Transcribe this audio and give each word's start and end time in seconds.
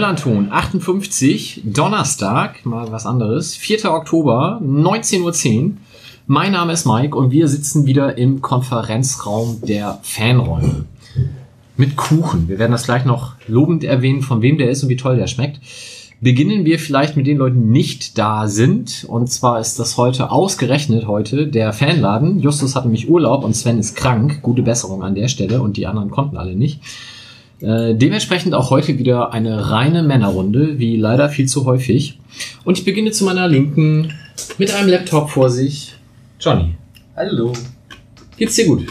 Millanton 0.00 0.50
58, 0.50 1.60
Donnerstag, 1.62 2.64
mal 2.64 2.90
was 2.90 3.04
anderes, 3.04 3.54
4. 3.54 3.84
Oktober, 3.92 4.58
19.10 4.64 5.62
Uhr. 5.62 5.72
Mein 6.26 6.52
Name 6.52 6.72
ist 6.72 6.86
Mike 6.86 7.14
und 7.14 7.32
wir 7.32 7.48
sitzen 7.48 7.84
wieder 7.84 8.16
im 8.16 8.40
Konferenzraum 8.40 9.60
der 9.60 9.98
Fanräume. 10.02 10.86
Mit 11.76 11.96
Kuchen. 11.96 12.48
Wir 12.48 12.58
werden 12.58 12.72
das 12.72 12.84
gleich 12.84 13.04
noch 13.04 13.34
lobend 13.46 13.84
erwähnen, 13.84 14.22
von 14.22 14.40
wem 14.40 14.56
der 14.56 14.70
ist 14.70 14.82
und 14.82 14.88
wie 14.88 14.96
toll 14.96 15.18
der 15.18 15.26
schmeckt. 15.26 15.60
Beginnen 16.22 16.64
wir 16.64 16.78
vielleicht 16.78 17.18
mit 17.18 17.26
den 17.26 17.36
Leuten, 17.36 17.60
die 17.60 17.68
nicht 17.68 18.16
da 18.16 18.48
sind. 18.48 19.04
Und 19.06 19.30
zwar 19.30 19.60
ist 19.60 19.78
das 19.78 19.98
heute 19.98 20.30
ausgerechnet 20.30 21.08
heute 21.08 21.46
der 21.46 21.74
Fanladen. 21.74 22.40
Justus 22.40 22.74
hat 22.74 22.84
nämlich 22.84 23.10
Urlaub 23.10 23.44
und 23.44 23.54
Sven 23.54 23.78
ist 23.78 23.96
krank. 23.96 24.40
Gute 24.40 24.62
Besserung 24.62 25.02
an 25.02 25.14
der 25.14 25.28
Stelle 25.28 25.60
und 25.60 25.76
die 25.76 25.86
anderen 25.86 26.10
konnten 26.10 26.38
alle 26.38 26.54
nicht. 26.54 26.80
Äh, 27.60 27.94
dementsprechend 27.94 28.54
auch 28.54 28.70
heute 28.70 28.98
wieder 28.98 29.32
eine 29.32 29.70
reine 29.70 30.02
Männerrunde, 30.02 30.78
wie 30.78 30.96
leider 30.96 31.28
viel 31.28 31.46
zu 31.46 31.66
häufig. 31.66 32.18
Und 32.64 32.78
ich 32.78 32.84
beginne 32.84 33.10
zu 33.10 33.24
meiner 33.24 33.48
Linken 33.48 34.12
mit 34.58 34.72
einem 34.74 34.88
Laptop 34.88 35.30
vor 35.30 35.50
sich. 35.50 35.94
Johnny, 36.38 36.74
Hallo. 37.16 37.52
geht's 38.38 38.56
dir 38.56 38.66
gut? 38.66 38.86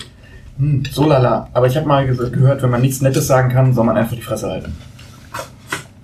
Hm, 0.59 0.83
so 0.91 1.07
lala. 1.07 1.49
Aber 1.53 1.65
ich 1.67 1.75
habe 1.77 1.87
mal 1.87 2.05
ge- 2.05 2.29
gehört, 2.29 2.61
wenn 2.61 2.69
man 2.69 2.81
nichts 2.81 3.01
Nettes 3.01 3.25
sagen 3.27 3.49
kann, 3.49 3.73
soll 3.73 3.85
man 3.85 3.97
einfach 3.97 4.15
die 4.15 4.21
Fresse 4.21 4.47
halten. 4.49 4.75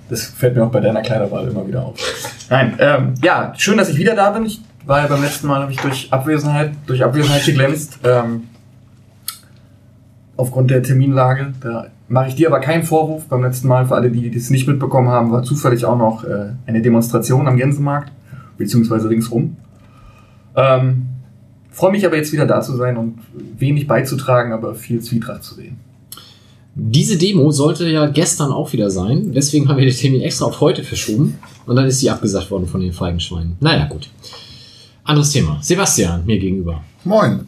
Das 0.09 0.23
fällt 0.25 0.55
mir 0.55 0.63
auch 0.63 0.71
bei 0.71 0.79
deiner 0.79 1.01
Kleiderwahl 1.01 1.47
immer 1.47 1.67
wieder 1.67 1.83
auf. 1.85 1.95
Nein, 2.49 2.75
ähm, 2.79 3.13
ja, 3.23 3.53
schön, 3.57 3.77
dass 3.77 3.89
ich 3.89 3.97
wieder 3.97 4.15
da 4.15 4.31
bin. 4.31 4.45
Ich 4.45 4.61
war 4.85 5.01
ja 5.01 5.07
beim 5.07 5.21
letzten 5.23 5.47
Mal, 5.47 5.61
habe 5.61 5.71
ich 5.71 5.79
durch 5.79 6.11
Abwesenheit, 6.13 6.71
durch 6.85 7.03
Abwesenheit 7.03 7.43
geglänzt. 7.45 7.99
Ähm, 8.03 8.43
aufgrund 10.37 10.69
der 10.71 10.83
Terminlage. 10.83 11.53
Da 11.61 11.87
mache 12.07 12.29
ich 12.29 12.35
dir 12.35 12.47
aber 12.47 12.59
keinen 12.59 12.83
Vorwurf. 12.83 13.25
Beim 13.25 13.43
letzten 13.43 13.67
Mal, 13.67 13.85
für 13.85 13.95
alle, 13.95 14.11
die 14.11 14.29
das 14.31 14.49
nicht 14.49 14.67
mitbekommen 14.67 15.09
haben, 15.09 15.31
war 15.31 15.43
zufällig 15.43 15.85
auch 15.85 15.97
noch 15.97 16.23
äh, 16.23 16.53
eine 16.65 16.81
Demonstration 16.81 17.47
am 17.47 17.57
Gänsemarkt, 17.57 18.11
beziehungsweise 18.57 19.09
ringsrum. 19.09 19.57
Ähm, 20.55 21.07
Freue 21.75 21.91
mich 21.91 22.05
aber 22.05 22.15
jetzt 22.15 22.31
wieder 22.31 22.45
da 22.45 22.61
zu 22.61 22.73
sein 22.77 22.95
und 22.95 23.19
wenig 23.59 23.85
beizutragen, 23.85 24.53
aber 24.53 24.75
viel 24.75 25.01
Zwietracht 25.01 25.43
zu 25.43 25.55
sehen. 25.55 25.75
Diese 26.73 27.17
Demo 27.17 27.51
sollte 27.51 27.89
ja 27.89 28.05
gestern 28.05 28.53
auch 28.53 28.71
wieder 28.71 28.89
sein. 28.89 29.33
Deswegen 29.33 29.67
haben 29.67 29.77
wir 29.77 29.85
den 29.85 29.93
Termin 29.93 30.21
extra 30.21 30.45
auf 30.45 30.61
heute 30.61 30.85
verschoben. 30.85 31.37
Und 31.65 31.75
dann 31.75 31.85
ist 31.85 31.99
sie 31.99 32.09
abgesagt 32.09 32.49
worden 32.49 32.67
von 32.67 32.79
den 32.79 32.93
Feigenschweinen. 32.93 33.57
Naja, 33.59 33.87
gut. 33.87 34.09
Anderes 35.03 35.31
Thema. 35.31 35.57
Sebastian, 35.61 36.25
mir 36.25 36.39
gegenüber. 36.39 36.81
Moin. 37.03 37.45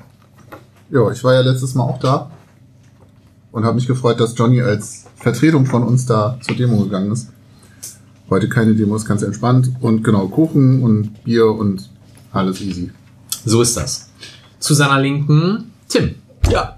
Ja, 0.91 1.09
ich 1.09 1.23
war 1.23 1.33
ja 1.33 1.39
letztes 1.39 1.73
Mal 1.73 1.85
auch 1.85 1.99
da 1.99 2.29
und 3.57 3.65
habe 3.65 3.73
mich 3.73 3.87
gefreut, 3.87 4.19
dass 4.19 4.37
Johnny 4.37 4.61
als 4.61 5.05
Vertretung 5.15 5.65
von 5.65 5.81
uns 5.81 6.05
da 6.05 6.37
zur 6.41 6.55
Demo 6.55 6.77
gegangen 6.83 7.11
ist. 7.11 7.29
Heute 8.29 8.49
keine 8.49 8.75
Demo, 8.75 8.95
ist 8.95 9.07
ganz 9.07 9.23
entspannt 9.23 9.71
und 9.81 10.03
genau 10.03 10.27
Kuchen 10.27 10.83
und 10.83 11.23
Bier 11.23 11.47
und 11.47 11.89
alles 12.31 12.61
easy. 12.61 12.91
So 13.45 13.63
ist 13.63 13.75
das. 13.75 14.11
Zu 14.59 14.75
seiner 14.75 15.01
Linken, 15.01 15.71
Tim. 15.89 16.13
Ja, 16.51 16.77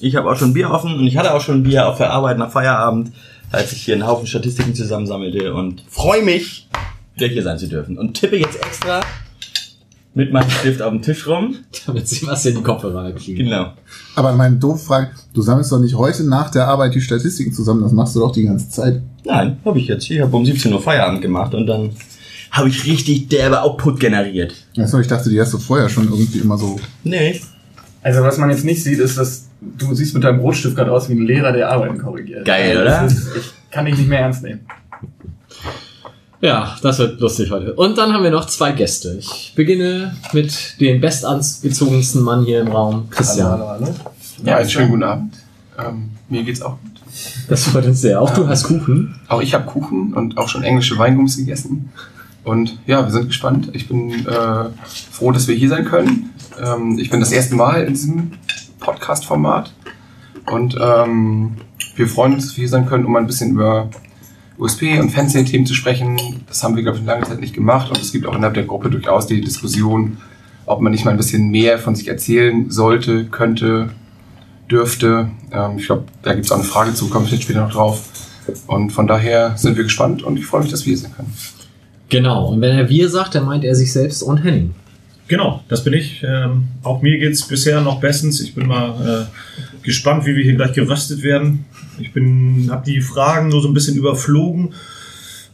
ich 0.00 0.16
habe 0.16 0.30
auch 0.30 0.36
schon 0.36 0.52
Bier 0.52 0.70
offen 0.70 0.98
und 0.98 1.06
ich 1.06 1.16
hatte 1.16 1.32
auch 1.32 1.40
schon 1.40 1.62
Bier 1.62 1.88
auf 1.88 1.96
der 1.96 2.10
Arbeit 2.10 2.36
nach 2.36 2.50
Feierabend, 2.50 3.10
als 3.50 3.72
ich 3.72 3.86
hier 3.86 3.94
einen 3.94 4.06
Haufen 4.06 4.26
Statistiken 4.26 4.74
zusammensammelte 4.74 5.54
und 5.54 5.82
freue 5.88 6.22
mich, 6.22 6.68
wieder 7.14 7.28
hier 7.28 7.42
sein 7.42 7.56
zu 7.56 7.68
dürfen. 7.68 7.96
Und 7.96 8.12
tippe 8.12 8.36
jetzt 8.36 8.62
extra 8.62 9.00
mit 10.14 10.32
meinem 10.32 10.50
Stift 10.50 10.82
auf 10.82 10.90
dem 10.90 11.02
Tisch 11.02 11.26
rum. 11.26 11.56
Damit 11.86 12.08
Sebastian 12.08 12.56
die 12.56 12.62
Kopfhörer 12.62 13.12
kriegt. 13.12 13.38
Genau. 13.38 13.72
Aber 14.16 14.32
meine 14.32 14.56
doofe 14.56 14.84
Frage, 14.84 15.10
du 15.34 15.42
sammelst 15.42 15.70
doch 15.70 15.78
nicht 15.78 15.94
heute 15.94 16.24
nach 16.24 16.50
der 16.50 16.66
Arbeit 16.66 16.94
die 16.94 17.00
Statistiken 17.00 17.52
zusammen, 17.52 17.82
das 17.82 17.92
machst 17.92 18.16
du 18.16 18.20
doch 18.20 18.32
die 18.32 18.44
ganze 18.44 18.68
Zeit. 18.68 19.00
Nein, 19.24 19.58
habe 19.64 19.78
ich 19.78 19.86
jetzt. 19.86 20.10
Ich 20.10 20.20
habe 20.20 20.34
um 20.36 20.44
17 20.44 20.72
Uhr 20.72 20.80
Feierabend 20.82 21.22
gemacht 21.22 21.54
und 21.54 21.66
dann 21.66 21.90
habe 22.50 22.68
ich 22.68 22.84
richtig 22.86 23.28
derbe 23.28 23.62
Output 23.62 24.00
generiert. 24.00 24.54
Du, 24.74 24.98
ich 24.98 25.06
dachte, 25.06 25.28
die 25.30 25.40
hast 25.40 25.52
du 25.52 25.58
vorher 25.58 25.88
schon 25.88 26.04
irgendwie 26.08 26.38
immer 26.38 26.56
so. 26.56 26.80
Nee. 27.04 27.40
Also 28.02 28.22
was 28.22 28.38
man 28.38 28.50
jetzt 28.50 28.64
nicht 28.64 28.82
sieht, 28.82 28.98
ist, 28.98 29.18
dass 29.18 29.48
du 29.60 29.94
siehst 29.94 30.14
mit 30.14 30.24
deinem 30.24 30.40
Brotstift 30.40 30.74
gerade 30.76 30.90
aus 30.92 31.08
wie 31.08 31.14
ein 31.14 31.26
Lehrer, 31.26 31.52
der 31.52 31.70
Arbeiten 31.70 31.98
korrigiert. 31.98 32.44
Geil, 32.46 32.78
Also, 32.78 32.82
oder? 32.82 33.04
Ist, 33.06 33.36
ich 33.36 33.70
kann 33.70 33.84
dich 33.84 33.98
nicht 33.98 34.08
mehr 34.08 34.20
ernst 34.20 34.42
nehmen. 34.42 34.60
Ja, 36.40 36.76
das 36.82 37.00
wird 37.00 37.20
lustig 37.20 37.50
heute. 37.50 37.74
Und 37.74 37.98
dann 37.98 38.12
haben 38.12 38.22
wir 38.22 38.30
noch 38.30 38.46
zwei 38.46 38.70
Gäste. 38.70 39.16
Ich 39.18 39.54
beginne 39.56 40.16
mit 40.32 40.80
dem 40.80 41.00
bestangezogensten 41.00 42.22
Mann 42.22 42.44
hier 42.44 42.60
im 42.60 42.68
Raum, 42.68 43.10
Christian. 43.10 43.50
hallo, 43.50 43.68
hallo. 43.68 43.94
Ja, 44.44 44.58
einen 44.58 44.70
schönen 44.70 44.90
guten 44.90 45.02
Abend. 45.02 45.34
Ähm, 45.76 46.10
mir 46.28 46.44
geht's 46.44 46.62
auch 46.62 46.78
gut. 46.80 47.02
Das 47.48 47.64
freut 47.64 47.86
uns 47.86 48.00
sehr. 48.00 48.22
Auch 48.22 48.30
du 48.30 48.46
hast 48.46 48.64
Kuchen. 48.64 49.18
Auch 49.26 49.42
ich 49.42 49.52
habe 49.52 49.64
Kuchen 49.64 50.12
und 50.14 50.38
auch 50.38 50.48
schon 50.48 50.62
englische 50.62 50.96
Weingummis 50.96 51.36
gegessen. 51.36 51.92
Und 52.44 52.78
ja, 52.86 53.04
wir 53.04 53.10
sind 53.10 53.26
gespannt. 53.26 53.70
Ich 53.72 53.88
bin 53.88 54.24
äh, 54.26 54.64
froh, 55.10 55.32
dass 55.32 55.48
wir 55.48 55.56
hier 55.56 55.68
sein 55.68 55.86
können. 55.86 56.30
Ähm, 56.64 57.00
ich 57.00 57.10
bin 57.10 57.18
das 57.18 57.32
erste 57.32 57.56
Mal 57.56 57.82
in 57.82 57.94
diesem 57.94 58.32
Podcast-Format. 58.78 59.72
Und 60.52 60.76
ähm, 60.80 61.56
wir 61.96 62.06
freuen 62.06 62.34
uns, 62.34 62.46
dass 62.46 62.56
wir 62.56 62.62
hier 62.62 62.68
sein 62.68 62.86
können, 62.86 63.06
um 63.06 63.16
ein 63.16 63.26
bisschen 63.26 63.50
über 63.50 63.90
USP 64.58 64.98
und 64.98 65.10
Fanszene-Themen 65.10 65.66
zu 65.66 65.74
sprechen. 65.74 66.18
Das 66.48 66.62
haben 66.62 66.74
wir, 66.76 66.82
glaube 66.82 66.98
ich, 66.98 67.02
in 67.02 67.06
langer 67.06 67.26
Zeit 67.26 67.40
nicht 67.40 67.54
gemacht. 67.54 67.90
Und 67.90 68.00
es 68.00 68.12
gibt 68.12 68.26
auch 68.26 68.34
innerhalb 68.34 68.54
der 68.54 68.64
Gruppe 68.64 68.90
durchaus 68.90 69.26
die 69.26 69.40
Diskussion, 69.40 70.18
ob 70.66 70.80
man 70.80 70.92
nicht 70.92 71.04
mal 71.04 71.12
ein 71.12 71.16
bisschen 71.16 71.50
mehr 71.50 71.78
von 71.78 71.94
sich 71.94 72.08
erzählen 72.08 72.70
sollte, 72.70 73.26
könnte, 73.26 73.90
dürfte. 74.70 75.30
Ähm, 75.52 75.78
ich 75.78 75.86
glaube, 75.86 76.04
da 76.22 76.34
gibt 76.34 76.46
es 76.46 76.52
auch 76.52 76.56
eine 76.56 76.64
Frage 76.64 76.94
zu, 76.94 77.08
komme 77.08 77.26
ich 77.26 77.32
jetzt 77.32 77.44
später 77.44 77.60
noch 77.60 77.72
drauf. 77.72 78.02
Und 78.66 78.90
von 78.90 79.06
daher 79.06 79.56
sind 79.56 79.76
wir 79.76 79.84
gespannt 79.84 80.22
und 80.22 80.38
ich 80.38 80.46
freue 80.46 80.62
mich, 80.62 80.70
dass 80.70 80.84
wir 80.86 80.94
hier 80.94 80.98
sein 80.98 81.14
können. 81.14 81.32
Genau. 82.08 82.48
Und 82.48 82.60
wenn 82.60 82.76
er 82.76 82.88
wir 82.88 83.08
sagt, 83.08 83.34
dann 83.34 83.44
meint 83.44 83.64
er 83.64 83.74
sich 83.74 83.92
selbst 83.92 84.22
und 84.22 84.38
Henning. 84.38 84.74
Genau, 85.28 85.62
das 85.68 85.84
bin 85.84 85.92
ich. 85.92 86.24
Ähm, 86.26 86.68
auch 86.82 87.02
mir 87.02 87.18
geht's 87.18 87.46
bisher 87.46 87.82
noch 87.82 88.00
bestens. 88.00 88.40
Ich 88.40 88.54
bin 88.54 88.66
mal 88.66 89.28
äh, 89.28 89.84
gespannt, 89.84 90.24
wie 90.24 90.34
wir 90.34 90.42
hier 90.42 90.54
gleich 90.54 90.72
geröstet 90.72 91.22
werden. 91.22 91.66
Ich 92.00 92.12
bin, 92.12 92.68
habe 92.70 92.84
die 92.84 93.02
Fragen 93.02 93.48
nur 93.48 93.60
so 93.60 93.68
ein 93.68 93.74
bisschen 93.74 93.96
überflogen, 93.96 94.72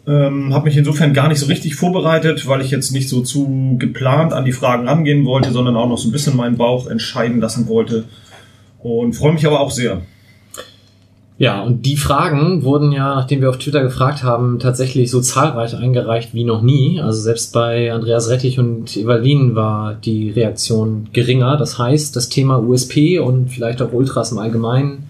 ähm, 0.07 0.55
habe 0.55 0.67
mich 0.67 0.77
insofern 0.77 1.13
gar 1.13 1.29
nicht 1.29 1.41
so 1.41 1.47
richtig 1.47 1.75
vorbereitet, 1.75 2.47
weil 2.47 2.61
ich 2.61 2.71
jetzt 2.71 2.93
nicht 2.93 3.09
so 3.09 3.23
zu 3.23 3.77
geplant 3.79 4.33
an 4.33 4.45
die 4.45 4.53
Fragen 4.53 4.87
rangehen 4.87 5.25
wollte, 5.25 5.51
sondern 5.51 5.77
auch 5.77 5.89
noch 5.89 5.99
so 5.99 6.09
ein 6.09 6.13
bisschen 6.13 6.37
meinen 6.37 6.57
Bauch 6.57 6.87
entscheiden 6.87 7.41
lassen 7.41 7.67
wollte. 7.67 8.05
Und 8.79 9.15
freue 9.15 9.33
mich 9.33 9.47
aber 9.47 9.61
auch 9.61 9.71
sehr. 9.73 10.03
Ja, 11.37 11.63
und 11.63 11.85
die 11.85 11.97
Fragen 11.97 12.63
wurden 12.63 12.93
ja, 12.93 13.17
nachdem 13.17 13.41
wir 13.41 13.51
auf 13.51 13.59
Twitter 13.59 13.83
gefragt 13.83 14.23
haben, 14.23 14.61
tatsächlich 14.61 15.11
so 15.11 15.21
zahlreich 15.21 15.77
eingereicht 15.77 16.33
wie 16.33 16.45
noch 16.45 16.63
nie. 16.63 17.01
Also 17.01 17.21
selbst 17.21 17.53
bei 17.53 17.93
Andreas 17.93 18.29
Rettich 18.29 18.61
und 18.61 18.97
Evalin 18.97 19.57
war 19.57 19.95
die 19.95 20.31
Reaktion 20.31 21.09
geringer. 21.13 21.57
Das 21.57 21.77
heißt, 21.77 22.15
das 22.15 22.29
Thema 22.29 22.59
USP 22.59 23.19
und 23.19 23.49
vielleicht 23.49 23.83
auch 23.83 23.93
Ultras 23.93 24.31
im 24.31 24.39
Allgemeinen, 24.39 25.09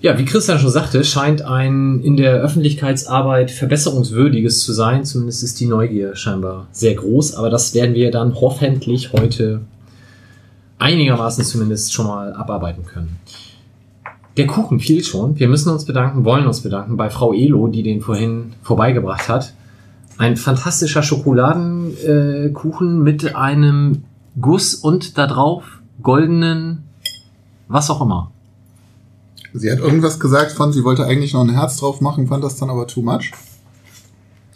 ja, 0.00 0.18
wie 0.18 0.26
Christian 0.26 0.58
schon 0.58 0.70
sagte, 0.70 1.02
scheint 1.02 1.40
ein 1.40 2.02
in 2.02 2.18
der 2.18 2.34
Öffentlichkeitsarbeit 2.34 3.50
verbesserungswürdiges 3.50 4.60
zu 4.60 4.74
sein. 4.74 5.04
Zumindest 5.06 5.42
ist 5.42 5.60
die 5.60 5.66
Neugier 5.66 6.14
scheinbar 6.14 6.68
sehr 6.72 6.94
groß. 6.94 7.36
Aber 7.36 7.48
das 7.48 7.74
werden 7.74 7.94
wir 7.94 8.10
dann 8.10 8.34
hoffentlich 8.34 9.14
heute 9.14 9.60
einigermaßen 10.78 11.42
zumindest 11.44 11.94
schon 11.94 12.06
mal 12.06 12.34
abarbeiten 12.34 12.84
können. 12.84 13.16
Der 14.36 14.46
Kuchen 14.46 14.80
fiel 14.80 15.04
schon. 15.04 15.38
Wir 15.38 15.48
müssen 15.48 15.70
uns 15.70 15.84
bedanken, 15.84 16.24
wollen 16.24 16.46
uns 16.46 16.60
bedanken 16.60 16.96
bei 16.96 17.08
Frau 17.08 17.32
Elo, 17.32 17.68
die 17.68 17.82
den 17.82 18.00
vorhin 18.00 18.54
vorbeigebracht 18.62 19.28
hat. 19.28 19.54
Ein 20.18 20.36
fantastischer 20.36 21.02
Schokoladenkuchen 21.02 23.00
äh, 23.00 23.02
mit 23.02 23.36
einem 23.36 24.04
Guss 24.40 24.74
und 24.74 25.18
da 25.18 25.26
drauf 25.26 25.64
goldenen, 26.02 26.84
was 27.68 27.90
auch 27.90 28.00
immer. 28.00 28.30
Sie 29.52 29.70
hat 29.70 29.78
irgendwas 29.78 30.18
gesagt 30.18 30.50
von, 30.52 30.72
sie 30.72 30.82
wollte 30.82 31.04
eigentlich 31.04 31.32
noch 31.32 31.42
ein 31.42 31.50
Herz 31.50 31.76
drauf 31.76 32.00
machen, 32.00 32.26
fand 32.26 32.42
das 32.42 32.56
dann 32.56 32.70
aber 32.70 32.88
too 32.88 33.02
much. 33.02 33.30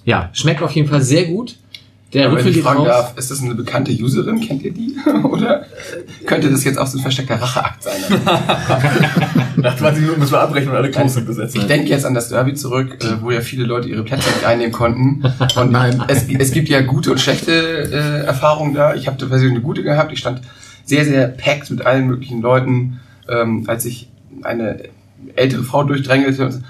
Ja, 0.05 0.31
schmeckt 0.33 0.63
auf 0.63 0.73
jeden 0.73 0.89
Fall 0.89 1.03
sehr 1.03 1.27
gut. 1.27 1.57
Der 2.15 2.27
Aber 2.27 2.37
wenn 2.37 2.39
Rüffel 2.39 2.57
ich 2.57 2.63
fragen 2.63 2.79
raus. 2.79 2.89
darf, 2.89 3.19
ist 3.19 3.31
das 3.31 3.43
eine 3.43 3.55
bekannte 3.55 3.93
Userin? 3.93 4.41
Kennt 4.41 4.63
ihr 4.63 4.73
die? 4.73 4.97
Oder 5.25 5.67
könnte 6.25 6.51
das 6.51 6.65
jetzt 6.65 6.79
auch 6.79 6.87
so 6.87 6.97
ein 6.99 7.03
versteckter 7.03 7.35
Racheakt 7.35 7.83
sein? 7.83 8.01
Nach 9.57 9.77
20 9.77 10.03
Minuten 10.03 10.21
müssen 10.21 10.33
wir 10.33 10.41
abbrechen 10.41 10.71
und 10.71 10.77
alle 10.77 10.91
Klos 10.91 11.15
sind 11.15 11.27
besetzt. 11.27 11.55
Ich 11.55 11.67
denke 11.67 11.91
jetzt 11.91 12.07
an 12.07 12.15
das 12.15 12.31
Derby 12.31 12.55
zurück, 12.55 12.97
äh, 13.05 13.21
wo 13.21 13.31
ja 13.31 13.43
viele 13.43 13.65
Leute 13.65 13.89
ihre 13.89 14.05
Plätze 14.05 14.31
nicht 14.31 14.45
einnehmen 14.45 14.73
konnten. 14.73 15.23
Und 15.57 15.71
Nein. 15.71 16.03
Es, 16.09 16.27
es 16.29 16.53
gibt 16.53 16.71
ja 16.71 16.81
gute 16.81 17.11
und 17.11 17.21
schlechte 17.21 17.53
äh, 17.53 18.27
Erfahrungen 18.27 18.73
da. 18.73 18.95
Ich 18.95 19.07
habe 19.07 19.19
persönlich 19.19 19.53
eine 19.53 19.61
gute 19.61 19.83
gehabt. 19.83 20.11
Ich 20.13 20.21
stand 20.21 20.41
sehr, 20.85 21.05
sehr 21.05 21.29
packed 21.29 21.71
mit 21.71 21.85
allen 21.85 22.07
möglichen 22.07 22.41
Leuten, 22.41 23.01
ähm, 23.29 23.65
als 23.67 23.85
ich 23.85 24.09
eine 24.43 24.85
ältere 25.35 25.63
Frau 25.63 25.85
durchdrängelte 25.85 26.47
und 26.47 26.53
so, 26.53 26.61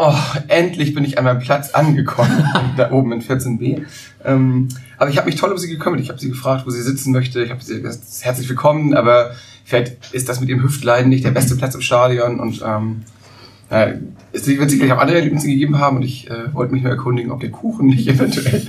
oh, 0.00 0.14
endlich 0.48 0.94
bin 0.94 1.04
ich 1.04 1.18
an 1.18 1.24
meinem 1.24 1.40
Platz 1.40 1.70
angekommen, 1.70 2.44
da 2.76 2.90
oben 2.90 3.12
in 3.12 3.22
14b. 3.22 3.82
Ähm, 4.24 4.68
aber 4.96 5.10
ich 5.10 5.16
habe 5.16 5.26
mich 5.26 5.36
toll 5.36 5.50
um 5.50 5.58
sie 5.58 5.68
gekümmert. 5.68 6.00
Ich 6.00 6.08
habe 6.08 6.18
sie 6.18 6.28
gefragt, 6.28 6.66
wo 6.66 6.70
sie 6.70 6.82
sitzen 6.82 7.12
möchte. 7.12 7.42
Ich 7.42 7.50
habe 7.50 7.62
sie 7.62 7.80
gesagt, 7.80 8.04
herzlich 8.20 8.48
willkommen, 8.48 8.94
aber 8.94 9.32
vielleicht 9.64 10.12
ist 10.12 10.28
das 10.28 10.40
mit 10.40 10.48
ihrem 10.48 10.62
Hüftleiden 10.62 11.08
nicht 11.08 11.24
der 11.24 11.30
beste 11.30 11.56
Platz 11.56 11.74
im 11.74 11.82
Stadion 11.82 12.40
und 12.40 12.62
ähm, 12.64 13.02
äh, 13.70 13.94
es 14.32 14.46
wird 14.46 14.70
gleich 14.70 14.92
auch 14.92 14.98
andere 14.98 15.18
Erlebnisse 15.18 15.46
gegeben 15.46 15.78
haben 15.78 15.98
und 15.98 16.02
ich 16.02 16.30
äh, 16.30 16.52
wollte 16.54 16.72
mich 16.72 16.82
nur 16.82 16.92
erkundigen, 16.92 17.30
ob 17.30 17.40
der 17.40 17.50
Kuchen 17.50 17.86
nicht 17.86 18.08
eventuell 18.08 18.66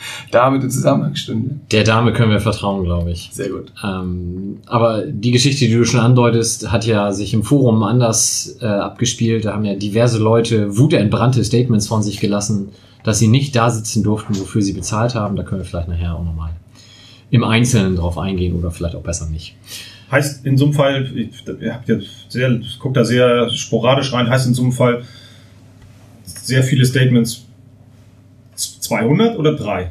damit 0.30 0.62
in 0.62 0.70
Zusammenhang 0.70 1.14
stünde. 1.16 1.56
Der 1.70 1.84
Dame 1.84 2.12
können 2.12 2.30
wir 2.30 2.40
vertrauen, 2.40 2.84
glaube 2.84 3.10
ich. 3.10 3.30
Sehr 3.32 3.48
gut. 3.50 3.72
Ähm, 3.84 4.58
aber 4.66 5.04
die 5.06 5.30
Geschichte, 5.30 5.66
die 5.66 5.74
du 5.74 5.84
schon 5.84 6.00
andeutest, 6.00 6.70
hat 6.70 6.86
ja 6.86 7.12
sich 7.12 7.34
im 7.34 7.42
Forum 7.42 7.82
anders 7.82 8.56
äh, 8.60 8.66
abgespielt. 8.66 9.44
Da 9.44 9.54
haben 9.54 9.64
ja 9.64 9.74
diverse 9.74 10.18
Leute 10.18 10.76
wutentbrannte 10.76 11.44
Statements 11.44 11.86
von 11.86 12.02
sich 12.02 12.20
gelassen, 12.20 12.70
dass 13.04 13.18
sie 13.18 13.28
nicht 13.28 13.54
da 13.56 13.70
sitzen 13.70 14.02
durften, 14.02 14.38
wofür 14.38 14.62
sie 14.62 14.72
bezahlt 14.72 15.14
haben. 15.14 15.36
Da 15.36 15.42
können 15.42 15.60
wir 15.60 15.66
vielleicht 15.66 15.88
nachher 15.88 16.14
auch 16.14 16.24
nochmal 16.24 16.50
im 17.30 17.44
Einzelnen 17.44 17.96
drauf 17.96 18.18
eingehen 18.18 18.54
oder 18.54 18.70
vielleicht 18.70 18.94
auch 18.94 19.02
besser 19.02 19.26
nicht. 19.26 19.56
Heißt 20.10 20.46
in 20.46 20.56
so 20.56 20.66
einem 20.66 20.74
Fall, 20.74 21.12
ihr 21.60 21.74
habt 21.74 21.88
ja 21.88 21.96
sehr, 22.28 22.50
ich 22.52 22.78
guck 22.78 22.94
da 22.94 23.04
sehr 23.04 23.50
sporadisch 23.50 24.12
rein, 24.12 24.28
heißt 24.28 24.46
in 24.46 24.54
so 24.54 24.62
einem 24.62 24.72
Fall 24.72 25.04
sehr 26.24 26.62
viele 26.62 26.86
Statements 26.86 27.47
200 28.88 29.38
oder 29.38 29.54
drei? 29.54 29.90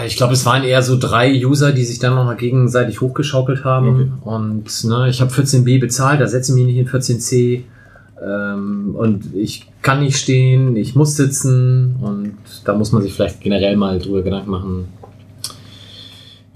Äh, 0.00 0.06
Ich 0.06 0.16
glaube, 0.16 0.34
es 0.34 0.44
waren 0.46 0.64
eher 0.64 0.82
so 0.82 0.98
drei 0.98 1.32
User, 1.44 1.72
die 1.72 1.84
sich 1.84 1.98
dann 1.98 2.14
nochmal 2.14 2.36
gegenseitig 2.36 3.00
hochgeschaukelt 3.00 3.64
haben. 3.64 4.14
Und 4.24 4.84
ne, 4.84 5.08
ich 5.08 5.20
habe 5.20 5.30
14b 5.32 5.80
bezahlt, 5.80 6.20
da 6.20 6.26
setze 6.26 6.52
ich 6.52 6.56
mich 6.56 6.66
nicht 6.66 6.78
in 6.78 6.88
14c. 6.88 7.62
Ähm, 8.20 8.94
und 8.96 9.34
ich 9.34 9.66
kann 9.82 10.00
nicht 10.00 10.16
stehen, 10.18 10.76
ich 10.76 10.94
muss 10.94 11.16
sitzen. 11.16 11.96
Und 12.00 12.34
da 12.64 12.74
muss 12.74 12.92
man 12.92 13.02
sich 13.02 13.12
vielleicht 13.14 13.40
generell 13.40 13.76
mal 13.76 13.98
drüber 13.98 14.22
Gedanken 14.22 14.50
machen, 14.50 14.88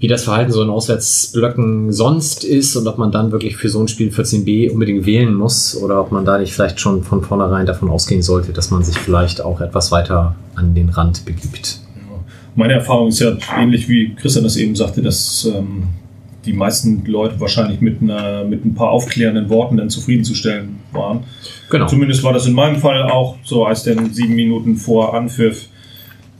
wie 0.03 0.07
das 0.07 0.25
Verhalten 0.25 0.51
so 0.51 0.61
in 0.61 0.69
Auswärtsblöcken 0.69 1.93
sonst 1.93 2.43
ist 2.43 2.75
und 2.75 2.85
ob 2.87 2.97
man 2.97 3.13
dann 3.13 3.31
wirklich 3.31 3.55
für 3.55 3.69
so 3.69 3.79
ein 3.79 3.87
Spiel 3.87 4.09
14b 4.09 4.69
unbedingt 4.69 5.05
wählen 5.05 5.33
muss 5.33 5.81
oder 5.81 6.01
ob 6.01 6.11
man 6.11 6.25
da 6.25 6.37
nicht 6.39 6.51
vielleicht 6.51 6.81
schon 6.81 7.03
von 7.03 7.21
vornherein 7.21 7.65
davon 7.65 7.89
ausgehen 7.89 8.21
sollte, 8.21 8.51
dass 8.51 8.69
man 8.69 8.83
sich 8.83 8.97
vielleicht 8.97 9.39
auch 9.39 9.61
etwas 9.61 9.93
weiter 9.93 10.35
an 10.55 10.75
den 10.75 10.89
Rand 10.89 11.23
begibt. 11.23 11.79
Meine 12.53 12.73
Erfahrung 12.73 13.07
ist 13.07 13.21
ja 13.21 13.37
ähnlich 13.57 13.87
wie 13.87 14.13
Christian 14.15 14.43
das 14.43 14.57
eben 14.57 14.75
sagte, 14.75 15.01
dass 15.01 15.45
ähm, 15.45 15.83
die 16.43 16.51
meisten 16.51 17.05
Leute 17.05 17.39
wahrscheinlich 17.39 17.79
mit, 17.79 18.01
einer, 18.01 18.43
mit 18.43 18.65
ein 18.65 18.75
paar 18.75 18.89
aufklärenden 18.89 19.47
Worten 19.47 19.77
dann 19.77 19.89
zufriedenzustellen 19.89 20.79
waren. 20.91 21.23
Genau. 21.69 21.87
Zumindest 21.87 22.25
war 22.25 22.33
das 22.33 22.45
in 22.45 22.51
meinem 22.51 22.75
Fall 22.75 23.03
auch 23.03 23.37
so, 23.45 23.65
als 23.65 23.83
dann 23.83 24.13
sieben 24.13 24.35
Minuten 24.35 24.75
vor 24.75 25.15
Anpfiff 25.15 25.69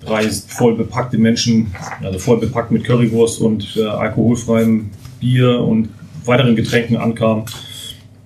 drei 0.05 0.29
voll 0.29 0.75
bepackte 0.75 1.17
Menschen, 1.17 1.73
also 2.01 2.19
voll 2.19 2.39
bepackt 2.39 2.71
mit 2.71 2.83
Currywurst 2.83 3.41
und 3.41 3.75
äh, 3.77 3.83
alkoholfreiem 3.85 4.89
Bier 5.19 5.59
und 5.59 5.89
weiteren 6.25 6.55
Getränken 6.55 6.97
ankamen. 6.97 7.45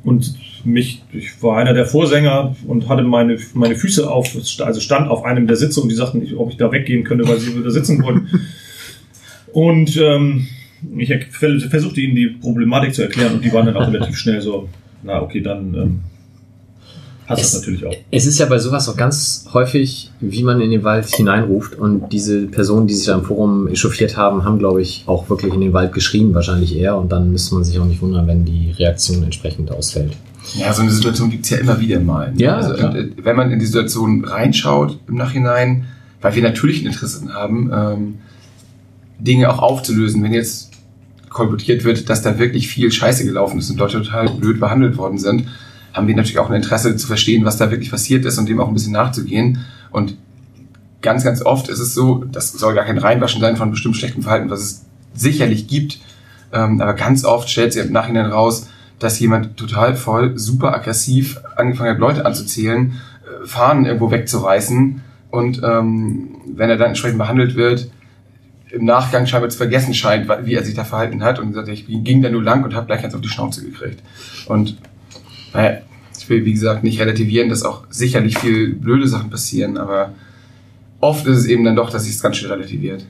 Und 0.03 0.35
mich, 0.65 1.03
ich 1.13 1.41
war 1.41 1.57
einer 1.57 1.73
der 1.73 1.85
Vorsänger 1.85 2.55
und 2.67 2.89
hatte 2.89 3.03
meine, 3.03 3.37
meine 3.53 3.75
Füße 3.75 4.09
auf, 4.09 4.35
also 4.59 4.79
stand 4.79 5.09
auf 5.09 5.23
einem 5.23 5.47
der 5.47 5.55
Sitze 5.55 5.81
und 5.81 5.89
die 5.89 5.95
sagten, 5.95 6.27
ob 6.37 6.51
ich 6.51 6.57
da 6.57 6.71
weggehen 6.71 7.03
könnte, 7.03 7.27
weil 7.27 7.39
sie 7.39 7.51
da 7.63 7.69
sitzen 7.69 8.01
wollten. 8.03 8.27
Und 9.53 9.97
ähm, 9.97 10.45
ich 10.97 11.09
er- 11.09 11.21
versuchte 11.21 12.01
ihnen 12.01 12.15
die 12.15 12.27
Problematik 12.27 12.93
zu 12.93 13.01
erklären 13.01 13.35
und 13.35 13.43
die 13.43 13.51
waren 13.51 13.65
dann 13.65 13.77
auch 13.77 13.87
relativ 13.87 14.15
schnell 14.17 14.39
so, 14.41 14.69
na 15.01 15.21
okay, 15.21 15.41
dann 15.41 15.73
ähm, 15.73 15.99
hast 17.27 17.39
du 17.39 17.43
das 17.43 17.53
Es- 17.53 17.59
natürlich 17.59 17.85
auch. 17.85 17.93
Es 18.11 18.25
ist 18.25 18.39
ja 18.39 18.45
bei 18.47 18.57
sowas 18.59 18.87
auch 18.89 18.97
ganz 18.97 19.45
häufig, 19.53 20.11
wie 20.19 20.43
man 20.43 20.59
in 20.61 20.71
den 20.71 20.83
Wald 20.83 21.05
hineinruft. 21.07 21.75
Und 21.75 22.09
diese 22.11 22.47
Personen, 22.47 22.87
die 22.87 22.93
sich 22.95 23.05
da 23.05 23.15
im 23.15 23.23
Forum 23.23 23.67
echauffiert 23.67 24.17
haben, 24.17 24.43
haben, 24.43 24.57
glaube 24.59 24.81
ich, 24.81 25.03
auch 25.05 25.29
wirklich 25.29 25.53
in 25.53 25.61
den 25.61 25.73
Wald 25.73 25.93
geschrien, 25.93 26.33
wahrscheinlich 26.33 26.75
eher. 26.75 26.97
Und 26.97 27.11
dann 27.11 27.31
müsste 27.31 27.53
man 27.55 27.63
sich 27.63 27.77
auch 27.79 27.85
nicht 27.85 28.01
wundern, 28.01 28.25
wenn 28.27 28.45
die 28.45 28.71
Reaktion 28.71 29.21
entsprechend 29.23 29.69
ausfällt. 29.71 30.13
Ja, 30.55 30.71
so 30.73 30.81
eine 30.81 30.91
Situation 30.91 31.29
gibt's 31.29 31.49
ja 31.49 31.57
immer 31.57 31.79
wieder 31.79 31.99
mal. 31.99 32.31
ne? 32.33 32.41
Ja, 32.41 32.55
also, 32.57 32.73
äh, 32.73 33.09
wenn 33.21 33.35
man 33.35 33.51
in 33.51 33.59
die 33.59 33.65
Situation 33.65 34.23
reinschaut 34.23 34.97
im 35.07 35.15
Nachhinein, 35.15 35.85
weil 36.21 36.35
wir 36.35 36.41
natürlich 36.43 36.81
ein 36.81 36.87
Interesse 36.87 37.33
haben, 37.33 37.69
ähm, 37.73 38.13
Dinge 39.19 39.49
auch 39.51 39.59
aufzulösen, 39.61 40.23
wenn 40.23 40.33
jetzt 40.33 40.71
kolportiert 41.29 41.83
wird, 41.83 42.09
dass 42.09 42.21
da 42.21 42.39
wirklich 42.39 42.67
viel 42.67 42.91
Scheiße 42.91 43.25
gelaufen 43.25 43.59
ist 43.59 43.69
und 43.69 43.77
Leute 43.77 44.01
total 44.01 44.29
blöd 44.29 44.59
behandelt 44.59 44.97
worden 44.97 45.17
sind, 45.17 45.43
haben 45.97 46.07
wir 46.07 46.15
natürlich 46.15 46.39
auch 46.39 46.49
ein 46.49 46.55
Interesse 46.55 46.95
zu 46.95 47.07
verstehen, 47.07 47.43
was 47.43 47.57
da 47.57 47.71
wirklich 47.71 47.91
passiert 47.91 48.23
ist 48.25 48.37
und 48.37 48.47
dem 48.47 48.59
auch 48.59 48.67
ein 48.67 48.73
bisschen 48.73 48.93
nachzugehen. 48.93 49.65
Und 49.91 50.15
ganz, 51.01 51.23
ganz 51.23 51.41
oft 51.41 51.69
ist 51.69 51.79
es 51.79 51.93
so, 51.93 52.23
das 52.31 52.51
soll 52.53 52.75
gar 52.75 52.85
kein 52.85 52.97
Reinwaschen 52.97 53.41
sein 53.41 53.57
von 53.57 53.71
bestimmt 53.71 53.97
schlechtem 53.97 54.23
Verhalten, 54.23 54.49
was 54.49 54.61
es 54.61 54.85
sicherlich 55.13 55.67
gibt, 55.67 55.99
ähm, 56.53 56.79
aber 56.79 56.93
ganz 56.93 57.25
oft 57.25 57.49
stellt 57.49 57.73
sich 57.73 57.83
im 57.83 57.91
Nachhinein 57.91 58.27
raus, 58.27 58.69
dass 58.99 59.19
jemand 59.19 59.57
total 59.57 59.95
voll, 59.95 60.37
super 60.37 60.73
aggressiv 60.73 61.39
angefangen 61.55 61.91
hat, 61.91 61.99
Leute 61.99 62.25
anzuzählen, 62.25 62.93
äh, 63.23 63.47
Fahnen 63.47 63.85
irgendwo 63.85 64.11
wegzureißen 64.11 65.01
und 65.31 65.61
ähm, 65.63 66.35
wenn 66.55 66.69
er 66.69 66.77
dann 66.77 66.89
entsprechend 66.89 67.17
behandelt 67.17 67.55
wird, 67.55 67.89
im 68.69 68.85
Nachgang 68.85 69.25
scheinbar 69.25 69.49
zu 69.49 69.57
vergessen 69.57 69.93
scheint, 69.93 70.27
wie 70.43 70.53
er 70.53 70.63
sich 70.63 70.75
da 70.75 70.83
verhalten 70.83 71.23
hat 71.23 71.39
und 71.39 71.49
gesagt, 71.49 71.69
ich 71.69 71.87
ging 71.87 72.21
da 72.21 72.29
nur 72.29 72.43
lang 72.43 72.63
und 72.63 72.75
habe 72.75 72.85
gleich 72.85 73.03
eins 73.03 73.15
auf 73.15 73.21
die 73.21 73.29
Schnauze 73.29 73.63
gekriegt. 73.63 74.03
Und 74.47 74.77
naja, 75.53 75.77
ich 76.27 76.29
will, 76.29 76.43
wie 76.43 76.51
gesagt, 76.51 76.83
nicht 76.83 76.99
relativieren, 76.99 77.47
dass 77.47 77.63
auch 77.63 77.83
sicherlich 77.89 78.37
viel 78.37 78.73
blöde 78.73 79.07
Sachen 79.07 79.29
passieren, 79.29 79.77
aber 79.77 80.11
oft 80.99 81.25
ist 81.25 81.37
es 81.37 81.45
eben 81.45 81.63
dann 81.63 81.77
doch, 81.77 81.89
dass 81.89 82.03
sich 82.03 82.15
es 82.15 82.21
ganz 82.21 82.35
schnell 82.35 82.51
relativiert. 82.51 83.05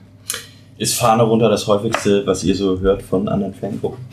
Ist 0.78 0.94
Fahne 0.94 1.24
runter 1.24 1.50
das 1.50 1.66
häufigste, 1.66 2.28
was 2.28 2.44
ihr 2.44 2.54
so 2.54 2.80
hört 2.80 3.02
von 3.02 3.28
anderen 3.28 3.56
Fangruppen? 3.56 4.06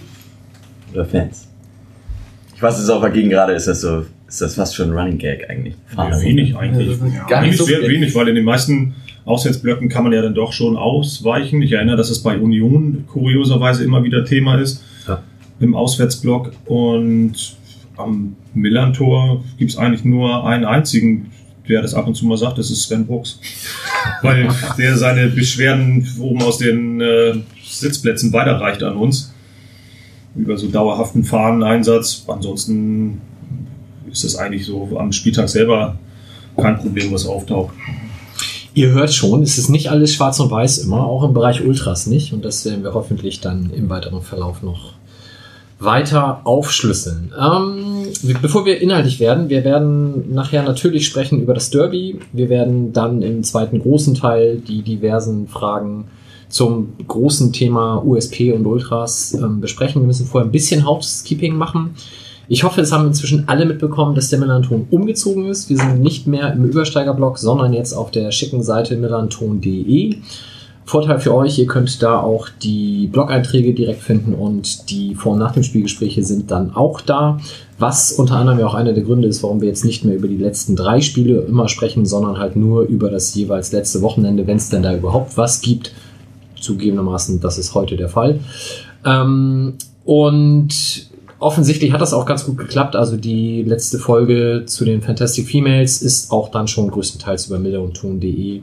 Oder 0.95 1.05
Fans? 1.05 1.49
Ich 2.57 2.63
weiß, 2.63 2.79
es 2.79 2.89
auch 2.89 3.03
dagegen 3.03 3.29
gerade, 3.29 3.53
ist 3.53 3.67
das 3.67 3.83
so, 3.83 4.07
ist 4.27 4.41
das 4.41 4.55
fast 4.55 4.75
schon 4.75 4.89
ein 4.89 4.97
Running 4.97 5.19
Gag 5.19 5.51
eigentlich? 5.51 5.75
Ja, 5.95 6.23
wenig 6.23 6.57
eigentlich. 6.57 6.99
Gar 7.29 7.43
nicht 7.43 7.59
so 7.59 7.65
sehr 7.65 7.83
wenig, 7.83 8.15
weil 8.15 8.29
in 8.29 8.37
den 8.37 8.45
meisten 8.47 8.95
Auswärtsblöcken 9.27 9.91
kann 9.91 10.05
man 10.05 10.15
ja 10.15 10.23
dann 10.23 10.35
doch 10.35 10.55
schon 10.55 10.79
ausweichen. 10.79 11.61
Ich 11.61 11.73
erinnere, 11.73 11.99
dass 11.99 12.09
es 12.09 12.23
bei 12.23 12.39
Union 12.39 13.05
kurioserweise 13.07 13.85
immer 13.85 14.03
wieder 14.03 14.25
Thema 14.25 14.59
ist. 14.59 14.83
Ja. 15.07 15.23
Im 15.61 15.75
Auswärtsblock. 15.75 16.53
Und 16.65 17.59
am 17.97 18.37
Millantor 18.55 19.45
gibt 19.59 19.71
es 19.71 19.77
eigentlich 19.77 20.05
nur 20.05 20.47
einen 20.47 20.65
einzigen, 20.65 21.31
der 21.69 21.83
das 21.83 21.95
ab 21.95 22.07
und 22.07 22.15
zu 22.15 22.27
mal 22.27 22.37
sagt, 22.37 22.59
das 22.59 22.71
ist 22.71 22.83
Sven 22.83 23.07
Brooks. 23.07 23.39
weil 24.23 24.49
der 24.79 24.97
seine 24.97 25.29
Beschwerden 25.29 26.07
oben 26.21 26.43
aus 26.43 26.59
den 26.59 27.01
äh, 27.01 27.35
Sitzplätzen 27.63 28.33
weiterreicht 28.33 28.83
an 28.83 28.97
uns. 28.97 29.33
Über 30.35 30.57
so 30.57 30.69
dauerhaften 30.69 31.25
Fahneneinsatz. 31.25 32.25
Ansonsten 32.27 33.21
ist 34.11 34.25
das 34.25 34.37
eigentlich 34.37 34.67
so 34.67 34.99
am 34.99 35.13
Spieltag 35.13 35.49
selber 35.49 35.99
kein 36.57 36.79
Problem, 36.79 37.13
was 37.13 37.27
auftaucht. 37.27 37.75
Ihr 38.75 38.91
hört 38.91 39.13
schon, 39.13 39.43
es 39.43 39.59
ist 39.59 39.69
nicht 39.69 39.91
alles 39.91 40.13
schwarz 40.15 40.41
und 40.41 40.51
weiß 40.51 40.79
immer, 40.79 41.07
auch 41.07 41.23
im 41.23 41.33
Bereich 41.33 41.65
Ultras 41.65 42.07
nicht. 42.07 42.33
Und 42.33 42.45
das 42.45 42.65
werden 42.65 42.83
wir 42.83 42.95
hoffentlich 42.95 43.41
dann 43.41 43.71
im 43.71 43.89
weiteren 43.89 44.23
Verlauf 44.23 44.63
noch 44.63 44.95
weiter 45.79 46.41
aufschlüsseln. 46.45 47.33
Ähm, 47.39 48.07
bevor 48.41 48.65
wir 48.65 48.81
inhaltlich 48.81 49.21
werden, 49.21 49.49
wir 49.49 49.65
werden 49.65 50.33
nachher 50.33 50.63
natürlich 50.63 51.07
sprechen 51.07 51.41
über 51.43 51.55
das 51.55 51.71
Derby. 51.71 52.21
Wir 52.33 52.49
werden 52.49 52.93
dann 52.93 53.23
im 53.23 53.43
zweiten 53.43 53.81
großen 53.81 54.15
Teil 54.15 54.59
die 54.59 54.83
diversen 54.83 55.49
Fragen 55.49 56.07
zum 56.49 56.93
großen 57.07 57.53
Thema 57.53 58.05
USP 58.05 58.53
und 58.53 58.65
Ultras 58.67 59.35
ähm, 59.35 59.61
besprechen. 59.61 60.03
Wir 60.03 60.07
müssen 60.07 60.27
vorher 60.27 60.49
ein 60.49 60.53
bisschen 60.53 60.87
Housekeeping 60.87 61.57
machen. 61.57 61.97
Ich 62.47 62.63
hoffe, 62.63 62.83
es 62.83 62.93
haben 62.93 63.07
inzwischen 63.07 63.49
alle 63.49 63.65
mitbekommen, 63.65 64.15
dass 64.15 64.29
der 64.29 64.39
Millanton 64.39 64.87
umgezogen 64.91 65.47
ist. 65.47 65.71
Wir 65.71 65.79
sind 65.79 66.01
nicht 66.01 66.27
mehr 66.27 66.53
im 66.53 66.65
Übersteigerblock, 66.65 67.39
sondern 67.39 67.73
jetzt 67.73 67.95
auf 67.95 68.11
der 68.11 68.31
schicken 68.33 68.63
Seite 68.63 68.97
millanton.de. 68.97 70.17
Vorteil 70.87 71.19
für 71.19 71.35
euch, 71.35 71.59
ihr 71.59 71.67
könnt 71.67 72.03
da 72.03 72.21
auch 72.21 72.49
die 72.63 73.07
Blog-Einträge 73.07 73.73
direkt 73.73 74.03
finden 74.03 74.35
und 74.35 74.91
die 74.91 75.15
Vor- 75.15 75.33
und 75.33 75.39
Nach 75.39 75.53
dem 75.53 75.63
Spielgespräche 75.63 76.23
sind 76.23 76.51
dann 76.51 76.75
auch 76.75 77.01
da. 77.01 77.39
Was 77.79 78.13
unter 78.13 78.37
anderem 78.37 78.59
ja 78.59 78.67
auch 78.67 78.75
einer 78.75 78.93
der 78.93 79.03
Gründe 79.03 79.27
ist, 79.27 79.43
warum 79.43 79.61
wir 79.61 79.69
jetzt 79.69 79.85
nicht 79.85 80.05
mehr 80.05 80.15
über 80.15 80.29
die 80.29 80.37
letzten 80.37 80.77
drei 80.77 81.01
Spiele 81.01 81.41
immer 81.41 81.69
sprechen, 81.69 82.05
sondern 82.05 82.39
halt 82.39 82.55
nur 82.55 82.83
über 82.83 83.11
das 83.11 83.35
jeweils 83.35 83.73
letzte 83.73 84.03
Wochenende, 84.03 84.47
wenn 84.47 84.59
es 84.59 84.69
denn 84.69 84.83
da 84.83 84.95
überhaupt 84.95 85.37
was 85.39 85.63
gibt. 85.63 85.93
Zugegebenermaßen, 86.61 87.41
das 87.41 87.59
ist 87.59 87.75
heute 87.75 87.97
der 87.97 88.09
Fall. 88.11 88.41
Ähm, 89.07 89.75
und 90.05 91.09
offensichtlich 91.39 91.93
hat 91.93 92.01
das 92.03 92.13
auch 92.13 92.27
ganz 92.27 92.45
gut 92.45 92.59
geklappt. 92.59 92.95
Also 92.95 93.17
die 93.17 93.63
letzte 93.63 93.99
Folge 93.99 94.65
zu 94.67 94.85
den 94.85 95.01
Fantastic 95.01 95.49
Females 95.49 96.03
ist 96.03 96.31
auch 96.31 96.51
dann 96.51 96.69
schon 96.69 96.91
größtenteils 96.91 97.47
über 97.47 97.59
millerundton.de 97.59 98.57
ähm, 98.57 98.63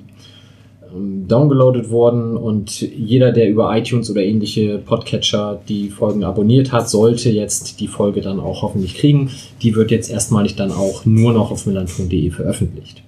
downgeloadet 0.93 1.89
worden 1.89 2.35
und 2.37 2.81
jeder, 2.81 3.31
der 3.31 3.49
über 3.49 3.75
iTunes 3.75 4.09
oder 4.09 4.21
ähnliche 4.21 4.77
Podcatcher 4.77 5.61
die 5.67 5.89
Folgen 5.89 6.23
abonniert 6.23 6.71
hat, 6.71 6.89
sollte 6.89 7.29
jetzt 7.29 7.79
die 7.79 7.87
Folge 7.87 8.21
dann 8.21 8.39
auch 8.39 8.61
hoffentlich 8.61 8.95
kriegen. 8.95 9.29
Die 9.61 9.75
wird 9.75 9.91
jetzt 9.91 10.09
erstmalig 10.09 10.55
dann 10.55 10.71
auch 10.71 11.05
nur 11.05 11.33
noch 11.33 11.51
auf 11.51 11.65
melanton.de 11.65 12.31
veröffentlicht. 12.31 13.03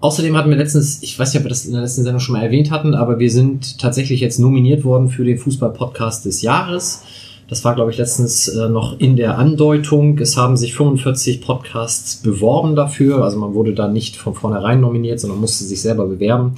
Außerdem 0.00 0.36
hatten 0.36 0.50
wir 0.50 0.56
letztens, 0.56 1.02
ich 1.02 1.18
weiß 1.18 1.32
nicht, 1.32 1.40
ob 1.40 1.46
wir 1.46 1.50
das 1.50 1.64
in 1.64 1.72
der 1.72 1.82
letzten 1.82 2.04
Sendung 2.04 2.20
schon 2.20 2.34
mal 2.34 2.42
erwähnt 2.42 2.70
hatten, 2.70 2.94
aber 2.94 3.18
wir 3.18 3.30
sind 3.30 3.78
tatsächlich 3.78 4.20
jetzt 4.20 4.38
nominiert 4.38 4.84
worden 4.84 5.08
für 5.08 5.24
den 5.24 5.38
Fußball-Podcast 5.38 6.24
des 6.26 6.42
Jahres. 6.42 7.02
Das 7.48 7.64
war, 7.64 7.74
glaube 7.76 7.92
ich, 7.92 7.98
letztens 7.98 8.48
äh, 8.48 8.68
noch 8.68 8.98
in 8.98 9.14
der 9.16 9.38
Andeutung. 9.38 10.18
Es 10.18 10.36
haben 10.36 10.56
sich 10.56 10.74
45 10.74 11.40
Podcasts 11.40 12.16
beworben 12.16 12.74
dafür. 12.74 13.22
Also 13.22 13.38
man 13.38 13.54
wurde 13.54 13.72
da 13.72 13.86
nicht 13.86 14.16
von 14.16 14.34
vornherein 14.34 14.80
nominiert, 14.80 15.20
sondern 15.20 15.40
musste 15.40 15.64
sich 15.64 15.80
selber 15.80 16.06
bewerben. 16.06 16.56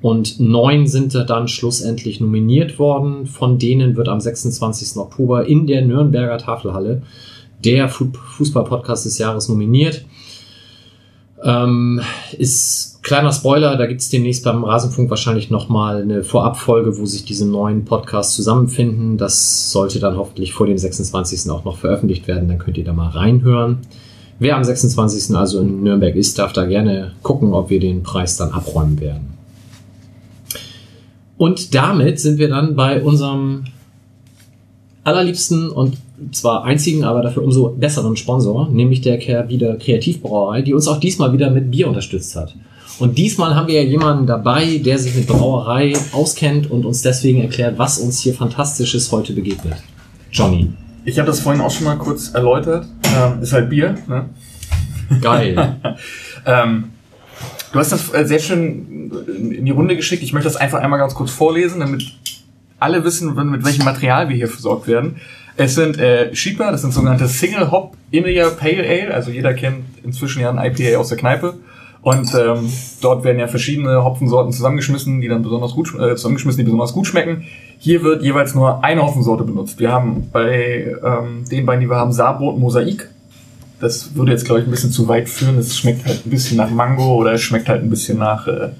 Und 0.00 0.40
neun 0.40 0.86
sind 0.86 1.14
da 1.14 1.22
dann 1.24 1.48
schlussendlich 1.48 2.20
nominiert 2.20 2.78
worden. 2.78 3.26
Von 3.26 3.58
denen 3.58 3.94
wird 3.96 4.08
am 4.08 4.20
26. 4.20 4.96
Oktober 4.96 5.46
in 5.46 5.66
der 5.66 5.82
Nürnberger 5.82 6.38
Tafelhalle 6.38 7.02
der 7.64 7.88
Fu- 7.88 8.10
Fußball-Podcast 8.36 9.04
des 9.04 9.18
Jahres 9.18 9.48
nominiert. 9.48 10.04
Ähm, 11.44 12.00
ist 12.38 13.02
kleiner 13.02 13.32
Spoiler, 13.32 13.76
da 13.76 13.86
gibt's 13.86 14.08
demnächst 14.08 14.44
beim 14.44 14.62
Rasenfunk 14.64 15.10
wahrscheinlich 15.10 15.50
nochmal 15.50 16.02
eine 16.02 16.22
Vorabfolge, 16.22 16.98
wo 16.98 17.06
sich 17.06 17.24
diese 17.24 17.46
neuen 17.46 17.84
Podcasts 17.84 18.36
zusammenfinden. 18.36 19.18
Das 19.18 19.72
sollte 19.72 19.98
dann 19.98 20.16
hoffentlich 20.16 20.52
vor 20.52 20.66
dem 20.66 20.78
26. 20.78 21.50
auch 21.50 21.64
noch 21.64 21.78
veröffentlicht 21.78 22.28
werden, 22.28 22.48
dann 22.48 22.58
könnt 22.58 22.78
ihr 22.78 22.84
da 22.84 22.92
mal 22.92 23.08
reinhören. 23.08 23.78
Wer 24.38 24.56
am 24.56 24.64
26. 24.64 25.36
also 25.36 25.60
in 25.60 25.82
Nürnberg 25.82 26.14
ist, 26.14 26.38
darf 26.38 26.52
da 26.52 26.64
gerne 26.64 27.12
gucken, 27.22 27.52
ob 27.54 27.70
wir 27.70 27.80
den 27.80 28.02
Preis 28.02 28.36
dann 28.36 28.52
abräumen 28.52 29.00
werden. 29.00 29.32
Und 31.36 31.74
damit 31.74 32.20
sind 32.20 32.38
wir 32.38 32.48
dann 32.48 32.76
bei 32.76 33.02
unserem 33.02 33.64
allerliebsten 35.04 35.70
und 35.70 35.96
zwar 36.30 36.64
einzigen, 36.64 37.04
aber 37.04 37.22
dafür 37.22 37.42
umso 37.42 37.70
besseren 37.70 38.16
Sponsor, 38.16 38.68
nämlich 38.70 39.00
der 39.00 39.18
Kehrwieder 39.18 39.76
Kreativbrauerei, 39.76 40.62
die 40.62 40.74
uns 40.74 40.88
auch 40.88 41.00
diesmal 41.00 41.32
wieder 41.32 41.50
mit 41.50 41.70
Bier 41.70 41.88
unterstützt 41.88 42.36
hat. 42.36 42.54
Und 42.98 43.18
diesmal 43.18 43.54
haben 43.54 43.68
wir 43.68 43.82
ja 43.82 43.88
jemanden 43.88 44.26
dabei, 44.26 44.78
der 44.78 44.98
sich 44.98 45.14
mit 45.14 45.26
Brauerei 45.26 45.94
auskennt 46.12 46.70
und 46.70 46.84
uns 46.84 47.02
deswegen 47.02 47.40
erklärt, 47.40 47.78
was 47.78 47.98
uns 47.98 48.20
hier 48.20 48.34
Fantastisches 48.34 49.10
heute 49.10 49.32
begegnet. 49.32 49.74
Johnny. 50.30 50.72
Ich 51.04 51.18
habe 51.18 51.26
das 51.26 51.40
vorhin 51.40 51.60
auch 51.60 51.70
schon 51.70 51.84
mal 51.84 51.96
kurz 51.96 52.32
erläutert. 52.32 52.86
Ähm, 53.04 53.42
ist 53.42 53.52
halt 53.52 53.70
Bier. 53.70 53.96
Ne? 54.06 54.28
Geil. 55.20 55.76
Ähm, 56.44 56.90
du 57.72 57.78
hast 57.78 57.92
das 57.92 58.12
äh, 58.12 58.26
sehr 58.26 58.40
schön 58.40 59.12
in 59.38 59.64
die 59.64 59.70
Runde 59.70 59.94
geschickt. 59.94 60.24
Ich 60.24 60.32
möchte 60.32 60.48
das 60.48 60.56
einfach 60.56 60.80
einmal 60.80 60.98
ganz 60.98 61.14
kurz 61.14 61.30
vorlesen, 61.30 61.78
damit 61.78 62.02
alle 62.80 63.04
wissen, 63.04 63.32
mit 63.48 63.64
welchem 63.64 63.84
Material 63.84 64.28
wir 64.28 64.34
hier 64.34 64.48
versorgt 64.48 64.88
werden. 64.88 65.20
Es 65.56 65.74
sind 65.74 65.98
äh, 65.98 66.34
Sheeper, 66.34 66.70
das 66.72 66.82
sind 66.82 66.92
sogenannte 66.92 67.28
Single 67.28 67.70
Hop 67.70 67.96
India 68.10 68.48
Pale 68.50 68.82
Ale. 68.88 69.12
Also 69.12 69.30
jeder 69.30 69.54
kennt 69.54 69.84
inzwischen 70.02 70.40
ja 70.40 70.50
ein 70.50 70.58
IPA 70.58 70.98
aus 70.98 71.08
der 71.08 71.18
Kneipe. 71.18 71.54
Und 72.02 72.34
ähm, 72.34 72.68
dort 73.00 73.22
werden 73.22 73.38
ja 73.38 73.46
verschiedene 73.46 74.02
Hopfensorten 74.02 74.52
zusammengeschmissen, 74.52 75.20
die 75.20 75.28
dann 75.28 75.42
besonders 75.42 75.72
gut 75.72 75.94
äh, 75.94 76.16
zusammengeschmissen, 76.16 76.58
die 76.58 76.64
besonders 76.64 76.92
gut 76.92 77.06
schmecken. 77.06 77.44
Hier 77.78 78.02
wird 78.02 78.22
jeweils 78.22 78.54
nur 78.54 78.82
eine 78.82 79.02
Hopfensorte 79.02 79.44
benutzt. 79.44 79.78
Wir 79.78 79.92
haben 79.92 80.28
bei 80.32 80.96
ähm, 81.04 81.44
den 81.48 81.64
beiden, 81.64 81.82
die 81.82 81.88
wir 81.88 81.96
haben, 81.96 82.12
Saarbrot 82.12 82.58
Mosaik. 82.58 83.08
Das 83.80 84.16
würde 84.16 84.32
jetzt, 84.32 84.44
glaube 84.44 84.60
ich, 84.60 84.66
ein 84.66 84.70
bisschen 84.70 84.90
zu 84.90 85.06
weit 85.06 85.28
führen. 85.28 85.58
Es 85.58 85.76
schmeckt 85.76 86.04
halt 86.06 86.26
ein 86.26 86.30
bisschen 86.30 86.56
nach 86.56 86.70
Mango 86.70 87.14
oder 87.14 87.32
es 87.34 87.42
schmeckt 87.42 87.68
halt 87.68 87.82
ein 87.82 87.90
bisschen 87.90 88.18
nach, 88.18 88.48
äh, 88.48 88.70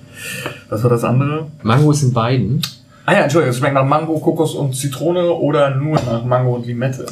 was 0.69 0.83
war 0.83 0.91
das 0.91 1.05
andere? 1.05 1.47
Mango 1.63 1.93
ist 1.93 2.03
in 2.03 2.13
beiden. 2.13 2.63
Ah 3.05 3.15
ja, 3.15 3.23
Entschuldigung, 3.23 3.51
es 3.51 3.59
schmeckt 3.59 3.75
nach 3.75 3.85
Mango, 3.85 4.19
Kokos 4.19 4.55
und 4.55 4.77
Zitrone 4.77 5.33
oder 5.33 5.75
nur 5.75 5.97
nach 5.97 6.25
Mango 6.25 6.55
und 6.55 6.67
Limette. 6.67 7.07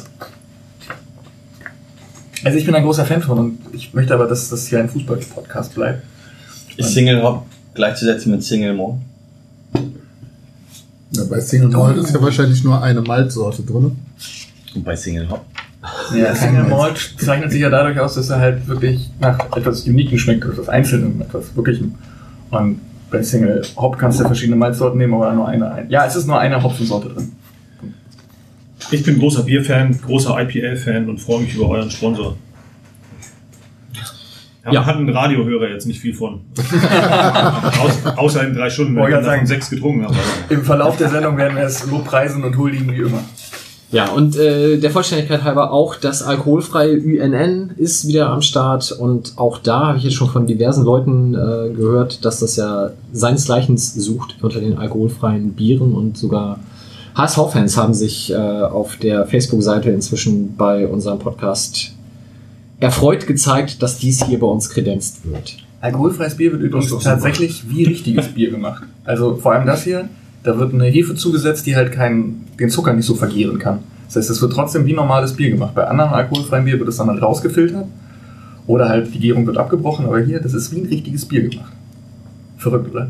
Also 2.43 2.57
ich 2.57 2.65
bin 2.65 2.73
ein 2.73 2.83
großer 2.83 3.05
Fan 3.05 3.21
von 3.21 3.37
und 3.37 3.59
ich 3.73 3.93
möchte 3.93 4.13
aber, 4.13 4.25
dass 4.25 4.49
das 4.49 4.67
hier 4.67 4.79
ein 4.79 4.89
Fußball-Podcast 4.89 5.75
bleibt. 5.75 6.03
Ist 6.77 6.93
Single 6.93 7.21
Hop 7.21 7.45
gleichzusetzen 7.73 8.31
mit 8.31 8.43
Single 8.43 8.73
Malt? 8.73 8.95
Ja, 11.11 11.23
bei 11.25 11.41
Single 11.41 11.69
Malt 11.69 11.97
ist 11.97 12.13
ja 12.13 12.21
wahrscheinlich 12.21 12.63
nur 12.63 12.81
eine 12.81 13.01
Maltsorte 13.01 13.61
drin. 13.61 13.97
Und 14.73 14.83
bei 14.83 14.95
Single 14.95 15.29
Hop? 15.29 15.45
Ja, 16.15 16.33
Single 16.33 16.63
Malt 16.63 17.15
zeichnet 17.19 17.51
sich 17.51 17.61
ja 17.61 17.69
dadurch 17.69 17.99
aus, 17.99 18.15
dass 18.15 18.29
er 18.29 18.39
halt 18.39 18.65
wirklich 18.67 19.09
nach 19.19 19.37
etwas 19.55 19.85
Uniken 19.85 20.17
schmeckt, 20.17 20.45
etwas 20.45 20.69
Einzelnen, 20.69 21.19
etwas 21.21 21.55
Wirklichem. 21.55 21.95
Und 22.49 22.79
bei 23.11 23.21
Single 23.21 23.61
Hop 23.75 23.97
kannst 23.99 24.19
du 24.19 24.23
verschiedene 24.25 24.55
Malzsorten 24.55 24.97
nehmen, 24.97 25.13
aber 25.13 25.31
nur 25.33 25.47
eine 25.47 25.71
ein. 25.71 25.89
Ja, 25.89 26.05
es 26.05 26.15
ist 26.15 26.25
nur 26.27 26.39
eine 26.39 26.63
Hopfensorte 26.63 27.09
drin. 27.09 27.33
Ich 28.89 29.03
bin 29.03 29.19
großer 29.19 29.43
Bierfan, 29.43 29.99
großer 30.01 30.35
IPL-Fan 30.41 31.07
und 31.09 31.19
freue 31.19 31.41
mich 31.41 31.53
über 31.55 31.69
euren 31.69 31.91
Sponsor. 31.91 32.35
Ja, 34.65 34.71
Ja. 34.73 34.85
hat 34.85 34.95
ein 34.97 35.09
Radiohörer 35.09 35.69
jetzt 35.69 35.87
nicht 35.87 35.99
viel 35.99 36.13
von. 36.13 36.41
Aus, 37.81 38.05
außer 38.17 38.43
in 38.47 38.53
drei 38.55 38.69
Stunden, 38.69 38.95
wenn 38.95 39.09
davon 39.09 39.23
sagen. 39.25 39.45
sechs 39.47 39.69
getrunken 39.69 40.03
habe. 40.03 40.13
Aber 40.15 40.51
Im 40.53 40.63
Verlauf 40.63 40.97
der 40.97 41.09
Sendung 41.09 41.37
werden 41.37 41.55
wir 41.57 41.63
es 41.63 41.85
lobpreisen 41.87 42.43
und 42.43 42.57
huldigen 42.57 42.91
wie 42.91 42.97
immer. 43.01 43.23
Ja, 43.91 44.09
und 44.11 44.37
äh, 44.37 44.77
der 44.77 44.89
Vollständigkeit 44.89 45.43
halber 45.43 45.71
auch 45.71 45.95
das 45.95 46.23
alkoholfreie 46.23 46.97
UNN 46.97 47.71
ist 47.75 48.07
wieder 48.07 48.29
am 48.29 48.41
Start 48.41 48.93
und 48.93 49.33
auch 49.35 49.57
da 49.57 49.87
habe 49.87 49.97
ich 49.97 50.05
jetzt 50.05 50.13
schon 50.13 50.29
von 50.29 50.47
diversen 50.47 50.85
Leuten 50.85 51.33
äh, 51.33 51.73
gehört, 51.73 52.23
dass 52.23 52.39
das 52.39 52.55
ja 52.55 52.91
seinesgleichen 53.11 53.77
sucht 53.77 54.37
unter 54.41 54.61
den 54.61 54.77
alkoholfreien 54.77 55.51
Bieren 55.53 55.93
und 55.93 56.17
sogar 56.17 56.59
HSV-Fans 57.15 57.75
haben 57.75 57.93
sich 57.93 58.31
äh, 58.31 58.35
auf 58.35 58.95
der 58.95 59.25
Facebook-Seite 59.27 59.91
inzwischen 59.91 60.55
bei 60.55 60.87
unserem 60.87 61.19
Podcast 61.19 61.91
erfreut 62.79 63.27
gezeigt, 63.27 63.83
dass 63.83 63.97
dies 63.97 64.23
hier 64.25 64.39
bei 64.39 64.47
uns 64.47 64.69
kredenzt 64.69 65.29
wird. 65.29 65.57
Alkoholfreies 65.81 66.37
Bier 66.37 66.53
wird 66.53 66.61
übrigens 66.61 66.97
tatsächlich 67.03 67.69
wie 67.69 67.83
richtiges 67.83 68.29
Bier 68.29 68.51
gemacht. 68.51 68.83
Also 69.03 69.35
vor 69.35 69.51
allem 69.51 69.65
das 69.65 69.83
hier, 69.83 70.07
da 70.43 70.57
wird 70.57 70.73
eine 70.73 70.85
Hefe 70.85 71.15
zugesetzt, 71.15 71.65
die 71.67 71.75
halt 71.75 71.91
keinen, 71.91 72.45
den 72.59 72.69
Zucker 72.69 72.93
nicht 72.93 73.05
so 73.05 73.15
vergieren 73.15 73.59
kann. 73.59 73.79
Das 74.07 74.15
heißt, 74.17 74.29
es 74.29 74.41
wird 74.41 74.53
trotzdem 74.53 74.85
wie 74.85 74.93
normales 74.93 75.33
Bier 75.33 75.49
gemacht. 75.49 75.73
Bei 75.75 75.85
anderen 75.87 76.11
alkoholfreien 76.11 76.65
Bier 76.65 76.77
wird 76.79 76.89
es 76.89 76.97
dann 76.97 77.07
halt 77.07 77.21
rausgefiltert 77.21 77.85
oder 78.67 78.89
halt 78.89 79.13
die 79.13 79.19
Gärung 79.19 79.45
wird 79.47 79.57
abgebrochen, 79.57 80.05
aber 80.05 80.19
hier, 80.19 80.39
das 80.39 80.53
ist 80.53 80.73
wie 80.73 80.81
ein 80.81 80.85
richtiges 80.87 81.25
Bier 81.25 81.47
gemacht. 81.47 81.71
Verrückt, 82.57 82.91
oder? 82.91 83.09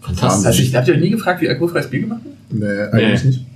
Fantastisch. 0.00 0.46
Also 0.46 0.62
ich, 0.62 0.74
habt 0.76 0.88
ihr 0.88 0.94
euch 0.94 1.00
nie 1.00 1.10
gefragt, 1.10 1.40
wie 1.40 1.48
alkoholfreies 1.48 1.88
Bier 1.88 2.00
gemacht 2.00 2.20
wird? 2.24 2.36
Nee, 2.60 2.96
eigentlich 2.96 3.22
Nee. 3.24 3.30
nicht. 3.30 3.46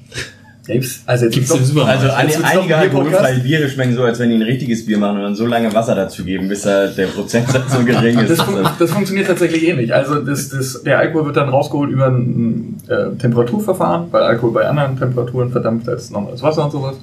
Gibt's, 0.67 1.03
also 1.07 1.25
jetzt 1.25 1.35
Gibt's 1.35 1.51
doch- 1.51 1.57
im 1.59 1.65
Supermarkt. 1.65 2.05
Also 2.05 2.27
Jetzt 2.29 2.39
doch 2.45 2.45
einige 2.61 2.77
alkoholfreie 2.77 3.39
Biere 3.41 3.69
schmecken 3.69 3.95
so, 3.95 4.03
als 4.05 4.19
wenn 4.19 4.29
die 4.31 4.37
ein 4.37 4.43
richtiges 4.43 4.85
Bier 4.87 4.99
machen 4.99 5.17
und 5.17 5.23
dann 5.23 5.35
so 5.35 5.47
lange 5.47 5.73
Wasser 5.75 5.95
dazugeben, 5.95 6.49
bis 6.49 6.63
da 6.63 6.87
der 6.87 7.07
Prozentsatz 7.07 7.73
so 7.73 7.85
gering 7.85 8.19
ist. 8.19 8.31
Das, 8.39 8.43
fun 8.43 8.69
das 8.79 8.91
funktioniert 8.91 9.27
tatsächlich 9.27 9.67
ähnlich. 9.67 9.93
Also 9.95 10.17
das, 10.17 10.51
das, 10.51 10.83
der 10.83 10.99
Alkohol 10.99 11.27
wird 11.27 11.37
dann 11.39 11.49
rausgeholt 11.49 11.91
über 11.91 12.07
ein 12.09 12.77
äh, 12.89 13.17
Temperaturverfahren, 13.19 14.13
weil 14.13 14.23
Alkohol 14.23 14.53
bei 14.53 14.67
anderen 14.69 14.99
Temperaturen 14.99 15.51
verdampft 15.51 15.89
als 15.89 16.11
normales 16.11 16.43
Wasser 16.43 16.65
und 16.67 16.71
sowas. 16.73 16.97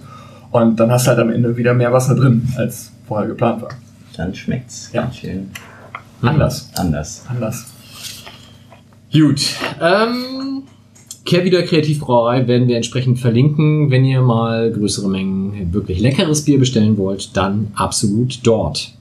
Und 0.52 0.80
dann 0.80 0.92
hast 0.92 1.06
du 1.08 1.10
halt 1.10 1.20
am 1.20 1.30
Ende 1.32 1.58
wieder 1.58 1.74
mehr 1.74 1.92
Wasser 1.92 2.16
drin, 2.16 2.48
als 2.58 2.92
vorher 3.08 3.28
geplant 3.28 3.62
war. 3.64 3.70
Dann 4.16 4.34
schmeckt's 4.34 4.90
Ja. 4.94 5.02
ganz 5.02 5.18
schön 5.18 5.52
Anders. 6.22 6.70
anders. 6.78 7.24
Anders. 7.28 7.66
Gut. 9.12 9.42
Ähm, 9.82 10.57
Kehrwieder 11.28 11.62
Kreativbrauerei 11.64 12.48
werden 12.48 12.70
wir 12.70 12.78
entsprechend 12.78 13.20
verlinken. 13.20 13.92
Wenn 13.92 14.06
ihr 14.06 14.22
mal 14.22 14.72
größere 14.72 15.10
Mengen 15.10 15.74
wirklich 15.74 16.00
leckeres 16.00 16.46
Bier 16.46 16.58
bestellen 16.58 16.98
wollt, 16.98 17.36
dann 17.36 17.68
absolut 17.76 18.40
dort. 18.44 18.94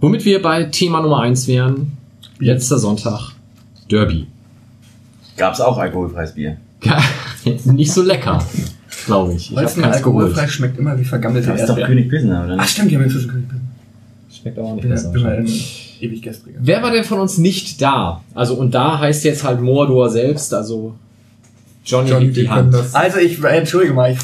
Womit 0.00 0.24
wir 0.24 0.40
bei 0.40 0.64
Thema 0.64 1.02
Nummer 1.02 1.20
eins 1.20 1.46
wären, 1.46 1.92
letzter 2.38 2.78
Sonntag, 2.78 3.32
Derby. 3.90 4.26
Gab's 5.36 5.60
auch 5.60 5.76
alkoholfreies 5.76 6.32
Bier? 6.32 6.56
Nicht 7.66 7.92
so 7.92 8.00
lecker, 8.02 8.42
glaube 9.04 9.34
ich. 9.34 9.50
Ich 9.50 9.56
Weizen 9.56 9.82
keins 9.82 9.96
alkoholfrei 9.96 10.32
geholt. 10.32 10.50
schmeckt 10.50 10.78
immer 10.78 10.98
wie 10.98 11.04
vergammelte 11.04 11.48
Das 11.48 11.60
ist 11.60 11.68
doch 11.68 11.76
Erdbeeren. 11.76 11.96
König 11.96 12.08
Pilsner, 12.08 12.44
oder 12.44 12.54
Ach 12.54 12.62
nicht? 12.62 12.70
stimmt, 12.70 12.90
die 12.90 12.96
haben 12.96 13.04
inzwischen 13.04 13.28
König 13.28 13.48
Pilsner. 13.50 13.68
Schmeckt 14.32 14.58
aber 14.58 14.68
auch 14.68 14.74
nicht 14.74 14.82
bin 14.82 14.90
besser. 14.90 15.14
ja 15.14 15.44
ewig 16.00 16.22
gestriger. 16.22 16.58
Wer 16.62 16.82
war 16.82 16.90
denn 16.90 17.04
von 17.04 17.20
uns 17.20 17.36
nicht 17.36 17.82
da? 17.82 18.22
Also, 18.34 18.54
und 18.54 18.72
da 18.74 18.98
heißt 18.98 19.22
jetzt 19.24 19.44
halt 19.44 19.60
Mordor 19.60 20.08
selbst, 20.08 20.54
also 20.54 20.94
Johnny, 21.84 22.10
Johnny, 22.10 22.30
die 22.30 22.48
Hand. 22.48 22.72
das. 22.72 22.94
Also 22.94 23.18
ich, 23.18 23.42
äh, 23.42 23.48
entschuldige 23.48 23.92
mal, 23.92 24.12
ich, 24.12 24.18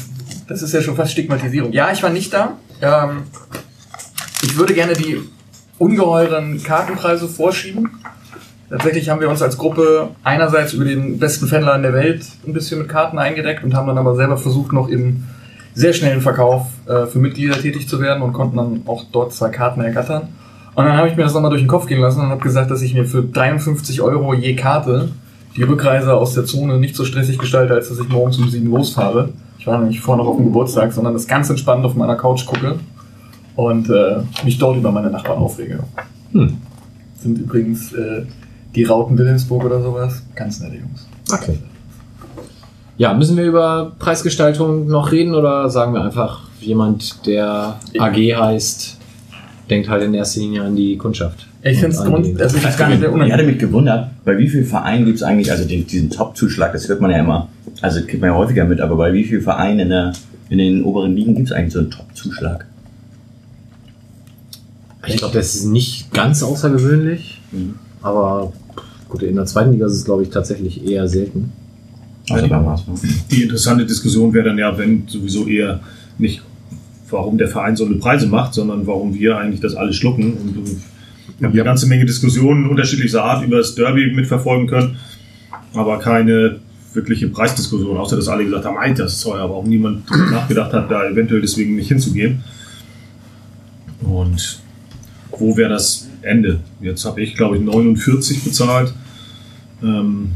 das 0.47 0.61
ist 0.61 0.73
ja 0.73 0.81
schon 0.81 0.95
fast 0.95 1.11
Stigmatisierung. 1.11 1.71
Ja, 1.73 1.91
ich 1.91 2.01
war 2.01 2.09
nicht 2.09 2.33
da. 2.33 2.57
Ähm, 2.81 3.23
ich 4.41 4.57
würde 4.57 4.73
gerne 4.73 4.93
die 4.93 5.21
ungeheuren 5.77 6.61
Kartenpreise 6.63 7.27
vorschieben. 7.27 7.89
Tatsächlich 8.69 9.09
haben 9.09 9.19
wir 9.19 9.29
uns 9.29 9.41
als 9.41 9.57
Gruppe 9.57 10.09
einerseits 10.23 10.73
über 10.73 10.85
den 10.85 11.17
besten 11.17 11.47
Fanladen 11.47 11.81
der 11.81 11.93
Welt 11.93 12.23
ein 12.45 12.53
bisschen 12.53 12.79
mit 12.79 12.87
Karten 12.87 13.17
eingedeckt 13.17 13.63
und 13.63 13.73
haben 13.73 13.87
dann 13.87 13.97
aber 13.97 14.15
selber 14.15 14.37
versucht, 14.37 14.73
noch 14.73 14.89
im 14.89 15.23
sehr 15.73 15.93
schnellen 15.93 16.21
Verkauf 16.21 16.67
äh, 16.87 17.07
für 17.07 17.19
Mitglieder 17.19 17.55
tätig 17.55 17.87
zu 17.87 17.99
werden 17.99 18.21
und 18.21 18.33
konnten 18.33 18.57
dann 18.57 18.81
auch 18.85 19.05
dort 19.11 19.33
zwei 19.33 19.49
Karten 19.49 19.81
ergattern. 19.81 20.29
Und 20.75 20.85
dann 20.85 20.95
habe 20.95 21.07
ich 21.09 21.15
mir 21.15 21.23
das 21.23 21.33
nochmal 21.33 21.49
durch 21.49 21.61
den 21.61 21.67
Kopf 21.67 21.87
gehen 21.87 21.99
lassen 21.99 22.21
und 22.21 22.29
habe 22.29 22.41
gesagt, 22.41 22.69
dass 22.69 22.81
ich 22.81 22.93
mir 22.93 23.05
für 23.05 23.23
53 23.23 24.01
Euro 24.01 24.33
je 24.33 24.55
Karte 24.55 25.09
die 25.55 25.63
Rückreise 25.63 26.13
aus 26.13 26.33
der 26.33 26.45
Zone 26.45 26.77
nicht 26.77 26.95
so 26.95 27.05
stressig 27.05 27.37
gestalte, 27.37 27.73
als 27.73 27.89
dass 27.89 27.99
ich 27.99 28.09
morgens 28.09 28.37
um 28.37 28.49
7 28.49 28.69
losfahre. 28.69 29.29
Ich 29.57 29.67
war 29.67 29.77
nämlich 29.77 29.99
vorher 29.99 30.23
noch 30.23 30.29
auf 30.29 30.37
dem 30.37 30.45
Geburtstag, 30.45 30.93
sondern 30.93 31.13
das 31.13 31.27
ganz 31.27 31.49
entspannt 31.49 31.83
auf 31.85 31.95
meiner 31.95 32.15
Couch 32.15 32.45
gucke 32.45 32.79
und 33.55 33.89
äh, 33.89 34.21
mich 34.45 34.57
dort 34.57 34.77
über 34.77 34.91
meine 34.91 35.09
Nachbarn 35.09 35.39
aufrege. 35.39 35.79
Hm. 36.31 36.57
Sind 37.21 37.37
übrigens 37.39 37.91
äh, 37.93 38.25
die 38.75 38.83
Rauten 38.83 39.17
Wilhelmsburg 39.17 39.65
oder 39.65 39.81
sowas. 39.81 40.23
Ganz 40.35 40.61
nette 40.61 40.75
Jungs. 40.75 41.07
Okay. 41.31 41.57
Ja, 42.97 43.13
müssen 43.13 43.35
wir 43.35 43.45
über 43.45 43.93
Preisgestaltung 43.99 44.87
noch 44.87 45.11
reden 45.11 45.33
oder 45.33 45.69
sagen 45.69 45.93
wir 45.93 46.03
einfach, 46.03 46.41
jemand, 46.61 47.25
der 47.25 47.79
AG 47.97 48.15
heißt, 48.15 48.97
denkt 49.69 49.89
halt 49.89 50.03
in 50.03 50.13
erster 50.13 50.39
Linie 50.39 50.63
an 50.63 50.75
die 50.75 50.97
Kundschaft? 50.97 51.48
Ich 51.61 51.77
finde 51.79 51.95
es 51.95 52.03
grund, 52.03 52.41
also 52.41 52.57
ich 52.57 52.63
gar 52.77 52.89
nicht 52.89 52.99
sehr 52.99 53.09
Ich 53.09 53.13
hatte 53.13 53.13
unangenehm. 53.13 53.45
mich 53.47 53.57
gewundert, 53.59 54.09
bei 54.23 54.37
wie 54.37 54.47
vielen 54.47 54.65
Vereinen 54.65 55.05
gibt 55.05 55.17
es 55.17 55.23
eigentlich, 55.23 55.51
also 55.51 55.65
den, 55.67 55.85
diesen 55.85 56.09
Top-Zuschlag, 56.09 56.71
das 56.71 56.87
hört 56.87 57.01
man 57.01 57.11
ja 57.11 57.19
immer, 57.19 57.49
also 57.81 57.99
kriegt 58.01 58.21
man 58.21 58.29
ja 58.29 58.35
häufiger 58.37 58.63
mit, 58.65 58.79
aber 58.79 58.95
bei 58.95 59.11
wie 59.13 59.25
vielen 59.25 59.41
Vereinen 59.41 59.79
in, 59.81 59.89
der, 59.89 60.13
in 60.49 60.57
den 60.57 60.83
oberen 60.83 61.15
Ligen 61.15 61.35
gibt 61.35 61.49
es 61.49 61.51
eigentlich 61.53 61.73
so 61.73 61.79
einen 61.79 61.91
Top-Zuschlag? 61.91 62.65
Ich 65.07 65.17
glaube, 65.17 65.33
das 65.33 65.55
ist 65.55 65.65
nicht 65.65 66.13
ganz 66.13 66.43
außergewöhnlich, 66.43 67.41
Mhm. 67.51 67.75
aber 68.03 68.53
gut, 69.07 69.23
in 69.23 69.35
der 69.35 69.45
zweiten 69.45 69.71
Liga 69.71 69.87
ist 69.87 69.93
es, 69.93 70.05
glaube 70.05 70.21
ich, 70.23 70.29
tatsächlich 70.29 70.85
eher 70.87 71.07
selten. 71.07 71.51
Also 72.29 72.47
beim 72.47 72.63
HSV. 72.67 72.85
Die 73.31 73.41
interessante 73.41 73.85
Diskussion 73.87 74.31
wäre 74.33 74.49
dann 74.49 74.57
ja, 74.59 74.77
wenn 74.77 75.07
sowieso 75.07 75.47
eher 75.47 75.79
nicht, 76.19 76.43
warum 77.09 77.39
der 77.39 77.47
Verein 77.47 77.75
so 77.75 77.85
eine 77.85 77.95
Preise 77.95 78.27
macht, 78.27 78.53
sondern 78.53 78.85
warum 78.85 79.15
wir 79.15 79.37
eigentlich 79.39 79.61
das 79.61 79.73
alles 79.73 79.95
schlucken. 79.95 80.33
Und 80.33 80.77
wir 81.39 81.47
haben 81.47 81.53
eine 81.53 81.63
ganze 81.63 81.87
Menge 81.87 82.05
Diskussionen 82.05 82.67
unterschiedlichster 82.67 83.23
Art 83.23 83.45
über 83.45 83.57
das 83.57 83.75
Derby 83.75 84.11
mitverfolgen 84.11 84.67
können, 84.67 84.97
aber 85.73 85.99
keine 85.99 86.59
wirkliche 86.93 87.29
Preisdiskussion, 87.29 87.97
außer 87.97 88.15
dass 88.15 88.27
alle 88.27 88.43
gesagt 88.43 88.65
haben, 88.65 88.77
"Ei, 88.77 88.93
das 88.93 89.13
ist 89.13 89.23
teuer, 89.23 89.43
aber 89.43 89.55
auch 89.55 89.65
niemand 89.65 90.09
nachgedacht 90.31 90.73
hat, 90.73 90.91
da 90.91 91.07
eventuell 91.07 91.41
deswegen 91.41 91.75
nicht 91.75 91.87
hinzugehen. 91.87 92.43
Und 94.01 94.59
wo 95.31 95.55
wäre 95.55 95.69
das 95.69 96.07
Ende? 96.21 96.59
Jetzt 96.81 97.05
habe 97.05 97.21
ich, 97.21 97.35
glaube 97.35 97.57
ich, 97.57 97.63
49 97.63 98.43
bezahlt. 98.43 98.93
Ähm, 99.83 100.31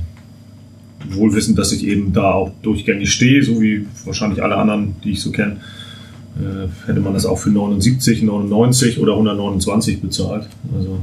wohl 1.10 1.34
wissend, 1.34 1.58
dass 1.58 1.72
ich 1.74 1.86
eben 1.86 2.14
da 2.14 2.32
auch 2.32 2.52
durchgängig 2.62 3.12
stehe, 3.12 3.44
so 3.44 3.62
wie 3.62 3.88
wahrscheinlich 4.06 4.42
alle 4.42 4.56
anderen, 4.56 4.96
die 5.04 5.12
ich 5.12 5.22
so 5.22 5.32
kenne, 5.32 5.58
äh, 6.40 6.68
hätte 6.88 7.00
man 7.00 7.14
das 7.14 7.26
auch 7.26 7.38
für 7.38 7.50
79, 7.52 8.24
99 8.24 9.00
oder 9.00 9.14
129 9.14 10.02
bezahlt. 10.02 10.48
Also 10.76 11.00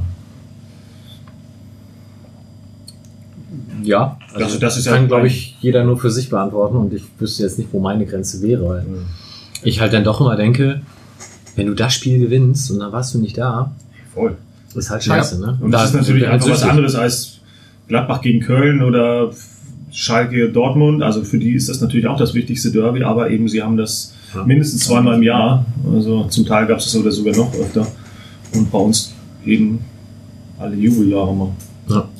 Ja, 3.82 4.18
also 4.34 4.38
Das- 4.46 4.58
das 4.58 4.76
ist 4.78 4.84
ja 4.86 4.92
kann, 4.92 5.02
mein- 5.02 5.08
glaube 5.08 5.26
ich, 5.26 5.56
jeder 5.60 5.84
nur 5.84 5.98
für 5.98 6.10
sich 6.10 6.28
beantworten 6.28 6.76
und 6.76 6.92
ich 6.92 7.02
wüsste 7.18 7.42
jetzt 7.44 7.58
nicht, 7.58 7.72
wo 7.72 7.80
meine 7.80 8.04
Grenze 8.06 8.42
wäre, 8.42 8.68
weil 8.68 8.84
ich 9.62 9.80
halt 9.80 9.92
dann 9.92 10.04
doch 10.04 10.20
immer 10.20 10.36
denke, 10.36 10.82
wenn 11.56 11.66
du 11.66 11.74
das 11.74 11.94
Spiel 11.94 12.18
gewinnst 12.18 12.70
und 12.70 12.80
dann 12.80 12.92
warst 12.92 13.14
du 13.14 13.18
nicht 13.18 13.38
da, 13.38 13.72
voll. 14.14 14.36
ist 14.74 14.90
halt 14.90 15.02
scheiße, 15.02 15.40
ne? 15.40 15.58
Und 15.60 15.70
das 15.72 15.86
ist 15.86 15.94
natürlich 15.94 16.26
einfach 16.28 16.48
was 16.50 16.62
anderes 16.62 16.94
als 16.94 17.38
Gladbach 17.88 18.20
gegen 18.20 18.40
Köln 18.40 18.82
oder 18.82 19.30
Schalke 19.92 20.48
Dortmund. 20.50 21.02
Also 21.02 21.22
für 21.24 21.38
die 21.38 21.54
ist 21.54 21.68
das 21.68 21.80
natürlich 21.80 22.06
auch 22.06 22.16
das 22.16 22.34
wichtigste 22.34 22.70
Derby, 22.70 23.02
aber 23.02 23.30
eben 23.30 23.48
sie 23.48 23.62
haben 23.62 23.76
das 23.76 24.14
Ja. 24.34 24.44
mindestens 24.44 24.84
zweimal 24.84 25.16
im 25.16 25.22
Jahr. 25.22 25.64
Also 25.92 26.24
zum 26.24 26.46
Teil 26.46 26.66
gab 26.66 26.78
es 26.78 26.84
das 26.84 26.96
oder 26.96 27.10
sogar 27.10 27.36
noch 27.36 27.52
öfter. 27.54 27.86
Und 28.54 28.70
bei 28.70 28.78
uns 28.78 29.14
eben 29.44 29.80
alle 30.58 30.76
Jubeljahre 30.76 31.34
mal. 31.34 31.48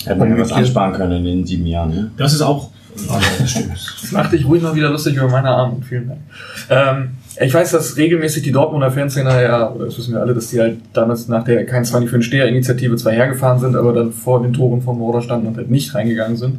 Hätte 0.05 0.19
man 0.19 0.31
ja 0.31 0.39
was 0.39 0.51
ansparen 0.51 0.93
können 0.93 1.19
in 1.19 1.25
den 1.25 1.47
sieben 1.47 1.67
Jahren, 1.67 1.91
ne? 1.91 2.11
Das 2.17 2.33
ist 2.35 2.41
auch 2.43 2.71
also, 3.09 3.27
das 3.39 4.13
macht 4.13 4.33
dich 4.33 4.47
ruhig 4.47 4.63
mal 4.63 4.75
wieder 4.75 4.91
lustig 4.91 5.17
über 5.17 5.29
meine 5.29 5.49
Armut. 5.49 5.85
Vielen 5.85 6.09
Dank. 6.09 6.21
Ähm, 6.69 7.11
ich 7.41 7.53
weiß, 7.53 7.71
dass 7.71 7.97
regelmäßig 7.97 8.43
die 8.43 8.53
Dortmunder 8.53 8.91
Fanszene 8.91 9.43
ja, 9.43 9.71
oder 9.71 9.87
das 9.87 9.99
wissen 9.99 10.15
wir 10.15 10.21
alle, 10.21 10.35
dass 10.35 10.49
die 10.49 10.61
halt 10.61 10.79
damals 10.93 11.29
nach 11.29 11.45
der 11.45 11.65
Kein 11.67 11.85
20 11.85 12.11
für 12.11 12.19
den 12.19 12.23
Steher-Initiative 12.23 12.97
zwar 12.97 13.13
hergefahren 13.13 13.61
sind, 13.61 13.77
aber 13.77 13.93
dann 13.93 14.13
vor 14.13 14.43
den 14.43 14.53
Toren 14.53 14.83
vom 14.83 14.99
Morder 14.99 15.23
standen 15.23 15.47
und 15.47 15.57
halt 15.57 15.71
nicht 15.71 15.95
reingegangen 15.95 16.37
sind. 16.37 16.57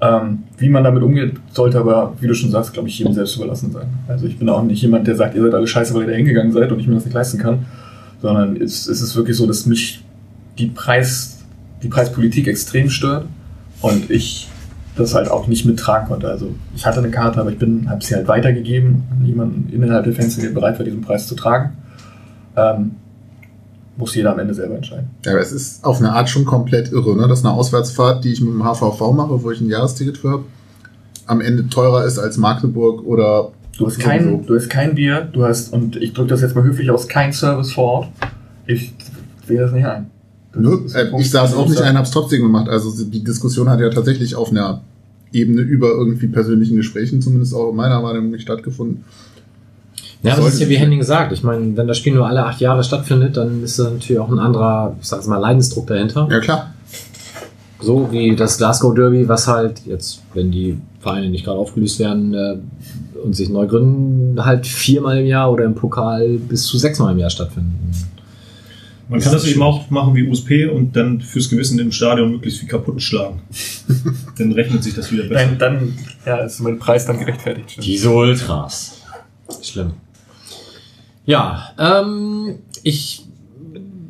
Ähm, 0.00 0.44
wie 0.58 0.68
man 0.68 0.84
damit 0.84 1.02
umgeht, 1.02 1.34
sollte 1.52 1.78
aber, 1.78 2.14
wie 2.20 2.26
du 2.26 2.34
schon 2.34 2.50
sagst, 2.50 2.74
glaube 2.74 2.88
ich, 2.88 2.98
jedem 2.98 3.14
selbst 3.14 3.36
überlassen 3.36 3.72
sein. 3.72 3.88
Also 4.08 4.26
ich 4.26 4.38
bin 4.38 4.48
auch 4.48 4.62
nicht 4.62 4.82
jemand, 4.82 5.06
der 5.06 5.16
sagt, 5.16 5.34
ihr 5.34 5.42
seid 5.42 5.54
alle 5.54 5.66
scheiße, 5.66 5.94
weil 5.94 6.02
ihr 6.02 6.08
da 6.08 6.14
hingegangen 6.14 6.52
seid 6.52 6.70
und 6.70 6.80
ich 6.80 6.86
mir 6.86 6.94
das 6.94 7.06
nicht 7.06 7.14
leisten 7.14 7.38
kann, 7.38 7.64
sondern 8.20 8.56
es, 8.56 8.86
es 8.86 9.00
ist 9.00 9.16
wirklich 9.16 9.36
so, 9.36 9.46
dass 9.46 9.64
mich 9.64 10.04
die 10.58 10.66
Preis, 10.66 11.44
die 11.82 11.88
Preispolitik 11.88 12.46
extrem 12.46 12.90
stört 12.90 13.26
und 13.80 14.10
ich 14.10 14.48
das 14.96 15.14
halt 15.14 15.30
auch 15.30 15.46
nicht 15.46 15.64
mittragen 15.64 16.08
konnte. 16.08 16.28
Also 16.28 16.54
ich 16.74 16.84
hatte 16.84 16.98
eine 16.98 17.10
Karte, 17.10 17.40
aber 17.40 17.50
ich 17.50 17.58
habe 17.60 18.04
sie 18.04 18.14
halt 18.14 18.28
weitergegeben 18.28 19.04
an 19.10 19.26
jemanden 19.26 19.72
innerhalb 19.72 20.04
der 20.04 20.14
Fans, 20.14 20.36
der 20.36 20.50
bereit 20.50 20.78
war, 20.78 20.84
diesen 20.84 21.02
Preis 21.02 21.26
zu 21.26 21.34
tragen. 21.34 21.72
Ähm, 22.56 22.92
muss 23.96 24.14
jeder 24.14 24.32
am 24.32 24.38
Ende 24.38 24.54
selber 24.54 24.76
entscheiden. 24.76 25.10
Ja, 25.24 25.32
aber 25.32 25.40
es 25.40 25.52
ist 25.52 25.84
auf 25.84 25.98
eine 25.98 26.12
Art 26.12 26.28
schon 26.28 26.44
komplett 26.44 26.92
irre, 26.92 27.16
ne? 27.16 27.28
dass 27.28 27.44
eine 27.44 27.54
Auswärtsfahrt, 27.54 28.24
die 28.24 28.32
ich 28.32 28.40
mit 28.40 28.50
dem 28.50 28.62
HVV 28.62 29.12
mache, 29.12 29.42
wo 29.42 29.50
ich 29.50 29.60
ein 29.60 29.68
Jahresticket 29.68 30.18
für 30.18 30.30
habe, 30.30 30.44
am 31.26 31.40
Ende 31.40 31.68
teurer 31.68 32.04
ist 32.04 32.18
als 32.18 32.36
Magdeburg 32.36 33.04
oder 33.04 33.52
Du 33.78 33.86
hast 33.86 33.98
kein, 33.98 34.46
du 34.46 34.54
hast 34.54 34.70
kein 34.70 34.94
Bier, 34.94 35.28
du 35.30 35.44
hast, 35.44 35.72
und 35.72 35.96
ich 35.96 36.14
drücke 36.14 36.30
das 36.30 36.40
jetzt 36.40 36.54
mal 36.54 36.64
höflich 36.64 36.90
aus, 36.90 37.08
kein 37.08 37.32
Service 37.32 37.72
vor 37.72 37.84
Ort. 37.84 38.08
Ich 38.66 38.94
sehe 39.46 39.60
das 39.60 39.72
nicht 39.72 39.84
ein. 39.84 40.10
Das 40.52 40.62
Nö, 40.62 40.78
äh, 40.94 41.20
ich 41.20 41.30
saß 41.30 41.54
auch 41.54 41.68
nicht 41.68 41.82
ein, 41.82 41.98
hab's 41.98 42.10
trotzdem 42.10 42.40
gemacht. 42.40 42.68
Also 42.68 43.04
die 43.04 43.22
Diskussion 43.22 43.68
hat 43.68 43.80
ja 43.80 43.90
tatsächlich 43.90 44.34
auf 44.34 44.50
einer 44.50 44.82
Ebene 45.30 45.60
über 45.60 45.88
irgendwie 45.88 46.28
persönlichen 46.28 46.76
Gesprächen, 46.76 47.20
zumindest 47.20 47.54
auch 47.54 47.70
in 47.70 47.76
meiner 47.76 48.02
Wahrnehmung, 48.02 48.30
nicht 48.30 48.42
stattgefunden. 48.42 49.04
Ja, 50.22 50.32
aber 50.34 50.44
das 50.44 50.54
ist 50.54 50.60
ja 50.60 50.68
wie 50.68 50.76
Henning 50.76 51.02
sagt. 51.02 51.32
Ich 51.32 51.42
meine, 51.42 51.76
wenn 51.76 51.86
das 51.86 51.98
Spiel 51.98 52.14
nur 52.14 52.26
alle 52.26 52.44
acht 52.44 52.60
Jahre 52.60 52.82
stattfindet, 52.82 53.36
dann 53.36 53.62
ist 53.62 53.78
da 53.78 53.84
natürlich 53.84 54.18
auch 54.18 54.30
ein 54.30 54.38
anderer, 54.38 54.96
ich 55.00 55.06
sag's 55.06 55.26
mal, 55.26 55.36
Leidensdruck 55.36 55.86
dahinter. 55.86 56.28
Ja 56.30 56.40
klar. 56.40 56.74
So 57.80 58.10
wie 58.10 58.34
das 58.34 58.56
Glasgow 58.58 58.94
Derby, 58.94 59.28
was 59.28 59.46
halt 59.46 59.82
jetzt, 59.86 60.22
wenn 60.34 60.50
die 60.50 60.78
Vereine 61.00 61.28
nicht 61.28 61.44
gerade 61.44 61.58
aufgelöst 61.58 61.98
werden 61.98 62.34
äh, 62.34 62.56
und 63.22 63.36
sich 63.36 63.48
neu 63.48 63.66
gründen, 63.66 64.44
halt 64.44 64.66
viermal 64.66 65.18
im 65.18 65.26
Jahr 65.26 65.52
oder 65.52 65.64
im 65.64 65.74
Pokal 65.74 66.38
bis 66.38 66.64
zu 66.64 66.78
sechsmal 66.78 67.12
im 67.12 67.18
Jahr 67.18 67.30
stattfinden. 67.30 67.92
Man 69.08 69.20
kann 69.20 69.32
das 69.32 69.46
eben 69.46 69.62
auch 69.62 69.88
machen 69.90 70.16
wie 70.16 70.28
USP 70.28 70.66
und 70.66 70.96
dann 70.96 71.20
fürs 71.20 71.48
Gewissen 71.48 71.78
im 71.78 71.92
Stadion 71.92 72.32
möglichst 72.32 72.58
viel 72.58 72.68
kaputt 72.68 73.00
schlagen. 73.00 73.40
dann 74.38 74.50
rechnet 74.50 74.82
sich 74.82 74.94
das 74.94 75.12
wieder 75.12 75.24
besser. 75.24 75.46
Dann, 75.46 75.58
dann 75.58 75.98
ja, 76.24 76.38
ist 76.38 76.58
mein 76.60 76.78
Preis 76.78 77.06
dann 77.06 77.20
gerechtfertigt. 77.20 77.78
Diese 77.84 78.10
Ultras. 78.10 79.00
Schlimm. 79.62 79.92
Ja, 81.26 81.72
ähm, 81.78 82.60
ich 82.84 83.24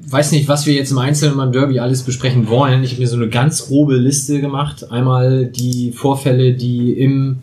weiß 0.08 0.32
nicht, 0.32 0.48
was 0.48 0.66
wir 0.66 0.74
jetzt 0.74 0.92
im 0.92 0.98
Einzelnen 0.98 1.36
beim 1.36 1.50
Derby 1.50 1.80
alles 1.80 2.02
besprechen 2.02 2.48
wollen. 2.48 2.84
Ich 2.84 2.92
habe 2.92 3.00
mir 3.00 3.08
so 3.08 3.16
eine 3.16 3.28
ganz 3.28 3.66
grobe 3.66 3.96
Liste 3.96 4.40
gemacht. 4.40 4.90
Einmal 4.90 5.46
die 5.46 5.92
Vorfälle, 5.92 6.52
die 6.52 6.92
im 6.92 7.38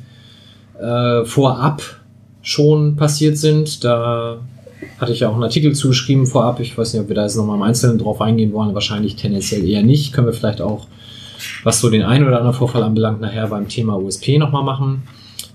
äh, 0.80 1.26
Vorab 1.26 1.82
schon 2.42 2.96
passiert 2.96 3.38
sind. 3.38 3.84
Da 3.84 4.38
hatte 5.00 5.12
ich 5.12 5.22
ja 5.22 5.30
auch 5.30 5.34
einen 5.34 5.44
Artikel 5.44 5.74
zugeschrieben 5.74 6.26
vorab. 6.26 6.60
Ich 6.60 6.78
weiß 6.78 6.94
nicht, 6.94 7.02
ob 7.02 7.10
wir 7.10 7.16
da 7.16 7.24
jetzt 7.24 7.36
nochmal 7.36 7.58
im 7.58 7.64
Einzelnen 7.64 7.98
drauf 7.98 8.22
eingehen 8.22 8.54
wollen. 8.54 8.74
Wahrscheinlich 8.74 9.16
tendenziell 9.16 9.68
eher 9.68 9.84
nicht. 9.84 10.14
Können 10.14 10.28
wir 10.28 10.34
vielleicht 10.34 10.62
auch, 10.62 10.88
was 11.64 11.80
so 11.80 11.90
den 11.90 12.04
einen 12.04 12.28
oder 12.28 12.38
anderen 12.38 12.56
Vorfall 12.56 12.84
anbelangt, 12.84 13.22
nachher 13.22 13.48
beim 13.48 13.68
Thema 13.68 13.98
USP 13.98 14.38
nochmal 14.38 14.64
machen. 14.64 15.04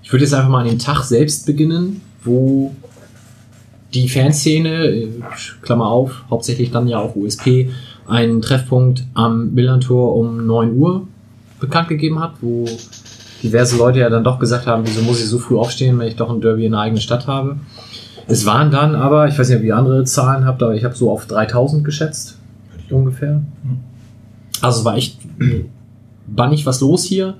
Ich 0.03 0.11
würde 0.11 0.25
jetzt 0.25 0.33
einfach 0.33 0.49
mal 0.49 0.61
an 0.61 0.67
dem 0.67 0.79
Tag 0.79 1.03
selbst 1.03 1.45
beginnen, 1.45 2.01
wo 2.23 2.75
die 3.93 4.07
Fanszene, 4.07 4.85
äh, 4.85 5.07
Klammer 5.61 5.87
auf, 5.87 6.23
hauptsächlich 6.29 6.71
dann 6.71 6.87
ja 6.87 6.99
auch 6.99 7.15
USP, 7.15 7.69
einen 8.07 8.41
Treffpunkt 8.41 9.03
am 9.13 9.53
Millantor 9.53 10.15
um 10.15 10.45
9 10.45 10.75
Uhr 10.75 11.07
bekannt 11.59 11.89
gegeben 11.89 12.19
hat, 12.19 12.33
wo 12.41 12.65
diverse 13.43 13.77
Leute 13.77 13.99
ja 13.99 14.09
dann 14.09 14.23
doch 14.23 14.39
gesagt 14.39 14.67
haben, 14.67 14.83
wieso 14.85 15.01
muss 15.01 15.19
ich 15.19 15.27
so 15.27 15.39
früh 15.39 15.57
aufstehen, 15.57 15.97
wenn 15.99 16.07
ich 16.07 16.15
doch 16.15 16.29
ein 16.29 16.41
Derby 16.41 16.65
in 16.65 16.71
der 16.71 16.81
eigenen 16.81 17.01
Stadt 17.01 17.27
habe. 17.27 17.57
Es 18.27 18.45
waren 18.45 18.69
dann 18.71 18.95
aber, 18.95 19.27
ich 19.27 19.37
weiß 19.37 19.49
nicht, 19.49 19.57
ob 19.59 19.63
ihr 19.63 19.75
andere 19.75 20.03
Zahlen 20.03 20.45
habt, 20.45 20.61
aber 20.61 20.75
ich 20.75 20.83
habe 20.83 20.95
so 20.95 21.11
auf 21.11 21.25
3000 21.25 21.83
geschätzt, 21.83 22.37
ungefähr. 22.89 23.41
Also 24.61 24.85
war 24.85 24.97
echt 24.97 25.17
bannig 26.27 26.65
was 26.65 26.81
los 26.81 27.03
hier. 27.03 27.35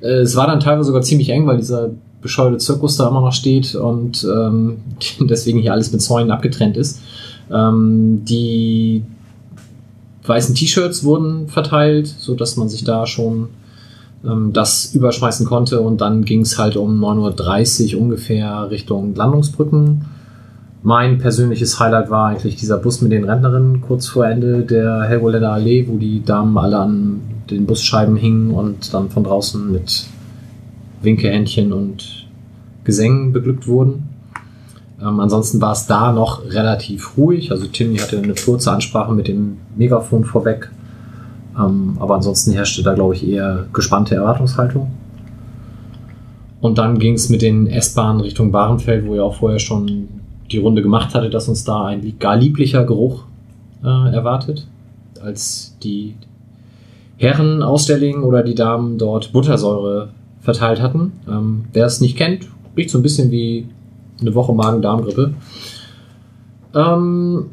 Äh, 0.00 0.22
Es 0.22 0.34
war 0.36 0.46
dann 0.46 0.60
teilweise 0.60 0.86
sogar 0.86 1.02
ziemlich 1.02 1.28
eng, 1.30 1.46
weil 1.46 1.58
dieser 1.58 1.90
bescheuerte 2.24 2.58
Zirkus 2.58 2.96
da 2.96 3.08
immer 3.08 3.20
noch 3.20 3.32
steht 3.32 3.76
und 3.76 4.24
ähm, 4.24 4.78
deswegen 5.20 5.60
hier 5.60 5.72
alles 5.72 5.92
mit 5.92 6.02
Zäunen 6.02 6.32
abgetrennt 6.32 6.76
ist. 6.76 7.00
Ähm, 7.52 8.24
die 8.24 9.04
weißen 10.26 10.56
T-Shirts 10.56 11.04
wurden 11.04 11.46
verteilt, 11.46 12.08
so 12.08 12.34
dass 12.34 12.56
man 12.56 12.68
sich 12.68 12.82
da 12.82 13.06
schon 13.06 13.50
ähm, 14.24 14.52
das 14.52 14.92
überschmeißen 14.94 15.46
konnte 15.46 15.80
und 15.80 16.00
dann 16.00 16.24
ging 16.24 16.40
es 16.40 16.58
halt 16.58 16.76
um 16.76 16.98
9.30 16.98 17.94
Uhr 17.94 18.02
ungefähr 18.02 18.70
Richtung 18.70 19.14
Landungsbrücken 19.14 20.06
mein 20.84 21.16
persönliches 21.16 21.80
Highlight 21.80 22.10
war 22.10 22.28
eigentlich 22.28 22.56
dieser 22.56 22.76
Bus 22.76 23.00
mit 23.00 23.10
den 23.10 23.24
Rentnerinnen 23.24 23.80
kurz 23.80 24.06
vor 24.06 24.26
Ende 24.26 24.60
der 24.64 25.04
Helgoländer 25.04 25.50
Allee, 25.50 25.86
wo 25.88 25.96
die 25.96 26.22
Damen 26.22 26.58
alle 26.58 26.76
an 26.76 27.22
den 27.50 27.64
Busscheiben 27.64 28.16
hingen 28.16 28.50
und 28.50 28.92
dann 28.92 29.08
von 29.08 29.24
draußen 29.24 29.72
mit 29.72 30.04
Winkehändchen 31.04 31.72
und 31.72 32.26
Gesängen 32.84 33.32
beglückt 33.32 33.66
wurden. 33.66 34.08
Ähm, 35.00 35.20
ansonsten 35.20 35.60
war 35.60 35.72
es 35.72 35.86
da 35.86 36.12
noch 36.12 36.44
relativ 36.44 37.16
ruhig. 37.16 37.50
Also 37.50 37.66
Timmy 37.66 37.98
hatte 37.98 38.18
eine 38.18 38.34
kurze 38.34 38.72
Ansprache 38.72 39.12
mit 39.12 39.28
dem 39.28 39.58
Megafon 39.76 40.24
vorweg. 40.24 40.70
Ähm, 41.58 41.96
aber 42.00 42.16
ansonsten 42.16 42.52
herrschte 42.52 42.82
da, 42.82 42.94
glaube 42.94 43.14
ich, 43.14 43.26
eher 43.26 43.66
gespannte 43.72 44.14
Erwartungshaltung. 44.14 44.90
Und 46.60 46.78
dann 46.78 46.98
ging 46.98 47.14
es 47.14 47.28
mit 47.28 47.42
den 47.42 47.66
S-Bahnen 47.66 48.20
Richtung 48.20 48.50
Bahrenfeld, 48.50 49.06
wo 49.06 49.14
ihr 49.14 49.24
auch 49.24 49.34
vorher 49.34 49.58
schon 49.58 50.08
die 50.50 50.58
Runde 50.58 50.82
gemacht 50.82 51.14
hatte, 51.14 51.30
dass 51.30 51.48
uns 51.48 51.64
da 51.64 51.86
ein 51.86 52.18
gar 52.18 52.36
lieblicher 52.36 52.84
Geruch 52.84 53.24
äh, 53.82 54.14
erwartet, 54.14 54.66
als 55.20 55.76
die 55.82 56.14
Herren 57.16 57.62
aus 57.62 57.86
der 57.86 57.98
Ling 57.98 58.22
oder 58.22 58.42
die 58.42 58.54
Damen 58.54 58.98
dort 58.98 59.32
Buttersäure 59.32 60.10
verteilt 60.44 60.80
hatten. 60.80 61.12
Ähm, 61.26 61.64
wer 61.72 61.86
es 61.86 62.00
nicht 62.00 62.16
kennt, 62.16 62.46
riecht 62.76 62.90
so 62.90 62.98
ein 62.98 63.02
bisschen 63.02 63.30
wie 63.30 63.66
eine 64.20 64.34
Woche 64.34 64.52
Magen-Darm-Grippe. 64.54 65.34
Ähm, 66.74 67.46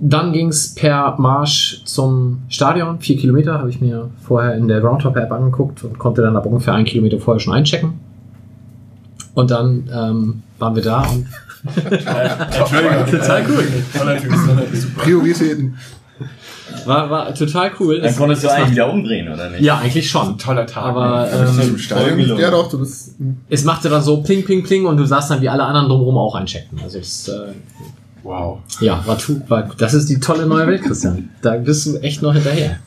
dann 0.00 0.32
ging 0.32 0.48
es 0.48 0.74
per 0.74 1.14
Marsch 1.18 1.82
zum 1.84 2.42
Stadion. 2.48 2.98
Vier 2.98 3.16
Kilometer 3.16 3.58
habe 3.58 3.70
ich 3.70 3.80
mir 3.80 4.10
vorher 4.20 4.56
in 4.56 4.68
der 4.68 4.80
Groundhopper-App 4.80 5.30
angeguckt 5.30 5.84
und 5.84 5.98
konnte 5.98 6.20
dann 6.22 6.36
ab 6.36 6.44
ungefähr 6.44 6.74
einen 6.74 6.84
Kilometer 6.84 7.18
vorher 7.18 7.40
schon 7.40 7.54
einchecken. 7.54 7.94
Und 9.34 9.50
dann 9.50 9.88
ähm, 9.92 10.42
waren 10.58 10.74
wir 10.74 10.82
da 10.82 11.02
und 11.02 11.26
Entschuldigung. 11.76 13.06
total 13.10 13.44
cool. 13.48 13.64
Toller 13.96 14.18
Typ. 14.18 14.32
Prioritäten. 14.98 15.76
War, 16.86 17.10
war 17.10 17.34
total 17.34 17.70
cool. 17.80 18.00
Dann 18.00 18.10
Es- 18.10 18.16
konntest 18.16 18.42
du 18.44 18.48
es 18.48 18.52
eigentlich 18.52 18.70
wieder 18.72 18.90
umdrehen, 18.92 19.32
oder 19.32 19.50
nicht? 19.50 19.60
Ja, 19.62 19.78
eigentlich 19.78 20.08
schon. 20.08 20.36
Toller 20.38 20.66
Tag. 20.66 20.84
Aber 20.84 21.30
Ähm, 21.32 21.60
Im 21.60 21.78
Stadion 21.78 22.38
ja 22.38 22.50
doch, 22.50 22.68
du 22.68 22.78
bist. 22.78 23.14
es 23.48 23.64
machte 23.64 23.88
dann 23.88 24.02
so 24.02 24.22
pling, 24.22 24.44
pling, 24.44 24.62
pling 24.62 24.86
und 24.86 24.96
du 24.96 25.04
sahst 25.06 25.30
dann, 25.30 25.40
wie 25.40 25.48
alle 25.48 25.64
anderen 25.64 25.88
drumherum 25.88 26.18
auch 26.18 26.34
eincheckten. 26.34 26.78
Also 26.82 26.98
es, 26.98 27.28
äh, 27.28 27.52
wow. 28.22 28.58
ja, 28.80 29.02
war, 29.06 29.18
tu, 29.18 29.40
war 29.48 29.68
das 29.76 29.94
ist 29.94 30.08
die 30.08 30.18
tolle 30.20 30.46
neue 30.46 30.66
Welt, 30.66 30.82
Christian. 30.82 31.30
Da 31.42 31.56
bist 31.56 31.86
du 31.86 31.96
echt 31.98 32.22
noch 32.22 32.32
hinterher. 32.32 32.78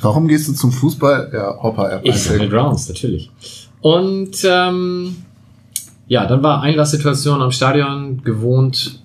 Warum 0.00 0.28
gehst 0.28 0.48
du 0.48 0.52
zum 0.52 0.72
Fußball? 0.72 1.30
Ja, 1.32 1.56
Hopper-App. 1.62 2.00
Ich 2.04 2.22
sammle 2.22 2.48
Grounds, 2.48 2.88
natürlich. 2.88 3.30
Und 3.80 4.36
ähm, 4.44 5.16
ja, 6.06 6.26
dann 6.26 6.42
war 6.42 6.60
Einlasssituation 6.62 7.40
am 7.40 7.50
Stadion 7.50 8.22
gewohnt 8.22 9.00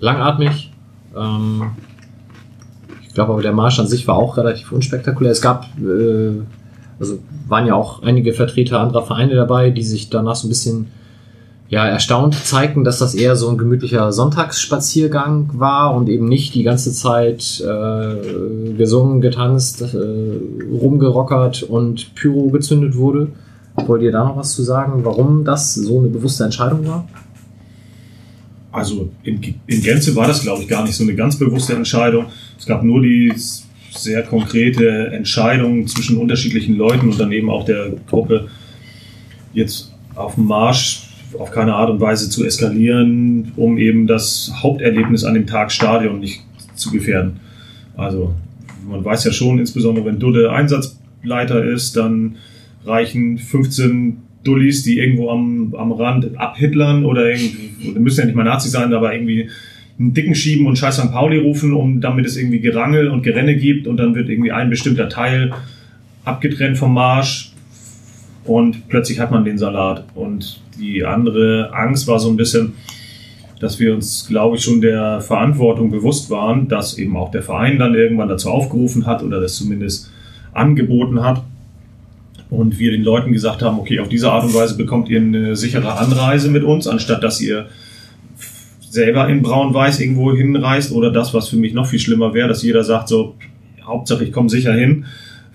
langatmig. 0.00 0.72
Ähm, 1.16 1.70
ich 3.12 3.14
glaube 3.14 3.34
aber 3.34 3.42
der 3.42 3.52
Marsch 3.52 3.78
an 3.78 3.86
sich 3.86 4.08
war 4.08 4.16
auch 4.16 4.38
relativ 4.38 4.72
unspektakulär. 4.72 5.32
Es 5.32 5.42
gab, 5.42 5.66
äh, 5.78 6.30
also 6.98 7.18
waren 7.46 7.66
ja 7.66 7.74
auch 7.74 8.02
einige 8.02 8.32
Vertreter 8.32 8.80
anderer 8.80 9.02
Vereine 9.02 9.34
dabei, 9.34 9.68
die 9.68 9.82
sich 9.82 10.08
danach 10.08 10.34
so 10.34 10.46
ein 10.46 10.48
bisschen 10.48 10.86
ja, 11.68 11.86
erstaunt 11.86 12.34
zeigten, 12.34 12.84
dass 12.84 13.00
das 13.00 13.14
eher 13.14 13.36
so 13.36 13.50
ein 13.50 13.58
gemütlicher 13.58 14.12
Sonntagsspaziergang 14.12 15.50
war 15.52 15.94
und 15.94 16.08
eben 16.08 16.26
nicht 16.26 16.54
die 16.54 16.62
ganze 16.62 16.90
Zeit 16.94 17.62
äh, 17.62 18.72
gesungen, 18.78 19.20
getanzt, 19.20 19.82
äh, 19.82 19.96
rumgerockert 20.72 21.64
und 21.64 22.14
Pyro 22.14 22.48
gezündet 22.48 22.96
wurde. 22.96 23.28
Wollt 23.86 24.00
ihr 24.00 24.12
da 24.12 24.24
noch 24.24 24.38
was 24.38 24.54
zu 24.54 24.62
sagen, 24.62 25.04
warum 25.04 25.44
das 25.44 25.74
so 25.74 25.98
eine 25.98 26.08
bewusste 26.08 26.44
Entscheidung 26.44 26.86
war? 26.86 27.06
Also 28.70 29.10
in, 29.22 29.38
in 29.66 29.82
Gänze 29.82 30.16
war 30.16 30.26
das, 30.26 30.40
glaube 30.40 30.62
ich, 30.62 30.68
gar 30.68 30.82
nicht 30.82 30.96
so 30.96 31.04
eine 31.04 31.14
ganz 31.14 31.38
bewusste 31.38 31.74
Entscheidung. 31.74 32.24
Es 32.62 32.66
gab 32.66 32.84
nur 32.84 33.02
die 33.02 33.32
sehr 33.90 34.22
konkrete 34.22 35.08
Entscheidung 35.08 35.88
zwischen 35.88 36.16
unterschiedlichen 36.16 36.76
Leuten 36.76 37.08
und 37.08 37.18
dann 37.18 37.32
eben 37.32 37.50
auch 37.50 37.64
der 37.64 37.90
Gruppe, 38.08 38.46
jetzt 39.52 39.92
auf 40.14 40.36
dem 40.36 40.44
Marsch 40.44 41.08
auf 41.36 41.50
keine 41.50 41.74
Art 41.74 41.90
und 41.90 42.00
Weise 42.00 42.30
zu 42.30 42.44
eskalieren, 42.44 43.50
um 43.56 43.78
eben 43.78 44.06
das 44.06 44.52
Haupterlebnis 44.62 45.24
an 45.24 45.34
dem 45.34 45.48
Tag 45.48 45.72
Stadion 45.72 46.20
nicht 46.20 46.42
zu 46.76 46.92
gefährden. 46.92 47.40
Also 47.96 48.32
man 48.88 49.04
weiß 49.04 49.24
ja 49.24 49.32
schon, 49.32 49.58
insbesondere 49.58 50.06
wenn 50.06 50.20
Dudde 50.20 50.52
Einsatzleiter 50.52 51.64
ist, 51.64 51.96
dann 51.96 52.36
reichen 52.86 53.38
15 53.38 54.18
Dullis, 54.44 54.84
die 54.84 55.00
irgendwo 55.00 55.30
am, 55.30 55.74
am 55.74 55.90
Rand 55.90 56.38
abhitlern 56.38 57.04
oder 57.04 57.28
irgendwie, 57.28 57.98
müssen 57.98 58.20
ja 58.20 58.26
nicht 58.26 58.36
mal 58.36 58.44
Nazis 58.44 58.70
sein, 58.70 58.94
aber 58.94 59.12
irgendwie 59.12 59.50
einen 60.02 60.14
Dicken 60.14 60.34
schieben 60.34 60.66
und 60.66 60.76
Scheiß 60.76 60.96
St. 60.96 61.12
Pauli 61.12 61.38
rufen, 61.38 61.72
um 61.72 62.00
damit 62.00 62.26
es 62.26 62.36
irgendwie 62.36 62.60
Gerangel 62.60 63.08
und 63.08 63.22
Gerenne 63.22 63.56
gibt 63.56 63.86
und 63.86 63.98
dann 63.98 64.14
wird 64.14 64.28
irgendwie 64.28 64.50
ein 64.50 64.68
bestimmter 64.68 65.08
Teil 65.08 65.52
abgetrennt 66.24 66.76
vom 66.76 66.92
Marsch 66.92 67.52
und 68.44 68.88
plötzlich 68.88 69.20
hat 69.20 69.30
man 69.30 69.44
den 69.44 69.58
Salat. 69.58 70.04
Und 70.14 70.60
die 70.78 71.04
andere 71.04 71.70
Angst 71.72 72.08
war 72.08 72.18
so 72.18 72.28
ein 72.30 72.36
bisschen, 72.36 72.74
dass 73.60 73.78
wir 73.78 73.94
uns, 73.94 74.26
glaube 74.28 74.56
ich, 74.56 74.64
schon 74.64 74.80
der 74.80 75.20
Verantwortung 75.20 75.90
bewusst 75.90 76.30
waren, 76.30 76.66
dass 76.66 76.98
eben 76.98 77.16
auch 77.16 77.30
der 77.30 77.42
Verein 77.42 77.78
dann 77.78 77.94
irgendwann 77.94 78.28
dazu 78.28 78.50
aufgerufen 78.50 79.06
hat 79.06 79.22
oder 79.22 79.40
das 79.40 79.54
zumindest 79.54 80.10
angeboten 80.52 81.22
hat. 81.22 81.42
Und 82.50 82.78
wir 82.78 82.90
den 82.90 83.02
Leuten 83.02 83.32
gesagt 83.32 83.62
haben, 83.62 83.78
okay, 83.78 84.00
auf 84.00 84.08
diese 84.08 84.30
Art 84.30 84.44
und 84.44 84.52
Weise 84.52 84.76
bekommt 84.76 85.08
ihr 85.08 85.20
eine 85.20 85.54
sichere 85.54 85.96
Anreise 85.96 86.50
mit 86.50 86.64
uns, 86.64 86.88
anstatt 86.88 87.22
dass 87.22 87.40
ihr 87.40 87.66
selber 88.92 89.26
in 89.28 89.40
Braun-Weiß 89.40 90.00
irgendwo 90.00 90.34
hinreist 90.36 90.92
oder 90.92 91.10
das, 91.10 91.32
was 91.32 91.48
für 91.48 91.56
mich 91.56 91.72
noch 91.72 91.86
viel 91.86 91.98
schlimmer 91.98 92.34
wäre, 92.34 92.48
dass 92.48 92.62
jeder 92.62 92.84
sagt 92.84 93.08
so, 93.08 93.34
Hauptsache 93.82 94.24
ich 94.24 94.32
komme 94.32 94.50
sicher 94.50 94.74
hin, 94.74 95.06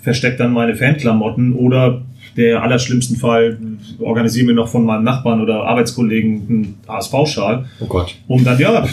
versteckt 0.02 0.40
dann 0.40 0.54
meine 0.54 0.76
Fanklamotten 0.76 1.54
oder 1.54 2.02
der 2.36 2.64
allerschlimmsten 2.64 3.16
Fall 3.16 3.60
organisiere 4.00 4.48
mir 4.48 4.54
noch 4.54 4.68
von 4.68 4.86
meinem 4.86 5.04
Nachbarn 5.04 5.40
oder 5.42 5.66
Arbeitskollegen 5.66 6.48
einen 6.50 6.76
HSV-Schal, 6.88 7.66
Oh 7.80 7.86
Gott. 7.86 8.16
um 8.28 8.44
dann, 8.44 8.58
ja, 8.60 8.88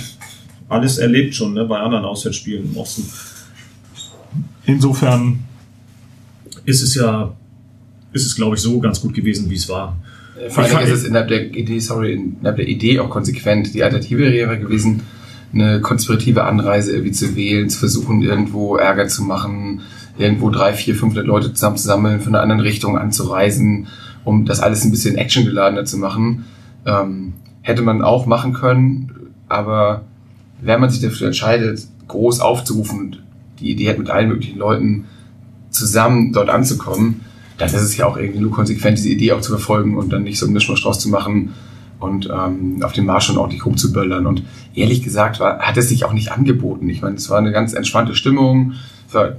alles 0.68 0.98
erlebt 0.98 1.34
schon 1.34 1.54
ne, 1.54 1.64
bei 1.64 1.78
anderen 1.78 2.04
Auswärtsspielen 2.04 2.64
im 2.70 2.76
Osten. 2.76 3.04
Insofern 4.66 5.40
ist 6.66 6.82
es 6.82 6.94
ja, 6.96 7.32
ist 8.12 8.26
es 8.26 8.36
glaube 8.36 8.56
ich 8.56 8.62
so 8.62 8.78
ganz 8.78 9.00
gut 9.00 9.14
gewesen, 9.14 9.48
wie 9.48 9.54
es 9.54 9.68
war. 9.70 9.96
Vor 10.48 10.64
Ich 10.64 10.74
allem 10.74 10.86
ist 10.86 10.92
es 10.92 11.04
innerhalb 11.04 11.28
der 11.28 11.54
Idee, 11.54 11.78
sorry, 11.78 12.14
innerhalb 12.14 12.56
der 12.56 12.68
Idee 12.68 12.98
auch 12.98 13.10
konsequent. 13.10 13.72
Die 13.74 13.84
Alternative 13.84 14.32
wäre 14.32 14.58
gewesen, 14.58 15.02
eine 15.52 15.80
konspirative 15.80 16.44
Anreise 16.44 16.92
irgendwie 16.92 17.12
zu 17.12 17.36
wählen, 17.36 17.68
zu 17.68 17.78
versuchen, 17.78 18.22
irgendwo 18.22 18.76
Ärger 18.76 19.06
zu 19.06 19.22
machen, 19.22 19.82
irgendwo 20.18 20.50
drei, 20.50 20.72
vier, 20.72 20.94
500 20.94 21.26
Leute 21.26 21.52
zusammenzusammeln, 21.52 22.20
von 22.20 22.34
einer 22.34 22.42
anderen 22.42 22.60
Richtung 22.60 22.98
anzureisen, 22.98 23.86
um 24.24 24.44
das 24.44 24.60
alles 24.60 24.84
ein 24.84 24.90
bisschen 24.90 25.16
actiongeladener 25.16 25.84
zu 25.84 25.98
machen. 25.98 26.44
Ähm, 26.86 27.34
hätte 27.62 27.82
man 27.82 28.02
auch 28.02 28.26
machen 28.26 28.52
können, 28.52 29.12
aber 29.48 30.02
wenn 30.60 30.80
man 30.80 30.90
sich 30.90 31.00
dafür 31.00 31.28
entscheidet, 31.28 31.86
groß 32.08 32.40
aufzurufen 32.40 32.98
und 32.98 33.22
die 33.60 33.70
Idee 33.70 33.88
hat, 33.88 33.98
mit 33.98 34.10
allen 34.10 34.28
möglichen 34.28 34.58
Leuten 34.58 35.04
zusammen 35.70 36.32
dort 36.32 36.50
anzukommen, 36.50 37.20
dann 37.58 37.68
ist 37.68 37.74
es 37.74 37.96
ja 37.96 38.06
auch 38.06 38.16
irgendwie 38.16 38.40
nur 38.40 38.50
konsequent, 38.50 38.98
diese 38.98 39.10
Idee 39.10 39.32
auch 39.32 39.40
zu 39.40 39.50
verfolgen 39.50 39.96
und 39.96 40.12
dann 40.12 40.24
nicht 40.24 40.38
so 40.38 40.46
einen 40.46 40.54
Mischmasch 40.54 40.82
draus 40.82 40.98
zu 40.98 41.08
machen 41.08 41.54
und 42.00 42.28
ähm, 42.32 42.82
auf 42.82 42.92
dem 42.92 43.06
Marsch 43.06 43.26
schon 43.26 43.38
ordentlich 43.38 43.64
rumzuböllern. 43.64 44.26
Und 44.26 44.42
ehrlich 44.74 45.02
gesagt 45.02 45.40
war, 45.40 45.60
hat 45.60 45.76
es 45.76 45.88
sich 45.88 46.04
auch 46.04 46.12
nicht 46.12 46.32
angeboten. 46.32 46.88
Ich 46.88 47.02
meine, 47.02 47.16
es 47.16 47.30
war 47.30 47.38
eine 47.38 47.52
ganz 47.52 47.72
entspannte 47.72 48.14
Stimmung, 48.14 48.74
es 49.08 49.14
war 49.14 49.36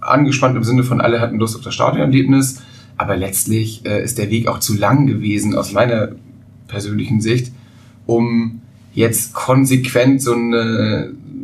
angespannt 0.00 0.56
im 0.56 0.64
Sinne 0.64 0.84
von 0.84 1.00
alle 1.00 1.20
hatten 1.20 1.38
Lust 1.38 1.56
auf 1.56 1.62
das 1.62 1.74
Stadionerlebnis, 1.74 2.62
aber 2.96 3.16
letztlich 3.16 3.84
äh, 3.84 4.02
ist 4.02 4.18
der 4.18 4.30
Weg 4.30 4.48
auch 4.48 4.60
zu 4.60 4.74
lang 4.74 5.06
gewesen 5.06 5.54
aus 5.54 5.72
meiner 5.72 6.12
persönlichen 6.68 7.20
Sicht, 7.20 7.52
um 8.06 8.62
jetzt 8.94 9.34
konsequent 9.34 10.22
so 10.22 10.32
ein 10.32 10.54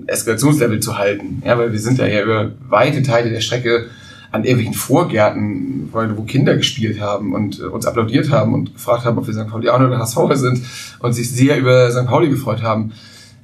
Eskalationslevel 0.07 0.81
zu 0.81 0.99
halten. 0.99 1.43
Ja, 1.45 1.59
weil 1.59 1.73
wir 1.73 1.79
sind 1.79 1.99
ja, 1.99 2.07
ja 2.07 2.23
über 2.23 2.53
weite 2.69 3.03
Teile 3.03 3.31
der 3.31 3.41
Strecke 3.41 3.87
an 4.33 4.45
irgendwelchen 4.45 4.75
Vorgärten, 4.75 5.91
wo 5.93 6.23
Kinder 6.23 6.57
gespielt 6.57 7.01
haben 7.01 7.35
und 7.35 7.61
äh, 7.61 7.65
uns 7.65 7.85
applaudiert 7.85 8.31
haben 8.31 8.55
und 8.55 8.73
gefragt 8.73 9.05
haben, 9.05 9.19
ob 9.19 9.27
wir 9.27 9.35
St. 9.35 9.49
Paulianer 9.49 9.89
oder 9.89 9.99
HSVer 9.99 10.37
sind 10.37 10.63
und 11.01 11.13
sich 11.13 11.31
sehr 11.31 11.59
über 11.59 11.91
St. 11.91 12.07
Pauli 12.07 12.31
gefreut 12.31 12.63
haben. 12.63 12.93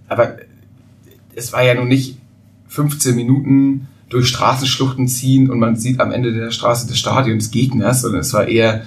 Aber 0.08 0.36
es 1.34 1.52
war 1.52 1.62
ja 1.62 1.74
nun 1.74 1.88
nicht 1.88 2.18
15 2.68 3.14
Minuten 3.14 3.86
durch 4.08 4.28
Straßenschluchten 4.28 5.08
ziehen 5.08 5.50
und 5.50 5.58
man 5.58 5.76
sieht 5.76 6.00
am 6.00 6.10
Ende 6.10 6.32
der 6.32 6.50
Straße 6.50 6.86
des 6.86 7.50
Gegners, 7.50 8.00
sondern 8.00 8.22
es 8.22 8.32
war 8.32 8.48
eher 8.48 8.82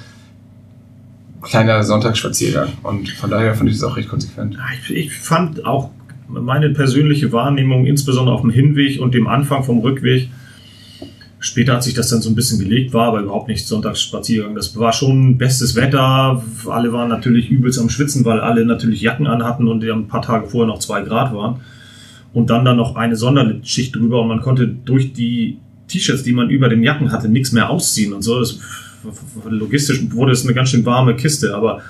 kleiner 1.43 1.83
Sonntagsspaziergang. 1.83 2.69
Und 2.81 3.09
von 3.09 3.29
daher 3.29 3.53
fand 3.53 3.69
ich 3.69 3.77
das 3.77 3.83
auch 3.83 3.95
recht 3.95 4.09
konsequent. 4.09 4.57
Ich 4.89 5.13
fand 5.13 5.65
auch 5.65 5.91
meine 6.27 6.69
persönliche 6.71 7.31
Wahrnehmung, 7.31 7.85
insbesondere 7.85 8.35
auf 8.35 8.41
dem 8.41 8.49
Hinweg 8.49 8.99
und 8.99 9.13
dem 9.13 9.27
Anfang 9.27 9.63
vom 9.63 9.79
Rückweg, 9.79 10.29
Später 11.43 11.73
hat 11.73 11.83
sich 11.83 11.95
das 11.95 12.09
dann 12.09 12.21
so 12.21 12.29
ein 12.29 12.35
bisschen 12.35 12.59
gelegt, 12.59 12.93
war 12.93 13.07
aber 13.07 13.21
überhaupt 13.21 13.47
nicht 13.47 13.65
Sonntagsspaziergang. 13.65 14.53
Das 14.53 14.77
war 14.77 14.93
schon 14.93 15.39
bestes 15.39 15.75
Wetter. 15.75 16.43
Alle 16.67 16.93
waren 16.93 17.09
natürlich 17.09 17.49
übelst 17.49 17.79
am 17.79 17.89
Schwitzen, 17.89 18.23
weil 18.25 18.39
alle 18.39 18.63
natürlich 18.63 19.01
Jacken 19.01 19.25
anhatten 19.25 19.67
und 19.67 19.81
die 19.81 19.89
ein 19.89 20.07
paar 20.07 20.21
Tage 20.21 20.45
vorher 20.47 20.67
noch 20.67 20.77
zwei 20.77 21.01
Grad 21.01 21.33
waren. 21.33 21.61
Und 22.31 22.51
dann 22.51 22.63
dann 22.63 22.77
noch 22.77 22.95
eine 22.95 23.15
Sonderschicht 23.15 23.95
drüber 23.95 24.21
und 24.21 24.27
man 24.27 24.41
konnte 24.41 24.67
durch 24.67 25.13
die 25.13 25.57
T-Shirts, 25.87 26.21
die 26.21 26.31
man 26.31 26.51
über 26.51 26.69
den 26.69 26.83
Jacken 26.83 27.11
hatte, 27.11 27.27
nichts 27.27 27.51
mehr 27.51 27.71
ausziehen 27.71 28.13
und 28.13 28.21
so. 28.21 28.39
Das, 28.39 28.59
logistisch 29.49 30.11
wurde 30.11 30.33
es 30.33 30.43
eine 30.45 30.53
ganz 30.53 30.69
schön 30.69 30.85
warme 30.85 31.15
Kiste, 31.15 31.55
aber 31.55 31.81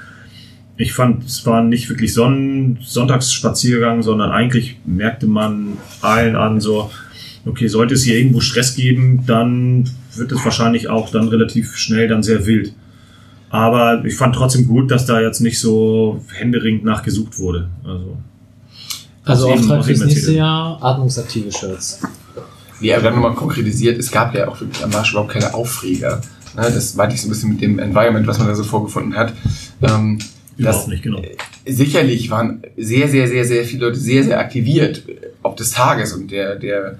ich 0.77 0.93
fand, 0.93 1.25
es 1.25 1.45
war 1.45 1.61
nicht 1.61 1.89
wirklich 1.89 2.13
Sonnen 2.13 2.79
Sonntagsspaziergang, 2.81 4.01
sondern 4.01 4.31
eigentlich 4.31 4.77
merkte 4.85 5.27
man 5.27 5.77
allen 6.01 6.37
an, 6.37 6.61
so, 6.61 6.89
okay, 7.45 7.67
sollte 7.67 7.93
es 7.93 8.03
hier 8.03 8.17
irgendwo 8.17 8.39
Stress 8.39 8.75
geben, 8.75 9.23
dann 9.25 9.89
wird 10.15 10.31
es 10.31 10.43
wahrscheinlich 10.43 10.89
auch 10.89 11.09
dann 11.09 11.27
relativ 11.27 11.75
schnell 11.75 12.07
dann 12.07 12.23
sehr 12.23 12.45
wild. 12.45 12.73
Aber 13.49 14.03
ich 14.05 14.15
fand 14.15 14.35
trotzdem 14.35 14.67
gut, 14.67 14.91
dass 14.91 15.05
da 15.05 15.19
jetzt 15.19 15.41
nicht 15.41 15.59
so 15.59 16.23
händeringend 16.33 16.85
nachgesucht 16.85 17.37
wurde. 17.37 17.69
Also, 17.83 18.17
Also 19.23 19.51
Auftrag 19.51 19.85
fürs 19.85 19.99
nächste. 20.05 20.33
Jahr, 20.33 20.81
atmungsaktive 20.81 21.51
Shirts. 21.51 21.99
Ja, 22.79 22.95
aber 22.95 23.05
dann 23.05 23.15
nochmal 23.15 23.35
konkretisiert, 23.35 23.99
es 23.99 24.09
gab 24.09 24.33
ja 24.33 24.47
auch 24.47 24.59
wirklich 24.59 24.83
am 24.83 24.89
Marsch 24.89 25.11
überhaupt 25.11 25.31
keine 25.31 25.53
Aufreger. 25.53 26.21
Ne, 26.55 26.63
das 26.63 26.95
meinte 26.95 27.15
ich 27.15 27.21
so 27.21 27.27
ein 27.27 27.31
bisschen 27.31 27.49
mit 27.51 27.61
dem 27.61 27.79
Environment, 27.79 28.25
was 28.27 28.39
man 28.39 28.47
da 28.47 28.55
so 28.55 28.63
vorgefunden 28.63 29.15
hat. 29.15 29.33
Ähm, 29.81 30.19
überhaupt 30.57 30.83
das, 30.83 30.87
nicht, 30.87 31.03
genau. 31.03 31.21
sicherlich 31.65 32.29
waren 32.29 32.63
sehr, 32.77 33.07
sehr, 33.07 33.27
sehr, 33.27 33.45
sehr 33.45 33.63
viele 33.65 33.85
Leute 33.85 33.99
sehr, 33.99 34.23
sehr 34.23 34.39
aktiviert, 34.39 35.03
äh, 35.07 35.27
ob 35.43 35.57
des 35.57 35.71
Tages 35.71 36.13
und 36.13 36.31
der, 36.31 36.55
der, 36.55 36.97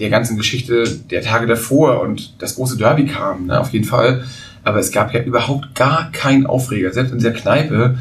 der 0.00 0.10
ganzen 0.10 0.36
Geschichte 0.36 0.84
der 1.10 1.22
Tage 1.22 1.46
davor 1.46 2.00
und 2.00 2.34
das 2.40 2.56
große 2.56 2.76
Derby 2.78 3.04
kam, 3.06 3.46
ne, 3.46 3.60
auf 3.60 3.70
jeden 3.72 3.84
Fall. 3.84 4.24
Aber 4.64 4.78
es 4.78 4.90
gab 4.90 5.14
ja 5.14 5.22
überhaupt 5.22 5.74
gar 5.74 6.10
keinen 6.12 6.46
Aufreger. 6.46 6.92
Selbst 6.92 7.12
in 7.12 7.18
dieser 7.18 7.32
Kneipe 7.32 7.98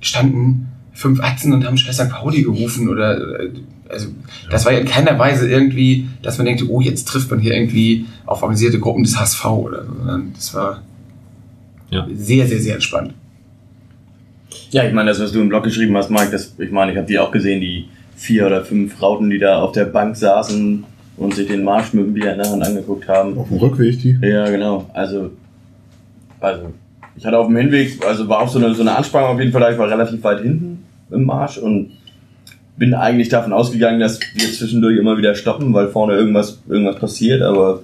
standen 0.00 0.68
fünf 0.92 1.22
Atzen 1.22 1.52
und 1.52 1.66
haben 1.66 1.78
Schwester 1.78 2.04
Pauli 2.04 2.42
gerufen 2.42 2.88
oder, 2.88 3.40
äh, 3.40 3.50
also, 3.88 4.08
das 4.50 4.64
war 4.66 4.72
ja 4.72 4.78
in 4.78 4.86
keiner 4.86 5.18
Weise 5.18 5.50
irgendwie, 5.50 6.08
dass 6.22 6.38
man 6.38 6.44
denkt, 6.46 6.62
oh, 6.68 6.80
jetzt 6.80 7.08
trifft 7.08 7.30
man 7.30 7.40
hier 7.40 7.54
irgendwie 7.54 8.06
auf 8.26 8.42
organisierte 8.42 8.78
Gruppen 8.78 9.02
des 9.02 9.18
HSV 9.18 9.44
oder 9.46 9.84
so, 9.84 9.92
das 10.34 10.54
war 10.54 10.82
Ja. 11.90 12.06
sehr, 12.14 12.46
sehr, 12.46 12.60
sehr 12.60 12.74
entspannt. 12.74 13.14
Ja, 14.70 14.84
ich 14.84 14.92
meine, 14.92 15.10
das, 15.10 15.20
was 15.20 15.32
du 15.32 15.40
im 15.40 15.48
Blog 15.48 15.64
geschrieben 15.64 15.96
hast, 15.96 16.10
Mike, 16.10 16.30
das, 16.30 16.54
ich 16.58 16.70
meine, 16.70 16.92
ich 16.92 16.98
habe 16.98 17.06
die 17.06 17.18
auch 17.18 17.32
gesehen, 17.32 17.60
die 17.60 17.88
vier 18.16 18.46
oder 18.46 18.64
fünf 18.64 19.00
Rauten, 19.02 19.30
die 19.30 19.38
da 19.38 19.60
auf 19.60 19.72
der 19.72 19.86
Bank 19.86 20.16
saßen 20.16 20.84
und 21.20 21.34
sich 21.34 21.46
den 21.46 21.62
Marsch 21.62 21.92
mit 21.92 22.06
dem 22.06 22.14
Bier 22.14 22.32
in 22.32 22.38
der 22.38 22.50
Hand 22.50 22.62
angeguckt 22.62 23.06
haben. 23.06 23.36
Auf 23.38 23.48
dem 23.48 23.58
Rückweg 23.58 24.00
die. 24.00 24.18
Ja, 24.22 24.48
genau. 24.48 24.86
Also, 24.94 25.30
also 26.40 26.72
ich 27.14 27.26
hatte 27.26 27.38
auf 27.38 27.46
dem 27.46 27.56
Hinweg, 27.56 28.04
also 28.06 28.26
war 28.26 28.40
auch 28.40 28.48
so 28.48 28.58
eine, 28.58 28.74
so 28.74 28.80
eine 28.80 28.96
Anspannung 28.96 29.30
auf 29.30 29.38
jeden 29.38 29.52
Fall, 29.52 29.70
ich 29.70 29.78
war 29.78 29.88
relativ 29.88 30.24
weit 30.24 30.40
hinten 30.40 30.82
im 31.10 31.24
Marsch 31.24 31.58
und 31.58 31.90
bin 32.78 32.94
eigentlich 32.94 33.28
davon 33.28 33.52
ausgegangen, 33.52 34.00
dass 34.00 34.18
wir 34.34 34.50
zwischendurch 34.50 34.96
immer 34.96 35.18
wieder 35.18 35.34
stoppen, 35.34 35.74
weil 35.74 35.88
vorne 35.88 36.14
irgendwas, 36.14 36.62
irgendwas 36.66 36.96
passiert, 36.96 37.42
aber 37.42 37.82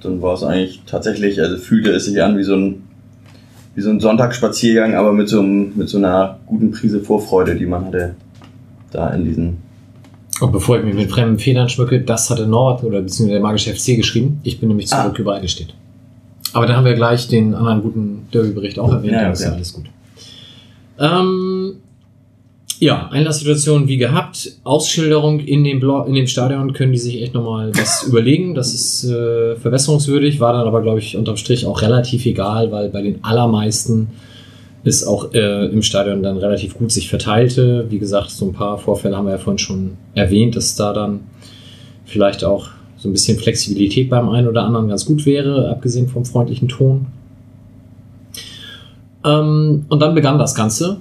dann 0.00 0.22
war 0.22 0.34
es 0.34 0.44
eigentlich 0.44 0.82
tatsächlich, 0.86 1.40
also 1.40 1.56
fühlte 1.56 1.90
es 1.90 2.04
sich 2.04 2.22
an 2.22 2.38
wie 2.38 2.44
so 2.44 2.54
ein, 2.54 2.82
wie 3.74 3.80
so 3.80 3.90
ein 3.90 3.98
Sonntagsspaziergang, 3.98 4.94
aber 4.94 5.12
mit 5.12 5.28
so, 5.28 5.40
einem, 5.40 5.72
mit 5.74 5.88
so 5.88 5.98
einer 5.98 6.38
guten 6.46 6.70
Prise 6.70 7.00
Vorfreude, 7.00 7.56
die 7.56 7.66
man 7.66 7.86
hatte 7.86 8.14
da 8.92 9.10
in 9.10 9.24
diesen 9.24 9.69
Und 10.40 10.52
bevor 10.52 10.78
ich 10.78 10.84
mich 10.84 10.94
mit 10.94 11.10
fremden 11.10 11.38
Federn 11.38 11.68
schmücke, 11.68 12.00
das 12.00 12.30
hatte 12.30 12.46
Norbert 12.46 12.82
oder 12.84 13.02
beziehungsweise 13.02 13.32
der 13.34 13.40
magische 13.42 13.74
FC 13.74 13.96
geschrieben. 13.96 14.40
Ich 14.42 14.58
bin 14.58 14.68
nämlich 14.68 14.86
zurück 14.88 15.14
Ah. 15.16 15.18
über 15.20 15.34
eine 15.34 15.48
steht. 15.48 15.74
Aber 16.52 16.66
dann 16.66 16.76
haben 16.76 16.84
wir 16.84 16.94
gleich 16.94 17.28
den 17.28 17.54
anderen 17.54 17.82
guten 17.82 18.26
Derby-Bericht 18.32 18.78
auch 18.78 18.92
erwähnt, 18.92 19.12
Ja, 19.12 19.22
dann 19.22 19.32
ist 19.32 19.42
ja 19.42 19.52
alles 19.52 19.72
gut. 19.72 19.84
Ähm, 20.98 21.74
ja, 22.78 23.08
Einlasssituation 23.10 23.86
wie 23.88 23.98
gehabt. 23.98 24.52
Ausschilderung 24.64 25.40
in 25.40 25.64
dem, 25.64 25.80
Blo 25.80 26.02
in 26.04 26.14
dem 26.14 26.26
Stadion 26.26 26.72
können 26.72 26.92
die 26.92 26.98
sich 26.98 27.22
echt 27.22 27.34
nochmal 27.34 27.72
was 27.76 28.02
überlegen. 28.08 28.54
Das 28.54 28.72
ist 28.74 29.04
äh, 29.04 29.56
verbesserungswürdig, 29.56 30.40
war 30.40 30.54
dann 30.54 30.66
aber, 30.66 30.80
glaube 30.82 30.98
ich, 30.98 31.16
unterm 31.16 31.36
Strich 31.36 31.66
auch 31.66 31.82
relativ 31.82 32.24
egal, 32.26 32.72
weil 32.72 32.88
bei 32.88 33.02
den 33.02 33.22
allermeisten 33.22 34.08
ist 34.82 35.04
auch 35.04 35.34
äh, 35.34 35.66
im 35.66 35.82
Stadion 35.82 36.22
dann 36.22 36.38
relativ 36.38 36.76
gut 36.78 36.90
sich 36.90 37.08
verteilte. 37.08 37.86
Wie 37.90 37.98
gesagt, 37.98 38.30
so 38.30 38.46
ein 38.46 38.52
paar 38.52 38.78
Vorfälle 38.78 39.16
haben 39.16 39.26
wir 39.26 39.32
ja 39.32 39.38
vorhin 39.38 39.58
schon 39.58 39.96
erwähnt, 40.14 40.56
dass 40.56 40.74
da 40.74 40.92
dann 40.92 41.20
vielleicht 42.06 42.44
auch 42.44 42.68
so 42.96 43.08
ein 43.08 43.12
bisschen 43.12 43.38
Flexibilität 43.38 44.10
beim 44.10 44.28
einen 44.28 44.48
oder 44.48 44.64
anderen 44.64 44.88
ganz 44.88 45.06
gut 45.06 45.26
wäre, 45.26 45.70
abgesehen 45.70 46.08
vom 46.08 46.24
freundlichen 46.24 46.68
Ton. 46.68 47.06
Ähm, 49.24 49.84
und 49.88 50.00
dann 50.00 50.14
begann 50.14 50.38
das 50.38 50.54
Ganze. 50.54 51.00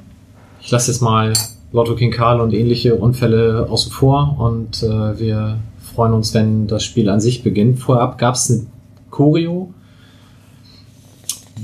Ich 0.61 0.71
lasse 0.71 0.91
jetzt 0.91 1.01
mal 1.01 1.33
Lotto 1.71 1.95
King 1.95 2.11
Karl 2.11 2.41
und 2.41 2.53
ähnliche 2.53 2.95
Unfälle 2.95 3.67
außen 3.69 3.91
vor 3.91 4.35
und 4.39 4.83
äh, 4.83 5.19
wir 5.19 5.59
freuen 5.93 6.13
uns, 6.13 6.33
wenn 6.33 6.67
das 6.67 6.83
Spiel 6.83 7.09
an 7.09 7.19
sich 7.19 7.43
beginnt. 7.43 7.79
Vorab 7.79 8.17
gab 8.17 8.35
es 8.35 8.49
eine 8.49 8.65
Choreo. 9.09 9.73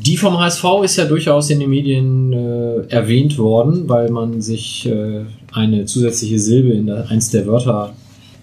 Die 0.01 0.17
vom 0.17 0.39
HSV 0.39 0.63
ist 0.83 0.97
ja 0.97 1.05
durchaus 1.05 1.49
in 1.49 1.59
den 1.59 1.69
Medien 1.69 2.33
äh, 2.33 2.87
erwähnt 2.89 3.37
worden, 3.37 3.87
weil 3.87 4.09
man 4.09 4.41
sich 4.41 4.85
äh, 4.85 5.25
eine 5.51 5.85
zusätzliche 5.85 6.39
Silbe 6.39 6.71
in 6.71 6.87
der, 6.87 7.09
eins 7.09 7.31
der 7.31 7.47
Wörter 7.47 7.93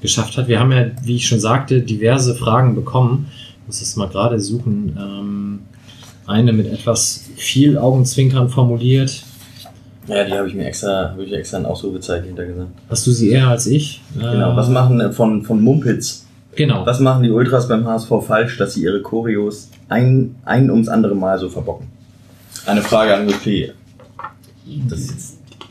geschafft 0.00 0.36
hat. 0.36 0.48
Wir 0.48 0.58
haben 0.58 0.72
ja, 0.72 0.86
wie 1.04 1.16
ich 1.16 1.26
schon 1.26 1.40
sagte, 1.40 1.80
diverse 1.80 2.34
Fragen 2.34 2.74
bekommen. 2.74 3.26
Ich 3.60 3.66
muss 3.66 3.82
es 3.82 3.96
mal 3.96 4.08
gerade 4.08 4.40
suchen. 4.40 4.96
Ähm, 4.98 5.58
eine 6.26 6.52
mit 6.52 6.72
etwas 6.72 7.24
viel 7.36 7.78
Augenzwinkern 7.78 8.48
formuliert. 8.48 9.22
Ja, 10.08 10.24
die 10.24 10.32
habe 10.32 10.48
ich 10.48 10.54
mir 10.54 10.64
extra, 10.66 11.10
habe 11.10 11.24
ich 11.24 11.32
extra 11.32 11.58
ein 11.58 11.66
Ausrufezeichen 11.66 12.26
hintergesagt. 12.26 12.70
Hast 12.88 13.06
du 13.06 13.12
sie 13.12 13.30
eher 13.30 13.48
als 13.48 13.66
ich? 13.66 14.00
Genau. 14.14 14.52
Äh, 14.52 14.56
Was 14.56 14.68
machen 14.68 15.00
äh, 15.00 15.12
von, 15.12 15.42
von 15.44 15.60
Mumpitz? 15.60 16.21
Genau. 16.54 16.84
Was 16.84 17.00
machen 17.00 17.22
die 17.22 17.30
Ultras 17.30 17.68
beim 17.68 17.86
HSV 17.86 18.10
falsch, 18.26 18.58
dass 18.58 18.74
sie 18.74 18.82
ihre 18.82 19.00
Choreos 19.00 19.70
ein, 19.88 20.36
ein 20.44 20.70
ums 20.70 20.88
andere 20.88 21.14
Mal 21.14 21.38
so 21.38 21.48
verbocken? 21.48 21.86
Eine 22.66 22.82
Frage 22.82 23.14
an 23.14 23.28
jetzt 23.28 23.46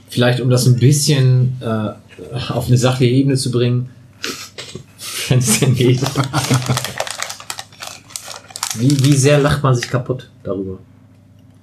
Vielleicht 0.10 0.42
um 0.42 0.50
das 0.50 0.66
ein 0.66 0.78
bisschen 0.78 1.58
äh, 1.62 2.52
auf 2.52 2.68
eine 2.68 2.78
sachliche 2.78 3.14
Ebene 3.14 3.36
zu 3.36 3.52
bringen, 3.52 3.90
wenn 5.30 5.40
es 5.40 5.60
denn 5.60 5.76
geht. 5.76 6.02
Wie, 8.78 9.04
wie 9.04 9.16
sehr 9.16 9.40
lacht 9.40 9.64
man 9.64 9.76
sich 9.76 9.90
kaputt 9.90 10.30
darüber? 10.44 10.80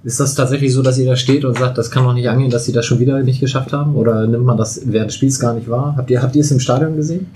Ist 0.05 0.21
das 0.21 0.35
tatsächlich 0.35 0.73
so, 0.73 0.83
dass 0.83 0.99
ihr 0.99 1.07
da 1.07 1.17
steht 1.17 1.45
und 1.45 1.59
sagt, 1.59 1.77
das 1.77 1.91
kann 1.91 2.05
doch 2.05 2.15
nicht 2.15 2.29
angehen, 2.29 2.51
dass 2.51 2.65
sie 2.65 2.73
das 2.73 2.87
schon 2.87 3.01
wieder 3.01 3.21
nicht 3.23 3.41
geschafft 3.41 3.73
haben? 3.73 3.97
Oder 3.97 4.27
nimmt 4.27 4.45
man 4.45 4.57
das 4.57 4.81
während 4.85 5.11
des 5.11 5.17
Spiels 5.17 5.41
gar 5.41 5.55
nicht 5.55 5.69
wahr? 5.69 5.95
Habt 5.97 6.11
ihr, 6.11 6.23
habt 6.23 6.37
ihr 6.37 6.43
es 6.43 6.51
im 6.51 6.61
Stadion 6.61 6.97
gesehen? 6.97 7.27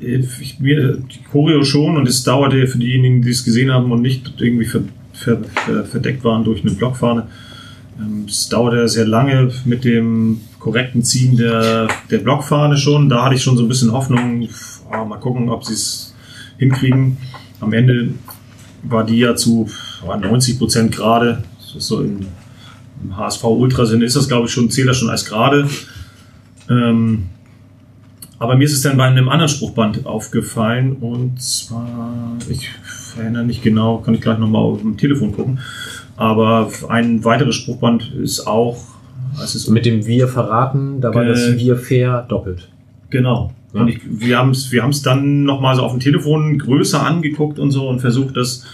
Ich, 0.00 0.60
mir, 0.60 0.96
die 0.96 1.24
Choreo 1.30 1.64
schon 1.64 1.96
und 1.96 2.08
es 2.08 2.22
dauerte 2.22 2.66
für 2.66 2.78
diejenigen, 2.78 3.22
die 3.22 3.30
es 3.30 3.44
gesehen 3.44 3.72
haben 3.72 3.90
und 3.90 4.02
nicht 4.02 4.32
irgendwie 4.38 4.64
ver, 4.64 4.82
ver, 5.12 5.38
ver, 5.66 5.84
verdeckt 5.84 6.24
waren 6.24 6.44
durch 6.44 6.62
eine 6.62 6.72
Blockfahne. 6.72 7.26
Ähm, 7.98 8.26
Es 8.28 8.48
dauerte 8.48 8.88
sehr 8.88 9.06
lange 9.06 9.50
mit 9.64 9.84
dem 9.84 10.40
korrekten 10.58 11.02
Ziehen 11.02 11.36
der, 11.36 11.88
der 12.10 12.18
Blockfahne 12.18 12.76
schon. 12.76 13.08
Da 13.08 13.24
hatte 13.24 13.34
ich 13.34 13.42
schon 13.42 13.56
so 13.56 13.64
ein 13.64 13.68
bisschen 13.68 13.92
Hoffnung, 13.92 14.48
ah, 14.90 15.04
mal 15.04 15.18
gucken, 15.18 15.48
ob 15.48 15.64
sie 15.64 15.74
es 15.74 16.14
hinkriegen. 16.58 17.16
Am 17.60 17.72
Ende 17.72 18.10
war 18.82 19.04
die 19.04 19.18
ja 19.18 19.34
zu 19.34 19.68
ah, 20.06 20.16
90 20.16 20.58
Prozent 20.58 20.94
gerade. 20.94 21.42
So 21.58 22.00
im, 22.02 22.26
im 23.02 23.16
HSV-Ultra-Sinne 23.16 24.04
ist 24.04 24.16
das, 24.16 24.28
glaube 24.28 24.46
ich, 24.46 24.52
schon, 24.52 24.70
zählt 24.70 24.88
das 24.88 24.96
schon 24.96 25.10
als 25.10 25.24
gerade. 25.24 25.68
Ähm, 26.70 27.26
aber 28.38 28.56
mir 28.56 28.64
ist 28.64 28.72
es 28.72 28.82
dann 28.82 28.96
bei 28.96 29.04
einem 29.04 29.28
anderen 29.28 29.48
Spruchband 29.48 30.06
aufgefallen 30.06 30.96
und 31.00 31.42
zwar, 31.42 32.36
ich 32.48 32.70
erinnere 33.18 33.44
nicht 33.44 33.62
genau, 33.62 33.98
kann 33.98 34.14
ich 34.14 34.20
gleich 34.20 34.38
nochmal 34.38 34.62
auf 34.62 34.80
dem 34.80 34.96
Telefon 34.96 35.32
gucken. 35.32 35.60
Aber 36.16 36.70
ein 36.88 37.24
weiteres 37.24 37.54
Spruchband 37.54 38.12
ist 38.12 38.46
auch, 38.46 38.76
es 39.42 39.54
ist 39.54 39.68
Mit 39.68 39.86
dem 39.86 40.06
Wir 40.06 40.26
verraten, 40.26 41.00
da 41.00 41.14
war 41.14 41.24
das 41.24 41.56
Wir 41.56 41.76
fair 41.76 42.26
doppelt. 42.28 42.68
Genau. 43.10 43.52
Ja. 43.72 43.80
Und 43.82 43.88
ich, 43.88 44.00
wir 44.04 44.38
haben 44.38 44.50
es 44.50 44.72
wir 44.72 44.82
haben's 44.82 45.02
dann 45.02 45.44
nochmal 45.44 45.76
so 45.76 45.82
auf 45.82 45.92
dem 45.92 46.00
Telefon 46.00 46.58
größer 46.58 47.04
angeguckt 47.04 47.58
und 47.58 47.70
so 47.70 47.88
und 47.88 48.00
versucht, 48.00 48.36
das 48.36 48.64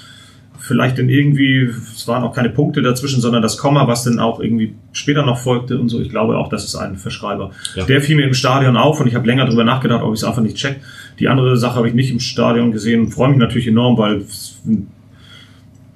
vielleicht 0.66 0.98
dann 0.98 1.10
irgendwie, 1.10 1.68
es 1.94 2.08
waren 2.08 2.24
auch 2.24 2.34
keine 2.34 2.48
Punkte 2.48 2.80
dazwischen, 2.80 3.20
sondern 3.20 3.42
das 3.42 3.58
Komma, 3.58 3.86
was 3.86 4.04
dann 4.04 4.18
auch 4.18 4.40
irgendwie 4.40 4.74
später 4.92 5.24
noch 5.24 5.38
folgte 5.38 5.78
und 5.78 5.90
so. 5.90 6.00
Ich 6.00 6.08
glaube 6.08 6.38
auch, 6.38 6.48
das 6.48 6.64
ist 6.64 6.74
ein 6.74 6.96
Verschreiber. 6.96 7.50
Ja. 7.74 7.84
Der 7.84 8.00
fiel 8.00 8.16
mir 8.16 8.26
im 8.26 8.32
Stadion 8.32 8.78
auf 8.78 8.98
und 8.98 9.06
ich 9.06 9.14
habe 9.14 9.26
länger 9.26 9.44
drüber 9.44 9.64
nachgedacht, 9.64 10.02
ob 10.02 10.14
ich 10.14 10.20
es 10.20 10.24
einfach 10.24 10.40
nicht 10.40 10.56
check. 10.56 10.80
Die 11.18 11.28
andere 11.28 11.58
Sache 11.58 11.76
habe 11.76 11.88
ich 11.88 11.94
nicht 11.94 12.10
im 12.10 12.18
Stadion 12.18 12.72
gesehen 12.72 13.00
und 13.00 13.10
freue 13.10 13.28
mich 13.28 13.36
natürlich 13.36 13.66
enorm, 13.66 13.98
weil 13.98 14.16
es 14.16 14.58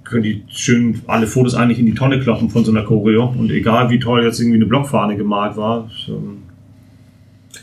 können 0.05 0.23
die 0.23 0.43
schön 0.51 1.01
alle 1.07 1.27
Fotos 1.27 1.55
eigentlich 1.55 1.79
in 1.79 1.87
die 1.87 1.95
Tonne 1.95 2.21
kloppen 2.21 2.51
von 2.51 2.63
so 2.63 2.71
einer 2.71 2.83
Choreo. 2.83 3.35
Und 3.39 3.51
egal 3.51 3.89
wie 3.89 3.99
toll 3.99 4.23
jetzt 4.23 4.39
irgendwie 4.39 4.59
eine 4.59 4.67
Blockfahne 4.67 5.17
gemalt 5.17 5.57
war, 5.57 5.91
ähm, 6.09 6.43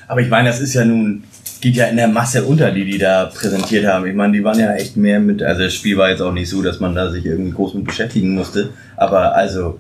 Aber 0.07 0.21
ich 0.21 0.29
meine, 0.29 0.47
das 0.47 0.59
ist 0.59 0.73
ja 0.73 0.83
nun 0.85 1.23
geht 1.65 1.77
ja 1.77 1.85
in 1.87 1.97
der 1.97 2.07
Masse 2.07 2.43
unter, 2.43 2.69
die 2.69 2.85
die 2.85 2.99
da 2.99 3.25
präsentiert 3.25 3.87
haben. 3.87 4.05
Ich 4.05 4.13
meine, 4.13 4.33
die 4.33 4.43
waren 4.43 4.59
ja 4.59 4.75
echt 4.75 4.97
mehr 4.97 5.19
mit, 5.19 5.41
also 5.41 5.63
das 5.63 5.73
Spiel 5.73 5.97
war 5.97 6.11
jetzt 6.11 6.21
auch 6.21 6.31
nicht 6.31 6.47
so, 6.47 6.61
dass 6.61 6.79
man 6.79 6.93
da 6.93 7.09
sich 7.09 7.25
irgendwie 7.25 7.53
groß 7.53 7.73
mit 7.73 7.85
beschäftigen 7.85 8.35
musste, 8.35 8.69
aber 8.97 9.33
also, 9.35 9.79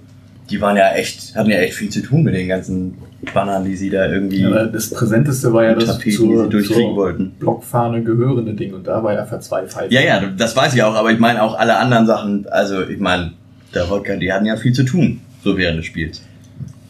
die 0.49 0.59
waren 0.61 0.77
ja 0.77 0.93
echt, 0.93 1.35
hatten 1.35 1.51
ja 1.51 1.57
echt 1.57 1.75
viel 1.75 1.89
zu 1.89 2.01
tun 2.01 2.23
mit 2.23 2.33
den 2.33 2.47
ganzen 2.47 2.95
Bannern, 3.35 3.65
die 3.65 3.75
sie 3.75 3.91
da 3.91 4.11
irgendwie 4.11 4.41
Ja, 4.41 4.65
das 4.65 4.89
Präsenteste 4.89 5.53
war 5.53 5.63
ja 5.63 5.75
das 5.75 5.85
Tapeten, 5.85 6.09
die 6.09 6.15
zur, 6.15 6.43
sie 6.45 6.49
durchkriegen 6.49 6.83
zur 6.89 6.95
wollten. 6.95 7.29
Blockfahne 7.37 8.01
gehörende 8.01 8.55
Ding 8.55 8.73
und 8.73 8.87
da 8.87 9.03
war 9.03 9.13
ja 9.13 9.23
verzweifelt. 9.27 9.91
Ja, 9.91 10.01
ja, 10.01 10.21
das 10.35 10.55
weiß 10.55 10.73
ich 10.73 10.81
auch, 10.81 10.95
aber 10.95 11.11
ich 11.11 11.19
meine 11.19 11.43
auch 11.43 11.53
alle 11.55 11.77
anderen 11.77 12.07
Sachen, 12.07 12.47
also 12.49 12.81
ich 12.81 12.99
meine, 12.99 13.33
der 13.75 13.87
Wodka, 13.91 14.15
die 14.15 14.33
hatten 14.33 14.47
ja 14.47 14.57
viel 14.57 14.73
zu 14.73 14.85
tun, 14.85 15.21
so 15.43 15.55
während 15.55 15.77
des 15.77 15.85
Spiels. 15.85 16.23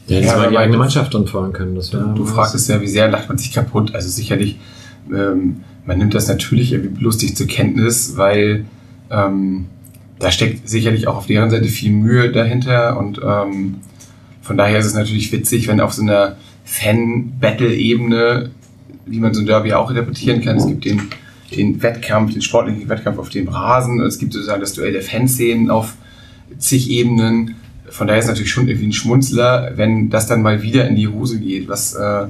Ja, 0.08 0.20
Ja, 0.20 0.26
ja, 0.26 0.36
aber 0.36 0.48
die 0.48 0.58
eigene 0.58 0.78
Mannschaft 0.78 1.14
anfahren 1.16 1.52
können. 1.52 1.76
Das 1.76 1.92
wäre 1.92 2.14
Du 2.16 2.26
fragtest 2.26 2.70
ja, 2.70 2.80
wie 2.80 2.88
sehr 2.88 3.10
lacht 3.10 3.28
man 3.28 3.38
sich 3.38 3.52
kaputt. 3.52 3.94
Also 3.94 4.08
sicherlich, 4.10 4.58
ähm, 5.12 5.64
man 5.86 5.98
nimmt 5.98 6.14
das 6.14 6.28
natürlich 6.28 6.74
irgendwie 6.74 7.04
lustig 7.04 7.36
zur 7.36 7.48
Kenntnis, 7.48 8.18
weil 8.18 8.66
ähm, 9.12 9.66
da 10.20 10.32
steckt 10.32 10.68
sicherlich 10.68 11.08
auch 11.08 11.18
auf 11.18 11.28
deren 11.28 11.50
Seite 11.50 11.68
viel 11.68 11.92
Mühe 11.92 12.32
dahinter 12.32 12.98
und 12.98 13.20
ähm, 13.24 13.76
von 14.42 14.58
daher 14.58 14.80
ist 14.80 14.86
es 14.86 14.94
natürlich 14.94 15.32
witzig, 15.32 15.68
wenn 15.68 15.80
auf 15.80 15.94
so 15.94 16.02
einer 16.02 16.38
Fan-Battle-Ebene, 16.66 18.52
wie 19.06 19.20
man 19.20 19.34
so 19.34 19.42
ein 19.42 19.46
Derby 19.46 19.74
auch 19.74 19.90
interpretieren 19.90 20.42
kann, 20.42 20.58
es 20.58 20.68
gibt 20.68 20.86
den, 20.86 21.02
den 21.56 21.82
Wettkampf, 21.82 22.34
den 22.34 22.42
sportlichen 22.42 22.88
Wettkampf 22.88 23.18
auf 23.18 23.30
dem 23.30 23.48
Rasen, 23.48 24.02
es 24.02 24.18
gibt 24.18 24.34
sozusagen 24.34 24.62
das 24.62 24.74
Duell 24.74 24.94
der 24.94 25.02
Fanszenen 25.02 25.70
auf 25.70 25.96
zig 26.58 26.90
Ebenen. 26.90 27.56
Von 27.90 28.08
daher 28.08 28.20
ist 28.20 28.26
es 28.26 28.32
natürlich 28.32 28.52
schon 28.52 28.68
irgendwie 28.68 28.88
ein 28.88 28.94
Schmunzler, 28.94 29.74
wenn 29.76 30.10
das 30.10 30.28
dann 30.28 30.42
mal 30.42 30.62
wieder 30.62 30.88
in 30.88 30.96
die 30.96 31.08
Hose 31.08 31.40
geht. 31.40 31.68
Was, 31.68 31.94
äh, 31.94 32.28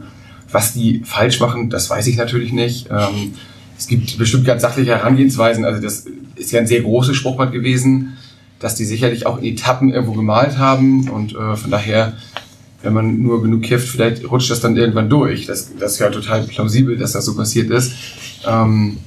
was 0.52 0.74
die 0.74 1.02
falsch 1.04 1.40
machen, 1.40 1.70
das 1.70 1.90
weiß 1.90 2.08
ich 2.08 2.18
natürlich 2.18 2.54
nicht. 2.54 2.88
Ähm, 2.90 3.34
es 3.78 3.88
gibt 3.88 4.18
bestimmt 4.18 4.46
ganz 4.46 4.62
sachliche 4.62 4.92
Herangehensweisen. 4.92 5.66
Also 5.66 5.82
das 5.82 6.06
ist 6.36 6.52
ja 6.52 6.60
ein 6.60 6.68
sehr 6.68 6.82
großes 6.82 7.16
Spruchband 7.16 7.52
gewesen, 7.52 8.18
dass 8.60 8.76
die 8.76 8.86
sicherlich 8.86 9.26
auch 9.26 9.38
in 9.38 9.46
Etappen 9.46 9.92
irgendwo 9.92 10.14
gemalt 10.14 10.58
haben. 10.58 11.10
Und 11.10 11.36
äh, 11.36 11.56
von 11.56 11.72
daher, 11.72 12.14
wenn 12.84 12.94
man 12.94 13.22
nur 13.22 13.42
genug 13.42 13.64
kifft, 13.64 13.90
vielleicht 13.90 14.30
rutscht 14.30 14.50
das 14.52 14.62
dann 14.62 14.78
irgendwann 14.78 15.10
durch. 15.10 15.46
Das, 15.46 15.72
das 15.78 15.94
ist 15.94 16.00
ja 16.00 16.10
total 16.10 16.44
plausibel, 16.44 16.98
dass 16.98 17.14
das 17.14 17.26
so 17.26 17.36
passiert 17.36 17.70
ist. 17.70 17.92
Ähm, 18.48 18.98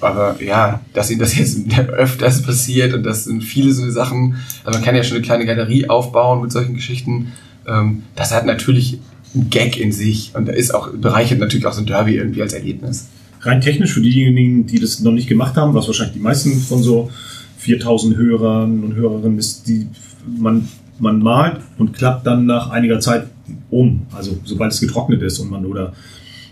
aber 0.00 0.36
ja, 0.42 0.80
dass 0.92 1.10
ihnen 1.10 1.20
das 1.20 1.36
jetzt 1.36 1.58
öfters 1.78 2.42
passiert 2.42 2.92
und 2.92 3.02
das 3.02 3.24
sind 3.24 3.42
viele 3.42 3.72
so 3.72 3.90
Sachen, 3.90 4.36
also 4.64 4.78
man 4.78 4.84
kann 4.84 4.94
ja 4.94 5.02
schon 5.02 5.16
eine 5.16 5.24
kleine 5.24 5.46
Galerie 5.46 5.88
aufbauen 5.88 6.42
mit 6.42 6.52
solchen 6.52 6.74
Geschichten. 6.74 7.32
Ähm, 7.66 8.02
das 8.14 8.32
hat 8.32 8.44
natürlich 8.44 8.98
einen 9.36 9.50
Gag 9.50 9.78
in 9.78 9.92
sich 9.92 10.32
und 10.34 10.46
da 10.46 10.52
ist 10.52 10.74
auch, 10.74 10.90
bereichert 10.92 11.38
natürlich 11.38 11.66
auch 11.66 11.72
so 11.72 11.82
ein 11.82 11.86
Derby 11.86 12.16
irgendwie 12.16 12.42
als 12.42 12.52
Erlebnis. 12.52 13.08
Rein 13.40 13.60
technisch 13.60 13.92
für 13.92 14.00
diejenigen, 14.00 14.66
die 14.66 14.80
das 14.80 15.00
noch 15.00 15.12
nicht 15.12 15.28
gemacht 15.28 15.56
haben, 15.56 15.74
was 15.74 15.86
wahrscheinlich 15.86 16.14
die 16.14 16.22
meisten 16.22 16.58
von 16.58 16.82
so 16.82 17.10
4000 17.58 18.16
Hörern 18.16 18.82
und 18.82 18.94
Hörerinnen 18.94 19.38
ist, 19.38 19.68
die 19.68 19.86
man, 20.26 20.68
man 20.98 21.20
malt 21.20 21.60
und 21.78 21.92
klappt 21.92 22.26
dann 22.26 22.46
nach 22.46 22.70
einiger 22.70 22.98
Zeit 23.00 23.26
um. 23.70 24.06
Also 24.12 24.38
sobald 24.44 24.72
es 24.72 24.80
getrocknet 24.80 25.22
ist 25.22 25.38
und 25.38 25.50
man 25.50 25.64
oder 25.66 25.92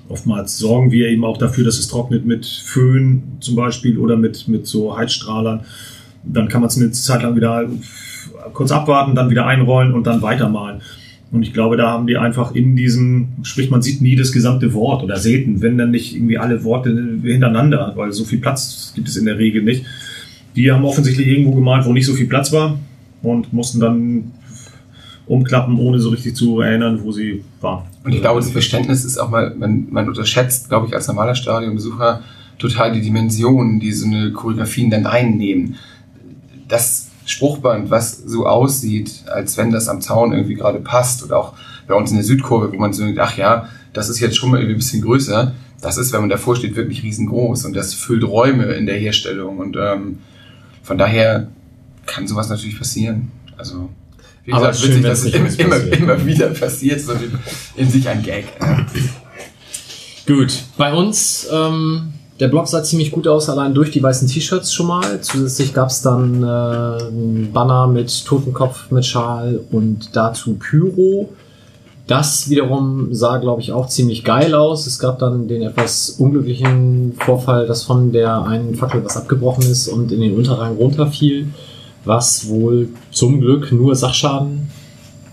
oftmals 0.09 0.59
sorgen 0.59 0.91
wir 0.91 1.09
eben 1.09 1.25
auch 1.25 1.39
dafür, 1.39 1.65
dass 1.65 1.79
es 1.79 1.89
trocknet 1.89 2.27
mit 2.27 2.47
Föhn 2.47 3.23
zum 3.41 3.57
Beispiel 3.57 3.99
oder 3.99 4.17
mit, 4.17 4.49
mit 4.49 4.67
so 4.67 4.97
Heizstrahlern. 4.97 5.61
Dann 6.25 6.49
kann 6.49 6.61
man 6.61 6.69
es 6.69 6.77
eine 6.77 6.91
Zeit 6.93 7.23
lang 7.23 7.37
wieder 7.37 7.69
kurz 8.53 8.71
abwarten, 8.71 9.15
dann 9.15 9.31
wieder 9.31 9.47
einrollen 9.47 9.95
und 9.95 10.07
dann 10.07 10.23
weitermalen. 10.23 10.83
Und 11.35 11.43
ich 11.43 11.53
glaube, 11.53 11.77
da 11.77 11.91
haben 11.91 12.07
die 12.07 12.17
einfach 12.17 12.55
in 12.55 12.77
diesem, 12.77 13.27
sprich, 13.43 13.69
man 13.69 13.83
sieht 13.83 14.01
nie 14.01 14.15
das 14.15 14.31
gesamte 14.31 14.73
Wort 14.73 15.03
oder 15.03 15.17
selten, 15.17 15.63
wenn 15.63 15.77
dann 15.77 15.91
nicht 15.91 16.15
irgendwie 16.15 16.39
alle 16.39 16.63
Worte 16.63 16.91
hintereinander, 17.25 17.93
weil 17.97 18.13
so 18.13 18.23
viel 18.23 18.39
Platz 18.39 18.93
gibt 18.95 19.09
es 19.09 19.17
in 19.17 19.25
der 19.25 19.37
Regel 19.37 19.65
nicht. 19.65 19.85
Die 20.55 20.71
haben 20.71 20.85
offensichtlich 20.85 21.27
irgendwo 21.27 21.51
gemalt, 21.57 21.87
wo 21.87 21.93
nicht 21.93 22.07
so 22.07 22.15
viel 22.15 22.29
Platz 22.29 22.53
war 22.53 22.79
und 23.23 23.53
mussten 23.53 23.81
dann 23.81 24.31
umklappen, 25.27 25.77
ohne 25.77 25.99
so 25.99 26.11
richtig 26.11 26.37
zu 26.37 26.61
erinnern, 26.61 27.01
wo 27.03 27.11
sie 27.11 27.43
waren. 27.61 27.83
Und 28.05 28.13
ich 28.13 28.21
glaube, 28.21 28.39
das 28.39 28.51
Verständnis 28.51 29.05
ist 29.05 29.19
auch 29.19 29.29
mal, 29.29 29.57
man, 29.57 29.89
man 29.91 30.07
unterschätzt, 30.07 30.69
glaube 30.69 30.87
ich, 30.87 30.95
als 30.95 31.09
normaler 31.09 31.35
Stadionbesucher 31.35 32.23
total 32.61 32.93
die 32.93 33.01
Dimensionen, 33.01 33.81
die 33.81 33.91
so 33.91 34.07
eine 34.07 34.31
Choreografien 34.31 34.89
dann 34.89 35.05
einnehmen. 35.05 35.75
Das 36.69 37.11
Spruchband, 37.27 37.91
was 37.91 38.19
so 38.27 38.47
aussieht, 38.47 39.25
als 39.27 39.57
wenn 39.57 39.71
das 39.71 39.89
am 39.89 40.01
Zaun 40.01 40.33
irgendwie 40.33 40.55
gerade 40.55 40.79
passt 40.81 41.23
oder 41.23 41.39
auch 41.39 41.55
bei 41.87 41.95
uns 41.95 42.11
in 42.11 42.17
der 42.17 42.25
Südkurve, 42.25 42.73
wo 42.73 42.77
man 42.77 42.93
so 42.93 43.03
denkt, 43.05 43.19
ach 43.21 43.37
ja, 43.37 43.69
das 43.93 44.09
ist 44.09 44.21
jetzt 44.21 44.37
schon 44.37 44.51
mal 44.51 44.59
irgendwie 44.59 44.75
ein 44.75 44.79
bisschen 44.79 45.03
größer. 45.03 45.53
Das 45.81 45.99
ist, 45.99 46.13
wenn 46.13 46.21
man 46.21 46.31
davor 46.31 46.57
steht, 46.57 46.77
wirklich 46.77 47.03
riesengroß 47.03 47.65
und 47.67 47.75
das 47.75 47.93
füllt 47.95 48.25
Räume 48.25 48.65
in 48.73 48.87
der 48.87 48.97
Herstellung 48.97 49.59
und 49.59 49.77
ähm, 49.79 50.19
von 50.83 50.97
daher 50.99 51.49
kann 52.07 52.27
sowas 52.27 52.49
natürlich 52.49 52.79
passieren. 52.79 53.31
Also 53.57 53.91
wie 54.45 54.53
Aber 54.53 54.69
gesagt, 54.69 54.85
schön, 54.85 55.05
witzig, 55.05 55.33
dass 55.33 55.49
es 55.49 55.59
immer, 55.59 55.77
immer, 55.77 55.93
immer 56.17 56.27
wieder 56.27 56.49
passiert, 56.49 57.01
so 57.01 57.13
in- 57.13 57.39
in 57.77 57.91
sich 57.91 58.09
ein 58.09 58.23
Gag. 58.23 58.47
Gut, 60.27 60.63
bei 60.79 60.93
uns, 60.95 61.47
ähm, 61.53 62.14
der 62.41 62.49
Blog 62.49 62.67
sah 62.67 62.83
ziemlich 62.83 63.13
gut 63.13 63.29
aus, 63.29 63.49
allein 63.49 63.75
durch 63.75 63.93
die 63.93 64.03
weißen 64.03 64.27
T-Shirts 64.27 64.73
schon 64.73 64.89
mal. 64.89 65.21
Zusätzlich 65.21 65.73
gab's 65.73 66.03
dann 66.03 66.43
äh, 66.43 66.47
einen 66.47 67.51
Banner 67.53 67.87
mit 67.87 68.25
Totenkopf, 68.25 68.91
mit 68.91 69.07
Schal 69.07 69.61
und 69.71 70.17
dazu 70.17 70.55
Pyro. 70.55 71.31
Das 72.07 72.51
wiederum 72.51 73.15
sah, 73.15 73.39
glaube 73.39 73.63
ich, 73.63 73.73
auch 73.73 73.87
ziemlich 73.87 74.25
geil 74.25 74.55
aus. 74.55 74.87
Es 74.87 74.99
gab 74.99 75.21
dann 75.21 75.49
den 75.49 75.63
etwas 75.63 76.11
unglücklichen 76.11 77.15
Vorfall, 77.19 77.67
dass 77.67 77.85
von 77.85 78.13
der 78.13 78.43
einen 78.43 78.75
Fackel 78.75 79.05
was 79.05 79.17
abgebrochen 79.17 79.65
ist 79.71 79.89
und 79.89 80.13
in 80.13 80.21
den 80.21 80.37
Unterrang 80.37 80.77
runterfiel, 80.77 81.49
was 82.05 82.49
wohl 82.49 82.89
zum 83.11 83.41
Glück 83.41 83.73
nur 83.73 83.95
Sachschaden 83.95 84.71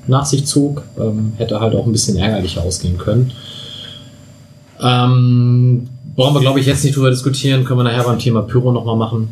nach 0.07 0.25
sich 0.25 0.45
zog. 0.45 0.83
Ähm, 0.99 1.33
hätte 1.37 1.59
halt 1.59 1.75
auch 1.75 1.87
ein 1.87 1.91
bisschen 1.91 2.15
ärgerlicher 2.15 2.61
ausgehen 2.61 2.97
können. 2.97 3.33
Ähm, 4.79 5.89
brauchen 6.15 6.35
wir, 6.35 6.41
glaube 6.41 6.59
ich, 6.59 6.65
jetzt 6.65 6.83
nicht 6.83 6.95
drüber 6.95 7.09
diskutieren. 7.09 7.63
Können 7.63 7.79
wir 7.79 7.83
nachher 7.83 8.03
beim 8.03 8.19
Thema 8.19 8.41
Pyro 8.41 8.71
nochmal 8.71 8.95
machen. 8.97 9.29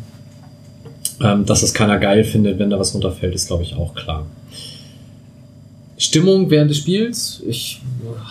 Ähm, 1.22 1.44
dass 1.44 1.60
das 1.60 1.74
keiner 1.74 1.98
geil 1.98 2.24
findet, 2.24 2.58
wenn 2.58 2.70
da 2.70 2.78
was 2.78 2.94
runterfällt, 2.94 3.34
ist, 3.34 3.48
glaube 3.48 3.62
ich, 3.62 3.74
auch 3.76 3.94
klar. 3.94 4.24
Stimmung 5.98 6.48
während 6.48 6.70
des 6.70 6.78
Spiels. 6.78 7.42
Ich 7.46 7.82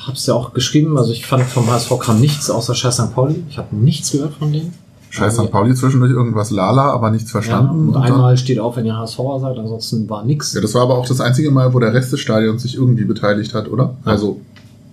habe 0.05 0.17
es 0.17 0.25
ja 0.25 0.33
auch 0.33 0.53
geschrieben. 0.53 0.97
Also 0.97 1.11
ich 1.13 1.25
fand 1.25 1.43
vom 1.43 1.67
HSV 1.69 1.99
kam 1.99 2.19
nichts 2.19 2.49
außer 2.49 2.73
Scheiß 2.73 2.95
St. 2.97 3.13
Pauli. 3.13 3.43
Ich 3.49 3.57
habe 3.59 3.75
nichts 3.75 4.11
gehört 4.11 4.33
von 4.33 4.51
denen. 4.51 4.73
Scheiß 5.11 5.35
St. 5.37 5.51
Pauli 5.51 5.73
zwischendurch 5.75 6.11
irgendwas 6.11 6.49
Lala, 6.51 6.91
aber 6.91 7.11
nichts 7.11 7.29
Ja, 7.29 7.41
verstanden. 7.41 7.79
und 7.79 7.87
Und 7.89 7.93
dann- 7.93 8.03
einmal 8.03 8.37
steht 8.37 8.59
auf, 8.59 8.75
wenn 8.77 8.85
ihr 8.85 8.95
HSVer 8.97 9.39
seid. 9.39 9.57
Ansonsten 9.57 10.09
war 10.09 10.23
nix. 10.25 10.53
ja, 10.53 10.61
das 10.61 10.73
war 10.73 10.81
aber 10.83 10.97
auch 10.97 11.07
das 11.07 11.21
einzige 11.21 11.51
Mal, 11.51 11.71
wo 11.73 11.79
der 11.79 11.93
Rest 11.93 12.11
des 12.11 12.19
Stadions 12.19 12.63
sich 12.63 12.75
irgendwie 12.75 13.05
beteiligt 13.05 13.53
hat, 13.53 13.69
oder? 13.69 13.95
Also, 14.03 14.39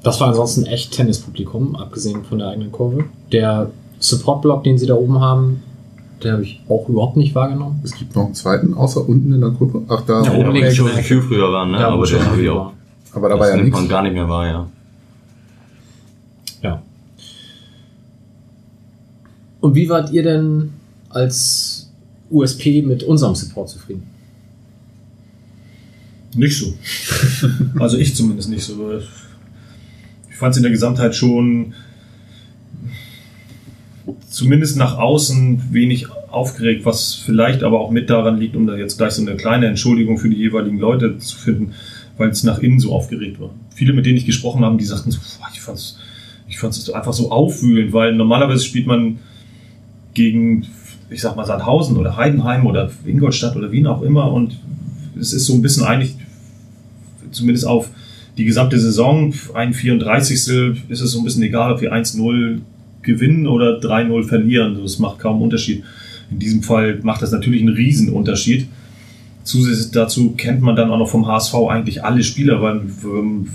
Das 0.06 0.20
war 0.20 0.28
ansonsten 0.28 0.66
echt 0.66 0.92
Tennispublikum, 0.92 1.74
abgesehen 1.74 2.22
von 2.24 2.38
der 2.38 2.50
eigenen 2.50 2.70
Kurve. 2.70 3.06
Der 3.32 3.72
Support-Block, 3.98 4.62
den 4.62 4.78
sie 4.78 4.86
da 4.86 4.94
oben 4.94 5.20
haben, 5.20 5.64
den 6.22 6.32
habe 6.32 6.44
ich 6.44 6.60
auch 6.68 6.88
überhaupt 6.88 7.16
nicht 7.16 7.34
wahrgenommen. 7.34 7.80
es 7.82 7.92
gibt 7.92 8.14
noch 8.14 8.26
einen 8.26 8.34
zweiten, 8.34 8.74
außer 8.74 9.06
unten 9.08 9.34
in 9.34 9.40
der 9.40 9.50
Gruppe. 9.50 9.82
Ach, 9.88 10.02
da. 10.06 10.22
Ja, 10.22 10.32
oben 10.32 10.52
links 10.52 10.76
schon 10.76 10.88
in 10.90 10.94
der 10.94 11.02
viel 11.02 11.20
früher 11.20 11.52
waren, 11.52 11.72
ne? 11.72 11.78
Da, 11.78 11.88
aber 11.88 12.06
der 12.06 12.06
schon 12.06 12.24
habe 12.24 12.40
ich 12.40 12.48
war. 12.48 12.68
auch. 12.68 12.72
aber 13.14 13.28
da 13.30 13.34
war 13.34 13.40
das 13.40 13.48
ja 13.48 13.56
nimmt 13.56 13.64
nichts. 13.66 13.80
man 13.80 13.88
gar 13.88 14.02
nicht 14.02 14.12
mehr 14.12 14.28
wahr, 14.28 14.46
ja. 14.46 14.66
Ja. 16.62 16.82
Und 19.60 19.74
wie 19.74 19.88
wart 19.88 20.12
ihr 20.12 20.22
denn 20.22 20.72
als 21.10 21.90
USP 22.30 22.82
mit 22.82 23.02
unserem 23.02 23.34
Support 23.34 23.70
zufrieden? 23.70 24.04
Nicht 26.36 26.56
so. 26.58 26.72
Also 27.80 27.96
ich 27.96 28.14
zumindest 28.14 28.50
nicht 28.50 28.64
so. 28.64 28.76
Ich 30.36 30.40
fand 30.40 30.52
es 30.52 30.58
in 30.58 30.64
der 30.64 30.72
Gesamtheit 30.72 31.16
schon 31.16 31.72
zumindest 34.28 34.76
nach 34.76 34.98
außen 34.98 35.72
wenig 35.72 36.08
aufgeregt, 36.30 36.84
was 36.84 37.14
vielleicht 37.14 37.62
aber 37.62 37.80
auch 37.80 37.90
mit 37.90 38.10
daran 38.10 38.36
liegt, 38.36 38.54
um 38.54 38.66
da 38.66 38.76
jetzt 38.76 38.98
gleich 38.98 39.12
so 39.12 39.22
eine 39.22 39.34
kleine 39.36 39.64
Entschuldigung 39.64 40.18
für 40.18 40.28
die 40.28 40.36
jeweiligen 40.36 40.78
Leute 40.78 41.16
zu 41.16 41.38
finden, 41.38 41.72
weil 42.18 42.28
es 42.28 42.44
nach 42.44 42.58
innen 42.58 42.80
so 42.80 42.92
aufgeregt 42.92 43.40
war. 43.40 43.48
Viele, 43.74 43.94
mit 43.94 44.04
denen 44.04 44.18
ich 44.18 44.26
gesprochen 44.26 44.62
habe, 44.62 44.76
die 44.76 44.84
sagten 44.84 45.10
so, 45.10 45.20
boah, 45.38 45.48
ich 45.54 45.62
fand's, 45.62 45.98
ich 46.46 46.58
fand's 46.58 46.90
einfach 46.90 47.14
so 47.14 47.30
aufwühlend, 47.30 47.94
weil 47.94 48.14
normalerweise 48.14 48.62
spielt 48.62 48.86
man 48.86 49.20
gegen, 50.12 50.66
ich 51.08 51.22
sag 51.22 51.34
mal, 51.34 51.46
Sandhausen 51.46 51.96
oder 51.96 52.18
Heidenheim 52.18 52.66
oder 52.66 52.90
Ingolstadt 53.06 53.56
oder 53.56 53.72
Wien 53.72 53.86
auch 53.86 54.02
immer 54.02 54.30
und 54.30 54.58
es 55.18 55.32
ist 55.32 55.46
so 55.46 55.54
ein 55.54 55.62
bisschen 55.62 55.84
eigentlich, 55.84 56.14
zumindest 57.30 57.66
auf 57.66 57.88
die 58.36 58.44
gesamte 58.44 58.78
Saison, 58.78 59.32
ein 59.54 59.72
34. 59.72 60.36
ist 60.88 61.00
es 61.00 61.10
so 61.10 61.18
ein 61.18 61.24
bisschen 61.24 61.42
egal, 61.42 61.72
ob 61.72 61.80
wir 61.80 61.92
1-0 61.92 62.60
gewinnen 63.02 63.46
oder 63.46 63.78
3-0 63.80 64.24
verlieren. 64.24 64.78
Das 64.82 64.98
macht 64.98 65.20
kaum 65.20 65.40
Unterschied. 65.40 65.84
In 66.30 66.38
diesem 66.38 66.62
Fall 66.62 66.98
macht 67.02 67.22
das 67.22 67.32
natürlich 67.32 67.62
einen 67.62 67.74
Riesenunterschied. 67.74 68.66
Zusätzlich 69.44 69.92
dazu 69.92 70.32
kennt 70.32 70.60
man 70.60 70.74
dann 70.74 70.90
auch 70.90 70.98
noch 70.98 71.08
vom 71.08 71.26
HSV 71.26 71.54
eigentlich 71.68 72.04
alle 72.04 72.22
Spieler, 72.24 72.60
weil, 72.60 72.82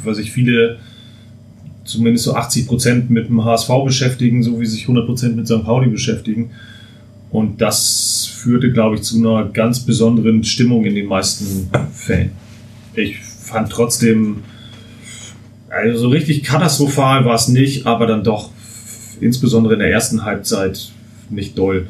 weil 0.04 0.16
sich 0.16 0.32
viele 0.32 0.78
zumindest 1.84 2.26
so 2.26 2.36
80 2.36 2.68
Prozent 2.68 3.10
mit 3.10 3.28
dem 3.28 3.44
HSV 3.44 3.70
beschäftigen, 3.84 4.42
so 4.42 4.60
wie 4.60 4.66
sich 4.66 4.84
100 4.84 5.06
Prozent 5.06 5.36
mit 5.36 5.48
St. 5.48 5.64
Pauli 5.64 5.90
beschäftigen. 5.90 6.52
Und 7.30 7.62
das 7.62 8.26
führte, 8.34 8.72
glaube 8.72 8.96
ich, 8.96 9.04
zu 9.04 9.18
einer 9.18 9.50
ganz 9.50 9.82
besonderen 9.82 10.44
Stimmung 10.44 10.86
in 10.86 10.96
den 10.96 11.08
meisten 11.08 11.70
Fällen. 11.94 12.32
Ich 12.96 13.20
fand 13.20 13.70
trotzdem, 13.70 14.44
also 15.72 16.00
so 16.00 16.10
richtig 16.10 16.44
katastrophal 16.44 17.26
war 17.26 17.36
es 17.36 17.48
nicht, 17.48 17.86
aber 17.86 18.06
dann 18.06 18.24
doch 18.24 18.50
insbesondere 19.20 19.74
in 19.74 19.80
der 19.80 19.92
ersten 19.92 20.24
Halbzeit 20.26 20.92
nicht 21.30 21.58
doll. 21.58 21.88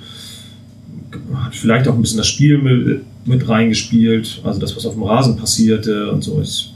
Hat 1.34 1.56
vielleicht 1.56 1.88
auch 1.88 1.96
ein 1.96 2.02
bisschen 2.02 2.20
das 2.20 2.28
Spiel 2.28 2.58
mit, 2.60 3.02
mit 3.26 3.50
reingespielt, 3.50 4.42
also 4.44 4.60
das, 4.60 4.76
was 4.76 4.86
auf 4.86 4.94
dem 4.94 5.04
Rasen 5.04 5.38
passierte 5.38 6.12
und 6.12 6.24
so 6.24 6.40
ist. 6.40 6.74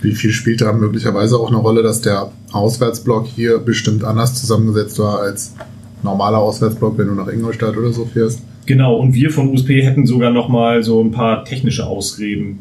Wie 0.00 0.14
viel 0.14 0.32
spielt 0.32 0.60
da 0.60 0.72
möglicherweise 0.72 1.38
auch 1.38 1.48
eine 1.48 1.58
Rolle, 1.58 1.82
dass 1.82 2.00
der 2.00 2.32
Auswärtsblock 2.50 3.26
hier 3.26 3.58
bestimmt 3.58 4.02
anders 4.02 4.34
zusammengesetzt 4.34 4.98
war 4.98 5.20
als 5.20 5.54
normaler 6.02 6.38
Auswärtsblock, 6.38 6.98
wenn 6.98 7.06
du 7.06 7.14
nach 7.14 7.28
Ingolstadt 7.28 7.76
oder 7.76 7.92
so 7.92 8.04
fährst? 8.04 8.40
Genau, 8.66 8.96
und 8.96 9.14
wir 9.14 9.30
von 9.30 9.48
USP 9.48 9.82
hätten 9.82 10.06
sogar 10.06 10.30
noch 10.30 10.48
mal 10.48 10.82
so 10.82 11.00
ein 11.00 11.12
paar 11.12 11.44
technische 11.44 11.86
Ausreden. 11.86 12.60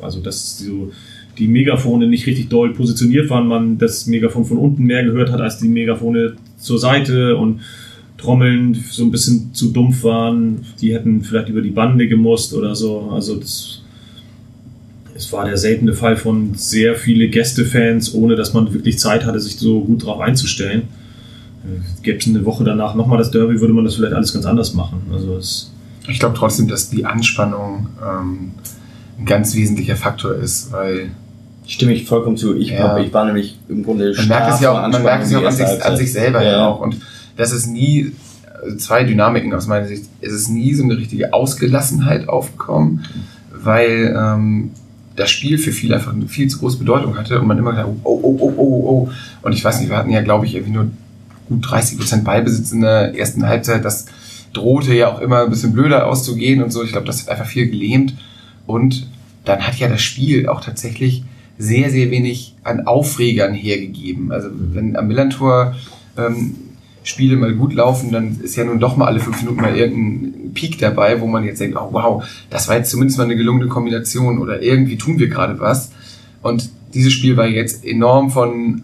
Also, 0.00 0.20
dass 0.20 0.58
so 0.58 0.92
die 1.38 1.48
Megafone 1.48 2.06
nicht 2.06 2.26
richtig 2.26 2.48
doll 2.48 2.72
positioniert 2.72 3.30
waren, 3.30 3.46
man 3.46 3.78
das 3.78 4.06
Megafon 4.06 4.44
von 4.44 4.58
unten 4.58 4.84
mehr 4.84 5.04
gehört 5.04 5.30
hat 5.30 5.40
als 5.40 5.58
die 5.58 5.68
Megafone 5.68 6.34
zur 6.58 6.78
Seite 6.78 7.36
und 7.36 7.60
Trommeln 8.16 8.74
so 8.90 9.04
ein 9.04 9.10
bisschen 9.10 9.54
zu 9.54 9.70
dumpf 9.70 10.02
waren. 10.02 10.64
Die 10.80 10.92
hätten 10.92 11.22
vielleicht 11.22 11.48
über 11.48 11.62
die 11.62 11.70
Bande 11.70 12.08
gemusst 12.08 12.52
oder 12.52 12.74
so. 12.74 13.10
Also, 13.12 13.36
das 13.36 13.82
es 15.18 15.32
war 15.32 15.44
der 15.44 15.56
seltene 15.56 15.94
Fall 15.94 16.16
von 16.16 16.54
sehr 16.54 16.94
viele 16.94 17.28
Gästefans, 17.28 18.14
ohne 18.14 18.36
dass 18.36 18.54
man 18.54 18.72
wirklich 18.72 19.00
Zeit 19.00 19.26
hatte, 19.26 19.40
sich 19.40 19.58
so 19.58 19.80
gut 19.80 20.04
drauf 20.04 20.20
einzustellen. 20.20 20.82
Gäbe 22.04 22.18
es 22.18 22.26
eine 22.28 22.44
Woche 22.44 22.62
danach 22.62 22.94
nochmal 22.94 23.18
das 23.18 23.32
Derby, 23.32 23.60
würde 23.60 23.74
man 23.74 23.84
das 23.84 23.96
vielleicht 23.96 24.14
alles 24.14 24.32
ganz 24.32 24.46
anders 24.46 24.74
machen. 24.74 25.02
Also 25.12 25.36
es 25.36 25.72
Ich 26.06 26.20
glaube 26.20 26.36
trotzdem, 26.38 26.68
dass 26.68 26.88
die 26.88 27.04
Anspannung 27.04 27.88
ähm, 28.00 28.52
ein 29.18 29.24
ganz 29.24 29.56
wesentlicher 29.56 29.96
Faktor 29.96 30.36
ist, 30.36 30.70
weil 30.70 31.10
Stimme 31.68 31.92
ich 31.92 32.06
vollkommen 32.06 32.36
zu. 32.36 32.56
Ich, 32.56 32.70
Ja. 32.70 32.88
hab, 32.88 32.98
ich 32.98 33.12
war 33.12 33.26
nämlich 33.26 33.58
im 33.68 33.84
Grunde 33.84 34.12
man 34.16 34.26
merkt 34.26 34.54
es 34.54 34.60
ja 34.60 34.72
auch, 34.72 34.90
man 34.90 35.02
merkt 35.02 35.24
es 35.24 35.30
ja 35.30 35.38
auch 35.38 35.44
an, 35.44 35.52
sich, 35.52 35.84
an 35.84 35.96
sich 35.96 36.12
selber 36.12 36.42
ja. 36.42 36.52
ja 36.52 36.66
auch. 36.66 36.80
Und 36.80 36.96
das 37.36 37.52
ist 37.52 37.66
nie, 37.66 38.12
also 38.62 38.76
zwei 38.78 39.04
Dynamiken 39.04 39.52
aus 39.52 39.66
meiner 39.66 39.86
Sicht, 39.86 40.04
es 40.22 40.32
ist 40.32 40.48
nie 40.48 40.74
so 40.74 40.82
eine 40.82 40.96
richtige 40.96 41.34
Ausgelassenheit 41.34 42.28
aufgekommen, 42.28 43.04
weil 43.52 44.16
ähm, 44.18 44.70
das 45.14 45.30
Spiel 45.30 45.58
für 45.58 45.72
viele 45.72 45.96
einfach 45.96 46.14
eine 46.14 46.26
viel 46.26 46.48
zu 46.48 46.58
große 46.58 46.78
Bedeutung 46.78 47.18
hatte 47.18 47.38
und 47.38 47.46
man 47.46 47.58
immer 47.58 47.72
gedacht, 47.72 47.88
oh, 47.88 47.98
oh, 48.04 48.20
oh, 48.22 48.38
oh, 48.40 48.54
oh, 48.56 48.90
oh. 48.90 49.10
Und 49.42 49.52
ich 49.52 49.62
weiß 49.62 49.80
nicht, 49.80 49.90
wir 49.90 49.98
hatten 49.98 50.10
ja, 50.10 50.22
glaube 50.22 50.46
ich, 50.46 50.54
irgendwie 50.54 50.72
nur 50.72 50.90
gut 51.48 51.70
30 51.70 51.98
Prozent 51.98 52.24
Ballbesitz 52.24 52.72
in 52.72 52.80
der 52.80 53.14
ersten 53.14 53.46
Halbzeit. 53.46 53.84
Das 53.84 54.06
drohte 54.54 54.94
ja 54.94 55.12
auch 55.12 55.20
immer 55.20 55.42
ein 55.42 55.50
bisschen 55.50 55.72
blöder 55.74 56.06
auszugehen 56.06 56.62
und 56.62 56.72
so. 56.72 56.82
Ich 56.82 56.92
glaube, 56.92 57.06
das 57.06 57.22
hat 57.22 57.28
einfach 57.28 57.46
viel 57.46 57.68
gelähmt. 57.68 58.14
Und 58.66 59.06
dann 59.44 59.66
hat 59.66 59.76
ja 59.76 59.88
das 59.88 60.02
Spiel 60.02 60.48
auch 60.48 60.62
tatsächlich 60.62 61.24
sehr, 61.58 61.90
sehr 61.90 62.10
wenig 62.10 62.54
an 62.62 62.86
Aufregern 62.86 63.52
hergegeben. 63.52 64.30
Also 64.32 64.48
wenn 64.52 64.96
am 64.96 65.08
Millantor 65.08 65.74
ähm, 66.16 66.54
Spiele 67.02 67.36
mal 67.36 67.54
gut 67.54 67.74
laufen, 67.74 68.12
dann 68.12 68.40
ist 68.42 68.56
ja 68.56 68.64
nun 68.64 68.80
doch 68.80 68.96
mal 68.96 69.06
alle 69.06 69.20
fünf 69.20 69.40
Minuten 69.40 69.60
mal 69.60 69.76
irgendein 69.76 70.52
Peak 70.52 70.78
dabei, 70.78 71.20
wo 71.20 71.26
man 71.26 71.44
jetzt 71.44 71.60
denkt, 71.60 71.76
oh 71.76 71.88
wow, 71.90 72.24
das 72.50 72.68
war 72.68 72.76
jetzt 72.76 72.90
zumindest 72.90 73.18
mal 73.18 73.24
eine 73.24 73.36
gelungene 73.36 73.68
Kombination 73.68 74.38
oder 74.38 74.62
irgendwie 74.62 74.98
tun 74.98 75.18
wir 75.18 75.28
gerade 75.28 75.58
was. 75.58 75.90
Und 76.42 76.70
dieses 76.94 77.12
Spiel 77.12 77.36
war 77.36 77.46
jetzt 77.46 77.84
enorm 77.84 78.30
von 78.30 78.82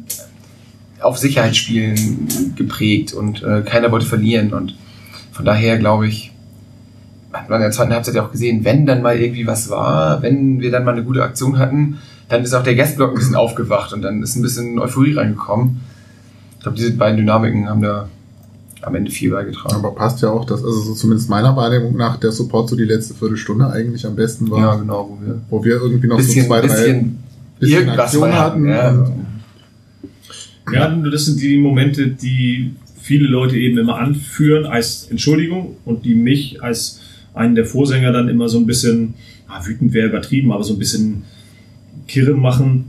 auf 1.01 1.19
Sicherheitsspielen 1.19 2.55
geprägt 2.57 3.13
und 3.13 3.43
äh, 3.43 3.63
keiner 3.63 3.93
wollte 3.93 4.07
verlieren. 4.07 4.53
Und 4.53 4.75
von 5.33 5.45
daher 5.45 5.79
glaube 5.79 6.09
ich, 6.09 6.33
hat 7.33 7.51
man 7.51 7.59
in 7.59 7.65
der 7.65 7.73
zweiten 7.73 7.93
Halbzeit 7.93 8.15
ja 8.15 8.25
auch 8.25 8.33
gesehen, 8.33 8.65
wenn 8.65 8.87
dann 8.87 9.03
mal 9.03 9.21
irgendwie 9.21 9.47
was 9.47 9.69
war, 9.69 10.23
wenn 10.23 10.61
wir 10.61 10.71
dann 10.71 10.85
mal 10.85 10.93
eine 10.93 11.05
gute 11.05 11.23
Aktion 11.23 11.59
hatten, 11.59 11.99
dann 12.29 12.43
ist 12.43 12.55
auch 12.55 12.63
der 12.63 12.75
Gastblock 12.75 13.11
ein 13.11 13.17
bisschen 13.17 13.37
aufgewacht 13.37 13.93
und 13.93 14.03
dann 14.03 14.23
ist 14.23 14.37
ein 14.37 14.43
bisschen 14.43 14.79
Euphorie 14.79 15.15
reingekommen. 15.15 15.81
Ich 16.57 16.63
glaube, 16.63 16.77
diese 16.77 16.93
beiden 16.93 17.19
Dynamiken 17.19 17.69
haben 17.69 17.83
da 17.83 18.09
am 18.83 18.95
Ende 18.95 19.11
viel 19.11 19.31
beigetragen. 19.31 19.77
Aber 19.77 19.95
passt 19.95 20.23
ja 20.23 20.31
auch, 20.31 20.45
dass 20.45 20.65
also 20.65 20.81
so 20.81 20.95
zumindest 20.95 21.29
meiner 21.31 21.57
Wahrnehmung 21.57 21.97
nach 21.97 22.17
der 22.17 22.33
Support 22.33 22.71
so 22.71 22.77
die 22.77 22.85
letzte 22.85 23.15
Viertelstunde 23.15 23.71
eigentlich 23.71 24.07
am 24.07 24.17
besten 24.17 24.51
war, 24.51 24.61
Ja, 24.61 24.75
genau, 24.77 25.09
wo 25.11 25.27
wir 25.27 25.41
wo 25.51 25.65
wir 25.65 25.75
irgendwie 25.77 26.07
noch 26.07 26.17
bisschen, 26.17 26.43
so 26.43 26.49
zwei, 26.49 26.61
drei 26.61 26.69
bisschen, 26.69 27.19
bisschen 27.59 27.79
irgendwas 27.79 27.99
Aktionen 27.99 28.31
mal 28.31 28.41
hatten. 28.41 28.69
Ja. 28.69 29.07
Ja, 30.73 30.89
das 30.89 31.27
sind 31.27 31.43
die 31.43 31.59
Momente, 31.59 32.09
die 32.09 32.75
viele 33.01 33.29
Leute 33.29 33.57
eben 33.57 33.77
immer 33.77 33.99
anführen 33.99 34.65
als 34.65 35.09
Entschuldigung 35.11 35.77
und 35.85 36.07
die 36.07 36.15
mich 36.15 36.63
als 36.63 37.01
einen 37.35 37.55
der 37.55 37.67
Vorsänger 37.67 38.13
dann 38.13 38.29
immer 38.29 38.49
so 38.49 38.59
ein 38.59 38.67
bisschen, 38.67 39.15
ah, 39.47 39.61
wütend 39.67 39.93
wäre 39.93 40.09
übertrieben, 40.09 40.53
aber 40.53 40.65
so 40.65 40.73
ein 40.73 40.79
bisschen 40.79 41.25
kirre 42.07 42.33
machen, 42.35 42.87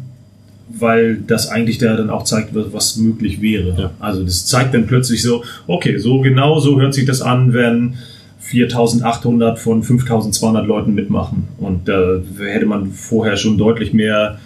weil 0.70 1.18
das 1.18 1.50
eigentlich 1.50 1.78
da 1.78 1.96
dann 1.96 2.10
auch 2.10 2.24
zeigt, 2.24 2.50
was- 2.54 2.98
möglich 2.98 3.42
wäre. 3.42 3.76
Ja. 3.80 3.92
Also 4.00 4.24
das 4.24 4.46
zeigt 4.46 4.74
dann 4.74 4.88
plötzlich 4.88 5.22
so, 5.22 5.44
okay, 5.68 5.98
so 5.98 6.22
genau 6.22 6.60
so 6.60 6.80
hört 6.80 6.94
sich 6.94 7.06
das 7.06 7.22
an, 7.22 7.54
wenn 7.54 7.96
4800 8.40 9.58
von 9.60 9.84
5200 9.84 10.66
Leuten 10.68 10.94
mitmachen. 10.94 11.48
Und 11.58 11.88
da 11.88 12.20
hätte 12.40 12.66
man 12.66 12.92
vorher 12.92 13.38
schon 13.38 13.58
deutlich 13.58 13.94
mehr 13.94 14.38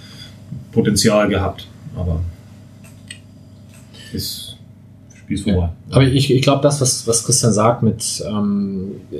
Potenzial 0.71 1.27
gehabt. 1.27 1.67
Aber 1.95 2.21
ist 4.13 4.55
Spiel 5.17 5.37
ist 5.37 5.43
vorbei. 5.43 5.69
Aber 5.91 6.03
ich, 6.03 6.31
ich 6.31 6.41
glaube, 6.41 6.63
das, 6.63 6.81
was, 6.81 7.05
was 7.07 7.23
Christian 7.25 7.53
sagt 7.53 7.83
mit 7.83 8.23
ähm, 8.27 8.91
äh, 9.11 9.15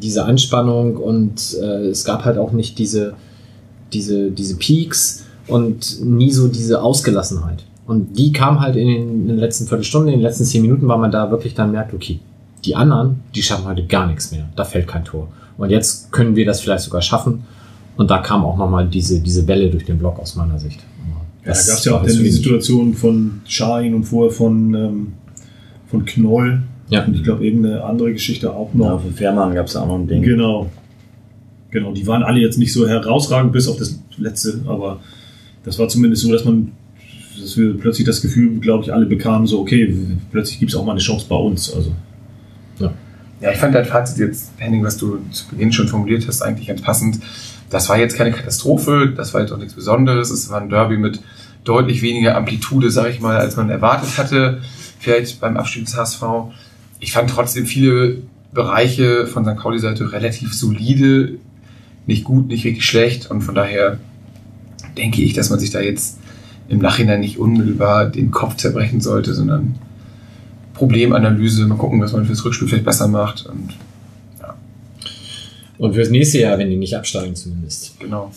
dieser 0.00 0.26
Anspannung 0.26 0.96
und 0.96 1.56
äh, 1.60 1.86
es 1.88 2.04
gab 2.04 2.24
halt 2.24 2.38
auch 2.38 2.52
nicht 2.52 2.78
diese, 2.78 3.14
diese, 3.92 4.30
diese 4.30 4.56
Peaks 4.56 5.24
und 5.46 6.04
nie 6.04 6.30
so 6.30 6.48
diese 6.48 6.82
Ausgelassenheit. 6.82 7.64
Und 7.86 8.18
die 8.18 8.32
kam 8.32 8.60
halt 8.60 8.76
in 8.76 8.86
den, 8.86 9.08
in 9.22 9.28
den 9.28 9.38
letzten 9.38 9.66
Viertelstunden, 9.66 10.12
in 10.12 10.18
den 10.18 10.22
letzten 10.22 10.44
zehn 10.44 10.60
Minuten, 10.62 10.86
weil 10.88 10.98
man 10.98 11.10
da 11.10 11.30
wirklich 11.30 11.54
dann 11.54 11.72
merkt, 11.72 11.94
okay, 11.94 12.18
die 12.64 12.76
anderen, 12.76 13.20
die 13.34 13.42
schaffen 13.42 13.64
heute 13.64 13.86
gar 13.86 14.06
nichts 14.06 14.30
mehr. 14.30 14.46
Da 14.56 14.64
fällt 14.64 14.86
kein 14.86 15.04
Tor. 15.04 15.28
Und 15.56 15.70
jetzt 15.70 16.12
können 16.12 16.36
wir 16.36 16.44
das 16.44 16.60
vielleicht 16.60 16.84
sogar 16.84 17.00
schaffen. 17.02 17.44
Und 17.96 18.10
da 18.10 18.18
kam 18.18 18.44
auch 18.44 18.56
nochmal 18.58 18.86
diese, 18.86 19.20
diese 19.20 19.46
Welle 19.48 19.70
durch 19.70 19.84
den 19.84 19.98
Block 19.98 20.18
aus 20.20 20.36
meiner 20.36 20.58
Sicht. 20.58 20.78
Ja, 20.80 21.16
da 21.44 21.50
Das 21.50 21.66
gab 21.66 21.78
es 21.78 21.84
ja 21.84 21.92
auch 21.94 22.02
dann 22.04 22.16
die. 22.18 22.30
Situation 22.30 22.94
von 22.94 23.40
Schein 23.44 23.94
und 23.94 24.04
vorher 24.04 24.32
von, 24.32 24.74
ähm, 24.74 25.12
von 25.86 26.04
Knoll. 26.04 26.62
Ja. 26.90 27.04
Und 27.04 27.14
ich 27.14 27.24
glaube, 27.24 27.44
irgendeine 27.46 27.82
andere 27.84 28.12
Geschichte 28.12 28.52
auch 28.52 28.70
Ja, 28.74 28.78
noch. 28.90 29.02
für 29.02 29.10
Fährmann 29.12 29.54
gab 29.54 29.66
es 29.66 29.76
auch 29.76 29.86
noch 29.86 29.96
ein 29.96 30.06
Ding. 30.06 30.22
Genau. 30.22 30.66
Genau, 31.70 31.92
die 31.92 32.06
waren 32.06 32.22
alle 32.22 32.40
jetzt 32.40 32.58
nicht 32.58 32.72
so 32.72 32.88
herausragend 32.88 33.52
bis 33.52 33.68
auf 33.68 33.76
das 33.76 33.98
letzte, 34.16 34.60
aber 34.66 35.00
das 35.64 35.78
war 35.78 35.88
zumindest 35.88 36.22
so, 36.22 36.32
dass 36.32 36.44
man, 36.44 36.72
dass 37.38 37.56
wir 37.56 37.76
plötzlich 37.76 38.06
das 38.06 38.22
Gefühl, 38.22 38.58
glaube 38.58 38.84
ich, 38.84 38.92
alle 38.92 39.06
bekamen, 39.06 39.46
so, 39.46 39.60
okay, 39.60 39.94
plötzlich 40.30 40.58
gibt 40.58 40.72
es 40.72 40.76
auch 40.76 40.84
mal 40.84 40.92
eine 40.92 41.00
Chance 41.00 41.26
bei 41.28 41.36
uns. 41.36 41.72
Also, 41.74 41.92
Ja, 43.40 43.52
ich 43.52 43.58
fand 43.58 43.74
dein 43.74 43.84
Fazit 43.84 44.18
jetzt, 44.18 44.50
Henning, 44.56 44.82
was 44.82 44.96
du 44.96 45.18
zu 45.30 45.46
Beginn 45.48 45.72
schon 45.72 45.86
formuliert 45.88 46.26
hast, 46.26 46.42
eigentlich 46.42 46.68
ganz 46.68 46.82
passend. 46.82 47.20
Das 47.70 47.88
war 47.88 47.98
jetzt 47.98 48.16
keine 48.16 48.32
Katastrophe, 48.32 49.12
das 49.14 49.34
war 49.34 49.42
jetzt 49.42 49.52
auch 49.52 49.58
nichts 49.58 49.74
Besonderes. 49.74 50.30
Es 50.30 50.50
war 50.50 50.60
ein 50.60 50.70
Derby 50.70 50.96
mit 50.96 51.20
deutlich 51.64 52.02
weniger 52.02 52.36
Amplitude, 52.36 52.90
sage 52.90 53.10
ich 53.10 53.20
mal, 53.20 53.36
als 53.36 53.56
man 53.56 53.68
erwartet 53.68 54.16
hatte, 54.16 54.60
vielleicht 54.98 55.40
beim 55.40 55.56
Abstieg 55.56 55.84
des 55.84 55.96
HSV. 55.96 56.22
Ich 56.98 57.12
fand 57.12 57.30
trotzdem 57.30 57.66
viele 57.66 58.22
Bereiche 58.52 59.26
von 59.26 59.44
St. 59.44 59.56
Pauli-Seite 59.56 60.12
relativ 60.12 60.54
solide, 60.54 61.34
nicht 62.08 62.24
gut, 62.24 62.48
nicht 62.48 62.64
richtig 62.64 62.84
schlecht 62.84 63.30
und 63.30 63.42
von 63.42 63.54
daher 63.54 64.00
denke 64.96 65.22
ich, 65.22 65.34
dass 65.34 65.50
man 65.50 65.60
sich 65.60 65.70
da 65.70 65.80
jetzt 65.80 66.18
im 66.68 66.78
Nachhinein 66.78 67.20
nicht 67.20 67.38
unmittelbar 67.38 68.06
den 68.06 68.30
Kopf 68.30 68.56
zerbrechen 68.56 69.00
sollte, 69.00 69.34
sondern 69.34 69.76
Problemanalyse, 70.74 71.66
mal 71.66 71.76
gucken, 71.76 72.00
was 72.00 72.12
man 72.12 72.24
fürs 72.24 72.44
Rückspiel 72.44 72.68
vielleicht 72.68 72.84
besser 72.84 73.08
macht 73.08 73.46
und 73.46 73.74
Und 75.78 75.94
fürs 75.94 76.10
nächste 76.10 76.40
Jahr, 76.40 76.58
wenn 76.58 76.70
die 76.70 76.76
nicht 76.76 76.96
absteigen 76.96 77.36
zumindest. 77.36 77.98
genau. 78.00 78.32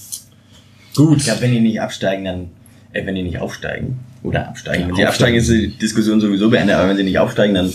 Gut. 0.95 1.17
Ich 1.17 1.23
glaube, 1.23 1.41
wenn 1.41 1.53
die 1.53 1.61
nicht 1.61 1.81
absteigen, 1.81 2.25
dann, 2.25 2.47
äh, 2.91 3.05
wenn 3.05 3.15
die 3.15 3.23
nicht 3.23 3.39
aufsteigen 3.39 3.99
oder 4.21 4.49
absteigen. 4.49 4.81
Ja, 4.81 4.87
wenn 4.89 4.95
sie 4.95 5.05
absteigen, 5.05 5.39
aufsteigen. 5.39 5.63
ist 5.65 5.73
die 5.73 5.79
Diskussion 5.79 6.19
sowieso 6.19 6.49
beendet, 6.49 6.75
aber 6.75 6.89
wenn 6.89 6.97
sie 6.97 7.03
nicht 7.03 7.17
aufsteigen, 7.17 7.55
dann 7.55 7.71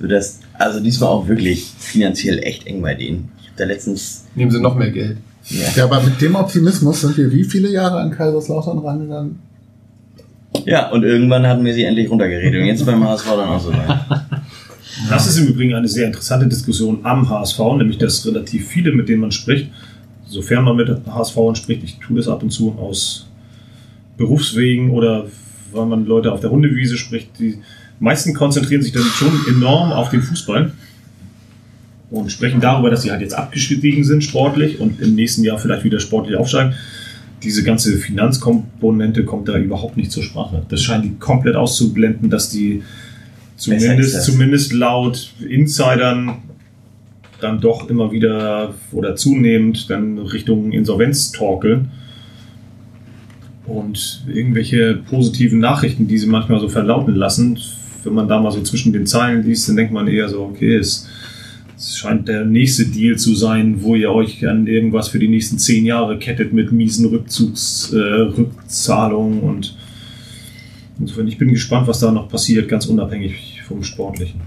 wird 0.00 0.12
das, 0.12 0.40
also 0.54 0.80
diesmal 0.80 1.10
auch 1.10 1.28
wirklich 1.28 1.64
finanziell 1.78 2.40
echt 2.42 2.66
eng 2.66 2.82
bei 2.82 2.94
denen. 2.94 3.30
Ich 3.40 3.46
habe 3.46 3.56
da 3.56 3.64
letztens, 3.64 4.26
Nehmen 4.34 4.50
sie 4.50 4.60
noch 4.60 4.74
mehr 4.74 4.90
Geld. 4.90 5.18
Ja, 5.48 5.66
ja, 5.74 5.84
aber 5.84 6.02
mit 6.02 6.20
dem 6.20 6.34
Optimismus 6.34 7.00
sind 7.00 7.16
wir 7.16 7.30
wie 7.32 7.44
viele 7.44 7.70
Jahre 7.70 8.00
an 8.00 8.10
Kaiserslautern 8.10 8.78
rangegangen? 8.78 9.38
ja, 10.64 10.90
und 10.90 11.04
irgendwann 11.04 11.46
hatten 11.46 11.64
wir 11.64 11.74
sie 11.74 11.84
endlich 11.84 12.10
runtergeredet 12.10 12.60
und 12.60 12.66
jetzt 12.66 12.84
beim 12.86 13.02
HSV 13.04 13.26
dann 13.26 13.48
auch 13.48 13.60
so 13.60 13.72
weit. 13.72 13.98
Das 15.10 15.26
ist 15.26 15.36
im 15.36 15.48
Übrigen 15.48 15.74
eine 15.74 15.88
sehr 15.88 16.06
interessante 16.06 16.46
Diskussion 16.46 17.00
am 17.02 17.28
HSV, 17.28 17.58
nämlich 17.76 17.98
dass 17.98 18.26
relativ 18.26 18.66
viele, 18.66 18.92
mit 18.92 19.10
denen 19.10 19.20
man 19.20 19.30
spricht, 19.30 19.70
sofern 20.26 20.64
man 20.64 20.76
mit 20.76 20.88
HSV 21.06 21.36
spricht, 21.52 21.84
ich 21.84 21.98
tue 21.98 22.16
das 22.16 22.28
ab 22.28 22.42
und 22.42 22.48
zu 22.48 22.74
aus 22.78 23.26
Berufswegen 24.16 24.90
oder 24.90 25.26
weil 25.72 25.84
man 25.84 26.06
Leute 26.06 26.32
auf 26.32 26.40
der 26.40 26.50
Hundewiese 26.50 26.96
spricht, 26.96 27.38
die 27.38 27.58
meisten 28.00 28.32
konzentrieren 28.32 28.80
sich 28.82 28.92
dann 28.92 29.02
schon 29.02 29.38
enorm 29.48 29.92
auf 29.92 30.08
den 30.08 30.22
Fußball 30.22 30.72
und 32.16 32.30
sprechen 32.30 32.60
darüber, 32.60 32.90
dass 32.90 33.02
sie 33.02 33.10
halt 33.10 33.20
jetzt 33.20 33.34
abgestiegen 33.34 34.04
sind 34.04 34.24
sportlich 34.24 34.80
und 34.80 35.00
im 35.00 35.14
nächsten 35.14 35.44
Jahr 35.44 35.58
vielleicht 35.58 35.84
wieder 35.84 36.00
sportlich 36.00 36.36
aufsteigen. 36.36 36.74
Diese 37.42 37.62
ganze 37.62 37.96
Finanzkomponente 37.96 39.24
kommt 39.24 39.48
da 39.48 39.58
überhaupt 39.58 39.96
nicht 39.96 40.10
zur 40.10 40.22
Sprache. 40.22 40.62
Das 40.68 40.82
scheint 40.82 41.04
die 41.04 41.14
komplett 41.18 41.54
auszublenden, 41.54 42.30
dass 42.30 42.50
die 42.50 42.82
ist 43.56 43.64
zumindest, 43.64 44.22
zumindest 44.22 44.72
laut 44.72 45.32
Insidern 45.48 46.38
dann 47.40 47.60
doch 47.60 47.88
immer 47.90 48.12
wieder 48.12 48.74
oder 48.92 49.14
zunehmend 49.16 49.90
dann 49.90 50.18
Richtung 50.18 50.72
Insolvenz 50.72 51.32
torkeln. 51.32 51.90
Und 53.66 54.24
irgendwelche 54.32 54.94
positiven 54.94 55.58
Nachrichten, 55.58 56.06
die 56.06 56.18
sie 56.18 56.26
manchmal 56.26 56.60
so 56.60 56.68
verlauten 56.68 57.14
lassen, 57.14 57.58
wenn 58.04 58.14
man 58.14 58.28
da 58.28 58.40
mal 58.40 58.52
so 58.52 58.62
zwischen 58.62 58.92
den 58.92 59.06
Zeilen 59.06 59.42
liest, 59.42 59.68
dann 59.68 59.76
denkt 59.76 59.92
man 59.92 60.06
eher 60.06 60.28
so, 60.28 60.42
okay, 60.42 60.76
es, 60.76 61.08
es 61.76 61.98
scheint 61.98 62.26
der 62.28 62.44
nächste 62.44 62.86
Deal 62.86 63.16
zu 63.16 63.34
sein, 63.34 63.82
wo 63.82 63.94
ihr 63.94 64.10
euch 64.10 64.46
an 64.48 64.66
irgendwas 64.66 65.08
für 65.08 65.18
die 65.18 65.28
nächsten 65.28 65.58
zehn 65.58 65.84
Jahre 65.84 66.18
kettet 66.18 66.52
mit 66.52 66.72
miesen 66.72 67.06
Rückzugs, 67.06 67.92
äh, 67.92 67.96
Rückzahlungen 67.96 69.40
und 69.40 69.76
insofern, 70.98 71.28
ich 71.28 71.36
bin 71.36 71.50
gespannt, 71.50 71.86
was 71.86 72.00
da 72.00 72.10
noch 72.10 72.28
passiert, 72.28 72.68
ganz 72.68 72.86
unabhängig 72.86 73.62
vom 73.66 73.82
Sportlichen. 73.82 74.40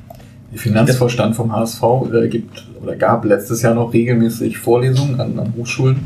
Der 0.52 0.60
Finanzvorstand 0.60 1.36
vom 1.36 1.52
HSV 1.52 1.84
äh, 2.12 2.28
gibt 2.28 2.66
oder 2.82 2.96
gab 2.96 3.26
letztes 3.26 3.62
Jahr 3.62 3.76
noch 3.76 3.94
regelmäßig 3.94 4.58
Vorlesungen 4.58 5.20
an, 5.20 5.38
an 5.38 5.54
Hochschulen 5.56 5.98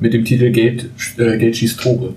mit 0.00 0.12
dem 0.12 0.24
Titel 0.24 0.50
Geld, 0.50 0.90
äh, 1.16 1.38
Geld 1.38 1.56
schießt 1.56 1.80
Tore. 1.80 2.14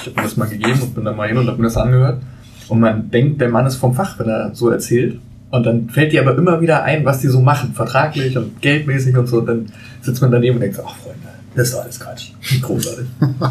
Ich 0.00 0.06
habe 0.06 0.16
mir 0.16 0.22
das 0.22 0.36
mal 0.36 0.48
gegeben 0.48 0.80
und 0.80 0.94
bin 0.94 1.04
dann 1.04 1.16
mal 1.16 1.26
hin 1.26 1.36
und 1.36 1.48
habe 1.48 1.58
mir 1.58 1.64
das 1.64 1.76
angehört. 1.76 2.22
Und 2.68 2.80
man 2.80 3.10
denkt, 3.10 3.40
der 3.40 3.48
Mann 3.48 3.66
ist 3.66 3.76
vom 3.76 3.92
Fach, 3.92 4.18
wenn 4.18 4.28
er 4.28 4.54
so 4.54 4.68
erzählt. 4.68 5.18
Und 5.54 5.64
dann 5.66 5.88
fällt 5.88 6.12
dir 6.12 6.20
aber 6.22 6.36
immer 6.36 6.60
wieder 6.60 6.82
ein, 6.82 7.04
was 7.04 7.20
die 7.20 7.28
so 7.28 7.40
machen, 7.40 7.72
vertraglich 7.74 8.36
und 8.36 8.60
geldmäßig 8.60 9.16
und 9.16 9.28
so. 9.28 9.38
Und 9.38 9.46
dann 9.46 9.66
sitzt 10.02 10.20
man 10.20 10.30
daneben 10.32 10.56
und 10.56 10.60
denkt, 10.62 10.76
so, 10.76 10.82
ach 10.84 10.96
Freunde, 10.96 11.18
das 11.54 11.68
ist 11.68 11.74
doch 11.74 11.82
alles 11.84 12.00
Quatsch. 12.00 12.28
Großartig. 12.62 13.06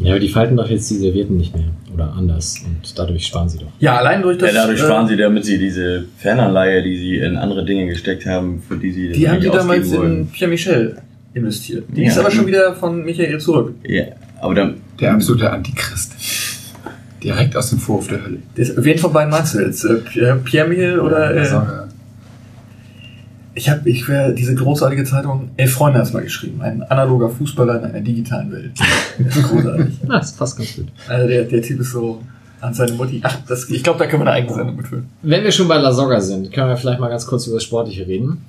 Ja, 0.00 0.12
aber 0.12 0.20
die 0.20 0.28
falten 0.28 0.56
doch 0.56 0.68
jetzt 0.70 0.88
die 0.90 0.94
Servietten 0.94 1.36
nicht 1.38 1.56
mehr. 1.56 1.64
Oder 1.92 2.12
anders. 2.16 2.60
Und 2.64 2.96
dadurch 2.96 3.26
sparen 3.26 3.48
sie 3.48 3.58
doch. 3.58 3.66
Ja, 3.80 3.96
allein 3.96 4.22
durch 4.22 4.38
das. 4.38 4.54
Ja, 4.54 4.60
dadurch 4.62 4.78
äh, 4.80 4.84
sparen 4.84 5.08
sie, 5.08 5.16
damit 5.16 5.44
sie 5.44 5.58
diese 5.58 6.04
Fernanleihe, 6.18 6.84
die 6.84 6.96
sie 6.96 7.16
in 7.16 7.36
andere 7.36 7.64
Dinge 7.64 7.86
gesteckt 7.88 8.24
haben, 8.24 8.62
für 8.62 8.76
die 8.76 8.92
sie 8.92 9.08
Die 9.10 9.28
haben 9.28 9.40
die 9.40 9.48
damals 9.50 9.90
wollen. 9.90 10.18
in 10.20 10.26
Pierre 10.28 10.50
Michel 10.52 10.98
investiert. 11.34 11.84
Die 11.88 12.02
Ja. 12.02 12.08
ist 12.10 12.18
aber 12.18 12.30
schon 12.30 12.46
wieder 12.46 12.76
von 12.76 13.04
Michael 13.04 13.40
zurück. 13.40 13.74
Ja, 13.88 14.04
aber 14.40 14.54
dann, 14.54 14.74
Der 15.00 15.14
absolute 15.14 15.50
Antichrist. 15.50 16.14
Direkt 17.22 17.56
aus 17.56 17.70
dem 17.70 17.78
Vorhof 17.78 18.08
der 18.08 18.22
Hölle. 18.24 18.38
Das, 18.56 18.72
wen 18.76 18.98
von 18.98 19.12
beiden 19.12 19.30
meinst 19.30 19.54
du 19.54 19.60
jetzt? 19.60 19.84
Äh, 19.84 19.96
Pierre, 20.44 20.68
Michel 20.68 21.00
oder. 21.00 21.34
Äh, 21.34 21.40
Also, 21.40 21.62
ich 23.54 23.68
habe 23.68 23.88
ich 23.90 24.08
wär, 24.08 24.30
diese 24.30 24.54
großartige 24.54 25.02
Zeitung 25.04 25.50
Elf 25.56 25.72
Freunde 25.72 25.98
hat's 25.98 26.12
mal 26.12 26.22
geschrieben. 26.22 26.62
Ein 26.62 26.82
analoger 26.82 27.28
Fußballer 27.28 27.78
in 27.80 27.84
einer 27.86 28.00
digitalen 28.00 28.52
Welt. 28.52 28.72
Das 29.18 29.36
ist 29.36 29.48
großartig. 29.48 29.94
Na, 30.06 30.18
das 30.18 30.32
passt 30.32 30.56
ganz 30.56 30.76
gut. 30.76 30.86
Also 31.08 31.26
der, 31.26 31.42
der 31.44 31.60
Typ 31.62 31.80
ist 31.80 31.90
so 31.90 32.22
an 32.60 32.72
seine 32.72 32.92
Mutti. 32.92 33.20
Ach, 33.24 33.36
das, 33.48 33.68
ich 33.68 33.82
glaube, 33.82 33.98
da 33.98 34.06
können 34.06 34.22
wir 34.22 34.28
eine 34.28 34.36
eigene 34.36 34.54
Sendung 34.54 34.76
mitfüllen. 34.76 35.06
Wenn 35.22 35.42
wir 35.42 35.50
schon 35.50 35.66
bei 35.66 35.76
La 35.78 35.92
Soga 35.92 36.20
sind, 36.20 36.52
können 36.52 36.68
wir 36.68 36.76
vielleicht 36.76 37.00
mal 37.00 37.08
ganz 37.08 37.26
kurz 37.26 37.46
über 37.48 37.56
das 37.56 37.64
Sportliche 37.64 38.06
reden. 38.06 38.44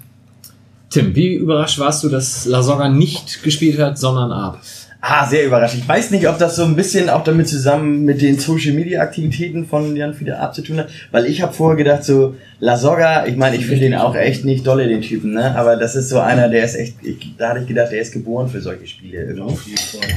Tim, 0.91 1.15
wie 1.15 1.35
überrascht 1.35 1.79
warst 1.79 2.03
du, 2.03 2.09
dass 2.09 2.45
La 2.45 2.61
Soga 2.61 2.87
nicht 2.89 3.41
gespielt 3.43 3.79
hat, 3.79 3.97
sondern 3.97 4.31
Ab? 4.31 4.59
Ah, 5.01 5.25
sehr 5.25 5.45
überrascht. 5.45 5.75
Ich 5.75 5.87
weiß 5.87 6.11
nicht, 6.11 6.27
ob 6.27 6.37
das 6.37 6.55
so 6.55 6.63
ein 6.63 6.75
bisschen 6.75 7.09
auch 7.09 7.23
damit 7.23 7.47
zusammen 7.47 8.03
mit 8.03 8.21
den 8.21 8.37
Social 8.37 8.73
Media 8.73 9.01
Aktivitäten 9.01 9.65
von 9.65 9.95
Jan 9.95 10.13
Fieder 10.13 10.41
Ab 10.41 10.53
zu 10.53 10.61
tun 10.61 10.79
hat, 10.79 10.89
weil 11.11 11.25
ich 11.25 11.41
habe 11.41 11.53
vorher 11.53 11.77
gedacht, 11.77 12.03
so 12.03 12.35
La 12.59 12.77
Soga, 12.77 13.25
ich 13.25 13.37
meine, 13.37 13.55
ich 13.55 13.65
finde 13.65 13.81
den 13.81 13.95
auch 13.95 14.15
echt 14.15 14.43
nicht 14.43 14.67
dolle, 14.67 14.87
den 14.87 15.01
Typen, 15.01 15.33
ne? 15.33 15.55
Aber 15.55 15.77
das 15.77 15.95
ist 15.95 16.09
so 16.09 16.19
einer, 16.19 16.49
der 16.49 16.65
ist 16.65 16.75
echt, 16.75 16.95
ich, 17.01 17.35
da 17.37 17.49
hatte 17.49 17.61
ich 17.61 17.67
gedacht, 17.67 17.91
der 17.91 18.01
ist 18.01 18.11
geboren 18.11 18.49
für 18.49 18.61
solche 18.61 18.87
Spiele 18.87 19.23
irgendwie. 19.23 19.75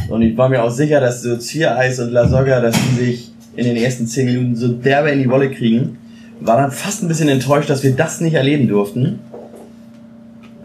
Und 0.08 0.22
ich 0.22 0.36
war 0.36 0.48
mir 0.48 0.62
auch 0.62 0.70
sicher, 0.70 1.00
dass 1.00 1.22
so 1.22 1.36
Ziereis 1.36 2.00
und 2.00 2.10
La 2.10 2.26
Soga, 2.26 2.60
dass 2.60 2.74
die 2.74 3.04
sich 3.04 3.30
in 3.54 3.64
den 3.64 3.76
ersten 3.76 4.06
zehn 4.06 4.26
Minuten 4.26 4.56
so 4.56 4.68
derbe 4.68 5.10
in 5.10 5.20
die 5.20 5.28
Wolle 5.28 5.50
kriegen. 5.50 5.98
War 6.40 6.56
dann 6.56 6.72
fast 6.72 7.02
ein 7.02 7.08
bisschen 7.08 7.28
enttäuscht, 7.28 7.70
dass 7.70 7.84
wir 7.84 7.92
das 7.92 8.20
nicht 8.20 8.34
erleben 8.34 8.66
durften. 8.66 9.20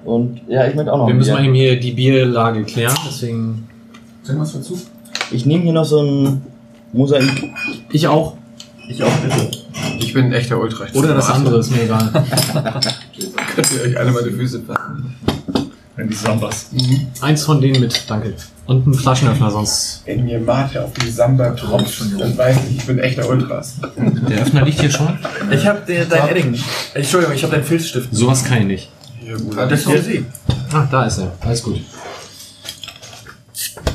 Und 0.05 0.41
ja, 0.47 0.65
ich 0.65 0.74
möchte 0.74 0.91
auch 0.91 0.97
noch 0.97 1.07
Wir 1.07 1.13
müssen 1.13 1.34
mal 1.34 1.43
eben 1.43 1.53
hier 1.53 1.78
die 1.80 1.91
Bierlage 1.91 2.63
klären, 2.63 2.95
deswegen. 3.05 3.68
Sag 4.28 4.38
was 4.39 4.51
dazu. 4.51 4.78
Ich 5.32 5.45
nehme 5.45 5.63
hier 5.63 5.71
noch 5.71 5.86
so 5.86 6.01
ein 6.01 6.41
Mosaik. 6.91 7.49
Ich 7.93 8.05
auch. 8.09 8.36
Ich 8.89 9.01
auch 9.01 9.17
bitte. 9.19 9.51
ich 9.99 10.13
bin 10.13 10.25
ein 10.25 10.34
echter 10.34 10.59
Ultra. 10.59 10.86
Oder 10.93 11.13
das 11.13 11.30
andere, 11.30 11.59
ist 11.59 11.71
mir 11.71 11.84
egal. 11.84 12.11
Könnt 13.55 13.71
ihr 13.71 13.82
euch 13.84 13.97
alle 13.97 14.11
meine 14.11 14.30
Füße 14.30 14.63
fassen. 14.63 15.15
Wenn 15.95 16.09
die 16.09 16.15
Sambas. 16.15 16.71
Eins 17.21 17.43
von 17.45 17.61
denen 17.61 17.80
mit, 17.80 18.03
danke. 18.09 18.34
Und 18.65 18.86
ein 18.86 18.93
Flaschenöffner, 18.93 19.49
sonst. 19.49 20.01
Wenn 20.05 20.25
mir 20.25 20.41
Mate 20.41 20.84
auf 20.84 20.91
die 20.93 21.09
Samba 21.09 21.51
tropft, 21.51 22.01
dann 22.19 22.38
weiß 22.38 22.57
ich, 22.69 22.78
ich 22.80 22.86
bin 22.86 22.99
echter 22.99 23.30
Ultras. 23.30 23.75
Der 24.30 24.41
Öffner 24.41 24.65
liegt 24.65 24.82
hier 24.82 24.91
schon. 24.91 25.17
Ich 25.51 25.65
habe 25.65 25.82
dein 25.88 26.30
Edding. 26.30 26.59
Entschuldigung, 26.93 27.34
ich 27.34 27.43
habe 27.43 27.53
deinen 27.53 27.63
Filzstift. 27.63 28.09
Sowas 28.11 28.43
kann 28.43 28.57
ich 28.59 28.65
nicht. 28.65 28.91
Ja, 29.25 29.38
gut. 29.38 29.57
Das 29.57 29.80
ist 29.80 29.89
für 29.89 30.01
Sie. 30.01 30.25
Ah, 30.73 30.86
da 30.91 31.05
ist 31.05 31.19
er. 31.19 31.32
Alles 31.39 31.63
gut. 31.63 31.80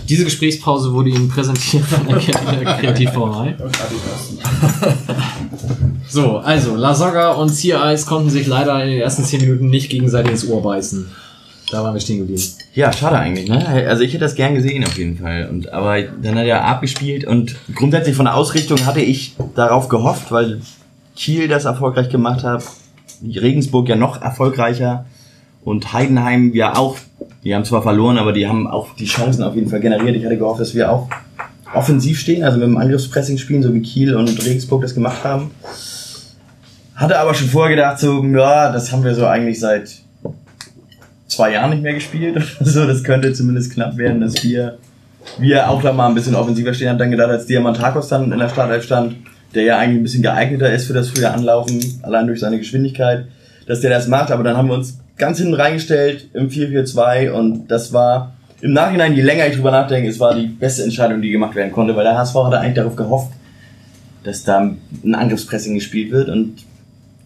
Diese 0.09 0.24
Gesprächspause 0.24 0.92
wurde 0.92 1.11
Ihnen 1.11 1.28
präsentiert 1.28 1.84
von 1.84 2.07
der 2.07 2.20
Kre- 2.20 2.80
Kreativbrauerei. 2.80 3.55
So, 6.09 6.38
also, 6.38 6.76
La 6.76 6.94
Soga 6.94 7.32
und 7.32 7.50
Ice 7.53 8.07
konnten 8.07 8.28
sich 8.28 8.46
leider 8.46 8.82
in 8.84 8.90
den 8.90 9.00
ersten 9.00 9.24
10 9.24 9.40
Minuten 9.40 9.70
nicht 9.70 9.88
gegenseitig 9.90 10.32
ins 10.32 10.46
Ohr 10.48 10.62
beißen. 10.62 11.09
Da 11.70 11.82
waren 11.82 11.94
wir 11.94 12.00
stehen 12.00 12.18
geblieben. 12.18 12.42
Ja, 12.74 12.92
schade 12.92 13.18
eigentlich, 13.18 13.48
ne? 13.48 13.66
Also 13.88 14.03
ich 14.03 14.12
hätte 14.12 14.24
das 14.24 14.34
gern 14.34 14.55
gesehen 14.55 14.84
auf 14.84 14.98
jeden 14.98 15.16
Fall. 15.16 15.48
Und 15.48 15.72
aber 15.72 16.03
dann 16.03 16.36
hat 16.36 16.44
er 16.44 16.66
abgespielt 16.66 17.24
und 17.24 17.57
grundsätzlich 17.74 18.14
von 18.14 18.26
der 18.26 18.34
Ausrichtung 18.34 18.84
hatte 18.84 19.00
ich 19.00 19.36
darauf 19.55 19.88
gehofft, 19.88 20.30
weil 20.30 20.61
Kiel 21.16 21.48
das 21.48 21.64
erfolgreich 21.64 22.11
gemacht 22.11 22.44
hat, 22.44 22.62
Regensburg 23.24 23.88
ja 23.88 23.96
noch 23.96 24.20
erfolgreicher 24.20 25.07
und 25.64 25.94
Heidenheim 25.94 26.53
ja 26.55 26.76
auch. 26.76 26.96
Die 27.45 27.55
haben 27.55 27.64
zwar 27.64 27.82
verloren, 27.82 28.18
aber 28.18 28.32
die 28.32 28.47
haben 28.47 28.68
auch 28.68 28.95
die 28.95 29.07
Chancen 29.07 29.43
auf 29.43 29.55
jeden 29.55 29.68
Fall 29.68 29.80
generiert. 29.80 30.16
Ich 30.16 30.24
hatte 30.24 30.38
gehofft, 30.38 30.61
dass 30.61 30.74
wir 30.74 30.90
auch 30.90 31.09
offensiv 31.74 32.20
stehen, 32.20 32.45
also 32.45 32.59
mit 32.59 32.68
dem 32.68 32.76
Angriffspressing 32.76 33.38
spielen, 33.38 33.62
so 33.62 33.74
wie 33.74 33.82
Kiel 33.82 34.14
und 34.14 34.45
Regensburg 34.45 34.82
das 34.82 34.95
gemacht 34.95 35.24
haben. 35.24 35.51
Hatte 36.95 37.18
aber 37.18 37.34
schon 37.34 37.49
vorher 37.49 37.74
gedacht, 37.74 37.99
so, 37.99 38.22
ja, 38.24 38.70
das 38.70 38.93
haben 38.93 39.03
wir 39.03 39.14
so 39.14 39.26
eigentlich 39.26 39.59
seit 39.59 39.90
zwei 41.26 41.53
Jahren 41.53 41.70
nicht 41.70 41.82
mehr 41.82 41.95
gespielt 41.95 42.57
so. 42.61 42.86
Das 42.86 43.03
könnte 43.03 43.32
zumindest 43.32 43.72
knapp 43.72 43.97
werden, 43.97 44.20
dass 44.20 44.45
wir, 44.45 44.78
wir 45.38 45.68
auch 45.68 45.82
da 45.82 45.93
mal 45.93 46.09
ein 46.09 46.14
bisschen 46.14 46.36
offensiver 46.36 46.74
stehen. 46.74 46.90
Hab 46.90 46.99
dann 46.99 47.11
gedacht, 47.11 47.30
als 47.30 47.47
Diamantakos 47.47 48.09
dann 48.09 48.30
in 48.30 48.38
der 48.38 48.51
Startelf 48.51 48.84
stand, 48.84 49.16
der 49.55 49.64
ja 49.64 49.78
eigentlich 49.78 50.01
ein 50.01 50.03
bisschen 50.05 50.22
geeigneter 50.22 50.72
ist 50.72 50.86
für 50.86 50.93
das 50.93 51.09
frühe 51.09 51.30
Anlaufen, 51.30 51.80
allein 52.03 52.26
durch 52.26 52.40
seine 52.40 52.59
Geschwindigkeit, 52.59 53.26
dass 53.66 53.80
der 53.80 53.90
das 53.90 54.07
macht. 54.07 54.30
Aber 54.30 54.45
dann 54.45 54.57
haben 54.57 54.68
wir 54.68 54.74
uns 54.74 54.99
ganz 55.22 55.38
hinten 55.38 55.54
reingestellt 55.54 56.26
im 56.34 56.48
4-4-2 56.48 57.30
und 57.30 57.68
das 57.68 57.92
war 57.92 58.32
im 58.60 58.72
Nachhinein, 58.72 59.14
je 59.14 59.22
länger 59.22 59.46
ich 59.46 59.54
drüber 59.54 59.70
nachdenke, 59.70 60.08
es 60.08 60.18
war 60.18 60.34
die 60.34 60.48
beste 60.48 60.82
Entscheidung, 60.82 61.22
die 61.22 61.30
gemacht 61.30 61.54
werden 61.54 61.70
konnte, 61.70 61.94
weil 61.94 62.02
der 62.02 62.18
HSV 62.18 62.34
hatte 62.34 62.58
eigentlich 62.58 62.74
darauf 62.74 62.96
gehofft, 62.96 63.30
dass 64.24 64.42
da 64.42 64.58
ein 65.04 65.14
Angriffspressing 65.14 65.74
gespielt 65.74 66.10
wird 66.10 66.28
und 66.28 66.64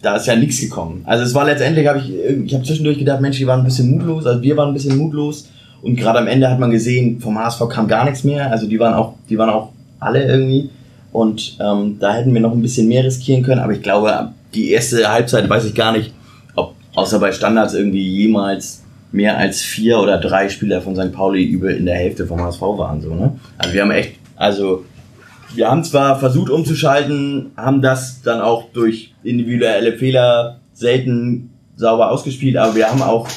da 0.03 0.17
ist 0.17 0.27
ja 0.27 0.37
nichts 0.37 0.61
gekommen. 0.61 1.05
Also 1.07 1.25
es 1.25 1.33
war 1.33 1.47
letztendlich, 1.47 1.87
habe 1.87 2.01
ich, 2.01 2.13
ich 2.45 2.53
habe 2.53 2.65
zwischendurch 2.65 2.99
gedacht, 2.99 3.23
Mensch, 3.23 3.39
die 3.39 3.47
waren 3.47 3.61
ein 3.61 3.65
bisschen 3.65 3.91
mutlos, 3.91 4.27
also 4.27 4.43
wir 4.43 4.59
waren 4.59 4.69
ein 4.69 4.75
bisschen 4.75 4.99
mutlos 4.99 5.49
und 5.81 5.97
gerade 5.97 6.19
am 6.19 6.27
Ende 6.27 6.51
hat 6.51 6.59
man 6.59 6.71
gesehen, 6.71 7.19
vom 7.19 7.39
HSV 7.39 7.63
kam 7.71 7.89
gar 7.89 8.05
nichts 8.05 8.25
mehr, 8.25 8.51
also 8.51 8.67
die 8.67 8.79
waren 8.79 8.93
auch, 8.93 9.15
die 9.31 9.39
waren 9.39 9.49
auch 9.49 9.71
alle 10.01 10.23
irgendwie 10.23 10.69
und 11.13 11.57
ähm, 11.61 11.97
da 11.99 12.13
hätten 12.13 12.35
wir 12.35 12.43
noch 12.43 12.53
ein 12.53 12.61
bisschen 12.61 12.89
mehr 12.89 13.05
riskieren 13.05 13.43
können, 13.43 13.63
aber 13.63 13.73
ich 13.73 13.81
glaube, 13.81 14.33
die 14.53 14.71
erste 14.71 15.11
Halbzeit 15.11 15.49
weiß 15.49 15.65
ich 15.65 15.75
gar 15.75 15.93
nicht, 15.93 16.13
außer 16.97 17.21
bei 17.21 17.31
Standards 17.31 17.75
irgendwie 17.75 18.03
jemals 18.03 18.83
mehr 19.13 19.39
als 19.39 19.63
vier 19.63 20.01
oder 20.01 20.19
drei 20.19 20.49
Spieler 20.49 20.83
von 20.83 20.97
St. 20.97 21.13
Pauli 21.13 21.45
über 21.45 21.71
in 21.71 21.87
der 21.87 21.95
Hälfte 21.95 22.27
vom 22.27 22.43
HSV 22.43 22.61
waren 22.61 23.01
so, 23.01 23.15
ne? 23.15 23.39
Also 23.59 23.75
wir 23.75 23.83
haben 23.83 23.93
echt, 23.93 24.17
also 24.35 24.85
wir 25.55 25.71
haben 25.71 25.85
zwar 25.85 26.19
versucht 26.19 26.51
umzuschalten, 26.51 27.53
haben 27.57 27.81
das 27.81 28.23
dann 28.23 28.41
auch 28.41 28.65
durch 28.73 29.15
individuelle 29.23 29.93
Fehler 29.93 30.61
selten 30.73 31.51
sauber 31.77 32.11
ausgespielt, 32.11 32.57
aber 32.57 32.75
wir 32.75 32.91
haben 32.91 33.03
auch, 33.03 33.29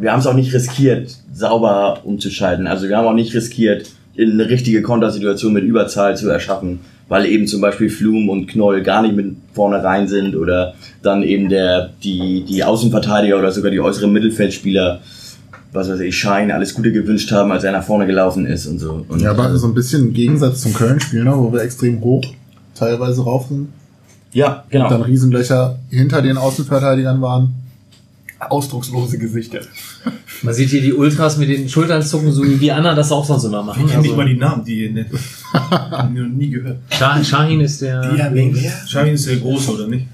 wir 0.00 0.12
haben 0.12 0.20
es 0.20 0.26
auch 0.26 0.34
nicht 0.34 0.54
riskiert, 0.54 1.14
sauber 1.32 2.00
umzuschalten. 2.04 2.66
Also 2.66 2.88
wir 2.88 2.96
haben 2.96 3.06
auch 3.06 3.14
nicht 3.14 3.34
riskiert, 3.34 3.90
in 4.16 4.32
eine 4.32 4.48
richtige 4.48 4.82
Kontersituation 4.82 5.52
mit 5.52 5.64
Überzahl 5.64 6.16
zu 6.16 6.28
erschaffen, 6.28 6.80
weil 7.08 7.26
eben 7.26 7.46
zum 7.46 7.60
Beispiel 7.60 7.90
Flum 7.90 8.28
und 8.28 8.46
Knoll 8.46 8.82
gar 8.82 9.02
nicht 9.02 9.14
mit 9.14 9.36
vorne 9.52 9.82
rein 9.82 10.08
sind 10.08 10.34
oder 10.36 10.74
dann 11.02 11.22
eben 11.22 11.48
der, 11.48 11.90
die, 12.02 12.44
die 12.48 12.64
Außenverteidiger 12.64 13.38
oder 13.38 13.52
sogar 13.52 13.70
die 13.70 13.80
äußeren 13.80 14.12
Mittelfeldspieler, 14.12 15.00
was 15.72 15.88
weiß 15.88 16.00
ich, 16.00 16.16
Schein, 16.16 16.50
alles 16.50 16.74
Gute 16.74 16.92
gewünscht 16.92 17.30
haben, 17.32 17.52
als 17.52 17.64
er 17.64 17.72
nach 17.72 17.84
vorne 17.84 18.06
gelaufen 18.06 18.46
ist 18.46 18.66
und 18.66 18.78
so. 18.78 19.04
Und 19.08 19.20
Ja, 19.20 19.30
aber 19.32 19.56
so 19.58 19.66
ein 19.66 19.74
bisschen 19.74 20.08
im 20.08 20.12
Gegensatz 20.14 20.62
zum 20.62 20.72
Köln-Spiel, 20.72 21.24
ne, 21.24 21.32
wo 21.36 21.52
wir 21.52 21.62
extrem 21.62 22.00
hoch 22.00 22.22
teilweise 22.74 23.22
raufen, 23.22 23.68
Ja, 24.32 24.64
genau. 24.70 24.88
dann 24.88 25.02
Riesenlöcher 25.02 25.78
hinter 25.90 26.22
den 26.22 26.36
Außenverteidigern 26.36 27.20
waren. 27.20 27.54
Ausdruckslose 28.40 29.16
Gesichter. 29.18 29.60
Man 30.42 30.52
sieht 30.54 30.68
hier 30.70 30.82
die 30.82 30.92
Ultras 30.92 31.36
mit 31.38 31.48
den 31.48 31.68
Schultern 31.68 32.02
zucken, 32.02 32.30
so 32.32 32.42
wie 32.44 32.60
wir 32.60 32.76
Anna 32.76 32.94
das 32.94 33.10
auch 33.12 33.24
sonst 33.24 33.44
immer 33.44 33.62
machen. 33.62 33.84
Ich 33.84 33.90
kenne 33.90 34.02
nicht 34.02 34.10
Also, 34.12 34.22
mal 34.22 34.28
die 34.28 34.36
Namen, 34.36 34.64
die 34.64 34.84
ihr 34.84 34.90
nennt. 34.92 35.08
Hab 35.52 36.10
ich 36.12 36.18
noch 36.20 36.28
nie 36.28 36.50
gehört. 36.50 36.78
Shah- 36.90 37.22
Shahin 37.24 37.60
ist 37.60 37.80
der. 37.82 38.02
Shahin 38.86 39.14
ist 39.14 39.26
der 39.28 39.36
Große, 39.36 39.72
oder 39.72 39.86
nicht? 39.86 40.06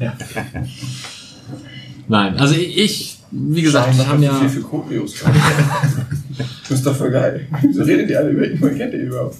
Nein, 2.08 2.36
also 2.38 2.54
ich, 2.56 3.18
wie 3.30 3.62
gesagt, 3.62 3.94
Schein 3.94 4.06
haben 4.08 4.22
ja. 4.22 4.34
viel 4.34 4.48
für 4.48 4.60
Choreos. 4.62 5.14
das 6.68 6.70
ist 6.78 6.86
doch 6.86 6.96
voll 6.96 7.10
geil. 7.10 7.46
Wieso 7.62 7.82
redet 7.84 8.10
ihr 8.10 8.18
alle 8.18 8.30
über 8.30 8.46
ihn? 8.50 8.58
Man 8.60 8.76
kennt 8.76 8.94
ihn 8.94 9.00
überhaupt. 9.06 9.36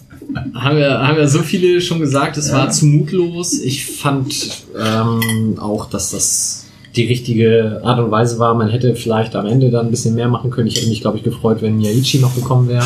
haben 0.55 0.77
wir, 0.77 0.91
haben 1.01 1.17
wir 1.17 1.27
so 1.29 1.41
viele 1.43 1.81
schon 1.81 1.99
gesagt, 1.99 2.37
es 2.37 2.53
war 2.53 2.71
zu 2.71 2.87
mutlos. 2.87 3.55
Ich 3.61 3.87
fand 3.87 4.65
ähm, 4.79 5.59
auch, 5.59 5.91
dass 5.91 6.11
das 6.11 6.60
die 6.97 7.07
richtige 7.07 7.81
Art 7.85 8.01
und 8.01 8.11
Weise 8.11 8.39
war. 8.39 8.55
Man 8.55 8.69
hätte 8.69 8.95
vielleicht 8.95 9.37
am 9.37 9.47
Ende 9.47 9.71
dann 9.71 9.87
ein 9.87 9.91
bisschen 9.91 10.15
mehr 10.15 10.29
machen 10.29 10.51
können. 10.51 10.69
Ich 10.69 10.77
hätte 10.77 10.89
mich, 10.89 11.01
glaube 11.01 11.19
ich, 11.19 11.23
gefreut, 11.23 11.63
wenn 11.63 11.81
Yaichi 11.81 12.19
noch 12.19 12.35
gekommen 12.35 12.69
wäre. 12.69 12.85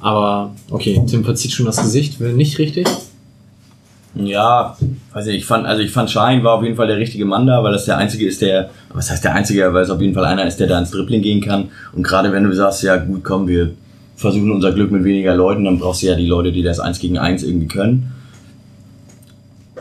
Aber 0.00 0.54
okay, 0.70 1.02
Tim 1.06 1.24
verzieht 1.24 1.52
schon 1.52 1.66
das 1.66 1.76
Gesicht, 1.76 2.20
will 2.20 2.32
nicht 2.32 2.58
richtig. 2.58 2.86
Ja, 4.14 4.76
weiß 5.12 5.28
ich, 5.28 5.36
ich 5.36 5.44
fand, 5.44 5.66
also 5.66 5.82
ich 5.82 5.92
fand 5.92 6.10
Schein 6.10 6.42
war 6.42 6.54
auf 6.54 6.64
jeden 6.64 6.74
Fall 6.74 6.88
der 6.88 6.96
richtige 6.96 7.24
Mann 7.24 7.46
da, 7.46 7.62
weil 7.62 7.72
das 7.72 7.84
der 7.84 7.96
einzige 7.96 8.26
ist, 8.26 8.42
der, 8.42 8.70
was 8.92 9.10
heißt 9.10 9.22
der 9.22 9.34
einzige, 9.34 9.72
weil 9.72 9.84
es 9.84 9.90
auf 9.90 10.00
jeden 10.00 10.14
Fall 10.14 10.24
einer 10.24 10.46
ist, 10.46 10.58
der 10.58 10.66
da 10.66 10.78
ins 10.78 10.90
Dribbling 10.90 11.22
gehen 11.22 11.40
kann. 11.40 11.68
Und 11.92 12.02
gerade 12.02 12.32
wenn 12.32 12.42
du 12.42 12.52
sagst, 12.52 12.82
ja 12.82 12.96
gut, 12.96 13.22
komm, 13.22 13.46
wir 13.46 13.70
versuchen 14.16 14.50
unser 14.50 14.72
Glück 14.72 14.90
mit 14.90 15.04
weniger 15.04 15.34
Leuten, 15.34 15.64
dann 15.64 15.78
brauchst 15.78 16.02
du 16.02 16.08
ja 16.08 16.16
die 16.16 16.26
Leute, 16.26 16.50
die 16.50 16.62
das 16.62 16.80
eins 16.80 16.98
gegen 16.98 17.18
eins 17.18 17.42
irgendwie 17.42 17.68
können. 17.68 18.12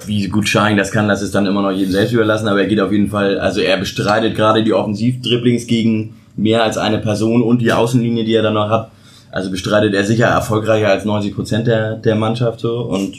Wie 0.05 0.27
gut 0.27 0.47
Schein 0.47 0.77
das 0.77 0.91
kann, 0.91 1.07
das 1.07 1.21
ist 1.21 1.35
dann 1.35 1.45
immer 1.45 1.61
noch 1.61 1.71
jedem 1.71 1.91
selbst 1.91 2.13
überlassen, 2.13 2.47
aber 2.47 2.61
er 2.61 2.67
geht 2.67 2.79
auf 2.79 2.91
jeden 2.91 3.09
Fall, 3.09 3.39
also 3.39 3.61
er 3.61 3.77
bestreitet 3.77 4.35
gerade 4.35 4.63
die 4.63 4.73
Offensivdribblings 4.73 5.67
gegen 5.67 6.15
mehr 6.35 6.63
als 6.63 6.77
eine 6.77 6.99
Person 6.99 7.41
und 7.43 7.61
die 7.61 7.71
Außenlinie, 7.71 8.23
die 8.23 8.33
er 8.33 8.43
dann 8.43 8.53
noch 8.53 8.69
hat. 8.69 8.91
Also 9.31 9.51
bestreitet 9.51 9.93
er 9.93 10.03
sicher 10.05 10.27
erfolgreicher 10.27 10.89
als 10.89 11.05
90 11.05 11.35
Prozent 11.35 11.67
der, 11.67 11.95
der 11.95 12.15
Mannschaft 12.15 12.61
so 12.61 12.81
und 12.81 13.15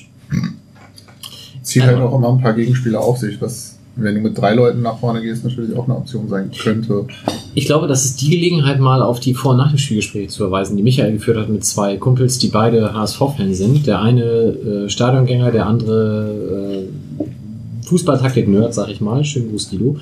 Zieht 1.62 1.84
halt 1.84 1.98
auch 1.98 2.16
immer 2.16 2.30
ein 2.30 2.40
paar 2.40 2.54
Gegenspieler 2.54 3.00
auf 3.00 3.18
sich, 3.18 3.40
was, 3.40 3.78
wenn 3.96 4.14
du 4.14 4.20
mit 4.20 4.38
drei 4.38 4.54
Leuten 4.54 4.82
nach 4.82 4.98
vorne 4.98 5.20
gehst, 5.20 5.44
natürlich 5.44 5.76
auch 5.76 5.84
eine 5.84 5.96
Option 5.96 6.28
sein 6.28 6.50
könnte. 6.56 7.06
Ich 7.54 7.66
glaube, 7.66 7.86
das 7.86 8.04
ist 8.04 8.20
die 8.20 8.30
Gelegenheit, 8.30 8.80
mal 8.80 9.02
auf 9.02 9.20
die 9.20 9.34
Vor- 9.34 9.52
und 9.52 9.58
Nach 9.58 9.70
dem 9.70 9.78
Spielgespräche 9.78 10.28
zu 10.28 10.38
verweisen, 10.38 10.76
die 10.76 10.82
Michael 10.82 11.12
geführt 11.12 11.38
hat 11.38 11.48
mit 11.48 11.64
zwei 11.64 11.96
Kumpels, 11.96 12.38
die 12.38 12.48
beide 12.48 12.94
HSV-Fans 12.94 13.58
sind. 13.58 13.86
Der 13.86 14.00
eine 14.00 14.22
äh, 14.22 14.88
Stadiongänger, 14.88 15.50
der 15.50 15.66
andere 15.66 16.86
äh, 17.20 17.84
Fußballtaktik-Nerd, 17.86 18.72
sag 18.72 18.88
ich 18.88 19.00
mal. 19.00 19.24
Schönen 19.24 19.50
Gruß, 19.50 19.70
Guido. 19.70 19.96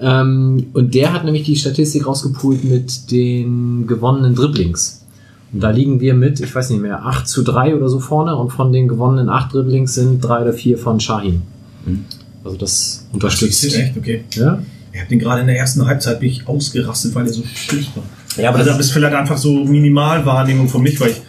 Ähm, 0.00 0.66
und 0.72 0.94
der 0.94 1.12
hat 1.12 1.24
nämlich 1.24 1.44
die 1.44 1.56
Statistik 1.56 2.06
rausgepult 2.06 2.64
mit 2.64 3.10
den 3.10 3.86
gewonnenen 3.86 4.34
Dribblings. 4.34 5.04
Und 5.52 5.60
da 5.60 5.70
liegen 5.70 6.00
wir 6.00 6.14
mit, 6.14 6.40
ich 6.40 6.52
weiß 6.52 6.70
nicht 6.70 6.82
mehr, 6.82 7.04
8 7.04 7.28
zu 7.28 7.42
3 7.42 7.76
oder 7.76 7.88
so 7.88 8.00
vorne 8.00 8.34
und 8.34 8.50
von 8.50 8.72
den 8.72 8.88
gewonnenen 8.88 9.28
8 9.28 9.54
Dribblings 9.54 9.94
sind 9.94 10.24
drei 10.24 10.42
oder 10.42 10.52
vier 10.52 10.78
von 10.78 10.98
Shahin. 10.98 11.42
Mhm. 11.84 12.04
Also 12.44 12.56
das 12.56 13.06
Das 13.08 13.14
unterstützt. 13.14 13.64
ist 13.64 13.74
echt, 13.74 13.96
okay. 13.96 14.24
Ja? 14.34 14.62
Ich 14.92 15.00
habe 15.00 15.08
den 15.10 15.18
gerade 15.18 15.40
in 15.40 15.46
der 15.48 15.56
ersten 15.58 15.84
Halbzeit 15.86 16.20
bin 16.20 16.28
ich 16.28 16.46
ausgerastet, 16.46 17.14
weil 17.14 17.26
er 17.26 17.32
so 17.32 17.42
schlicht 17.42 17.96
war. 17.96 18.04
Ja, 18.36 18.50
aber 18.50 18.58
also 18.58 18.70
das 18.70 18.78
das 18.78 18.86
ist 18.86 18.92
vielleicht 18.92 19.14
einfach 19.14 19.38
so 19.38 19.64
Minimalwahrnehmung 19.64 20.68
von 20.68 20.82
mich, 20.82 21.00
weil 21.00 21.10
ich 21.10 21.22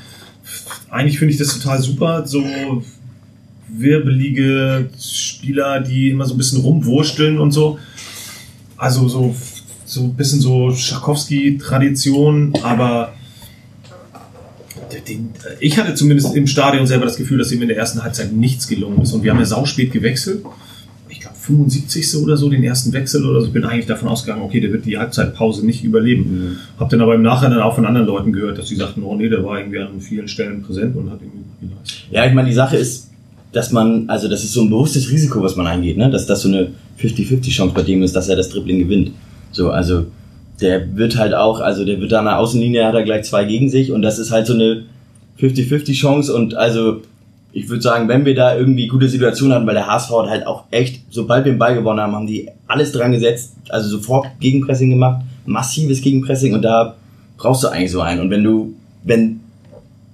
eigentlich 0.89 1.17
finde 1.19 1.33
ich 1.33 1.39
das 1.39 1.47
total 1.49 1.81
super, 1.81 2.25
so 2.27 2.43
wirbelige 3.67 4.89
Spieler, 4.99 5.81
die 5.81 6.11
immer 6.11 6.25
so 6.25 6.35
ein 6.35 6.37
bisschen 6.37 6.61
rumwursteln 6.61 7.39
und 7.39 7.51
so. 7.51 7.79
Also 8.77 9.07
so 9.07 9.35
so 9.85 10.01
ein 10.01 10.13
bisschen 10.15 10.41
so 10.41 10.71
Schakowski-Tradition, 10.73 12.53
aber 12.63 13.13
den, 15.07 15.29
ich 15.59 15.77
hatte 15.77 15.93
zumindest 15.93 16.35
im 16.35 16.47
Stadion 16.47 16.87
selber 16.87 17.05
das 17.05 17.17
Gefühl, 17.17 17.37
dass 17.37 17.51
ihm 17.51 17.61
in 17.61 17.67
der 17.67 17.77
ersten 17.77 18.03
Halbzeit 18.03 18.31
nichts 18.33 18.67
gelungen 18.67 19.01
ist. 19.01 19.13
Und 19.13 19.23
wir 19.23 19.31
haben 19.31 19.39
ja 19.39 19.45
sauspät 19.45 19.91
gewechselt. 19.91 20.43
Ich 21.45 21.53
glaube 21.53 21.63
75. 21.63 22.23
oder 22.23 22.37
so, 22.37 22.49
den 22.49 22.63
ersten 22.63 22.91
Wechsel 22.93 23.25
oder 23.25 23.41
so. 23.41 23.47
Ich 23.47 23.53
bin 23.53 23.63
eigentlich 23.65 23.85
davon 23.85 24.09
ausgegangen, 24.09 24.41
okay, 24.41 24.59
der 24.59 24.71
wird 24.71 24.85
die 24.85 24.97
Halbzeitpause 24.97 25.65
nicht 25.65 25.83
überleben. 25.83 26.57
Hab 26.79 26.89
dann 26.89 27.01
aber 27.01 27.15
im 27.15 27.21
Nachhinein 27.21 27.59
auch 27.59 27.75
von 27.75 27.85
anderen 27.85 28.07
Leuten 28.07 28.33
gehört, 28.33 28.57
dass 28.57 28.67
sie 28.67 28.75
sagten, 28.75 29.03
oh 29.03 29.15
nee, 29.15 29.29
der 29.29 29.43
war 29.43 29.59
irgendwie 29.59 29.79
an 29.79 29.99
vielen 29.99 30.27
Stellen 30.27 30.63
präsent 30.63 30.95
und 30.95 31.11
hat 31.11 31.19
irgendwie 31.21 31.43
gut 31.43 31.69
geleistet. 31.69 32.07
Ja, 32.11 32.25
ich 32.25 32.33
meine, 32.33 32.49
die 32.49 32.55
Sache 32.55 32.77
ist, 32.77 33.11
dass 33.51 33.71
man, 33.71 34.09
also 34.09 34.27
das 34.27 34.43
ist 34.43 34.53
so 34.53 34.61
ein 34.61 34.69
bewusstes 34.69 35.09
Risiko, 35.09 35.41
was 35.41 35.55
man 35.55 35.67
eingeht, 35.67 35.97
ne? 35.97 36.09
dass 36.09 36.25
das 36.25 36.41
so 36.41 36.49
eine 36.49 36.71
50-50 36.99 37.49
Chance 37.51 37.73
bei 37.73 37.83
dem 37.83 38.03
ist, 38.03 38.15
dass 38.15 38.27
er 38.27 38.35
das 38.35 38.49
Dribbling 38.49 38.79
gewinnt. 38.79 39.11
So, 39.51 39.69
also 39.69 40.05
der 40.61 40.95
wird 40.97 41.17
halt 41.17 41.33
auch, 41.33 41.59
also 41.61 41.85
der 41.85 41.99
wird 42.01 42.11
da 42.11 42.19
an 42.19 42.25
der 42.25 42.39
Außenlinie, 42.39 42.85
hat 42.85 42.95
er 42.95 43.03
gleich 43.03 43.23
zwei 43.23 43.45
gegen 43.45 43.69
sich 43.69 43.91
und 43.91 44.01
das 44.01 44.19
ist 44.19 44.31
halt 44.31 44.47
so 44.47 44.53
eine 44.53 44.83
50-50 45.39 45.93
Chance 45.93 46.33
und 46.33 46.55
also 46.55 47.01
ich 47.55 47.69
würde 47.69 47.81
sagen, 47.81 48.09
wenn 48.09 48.25
wir 48.25 48.35
da 48.35 48.57
irgendwie 48.57 48.87
gute 48.87 49.07
Situationen 49.07 49.55
hatten, 49.55 49.65
weil 49.65 49.75
der 49.75 49.87
HSV 49.87 50.11
hat 50.11 50.29
halt 50.29 50.45
auch 50.45 50.65
echt, 50.71 51.01
sobald 51.09 51.45
wir 51.45 51.53
den 51.53 51.57
Ball 51.57 51.73
gewonnen 51.73 52.01
haben, 52.01 52.13
haben 52.13 52.27
die 52.27 52.49
alles 52.67 52.91
dran 52.91 53.13
gesetzt, 53.13 53.53
also 53.69 53.87
sofort 53.87 54.27
Gegenpressing 54.41 54.89
gemacht, 54.89 55.21
massives 55.45 56.01
Gegenpressing 56.01 56.53
und 56.53 56.63
da 56.63 56.95
brauchst 57.37 57.63
du 57.63 57.69
eigentlich 57.69 57.91
so 57.91 58.01
einen. 58.01 58.19
Und 58.19 58.29
wenn 58.29 58.43
du, 58.43 58.73
wenn 59.05 59.39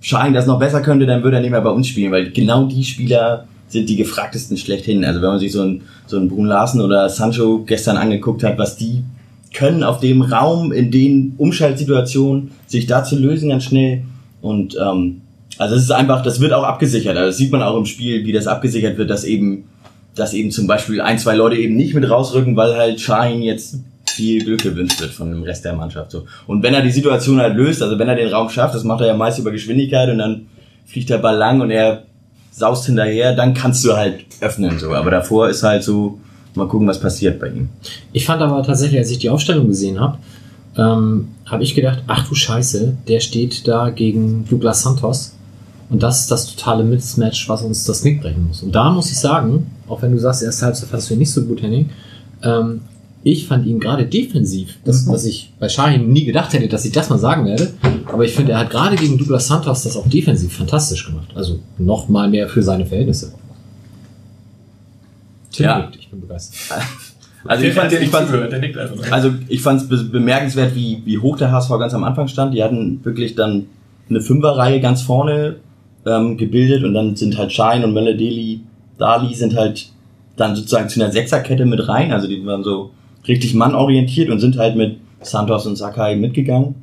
Schein 0.02 0.36
das 0.36 0.46
noch 0.46 0.60
besser 0.60 0.82
könnte, 0.82 1.08
dann 1.08 1.24
würde 1.24 1.38
er 1.38 1.42
nicht 1.42 1.50
mehr 1.50 1.62
bei 1.62 1.72
uns 1.72 1.88
spielen, 1.88 2.12
weil 2.12 2.30
genau 2.30 2.66
die 2.68 2.84
Spieler 2.84 3.48
sind 3.70 3.90
die 3.90 3.96
gefragtesten 3.96 4.58
schlechthin. 4.58 5.04
Also 5.04 5.20
wenn 5.24 5.30
man 5.30 5.40
sich 5.40 5.52
so 5.52 5.64
ein 5.64 5.82
so 6.06 6.18
ein 6.18 6.30
Brun 6.30 6.46
Larsen 6.46 6.80
oder 6.80 7.10
Sancho 7.10 7.64
gestern 7.66 7.98
angeguckt 7.98 8.44
hat, 8.44 8.60
was 8.60 8.78
die 8.78 9.04
können 9.52 9.82
auf 9.82 10.00
dem 10.00 10.22
Raum 10.22 10.72
in 10.72 10.92
den 10.92 11.34
Umschaltsituationen 11.40 12.52
sich 12.68 12.86
da 12.86 13.04
zu 13.04 13.18
lösen 13.18 13.50
ganz 13.50 13.64
schnell 13.64 14.04
und 14.42 14.78
ähm, 14.80 15.22
also 15.62 15.76
es 15.76 15.84
ist 15.84 15.92
einfach, 15.92 16.24
das 16.24 16.40
wird 16.40 16.54
auch 16.54 16.64
abgesichert. 16.64 17.16
Also 17.16 17.28
das 17.28 17.38
sieht 17.38 17.52
man 17.52 17.62
auch 17.62 17.78
im 17.78 17.86
Spiel, 17.86 18.26
wie 18.26 18.32
das 18.32 18.48
abgesichert 18.48 18.98
wird, 18.98 19.12
dass 19.12 19.24
eben, 19.24 19.66
dass 20.16 20.34
eben 20.34 20.50
zum 20.50 20.66
Beispiel 20.66 21.00
ein, 21.02 21.20
zwei 21.20 21.36
Leute 21.36 21.56
eben 21.56 21.76
nicht 21.76 21.94
mit 21.94 22.10
rausrücken, 22.10 22.56
weil 22.56 22.76
halt 22.76 23.00
Schein 23.00 23.44
jetzt 23.44 23.76
viel 24.10 24.44
Glück 24.44 24.64
gewünscht 24.64 25.00
wird 25.00 25.12
von 25.12 25.30
dem 25.30 25.44
Rest 25.44 25.64
der 25.64 25.74
Mannschaft. 25.74 26.10
So. 26.10 26.26
Und 26.48 26.64
wenn 26.64 26.74
er 26.74 26.82
die 26.82 26.90
Situation 26.90 27.40
halt 27.40 27.56
löst, 27.56 27.84
also 27.84 28.00
wenn 28.00 28.10
er 28.10 28.16
den 28.16 28.30
Raum 28.30 28.50
schafft, 28.50 28.74
das 28.74 28.84
macht 28.84 29.02
er 29.02 29.08
ja 29.08 29.14
meist 29.14 29.38
über 29.38 29.52
Geschwindigkeit 29.52 30.10
und 30.10 30.18
dann 30.18 30.48
fliegt 30.88 31.12
der 31.12 31.20
Ball 31.20 31.38
lang 31.38 31.62
und 31.62 31.70
er 31.70 32.06
saust 32.50 32.88
hinterher, 32.88 33.36
dann 33.36 33.54
kannst 33.54 33.86
du 33.86 33.96
halt 33.96 34.26
öffnen. 34.40 34.80
so. 34.80 34.92
Aber 34.96 35.12
davor 35.12 35.48
ist 35.48 35.62
halt 35.62 35.84
so, 35.84 36.20
mal 36.56 36.68
gucken, 36.68 36.88
was 36.88 37.00
passiert 37.00 37.40
bei 37.40 37.50
ihm. 37.50 37.70
Ich 38.14 38.26
fand 38.26 38.42
aber 38.42 38.64
tatsächlich, 38.64 38.98
als 38.98 39.12
ich 39.12 39.20
die 39.20 39.30
Aufstellung 39.30 39.68
gesehen 39.68 40.00
habe, 40.00 40.18
ähm, 40.76 41.28
habe 41.46 41.62
ich 41.62 41.76
gedacht, 41.76 42.02
ach 42.08 42.28
du 42.28 42.34
Scheiße, 42.34 42.98
der 43.08 43.20
steht 43.20 43.68
da 43.68 43.92
gegen 43.92 44.48
Douglas 44.50 44.82
Santos. 44.82 45.36
Und 45.92 46.02
das 46.02 46.22
ist 46.22 46.32
das 46.32 46.48
totale 46.56 46.86
Mismatch, 46.86 47.50
was 47.50 47.62
uns 47.64 47.84
das 47.84 48.02
Knick 48.02 48.22
brechen 48.22 48.48
muss. 48.48 48.64
Und 48.64 48.74
da 48.74 48.90
muss 48.90 49.12
ich 49.12 49.20
sagen, 49.20 49.70
auch 49.90 50.02
wenn 50.02 50.14
du 50.14 50.20
sagst, 50.20 50.42
erste 50.42 50.66
Halbzeit 50.66 50.88
fandst 50.88 51.10
du 51.10 51.14
ihn 51.16 51.20
nicht 51.20 51.32
so 51.32 51.44
gut, 51.44 51.62
Henning, 51.62 51.90
ähm, 52.44 52.82
ich 53.24 53.46
fand 53.46 53.68
ihn 53.68 53.80
gerade 53.80 54.06
defensiv, 54.06 54.78
das, 54.86 55.06
was 55.08 55.26
ich 55.26 55.54
bei 55.60 55.70
Shahin 55.70 56.12
nie 56.12 56.24
gedacht 56.24 56.54
hätte, 56.54 56.68
dass 56.70 56.86
ich 56.86 56.94
das 56.94 57.10
mal 57.10 57.20
sagen 57.20 57.46
werde. 57.46 57.74
Aber 58.06 58.24
ich 58.24 58.34
finde, 58.34 58.54
er 58.54 58.60
hat 58.60 58.72
gerade 58.72 58.96
gegen 58.96 59.18
Douglas 59.18 59.48
Santos 59.48 59.84
das 59.84 59.96
auch 59.96 60.08
defensiv 60.08 60.54
fantastisch 60.54 61.06
gemacht. 61.06 61.28
Also 61.36 61.60
noch 61.78 62.08
mal 62.10 62.30
mehr 62.30 62.48
für 62.48 62.64
seine 62.64 62.86
Verhältnisse. 62.86 63.34
Tim 65.52 65.66
Ja. 65.66 65.80
nickt, 65.80 65.98
ich 65.98 66.10
bin 66.10 66.22
begeistert. 66.22 66.80
Also 67.44 67.64
ich 67.64 67.74
fand, 67.74 67.92
ich 67.92 68.10
fand. 68.10 68.32
Also 69.12 69.34
ich 69.48 69.64
fand 69.64 69.82
es 69.82 69.90
be 69.90 69.98
bemerkenswert, 70.04 70.76
wie, 70.76 71.02
wie 71.06 71.18
hoch 71.18 71.38
der 71.38 71.52
HSV 71.52 71.72
ganz 71.80 71.92
am 71.96 72.04
Anfang 72.04 72.28
stand. 72.28 72.54
Die 72.54 72.64
hatten 72.64 73.04
wirklich 73.04 73.34
dann 73.34 73.66
eine 74.12 74.22
Fünferreihe 74.22 74.80
ganz 74.80 75.02
vorne 75.02 75.56
ähm, 76.06 76.38
gebildet 76.38 76.84
und 76.84 76.94
dann 76.94 77.16
sind 77.16 77.38
halt 77.38 77.52
Schein 77.52 77.84
und 77.84 77.94
Meledeli, 77.94 78.62
Dali 78.98 79.34
sind 79.34 79.56
halt 79.56 79.90
dann 80.38 80.56
sozusagen 80.56 80.90
zu 80.90 81.02
einer 81.02 81.12
Sechserkette 81.12 81.66
mit 81.66 81.88
rein. 81.88 82.12
Also 82.12 82.28
die 82.28 82.46
waren 82.46 82.64
so 82.64 82.92
richtig 83.28 83.54
mannorientiert 83.54 84.30
und 84.30 84.40
sind 84.40 84.58
halt 84.58 84.76
mit 84.76 84.98
Santos 85.22 85.66
und 85.66 85.76
Sakai 85.76 86.16
mitgegangen. 86.16 86.76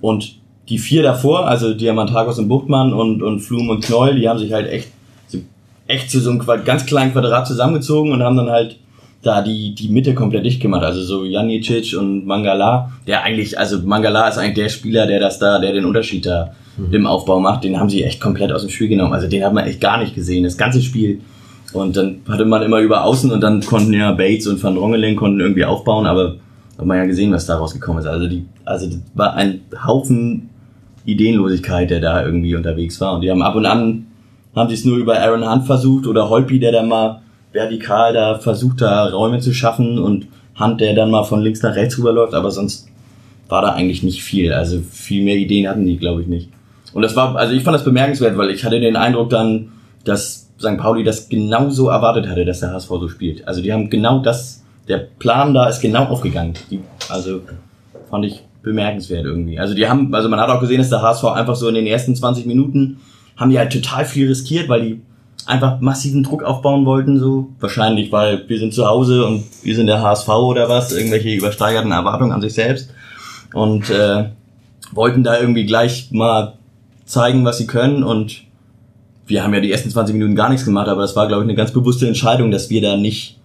Und 0.00 0.36
die 0.68 0.78
vier 0.78 1.02
davor, 1.02 1.46
also 1.46 1.74
Diamantagos 1.74 2.38
und 2.38 2.48
Buchtmann 2.48 2.92
und, 2.92 3.22
und 3.22 3.40
Flum 3.40 3.68
und 3.68 3.84
Knoll, 3.84 4.16
die 4.16 4.28
haben 4.28 4.38
sich 4.38 4.52
halt 4.52 4.68
echt, 4.68 4.88
echt 5.86 6.10
zu 6.10 6.20
so 6.20 6.30
einem 6.30 6.42
ganz 6.64 6.86
kleinen 6.86 7.12
Quadrat 7.12 7.46
zusammengezogen 7.46 8.12
und 8.12 8.22
haben 8.22 8.36
dann 8.36 8.50
halt 8.50 8.78
da 9.22 9.42
die, 9.42 9.74
die 9.74 9.88
Mitte 9.88 10.14
komplett 10.14 10.44
dicht 10.44 10.60
gemacht. 10.60 10.82
Also 10.82 11.02
so 11.02 11.24
Janicic 11.24 11.96
und 11.98 12.26
Mangala, 12.26 12.92
der 13.06 13.22
eigentlich, 13.22 13.58
also 13.58 13.78
Mangala 13.80 14.28
ist 14.28 14.38
eigentlich 14.38 14.54
der 14.54 14.68
Spieler, 14.68 15.06
der 15.06 15.20
das 15.20 15.38
da, 15.38 15.58
der 15.58 15.72
den 15.72 15.84
Unterschied 15.84 16.26
da 16.26 16.54
im 16.90 17.06
Aufbau 17.06 17.40
macht. 17.40 17.64
Den 17.64 17.78
haben 17.78 17.90
sie 17.90 18.02
echt 18.02 18.20
komplett 18.20 18.52
aus 18.52 18.62
dem 18.62 18.70
Spiel 18.70 18.88
genommen. 18.88 19.12
Also 19.12 19.28
den 19.28 19.44
hat 19.44 19.52
man 19.52 19.66
echt 19.66 19.80
gar 19.80 19.98
nicht 19.98 20.14
gesehen, 20.14 20.44
das 20.44 20.56
ganze 20.56 20.80
Spiel. 20.80 21.20
Und 21.72 21.96
dann 21.96 22.20
hatte 22.28 22.44
man 22.44 22.62
immer 22.62 22.80
über 22.80 23.04
Außen 23.04 23.30
und 23.30 23.40
dann 23.40 23.60
konnten 23.62 23.92
ja 23.92 24.12
Bates 24.12 24.46
und 24.46 24.62
Van 24.62 24.74
Drongelen 24.74 25.16
konnten 25.16 25.40
irgendwie 25.40 25.64
aufbauen, 25.64 26.06
aber 26.06 26.36
hat 26.78 26.84
man 26.84 26.98
ja 26.98 27.04
gesehen, 27.04 27.32
was 27.32 27.46
daraus 27.46 27.72
gekommen 27.72 27.98
ist. 27.98 28.06
Also 28.06 28.26
die, 28.26 28.44
also 28.64 28.86
das 28.86 28.98
war 29.14 29.34
ein 29.34 29.60
Haufen 29.86 30.50
Ideenlosigkeit, 31.04 31.90
der 31.90 32.00
da 32.00 32.24
irgendwie 32.24 32.54
unterwegs 32.54 33.00
war. 33.00 33.14
Und 33.14 33.22
die 33.22 33.30
haben 33.30 33.42
ab 33.42 33.54
und 33.54 33.66
an 33.66 34.06
haben 34.54 34.68
sie 34.68 34.74
es 34.74 34.84
nur 34.84 34.98
über 34.98 35.18
Aaron 35.18 35.50
Hunt 35.50 35.66
versucht 35.66 36.06
oder 36.06 36.28
Holpi, 36.28 36.58
der 36.58 36.72
dann 36.72 36.88
mal 36.88 37.22
vertikal 37.52 38.12
da 38.12 38.38
versucht, 38.38 38.80
da 38.80 39.06
Räume 39.06 39.40
zu 39.40 39.52
schaffen 39.52 39.98
und 39.98 40.26
Hunt, 40.58 40.80
der 40.80 40.94
dann 40.94 41.10
mal 41.10 41.24
von 41.24 41.40
links 41.40 41.62
nach 41.62 41.74
rechts 41.74 41.98
rüberläuft, 41.98 42.34
aber 42.34 42.50
sonst 42.50 42.88
war 43.48 43.62
da 43.62 43.72
eigentlich 43.72 44.02
nicht 44.02 44.22
viel. 44.22 44.52
Also 44.52 44.80
viel 44.80 45.24
mehr 45.24 45.36
Ideen 45.36 45.68
hatten 45.68 45.86
die, 45.86 45.96
glaube 45.96 46.22
ich, 46.22 46.28
nicht. 46.28 46.50
Und 46.92 47.02
das 47.02 47.16
war, 47.16 47.36
also 47.36 47.54
ich 47.54 47.62
fand 47.62 47.74
das 47.74 47.84
bemerkenswert, 47.84 48.36
weil 48.36 48.50
ich 48.50 48.64
hatte 48.64 48.80
den 48.80 48.96
Eindruck 48.96 49.30
dann, 49.30 49.72
dass 50.04 50.48
St. 50.58 50.76
Pauli 50.78 51.04
das 51.04 51.28
genauso 51.28 51.88
erwartet 51.88 52.28
hatte, 52.28 52.44
dass 52.44 52.60
der 52.60 52.72
HSV 52.72 52.88
so 52.88 53.08
spielt. 53.08 53.46
Also 53.48 53.62
die 53.62 53.72
haben 53.72 53.90
genau 53.90 54.20
das, 54.20 54.62
der 54.88 54.98
Plan 54.98 55.54
da 55.54 55.68
ist 55.68 55.80
genau 55.80 56.04
aufgegangen. 56.04 56.54
Die, 56.70 56.80
also 57.08 57.40
fand 58.10 58.24
ich 58.26 58.42
bemerkenswert 58.62 59.24
irgendwie. 59.24 59.58
Also 59.58 59.74
die 59.74 59.88
haben, 59.88 60.14
also 60.14 60.28
man 60.28 60.40
hat 60.40 60.50
auch 60.50 60.60
gesehen, 60.60 60.78
dass 60.78 60.90
der 60.90 61.02
HSV 61.02 61.24
einfach 61.24 61.56
so 61.56 61.68
in 61.68 61.74
den 61.74 61.86
ersten 61.86 62.14
20 62.14 62.46
Minuten 62.46 62.98
haben 63.36 63.50
die 63.50 63.58
halt 63.58 63.72
total 63.72 64.04
viel 64.04 64.28
riskiert, 64.28 64.68
weil 64.68 64.82
die 64.82 65.02
einfach 65.46 65.80
massiven 65.80 66.22
Druck 66.22 66.42
aufbauen 66.42 66.86
wollten, 66.86 67.18
so. 67.18 67.48
Wahrscheinlich, 67.58 68.12
weil 68.12 68.48
wir 68.48 68.58
sind 68.58 68.72
zu 68.72 68.86
Hause 68.86 69.26
und 69.26 69.44
wir 69.62 69.74
sind 69.74 69.86
der 69.86 70.00
HSV 70.00 70.28
oder 70.28 70.68
was, 70.68 70.92
irgendwelche 70.92 71.30
übersteigerten 71.30 71.90
Erwartungen 71.90 72.32
an 72.32 72.40
sich 72.40 72.54
selbst. 72.54 72.90
Und 73.52 73.90
äh, 73.90 74.26
wollten 74.92 75.24
da 75.24 75.38
irgendwie 75.40 75.64
gleich 75.64 76.10
mal 76.12 76.54
zeigen, 77.12 77.44
was 77.44 77.58
sie 77.58 77.66
können 77.66 78.02
und 78.02 78.44
wir 79.26 79.44
haben 79.44 79.52
ja 79.52 79.60
die 79.60 79.70
ersten 79.70 79.90
20 79.90 80.14
Minuten 80.14 80.34
gar 80.34 80.48
nichts 80.48 80.64
gemacht, 80.64 80.88
aber 80.88 81.02
das 81.02 81.14
war, 81.14 81.28
glaube 81.28 81.42
ich, 81.42 81.48
eine 81.48 81.56
ganz 81.56 81.70
bewusste 81.70 82.08
Entscheidung, 82.08 82.50
dass 82.50 82.70
wir 82.70 82.80
da 82.80 82.96
nicht 82.96 83.38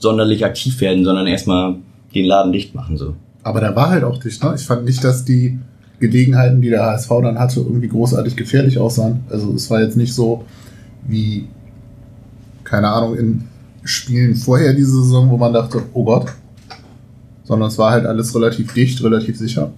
sonderlich 0.00 0.44
aktiv 0.44 0.80
werden, 0.80 1.04
sondern 1.04 1.28
erstmal 1.28 1.76
den 2.12 2.26
Laden 2.26 2.52
dicht 2.52 2.74
machen, 2.74 2.96
so. 2.96 3.14
Aber 3.44 3.60
der 3.60 3.76
war 3.76 3.90
halt 3.90 4.02
auch 4.02 4.18
dicht, 4.18 4.42
ne? 4.42 4.54
Ich 4.56 4.62
fand 4.62 4.84
nicht, 4.84 5.04
dass 5.04 5.24
die 5.24 5.58
Gelegenheiten, 6.00 6.60
die 6.60 6.70
der 6.70 6.82
HSV 6.82 7.08
dann 7.22 7.38
hatte, 7.38 7.60
irgendwie 7.60 7.88
großartig 7.88 8.34
gefährlich 8.34 8.78
aussahen. 8.78 9.20
Also 9.30 9.52
es 9.52 9.70
war 9.70 9.80
jetzt 9.80 9.96
nicht 9.96 10.12
so 10.12 10.44
wie, 11.06 11.46
keine 12.64 12.88
Ahnung, 12.88 13.16
in 13.16 13.44
Spielen 13.84 14.34
vorher 14.34 14.72
diese 14.72 15.02
Saison, 15.02 15.30
wo 15.30 15.36
man 15.36 15.52
dachte, 15.52 15.82
oh 15.92 16.04
Gott. 16.04 16.32
Sondern 17.44 17.68
es 17.68 17.78
war 17.78 17.92
halt 17.92 18.06
alles 18.06 18.34
relativ 18.34 18.72
dicht, 18.72 19.04
relativ 19.04 19.38
sicher. 19.38 19.70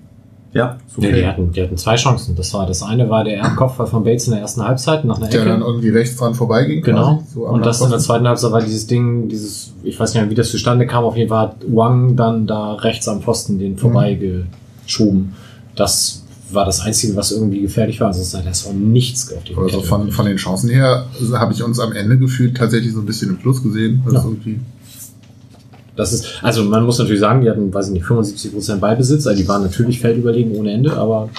Ja. 0.57 0.79
Ist 0.87 1.03
Ja, 1.03 1.13
die, 1.13 1.27
hatten, 1.27 1.53
die 1.53 1.63
hatten 1.63 1.77
zwei 1.77 1.97
Chancen. 1.97 2.35
Das 2.35 2.53
war 2.55 2.67
das 2.67 2.83
eine 2.83 3.09
war 3.11 3.25
der 3.25 3.43
Kopfball 3.57 3.87
von 3.87 4.05
Bates 4.05 4.27
in 4.27 4.33
der 4.33 4.41
ersten 4.41 4.63
Halbzeit 4.63 5.05
nach 5.05 5.19
einer 5.19 5.29
Der 5.29 5.45
dann 5.45 5.61
Ecke. 5.61 5.67
irgendwie 5.71 5.91
rechts 5.91 6.17
dran 6.17 6.35
vorbeiging. 6.35 6.83
Genau. 6.83 7.17
quasi, 7.17 7.35
so 7.35 7.47
und 7.47 7.65
das 7.67 7.81
in 7.81 7.91
der 7.91 7.99
zweiten 7.99 8.27
Halbzeit 8.27 8.53
war 8.53 8.63
dieses 8.63 8.87
Ding, 8.87 9.29
dieses, 9.29 9.73
ich 9.83 9.99
weiß 9.99 10.15
nicht 10.15 10.23
mehr, 10.23 10.31
wie 10.31 10.35
das 10.35 10.51
zustande 10.51 10.87
kam, 10.87 11.05
auf 11.05 11.17
jeden 11.17 11.29
Fall 11.29 11.49
hat 11.49 11.57
Wang 11.69 12.17
dann 12.17 12.47
da 12.47 12.75
rechts 12.75 13.07
am 13.09 13.23
Pfosten 13.23 13.59
den 13.59 13.77
vorbeigeschoben. 13.77 15.35
Das 15.75 16.23
war 16.51 16.65
das 16.65 16.81
Einzige, 16.81 17.17
was 17.17 17.33
irgendwie 17.33 17.61
gefährlich 17.61 18.01
war. 18.01 18.13
Sonst 18.13 18.35
hat 18.35 18.47
das 18.47 18.67
war 18.67 18.73
nichts 18.73 19.33
auf 19.33 19.43
die 19.45 19.57
Also 19.57 19.83
von, 19.83 20.11
von 20.13 20.27
den 20.27 20.37
Chancen 20.37 20.71
her 20.71 21.07
habe 21.35 21.53
ich 21.53 21.63
uns 21.63 21.81
am 21.81 21.93
Ende 21.93 22.19
gefühlt 22.19 22.57
tatsächlich 22.57 22.93
so 22.93 23.01
ein 23.01 23.07
bisschen 23.07 23.31
im 23.31 23.39
Plus 23.39 23.63
gesehen. 23.63 24.03
Ja. 24.11 24.23
irgendwie 24.23 24.61
Das 25.97 26.13
ist, 26.13 26.41
also 26.43 26.63
man 26.65 26.85
muss 26.85 26.99
natürlich 26.99 27.21
sagen, 27.21 27.41
die 27.41 27.49
hatten, 27.51 27.73
weiß 27.73 27.89
ich 27.89 27.95
nicht, 27.95 28.05
75% 28.07 28.77
Beibesitz, 28.77 29.27
also 29.27 29.41
die 29.43 29.49
waren 29.49 29.63
natürlich 29.63 29.99
feldüberlegen 30.01 30.53
ohne 30.57 30.73
Ende, 30.73 30.93
aber 30.93 31.31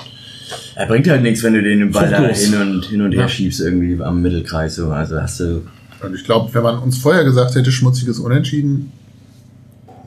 Er 0.75 0.85
bringt 0.87 1.07
halt 1.07 1.21
nichts, 1.23 1.43
wenn 1.43 1.53
du 1.53 1.61
den 1.61 1.91
Ball 1.91 2.09
da 2.09 2.27
hin 2.27 2.53
und, 2.59 2.85
hin 2.85 3.01
und 3.01 3.11
her 3.11 3.21
Ja. 3.21 3.27
schiebst 3.27 3.59
irgendwie 3.61 4.01
am 4.01 4.21
Mittelkreis, 4.21 4.75
so. 4.75 4.87
Also 4.87 5.21
hast 5.21 5.39
du, 5.39 5.61
Und 6.03 6.13
ich 6.15 6.23
glaube, 6.23 6.53
wenn 6.53 6.63
man 6.63 6.79
uns 6.79 6.97
vorher 6.97 7.23
gesagt 7.23 7.55
hätte, 7.55 7.71
schmutziges 7.71 8.19
Unentschieden, 8.19 8.91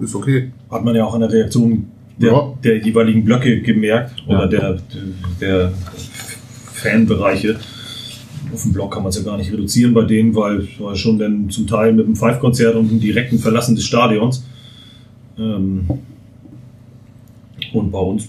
ist 0.01 0.15
okay. 0.15 0.51
Hat 0.71 0.85
man 0.85 0.95
ja 0.95 1.05
auch 1.05 1.15
an 1.15 1.21
der 1.21 1.31
Reaktion 1.33 1.87
der, 2.19 2.33
Ja. 2.33 2.53
der 2.65 2.79
jeweiligen 2.79 3.25
Blöcke 3.25 3.61
gemerkt 3.61 4.23
oder 4.27 4.41
Ja. 4.43 4.47
der, 4.47 4.77
der 5.41 5.73
Fanbereiche. 6.73 7.57
Auf 8.53 8.63
dem 8.63 8.73
Block 8.73 8.93
kann 8.93 9.03
man 9.03 9.11
es 9.11 9.17
ja 9.17 9.23
gar 9.23 9.37
nicht 9.37 9.53
reduzieren 9.53 9.95
bei 9.95 10.03
denen, 10.05 10.35
weil 10.35 10.61
es 10.61 10.81
war 10.81 10.97
schon 10.97 11.19
dann 11.19 11.49
zum 11.51 11.67
Teil 11.67 11.93
mit 11.93 12.07
dem 12.07 12.17
Five-Konzert 12.17 12.75
und 12.75 12.91
einem 12.91 13.01
direkten 13.01 13.39
Verlassen 13.39 13.75
des 13.77 13.85
Stadions. 13.85 14.45
Ähm, 15.39 15.87
und 17.73 17.93
bei 17.93 17.99
uns 17.99 18.29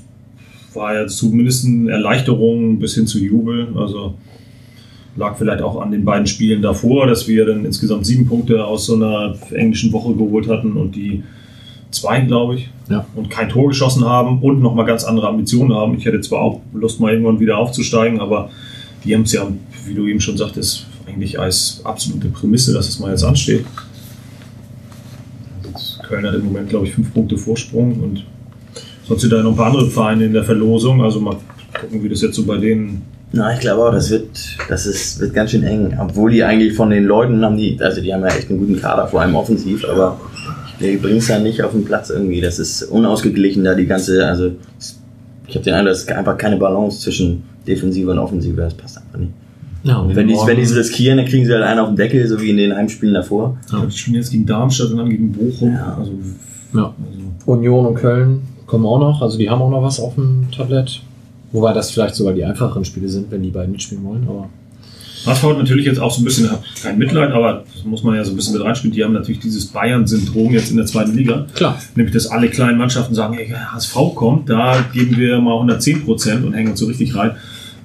war 0.74 0.94
ja 0.96 1.08
zumindest 1.08 1.66
eine 1.66 1.92
Erleichterung 1.92 2.80
bis 2.80 2.96
hin 2.96 3.08
zu 3.08 3.20
Jubel. 3.20 3.70
Also 3.76 4.16
lag 5.18 5.38
vielleicht 5.38 5.62
auch 5.62 5.82
an 5.82 5.92
den 5.92 6.06
beiden 6.06 6.28
Spielen 6.28 6.62
davor, 6.62 7.08
dass 7.08 7.28
wir 7.28 7.46
dann 7.46 7.66
insgesamt 7.66 8.06
sieben 8.06 8.26
Punkte 8.28 8.64
aus 8.66 8.86
so 8.86 8.96
einer 8.96 9.36
englischen 9.52 9.92
Woche 9.92 10.14
geholt 10.14 10.48
hatten 10.48 10.74
und 10.74 10.96
die 10.96 11.24
zwei, 11.90 12.22
glaube 12.22 12.56
ich, 12.56 12.70
Ja. 12.90 13.06
und 13.16 13.30
kein 13.30 13.50
Tor 13.50 13.68
geschossen 13.68 14.06
haben 14.06 14.40
und 14.42 14.62
nochmal 14.62 14.86
ganz 14.86 15.04
andere 15.04 15.28
Ambitionen 15.28 15.74
haben. 15.74 15.98
Ich 15.98 16.06
hätte 16.06 16.22
zwar 16.22 16.40
auch 16.40 16.62
Lust, 16.74 17.02
mal 17.02 17.12
irgendwann 17.12 17.40
wieder 17.42 17.58
aufzusteigen, 17.58 18.22
aber 18.22 18.50
die 19.04 19.14
haben 19.14 19.24
es 19.24 19.34
ja, 19.34 19.46
wie 19.86 19.94
du 19.94 20.08
eben 20.08 20.22
schon 20.22 20.38
sagtest, 20.38 20.86
eigentlich 21.08 21.40
als 21.40 21.82
absolute 21.84 22.30
Prämisse, 22.30 22.74
dass 22.74 22.88
es 22.88 23.00
mal 23.00 23.12
jetzt 23.12 23.24
ansteht. 23.24 23.66
Köln 26.08 26.26
hat 26.26 26.36
im 26.36 26.46
Moment, 26.46 26.70
glaube 26.70 26.88
ich, 26.88 26.94
fünf 26.94 27.14
Punkte 27.14 27.38
Vorsprung 27.38 28.00
und 28.02 28.26
sonst 29.08 29.22
sind 29.22 29.32
da 29.32 29.42
noch 29.42 29.52
ein 29.52 29.58
paar 29.58 29.68
andere 29.68 29.90
Vereine 29.90 30.26
in 30.26 30.34
der 30.34 30.44
Verlosung. 30.44 31.02
Also 31.02 31.20
mal 31.20 31.38
gucken, 31.80 32.04
wie 32.04 32.10
das 32.10 32.22
jetzt 32.22 32.36
so 32.36 32.46
bei 32.46 32.58
denen 32.58 33.04
na, 33.34 33.54
ich 33.54 33.62
glaube 33.62 33.86
auch, 33.86 33.94
das 33.94 34.10
wird, 34.10 34.28
das 34.68 34.86
ist, 34.86 35.22
wird 35.22 35.34
ganz 35.34 35.52
schön 35.52 35.64
eng. 35.64 35.98
Obwohl 35.98 36.32
die 36.32 36.44
eigentlich 36.44 36.74
von 36.74 36.90
den 36.90 37.06
Leuten 37.06 37.44
haben 37.46 37.56
die, 37.56 37.80
also 37.80 38.02
die 38.02 38.14
haben 38.14 38.22
ja 38.24 38.28
echt 38.28 38.50
einen 38.50 38.60
guten 38.60 38.82
Kader, 38.82 39.08
vor 39.08 39.22
allem 39.22 39.36
offensiv, 39.36 39.86
aber 39.88 40.20
die 40.82 40.98
bringen 40.98 41.20
es 41.20 41.30
ja 41.30 41.40
nicht 41.40 41.64
auf 41.64 41.72
den 41.72 41.86
Platz 41.86 42.10
irgendwie. 42.10 42.42
Das 42.42 42.60
ist 42.60 42.84
unausgeglichen 42.84 43.64
da 43.64 43.74
die 43.74 43.86
ganze, 43.86 44.26
also 44.26 44.52
ich 45.48 45.56
habe 45.56 45.64
den 45.64 45.76
Eindruck, 45.76 45.94
es 45.94 46.02
ist 46.02 46.12
einfach 46.12 46.38
keine 46.38 46.58
Balance 46.58 47.00
zwischen 47.00 47.44
Defensive 47.66 48.12
und 48.12 48.20
Offensive, 48.20 48.58
das 48.58 48.74
passt. 48.74 48.91
Ja, 49.84 49.98
und 49.98 50.10
Wenn 50.10 50.28
wenn 50.30 50.56
die 50.58 50.62
es 50.62 50.76
riskieren, 50.76 51.18
dann 51.18 51.26
kriegen 51.26 51.46
sie 51.46 51.54
halt 51.54 51.64
einen 51.64 51.80
auf 51.80 51.88
den 51.88 51.96
Deckel, 51.96 52.28
so 52.28 52.40
wie 52.40 52.50
in 52.50 52.58
den 52.58 52.76
Heimspielen 52.76 53.16
davor. 53.16 53.58
Ja. 53.72 53.86
Die 53.86 53.98
spielen 53.98 54.16
jetzt 54.16 54.32
gegen 54.32 54.46
Darmstadt 54.46 54.92
und 54.92 54.98
dann 54.98 55.10
gegen 55.10 55.32
Bochum. 55.32 55.74
Ja. 55.74 55.98
Also, 55.98 56.12
ja. 56.74 56.94
also 57.08 57.20
Union 57.46 57.86
und 57.88 57.96
Köln 57.96 58.42
kommen 58.68 58.86
auch 58.86 59.00
noch, 59.00 59.22
also 59.22 59.38
die 59.38 59.50
haben 59.50 59.62
auch 59.62 59.72
noch 59.72 59.82
was 59.82 60.00
auf 60.00 60.16
dem 60.16 60.48
Tablett. 60.56 61.02
Wobei 61.52 61.74
das 61.74 61.92
vielleicht 61.92 62.16
sogar 62.16 62.34
die 62.34 62.46
einfacheren 62.46 62.86
Spiele 62.86 63.10
sind, 63.10 63.30
wenn 63.32 63.44
die 63.44 63.50
beiden 63.50 63.72
mitspielen 63.72 64.04
wollen, 64.06 64.26
aber 64.28 64.48
hat 65.26 65.58
natürlich 65.58 65.86
jetzt 65.86 66.00
auch 66.00 66.12
so 66.12 66.22
ein 66.22 66.26
bisschen, 66.26 66.50
kein 66.82 66.98
Mitleid, 66.98 67.32
aber 67.32 67.64
das 67.74 67.84
muss 67.84 68.04
man 68.04 68.16
ja 68.16 68.24
so 68.24 68.32
ein 68.32 68.36
bisschen 68.36 68.54
mit 68.54 68.64
reinspielen. 68.64 68.96
Die 68.96 69.04
haben 69.04 69.14
natürlich 69.14 69.40
dieses 69.40 69.68
Bayern-Syndrom 69.68 70.52
jetzt 70.52 70.72
in 70.72 70.78
der 70.78 70.86
zweiten 70.86 71.16
Liga. 71.16 71.46
klar. 71.54 71.80
Nämlich, 71.96 72.14
dass 72.14 72.28
alle 72.28 72.50
kleinen 72.50 72.78
Mannschaften 72.78 73.14
sagen, 73.14 73.36
hey, 73.36 73.50
HSV 73.50 73.96
kommt, 74.16 74.50
da 74.50 74.84
geben 74.94 75.18
wir 75.18 75.40
mal 75.40 75.54
110 75.54 76.06
Prozent 76.06 76.46
und 76.46 76.54
hängen 76.54 76.72
uns 76.72 76.80
so 76.80 76.88
richtig 76.88 77.16
rein. 77.16 77.32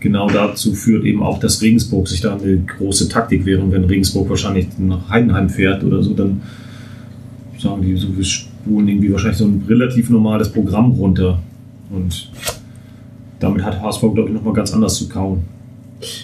Genau 0.01 0.29
dazu 0.29 0.75
führt 0.75 1.05
eben 1.05 1.23
auch, 1.23 1.41
dass 1.41 1.63
Regensburg 1.63 2.07
sich 2.09 2.21
da 2.21 2.37
eine 2.37 2.59
große 2.59 3.09
Taktik 3.09 3.47
wäre. 3.47 3.63
Und 3.63 3.73
wenn 3.73 3.85
Regensburg 3.85 4.29
wahrscheinlich 4.29 4.69
nach 4.79 5.09
Heidenheim 5.09 5.49
fährt 5.49 5.83
oder 5.83 6.03
so, 6.03 6.13
dann 6.13 6.43
sagen 7.59 7.83
die 7.83 7.97
so, 7.97 8.15
wir 8.17 8.25
spulen 8.25 8.89
irgendwie 8.89 9.11
wahrscheinlich 9.13 9.39
so 9.39 9.47
ein 9.47 9.65
relativ 9.67 10.11
normales 10.11 10.51
Programm 10.51 10.93
runter. 10.93 11.39
Und 11.91 12.31
damit 13.41 13.65
hat 13.65 13.81
HSV, 13.81 14.01
glaube 14.01 14.29
ich, 14.29 14.35
nochmal 14.35 14.55
ganz 14.55 14.73
anders 14.73 14.97
zu 14.97 15.09
kauen. 15.09 15.45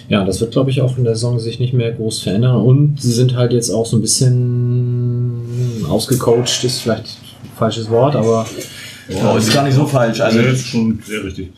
Ja, 0.07 0.23
das 0.23 0.39
wird, 0.39 0.51
glaube 0.51 0.69
ich, 0.69 0.81
auch 0.81 0.97
in 0.97 1.03
der 1.03 1.15
Saison 1.15 1.39
sich 1.39 1.59
nicht 1.59 1.73
mehr 1.73 1.91
groß 1.91 2.21
verändern. 2.21 2.57
Und 2.57 3.01
sie 3.01 3.11
sind 3.11 3.35
halt 3.35 3.53
jetzt 3.53 3.71
auch 3.71 3.87
so 3.87 3.97
ein 3.97 4.01
bisschen 4.01 5.85
ausgecoacht, 5.89 6.63
ist 6.63 6.81
vielleicht 6.81 7.05
ein 7.05 7.49
falsches 7.57 7.89
Wort, 7.89 8.15
aber 8.15 8.45
Oh, 9.09 9.37
ist 9.37 9.53
gar 9.53 9.63
nicht 9.63 9.75
so 9.75 9.85
falsch. 9.85 10.21
Also 10.21 10.39
Ja, 10.39 10.45
ist 10.45 10.67
schon 10.67 10.99
sehr 11.05 11.23
richtig. 11.23 11.51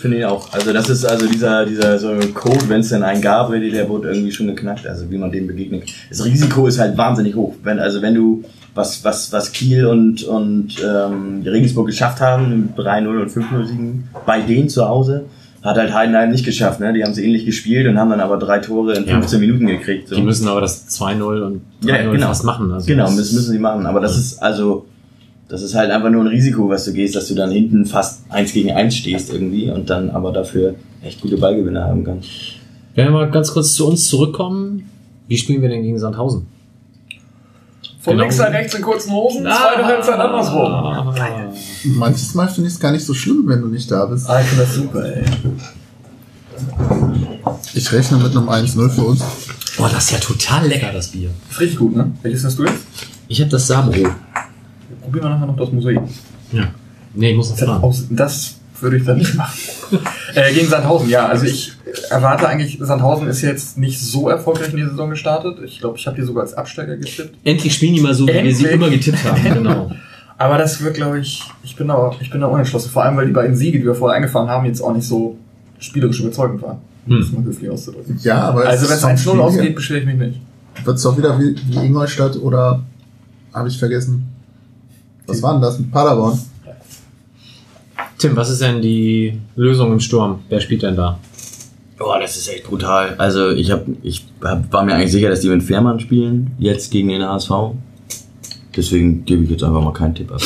Finde 0.00 0.16
ich 0.18 0.24
auch. 0.24 0.50
Also 0.52 0.72
das 0.72 0.88
ist 0.88 1.04
also 1.04 1.26
dieser, 1.26 1.66
dieser 1.66 1.98
so 1.98 2.08
Code, 2.32 2.68
wenn 2.68 2.80
es 2.80 2.88
denn 2.88 3.02
einen 3.02 3.20
gab, 3.20 3.50
der 3.50 3.88
wurde 3.88 4.08
irgendwie 4.08 4.32
schon 4.32 4.46
geknackt, 4.46 4.86
also 4.86 5.10
wie 5.10 5.18
man 5.18 5.30
dem 5.30 5.46
begegnet. 5.46 5.84
Das 6.08 6.24
Risiko 6.24 6.66
ist 6.66 6.78
halt 6.78 6.96
wahnsinnig 6.96 7.34
hoch. 7.34 7.54
Wenn, 7.62 7.78
also 7.78 8.00
wenn 8.00 8.14
du 8.14 8.42
was, 8.74 9.04
was, 9.04 9.30
was 9.32 9.52
Kiel 9.52 9.84
und, 9.84 10.22
und 10.22 10.76
ähm, 10.82 11.42
Regensburg 11.44 11.86
geschafft 11.86 12.20
haben, 12.20 12.72
3-0 12.78 13.20
und 13.20 13.30
5-0 13.30 13.66
Siegen, 13.66 14.08
bei 14.24 14.40
denen 14.40 14.68
zu 14.70 14.88
Hause, 14.88 15.24
hat 15.62 15.76
halt 15.76 15.92
Heidenheim 15.92 16.30
nicht 16.30 16.46
geschafft. 16.46 16.80
Ne? 16.80 16.92
Die 16.94 17.04
haben 17.04 17.12
sie 17.12 17.22
ähnlich 17.24 17.44
gespielt 17.44 17.86
und 17.86 17.98
haben 17.98 18.08
dann 18.08 18.20
aber 18.20 18.38
drei 18.38 18.60
Tore 18.60 18.94
in 18.94 19.04
Ja. 19.04 19.16
15 19.18 19.40
Minuten 19.40 19.66
gekriegt. 19.66 20.08
So. 20.08 20.16
die 20.16 20.22
müssen 20.22 20.48
aber 20.48 20.62
das 20.62 20.88
2-0 20.88 21.22
und 21.42 21.60
3-0 21.82 21.88
Ja, 21.88 21.96
ja, 22.00 22.10
genau. 22.10 22.28
fast 22.28 22.44
machen. 22.44 22.72
Also 22.72 22.86
Genau, 22.86 23.04
das 23.04 23.16
müssen 23.16 23.52
sie 23.52 23.58
machen. 23.58 23.84
Aber 23.84 24.00
das 24.00 24.16
ist 24.16 24.42
also, 24.42 24.86
das 25.50 25.62
ist 25.62 25.74
halt 25.74 25.90
einfach 25.90 26.10
nur 26.10 26.22
ein 26.22 26.28
Risiko, 26.28 26.68
was 26.68 26.84
du 26.84 26.92
gehst, 26.92 27.16
dass 27.16 27.26
du 27.28 27.34
dann 27.34 27.50
hinten 27.50 27.84
fast 27.84 28.22
eins 28.30 28.52
gegen 28.52 28.70
eins 28.72 28.94
stehst 28.94 29.32
irgendwie 29.32 29.68
und 29.70 29.90
dann 29.90 30.10
aber 30.10 30.32
dafür 30.32 30.76
echt 31.02 31.20
gute 31.20 31.36
Ballgewinne 31.36 31.82
haben 31.82 32.04
kannst. 32.04 32.28
Wenn 32.94 33.06
wir 33.06 33.10
mal 33.12 33.30
ganz 33.30 33.52
kurz 33.52 33.74
zu 33.74 33.86
uns 33.88 34.06
zurückkommen, 34.06 34.88
wie 35.26 35.36
spielen 35.36 35.60
wir 35.62 35.68
denn 35.68 35.82
gegen 35.82 35.98
Sandhausen? 35.98 36.46
Von 38.00 38.12
Genau. 38.12 38.22
links 38.22 38.38
nach 38.38 38.50
rechts 38.50 38.74
in 38.74 38.82
kurzen 38.82 39.12
Hosen, 39.12 39.42
zweite 39.42 39.84
Halbzeit 39.84 40.18
andersrum. 40.18 40.72
Ah, 40.72 41.14
Manches 41.84 42.34
Mal 42.34 42.48
finde 42.48 42.68
ich 42.68 42.74
es 42.74 42.80
gar 42.80 42.92
nicht 42.92 43.04
so 43.04 43.12
schlimm, 43.12 43.42
wenn 43.46 43.60
du 43.60 43.68
nicht 43.68 43.90
da 43.90 44.06
bist. 44.06 44.28
Ah, 44.30 44.40
ich 44.40 44.46
finde 44.46 44.64
das 44.64 44.74
super, 44.74 45.04
ey. 45.04 45.24
Ich 47.74 47.92
rechne 47.92 48.18
mit 48.18 48.36
einem 48.36 48.48
1-0 48.48 48.88
für 48.90 49.02
uns. 49.02 49.22
Boah, 49.76 49.88
das 49.88 50.04
ist 50.04 50.10
ja 50.12 50.18
total 50.18 50.66
lecker, 50.68 50.92
das 50.92 51.08
Bier. 51.08 51.30
Ist 51.50 51.60
richtig 51.60 51.78
gut, 51.78 51.96
ne? 51.96 52.10
Welches 52.22 52.44
hast 52.44 52.58
du 52.58 52.64
jetzt? 52.64 52.84
Ich 53.28 53.40
habe 53.40 53.50
das 53.50 53.66
Sabro. 53.66 54.08
Probieren 55.10 55.24
wir 55.24 55.30
nachher 55.30 55.46
noch 55.46 55.56
das 55.56 55.72
Mosaik. 55.72 56.00
Ja. 56.52 56.64
Nee, 57.14 57.30
ich 57.32 57.36
muss 57.36 57.50
noch 57.50 57.56
Das, 57.58 57.68
aus, 57.82 58.04
das 58.10 58.54
würde 58.80 58.96
ich 58.98 59.04
dann 59.04 59.18
nicht 59.18 59.34
machen. 59.34 59.58
äh, 60.34 60.52
gegen 60.54 60.68
Sandhausen, 60.68 61.08
ja. 61.10 61.26
Also 61.26 61.46
ich 61.46 61.72
erwarte 62.10 62.48
eigentlich, 62.48 62.78
Sandhausen 62.80 63.26
ist 63.28 63.42
jetzt 63.42 63.76
nicht 63.76 64.00
so 64.00 64.28
erfolgreich 64.28 64.70
in 64.70 64.76
die 64.76 64.84
Saison 64.84 65.10
gestartet. 65.10 65.58
Ich 65.64 65.80
glaube, 65.80 65.98
ich 65.98 66.06
habe 66.06 66.16
die 66.16 66.22
sogar 66.22 66.44
als 66.44 66.54
Absteiger 66.54 66.96
getippt. 66.96 67.34
Endlich 67.44 67.74
spielen 67.74 67.94
die 67.94 68.00
mal 68.00 68.14
so, 68.14 68.26
wie 68.28 68.32
wir 68.32 68.54
sie 68.54 68.64
Endlich. 68.66 68.72
immer 68.72 68.90
getippt 68.90 69.24
haben. 69.24 69.42
Genau. 69.54 69.90
Aber 70.38 70.56
das 70.56 70.80
wird, 70.82 70.94
glaube 70.94 71.18
ich, 71.18 71.42
ich 71.62 71.76
bin 71.76 71.88
da, 71.88 72.12
ich 72.20 72.30
bin 72.30 72.40
da 72.40 72.46
unentschlossen. 72.46 72.90
Vor 72.90 73.02
allem, 73.04 73.16
weil 73.16 73.26
die 73.26 73.32
beiden 73.32 73.54
Siege, 73.56 73.78
die 73.78 73.84
wir 73.84 73.94
vorher 73.94 74.16
eingefahren 74.16 74.48
haben, 74.48 74.64
jetzt 74.64 74.80
auch 74.80 74.94
nicht 74.94 75.06
so 75.06 75.36
spielerisch 75.78 76.20
überzeugend 76.20 76.62
waren. 76.62 76.78
Um 77.06 77.14
Hm. 77.16 77.20
das 77.22 77.32
mal 77.32 77.44
höflich 77.44 77.68
auszudrücken. 77.70 78.18
Ja, 78.22 78.42
aber 78.42 78.64
Also, 78.66 78.88
wenn 78.88 78.96
es 78.96 79.04
1-0 79.04 79.38
ausgeht, 79.38 79.74
beschwere 79.74 80.00
ich 80.00 80.06
mich 80.06 80.16
nicht. 80.16 80.40
Wird 80.84 80.96
es 80.96 81.02
doch 81.02 81.18
wieder 81.18 81.38
wie, 81.38 81.56
wie 81.68 81.84
Ingolstadt 81.86 82.36
oder 82.36 82.82
habe 83.52 83.68
ich 83.68 83.78
vergessen? 83.78 84.28
Was 85.30 85.42
war 85.42 85.52
denn 85.52 85.62
das 85.62 85.78
mit 85.78 85.90
Paderborn? 85.92 86.38
Tim, 88.18 88.36
was 88.36 88.50
ist 88.50 88.60
denn 88.60 88.82
die 88.82 89.40
Lösung 89.56 89.92
im 89.92 90.00
Sturm? 90.00 90.40
Wer 90.48 90.60
spielt 90.60 90.82
denn 90.82 90.96
da? 90.96 91.18
Boah, 91.96 92.18
das 92.18 92.36
ist 92.36 92.48
echt 92.48 92.64
brutal. 92.64 93.14
Also 93.18 93.50
ich 93.50 93.70
hab, 93.70 93.84
ich 94.02 94.26
hab, 94.42 94.72
war 94.72 94.84
mir 94.84 94.94
eigentlich 94.94 95.12
sicher, 95.12 95.28
dass 95.28 95.40
die 95.40 95.48
mit 95.48 95.62
Fährmann 95.62 96.00
spielen, 96.00 96.50
jetzt 96.58 96.90
gegen 96.90 97.08
den 97.08 97.22
HSV. 97.22 97.50
Deswegen 98.76 99.24
gebe 99.24 99.44
ich 99.44 99.50
jetzt 99.50 99.62
einfach 99.62 99.82
mal 99.82 99.92
keinen 99.92 100.14
Tipp 100.14 100.32
ab. 100.32 100.40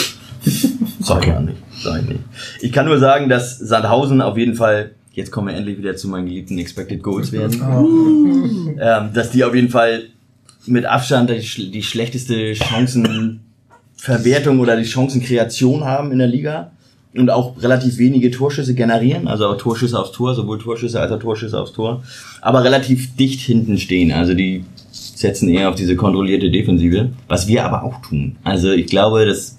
Sag 1.00 1.22
ich 1.22 1.28
ja 1.28 1.40
nicht. 1.40 1.58
Sag 1.80 2.02
ich 2.02 2.08
nicht. 2.08 2.20
Ich 2.60 2.72
kann 2.72 2.86
nur 2.86 2.98
sagen, 2.98 3.28
dass 3.28 3.58
Sandhausen 3.58 4.20
auf 4.20 4.36
jeden 4.36 4.54
Fall, 4.54 4.92
jetzt 5.12 5.30
kommen 5.30 5.48
wir 5.48 5.54
endlich 5.54 5.78
wieder 5.78 5.96
zu 5.96 6.08
meinen 6.08 6.26
geliebten 6.26 6.58
Expected 6.58 7.02
Goals 7.02 7.32
werden, 7.32 8.76
ähm, 8.80 9.10
dass 9.14 9.30
die 9.30 9.44
auf 9.44 9.54
jeden 9.54 9.70
Fall 9.70 10.04
mit 10.66 10.86
Abstand 10.86 11.30
die, 11.30 11.70
die 11.70 11.82
schlechteste 11.82 12.54
Chancenverwertung 14.04 14.60
oder 14.60 14.76
die 14.76 14.84
Chancenkreation 14.84 15.84
haben 15.84 16.12
in 16.12 16.18
der 16.18 16.28
Liga 16.28 16.70
und 17.16 17.30
auch 17.30 17.60
relativ 17.62 17.98
wenige 17.98 18.30
Torschüsse 18.30 18.74
generieren, 18.74 19.28
also 19.28 19.46
auch 19.46 19.56
Torschüsse 19.56 19.98
aufs 19.98 20.12
Tor, 20.12 20.34
sowohl 20.34 20.58
Torschüsse 20.58 21.00
als 21.00 21.10
auch 21.12 21.18
Torschüsse 21.18 21.60
aufs 21.60 21.72
Tor, 21.72 22.02
aber 22.40 22.64
relativ 22.64 23.16
dicht 23.16 23.40
hinten 23.40 23.78
stehen. 23.78 24.12
Also 24.12 24.34
die 24.34 24.64
setzen 24.90 25.48
eher 25.48 25.70
auf 25.70 25.76
diese 25.76 25.96
kontrollierte 25.96 26.50
Defensive, 26.50 27.10
was 27.28 27.46
wir 27.46 27.64
aber 27.64 27.84
auch 27.84 28.02
tun. 28.02 28.36
Also 28.44 28.72
ich 28.72 28.86
glaube, 28.86 29.24
das 29.26 29.58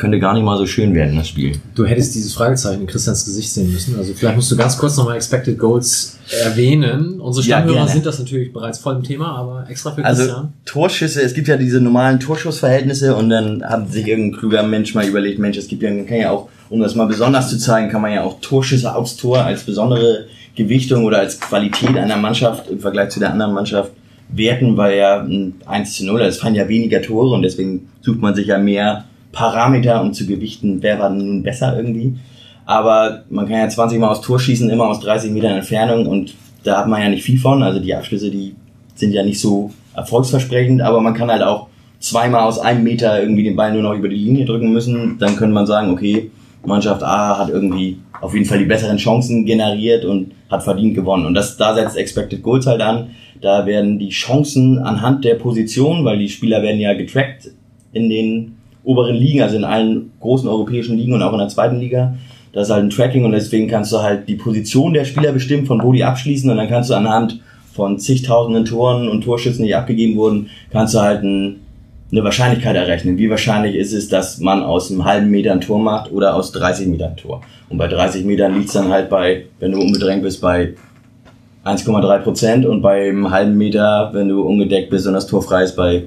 könnte 0.00 0.18
gar 0.18 0.32
nicht 0.32 0.42
mal 0.42 0.56
so 0.56 0.64
schön 0.64 0.94
werden, 0.94 1.14
das 1.16 1.28
Spiel. 1.28 1.52
Du 1.74 1.84
hättest 1.84 2.14
dieses 2.14 2.32
Fragezeichen 2.32 2.80
in 2.80 2.86
Christians 2.86 3.24
Gesicht 3.26 3.52
sehen 3.52 3.70
müssen. 3.70 3.96
Also 3.98 4.14
vielleicht 4.14 4.34
musst 4.34 4.50
du 4.50 4.56
ganz 4.56 4.78
kurz 4.78 4.96
nochmal 4.96 5.16
Expected 5.16 5.58
Goals 5.58 6.18
erwähnen. 6.42 7.20
Unsere 7.20 7.46
Ja, 7.46 7.56
Stammhörer 7.58 7.76
gerne. 7.80 7.90
sind 7.90 8.06
das 8.06 8.18
natürlich 8.18 8.50
bereits 8.50 8.78
voll 8.78 8.96
im 8.96 9.02
Thema, 9.02 9.36
aber 9.36 9.66
extra 9.68 9.90
für 9.92 10.02
Also 10.02 10.22
Christian. 10.22 10.52
Torschüsse, 10.64 11.20
es 11.20 11.34
gibt 11.34 11.48
ja 11.48 11.58
diese 11.58 11.82
normalen 11.82 12.18
Torschussverhältnisse 12.18 13.14
und 13.14 13.28
dann 13.28 13.62
hat 13.62 13.92
sich 13.92 14.06
irgendein 14.08 14.38
kluger 14.40 14.62
Mensch 14.62 14.94
mal 14.94 15.06
überlegt, 15.06 15.38
Mensch, 15.38 15.58
es 15.58 15.68
gibt 15.68 15.82
ja, 15.82 15.90
man 15.90 16.06
kann 16.06 16.16
ja 16.18 16.30
auch, 16.30 16.48
um 16.70 16.80
das 16.80 16.94
mal 16.94 17.06
besonders 17.06 17.50
zu 17.50 17.58
zeigen, 17.58 17.90
kann 17.90 18.00
man 18.00 18.12
ja 18.14 18.22
auch 18.22 18.40
Torschüsse 18.40 18.94
aufs 18.94 19.16
Tor 19.18 19.42
als 19.44 19.64
besondere 19.64 20.24
Gewichtung 20.56 21.04
oder 21.04 21.18
als 21.18 21.38
Qualität 21.38 21.94
einer 21.98 22.16
Mannschaft 22.16 22.70
im 22.70 22.80
Vergleich 22.80 23.10
zu 23.10 23.20
der 23.20 23.32
anderen 23.32 23.52
Mannschaft 23.52 23.92
werten, 24.30 24.78
weil 24.78 24.96
ja 24.96 25.20
ein 25.20 25.56
1 25.66 25.94
zu 25.98 26.06
0, 26.06 26.22
es 26.22 26.38
fallen 26.38 26.54
ja 26.54 26.68
weniger 26.68 27.02
Tore 27.02 27.34
und 27.34 27.42
deswegen 27.42 27.88
sucht 28.00 28.20
man 28.20 28.34
sich 28.34 28.46
ja 28.46 28.56
mehr 28.56 29.04
Parameter, 29.32 30.00
um 30.02 30.12
zu 30.12 30.26
gewichten, 30.26 30.82
wer 30.82 30.98
war 30.98 31.10
nun 31.10 31.42
besser 31.42 31.76
irgendwie. 31.76 32.16
Aber 32.66 33.24
man 33.30 33.48
kann 33.48 33.58
ja 33.58 33.68
20 33.68 33.98
Mal 33.98 34.08
aufs 34.08 34.20
Tor 34.20 34.38
schießen, 34.38 34.70
immer 34.70 34.88
aus 34.88 35.00
30 35.00 35.32
Metern 35.32 35.56
Entfernung 35.56 36.06
und 36.06 36.34
da 36.62 36.78
hat 36.78 36.88
man 36.88 37.02
ja 37.02 37.08
nicht 37.08 37.24
viel 37.24 37.38
von. 37.38 37.62
Also 37.62 37.80
die 37.80 37.94
Abschlüsse, 37.94 38.30
die 38.30 38.54
sind 38.94 39.12
ja 39.12 39.22
nicht 39.22 39.40
so 39.40 39.70
erfolgsversprechend, 39.94 40.82
aber 40.82 41.00
man 41.00 41.14
kann 41.14 41.30
halt 41.30 41.42
auch 41.42 41.68
zweimal 41.98 42.42
aus 42.42 42.58
einem 42.58 42.84
Meter 42.84 43.20
irgendwie 43.20 43.44
den 43.44 43.56
Ball 43.56 43.72
nur 43.72 43.82
noch 43.82 43.94
über 43.94 44.08
die 44.08 44.16
Linie 44.16 44.44
drücken 44.44 44.72
müssen. 44.72 45.18
Dann 45.18 45.36
könnte 45.36 45.54
man 45.54 45.66
sagen, 45.66 45.90
okay, 45.90 46.30
Mannschaft 46.64 47.02
A 47.02 47.38
hat 47.38 47.48
irgendwie 47.48 47.98
auf 48.20 48.34
jeden 48.34 48.46
Fall 48.46 48.58
die 48.58 48.66
besseren 48.66 48.98
Chancen 48.98 49.46
generiert 49.46 50.04
und 50.04 50.32
hat 50.50 50.62
verdient 50.62 50.94
gewonnen. 50.94 51.26
Und 51.26 51.34
das, 51.34 51.56
da 51.56 51.74
setzt 51.74 51.96
Expected 51.96 52.42
Goals 52.42 52.66
halt 52.66 52.82
an. 52.82 53.10
Da 53.40 53.64
werden 53.64 53.98
die 53.98 54.10
Chancen 54.10 54.78
anhand 54.78 55.24
der 55.24 55.36
Position, 55.36 56.04
weil 56.04 56.18
die 56.18 56.28
Spieler 56.28 56.62
werden 56.62 56.80
ja 56.80 56.92
getrackt 56.92 57.50
in 57.92 58.10
den 58.10 58.56
oberen 58.84 59.16
Ligen, 59.16 59.42
also 59.42 59.56
in 59.56 59.64
allen 59.64 60.12
großen 60.20 60.48
europäischen 60.48 60.96
Ligen 60.96 61.12
und 61.12 61.22
auch 61.22 61.32
in 61.32 61.38
der 61.38 61.48
zweiten 61.48 61.78
Liga. 61.78 62.14
Das 62.52 62.68
ist 62.68 62.74
halt 62.74 62.84
ein 62.84 62.90
Tracking 62.90 63.24
und 63.24 63.32
deswegen 63.32 63.68
kannst 63.68 63.92
du 63.92 63.98
halt 63.98 64.28
die 64.28 64.34
Position 64.34 64.92
der 64.92 65.04
Spieler 65.04 65.32
bestimmen, 65.32 65.66
von 65.66 65.82
wo 65.82 65.92
die 65.92 66.04
abschließen 66.04 66.50
und 66.50 66.56
dann 66.56 66.68
kannst 66.68 66.90
du 66.90 66.94
anhand 66.94 67.40
von 67.72 67.98
zigtausenden 67.98 68.64
Toren 68.64 69.08
und 69.08 69.22
Torschüssen, 69.22 69.64
die 69.64 69.74
abgegeben 69.74 70.16
wurden, 70.16 70.50
kannst 70.72 70.94
du 70.94 71.00
halt 71.00 71.22
ein, 71.22 71.60
eine 72.10 72.24
Wahrscheinlichkeit 72.24 72.74
errechnen. 72.74 73.18
Wie 73.18 73.30
wahrscheinlich 73.30 73.76
ist 73.76 73.92
es, 73.92 74.08
dass 74.08 74.38
man 74.40 74.64
aus 74.64 74.90
einem 74.90 75.04
halben 75.04 75.30
Meter 75.30 75.52
ein 75.52 75.60
Tor 75.60 75.78
macht 75.78 76.10
oder 76.10 76.34
aus 76.34 76.50
30 76.52 76.88
Metern 76.88 77.10
ein 77.10 77.16
Tor? 77.16 77.42
Und 77.68 77.78
bei 77.78 77.86
30 77.86 78.24
Metern 78.24 78.56
liegt's 78.56 78.72
dann 78.72 78.90
halt 78.90 79.08
bei, 79.08 79.44
wenn 79.60 79.72
du 79.72 79.80
unbedrängt 79.80 80.22
bist, 80.22 80.40
bei 80.40 80.74
1,3 81.64 82.18
Prozent 82.18 82.66
und 82.66 82.82
beim 82.82 83.30
halben 83.30 83.56
Meter, 83.56 84.10
wenn 84.12 84.28
du 84.28 84.42
ungedeckt 84.42 84.90
bist 84.90 85.06
und 85.06 85.12
das 85.12 85.26
Tor 85.26 85.42
frei 85.42 85.62
ist, 85.62 85.76
bei 85.76 86.04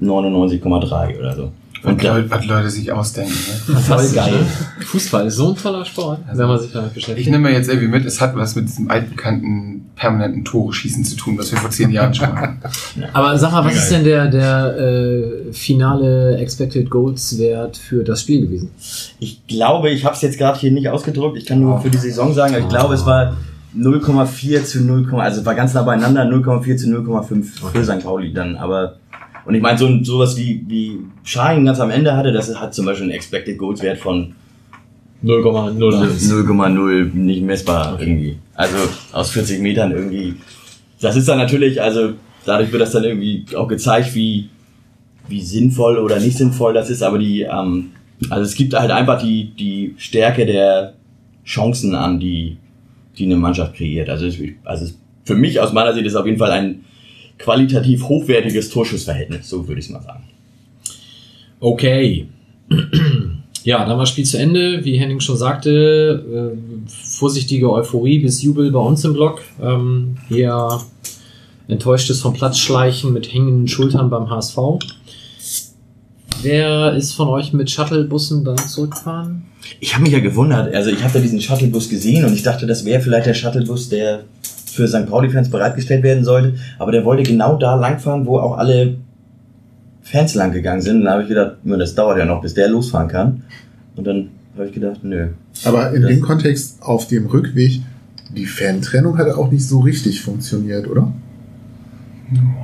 99,3 0.00 1.18
oder 1.18 1.34
so. 1.34 1.48
Was 1.82 1.92
Und 1.92 2.04
da, 2.04 2.16
Leute, 2.16 2.30
was 2.30 2.46
Leute 2.46 2.70
sich 2.70 2.92
ausdenken. 2.92 3.34
Ne? 3.68 3.76
Voll 3.80 4.08
geil. 4.10 4.32
ne? 4.32 4.84
Fußball 4.84 5.26
ist 5.26 5.36
so 5.36 5.50
ein 5.50 5.56
toller 5.56 5.84
Sport, 5.84 6.20
wenn 6.32 6.46
man 6.46 6.58
sich 6.60 6.72
damit 6.72 6.94
beschäftigt. 6.94 7.26
Ich 7.26 7.32
nehme 7.32 7.48
mir 7.48 7.54
jetzt 7.54 7.68
irgendwie 7.68 7.88
mit, 7.88 8.04
es 8.04 8.20
hat 8.20 8.36
was 8.36 8.54
mit 8.54 8.68
diesem 8.68 8.90
altbekannten 8.90 9.90
permanenten 9.96 10.44
Tore 10.44 10.72
schießen 10.72 11.04
zu 11.04 11.16
tun, 11.16 11.36
was 11.38 11.50
wir 11.50 11.58
vor 11.58 11.70
zehn 11.70 11.90
Jahren 11.90 12.14
schon 12.14 12.34
hatten. 12.34 12.58
Aber 13.12 13.36
sag 13.38 13.52
mal, 13.52 13.64
was 13.64 13.72
Geil. 13.72 13.82
ist 13.82 13.92
denn 13.92 14.04
der, 14.04 14.28
der 14.28 14.78
äh, 14.78 15.52
finale 15.52 16.36
Expected 16.38 16.88
Goals 16.88 17.38
Wert 17.38 17.76
für 17.76 18.04
das 18.04 18.20
Spiel 18.22 18.42
gewesen? 18.42 18.70
ich 19.18 19.46
glaube, 19.46 19.90
ich 19.90 20.04
habe 20.04 20.14
es 20.14 20.22
jetzt 20.22 20.38
gerade 20.38 20.58
hier 20.58 20.70
nicht 20.72 20.88
ausgedruckt, 20.88 21.36
ich 21.36 21.46
kann 21.46 21.60
nur 21.60 21.80
für 21.80 21.90
die 21.90 21.98
Saison 21.98 22.32
sagen, 22.32 22.54
aber 22.54 22.62
ich 22.64 22.68
glaube, 22.68 22.94
es 22.94 23.04
war 23.06 23.36
0,4 23.76 24.64
zu 24.64 24.82
0, 24.82 25.14
also 25.20 25.40
es 25.40 25.46
war 25.46 25.54
ganz 25.54 25.74
nah 25.74 25.82
beieinander, 25.82 26.24
0,4 26.24 26.76
zu 26.76 26.86
0,5 26.88 27.44
für 27.72 27.84
St. 27.84 28.04
Pauli 28.04 28.32
dann, 28.32 28.56
aber 28.56 28.96
und 29.44 29.54
ich 29.54 29.62
meine, 29.62 29.78
so, 29.78 30.02
sowas 30.02 30.36
wie, 30.36 30.64
wie 30.68 30.98
Schein 31.24 31.64
ganz 31.64 31.80
am 31.80 31.90
Ende 31.90 32.16
hatte, 32.16 32.32
das 32.32 32.54
hat 32.58 32.74
zum 32.74 32.86
Beispiel 32.86 33.04
einen 33.04 33.14
Expected 33.14 33.58
Goals 33.58 33.82
Wert 33.82 33.98
von 33.98 34.34
0,01. 35.24 35.78
0,0 35.78 37.14
nicht 37.14 37.42
messbar 37.42 37.96
irgendwie. 38.00 38.38
Also 38.54 38.76
aus 39.12 39.30
40 39.30 39.60
Metern 39.60 39.92
irgendwie. 39.92 40.34
Das 41.00 41.16
ist 41.16 41.28
dann 41.28 41.38
natürlich, 41.38 41.80
also 41.80 42.14
dadurch 42.44 42.72
wird 42.72 42.82
das 42.82 42.92
dann 42.92 43.04
irgendwie 43.04 43.44
auch 43.56 43.68
gezeigt, 43.68 44.14
wie, 44.14 44.48
wie 45.28 45.40
sinnvoll 45.40 45.98
oder 45.98 46.18
nicht 46.18 46.36
sinnvoll 46.36 46.74
das 46.74 46.90
ist, 46.90 47.02
aber 47.02 47.18
die, 47.18 47.42
ähm, 47.42 47.90
also 48.30 48.42
es 48.42 48.54
gibt 48.54 48.74
halt 48.74 48.90
einfach 48.90 49.20
die, 49.20 49.52
die 49.58 49.94
Stärke 49.96 50.46
der 50.46 50.94
Chancen 51.44 51.94
an, 51.94 52.20
die, 52.20 52.56
die 53.18 53.24
eine 53.24 53.36
Mannschaft 53.36 53.74
kreiert. 53.74 54.08
Also, 54.08 54.26
es, 54.26 54.38
also 54.64 54.92
für 55.24 55.34
mich 55.34 55.60
aus 55.60 55.72
meiner 55.72 55.92
Sicht 55.92 56.06
ist 56.06 56.14
auf 56.14 56.26
jeden 56.26 56.38
Fall 56.38 56.50
ein 56.50 56.84
qualitativ 57.42 58.04
hochwertiges 58.04 58.70
Torschussverhältnis, 58.70 59.48
so 59.48 59.66
würde 59.66 59.80
ich 59.80 59.86
es 59.86 59.92
mal 59.92 60.02
sagen. 60.02 60.24
Okay. 61.60 62.28
Ja, 63.64 63.78
dann 63.78 63.90
war 63.90 64.00
das 64.00 64.08
Spiel 64.08 64.24
zu 64.24 64.38
Ende. 64.38 64.84
Wie 64.84 64.98
Henning 64.98 65.20
schon 65.20 65.36
sagte, 65.36 66.52
äh, 66.52 66.88
vorsichtige 66.88 67.70
Euphorie 67.70 68.18
bis 68.18 68.42
Jubel 68.42 68.72
bei 68.72 68.80
uns 68.80 69.04
im 69.04 69.12
Block. 69.12 69.40
Ähm, 69.62 70.16
hier 70.28 70.80
enttäuschtes 71.68 72.20
vom 72.20 72.32
Platz 72.32 72.58
schleichen 72.58 73.12
mit 73.12 73.32
hängenden 73.32 73.68
Schultern 73.68 74.10
beim 74.10 74.28
HSV. 74.28 74.58
Wer 76.42 76.94
ist 76.94 77.12
von 77.12 77.28
euch 77.28 77.52
mit 77.52 77.70
Shuttlebussen 77.70 78.44
dann 78.44 78.58
zurückgefahren? 78.58 79.44
Ich 79.78 79.94
habe 79.94 80.02
mich 80.02 80.12
ja 80.12 80.18
gewundert, 80.18 80.74
also 80.74 80.90
ich 80.90 81.02
habe 81.04 81.12
da 81.12 81.20
diesen 81.20 81.40
Shuttlebus 81.40 81.88
gesehen 81.88 82.24
und 82.24 82.34
ich 82.34 82.42
dachte, 82.42 82.66
das 82.66 82.84
wäre 82.84 83.00
vielleicht 83.00 83.26
der 83.26 83.34
Shuttlebus, 83.34 83.88
der 83.88 84.24
für 84.72 84.88
St. 84.88 85.06
Pauli-Fans 85.06 85.50
bereitgestellt 85.50 86.02
werden 86.02 86.24
sollte, 86.24 86.54
aber 86.78 86.92
der 86.92 87.04
wollte 87.04 87.22
genau 87.22 87.56
da 87.56 87.74
langfahren, 87.74 88.26
wo 88.26 88.38
auch 88.38 88.56
alle 88.58 88.96
Fans 90.02 90.34
lang 90.34 90.52
gegangen 90.52 90.80
sind. 90.80 90.98
Und 90.98 91.04
da 91.04 91.12
habe 91.12 91.22
ich 91.22 91.28
gedacht, 91.28 91.56
"Nur, 91.64 91.78
das 91.78 91.94
dauert 91.94 92.18
ja 92.18 92.24
noch, 92.24 92.40
bis 92.42 92.54
der 92.54 92.68
losfahren 92.68 93.08
kann. 93.08 93.42
Und 93.96 94.06
dann 94.06 94.28
habe 94.56 94.66
ich 94.66 94.72
gedacht, 94.72 95.00
nö. 95.02 95.28
Aber 95.64 95.92
in 95.92 96.02
Das- 96.02 96.10
dem 96.10 96.20
Kontext 96.22 96.82
auf 96.82 97.06
dem 97.06 97.26
Rückweg, 97.26 97.80
die 98.34 98.46
Fantrennung 98.46 99.18
hat 99.18 99.28
auch 99.34 99.50
nicht 99.50 99.66
so 99.66 99.80
richtig 99.80 100.22
funktioniert, 100.22 100.88
oder? 100.88 101.12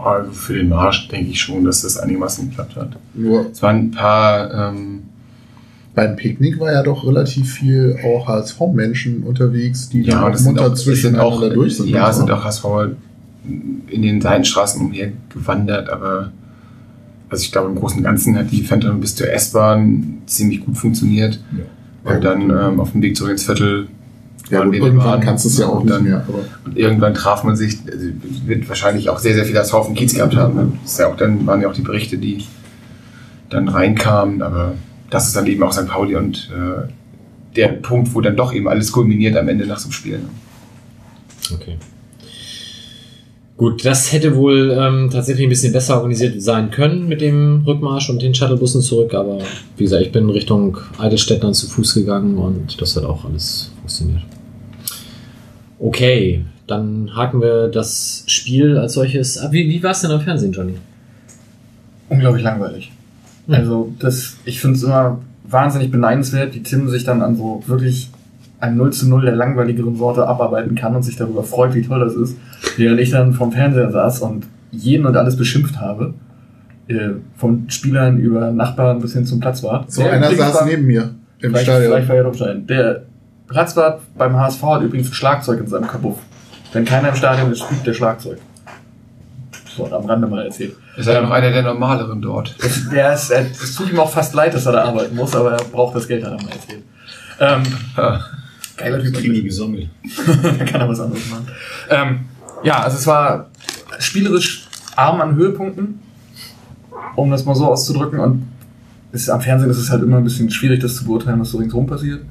Also 0.02 0.32
für 0.32 0.54
den 0.54 0.70
Marsch 0.70 1.08
denke 1.08 1.30
ich 1.30 1.40
schon, 1.40 1.64
dass 1.64 1.82
das 1.82 1.98
einigermaßen 1.98 2.48
geklappt 2.48 2.76
hat. 2.76 2.90
Nur 3.14 3.50
Es 3.52 3.60
waren 3.62 3.76
ein 3.76 3.90
paar, 3.90 4.70
ähm, 4.70 5.02
beim 5.94 6.16
Picknick 6.16 6.60
war 6.60 6.72
ja 6.72 6.82
doch 6.82 7.06
relativ 7.06 7.52
viel 7.54 7.98
auch 8.04 8.28
HSV-Menschen 8.28 9.22
unterwegs, 9.24 9.88
die 9.88 10.02
ja, 10.02 10.14
dann 10.14 10.22
munter 10.22 10.32
auch, 10.32 10.36
sind 10.36 10.58
auch, 10.60 10.74
zwischeneinander 10.74 11.50
durch 11.50 11.76
sind. 11.76 11.88
ja, 11.88 12.12
so. 12.12 12.20
sind 12.20 12.30
auch 12.30 12.44
HSV 12.44 12.64
in 13.88 14.02
den 14.02 14.20
Seitenstraßen 14.20 14.80
umhergewandert, 14.80 15.88
aber 15.88 16.32
also 17.30 17.42
ich 17.42 17.52
glaube 17.52 17.68
im 17.68 17.74
Großen 17.76 17.98
und 17.98 18.04
Ganzen 18.04 18.36
hat 18.38 18.50
die 18.50 18.62
Phantom 18.62 19.00
bis 19.00 19.14
zur 19.16 19.30
S-Bahn 19.30 20.18
ziemlich 20.26 20.64
gut 20.64 20.76
funktioniert. 20.76 21.40
Ja. 22.04 22.14
Und 22.14 22.24
dann 22.24 22.42
ähm, 22.50 22.80
auf 22.80 22.92
dem 22.92 23.02
Weg 23.02 23.16
zurück 23.16 23.32
ins 23.32 23.44
Viertel 23.44 23.88
ja, 24.50 24.60
waren 24.60 24.70
gut, 24.70 24.80
irgendwann 24.80 25.06
Bahn. 25.06 25.20
kannst 25.20 25.44
du 25.44 25.48
es 25.48 25.58
ja 25.58 25.66
auch 25.66 25.80
Und 25.80 25.84
nicht 25.86 25.94
dann- 25.96 26.04
mehr. 26.04 26.24
Aber 26.26 26.38
Und 26.64 26.76
irgendwann 26.76 27.12
traf 27.14 27.44
man 27.44 27.54
sich, 27.56 27.78
also 27.90 28.06
wird 28.46 28.68
wahrscheinlich 28.68 29.10
auch 29.10 29.18
sehr, 29.18 29.34
sehr 29.34 29.44
viel 29.44 29.58
als 29.58 29.72
Haufen 29.72 29.94
Kiez 29.94 30.14
gehabt 30.14 30.36
haben. 30.36 30.54
Ne? 30.54 30.72
Das 30.82 30.92
ist 30.92 30.98
ja 31.00 31.08
auch 31.08 31.16
dann 31.16 31.46
waren 31.46 31.60
ja 31.60 31.68
auch 31.68 31.74
die 31.74 31.82
Berichte, 31.82 32.16
die 32.18 32.44
dann 33.50 33.68
reinkamen, 33.68 34.40
aber 34.42 34.74
das 35.10 35.28
ist 35.28 35.36
dann 35.36 35.46
eben 35.46 35.62
auch 35.62 35.72
St. 35.72 35.86
Pauli 35.86 36.16
und 36.16 36.50
äh, 36.52 36.90
der 37.56 37.68
Punkt, 37.68 38.14
wo 38.14 38.20
dann 38.20 38.36
doch 38.36 38.52
eben 38.52 38.68
alles 38.68 38.92
kulminiert 38.92 39.36
am 39.36 39.48
Ende 39.48 39.66
nach 39.66 39.78
so 39.78 39.86
einem 39.86 39.92
Spiel. 39.92 40.18
Ne? 40.18 40.28
Okay. 41.54 41.76
Gut, 43.56 43.84
das 43.84 44.12
hätte 44.12 44.36
wohl 44.36 44.70
ähm, 44.70 45.10
tatsächlich 45.10 45.46
ein 45.46 45.48
bisschen 45.48 45.72
besser 45.72 45.96
organisiert 45.96 46.40
sein 46.40 46.70
können 46.70 47.08
mit 47.08 47.20
dem 47.20 47.64
Rückmarsch 47.66 48.08
und 48.08 48.22
den 48.22 48.32
Shuttlebussen 48.32 48.82
zurück, 48.82 49.14
aber 49.14 49.38
wie 49.76 49.82
gesagt, 49.82 50.02
ich 50.02 50.12
bin 50.12 50.30
Richtung 50.30 50.76
Eidelstedt 50.98 51.42
dann 51.42 51.54
zu 51.54 51.66
Fuß 51.66 51.94
gegangen 51.94 52.38
und 52.38 52.80
das 52.80 52.94
hat 52.94 53.04
auch 53.04 53.24
alles 53.24 53.72
funktioniert. 53.78 54.22
Okay, 55.80 56.44
dann 56.68 57.10
haken 57.16 57.40
wir 57.40 57.66
das 57.66 58.22
Spiel 58.28 58.78
als 58.78 58.94
solches 58.94 59.38
ab. 59.38 59.50
Wie, 59.50 59.68
wie 59.68 59.82
war 59.82 59.90
es 59.90 60.02
denn 60.02 60.10
am 60.12 60.20
Fernsehen, 60.20 60.52
Johnny? 60.52 60.74
unglaublich 62.08 62.42
langweilig. 62.42 62.92
Hm. 63.48 63.54
Also 63.54 63.92
das, 63.98 64.36
ich 64.44 64.60
finde 64.60 64.76
es 64.76 64.82
immer 64.84 65.18
wahnsinnig 65.44 65.90
beneidenswert, 65.90 66.54
wie 66.54 66.62
Tim 66.62 66.88
sich 66.88 67.02
dann 67.04 67.22
an 67.22 67.36
so 67.36 67.62
wirklich 67.66 68.10
ein 68.60 68.76
0 68.76 68.92
zu 68.92 69.08
0 69.08 69.22
der 69.22 69.34
langweiligeren 69.36 69.96
Sorte 69.96 70.26
abarbeiten 70.26 70.74
kann 70.74 70.94
und 70.94 71.02
sich 71.02 71.16
darüber 71.16 71.42
freut, 71.42 71.74
wie 71.74 71.82
toll 71.82 72.00
das 72.00 72.14
ist. 72.14 72.36
Während 72.76 73.00
ich 73.00 73.10
dann 73.10 73.32
vom 73.32 73.50
Fernseher 73.52 73.90
saß 73.90 74.20
und 74.22 74.46
jeden 74.70 75.06
und 75.06 75.16
alles 75.16 75.36
beschimpft 75.36 75.80
habe. 75.80 76.14
Äh, 76.88 77.10
von 77.36 77.68
Spielern 77.68 78.18
über 78.18 78.50
Nachbarn 78.50 79.00
bis 79.00 79.12
hin 79.12 79.26
zum 79.26 79.40
Platzwart. 79.40 79.90
So 79.92 80.02
Der 80.02 80.12
einer 80.12 80.34
saß 80.34 80.54
war- 80.54 80.64
neben 80.66 80.86
mir 80.86 81.14
im 81.40 81.50
Vielleicht, 81.50 81.64
Stadion. 81.64 81.92
vielleicht 81.92 82.08
war 82.08 82.16
ja 82.16 82.22
doch 82.22 82.34
sein. 82.34 82.66
Der 82.66 83.02
Platzwart 83.46 84.00
beim 84.16 84.34
HSV 84.36 84.62
hat 84.62 84.82
übrigens 84.82 85.08
ein 85.10 85.14
Schlagzeug 85.14 85.60
in 85.60 85.66
seinem 85.68 85.86
Kabuff. 85.86 86.18
Wenn 86.72 86.84
keiner 86.84 87.10
im 87.10 87.14
Stadion 87.14 87.52
ist, 87.52 87.60
spielt 87.60 87.86
der 87.86 87.94
Schlagzeug. 87.94 88.38
So, 89.78 89.94
am 89.94 90.06
Rande 90.06 90.26
mal 90.26 90.44
erzählt. 90.44 90.74
Ist 90.96 91.06
er 91.06 91.14
ja 91.14 91.22
noch 91.22 91.30
einer 91.30 91.52
der 91.52 91.62
normaleren 91.62 92.20
dort. 92.20 92.52
Es, 92.58 92.88
der 92.90 93.14
ist, 93.14 93.30
es 93.30 93.74
tut 93.76 93.90
ihm 93.90 94.00
auch 94.00 94.10
fast 94.10 94.34
leid, 94.34 94.52
dass 94.52 94.66
er 94.66 94.72
da 94.72 94.84
arbeiten 94.84 95.14
muss, 95.14 95.36
aber 95.36 95.52
er 95.52 95.64
braucht 95.64 95.94
das 95.94 96.08
Geld, 96.08 96.24
hat 96.24 96.32
er 96.32 96.42
mal 96.42 96.50
erzählt. 96.50 96.82
Ähm, 97.38 97.62
geiler 98.76 99.00
Typ. 99.00 99.14
Kriegen 99.14 99.34
die 99.34 99.44
gesammelt. 99.44 99.88
da 100.42 100.64
kann 100.64 100.80
er 100.80 100.88
was 100.88 100.98
anderes 100.98 101.30
machen. 101.30 101.46
Ähm, 101.90 102.20
ja, 102.64 102.80
also 102.80 102.96
es 102.96 103.06
war 103.06 103.50
spielerisch 104.00 104.66
arm 104.96 105.20
an 105.20 105.36
Höhepunkten, 105.36 106.00
um 107.14 107.30
das 107.30 107.44
mal 107.44 107.54
so 107.54 107.66
auszudrücken. 107.66 108.18
Und 108.18 108.48
es 109.12 109.22
ist, 109.22 109.30
am 109.30 109.40
Fernsehen 109.40 109.70
ist 109.70 109.78
es 109.78 109.90
halt 109.90 110.02
immer 110.02 110.16
ein 110.16 110.24
bisschen 110.24 110.50
schwierig, 110.50 110.80
das 110.80 110.96
zu 110.96 111.04
beurteilen, 111.04 111.38
was 111.38 111.50
so 111.50 111.58
ringsherum 111.58 111.86
passiert. 111.86 112.22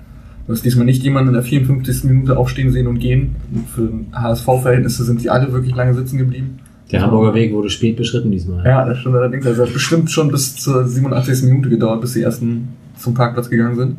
Du 0.45 0.53
hast 0.53 0.65
diesmal 0.65 0.85
nicht 0.85 1.01
jemanden 1.01 1.29
in 1.29 1.33
der 1.35 1.43
54. 1.43 2.03
Minute 2.03 2.37
aufstehen 2.37 2.73
sehen 2.73 2.87
und 2.87 2.99
gehen. 2.99 3.37
Und 3.53 3.69
für 3.69 4.19
HSV-Verhältnisse 4.21 5.05
sind 5.05 5.21
sie 5.21 5.29
alle 5.29 5.53
wirklich 5.53 5.75
lange 5.75 5.93
sitzen 5.93 6.17
geblieben. 6.17 6.59
Der 6.91 7.01
Hamburger 7.01 7.33
Weg 7.33 7.53
wurde 7.53 7.69
spät 7.69 7.97
beschritten 7.97 8.31
diesmal. 8.31 8.65
Ja, 8.65 8.85
das 8.85 8.99
stimmt 8.99 9.15
allerdings. 9.15 9.45
Also 9.45 9.63
hat 9.63 9.73
bestimmt 9.73 10.09
schon 10.09 10.29
bis 10.29 10.55
zur 10.55 10.87
87. 10.87 11.43
Minute 11.43 11.69
gedauert, 11.69 12.01
bis 12.01 12.13
die 12.13 12.21
ersten 12.21 12.69
zum 12.97 13.13
Parkplatz 13.13 13.49
gegangen 13.49 13.75
sind. 13.75 13.97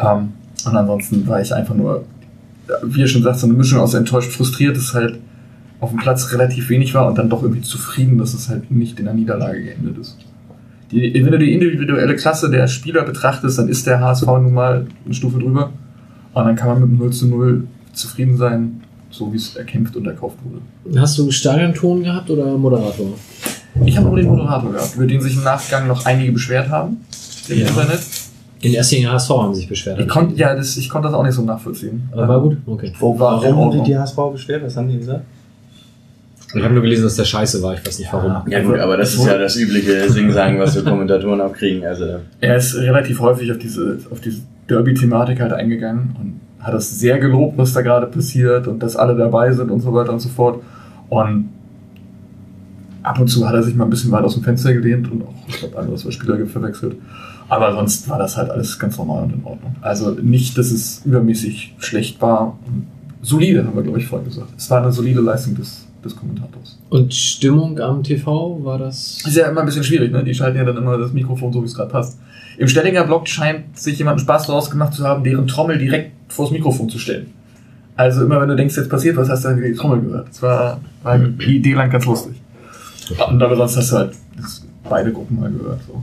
Ähm, 0.00 0.32
und 0.66 0.76
ansonsten 0.76 1.26
war 1.26 1.40
ich 1.40 1.54
einfach 1.54 1.74
nur, 1.74 2.04
wie 2.82 3.00
ihr 3.00 3.08
schon 3.08 3.22
sagt, 3.22 3.38
so 3.38 3.46
eine 3.46 3.54
Mischung 3.54 3.78
aus 3.78 3.94
enttäuscht, 3.94 4.32
frustriert, 4.32 4.76
dass 4.76 4.94
halt 4.94 5.18
auf 5.80 5.90
dem 5.90 5.98
Platz 6.00 6.32
relativ 6.32 6.68
wenig 6.70 6.92
war 6.94 7.06
und 7.06 7.18
dann 7.18 7.30
doch 7.30 7.42
irgendwie 7.42 7.62
zufrieden, 7.62 8.18
dass 8.18 8.34
es 8.34 8.48
halt 8.48 8.70
nicht 8.70 8.98
in 8.98 9.04
der 9.04 9.14
Niederlage 9.14 9.62
geendet 9.62 9.96
ist. 9.98 10.16
Die, 10.90 11.14
wenn 11.14 11.30
du 11.30 11.38
die 11.38 11.52
individuelle 11.52 12.16
Klasse 12.16 12.50
der 12.50 12.66
Spieler 12.66 13.04
betrachtest, 13.04 13.58
dann 13.58 13.68
ist 13.68 13.86
der 13.86 14.00
HSV 14.00 14.26
nun 14.26 14.54
mal 14.54 14.86
eine 15.04 15.14
Stufe 15.14 15.38
drüber. 15.38 15.70
Und 16.32 16.44
dann 16.44 16.56
kann 16.56 16.68
man 16.68 16.80
mit 16.80 16.90
dem 16.90 16.98
0 16.98 17.10
zu 17.12 17.28
0 17.28 17.66
zufrieden 17.92 18.36
sein, 18.36 18.80
so 19.10 19.32
wie 19.32 19.36
es 19.36 19.56
erkämpft 19.56 19.96
und 19.96 20.06
erkauft 20.06 20.36
wurde. 20.44 21.00
Hast 21.00 21.16
du 21.18 21.30
Stadionton 21.30 22.02
gehabt 22.02 22.30
oder 22.30 22.56
Moderator? 22.56 23.08
Ich 23.84 23.96
habe 23.96 24.06
nur 24.08 24.16
den 24.16 24.26
Moderator 24.26 24.72
gehabt, 24.72 24.94
über 24.96 25.06
den 25.06 25.20
sich 25.20 25.34
im 25.36 25.44
Nachgang 25.44 25.86
noch 25.86 26.04
einige 26.04 26.32
beschwert 26.32 26.68
haben 26.68 26.98
im 27.48 27.58
Ja. 27.60 27.66
Internet. 27.68 28.00
In 28.60 28.74
erster 28.74 28.96
Linie 28.96 29.12
HSV 29.12 29.30
haben 29.30 29.54
sich 29.54 29.68
beschwert. 29.68 30.00
Ich 30.00 30.08
konnte 30.08 30.34
ja, 30.34 30.54
das, 30.54 30.76
ich 30.76 30.88
konnte 30.88 31.06
das 31.08 31.14
auch 31.14 31.22
nicht 31.22 31.34
so 31.34 31.42
nachvollziehen. 31.42 32.08
Aber 32.10 32.26
war 32.28 32.40
gut? 32.40 32.56
Okay. 32.66 32.92
Wo 32.98 33.16
war 33.18 33.34
Warum 33.40 33.44
haben 33.46 33.58
Ordnung. 33.58 33.84
die 33.84 33.92
die 33.92 33.98
HSV 33.98 34.16
beschwert? 34.32 34.64
Was 34.64 34.76
haben 34.76 34.88
die 34.88 34.98
gesagt? 34.98 35.24
Ich 36.56 36.62
habe 36.64 36.72
nur 36.74 36.82
gelesen, 36.82 37.04
dass 37.04 37.14
der 37.14 37.24
scheiße 37.24 37.62
war. 37.62 37.74
Ich 37.74 37.86
weiß 37.86 37.98
nicht 37.98 38.12
warum. 38.12 38.50
Ja 38.50 38.62
gut, 38.62 38.78
aber 38.78 38.96
das 38.96 39.14
ist 39.14 39.24
ja 39.24 39.36
das 39.38 39.54
übliche 39.56 40.10
Sing-Sagen, 40.10 40.58
was 40.58 40.74
wir 40.74 40.82
Kommentatoren 40.82 41.40
auch 41.42 41.52
kriegen. 41.52 41.84
Also 41.84 42.06
Er 42.40 42.56
ist 42.56 42.74
relativ 42.74 43.20
häufig 43.20 43.52
auf 43.52 43.58
diese, 43.58 43.98
auf 44.10 44.20
diese 44.20 44.40
Derby-Thematik 44.68 45.40
halt 45.40 45.52
eingegangen 45.52 46.16
und 46.18 46.40
hat 46.60 46.74
das 46.74 46.98
sehr 46.98 47.18
gelobt, 47.18 47.56
was 47.56 47.72
da 47.72 47.82
gerade 47.82 48.06
passiert 48.06 48.66
und 48.66 48.82
dass 48.82 48.96
alle 48.96 49.16
dabei 49.16 49.52
sind 49.52 49.70
und 49.70 49.80
so 49.80 49.92
weiter 49.92 50.12
und 50.12 50.20
so 50.20 50.28
fort. 50.28 50.62
Und 51.08 51.50
ab 53.02 53.18
und 53.20 53.28
zu 53.28 53.46
hat 53.48 53.54
er 53.54 53.62
sich 53.62 53.74
mal 53.74 53.84
ein 53.84 53.90
bisschen 53.90 54.10
weit 54.10 54.24
aus 54.24 54.34
dem 54.34 54.42
Fenster 54.42 54.72
gelehnt 54.72 55.10
und 55.10 55.22
auch, 55.22 55.34
ich 55.46 55.58
glaube, 55.58 55.78
andere 55.78 55.96
zwei 55.96 56.10
Spieler 56.10 56.44
verwechselt. 56.46 56.96
Aber 57.48 57.72
sonst 57.72 58.08
war 58.08 58.18
das 58.18 58.36
halt 58.36 58.50
alles 58.50 58.78
ganz 58.78 58.98
normal 58.98 59.24
und 59.24 59.34
in 59.34 59.44
Ordnung. 59.44 59.76
Also 59.80 60.10
nicht, 60.10 60.58
dass 60.58 60.70
es 60.70 61.02
übermäßig 61.04 61.74
schlecht 61.78 62.20
war. 62.20 62.58
Solide, 63.22 63.64
haben 63.64 63.74
wir, 63.74 63.82
glaube 63.82 63.98
ich, 63.98 64.06
vorhin 64.06 64.28
gesagt. 64.28 64.50
Es 64.56 64.70
war 64.70 64.82
eine 64.82 64.92
solide 64.92 65.20
Leistung 65.20 65.54
des, 65.54 65.86
des 66.04 66.14
Kommentators. 66.14 66.78
Und 66.90 67.14
Stimmung 67.14 67.78
am 67.80 68.02
TV 68.02 68.62
war 68.62 68.78
das? 68.78 69.22
Ist 69.26 69.36
ja 69.36 69.48
immer 69.48 69.60
ein 69.60 69.66
bisschen 69.66 69.84
schwierig, 69.84 70.12
ne? 70.12 70.22
Die 70.22 70.34
schalten 70.34 70.58
ja 70.58 70.64
dann 70.64 70.76
immer 70.76 70.98
das 70.98 71.12
Mikrofon 71.12 71.52
so, 71.52 71.62
wie 71.62 71.66
es 71.66 71.74
gerade 71.74 71.90
passt. 71.90 72.18
Im 72.58 72.66
Stellinger 72.66 73.04
Blog 73.04 73.28
scheint 73.28 73.78
sich 73.78 73.98
jemand 73.98 74.20
Spaß 74.20 74.48
daraus 74.48 74.68
gemacht 74.70 74.92
zu 74.92 75.04
haben, 75.04 75.22
deren 75.22 75.46
Trommel 75.46 75.78
direkt 75.78 76.12
vors 76.28 76.50
Mikrofon 76.50 76.88
zu 76.88 76.98
stellen. 76.98 77.28
Also 77.94 78.24
immer 78.24 78.40
wenn 78.40 78.48
du 78.48 78.56
denkst, 78.56 78.76
jetzt 78.76 78.90
passiert 78.90 79.16
was, 79.16 79.28
hast 79.28 79.44
du 79.44 79.48
dann 79.48 79.62
die 79.62 79.72
Trommel 79.74 80.00
gehört. 80.00 80.28
Das 80.28 80.42
war, 80.42 80.80
war 81.04 81.18
die 81.18 81.56
Idee 81.56 81.74
lang 81.74 81.88
ganz 81.90 82.04
lustig. 82.04 82.34
Und 83.28 83.42
aber 83.42 83.56
sonst 83.56 83.76
hast 83.76 83.92
du 83.92 83.96
halt 83.96 84.12
beide 84.88 85.12
Gruppen 85.12 85.38
mal 85.38 85.50
gehört. 85.50 85.80
So. 85.86 86.02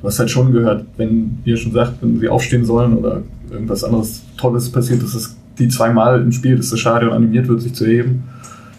Du 0.00 0.06
hast 0.06 0.18
halt 0.18 0.30
schon 0.30 0.52
gehört, 0.52 0.86
wenn, 0.96 1.38
ihr 1.44 1.56
schon 1.56 1.72
sagt, 1.72 2.00
wenn 2.02 2.20
sie 2.20 2.28
aufstehen 2.28 2.64
sollen 2.64 2.96
oder 2.96 3.22
irgendwas 3.50 3.82
anderes 3.82 4.22
Tolles 4.36 4.70
passiert, 4.70 5.02
dass 5.02 5.14
es 5.14 5.36
die 5.58 5.68
zweimal 5.68 6.20
im 6.20 6.30
Spiel, 6.30 6.56
dass 6.56 6.70
das 6.70 6.78
Stadion 6.78 7.12
animiert 7.12 7.48
wird, 7.48 7.62
sich 7.62 7.74
zu 7.74 7.84
heben, 7.84 8.22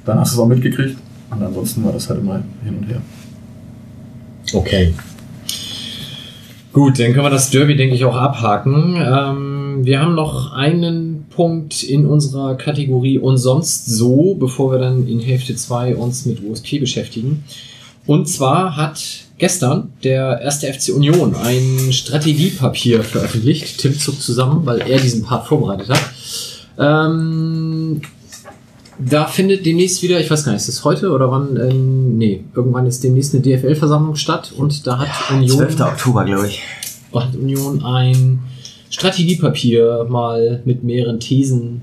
dann 0.06 0.18
hast 0.18 0.32
du 0.32 0.38
es 0.38 0.40
auch 0.40 0.48
mitgekriegt. 0.48 0.98
Und 1.30 1.44
ansonsten 1.44 1.84
war 1.84 1.92
das 1.92 2.10
halt 2.10 2.22
immer 2.22 2.42
hin 2.64 2.78
und 2.78 2.88
her. 2.88 3.02
Okay. 4.54 4.94
Gut, 6.74 7.00
dann 7.00 7.14
können 7.14 7.26
wir 7.26 7.30
das 7.30 7.50
Derby, 7.50 7.76
denke 7.76 7.96
ich, 7.96 8.06
auch 8.06 8.16
abhaken. 8.16 8.96
Ähm, 8.96 9.80
wir 9.84 10.00
haben 10.00 10.16
noch 10.16 10.54
einen 10.54 11.26
Punkt 11.30 11.84
in 11.84 12.06
unserer 12.06 12.56
Kategorie 12.56 13.18
und 13.18 13.38
sonst 13.38 13.88
so, 13.88 14.36
bevor 14.36 14.72
wir 14.72 14.80
dann 14.80 15.06
in 15.06 15.20
Hälfte 15.20 15.56
2 15.56 15.96
uns 15.98 16.26
mit 16.26 16.42
USP 16.42 16.80
beschäftigen. 16.80 17.44
Und 18.06 18.28
zwar 18.30 18.78
hat 18.78 19.02
gestern 19.38 19.92
der 20.04 20.40
erste 20.42 20.72
FC 20.72 20.96
Union 20.96 21.36
ein 21.36 21.92
Strategiepapier 21.92 23.04
veröffentlicht. 23.04 23.80
Tim 23.80 23.98
zuckt 23.98 24.22
zusammen, 24.22 24.66
weil 24.66 24.80
er 24.82 25.00
diesen 25.00 25.24
Part 25.24 25.48
vorbereitet 25.48 25.90
hat. 25.90 26.12
Ähm, 26.80 28.02
da 29.10 29.26
findet 29.26 29.66
demnächst 29.66 30.02
wieder, 30.04 30.20
ich 30.20 30.30
weiß 30.30 30.46
gar 30.46 30.52
nicht, 30.52 30.62
ist 30.62 30.68
das 30.68 30.84
heute 30.84 31.12
oder 31.12 31.32
wann? 31.32 31.58
Ähm, 31.58 32.18
nee, 32.18 32.44
irgendwann 32.56 32.86
ist 32.86 33.04
demnächst 33.04 33.34
eine 33.34 33.44
DFL-Versammlung 33.44 34.16
statt 34.16 34.54
und 34.56 34.86
da 34.86 35.00
hat 35.00 35.10
Union, 35.32 35.58
12. 35.58 35.80
Oktober, 35.80 36.26
glaube 36.26 36.48
ich. 36.48 36.62
hat 37.14 37.36
Union 37.36 37.84
ein 37.84 38.40
Strategiepapier 38.90 40.06
mal 40.10 40.62
mit 40.66 40.84
mehreren 40.84 41.20
Thesen 41.20 41.82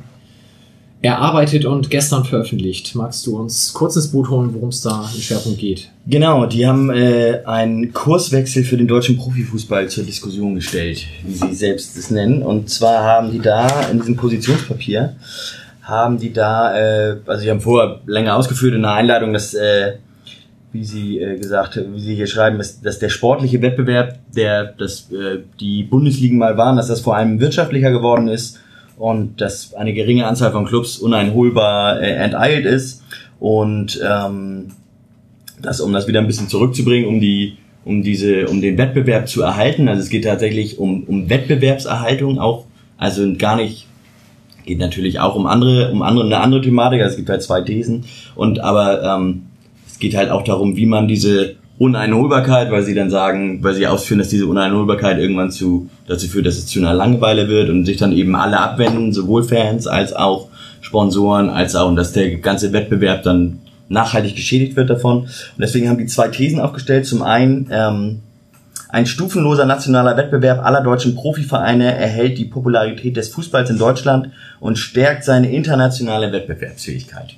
erarbeitet 1.01 1.64
und 1.64 1.91
gestern 1.91 2.25
veröffentlicht. 2.25 2.95
Magst 2.95 3.27
du 3.27 3.39
uns 3.39 3.73
kurz 3.73 3.95
ins 3.95 4.09
Boot 4.09 4.31
holen, 4.31 4.53
worum 4.53 4.71
es 4.71 4.81
da 4.81 5.09
im 5.14 5.21
Schwerpunkt 5.21 5.59
geht? 5.59 5.91
Genau, 6.07 6.47
die 6.47 6.66
haben 6.66 6.91
äh, 6.91 7.43
einen 7.45 7.93
Kurswechsel 7.93 8.64
für 8.64 8.77
den 8.77 8.89
deutschen 8.89 9.16
Profifußball 9.16 9.89
zur 9.89 10.05
Diskussion 10.05 10.57
gestellt, 10.57 11.07
wie 11.25 11.35
sie 11.35 11.55
selbst 11.55 11.97
es 11.97 12.11
nennen. 12.11 12.43
Und 12.43 12.69
zwar 12.69 13.05
haben 13.05 13.31
die 13.31 13.39
da 13.39 13.89
in 13.91 13.99
diesem 13.99 14.16
Positionspapier, 14.16 15.14
haben 15.89 16.18
die 16.18 16.32
da, 16.32 16.76
äh, 16.78 17.16
also 17.26 17.43
sie 17.43 17.51
haben 17.51 17.62
vorher 17.62 18.01
länger 18.07 18.36
ausgeführt 18.36 18.74
in 18.74 18.82
der 18.82 18.93
Einladung, 18.93 19.32
dass, 19.32 19.55
äh, 19.55 19.95
wie 20.70 20.84
sie 20.84 21.18
äh, 21.18 21.39
gesagt, 21.39 21.80
wie 21.95 22.01
sie 22.01 22.14
hier 22.14 22.26
schreiben, 22.26 22.59
dass, 22.59 22.82
dass 22.82 22.99
der 22.99 23.09
sportliche 23.09 23.62
Wettbewerb, 23.62 24.18
der, 24.36 24.66
dass 24.66 25.11
äh, 25.11 25.39
die 25.59 25.82
Bundesligen 25.84 26.36
mal 26.36 26.59
waren, 26.59 26.76
dass 26.76 26.89
das 26.89 27.01
vor 27.01 27.16
allem 27.16 27.41
wirtschaftlicher 27.41 27.91
geworden 27.91 28.28
ist 28.28 28.61
und 28.99 29.41
dass 29.41 29.72
eine 29.74 29.95
geringe 29.95 30.26
Anzahl 30.26 30.53
von 30.53 30.66
Clubs 30.66 30.99
uneinholbar 30.99 32.03
äh, 32.03 32.11
enteilt 32.11 32.66
ist 32.66 33.03
und 33.41 33.99
ähm, 34.07 34.72
das, 35.62 35.80
um 35.80 35.93
das 35.95 36.07
wieder 36.07 36.20
ein 36.20 36.26
bisschen 36.26 36.49
zurückzubringen, 36.49 37.09
um 37.09 37.18
die, 37.18 37.57
um 37.86 38.03
diese, 38.03 38.47
um 38.47 38.61
den 38.61 38.76
Wettbewerb 38.76 39.26
zu 39.26 39.41
erhalten. 39.41 39.89
Also 39.89 40.03
es 40.03 40.11
geht 40.11 40.24
tatsächlich 40.24 40.78
um, 40.78 41.05
um 41.05 41.30
Wettbewerbserhaltung 41.30 42.39
auch, 42.39 42.66
also 42.99 43.34
gar 43.39 43.57
nicht, 43.57 43.88
geht 44.69 44.79
natürlich 44.79 45.19
auch 45.19 45.35
um 45.35 45.47
andere, 45.47 45.91
um 45.91 46.03
andere, 46.03 46.27
eine 46.27 46.39
andere 46.39 46.61
Thematik. 46.61 47.01
Also 47.01 47.12
es 47.12 47.16
gibt 47.16 47.31
halt 47.31 47.43
zwei 47.43 47.62
Thesen 47.62 48.05
und 48.37 48.61
aber 48.61 49.03
ähm, 49.03 49.47
es 49.87 49.99
geht 49.99 50.14
halt 50.14 50.31
auch 50.31 50.45
darum, 50.45 50.77
wie 50.77 50.87
man 50.87 51.09
diese 51.09 51.57
Uneinholbarkeit, 51.79 52.71
weil 52.71 52.83
sie 52.83 52.95
dann 52.95 53.09
sagen, 53.09 53.62
weil 53.62 53.75
sie 53.75 53.87
ausführen, 53.87 54.19
dass 54.19 54.29
diese 54.29 54.47
Uneinholbarkeit 54.47 55.19
irgendwann 55.19 55.51
zu 55.51 55.89
dazu 56.07 56.29
führt, 56.29 56.47
dass 56.47 56.59
es 56.59 56.66
zu 56.66 56.79
einer 56.81 56.93
Langeweile 56.93 57.49
wird 57.49 57.71
und 57.71 57.85
sich 57.85 57.97
dann 57.97 58.12
eben 58.12 58.37
alle 58.37 58.61
abwenden, 58.61 59.12
sowohl 59.12 59.43
Fans 59.43 59.87
als 59.87 60.12
auch 60.12 60.49
Sponsoren, 60.81 61.51
als 61.51 61.75
auch 61.75 61.89
und 61.89 61.97
dass 61.97 62.12
der 62.12 62.37
ganze 62.37 62.73
Wettbewerb 62.73 63.23
dann 63.23 63.61
nachhaltig 63.89 64.37
geschädigt 64.37 64.77
wird 64.77 64.91
davon. 64.91 65.23
Und 65.23 65.31
deswegen 65.59 65.89
haben 65.89 65.99
die 65.99 66.07
zwei 66.07 66.29
Thesen 66.29 66.61
aufgestellt. 66.61 67.07
Zum 67.07 67.23
einen 67.23 67.69
ähm, 67.71 68.21
Ein 68.91 69.07
stufenloser 69.07 69.66
nationaler 69.66 70.16
Wettbewerb 70.16 70.64
aller 70.64 70.80
deutschen 70.80 71.14
Profivereine 71.14 71.95
erhält 71.95 72.39
die 72.39 72.47
Popularität 72.47 73.16
des 73.16 73.28
Fußballs 73.28 73.68
in 73.68 73.78
Deutschland 73.78 74.30
und 74.61 74.78
stärkt 74.78 75.24
seine 75.24 75.53
internationale 75.53 76.32
Wettbewerbsfähigkeit. 76.32 77.34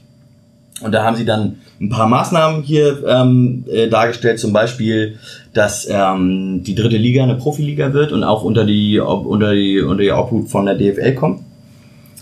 Und 0.81 0.93
da 0.93 1.03
haben 1.03 1.17
sie 1.17 1.25
dann 1.25 1.57
ein 1.81 1.91
paar 1.91 2.07
Maßnahmen 2.07 2.63
hier 2.63 3.05
ähm, 3.07 3.65
äh, 3.71 3.89
dargestellt, 3.89 4.39
zum 4.39 4.53
Beispiel, 4.53 5.19
dass 5.53 5.87
ähm, 5.91 6.63
die 6.63 6.75
dritte 6.75 6.97
Liga 6.97 7.23
eine 7.23 7.35
Profiliga 7.35 7.93
wird 7.93 8.13
und 8.13 8.23
auch 8.23 8.45
unter 8.45 8.65
die, 8.65 9.01
ob, 9.01 9.27
unter 9.27 9.53
die, 9.53 9.81
unter 9.81 10.03
die 10.03 10.13
Obhut 10.13 10.49
von 10.49 10.67
der 10.67 10.77
DFL 10.77 11.15
kommt. 11.15 11.41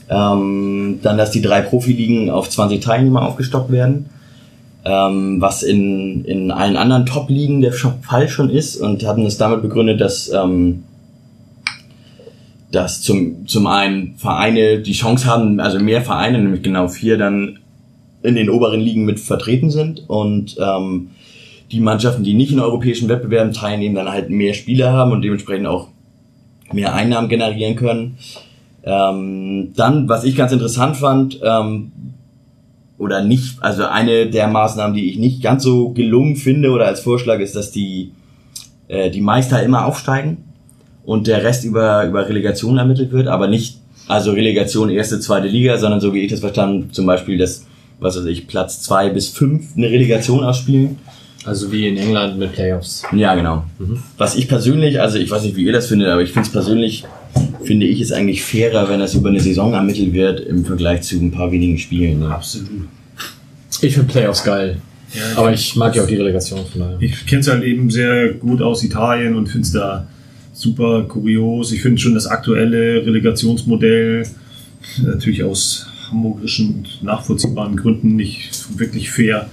Ähm, 0.09 1.01
dann, 1.03 1.19
dass 1.19 1.31
die 1.31 1.43
drei 1.43 1.61
Profiligen 1.61 2.31
auf 2.31 2.49
20 2.49 2.81
Teilnehmer 2.81 3.23
aufgestockt 3.23 3.71
werden, 3.71 4.07
ähm, 4.89 5.41
was 5.41 5.63
in, 5.63 6.25
in 6.25 6.51
allen 6.51 6.77
anderen 6.77 7.05
Top-Ligen 7.05 7.61
der 7.61 7.73
Fall 7.73 8.29
schon 8.29 8.49
ist 8.49 8.77
und 8.79 9.05
hatten 9.07 9.27
es 9.27 9.37
damit 9.37 9.61
begründet, 9.61 10.01
dass, 10.01 10.33
ähm, 10.33 10.85
dass 12.73 13.03
zum, 13.03 13.47
zum 13.47 13.67
einen 13.67 14.15
Vereine 14.17 14.81
die 14.81 14.93
Chance 14.93 15.27
haben, 15.27 15.61
also 15.61 15.79
mehr 15.79 16.01
Vereine, 16.01 16.39
nämlich 16.39 16.63
genau 16.63 16.89
vier, 16.89 17.19
dann 17.19 17.59
in 18.23 18.35
den 18.35 18.49
oberen 18.49 18.81
Ligen 18.81 19.05
mit 19.05 19.21
vertreten 19.21 19.71
sind 19.71 20.09
und 20.09 20.57
ähm, 20.59 21.11
die 21.71 21.81
Mannschaften, 21.81 22.25
die 22.25 22.33
nicht 22.33 22.53
in 22.53 22.61
europäischen 22.61 23.11
Wettbewerben 23.11 23.53
teilnehmen, 23.53 23.95
dann 23.95 24.09
halt 24.09 24.31
mehr 24.31 24.55
Spieler 24.55 24.93
haben 24.93 25.13
und 25.13 25.21
dementsprechend 25.21 25.67
auch 25.67 25.89
mehr 26.73 26.95
Einnahmen 26.95 27.29
generieren 27.29 27.77
können. 27.77 28.17
Ähm, 28.85 29.73
dann, 29.77 30.09
was 30.09 30.25
ich 30.25 30.35
ganz 30.35 30.51
interessant 30.53 30.97
fand, 30.97 31.41
ähm, 31.43 31.93
oder 32.99 33.23
nicht, 33.23 33.63
also 33.63 33.87
eine 33.87 34.27
der 34.27 34.49
Maßnahmen, 34.49 34.95
die 34.95 35.11
ich 35.11 35.19
nicht 35.19 35.43
ganz 35.43 35.63
so 35.63 35.91
gelungen 35.91 36.37
finde 36.37 36.71
oder 36.71 36.87
als 36.87 37.01
Vorschlag 37.01 37.39
ist, 37.39 37.55
dass 37.55 37.71
die, 37.71 38.11
äh, 38.89 39.11
die 39.11 39.21
Meister 39.21 39.63
immer 39.63 39.87
aufsteigen 39.87 40.45
und 41.05 41.27
der 41.27 41.45
Rest 41.45 41.65
über, 41.65 42.05
über 42.07 42.29
Relegation 42.29 42.77
ermittelt 42.77 43.13
wird, 43.13 43.29
aber 43.29 43.47
nicht, 43.47 43.79
also 44.09 44.33
Relegation 44.33 44.91
erste, 44.91 45.21
zweite 45.21 45.47
Liga, 45.47 45.79
sondern 45.79 46.01
so 46.01 46.13
wie 46.13 46.21
ich 46.21 46.31
das 46.31 46.41
verstanden, 46.41 46.93
zum 46.93 47.07
Beispiel 47.07 47.39
das, 47.39 47.67
was 48.01 48.19
weiß 48.19 48.27
ich, 48.27 48.49
Platz 48.49 48.83
zwei 48.83 49.11
bis 49.11 49.29
fünf 49.29 49.77
eine 49.77 49.91
Relegation 49.91 50.45
ausspielen. 50.45 50.99
Also 51.45 51.71
wie 51.73 51.87
in 51.87 51.97
England 51.97 52.39
mit 52.39 52.53
Playoffs. 52.53 53.05
Ja, 53.13 53.35
genau. 53.35 53.65
Was 54.17 54.37
ich 54.37 54.49
persönlich, 54.49 55.01
also 55.01 55.19
ich 55.19 55.31
weiß 55.31 55.45
nicht, 55.45 55.57
wie 55.57 55.65
ihr 55.65 55.73
das 55.73 55.87
findet, 55.87 56.09
aber 56.09 56.23
ich 56.23 56.33
finde 56.33 56.47
es 56.47 56.53
persönlich, 56.53 57.05
finde 57.63 57.87
ich 57.87 58.01
es 58.01 58.13
eigentlich 58.13 58.43
fairer, 58.43 58.89
wenn 58.89 59.01
das 59.01 59.15
über 59.15 59.29
eine 59.29 59.41
Saison 59.41 59.73
ermittelt 59.73 60.13
wird 60.13 60.41
im 60.41 60.65
Vergleich 60.65 61.03
zu 61.03 61.17
ein 61.17 61.31
paar 61.31 61.51
wenigen 61.53 61.79
Spielen. 61.79 62.21
Ne? 62.21 62.35
Absolut. 62.35 62.69
Ich 63.81 63.95
finde 63.95 64.13
Playoffs 64.13 64.43
geil. 64.43 64.81
Aber 65.37 65.53
ich 65.53 65.75
mag 65.77 65.95
ja 65.97 66.03
auch 66.03 66.07
die 66.07 66.17
Relegation 66.17 66.67
von 66.67 66.81
daher. 66.81 66.99
Ich 67.01 67.27
kenne 67.27 67.41
es 67.41 67.49
halt 67.49 67.63
eben 67.63 67.91
sehr 67.91 68.35
gut 68.35 68.61
aus 68.61 68.85
Italien 68.85 69.37
und 69.37 69.47
finde 69.47 69.67
es 69.67 69.73
da 69.73 70.07
super 70.53 71.05
kurios. 71.05 71.73
Ich 71.73 71.81
finde 71.81 71.99
schon 72.01 72.15
das 72.15 72.27
aktuelle 72.27 73.07
Relegationsmodell 73.07 74.25
natürlich 75.03 75.45
aus 75.45 75.87
hamburgischen 76.11 76.75
und 76.75 77.03
nachvollziehbaren 77.03 77.77
Gründen 77.77 78.17
nicht 78.17 78.51
wirklich 78.79 79.11
fair. 79.11 79.49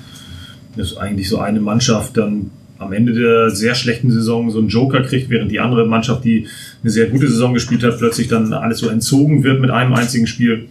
Dass 0.75 0.97
eigentlich 0.97 1.29
so 1.29 1.39
eine 1.39 1.59
Mannschaft 1.59 2.17
dann 2.17 2.51
am 2.77 2.91
Ende 2.91 3.13
der 3.13 3.49
sehr 3.51 3.73
schlechten 3.75 4.11
Saison 4.11 4.51
so 4.51 4.59
einen 4.59 4.67
Joker 4.67 5.01
kriegt, 5.01 5.29
während 5.29 5.49
die 5.51 5.59
andere 5.61 5.85
Mannschaft, 5.87 6.25
die 6.25 6.47
eine 6.83 6.91
sehr 6.91 7.07
gute 7.07 7.27
Saison 7.29 7.53
gespielt 7.53 7.83
hat, 7.83 7.97
plötzlich 7.97 8.27
dann 8.27 8.51
alles 8.51 8.79
so 8.79 8.89
entzogen 8.89 9.43
wird 9.43 9.61
mit 9.61 9.71
einem 9.71 9.93
einzigen 9.93 10.27
Spiel. 10.27 10.65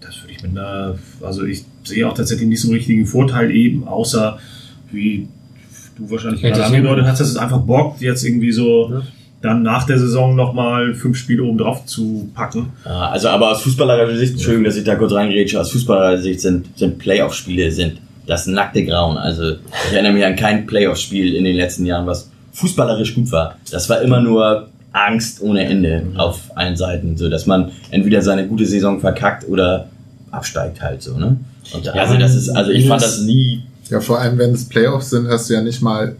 Das 0.00 0.22
würde 0.22 0.32
ich 0.32 0.42
mit 0.42 0.52
einer, 0.52 0.96
also 1.20 1.44
ich 1.44 1.64
sehe 1.82 2.06
auch 2.08 2.14
tatsächlich 2.14 2.48
nicht 2.48 2.60
so 2.60 2.68
einen 2.68 2.76
richtigen 2.76 3.06
Vorteil 3.06 3.50
eben, 3.50 3.88
außer 3.88 4.38
wie 4.92 5.26
du 5.96 6.08
wahrscheinlich 6.10 6.40
gerade 6.42 6.64
angedeutet 6.64 7.06
hast, 7.06 7.20
dass 7.20 7.28
es 7.28 7.36
einfach 7.36 7.62
bockt, 7.62 8.00
jetzt 8.00 8.24
irgendwie 8.24 8.52
so 8.52 8.88
Ja. 8.92 9.02
dann 9.42 9.62
nach 9.64 9.84
der 9.84 9.98
Saison 9.98 10.36
nochmal 10.36 10.94
fünf 10.94 11.16
Spiele 11.18 11.42
oben 11.42 11.58
drauf 11.58 11.84
zu 11.86 12.30
packen. 12.34 12.68
Also 12.84 13.28
aber 13.28 13.50
aus 13.50 13.62
fußballerischer 13.62 14.16
Sicht, 14.18 14.32
Entschuldigung, 14.34 14.64
dass 14.64 14.76
ich 14.76 14.84
da 14.84 14.94
kurz 14.94 15.12
reingrätsche, 15.12 15.60
aus 15.60 15.72
fußballerischer 15.72 16.22
Sicht 16.22 16.40
sind, 16.40 16.66
sind 16.78 16.98
Playoff-Spiele 16.98 17.72
sind 17.72 17.98
das 18.28 18.46
nackte 18.46 18.84
Grauen. 18.84 19.16
Also 19.16 19.52
ich 19.52 19.92
erinnere 19.92 20.12
mich 20.12 20.24
an 20.24 20.36
kein 20.36 20.66
Playoff-Spiel 20.66 21.34
in 21.34 21.44
den 21.44 21.56
letzten 21.56 21.86
Jahren, 21.86 22.06
was 22.06 22.30
fußballerisch 22.52 23.14
gut 23.14 23.32
war. 23.32 23.56
Das 23.70 23.88
war 23.88 24.02
immer 24.02 24.20
nur 24.20 24.68
Angst 24.92 25.40
ohne 25.40 25.64
Ende 25.64 26.02
auf 26.16 26.42
allen 26.54 26.76
Seiten, 26.76 27.16
so 27.16 27.30
dass 27.30 27.46
man 27.46 27.72
entweder 27.90 28.20
seine 28.20 28.46
gute 28.46 28.66
Saison 28.66 29.00
verkackt 29.00 29.48
oder 29.48 29.88
absteigt 30.30 30.82
halt 30.82 31.02
so, 31.02 31.16
ne? 31.16 31.38
Und 31.72 31.88
also 31.88 32.16
das 32.16 32.34
ist, 32.34 32.50
also 32.50 32.70
ich 32.70 32.86
fand 32.86 33.02
das 33.02 33.20
nie 33.22 33.62
Ja, 33.90 34.00
vor 34.00 34.18
allem, 34.18 34.38
wenn 34.38 34.52
es 34.52 34.68
Playoffs 34.68 35.10
sind, 35.10 35.28
hast 35.28 35.48
du 35.48 35.54
ja 35.54 35.62
nicht 35.62 35.80
mal 35.80 36.14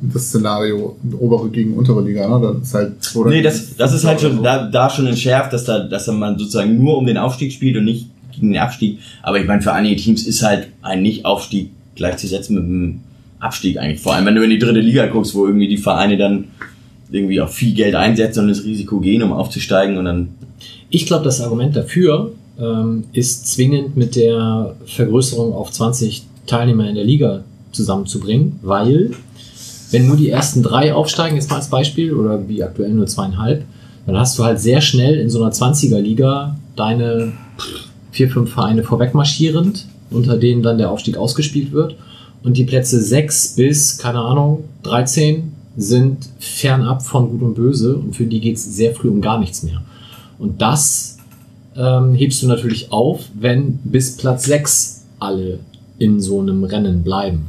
das 0.00 0.28
Szenario 0.28 0.96
obere 1.18 1.48
gegen 1.48 1.74
untere 1.74 2.02
Liga, 2.02 2.28
ne? 2.28 2.54
Das 2.58 2.68
ist 2.68 2.74
halt 2.74 3.16
oder 3.16 3.30
Nee, 3.30 3.42
das, 3.42 3.76
das 3.76 3.92
ist 3.92 4.04
halt 4.04 4.20
schon 4.20 4.40
da, 4.42 4.68
da 4.68 4.88
schon 4.88 5.06
entschärft, 5.08 5.52
dass 5.52 5.64
da, 5.64 5.80
dass 5.80 6.04
da 6.04 6.12
man 6.12 6.38
sozusagen 6.38 6.78
nur 6.78 6.96
um 6.98 7.06
den 7.06 7.18
Aufstieg 7.18 7.52
spielt 7.52 7.76
und 7.76 7.86
nicht 7.86 8.08
gegen 8.34 8.52
den 8.52 8.60
Abstieg. 8.60 8.98
Aber 9.22 9.40
ich 9.40 9.46
meine, 9.46 9.62
für 9.62 9.72
einige 9.72 9.96
Teams 9.96 10.26
ist 10.26 10.42
halt 10.42 10.68
ein 10.82 11.02
Nicht-Aufstieg 11.02 11.70
gleichzusetzen 11.94 12.56
mit 12.56 12.64
einem 12.64 13.00
Abstieg 13.38 13.78
eigentlich. 13.78 14.00
Vor 14.00 14.14
allem, 14.14 14.26
wenn 14.26 14.34
du 14.34 14.42
in 14.42 14.50
die 14.50 14.58
dritte 14.58 14.80
Liga 14.80 15.06
guckst, 15.06 15.34
wo 15.34 15.46
irgendwie 15.46 15.68
die 15.68 15.76
Vereine 15.76 16.16
dann 16.16 16.44
irgendwie 17.10 17.40
auch 17.40 17.48
viel 17.48 17.74
Geld 17.74 17.94
einsetzen 17.94 18.40
und 18.40 18.48
das 18.48 18.64
Risiko 18.64 18.98
gehen, 19.00 19.22
um 19.22 19.32
aufzusteigen 19.32 19.98
und 19.98 20.04
dann 20.06 20.28
Ich 20.90 21.06
glaube, 21.06 21.24
das 21.24 21.40
Argument 21.40 21.76
dafür 21.76 22.32
ähm, 22.58 23.04
ist 23.12 23.46
zwingend 23.46 23.96
mit 23.96 24.16
der 24.16 24.74
Vergrößerung 24.86 25.52
auf 25.52 25.70
20 25.70 26.24
Teilnehmer 26.46 26.88
in 26.88 26.94
der 26.94 27.04
Liga 27.04 27.44
zusammenzubringen, 27.72 28.58
weil 28.62 29.10
wenn 29.90 30.06
nur 30.06 30.16
die 30.16 30.30
ersten 30.30 30.62
drei 30.62 30.92
aufsteigen, 30.92 31.36
jetzt 31.36 31.50
mal 31.50 31.56
als 31.56 31.68
Beispiel, 31.68 32.14
oder 32.14 32.48
wie 32.48 32.62
aktuell 32.62 32.90
nur 32.90 33.06
zweieinhalb, 33.06 33.64
dann 34.06 34.18
hast 34.18 34.38
du 34.38 34.44
halt 34.44 34.60
sehr 34.60 34.80
schnell 34.80 35.18
in 35.18 35.30
so 35.30 35.42
einer 35.42 35.52
20er-Liga 35.52 36.56
deine 36.76 37.32
vier, 38.14 38.30
fünf 38.30 38.52
Vereine 38.52 38.84
vorweg 38.84 39.12
marschierend, 39.14 39.86
unter 40.10 40.36
denen 40.36 40.62
dann 40.62 40.78
der 40.78 40.90
Aufstieg 40.90 41.16
ausgespielt 41.16 41.72
wird. 41.72 41.96
Und 42.44 42.56
die 42.56 42.64
Plätze 42.64 43.00
6 43.02 43.56
bis, 43.56 43.98
keine 43.98 44.20
Ahnung, 44.20 44.64
13 44.84 45.52
sind 45.76 46.28
fernab 46.38 47.02
von 47.04 47.30
Gut 47.30 47.42
und 47.42 47.54
Böse 47.54 47.96
und 47.96 48.14
für 48.14 48.24
die 48.26 48.40
geht 48.40 48.56
es 48.56 48.76
sehr 48.76 48.94
früh 48.94 49.08
um 49.08 49.20
gar 49.20 49.40
nichts 49.40 49.62
mehr. 49.64 49.82
Und 50.38 50.62
das 50.62 51.16
ähm, 51.76 52.14
hebst 52.14 52.42
du 52.42 52.46
natürlich 52.46 52.92
auf, 52.92 53.24
wenn 53.34 53.78
bis 53.82 54.16
Platz 54.16 54.44
6 54.44 55.02
alle 55.18 55.58
in 55.98 56.20
so 56.20 56.40
einem 56.40 56.62
Rennen 56.64 57.02
bleiben. 57.02 57.46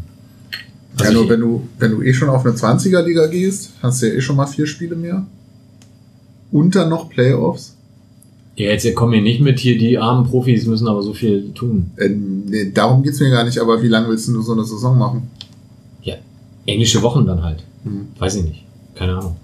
Ja, 0.97 1.05
Also 1.07 1.13
nur 1.13 1.23
ich- 1.25 1.29
wenn 1.29 1.39
du, 1.41 1.61
wenn 1.77 1.91
du 1.91 2.01
eh 2.01 2.13
schon 2.13 2.29
auf 2.29 2.43
eine 2.45 2.55
20er-Liga 2.55 3.27
gehst, 3.27 3.71
hast 3.83 4.01
du 4.01 4.07
ja 4.07 4.13
eh 4.15 4.21
schon 4.21 4.37
mal 4.37 4.47
vier 4.47 4.65
Spiele 4.65 4.95
mehr. 4.95 5.25
Und 6.51 6.73
dann 6.75 6.89
noch 6.89 7.09
Playoffs. 7.09 7.74
Ja, 8.55 8.69
jetzt 8.69 8.95
kommen 8.95 9.13
hier 9.13 9.21
nicht 9.21 9.41
mit 9.41 9.59
hier, 9.59 9.77
die 9.77 9.97
armen 9.97 10.25
Profis 10.25 10.65
müssen 10.65 10.87
aber 10.87 11.01
so 11.01 11.13
viel 11.13 11.51
tun. 11.53 11.91
Äh, 11.97 12.09
nee, 12.09 12.71
darum 12.73 13.03
geht's 13.03 13.19
mir 13.19 13.29
gar 13.29 13.43
nicht, 13.43 13.59
aber 13.59 13.81
wie 13.83 13.89
lange 13.89 14.07
willst 14.07 14.27
du 14.29 14.41
so 14.41 14.53
eine 14.53 14.63
Saison 14.63 14.97
machen? 14.97 15.29
Ja, 16.03 16.15
englische 16.65 17.01
Wochen 17.01 17.25
dann 17.25 17.43
halt. 17.43 17.63
Hm. 17.83 18.07
Weiß 18.17 18.35
ich 18.35 18.45
nicht. 18.45 18.63
Keine 18.95 19.17
Ahnung. 19.17 19.35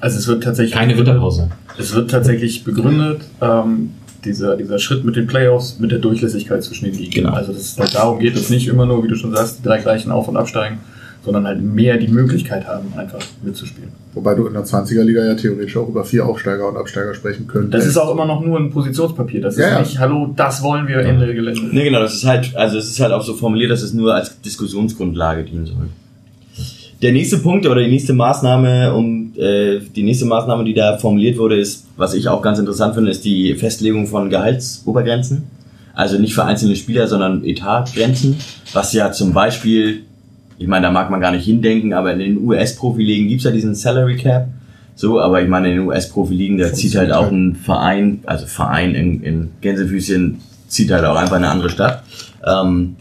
Also 0.00 0.18
es 0.18 0.26
wird 0.26 0.42
tatsächlich 0.42 0.74
Keine 0.74 0.96
Winterpause. 0.96 1.50
Es 1.78 1.94
wird 1.94 2.10
tatsächlich 2.10 2.64
begründet, 2.64 3.22
ähm, 3.40 3.90
dieser, 4.24 4.56
dieser 4.56 4.78
Schritt 4.78 5.04
mit 5.04 5.16
den 5.16 5.26
Playoffs, 5.26 5.78
mit 5.78 5.90
der 5.90 5.98
Durchlässigkeit 5.98 6.62
zwischen 6.62 6.86
den 6.86 6.94
Ligen. 6.94 7.10
Genau. 7.10 7.30
Also 7.30 7.52
dass 7.52 7.78
es 7.78 7.92
darum 7.92 8.18
geht, 8.18 8.36
dass 8.36 8.50
nicht 8.50 8.66
immer 8.68 8.84
nur, 8.84 9.02
wie 9.02 9.08
du 9.08 9.16
schon 9.16 9.32
sagst, 9.32 9.60
die 9.60 9.62
drei 9.62 9.78
gleichen 9.78 10.10
auf- 10.10 10.28
und 10.28 10.36
absteigen, 10.36 10.78
sondern 11.24 11.46
halt 11.46 11.60
mehr 11.60 11.98
die 11.98 12.08
Möglichkeit 12.08 12.66
haben, 12.66 12.92
einfach 12.96 13.18
mitzuspielen. 13.42 13.90
Wobei 14.14 14.34
du 14.34 14.46
in 14.46 14.54
der 14.54 14.64
20er-Liga 14.64 15.24
ja 15.24 15.34
theoretisch 15.34 15.76
auch 15.76 15.88
über 15.88 16.04
vier 16.04 16.26
Aufsteiger 16.26 16.68
und 16.68 16.76
Absteiger 16.76 17.14
sprechen 17.14 17.46
könntest. 17.46 17.74
Das 17.74 17.86
ist 17.86 17.96
auch 17.96 18.10
immer 18.10 18.24
noch 18.24 18.40
nur 18.40 18.58
ein 18.58 18.70
Positionspapier. 18.70 19.42
Das 19.42 19.54
ist 19.54 19.60
Ja, 19.60 19.70
ja. 19.70 19.80
nicht, 19.80 19.98
hallo, 19.98 20.32
das 20.34 20.62
wollen 20.62 20.88
wir, 20.88 20.98
Ende 20.98 21.32
Gelände. 21.34 21.68
Nee, 21.70 21.84
genau, 21.84 22.00
das 22.00 22.14
ist 22.14 22.24
halt, 22.24 22.56
also 22.56 22.78
es 22.78 22.90
ist 22.90 23.00
halt 23.00 23.12
auch 23.12 23.22
so 23.22 23.34
formuliert, 23.34 23.70
dass 23.70 23.82
es 23.82 23.92
nur 23.92 24.14
als 24.14 24.40
Diskussionsgrundlage 24.40 25.44
dienen 25.44 25.66
soll. 25.66 25.88
Der 27.02 27.12
nächste 27.12 27.38
Punkt 27.38 27.66
oder 27.66 27.80
die 27.82 27.88
nächste 27.90 28.12
Maßnahme, 28.12 28.92
um 28.94 29.32
äh, 29.36 29.80
die 29.94 30.02
nächste 30.02 30.26
Maßnahme, 30.26 30.64
die 30.64 30.74
da 30.74 30.98
formuliert 30.98 31.38
wurde, 31.38 31.58
ist, 31.58 31.86
was 31.96 32.12
ich 32.12 32.28
auch 32.28 32.42
ganz 32.42 32.58
interessant 32.58 32.94
finde, 32.94 33.10
ist 33.10 33.24
die 33.24 33.54
Festlegung 33.54 34.06
von 34.06 34.28
Gehaltsobergrenzen. 34.28 35.44
Also 35.94 36.18
nicht 36.18 36.34
für 36.34 36.44
einzelne 36.44 36.76
Spieler, 36.76 37.06
sondern 37.06 37.44
Etatgrenzen, 37.44 38.36
was 38.72 38.92
ja 38.92 39.12
zum 39.12 39.32
Beispiel, 39.32 40.02
ich 40.60 40.66
meine, 40.66 40.86
da 40.86 40.92
mag 40.92 41.10
man 41.10 41.22
gar 41.22 41.32
nicht 41.32 41.46
hindenken, 41.46 41.94
aber 41.94 42.12
in 42.12 42.18
den 42.18 42.46
US-Profiligen 42.46 43.28
gibt's 43.28 43.44
ja 43.44 43.50
diesen 43.50 43.74
Salary 43.74 44.16
Cap. 44.16 44.48
So, 44.94 45.18
aber 45.18 45.40
ich 45.40 45.48
meine, 45.48 45.70
in 45.70 45.78
den 45.78 45.86
US-Profiligen, 45.86 46.58
da 46.58 46.70
zieht 46.70 46.96
halt 46.96 47.12
auch 47.12 47.32
ein 47.32 47.56
Verein, 47.56 48.20
also 48.26 48.44
Verein 48.44 48.94
in, 48.94 49.22
in 49.22 49.50
Gänsefüßchen, 49.62 50.38
zieht 50.68 50.90
halt 50.90 51.06
auch 51.06 51.16
einfach 51.16 51.38
in 51.38 51.44
eine 51.44 51.52
andere 51.52 51.70
Stadt. 51.70 52.02
Ähm, 52.46 52.96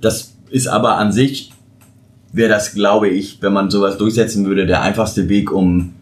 das 0.00 0.32
ist 0.48 0.66
aber 0.66 0.96
an 0.96 1.12
sich, 1.12 1.52
wäre 2.32 2.48
das, 2.48 2.72
glaube 2.72 3.10
ich, 3.10 3.42
wenn 3.42 3.52
man 3.52 3.70
sowas 3.70 3.98
durchsetzen 3.98 4.46
würde, 4.46 4.64
der 4.64 4.80
einfachste 4.80 5.28
Weg, 5.28 5.52
um, 5.52 5.92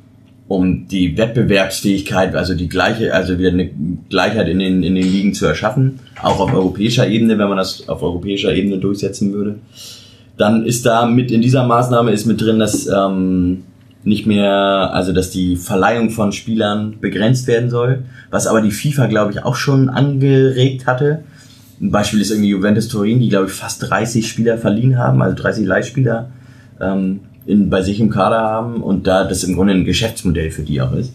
um 0.46 0.86
die 0.86 1.18
Wettbewerbsfähigkeit, 1.18 2.36
also 2.36 2.54
die 2.54 2.68
gleiche, 2.68 3.12
also 3.12 3.40
wieder 3.40 3.50
eine 3.50 3.70
Gleichheit 4.08 4.46
in 4.46 4.60
den, 4.60 4.84
in 4.84 4.94
den 4.94 5.10
Ligen 5.10 5.34
zu 5.34 5.46
erschaffen, 5.46 5.98
auch 6.22 6.38
auf 6.38 6.54
europäischer 6.54 7.08
Ebene, 7.08 7.38
wenn 7.38 7.48
man 7.48 7.58
das 7.58 7.88
auf 7.88 8.04
europäischer 8.04 8.54
Ebene 8.54 8.78
durchsetzen 8.78 9.32
würde. 9.32 9.56
Dann 10.36 10.64
ist 10.64 10.84
da 10.84 11.06
mit 11.06 11.30
in 11.30 11.42
dieser 11.42 11.66
Maßnahme 11.66 12.10
ist 12.10 12.26
mit 12.26 12.40
drin, 12.40 12.58
dass 12.58 12.86
ähm, 12.86 13.62
nicht 14.04 14.26
mehr, 14.26 14.90
also 14.92 15.12
dass 15.12 15.30
die 15.30 15.56
Verleihung 15.56 16.10
von 16.10 16.32
Spielern 16.32 16.96
begrenzt 17.00 17.46
werden 17.46 17.70
soll, 17.70 18.04
was 18.30 18.46
aber 18.46 18.60
die 18.60 18.70
FIFA, 18.70 19.06
glaube 19.06 19.32
ich, 19.32 19.42
auch 19.44 19.56
schon 19.56 19.88
angeregt 19.88 20.86
hatte. 20.86 21.20
Ein 21.80 21.90
Beispiel 21.90 22.20
ist 22.20 22.30
irgendwie 22.30 22.50
Juventus 22.50 22.88
Turin, 22.88 23.20
die, 23.20 23.28
glaube 23.28 23.46
ich, 23.46 23.52
fast 23.52 23.88
30 23.88 24.28
Spieler 24.28 24.58
verliehen 24.58 24.98
haben, 24.98 25.22
also 25.22 25.36
30 25.36 25.66
Leihspieler 25.66 26.30
ähm, 26.80 27.20
in, 27.46 27.70
bei 27.70 27.82
sich 27.82 28.00
im 28.00 28.10
Kader 28.10 28.40
haben 28.40 28.82
und 28.82 29.06
da 29.06 29.24
das 29.24 29.44
im 29.44 29.54
Grunde 29.54 29.74
ein 29.74 29.84
Geschäftsmodell 29.84 30.50
für 30.50 30.62
die 30.62 30.80
auch 30.80 30.92
ist. 30.92 31.12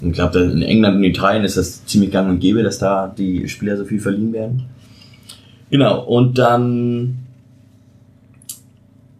Und 0.00 0.10
ich 0.10 0.14
glaube, 0.14 0.40
in 0.40 0.62
England 0.62 0.96
und 0.96 1.04
Italien 1.04 1.44
ist 1.44 1.56
das 1.56 1.84
ziemlich 1.86 2.10
gang 2.10 2.28
und 2.28 2.40
gäbe, 2.40 2.62
dass 2.62 2.78
da 2.78 3.12
die 3.16 3.48
Spieler 3.48 3.76
so 3.76 3.84
viel 3.84 4.00
verliehen 4.00 4.32
werden. 4.32 4.64
Genau, 5.70 6.02
und 6.04 6.38
dann 6.38 7.18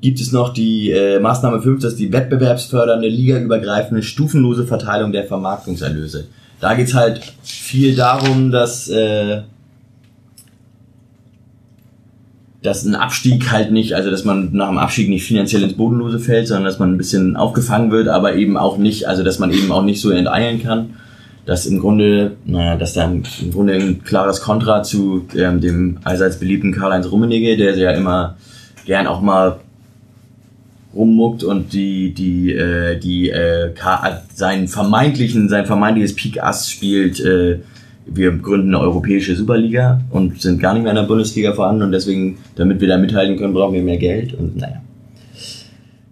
gibt 0.03 0.21
es 0.21 0.33
noch 0.33 0.53
die 0.53 0.91
äh, 0.91 1.21
Maßnahme 1.21 1.63
5, 1.63 1.81
das 1.81 1.93
ist 1.93 2.01
die 2.01 2.13
wettbewerbsfördernde, 2.13 3.09
ligaübergreifende, 3.09 4.03
stufenlose 4.03 4.67
Verteilung 4.67 5.13
der 5.13 5.25
Vermarktungserlöse. 5.25 6.27
Da 6.61 6.75
geht's 6.75 6.93
halt 6.93 7.23
viel 7.45 7.95
darum, 7.95 8.51
dass, 8.51 8.89
äh, 8.89 9.43
dass 12.63 12.85
ein 12.85 12.97
Abstieg 12.97 13.53
halt 13.53 13.71
nicht, 13.71 13.95
also 13.95 14.11
dass 14.11 14.25
man 14.25 14.51
nach 14.53 14.69
dem 14.69 14.79
Abstieg 14.79 15.09
nicht 15.09 15.25
finanziell 15.25 15.63
ins 15.63 15.75
Bodenlose 15.75 16.19
fällt, 16.19 16.49
sondern 16.49 16.65
dass 16.65 16.81
man 16.81 16.93
ein 16.93 16.99
bisschen 16.99 17.37
aufgefangen 17.37 17.93
wird, 17.93 18.09
aber 18.09 18.35
eben 18.35 18.57
auch 18.57 18.79
nicht, 18.79 19.07
also 19.07 19.23
dass 19.23 19.39
man 19.39 19.53
eben 19.53 19.71
auch 19.71 19.85
nicht 19.85 20.01
so 20.01 20.11
enteilen 20.11 20.63
kann. 20.63 20.95
Dass 21.45 21.67
im 21.67 21.81
Grunde, 21.81 22.37
naja, 22.45 22.77
dass 22.77 22.93
da 22.93 23.05
im 23.05 23.25
Grunde 23.51 23.75
ein 23.75 24.05
klares 24.05 24.43
Kontra 24.43 24.85
zu 24.85 25.27
ähm, 25.35 25.61
dem 25.61 25.99
allseits 26.05 26.39
beliebten 26.39 26.71
Karl-Heinz 26.71 27.11
Rummenigge, 27.11 27.57
der 27.57 27.77
ja 27.77 27.91
immer 27.91 28.37
gern 28.85 29.09
auch 29.09 29.21
mal 29.21 29.59
rummuckt 30.95 31.45
und 31.45 31.73
die 31.73 32.13
die 32.13 32.53
äh, 32.53 32.99
die 32.99 33.31
äh, 33.31 33.73
seinen 34.35 34.69
vermeintlichen 34.69 35.49
sein 35.49 35.67
vermeintliches 35.67 36.15
Peak 36.15 36.43
Ass 36.43 36.71
spielt 36.71 37.21
äh, 37.21 37.61
wir 38.07 38.33
gründen 38.33 38.75
eine 38.75 38.81
europäische 38.81 39.37
Superliga 39.37 40.01
und 40.11 40.43
sind 40.43 40.61
gar 40.61 40.75
nicht 40.75 40.83
mehr 40.83 40.93
in 40.93 40.97
der 40.97 41.05
Bundesliga 41.05 41.53
vorhanden 41.53 41.83
und 41.83 41.93
deswegen 41.93 42.39
damit 42.57 42.81
wir 42.81 42.89
da 42.89 42.99
mithalten 42.99 43.37
können 43.37 43.55
brauchen 43.55 43.75
wir 43.75 43.83
mehr 43.83 43.99
Geld 43.99 44.35
und 44.35 44.57
naja. 44.57 44.83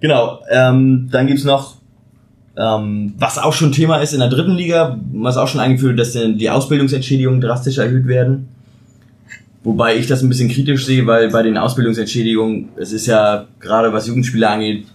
Genau 0.00 0.40
ähm, 0.50 1.08
dann 1.10 1.26
gibt's 1.26 1.44
noch 1.44 1.76
ähm, 2.56 3.14
was 3.18 3.38
auch 3.38 3.52
schon 3.52 3.72
Thema 3.72 3.98
ist 3.98 4.14
in 4.14 4.20
der 4.20 4.28
dritten 4.28 4.54
Liga 4.54 4.98
was 5.12 5.36
auch 5.36 5.48
schon 5.48 5.60
eingeführt 5.60 5.98
dass 5.98 6.12
die 6.12 6.50
Ausbildungsentschädigungen 6.50 7.40
drastisch 7.40 7.78
erhöht 7.78 8.06
werden 8.06 8.48
Wobei 9.62 9.96
ich 9.96 10.06
das 10.06 10.22
ein 10.22 10.28
bisschen 10.28 10.48
kritisch 10.48 10.86
sehe, 10.86 11.06
weil 11.06 11.30
bei 11.30 11.42
den 11.42 11.58
Ausbildungsentschädigungen, 11.58 12.70
es 12.76 12.92
ist 12.92 13.06
ja 13.06 13.46
gerade 13.60 13.92
was 13.92 14.06
Jugendspieler 14.06 14.50
angeht, 14.50 14.86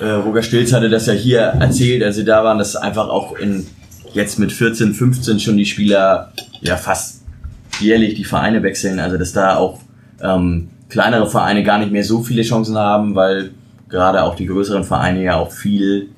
äh, 0.00 0.10
Roger 0.10 0.42
Stilz 0.42 0.72
hatte 0.72 0.90
das 0.90 1.06
ja 1.06 1.12
hier 1.12 1.40
erzählt, 1.40 2.02
als 2.02 2.16
sie 2.16 2.24
da 2.24 2.44
waren, 2.44 2.58
dass 2.58 2.76
einfach 2.76 3.08
auch 3.08 3.36
in 3.38 3.66
jetzt 4.12 4.38
mit 4.38 4.52
14, 4.52 4.94
15 4.94 5.40
schon 5.40 5.56
die 5.56 5.66
Spieler 5.66 6.32
ja 6.60 6.76
fast 6.76 7.22
jährlich 7.80 8.14
die 8.14 8.24
Vereine 8.24 8.62
wechseln, 8.62 8.98
also 8.98 9.16
dass 9.16 9.32
da 9.32 9.56
auch 9.56 9.78
ähm, 10.20 10.68
kleinere 10.88 11.28
Vereine 11.28 11.62
gar 11.62 11.78
nicht 11.78 11.92
mehr 11.92 12.04
so 12.04 12.22
viele 12.22 12.42
Chancen 12.42 12.76
haben, 12.76 13.14
weil 13.14 13.50
gerade 13.88 14.24
auch 14.24 14.34
die 14.34 14.46
größeren 14.46 14.84
Vereine 14.84 15.22
ja 15.22 15.36
auch 15.36 15.52
viel, 15.52 16.08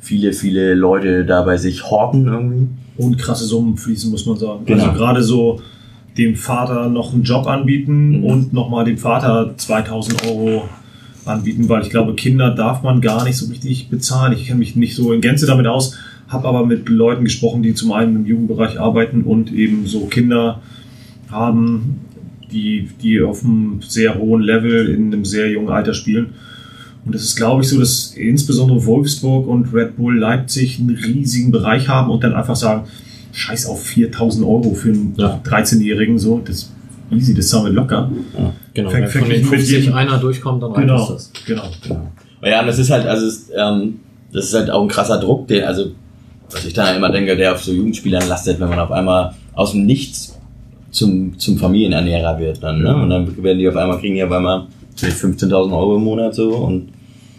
viele, 0.00 0.32
viele 0.32 0.74
Leute 0.74 1.24
da 1.24 1.42
bei 1.42 1.56
sich 1.56 1.90
horten 1.90 2.26
irgendwie. 2.26 2.68
Und 2.98 3.18
krasse 3.18 3.44
Summen 3.44 3.76
fließen, 3.76 4.10
muss 4.10 4.26
man 4.26 4.36
sagen. 4.36 4.64
Genau. 4.66 4.84
Also 4.84 4.98
gerade 4.98 5.22
so 5.22 5.62
dem 6.18 6.36
Vater 6.36 6.88
noch 6.88 7.12
einen 7.14 7.22
Job 7.22 7.46
anbieten 7.46 8.18
Mhm. 8.18 8.24
und 8.24 8.52
nochmal 8.52 8.84
dem 8.84 8.98
Vater 8.98 9.54
2000 9.56 10.26
Euro 10.26 10.68
anbieten, 11.24 11.68
weil 11.68 11.82
ich 11.82 11.90
glaube, 11.90 12.14
Kinder 12.14 12.50
darf 12.50 12.82
man 12.82 13.00
gar 13.00 13.24
nicht 13.24 13.36
so 13.36 13.46
richtig 13.46 13.88
bezahlen. 13.88 14.32
Ich 14.32 14.46
kenne 14.46 14.58
mich 14.58 14.76
nicht 14.76 14.94
so 14.94 15.12
in 15.12 15.20
Gänze 15.20 15.46
damit 15.46 15.66
aus, 15.66 15.96
habe 16.28 16.48
aber 16.48 16.66
mit 16.66 16.88
Leuten 16.88 17.24
gesprochen, 17.24 17.62
die 17.62 17.74
zum 17.74 17.92
einen 17.92 18.16
im 18.16 18.26
Jugendbereich 18.26 18.80
arbeiten 18.80 19.22
und 19.22 19.52
eben 19.52 19.86
so 19.86 20.06
Kinder 20.06 20.60
haben, 21.30 22.00
die, 22.50 22.88
die 23.02 23.22
auf 23.22 23.44
einem 23.44 23.80
sehr 23.86 24.18
hohen 24.18 24.42
Level 24.42 24.88
in 24.88 25.06
einem 25.12 25.24
sehr 25.24 25.50
jungen 25.50 25.70
Alter 25.70 25.94
spielen. 25.94 26.34
Und 27.04 27.14
es 27.14 27.22
ist, 27.24 27.36
glaube 27.36 27.62
ich, 27.62 27.68
so, 27.68 27.78
dass 27.80 28.14
insbesondere 28.14 28.84
Wolfsburg 28.84 29.46
und 29.48 29.72
Red 29.72 29.96
Bull 29.96 30.18
Leipzig 30.18 30.78
einen 30.78 30.90
riesigen 30.90 31.50
Bereich 31.50 31.88
haben 31.88 32.10
und 32.10 32.22
dann 32.22 32.34
einfach 32.34 32.56
sagen, 32.56 32.84
scheiß 33.32 33.66
auf 33.66 33.82
4000 33.82 34.44
Euro 34.46 34.74
für 34.74 34.90
einen 34.90 35.14
Ja. 35.16 35.40
13-Jährigen, 35.44 36.18
so, 36.18 36.40
das 36.44 36.70
easy, 37.10 37.34
das 37.34 37.48
zahlen 37.48 37.66
wir 37.66 37.72
locker. 37.72 38.10
Genau, 38.74 38.90
Fängt- 38.90 39.14
wenn 39.14 39.20
von 39.22 39.28
den 39.30 39.40
mit 39.40 39.48
50 39.48 39.70
jedem- 39.78 39.94
einer 39.94 40.18
durchkommt, 40.18 40.62
dann 40.62 40.72
reicht 40.72 40.88
Genau, 40.88 41.08
das. 41.10 41.30
genau. 41.86 42.10
Ja, 42.44 42.60
und 42.60 42.66
das 42.66 42.78
ist 42.78 42.90
halt, 42.90 43.06
also 43.06 43.26
es, 43.26 43.50
ähm, 43.56 44.00
das 44.32 44.46
ist 44.46 44.54
halt 44.54 44.70
auch 44.70 44.82
ein 44.82 44.88
krasser 44.88 45.18
Druck, 45.20 45.46
den, 45.48 45.64
also 45.64 45.86
was 46.50 46.64
ich 46.64 46.72
dann 46.74 46.96
immer 46.96 47.10
denke, 47.10 47.36
der 47.36 47.52
auf 47.54 47.62
so 47.64 47.72
Jugendspielern 47.72 48.28
lastet, 48.28 48.60
wenn 48.60 48.68
man 48.68 48.78
auf 48.78 48.90
einmal 48.90 49.34
aus 49.54 49.72
dem 49.72 49.86
Nichts 49.86 50.38
zum, 50.90 51.38
zum 51.38 51.56
Familienernährer 51.58 52.38
wird 52.38 52.62
dann, 52.62 52.82
ne? 52.82 52.94
Und 52.94 53.08
dann 53.10 53.42
werden 53.42 53.58
die 53.58 53.68
auf 53.68 53.76
einmal, 53.76 53.98
kriegen 53.98 54.14
die 54.14 54.24
auf 54.24 54.32
einmal 54.32 54.66
vielleicht 54.96 55.16
15.000 55.16 55.72
Euro 55.72 55.96
im 55.96 56.04
Monat 56.04 56.34
so 56.34 56.50
und 56.56 56.88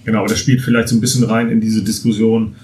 Genau, 0.05 0.19
aber 0.19 0.27
das 0.27 0.39
spielt 0.39 0.59
vielleicht 0.61 0.89
so 0.89 0.95
ein 0.97 1.01
bisschen 1.01 1.23
rein 1.23 1.49
in 1.49 1.61
diese 1.61 1.81
Diskussion, 1.83 2.55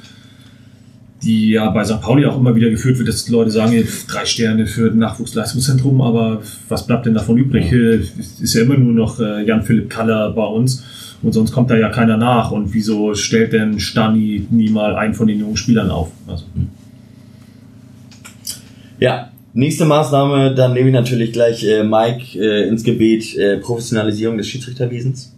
die 1.23 1.51
ja 1.51 1.69
bei 1.69 1.83
St. 1.83 2.01
Pauli 2.01 2.25
auch 2.25 2.37
immer 2.37 2.55
wieder 2.55 2.69
geführt 2.69 2.97
wird, 2.97 3.09
dass 3.09 3.25
die 3.25 3.31
Leute 3.31 3.51
sagen, 3.51 3.87
drei 4.07 4.25
Sterne 4.25 4.65
für 4.65 4.91
ein 4.91 4.97
Nachwuchsleistungszentrum, 4.97 6.01
aber 6.01 6.41
was 6.69 6.87
bleibt 6.87 7.05
denn 7.05 7.13
davon 7.13 7.37
übrig? 7.37 7.71
Ist 7.71 8.53
ja 8.53 8.61
immer 8.61 8.77
nur 8.77 8.93
noch 8.93 9.19
äh, 9.19 9.45
Jan-Philipp 9.45 9.89
Kaller 9.89 10.31
bei 10.31 10.45
uns 10.45 10.83
und 11.21 11.33
sonst 11.33 11.51
kommt 11.51 11.69
da 11.69 11.77
ja 11.77 11.89
keiner 11.89 12.17
nach. 12.17 12.51
Und 12.51 12.73
wieso 12.73 13.13
stellt 13.15 13.53
denn 13.53 13.79
Stani 13.79 14.47
nie 14.49 14.69
mal 14.69 14.95
einen 14.95 15.13
von 15.13 15.27
den 15.27 15.39
jungen 15.39 15.57
Spielern 15.57 15.89
auf? 15.89 16.11
Also, 16.27 16.45
Ja, 18.99 19.31
nächste 19.53 19.85
Maßnahme, 19.85 20.55
dann 20.55 20.73
nehme 20.73 20.89
ich 20.89 20.93
natürlich 20.93 21.33
gleich 21.33 21.63
äh, 21.63 21.83
Mike 21.83 22.39
äh, 22.39 22.67
ins 22.67 22.83
Gebet, 22.83 23.35
äh, 23.37 23.57
Professionalisierung 23.57 24.37
des 24.37 24.47
Schiedsrichterwesens. 24.47 25.35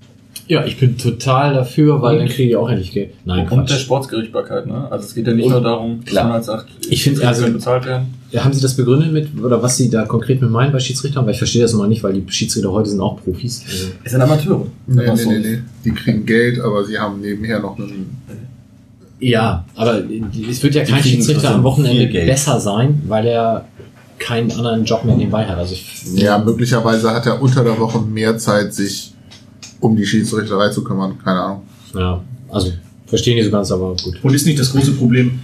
Ja, 0.48 0.66
ich 0.66 0.78
bin 0.80 0.98
total 0.98 1.54
dafür, 1.54 2.02
weil 2.02 2.18
dann 2.18 2.28
kriege 2.28 2.50
ich 2.50 2.56
auch 2.56 2.68
endlich 2.70 2.92
Geld. 2.92 3.12
Nein, 3.26 3.48
Und 3.48 3.50
der 3.52 3.78
Quatsch. 3.78 3.80
Sportsgerichtsbarkeit, 3.84 4.68
ne? 4.68 4.88
Also 4.92 5.06
es 5.06 5.14
geht 5.16 5.26
ja 5.28 5.34
nicht 5.34 5.46
Und- 5.46 5.52
nur 5.54 5.62
darum, 5.62 6.00
dass 6.02 6.10
Klar. 6.12 6.24
man 6.26 6.34
halt 6.34 6.44
sagt, 6.46 6.66
Ich 6.90 7.04
finde, 7.04 7.20
Schiedsrichter 7.22 7.28
also- 7.46 7.54
bezahlt 7.54 7.86
werden. 7.86 8.14
Haben 8.36 8.54
Sie 8.54 8.62
das 8.62 8.76
begründet 8.78 9.12
mit, 9.12 9.28
oder 9.44 9.62
was 9.62 9.76
Sie 9.76 9.90
da 9.90 10.06
konkret 10.06 10.42
mit 10.42 10.50
meinen 10.50 10.72
bei 10.72 10.80
Schiedsrichtern? 10.80 11.26
Weil 11.26 11.34
ich 11.34 11.38
verstehe 11.38 11.62
das 11.64 11.74
immer 11.74 11.88
nicht, 11.88 12.02
weil 12.02 12.14
die 12.14 12.24
Schiedsrichter 12.32 12.72
heute 12.72 12.90
sind 12.90 13.02
auch 13.02 13.22
Profis. 13.22 13.62
Also, 13.70 13.88
Es 14.06 14.12
sind 14.12 14.22
Amateure. 14.22 14.68
Nee, 14.88 15.06
man 15.06 15.16
nee, 15.18 15.26
nee, 15.26 15.40
nee. 15.40 15.60
Die 15.84 15.92
kriegen 15.92 16.26
Geld, 16.26 16.60
aber 16.62 16.86
sie 16.86 16.98
haben 16.98 17.20
nebenher 17.20 17.60
noch 17.60 17.78
einen. 17.78 18.16
ja, 19.20 19.66
aber 19.76 20.02
es 20.50 20.64
wird 20.64 20.76
ja 20.76 20.84
kein 20.86 21.04
Schiedsrichter 21.04 21.54
am 21.56 21.64
Wochenende 21.64 22.08
besser 22.08 22.60
sein, 22.60 23.02
weil 23.08 23.28
er 23.28 23.66
keinen 24.18 24.52
anderen 24.52 24.86
Job 24.86 25.04
mehr 25.04 25.16
nebenbei 25.18 25.46
hat. 25.46 25.58
Also 25.58 25.74
ich, 25.74 26.04
Ja, 26.16 26.38
möglicherweise 26.38 27.12
hat 27.12 27.26
er 27.26 27.42
unter 27.42 27.64
der 27.64 27.78
Woche 27.80 28.00
mehr 28.02 28.38
Zeit, 28.38 28.74
sich 28.74 29.11
um 29.82 29.96
die 29.96 30.06
Schiedsrichterei 30.06 30.70
zu 30.70 30.84
kümmern. 30.84 31.18
Keine 31.24 31.42
Ahnung. 31.42 31.62
ja, 31.94 32.22
also 32.50 32.72
verstehe 33.08 33.36
nicht 33.36 33.46
so 33.46 33.52
ganz, 33.52 33.72
aber 33.72 33.96
gut. 34.02 34.24
und 34.24 34.34
ist 34.34 34.46
nicht 34.46 34.60
das 34.60 34.72
große 34.72 34.94
Problem, 34.94 35.40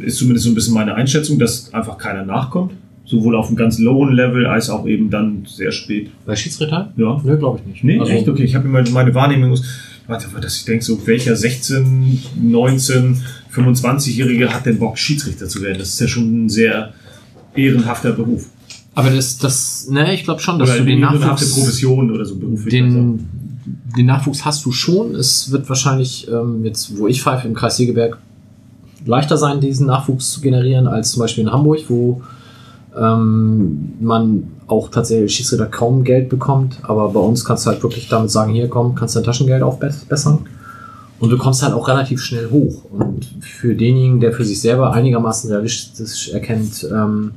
ist 0.00 0.18
zumindest 0.18 0.44
so 0.44 0.50
ein 0.50 0.54
bisschen 0.54 0.74
meine 0.74 0.94
Einschätzung, 0.94 1.38
dass 1.38 1.72
einfach 1.72 1.96
keiner 1.96 2.24
nachkommt, 2.24 2.72
sowohl 3.04 3.36
auf 3.36 3.48
einem 3.48 3.56
ganz 3.56 3.78
lowen 3.78 4.14
Level 4.14 4.46
als 4.46 4.68
auch 4.68 4.86
eben 4.86 5.08
dann 5.08 5.46
sehr 5.46 5.72
spät. 5.72 6.10
Bei 6.26 6.36
Schiedsrichter? 6.36 6.92
Ja. 6.96 7.20
Nö, 7.24 7.38
glaube 7.38 7.60
ich 7.60 7.66
nicht. 7.66 7.84
Nee, 7.84 7.98
also, 7.98 8.12
echt? 8.12 8.28
Okay, 8.28 8.44
ich 8.44 8.54
habe 8.54 8.68
immer 8.68 8.82
meine 8.90 9.14
Wahrnehmung, 9.14 9.58
warte, 10.06 10.26
dass 10.40 10.58
ich 10.58 10.64
denke, 10.64 10.84
so 10.84 11.06
welcher 11.06 11.36
16, 11.36 12.22
19, 12.42 13.22
25-Jährige 13.54 14.52
hat 14.52 14.66
denn 14.66 14.78
Bock, 14.78 14.98
Schiedsrichter 14.98 15.48
zu 15.48 15.62
werden? 15.62 15.78
Das 15.78 15.88
ist 15.88 16.00
ja 16.00 16.08
schon 16.08 16.44
ein 16.44 16.48
sehr 16.48 16.92
ehrenhafter 17.54 18.12
Beruf. 18.12 18.48
Aber 18.94 19.10
das, 19.10 19.38
das, 19.38 19.88
ne, 19.90 20.14
ich 20.14 20.24
glaube 20.24 20.40
schon, 20.40 20.58
dass 20.58 20.70
oder 20.70 20.78
du 20.78 20.84
den 20.84 21.00
Nachwuchs, 21.00 21.54
Profession 21.54 22.10
oder 22.10 22.24
so 22.24 22.36
Beruf. 22.36 22.64
würde 22.64 22.76
ich 22.76 22.82
mal 22.82 22.90
sagen. 22.90 23.28
den, 23.64 23.94
den 23.96 24.06
Nachwuchs 24.06 24.44
hast 24.44 24.64
du 24.64 24.72
schon. 24.72 25.14
Es 25.14 25.50
wird 25.50 25.68
wahrscheinlich 25.68 26.28
ähm, 26.28 26.64
jetzt, 26.64 26.96
wo 26.98 27.08
ich 27.08 27.22
pfeife, 27.22 27.48
im 27.48 27.54
Kreis 27.54 27.76
Segeberg 27.76 28.18
leichter 29.04 29.36
sein, 29.36 29.60
diesen 29.60 29.86
Nachwuchs 29.86 30.30
zu 30.32 30.40
generieren, 30.40 30.86
als 30.86 31.10
zum 31.10 31.20
Beispiel 31.20 31.44
in 31.44 31.52
Hamburg, 31.52 31.80
wo 31.88 32.22
ähm, 32.96 33.94
man 34.00 34.44
auch 34.66 34.88
tatsächlich 34.90 35.34
Schiedsrichter 35.34 35.66
kaum 35.66 36.04
Geld 36.04 36.28
bekommt. 36.28 36.78
Aber 36.82 37.08
bei 37.10 37.20
uns 37.20 37.44
kannst 37.44 37.66
du 37.66 37.70
halt 37.70 37.82
wirklich 37.82 38.08
damit 38.08 38.30
sagen, 38.30 38.52
hier 38.52 38.68
komm, 38.68 38.94
kannst 38.94 39.16
dein 39.16 39.24
Taschengeld 39.24 39.62
aufbessern. 39.62 40.46
Und 41.20 41.30
du 41.30 41.38
kommst 41.38 41.62
halt 41.62 41.74
auch 41.74 41.88
relativ 41.88 42.20
schnell 42.20 42.50
hoch. 42.50 42.84
Und 42.90 43.26
für 43.40 43.74
denjenigen, 43.74 44.20
der 44.20 44.32
für 44.32 44.44
sich 44.44 44.60
selber 44.60 44.92
einigermaßen 44.92 45.50
realistisch 45.50 46.30
erkennt, 46.30 46.86
ähm, 46.92 47.32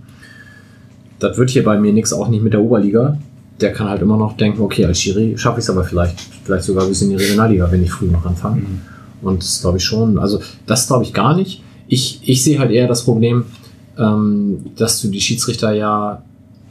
das 1.20 1.38
wird 1.38 1.50
hier 1.50 1.64
bei 1.64 1.80
mir 1.80 1.94
nichts, 1.94 2.14
auch 2.14 2.28
nicht 2.30 2.44
mit 2.44 2.54
der 2.54 2.62
Oberliga. 2.62 3.18
Der 3.60 3.74
kann 3.74 3.90
halt 3.90 4.02
immer 4.02 4.18
noch 4.18 4.38
denken, 4.38 4.62
okay, 4.62 4.86
als 4.86 5.00
Schiri 5.02 5.36
schaffe 5.38 5.60
ich 5.60 5.64
es 5.66 5.70
aber 5.70 5.84
vielleicht, 5.84 6.20
vielleicht 6.44 6.64
sogar 6.66 6.86
bis 6.86 7.02
in 7.02 7.10
die 7.10 7.16
Regionalliga, 7.16 7.72
wenn 7.72 7.84
ich 7.84 7.92
früh 7.92 8.06
noch 8.06 8.26
anfange. 8.26 8.62
Und 9.22 9.42
das 9.42 9.62
glaube 9.62 9.78
ich 9.78 9.84
schon. 9.84 10.20
Also 10.20 10.40
das 10.68 10.88
glaube 10.88 11.04
ich 11.04 11.14
gar 11.14 11.36
nicht. 11.36 11.64
Ich, 11.88 12.20
ich 12.24 12.44
sehe 12.44 12.60
halt 12.60 12.70
eher 12.72 12.88
das 12.88 13.04
Problem, 13.04 13.46
ähm, 13.98 14.60
dass 14.76 15.02
du 15.02 15.08
die 15.08 15.22
Schiedsrichter 15.22 15.74
ja 15.74 16.22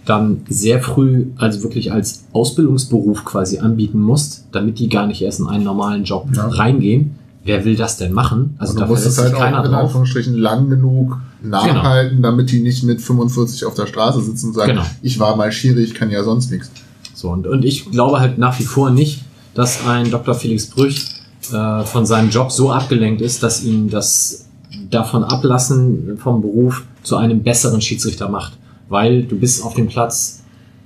dann 0.05 0.43
sehr 0.48 0.81
früh, 0.81 1.27
also 1.36 1.64
wirklich 1.64 1.90
als 1.90 2.24
Ausbildungsberuf 2.32 3.24
quasi 3.24 3.59
anbieten 3.59 3.98
musst, 4.01 4.44
damit 4.52 4.78
die 4.78 4.89
gar 4.89 5.09
nicht 5.09 5.23
erst 5.23 5.40
in 5.40 5.47
einen 5.48 5.64
normalen 5.64 6.05
Job 6.05 6.28
Ja. 6.36 6.47
reingehen. 6.47 7.16
Wer 7.47 7.64
will 7.64 7.77
das 7.77 7.97
denn 7.97 8.12
machen? 8.12 8.55
Also 8.59 8.73
und 8.74 8.81
da 8.81 8.86
du 8.86 8.93
musst 8.93 9.06
es 9.06 9.18
halt 9.18 9.35
auch 9.35 9.64
in. 9.64 9.74
Anführungsstrichen 9.74 10.35
lang 10.35 10.68
genug 10.68 11.18
nachhalten, 11.43 12.23
damit 12.23 12.51
die 12.51 12.60
nicht 12.60 12.82
mit 12.82 13.01
45 13.01 13.64
auf 13.64 13.74
der 13.74 13.86
Straße 13.86 14.20
sitzen 14.20 14.48
und 14.48 14.55
sagen, 14.55 14.73
Genau. 14.73 14.86
ich 15.02 15.18
war 15.18 15.36
mal 15.36 15.51
Schiri, 15.52 15.82
ich 15.85 15.94
kann 15.94 16.10
ja 16.10 16.23
sonst 16.24 16.51
nichts. 16.51 16.70
So, 17.14 17.31
und, 17.31 17.47
und 17.47 17.64
ich 17.64 17.90
glaube 17.90 18.20
halt 18.20 18.36
nach 18.39 18.59
wie 18.59 18.64
vor 18.64 18.90
nicht, 18.90 19.23
dass 19.55 19.86
ein 19.86 20.10
Dr. 20.10 20.35
Felix 20.35 20.66
Brüch 20.66 21.06
äh, 21.52 21.85
von 21.85 22.05
seinem 22.05 22.31
Job 22.31 22.52
so 22.52 22.70
abgelenkt 22.73 23.23
ist, 23.23 23.43
dass 23.43 23.62
ihn 23.62 23.89
das 23.89 24.47
davon 24.90 25.24
ablassen 25.24 26.18
vom 26.18 26.43
Beruf 26.43 26.82
zu 27.02 27.16
einem 27.16 27.43
besseren 27.43 27.81
Schiedsrichter 27.81 28.28
macht. 28.28 28.59
Weil 28.89 29.23
du 29.23 29.36
bist 29.39 29.64
auf 29.64 29.74
dem 29.74 29.86
Platz, 29.86 30.43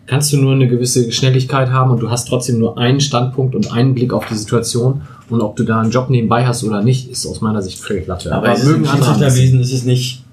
kannst 0.07 0.33
du 0.33 0.37
nur 0.37 0.53
eine 0.53 0.69
gewisse 0.69 1.11
Schnelligkeit 1.13 1.71
haben 1.71 1.91
und 1.91 2.01
du 2.01 2.11
hast 2.11 2.29
trotzdem 2.29 2.59
nur 2.59 2.79
einen 2.79 3.01
Standpunkt 3.01 3.55
und 3.55 3.73
einen 3.73 3.95
Blick 3.95 4.13
auf 4.13 4.27
die 4.27 4.35
Situation. 4.37 5.03
Und 5.31 5.41
ob 5.43 5.57
du 5.57 5.65
da 5.65 5.81
einen 5.81 5.91
Job 5.91 6.11
nebenbei 6.11 6.47
hast 6.47 6.65
oder 6.65 6.83
nicht, 6.83 7.11
ist 7.11 7.27
aus 7.27 7.41
meiner 7.41 7.63
Sicht 7.63 7.79
völlig 7.79 8.07
Latte. 8.07 8.33
Aber, 8.33 8.53
ist 8.53 8.59
es 8.59 8.65
im 8.65 8.83
mögen. 8.83 8.87
Schiedsrichterwesen 8.87 9.61
ist 9.61 9.73
es 9.73 9.85
nicht, 9.85 10.25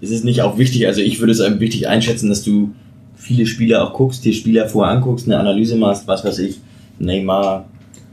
ist 0.00 0.12
es 0.12 0.24
nicht 0.24 0.42
auch 0.42 0.58
wichtig, 0.58 0.86
also 0.86 1.00
ich 1.00 1.20
würde 1.20 1.32
es 1.32 1.40
einem 1.40 1.60
wichtig 1.60 1.88
einschätzen, 1.88 2.28
dass 2.28 2.44
du 2.44 2.70
viele 3.16 3.46
Spieler 3.46 3.84
auch 3.84 3.94
guckst, 3.94 4.24
dir 4.24 4.32
Spieler 4.32 4.68
vorher 4.68 4.94
anguckst, 4.94 5.26
eine 5.26 5.38
Analyse 5.38 5.76
machst, 5.76 6.06
was 6.06 6.24
weiß 6.24 6.38
ich, 6.40 6.58
Neymar, 6.98 7.64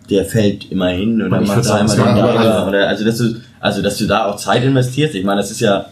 der 0.10 0.26
fällt 0.26 0.72
immer 0.72 0.90
hin 0.90 1.22
oder 1.22 1.42
macht 1.42 1.66
da 1.66 1.84
es 1.84 1.96
den 1.96 2.04
alle. 2.04 2.68
oder 2.68 2.88
also 2.88 3.06
dass 3.06 3.18
du 3.18 3.36
also 3.60 3.82
dass 3.82 3.98
du 3.98 4.06
da 4.08 4.26
auch 4.26 4.36
Zeit 4.36 4.64
investierst. 4.64 5.16
Ich 5.16 5.24
meine, 5.24 5.42
das 5.42 5.52
ist 5.52 5.62
ja 5.62 5.86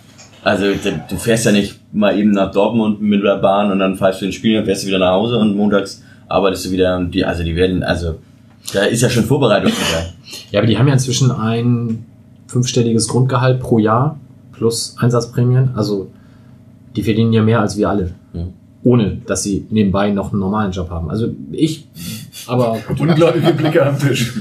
also 0.44 0.66
du 0.66 1.16
fährst 1.18 1.46
ja 1.46 1.52
nicht 1.52 1.80
mal 1.94 2.18
eben 2.18 2.32
nach 2.32 2.52
Dortmund 2.52 3.02
mit 3.02 3.24
der 3.24 3.38
Bahn 3.38 3.72
und 3.72 3.80
dann 3.80 3.98
fährst 3.98 4.22
du 4.22 4.26
ins 4.26 4.36
Spiel 4.36 4.58
und 4.58 4.66
fährst 4.66 4.84
du 4.84 4.88
wieder 4.88 5.00
nach 5.00 5.12
Hause 5.12 5.38
und 5.38 5.56
montags 5.56 6.04
arbeitest 6.28 6.66
du 6.66 6.72
wieder 6.72 6.98
und 6.98 7.12
die 7.12 7.24
also 7.24 7.44
die 7.44 7.56
werden 7.56 7.84
also 7.84 8.20
da 8.74 8.84
ist 8.84 9.02
ja 9.02 9.10
schon 9.10 9.24
Vorbereitung 9.26 9.72
dabei. 9.72 10.14
Ja, 10.52 10.60
aber 10.60 10.68
die 10.68 10.78
haben 10.78 10.88
ja 10.88 10.94
inzwischen 10.94 11.32
ein 11.32 12.06
fünfstelliges 12.48 13.08
Grundgehalt 13.08 13.60
pro 13.60 13.80
Jahr 13.80 14.20
plus 14.54 14.96
Einsatzprämien. 15.00 15.72
Also 15.76 16.12
die 16.96 17.04
verdienen 17.04 17.34
ja 17.34 17.42
mehr 17.42 17.62
als 17.62 17.78
wir 17.78 17.90
alle. 17.90 18.14
Ja. 18.34 18.44
Ohne, 18.84 19.22
dass 19.26 19.44
sie 19.44 19.66
nebenbei 19.70 20.12
noch 20.12 20.32
einen 20.32 20.40
normalen 20.40 20.72
Job 20.72 20.90
haben. 20.90 21.10
Also 21.10 21.30
ich, 21.52 21.88
aber 22.48 22.78
Ungläubige 23.00 23.54
Blicke 23.54 23.86
am 23.86 24.00
Tisch. 24.00 24.34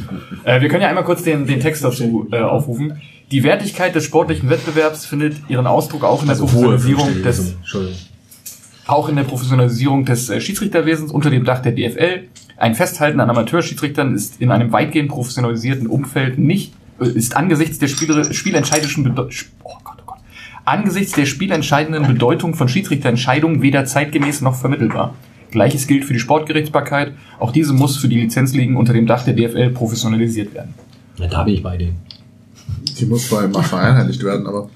Äh, 0.44 0.60
wir 0.60 0.68
können 0.68 0.82
ja 0.82 0.88
einmal 0.88 1.04
kurz 1.04 1.22
den, 1.22 1.46
den 1.46 1.60
Text 1.60 1.84
dazu 1.84 2.28
äh, 2.30 2.40
aufrufen. 2.40 3.00
Die 3.30 3.42
Wertigkeit 3.42 3.94
des 3.94 4.04
sportlichen 4.04 4.48
Wettbewerbs 4.48 5.04
findet 5.04 5.36
ihren 5.48 5.66
Ausdruck 5.66 6.04
auch 6.04 6.22
in 6.22 6.28
der 6.28 6.34
also 6.34 6.46
Professionalisierung 6.46 7.22
des 7.22 7.52
Entschuldigung. 7.52 7.96
auch 8.86 9.08
in 9.08 9.16
der 9.16 9.24
Professionalisierung 9.24 10.04
des 10.04 10.30
äh, 10.30 10.40
Schiedsrichterwesens 10.40 11.12
unter 11.12 11.30
dem 11.30 11.44
Dach 11.44 11.60
der 11.60 11.72
DFL. 11.72 12.28
Ein 12.58 12.74
Festhalten 12.74 13.20
an 13.20 13.30
Amateurschiedsrichtern 13.30 14.14
ist 14.14 14.40
in 14.40 14.50
einem 14.50 14.72
weitgehend 14.72 15.08
professionalisierten 15.08 15.86
Umfeld 15.86 16.38
nicht, 16.38 16.74
äh, 17.00 17.08
ist 17.08 17.36
angesichts 17.36 17.78
der 17.78 17.86
Spieler, 17.86 18.32
spielentscheidenden 18.32 19.04
Bedeutung, 19.04 19.48
oh 19.62 19.74
Gott, 19.84 19.98
oh 20.00 20.06
Gott, 20.06 20.18
angesichts 20.64 21.12
der 21.12 21.26
spielentscheidenden 21.26 22.06
Bedeutung 22.06 22.54
von 22.54 22.68
Schiedsrichterentscheidungen 22.68 23.62
weder 23.62 23.84
zeitgemäß 23.84 24.40
noch 24.40 24.56
vermittelbar. 24.56 25.14
Gleiches 25.52 25.86
gilt 25.86 26.04
für 26.04 26.12
die 26.12 26.18
Sportgerichtsbarkeit. 26.18 27.14
Auch 27.38 27.52
diese 27.52 27.72
muss 27.72 27.96
für 27.96 28.08
die 28.08 28.20
Lizenzligen 28.20 28.76
unter 28.76 28.92
dem 28.92 29.06
Dach 29.06 29.24
der 29.24 29.34
DFL 29.34 29.70
professionalisiert 29.70 30.52
werden. 30.52 30.74
Ja, 31.16 31.26
da 31.26 31.44
bin 31.44 31.54
ich 31.54 31.62
bei 31.62 31.76
denen. 31.76 31.96
Die 32.98 33.06
muss 33.06 33.26
vor 33.26 33.38
allem 33.38 33.52
mal 33.52 33.62
vereinheitlicht 33.62 34.22
werden, 34.24 34.46
aber 34.46 34.68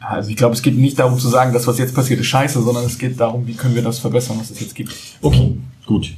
Also 0.00 0.30
ich 0.30 0.36
glaube, 0.36 0.54
es 0.54 0.62
geht 0.62 0.78
nicht 0.78 0.98
darum 0.98 1.18
zu 1.18 1.28
sagen, 1.28 1.52
dass 1.52 1.66
was 1.66 1.78
jetzt 1.78 1.94
passiert 1.94 2.20
ist 2.20 2.26
scheiße, 2.26 2.62
sondern 2.62 2.86
es 2.86 2.96
geht 2.96 3.18
darum, 3.20 3.46
wie 3.46 3.54
können 3.54 3.74
wir 3.74 3.82
das 3.82 3.98
verbessern, 3.98 4.36
was 4.40 4.50
es 4.50 4.60
jetzt 4.60 4.74
gibt. 4.74 4.94
Okay, 5.20 5.58
gut. 5.84 6.14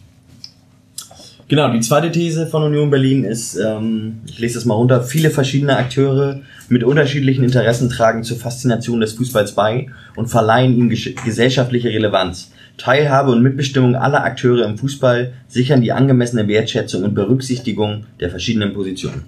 Genau, 1.50 1.68
die 1.72 1.80
zweite 1.80 2.12
These 2.12 2.46
von 2.46 2.62
Union 2.62 2.90
Berlin 2.90 3.24
ist, 3.24 3.56
ähm, 3.56 4.20
ich 4.24 4.38
lese 4.38 4.54
das 4.54 4.66
mal 4.66 4.76
runter, 4.76 5.02
viele 5.02 5.30
verschiedene 5.30 5.76
Akteure 5.76 6.42
mit 6.68 6.84
unterschiedlichen 6.84 7.42
Interessen 7.42 7.90
tragen 7.90 8.22
zur 8.22 8.36
Faszination 8.36 9.00
des 9.00 9.14
Fußballs 9.14 9.56
bei 9.56 9.88
und 10.14 10.28
verleihen 10.28 10.76
ihm 10.76 10.88
gesellschaftliche 10.88 11.88
Relevanz. 11.88 12.52
Teilhabe 12.78 13.32
und 13.32 13.42
Mitbestimmung 13.42 13.96
aller 13.96 14.22
Akteure 14.22 14.64
im 14.64 14.78
Fußball 14.78 15.32
sichern 15.48 15.82
die 15.82 15.90
angemessene 15.90 16.46
Wertschätzung 16.46 17.02
und 17.02 17.14
Berücksichtigung 17.14 18.04
der 18.20 18.30
verschiedenen 18.30 18.72
Positionen. 18.72 19.24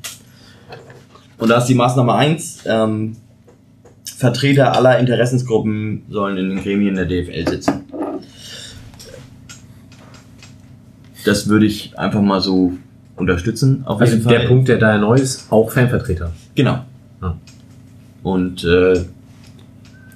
Und 1.38 1.48
da 1.48 1.58
ist 1.58 1.66
die 1.66 1.74
Maßnahme 1.74 2.14
eins: 2.14 2.60
ähm, 2.66 3.16
Vertreter 4.16 4.76
aller 4.76 5.00
Interessensgruppen 5.00 6.04
sollen 6.08 6.36
in 6.36 6.50
den 6.50 6.62
Gremien 6.62 6.94
der 6.94 7.06
DFL 7.06 7.48
sitzen. 7.48 7.91
Das 11.24 11.48
würde 11.48 11.66
ich 11.66 11.98
einfach 11.98 12.20
mal 12.22 12.40
so 12.40 12.72
unterstützen. 13.16 13.82
Auf 13.86 14.00
Also 14.00 14.14
jeden 14.14 14.28
der 14.28 14.40
Fall. 14.40 14.48
Punkt, 14.48 14.68
der 14.68 14.78
da 14.78 14.98
neu 14.98 15.14
ist, 15.16 15.46
auch 15.50 15.70
Fanvertreter. 15.70 16.32
Genau. 16.54 16.84
Ja. 17.20 17.36
Und 18.22 18.64
äh, 18.64 19.00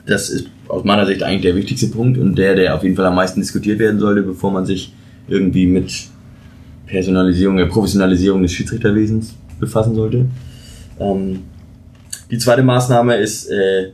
das 0.06 0.30
ist 0.30 0.48
aus 0.68 0.84
meiner 0.84 1.06
Sicht 1.06 1.22
eigentlich 1.22 1.42
der 1.42 1.56
wichtigste 1.56 1.88
Punkt 1.88 2.18
und 2.18 2.36
der, 2.36 2.54
der 2.54 2.74
auf 2.74 2.82
jeden 2.82 2.96
Fall 2.96 3.06
am 3.06 3.14
meisten 3.14 3.40
diskutiert 3.40 3.78
werden 3.78 4.00
sollte, 4.00 4.22
bevor 4.22 4.50
man 4.50 4.66
sich 4.66 4.92
irgendwie 5.28 5.66
mit 5.66 5.92
Personalisierung, 6.86 7.56
der 7.56 7.66
Professionalisierung 7.66 8.42
des 8.42 8.52
Schiedsrichterwesens 8.52 9.34
befassen 9.58 9.94
sollte. 9.94 10.26
Ähm, 10.98 11.40
die 12.30 12.38
zweite 12.38 12.62
Maßnahme 12.62 13.16
ist, 13.16 13.46
äh, 13.48 13.90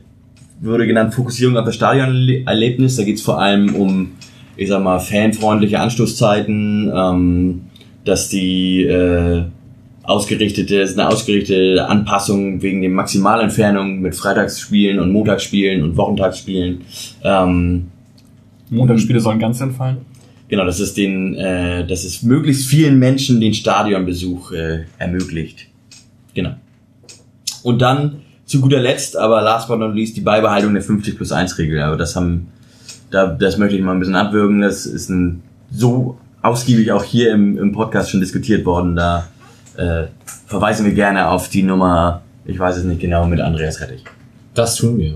wurde 0.61 0.87
genannt 0.87 1.13
Fokussierung 1.13 1.57
auf 1.57 1.65
das 1.65 1.75
Stadionerlebnis. 1.75 2.95
Da 2.95 3.03
geht 3.03 3.17
es 3.17 3.21
vor 3.21 3.39
allem 3.41 3.75
um, 3.75 4.11
ich 4.55 4.69
sag 4.69 4.83
mal, 4.83 4.99
fanfreundliche 4.99 5.79
Anstoßzeiten, 5.79 6.91
ähm, 6.93 7.61
dass 8.05 8.29
die 8.29 8.83
äh, 8.83 9.43
ausgerichtete, 10.03 10.81
ist 10.81 10.99
eine 10.99 11.09
ausgerichtete 11.09 11.87
Anpassung 11.87 12.61
wegen 12.61 12.81
den 12.81 12.93
Maximalentfernungen 12.93 14.01
mit 14.01 14.15
Freitagsspielen 14.15 14.99
und 14.99 15.11
Montagsspielen 15.11 15.83
und 15.83 15.95
Wochentagsspielen. 15.95 16.81
Ähm, 17.23 17.87
Montagsspiele 18.69 19.19
sollen 19.19 19.39
ganz 19.39 19.61
entfallen. 19.61 19.97
genau, 20.49 20.65
dass 20.65 20.79
es 20.79 20.93
den, 20.93 21.35
äh, 21.35 21.87
dass 21.87 22.03
es 22.03 22.21
möglichst 22.23 22.67
vielen 22.67 22.99
Menschen 22.99 23.39
den 23.39 23.53
Stadionbesuch 23.53 24.51
äh, 24.51 24.83
ermöglicht. 24.97 25.67
Genau. 26.33 26.55
Und 27.63 27.81
dann 27.81 28.21
zu 28.45 28.59
guter 28.59 28.79
Letzt, 28.79 29.15
aber 29.15 29.41
last 29.41 29.67
but 29.67 29.79
not 29.79 29.95
least, 29.95 30.17
die 30.17 30.21
Beibehaltung 30.21 30.73
der 30.73 30.83
50 30.83 31.15
plus 31.15 31.31
1 31.31 31.57
Regel. 31.57 31.81
Aber 31.81 31.95
das 31.95 32.15
haben, 32.15 32.47
da, 33.13 33.27
das 33.27 33.57
möchte 33.57 33.75
ich 33.75 33.81
mal 33.83 33.91
ein 33.91 33.99
bisschen 33.99 34.15
abwürgen. 34.15 34.61
Das 34.61 34.85
ist 34.85 35.09
ein, 35.09 35.43
so 35.71 36.17
ausgiebig 36.41 36.91
auch 36.91 37.03
hier 37.03 37.31
im, 37.31 37.57
im 37.57 37.71
Podcast 37.71 38.09
schon 38.09 38.19
diskutiert 38.19 38.65
worden. 38.65 38.95
Da 38.95 39.27
äh, 39.77 40.05
verweisen 40.47 40.85
wir 40.85 40.93
gerne 40.93 41.29
auf 41.29 41.47
die 41.47 41.63
Nummer, 41.63 42.23
ich 42.45 42.57
weiß 42.57 42.77
es 42.77 42.83
nicht 42.83 43.01
genau, 43.01 43.25
mit 43.27 43.39
Andreas 43.39 43.79
Rettich. 43.81 44.03
Das 44.55 44.75
tun 44.75 44.97
wir. 44.97 45.15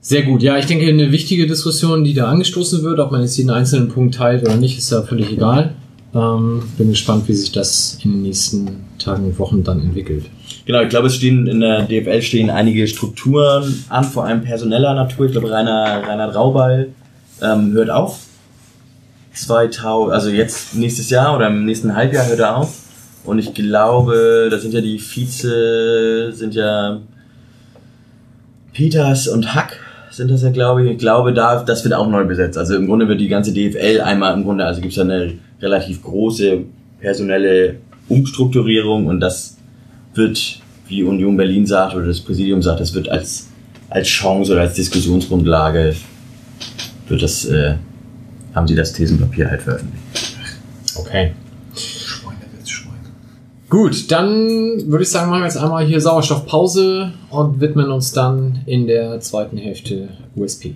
Sehr 0.00 0.22
gut. 0.22 0.42
Ja, 0.42 0.56
ich 0.56 0.66
denke, 0.66 0.86
eine 0.86 1.12
wichtige 1.12 1.46
Diskussion, 1.46 2.02
die 2.02 2.14
da 2.14 2.28
angestoßen 2.28 2.82
wird, 2.82 2.98
ob 2.98 3.12
man 3.12 3.22
jetzt 3.22 3.36
jeden 3.36 3.50
einzelnen 3.50 3.88
Punkt 3.88 4.16
teilt 4.16 4.42
oder 4.42 4.56
nicht, 4.56 4.78
ist 4.78 4.90
ja 4.90 5.02
völlig 5.02 5.30
egal. 5.30 5.74
Ähm, 6.14 6.62
bin 6.76 6.90
gespannt, 6.90 7.28
wie 7.28 7.34
sich 7.34 7.52
das 7.52 7.98
in 8.02 8.12
den 8.12 8.22
nächsten 8.22 8.84
Tagen 8.98 9.26
und 9.26 9.38
Wochen 9.38 9.62
dann 9.62 9.80
entwickelt. 9.80 10.24
Genau, 10.68 10.82
ich 10.82 10.90
glaube, 10.90 11.06
es 11.06 11.14
stehen 11.14 11.46
in 11.46 11.60
der 11.60 11.84
DFL 11.84 12.20
stehen 12.20 12.50
einige 12.50 12.86
Strukturen 12.86 13.86
an, 13.88 14.04
vor 14.04 14.26
allem 14.26 14.42
personeller 14.42 14.92
Natur. 14.92 15.24
Ich 15.24 15.32
glaube, 15.32 15.50
Rainer, 15.50 16.02
Rainer 16.06 16.30
Raubal 16.30 16.88
ähm, 17.40 17.72
hört 17.72 17.88
auf. 17.88 18.26
2000, 19.32 20.12
also 20.12 20.28
jetzt 20.28 20.74
nächstes 20.74 21.08
Jahr 21.08 21.34
oder 21.34 21.46
im 21.46 21.64
nächsten 21.64 21.96
Halbjahr 21.96 22.26
hört 22.26 22.40
er 22.40 22.58
auf. 22.58 22.80
Und 23.24 23.38
ich 23.38 23.54
glaube, 23.54 24.48
das 24.50 24.60
sind 24.60 24.74
ja 24.74 24.82
die 24.82 24.98
Vize, 24.98 26.32
sind 26.34 26.54
ja 26.54 27.00
Peters 28.74 29.26
und 29.26 29.54
Hack 29.54 29.80
sind 30.10 30.30
das 30.30 30.42
ja, 30.42 30.50
glaube 30.50 30.84
ich. 30.84 30.90
Ich 30.90 30.98
glaube, 30.98 31.32
da, 31.32 31.62
das 31.62 31.82
wird 31.82 31.94
auch 31.94 32.10
neu 32.10 32.24
besetzt. 32.24 32.58
Also 32.58 32.76
im 32.76 32.88
Grunde 32.88 33.08
wird 33.08 33.22
die 33.22 33.28
ganze 33.28 33.54
DFL 33.54 34.02
einmal 34.02 34.34
im 34.34 34.44
Grunde, 34.44 34.66
also 34.66 34.82
gibt 34.82 34.92
es 34.92 34.96
da 34.96 35.02
eine 35.04 35.32
relativ 35.62 36.02
große 36.02 36.58
personelle 37.00 37.76
Umstrukturierung 38.10 39.06
und 39.06 39.20
das 39.20 39.57
wird, 40.14 40.60
wie 40.88 41.02
Union 41.02 41.36
Berlin 41.36 41.66
sagt 41.66 41.94
oder 41.94 42.06
das 42.06 42.20
Präsidium 42.20 42.62
sagt, 42.62 42.80
das 42.80 42.94
wird 42.94 43.08
als, 43.08 43.48
als 43.90 44.08
Chance 44.08 44.52
oder 44.52 44.62
als 44.62 44.74
Diskussionsgrundlage 44.74 45.94
wird 47.08 47.22
das, 47.22 47.44
äh, 47.46 47.74
haben 48.54 48.68
sie 48.68 48.74
das 48.74 48.92
Thesenpapier 48.92 49.50
halt 49.50 49.62
veröffentlicht. 49.62 50.02
Okay. 50.96 51.32
Gut, 53.70 54.10
dann 54.10 54.90
würde 54.90 55.02
ich 55.02 55.10
sagen, 55.10 55.28
machen 55.28 55.42
wir 55.42 55.46
jetzt 55.46 55.58
einmal 55.58 55.84
hier 55.84 56.00
Sauerstoffpause 56.00 57.12
und 57.28 57.60
widmen 57.60 57.90
uns 57.90 58.12
dann 58.12 58.60
in 58.64 58.86
der 58.86 59.20
zweiten 59.20 59.58
Hälfte 59.58 60.08
USP. 60.34 60.74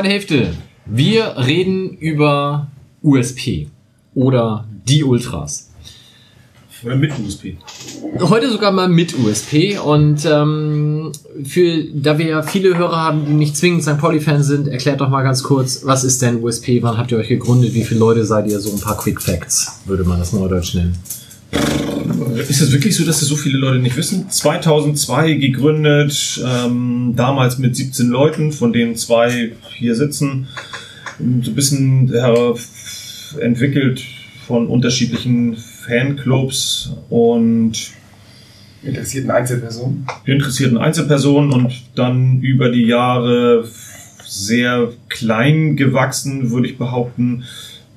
Zweite 0.00 0.08
Hälfte. 0.08 0.54
Wir 0.86 1.36
reden 1.36 1.90
über 1.98 2.68
USP 3.02 3.68
oder 4.14 4.64
die 4.88 5.04
Ultras. 5.04 5.68
Oder 6.82 6.96
mit 6.96 7.12
USP. 7.18 7.58
Heute 8.18 8.50
sogar 8.50 8.72
mal 8.72 8.88
mit 8.88 9.14
USP 9.18 9.78
und 9.78 10.24
ähm, 10.24 11.12
für 11.44 11.84
da 11.92 12.16
wir 12.16 12.26
ja 12.26 12.42
viele 12.42 12.78
Hörer 12.78 12.96
haben, 12.96 13.26
die 13.26 13.34
nicht 13.34 13.58
zwingend 13.58 13.82
St. 13.82 13.98
Pauli-Fans 13.98 14.46
sind, 14.46 14.68
erklärt 14.68 15.02
doch 15.02 15.10
mal 15.10 15.22
ganz 15.22 15.42
kurz, 15.42 15.82
was 15.84 16.04
ist 16.04 16.22
denn 16.22 16.42
USP, 16.42 16.82
wann 16.82 16.96
habt 16.96 17.12
ihr 17.12 17.18
euch 17.18 17.28
gegründet, 17.28 17.74
wie 17.74 17.84
viele 17.84 18.00
Leute 18.00 18.24
seid 18.24 18.48
ihr, 18.48 18.58
so 18.58 18.72
ein 18.72 18.80
paar 18.80 18.96
Quick 18.96 19.20
Facts, 19.20 19.82
würde 19.84 20.04
man 20.04 20.18
das 20.18 20.32
neudeutsch 20.32 20.76
nennen. 20.76 20.96
Ist 22.36 22.60
es 22.60 22.72
wirklich 22.72 22.96
so, 22.96 23.04
dass 23.04 23.20
das 23.20 23.28
so 23.28 23.36
viele 23.36 23.58
Leute 23.58 23.78
nicht 23.78 23.96
wissen? 23.96 24.30
2002 24.30 25.34
gegründet, 25.34 26.42
ähm, 26.46 27.14
damals 27.16 27.58
mit 27.58 27.76
17 27.76 28.08
Leuten, 28.08 28.52
von 28.52 28.72
denen 28.72 28.96
zwei 28.96 29.52
hier 29.76 29.94
sitzen. 29.94 30.48
So 31.18 31.50
ein 31.50 31.54
bisschen 31.54 32.12
äh, 32.12 32.54
entwickelt 33.40 34.02
von 34.46 34.66
unterschiedlichen 34.66 35.56
Fanclubs 35.56 36.92
und 37.08 37.92
Interessierten 38.82 39.30
Einzelpersonen. 39.30 40.06
interessierten 40.24 40.78
Einzelpersonen 40.78 41.52
und 41.52 41.82
dann 41.96 42.40
über 42.40 42.70
die 42.70 42.86
Jahre 42.86 43.68
sehr 44.24 44.92
klein 45.08 45.76
gewachsen, 45.76 46.50
würde 46.50 46.68
ich 46.68 46.78
behaupten, 46.78 47.44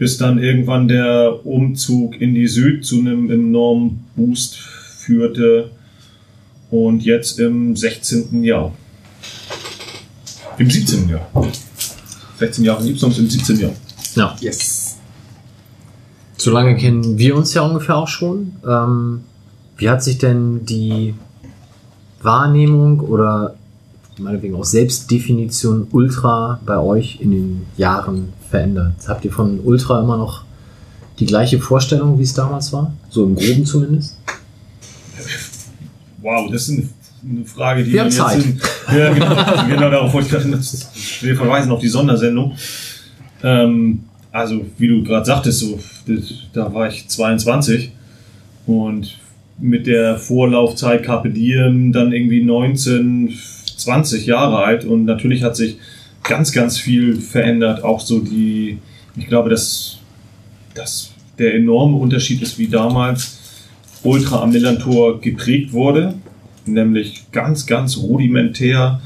bis 0.03 0.17
dann 0.17 0.38
irgendwann 0.38 0.89
der 0.89 1.45
Umzug 1.45 2.19
in 2.19 2.35
die 2.35 2.47
Süd 2.47 2.85
zu 2.85 2.99
einem 2.99 3.31
enormen 3.31 4.03
Boost 4.17 4.57
führte 4.57 5.71
und 6.69 7.05
jetzt 7.05 7.39
im 7.39 7.73
16. 7.73 8.43
Jahr. 8.43 8.73
Im 10.57 10.69
17. 10.69 11.07
Jahr. 11.07 11.25
16 12.38 12.65
Jahre 12.65 12.84
gibt 12.84 12.97
es 12.97 13.03
uns 13.03 13.17
im 13.17 13.30
17. 13.30 13.59
Jahr. 13.61 13.71
Ja, 14.15 14.35
Yes. 14.41 14.97
so 16.35 16.51
lange 16.51 16.75
kennen 16.75 17.17
wir 17.17 17.38
uns 17.38 17.53
ja 17.53 17.61
ungefähr 17.61 17.95
auch 17.95 18.09
schon. 18.09 18.57
Ähm, 18.69 19.21
wie 19.77 19.88
hat 19.88 20.03
sich 20.03 20.17
denn 20.17 20.65
die 20.65 21.13
Wahrnehmung 22.21 22.99
oder 22.99 23.55
meinetwegen 24.17 24.55
auch 24.55 24.65
Selbstdefinition 24.65 25.88
Ultra 25.91 26.59
bei 26.65 26.77
euch 26.77 27.21
in 27.21 27.31
den 27.31 27.65
Jahren 27.77 28.34
verändert? 28.53 28.93
Habt 29.07 29.25
ihr 29.25 29.31
von 29.31 29.59
Ultra 29.61 29.99
immer 29.99 30.15
noch 30.15 30.43
die 31.17 31.25
gleiche 31.25 31.59
Vorstellung, 31.59 32.19
wie 32.19 32.23
es 32.23 32.35
damals 32.35 32.71
war? 32.71 32.93
So 33.09 33.25
im 33.25 33.34
Groben 33.34 33.65
zumindest? 33.65 34.19
Wow, 36.21 36.51
das 36.51 36.69
ist 36.69 36.84
eine, 37.23 37.45
Frage, 37.45 37.84
die 37.84 37.93
Wir 37.93 38.01
haben 38.01 38.11
Zeit. 38.11 38.45
in, 38.45 38.59
ja, 38.95 39.11
genau, 39.11 39.67
genau 39.67 39.89
darauf 39.89 40.13
wollte 40.13 40.27
ich 40.27 40.34
gerade. 40.34 40.59
Wir 41.21 41.35
verweisen 41.35 41.71
auf 41.71 41.80
die 41.80 41.88
Sondersendung. 41.88 42.53
Ähm, 43.41 44.03
also, 44.31 44.63
wie 44.77 44.88
du 44.88 45.03
gerade 45.03 45.25
sagtest, 45.25 45.59
so, 45.59 45.80
da 46.53 46.71
war 46.71 46.89
ich 46.89 47.07
22 47.07 47.91
und 48.67 49.17
mit 49.57 49.88
der 49.88 50.17
Vorlaufzeit 50.17 51.01
Carpe 51.01 51.31
Diem 51.31 51.91
dann 51.91 52.11
irgendwie 52.11 52.43
19, 52.43 53.34
20 53.77 54.27
Jahre 54.27 54.57
alt 54.57 54.85
und 54.85 55.05
natürlich 55.05 55.41
hat 55.41 55.55
sich 55.55 55.77
ganz, 56.23 56.51
ganz 56.51 56.77
viel 56.77 57.19
verändert. 57.19 57.83
Auch 57.83 57.99
so 57.99 58.19
die, 58.19 58.79
ich 59.15 59.27
glaube, 59.27 59.49
dass, 59.49 59.99
dass 60.73 61.11
der 61.37 61.55
enorme 61.55 61.97
Unterschied 61.97 62.41
ist, 62.41 62.57
wie 62.57 62.67
damals 62.67 63.39
Ultra 64.03 64.41
am 64.41 64.51
Millantor 64.51 65.21
geprägt 65.21 65.73
wurde, 65.73 66.15
nämlich 66.65 67.25
ganz, 67.31 67.65
ganz 67.65 67.97
rudimentär, 67.97 69.01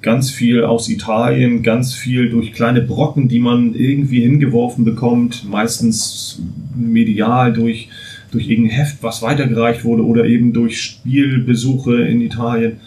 ganz 0.00 0.30
viel 0.30 0.64
aus 0.64 0.88
Italien, 0.88 1.62
ganz 1.62 1.94
viel 1.94 2.28
durch 2.28 2.52
kleine 2.52 2.80
Brocken, 2.80 3.28
die 3.28 3.38
man 3.38 3.74
irgendwie 3.74 4.22
hingeworfen 4.22 4.84
bekommt, 4.84 5.48
meistens 5.48 6.42
medial 6.74 7.52
durch, 7.52 7.88
durch 8.32 8.48
irgendein 8.48 8.76
Heft, 8.76 9.02
was 9.02 9.22
weitergereicht 9.22 9.84
wurde 9.84 10.04
oder 10.04 10.24
eben 10.24 10.52
durch 10.52 10.80
Spielbesuche 10.80 12.02
in 12.02 12.20
Italien 12.20 12.80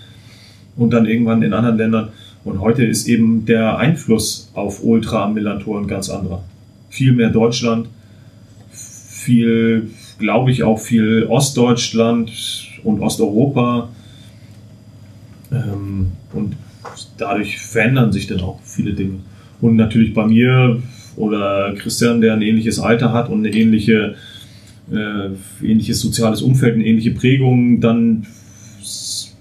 und 0.75 0.91
dann 0.91 1.05
irgendwann 1.05 1.41
in 1.41 1.53
anderen 1.53 1.77
Ländern. 1.77 2.09
Und 2.45 2.61
heute 2.61 2.85
ist 2.85 3.07
eben 3.07 3.45
der 3.45 3.79
Einfluss 3.79 4.51
auf 4.53 4.83
Ultra 4.83 5.23
am 5.25 5.33
Millantor 5.33 5.79
ein 5.79 5.87
ganz 5.87 6.09
anderer. 6.09 6.43
Viel 6.89 7.11
mehr 7.11 7.31
Deutschland, 7.31 7.89
viel, 8.71 9.89
glaube 10.19 10.51
ich, 10.51 10.61
auch 10.61 10.79
viel 10.79 11.25
Ostdeutschland 11.27 12.31
und 12.83 13.01
Osteuropa. 13.01 13.89
Ähm, 15.51 16.11
und 16.33 16.55
dadurch 17.17 17.57
verändern 17.57 18.13
sich 18.13 18.27
dann 18.27 18.41
auch 18.41 18.59
viele 18.63 18.93
Dinge. 18.93 19.15
Und 19.59 19.75
natürlich 19.75 20.13
bei 20.13 20.27
mir 20.27 20.83
oder 21.15 21.73
Christian, 21.73 22.21
der 22.21 22.33
ein 22.33 22.43
ähnliches 22.43 22.79
Alter 22.79 23.11
hat 23.11 23.27
und 23.27 23.39
eine 23.39 23.55
ähnliche, 23.55 24.13
äh, 24.91 25.65
ähnliches 25.65 25.99
soziales 25.99 26.43
Umfeld, 26.43 26.75
eine 26.75 26.85
ähnliche 26.85 27.11
Prägung, 27.11 27.81
dann 27.81 28.27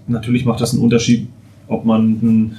natürlich 0.07 0.47
macht 0.47 0.63
das 0.63 0.73
einen 0.73 0.83
Unterschied, 0.83 1.29
ob 1.69 1.85
man 1.85 2.13
ein 2.23 2.57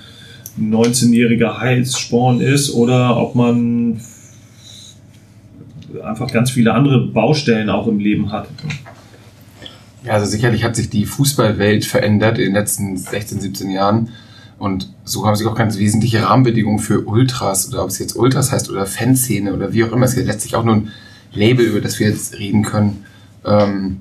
19-jähriger 0.60 1.60
Heilsporn 1.60 2.40
ist 2.40 2.74
oder 2.74 3.18
ob 3.18 3.36
man 3.36 4.00
einfach 6.04 6.32
ganz 6.32 6.52
viele 6.52 6.74
andere 6.74 7.08
Baustellen 7.08 7.70
auch 7.70 7.88
im 7.88 8.00
Leben 8.00 8.32
hat. 8.32 8.48
Ja, 10.06 10.14
also 10.14 10.26
sicherlich 10.26 10.64
hat 10.64 10.76
sich 10.76 10.90
die 10.90 11.06
Fußballwelt 11.06 11.86
verändert 11.86 12.38
in 12.38 12.46
den 12.46 12.54
letzten 12.54 12.96
16, 12.96 13.42
17 13.42 13.70
Jahren. 13.72 14.10
Und 14.58 14.94
so 15.04 15.26
haben 15.26 15.36
sich 15.36 15.48
auch 15.48 15.56
ganz 15.56 15.78
wesentliche 15.78 16.24
Rahmenbedingungen 16.24 16.80
für 16.80 17.02
Ultras 17.02 17.70
oder 17.70 17.84
ob 17.84 17.90
es 17.90 18.00
jetzt 18.00 18.16
Ultras 18.16 18.52
heißt 18.52 18.70
oder 18.70 18.86
Fanszene 18.86 19.54
oder 19.54 19.74
wie 19.74 19.84
auch 19.84 19.92
immer. 19.92 20.06
Es 20.06 20.16
ist 20.16 20.28
letztlich 20.28 20.56
auch 20.56 20.64
nur 20.64 20.76
ein 20.76 20.92
Label, 21.34 21.66
über 21.66 21.82
das 21.82 22.00
wir 22.00 22.08
jetzt 22.08 22.40
reden 22.40 22.64
können. 22.64 23.04
Ähm, 23.44 23.98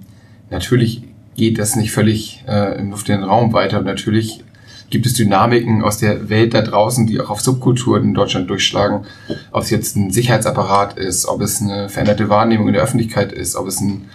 natürlich 0.51 1.03
geht 1.37 1.59
das 1.59 1.75
nicht 1.75 1.91
völlig 1.91 2.45
äh, 2.47 2.79
im 2.79 2.91
luftleeren 2.91 3.25
Raum 3.25 3.53
weiter 3.53 3.79
und 3.79 3.87
natürlich 3.87 4.45
gibt 4.90 5.06
es 5.06 5.15
Dynamiken 5.15 5.82
aus 5.82 5.98
der 5.98 6.28
Welt 6.28 6.55
da 6.55 6.62
draußen, 6.62 7.06
die 7.06 7.20
auch 7.20 7.31
auf 7.31 7.40
Subkulturen 7.40 8.05
in 8.05 8.15
Deutschland 8.15 8.48
durchschlagen. 8.48 9.06
Ob 9.51 9.62
es 9.62 9.70
jetzt 9.70 9.97
ein 9.97 10.11
Sicherheitsapparat 10.11 10.98
ist, 10.98 11.27
ob 11.27 11.40
es 11.40 11.61
eine 11.61 11.89
veränderte 11.89 12.28
Wahrnehmung 12.28 12.69
in 12.69 12.74
der 12.74 12.82
Öffentlichkeit 12.82 13.32
ist, 13.32 13.56
ob 13.56 13.66
es 13.66 13.81
ein 13.81 14.06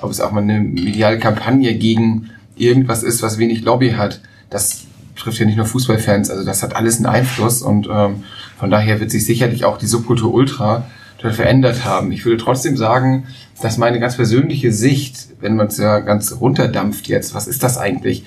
ob 0.00 0.10
es 0.10 0.20
auch 0.20 0.32
mal 0.32 0.42
eine 0.42 0.60
mediale 0.60 1.18
Kampagne 1.18 1.74
gegen 1.74 2.30
irgendwas 2.56 3.02
ist, 3.02 3.22
was 3.22 3.38
wenig 3.38 3.62
Lobby 3.62 3.92
hat, 3.92 4.20
das 4.50 4.84
trifft 5.16 5.38
ja 5.38 5.46
nicht 5.46 5.56
nur 5.56 5.66
Fußballfans, 5.66 6.30
also 6.30 6.44
das 6.44 6.62
hat 6.62 6.76
alles 6.76 6.96
einen 6.96 7.06
Einfluss 7.06 7.62
und 7.62 7.88
ähm, 7.90 8.24
von 8.58 8.70
daher 8.70 9.00
wird 9.00 9.10
sich 9.10 9.24
sicherlich 9.24 9.64
auch 9.64 9.78
die 9.78 9.86
Subkultur 9.86 10.32
Ultra 10.32 10.86
verändert 11.18 11.84
haben. 11.84 12.12
Ich 12.12 12.24
würde 12.24 12.36
trotzdem 12.36 12.76
sagen, 12.76 13.26
dass 13.60 13.78
meine 13.78 13.98
ganz 13.98 14.14
persönliche 14.14 14.70
Sicht, 14.70 15.28
wenn 15.40 15.56
man 15.56 15.66
es 15.66 15.78
ja 15.78 15.98
ganz 15.98 16.36
runterdampft 16.40 17.08
jetzt, 17.08 17.34
was 17.34 17.48
ist 17.48 17.64
das 17.64 17.78
eigentlich? 17.78 18.24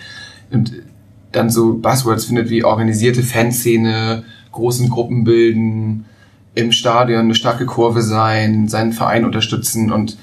Und 0.52 0.74
dann 1.32 1.50
so 1.50 1.78
Buzzwords 1.78 2.26
findet 2.26 2.50
wie 2.50 2.64
organisierte 2.64 3.24
Fanszene, 3.24 4.24
großen 4.52 4.90
Gruppen 4.90 5.24
bilden, 5.24 6.06
im 6.56 6.72
Stadion 6.72 7.22
eine 7.22 7.36
starke 7.36 7.66
Kurve 7.66 8.02
sein, 8.02 8.68
seinen 8.68 8.94
Verein 8.94 9.26
unterstützen 9.26 9.92
und 9.92 10.18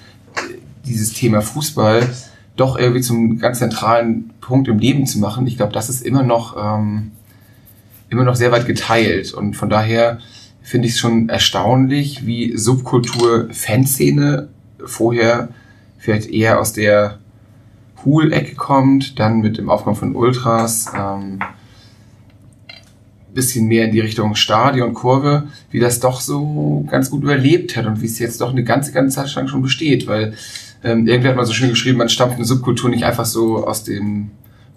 dieses 0.85 1.13
Thema 1.13 1.41
Fußball 1.41 2.09
doch 2.57 2.79
irgendwie 2.79 3.01
zum 3.01 3.39
ganz 3.39 3.59
zentralen 3.59 4.31
Punkt 4.41 4.69
im 4.69 4.79
Leben 4.79 5.07
zu 5.07 5.19
machen. 5.19 5.47
Ich 5.47 5.57
glaube, 5.57 5.73
das 5.73 5.89
ist 5.89 6.05
immer 6.05 6.23
noch 6.23 6.57
ähm, 6.59 7.13
immer 8.09 8.25
noch 8.25 8.37
sehr 8.37 8.53
weit 8.53 8.67
geteilt 8.67 9.33
und 9.35 9.55
von 9.55 9.69
daher 9.69 10.19
finde 10.63 10.89
ich 10.89 10.95
es 10.95 10.99
schon 10.99 11.29
erstaunlich, 11.29 12.27
wie 12.27 12.57
Subkultur 12.57 13.49
Fanszene 13.53 14.49
vorher 14.85 15.49
vielleicht 15.99 16.29
eher 16.31 16.61
aus 16.61 16.73
der 16.73 17.19
Cool-Ecke 18.07 18.55
kommt, 18.55 19.19
dann 19.19 19.41
mit 19.41 19.59
dem 19.59 19.69
Aufkommen 19.69 19.97
von 19.97 20.15
Ultras, 20.15 20.87
ähm, 20.97 21.41
bisschen 23.37 23.67
mehr 23.67 23.85
in 23.85 23.93
die 23.93 24.01
Richtung 24.01 24.35
Stadion, 24.35 24.95
Kurve, 24.95 25.49
wie 25.71 25.79
das 25.79 26.01
doch 26.01 26.21
so 26.21 26.87
ganz 26.91 27.11
gut 27.11 27.23
überlebt 27.23 27.77
hat 27.77 27.87
und 27.87 28.01
wie 28.01 28.07
es 28.07 28.19
jetzt 28.19 28.41
doch 28.41 28.51
eine 28.51 28.65
ganze, 28.65 28.93
ganze 28.93 29.17
Zeit 29.17 29.35
lang 29.35 29.47
schon 29.47 29.61
besteht, 29.61 30.07
weil 30.07 30.35
ähm, 30.83 31.07
irgendwer 31.07 31.31
hat 31.31 31.37
mal 31.37 31.45
so 31.45 31.53
schön 31.53 31.69
geschrieben, 31.69 31.99
man 31.99 32.09
stampft 32.09 32.37
eine 32.37 32.47
Subkultur 32.47 32.89
nicht 32.89 33.05
einfach 33.05 33.27
so 33.27 33.67
aus 33.67 33.85
dem 33.85 34.31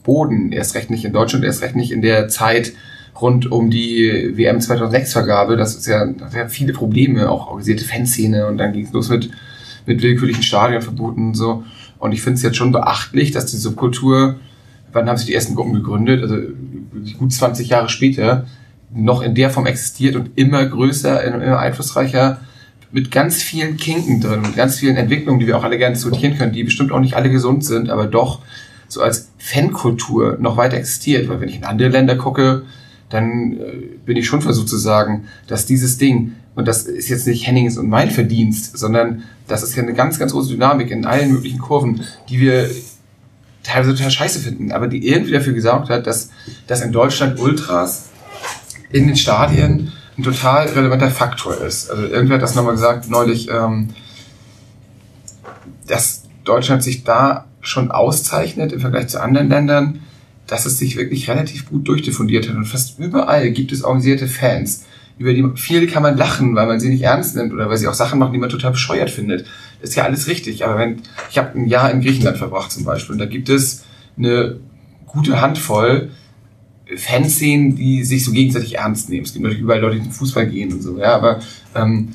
Boden, 0.03 0.51
erst 0.51 0.75
recht 0.75 0.89
nicht 0.89 1.05
in 1.05 1.13
Deutschland, 1.13 1.45
erst 1.45 1.61
recht 1.61 1.75
nicht 1.75 1.91
in 1.91 2.01
der 2.01 2.27
Zeit 2.27 2.73
rund 3.19 3.51
um 3.51 3.69
die 3.69 4.33
WM 4.35 4.59
2006 4.59 5.13
Vergabe, 5.13 5.55
das 5.55 5.75
ist 5.75 5.87
ja, 5.87 6.05
da 6.05 6.33
waren 6.33 6.49
viele 6.49 6.73
Probleme, 6.73 7.29
auch 7.29 7.47
organisierte 7.47 7.85
Fanszene 7.85 8.47
und 8.47 8.57
dann 8.57 8.73
ging 8.73 8.85
es 8.85 8.91
los 8.91 9.09
mit, 9.09 9.29
mit 9.85 10.01
willkürlichen 10.01 10.43
Stadionverboten 10.43 11.27
und 11.27 11.35
so 11.35 11.63
und 11.99 12.11
ich 12.11 12.21
finde 12.21 12.37
es 12.37 12.43
jetzt 12.43 12.57
schon 12.57 12.71
beachtlich, 12.71 13.31
dass 13.31 13.45
die 13.47 13.57
Subkultur, 13.57 14.39
wann 14.91 15.07
haben 15.07 15.17
sich 15.17 15.27
die 15.27 15.33
ersten 15.33 15.55
Gruppen 15.55 15.73
gegründet, 15.73 16.23
also 16.23 16.37
gut 17.17 17.31
20 17.31 17.69
Jahre 17.69 17.89
später, 17.89 18.47
noch 18.91 19.21
in 19.21 19.35
der 19.35 19.49
Form 19.49 19.67
existiert 19.67 20.15
und 20.15 20.31
immer 20.35 20.65
größer, 20.65 21.23
immer 21.23 21.59
einflussreicher 21.59 22.39
mit 22.91 23.11
ganz 23.11 23.41
vielen 23.41 23.77
Kinken 23.77 24.19
drin, 24.19 24.41
mit 24.41 24.55
ganz 24.55 24.79
vielen 24.79 24.95
Entwicklungen, 24.95 25.39
die 25.39 25.47
wir 25.47 25.57
auch 25.57 25.63
alle 25.63 25.77
gerne 25.77 25.93
diskutieren 25.93 26.37
können, 26.37 26.53
die 26.53 26.63
bestimmt 26.63 26.91
auch 26.91 26.99
nicht 26.99 27.15
alle 27.15 27.29
gesund 27.29 27.63
sind, 27.63 27.89
aber 27.89 28.07
doch 28.07 28.39
so 28.87 29.01
als 29.01 29.29
Fankultur 29.37 30.37
noch 30.39 30.57
weiter 30.57 30.77
existiert. 30.77 31.29
Weil 31.29 31.39
wenn 31.41 31.49
ich 31.49 31.57
in 31.57 31.65
andere 31.65 31.89
Länder 31.89 32.15
gucke, 32.15 32.63
dann 33.09 33.53
äh, 33.53 33.97
bin 34.05 34.17
ich 34.17 34.25
schon 34.25 34.41
versucht 34.41 34.69
zu 34.69 34.77
sagen, 34.77 35.25
dass 35.47 35.65
dieses 35.65 35.97
Ding, 35.97 36.33
und 36.55 36.67
das 36.67 36.83
ist 36.83 37.09
jetzt 37.09 37.27
nicht 37.27 37.47
Hennings 37.47 37.77
und 37.77 37.89
mein 37.89 38.11
Verdienst, 38.11 38.77
sondern 38.77 39.23
das 39.47 39.63
ist 39.63 39.75
ja 39.75 39.83
eine 39.83 39.93
ganz, 39.93 40.19
ganz 40.19 40.31
große 40.31 40.49
Dynamik 40.49 40.91
in 40.91 41.05
allen 41.05 41.31
möglichen 41.31 41.59
Kurven, 41.59 42.03
die 42.29 42.39
wir 42.39 42.69
teilweise 43.63 43.95
total 43.95 44.11
scheiße 44.11 44.39
finden, 44.39 44.71
aber 44.71 44.87
die 44.87 45.07
irgendwie 45.07 45.31
dafür 45.31 45.53
gesorgt 45.53 45.89
hat, 45.89 46.07
dass, 46.07 46.29
dass 46.67 46.81
in 46.81 46.91
Deutschland 46.91 47.39
Ultras 47.39 48.09
in 48.91 49.07
den 49.07 49.15
Stadien 49.15 49.91
ein 50.17 50.23
total 50.23 50.67
relevanter 50.67 51.11
Faktor 51.11 51.57
ist. 51.61 51.89
Also 51.89 52.03
irgendwer 52.03 52.35
hat 52.35 52.41
das 52.41 52.55
nochmal 52.55 52.73
gesagt 52.73 53.09
neulich, 53.09 53.49
ähm, 53.49 53.89
dass 55.87 56.23
Deutschland 56.43 56.83
sich 56.83 57.03
da 57.03 57.45
schon 57.61 57.91
auszeichnet 57.91 58.71
im 58.71 58.79
Vergleich 58.79 59.07
zu 59.07 59.21
anderen 59.21 59.49
Ländern, 59.49 60.01
dass 60.47 60.65
es 60.65 60.77
sich 60.77 60.95
wirklich 60.97 61.29
relativ 61.29 61.69
gut 61.69 61.87
durchdiffundiert 61.87 62.49
hat. 62.49 62.55
Und 62.55 62.65
fast 62.65 62.99
überall 62.99 63.51
gibt 63.51 63.71
es 63.71 63.83
organisierte 63.83 64.27
Fans. 64.27 64.85
Über 65.19 65.33
die 65.33 65.45
viel 65.55 65.85
kann 65.85 66.01
man 66.01 66.17
lachen, 66.17 66.55
weil 66.55 66.65
man 66.65 66.79
sie 66.79 66.89
nicht 66.89 67.03
ernst 67.03 67.35
nimmt 67.35 67.53
oder 67.53 67.69
weil 67.69 67.77
sie 67.77 67.87
auch 67.87 67.93
Sachen 67.93 68.17
machen, 68.17 68.33
die 68.33 68.39
man 68.39 68.49
total 68.49 68.71
bescheuert 68.71 69.11
findet. 69.11 69.45
Ist 69.81 69.95
ja 69.95 70.03
alles 70.03 70.27
richtig. 70.27 70.65
Aber 70.65 70.79
wenn 70.79 71.01
ich 71.29 71.37
habe 71.37 71.59
ein 71.59 71.67
Jahr 71.67 71.91
in 71.91 72.01
Griechenland 72.01 72.37
verbracht 72.37 72.71
zum 72.71 72.85
Beispiel 72.85 73.13
und 73.13 73.19
da 73.19 73.25
gibt 73.25 73.49
es 73.49 73.83
eine 74.17 74.57
gute 75.05 75.41
Handvoll 75.41 76.09
Fanszenen, 76.95 77.75
die 77.75 78.03
sich 78.03 78.25
so 78.25 78.31
gegenseitig 78.31 78.77
ernst 78.77 79.09
nehmen. 79.09 79.23
Es 79.23 79.33
gibt 79.33 79.43
natürlich 79.43 79.61
überall 79.61 79.81
Leute, 79.81 79.97
die 79.97 80.03
zum 80.03 80.11
Fußball 80.11 80.47
gehen 80.47 80.73
und 80.73 80.81
so, 80.81 80.97
ja, 80.97 81.15
aber 81.15 81.39
ähm, 81.75 82.09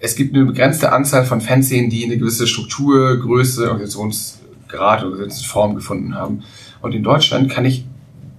es 0.00 0.16
gibt 0.16 0.34
eine 0.34 0.44
begrenzte 0.44 0.92
Anzahl 0.92 1.24
von 1.24 1.40
Fanszenen, 1.40 1.90
die 1.90 2.04
eine 2.04 2.18
gewisse 2.18 2.46
Struktur, 2.46 3.20
Größe, 3.20 3.68
Organisationsgrad, 3.70 5.04
Organisationsform 5.04 5.74
gefunden 5.74 6.14
haben. 6.14 6.42
Und 6.80 6.94
in 6.94 7.02
Deutschland 7.02 7.50
kann 7.50 7.64
ich 7.64 7.84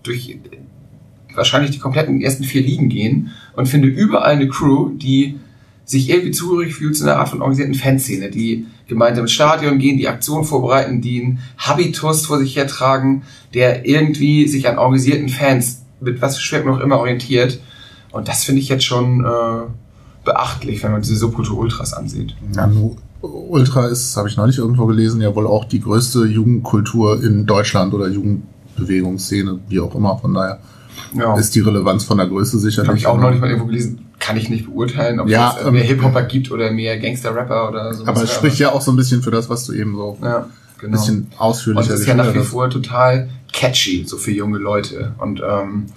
durch 0.03 0.37
wahrscheinlich 1.33 1.71
die 1.71 1.79
kompletten 1.79 2.21
ersten 2.21 2.43
vier 2.43 2.61
Ligen 2.61 2.89
gehen 2.89 3.31
und 3.59 3.65
finde 3.65 3.89
überall 3.89 4.31
eine 4.31 4.47
Crew, 4.47 4.91
die 4.95 5.37
sich 5.83 6.09
irgendwie 6.09 6.31
zugehörig 6.31 6.73
fühlt 6.73 6.95
zu 6.95 7.03
einer 7.03 7.17
Art 7.17 7.27
von 7.27 7.41
organisierten 7.41 7.75
Fanszene, 7.75 8.29
die 8.29 8.65
gemeinsam 8.87 9.25
ins 9.25 9.33
Stadion 9.33 9.79
gehen, 9.79 9.97
die 9.97 10.07
Aktionen 10.07 10.45
vorbereiten, 10.45 11.01
die 11.01 11.21
einen 11.21 11.39
Habitus 11.57 12.25
vor 12.25 12.39
sich 12.39 12.55
hertragen, 12.55 13.23
der 13.53 13.85
irgendwie 13.85 14.47
sich 14.47 14.69
an 14.69 14.77
organisierten 14.77 15.27
Fans 15.27 15.81
mit 15.99 16.21
was 16.21 16.37
für 16.37 16.41
Schwerpunkt 16.41 16.79
auch 16.79 16.83
immer 16.85 16.99
orientiert. 16.99 17.59
Und 18.11 18.29
das 18.29 18.45
finde 18.45 18.61
ich 18.61 18.69
jetzt 18.69 18.85
schon 18.85 19.25
äh, 19.25 19.67
beachtlich, 20.23 20.81
wenn 20.81 20.93
man 20.93 21.01
diese 21.01 21.17
Subkultur 21.17 21.59
Ultras 21.59 21.93
ansieht. 21.93 22.37
Ja, 22.55 22.71
Ultra 23.21 23.87
ist, 23.87 24.15
habe 24.15 24.29
ich 24.29 24.37
neulich 24.37 24.57
irgendwo 24.57 24.85
gelesen, 24.85 25.19
ja 25.19 25.35
wohl 25.35 25.47
auch 25.47 25.65
die 25.65 25.81
größte 25.81 26.27
Jugendkultur 26.27 27.21
in 27.21 27.45
Deutschland 27.45 27.93
oder 27.93 28.07
Jugendbewegungsszene, 28.07 29.59
wie 29.67 29.81
auch 29.81 29.93
immer. 29.95 30.17
Von 30.17 30.33
daher 30.33 30.59
Ja. 31.13 31.35
ist 31.35 31.55
die 31.55 31.61
Relevanz 31.61 32.03
von 32.03 32.17
der 32.17 32.27
Größe 32.27 32.59
sicherlich. 32.59 32.87
Habe 32.87 32.97
ich 32.97 33.07
auch 33.07 33.19
neulich 33.19 33.39
mal 33.39 33.47
irgendwo 33.49 33.67
gelesen. 33.67 34.05
Kann 34.19 34.37
ich 34.37 34.49
nicht 34.49 34.65
beurteilen, 34.65 35.19
ob 35.19 35.27
Ja, 35.27 35.55
es 35.57 35.71
mehr 35.71 35.81
ähm, 35.81 35.87
Hip-Hopper 35.87 36.23
gibt 36.23 36.51
oder 36.51 36.71
mehr 36.71 36.99
Gangster-Rapper 36.99 37.69
oder 37.69 37.93
so. 37.93 38.05
Aber 38.05 38.21
es 38.21 38.33
spricht 38.33 38.59
ja 38.59 38.71
auch 38.71 38.81
so 38.81 38.91
ein 38.91 38.95
bisschen 38.95 39.23
für 39.23 39.31
das, 39.31 39.49
was 39.49 39.65
du 39.65 39.73
eben 39.73 39.95
so 39.95 40.17
ja, 40.21 40.37
ein 40.39 40.45
genau. 40.79 40.97
bisschen 40.97 41.27
ausführlicher 41.37 41.87
Und 41.87 41.93
es 41.93 42.01
ist 42.01 42.07
ja 42.07 42.13
nach 42.13 42.33
wie 42.33 42.39
vor 42.39 42.69
total 42.69 43.29
catchy, 43.51 44.05
so 44.05 44.17
für 44.17 44.31
junge 44.31 44.59
Leute. 44.59 45.13
Und 45.17 45.41
ähm, 45.41 45.87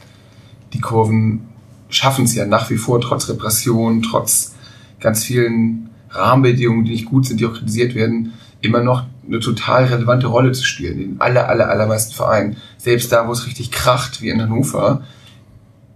die 0.72 0.80
Kurven 0.80 1.48
schaffen 1.88 2.24
es 2.24 2.34
ja 2.34 2.46
nach 2.46 2.70
wie 2.70 2.78
vor, 2.78 3.00
trotz 3.00 3.28
Repression, 3.28 4.02
trotz 4.02 4.54
ganz 5.00 5.24
vielen 5.24 5.90
Rahmenbedingungen, 6.10 6.84
die 6.84 6.92
nicht 6.92 7.06
gut 7.06 7.26
sind, 7.26 7.40
die 7.40 7.46
auch 7.46 7.54
kritisiert 7.54 7.94
werden, 7.94 8.32
immer 8.60 8.82
noch 8.82 9.04
eine 9.26 9.40
total 9.40 9.84
relevante 9.84 10.26
Rolle 10.26 10.52
zu 10.52 10.64
spielen. 10.64 11.00
In 11.00 11.20
aller, 11.20 11.48
aller, 11.48 11.68
allermeisten 11.68 12.14
Vereinen. 12.14 12.56
Selbst 12.76 13.12
da, 13.12 13.28
wo 13.28 13.32
es 13.32 13.46
richtig 13.46 13.70
kracht, 13.70 14.20
wie 14.20 14.30
in 14.30 14.42
Hannover, 14.42 15.02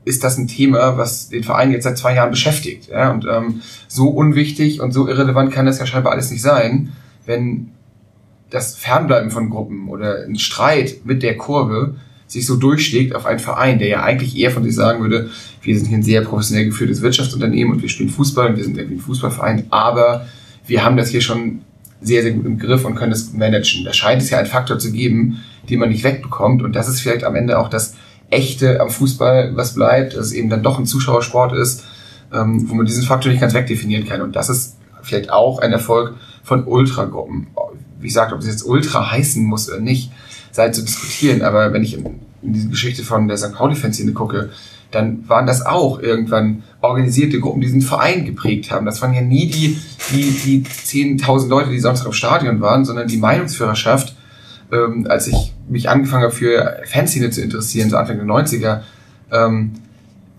ist 0.05 0.23
das 0.23 0.39
ein 0.39 0.47
Thema, 0.47 0.97
was 0.97 1.31
den 1.31 1.43
Verein 1.43 1.73
jetzt 1.73 1.85
seit 1.85 1.99
zwei 1.99 2.15
Jahren 2.15 2.31
beschäftigt. 2.31 2.89
Ja? 2.89 3.11
Und 3.11 3.27
ähm, 3.29 3.63
so 3.89 4.09
unwichtig 4.09 4.81
und 4.81 4.93
so 4.93 5.09
irrelevant 5.09 5.53
kann 5.53 5.67
das 5.67 5.81
ja 5.81 5.87
scheinbar 5.87 6.13
alles 6.13 6.31
nicht 6.31 6.43
sein, 6.43 6.93
wenn 7.27 7.73
das 8.51 8.77
Fernbleiben 8.77 9.33
von 9.33 9.51
Gruppen 9.51 9.89
oder 9.89 10.25
ein 10.25 10.39
Streit 10.39 11.01
mit 11.05 11.25
der 11.25 11.37
Kurve 11.37 11.97
sich 12.29 12.47
so 12.47 12.57
durchschlägt 12.57 13.15
auf 13.15 13.27
einen 13.27 13.41
Verein, 13.41 13.79
der 13.79 13.89
ja 13.89 14.03
eigentlich 14.03 14.37
eher 14.37 14.53
von 14.53 14.63
sich 14.63 14.75
sagen 14.75 15.01
würde, 15.01 15.31
wir 15.63 15.77
sind 15.77 15.89
hier 15.89 15.99
ein 15.99 16.03
sehr 16.03 16.23
professionell 16.23 16.67
geführtes 16.67 17.03
Wirtschaftsunternehmen 17.03 17.75
und 17.75 17.83
wir 17.83 17.89
spielen 17.89 18.09
Fußball 18.09 18.51
und 18.51 18.57
wir 18.57 18.65
sind 18.65 18.79
irgendwie 18.79 18.97
ein 18.97 19.01
Fußballverein, 19.01 19.67
aber 19.71 20.27
wir 20.67 20.85
haben 20.85 20.97
das 20.97 21.09
hier 21.09 21.21
schon 21.21 21.63
sehr, 22.01 22.23
sehr 22.23 22.33
gut 22.33 22.47
im 22.47 22.59
Griff 22.59 22.85
und 22.85 22.95
können 22.95 23.11
das 23.11 23.33
managen. 23.33 23.85
Da 23.85 23.93
scheint 23.93 24.23
es 24.23 24.31
ja 24.31 24.39
einen 24.39 24.47
Faktor 24.47 24.79
zu 24.79 24.93
geben, 24.93 25.43
den 25.69 25.79
man 25.79 25.89
nicht 25.89 26.05
wegbekommt 26.05 26.63
und 26.63 26.75
das 26.75 26.89
ist 26.89 27.01
vielleicht 27.01 27.25
am 27.25 27.35
Ende 27.35 27.59
auch 27.59 27.69
das 27.69 27.95
Echte 28.31 28.81
am 28.81 28.91
Fußball, 28.91 29.57
was 29.57 29.75
bleibt, 29.75 30.15
dass 30.17 30.27
es 30.27 30.33
eben 30.33 30.51
dann 30.51 30.63
doch 30.63 30.79
ein 30.79 30.87
Zuschauersport 30.87 31.53
ist, 31.53 31.85
ähm, 32.33 32.69
wo 32.69 32.75
man 32.75 32.87
diesen 32.87 33.05
Faktor 33.05 33.31
nicht 33.31 33.41
ganz 33.41 33.55
wegdefinieren 33.55 34.07
kann 34.07 34.21
und 34.21 34.37
das 34.37 34.49
ist 34.49 34.77
vielleicht 35.03 35.31
auch 35.31 35.61
ein 35.61 35.73
Erfolg 35.73 36.15
von 36.43 36.65
Ultragruppen. 36.65 37.49
Wie 38.01 38.09
gesagt, 38.09 38.33
ob 38.33 38.41
es 38.41 38.47
jetzt 38.47 38.65
Ultra 38.65 39.11
heißen 39.11 39.43
muss 39.43 39.69
oder 39.69 39.81
nicht, 39.81 40.13
sei 40.53 40.71
zu 40.71 40.83
diskutieren. 40.83 41.43
Aber 41.43 41.73
wenn 41.73 41.83
ich 41.83 41.95
in, 41.95 42.21
in 42.43 42.53
diese 42.53 42.69
Geschichte 42.69 43.03
von 43.03 43.29
der 43.29 43.37
St. 43.37 43.55
Pauli-Fanszene 43.55 44.13
gucke, 44.13 44.51
dann 44.97 45.29
waren 45.29 45.47
das 45.47 45.65
auch 45.65 46.01
irgendwann 46.01 46.63
organisierte 46.81 47.39
Gruppen, 47.39 47.61
die 47.61 47.67
diesen 47.67 47.83
Verein 47.83 48.25
geprägt 48.25 48.71
haben. 48.71 48.87
Das 48.87 49.03
waren 49.03 49.13
ja 49.13 49.21
nie 49.21 49.47
die, 49.49 49.79
die, 50.11 50.31
die 50.31 50.65
10.000 50.65 51.49
Leute, 51.49 51.71
die 51.71 51.81
sonst 51.81 52.05
im 52.05 52.13
Stadion 52.13 52.61
waren, 52.61 52.85
sondern 52.85 53.07
die 53.07 53.19
Meinungsführerschaft, 53.19 54.17
ähm, 54.73 55.07
als 55.09 55.27
ich 55.29 55.53
mich 55.69 55.89
angefangen 55.91 56.25
habe 56.25 56.33
für 56.33 56.79
Fanszene 56.87 57.31
zu 57.31 57.43
interessieren, 57.43 57.91
so 57.91 57.97
Anfang 57.97 58.17
der 58.17 58.27
90er, 58.27 58.81
ähm, 59.33 59.73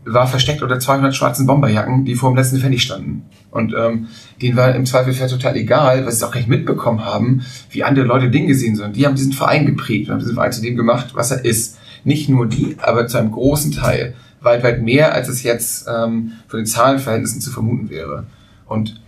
war 0.05 0.25
versteckt 0.25 0.61
unter 0.61 0.79
200 0.79 1.15
schwarzen 1.15 1.45
Bomberjacken, 1.45 2.05
die 2.05 2.15
vor 2.15 2.31
dem 2.31 2.37
letzten 2.37 2.59
Pfennig 2.59 2.81
standen. 2.81 3.25
Und 3.51 3.75
ähm, 3.77 4.07
denen 4.41 4.57
war 4.57 4.73
im 4.73 4.85
Zweifelsfall 4.85 5.29
total 5.29 5.55
egal, 5.55 6.05
weil 6.05 6.11
sie 6.11 6.25
auch 6.25 6.33
nicht 6.33 6.47
mitbekommen 6.47 7.05
haben, 7.05 7.41
wie 7.69 7.83
andere 7.83 8.05
Leute 8.05 8.29
Dinge 8.29 8.55
sehen, 8.55 8.75
sondern 8.75 8.93
die 8.93 9.05
haben 9.05 9.15
diesen 9.15 9.33
Verein 9.33 9.65
geprägt 9.65 10.07
und 10.07 10.13
haben 10.13 10.19
diesen 10.19 10.35
Verein 10.35 10.51
zu 10.51 10.61
dem 10.61 10.77
gemacht, 10.77 11.09
was 11.13 11.31
er 11.31 11.43
ist. 11.45 11.77
Nicht 12.03 12.29
nur 12.29 12.47
die, 12.47 12.77
aber 12.81 13.07
zu 13.07 13.17
einem 13.17 13.31
großen 13.31 13.71
Teil. 13.73 14.15
Weit, 14.41 14.63
weit 14.63 14.81
mehr, 14.81 15.13
als 15.13 15.29
es 15.29 15.43
jetzt 15.43 15.87
ähm, 15.87 16.33
von 16.47 16.59
den 16.59 16.65
Zahlenverhältnissen 16.65 17.41
zu 17.41 17.51
vermuten 17.51 17.89
wäre. 17.89 18.25
Und 18.67 19.01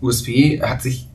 USP 0.00 0.60
hat 0.62 0.82
sich, 0.82 1.08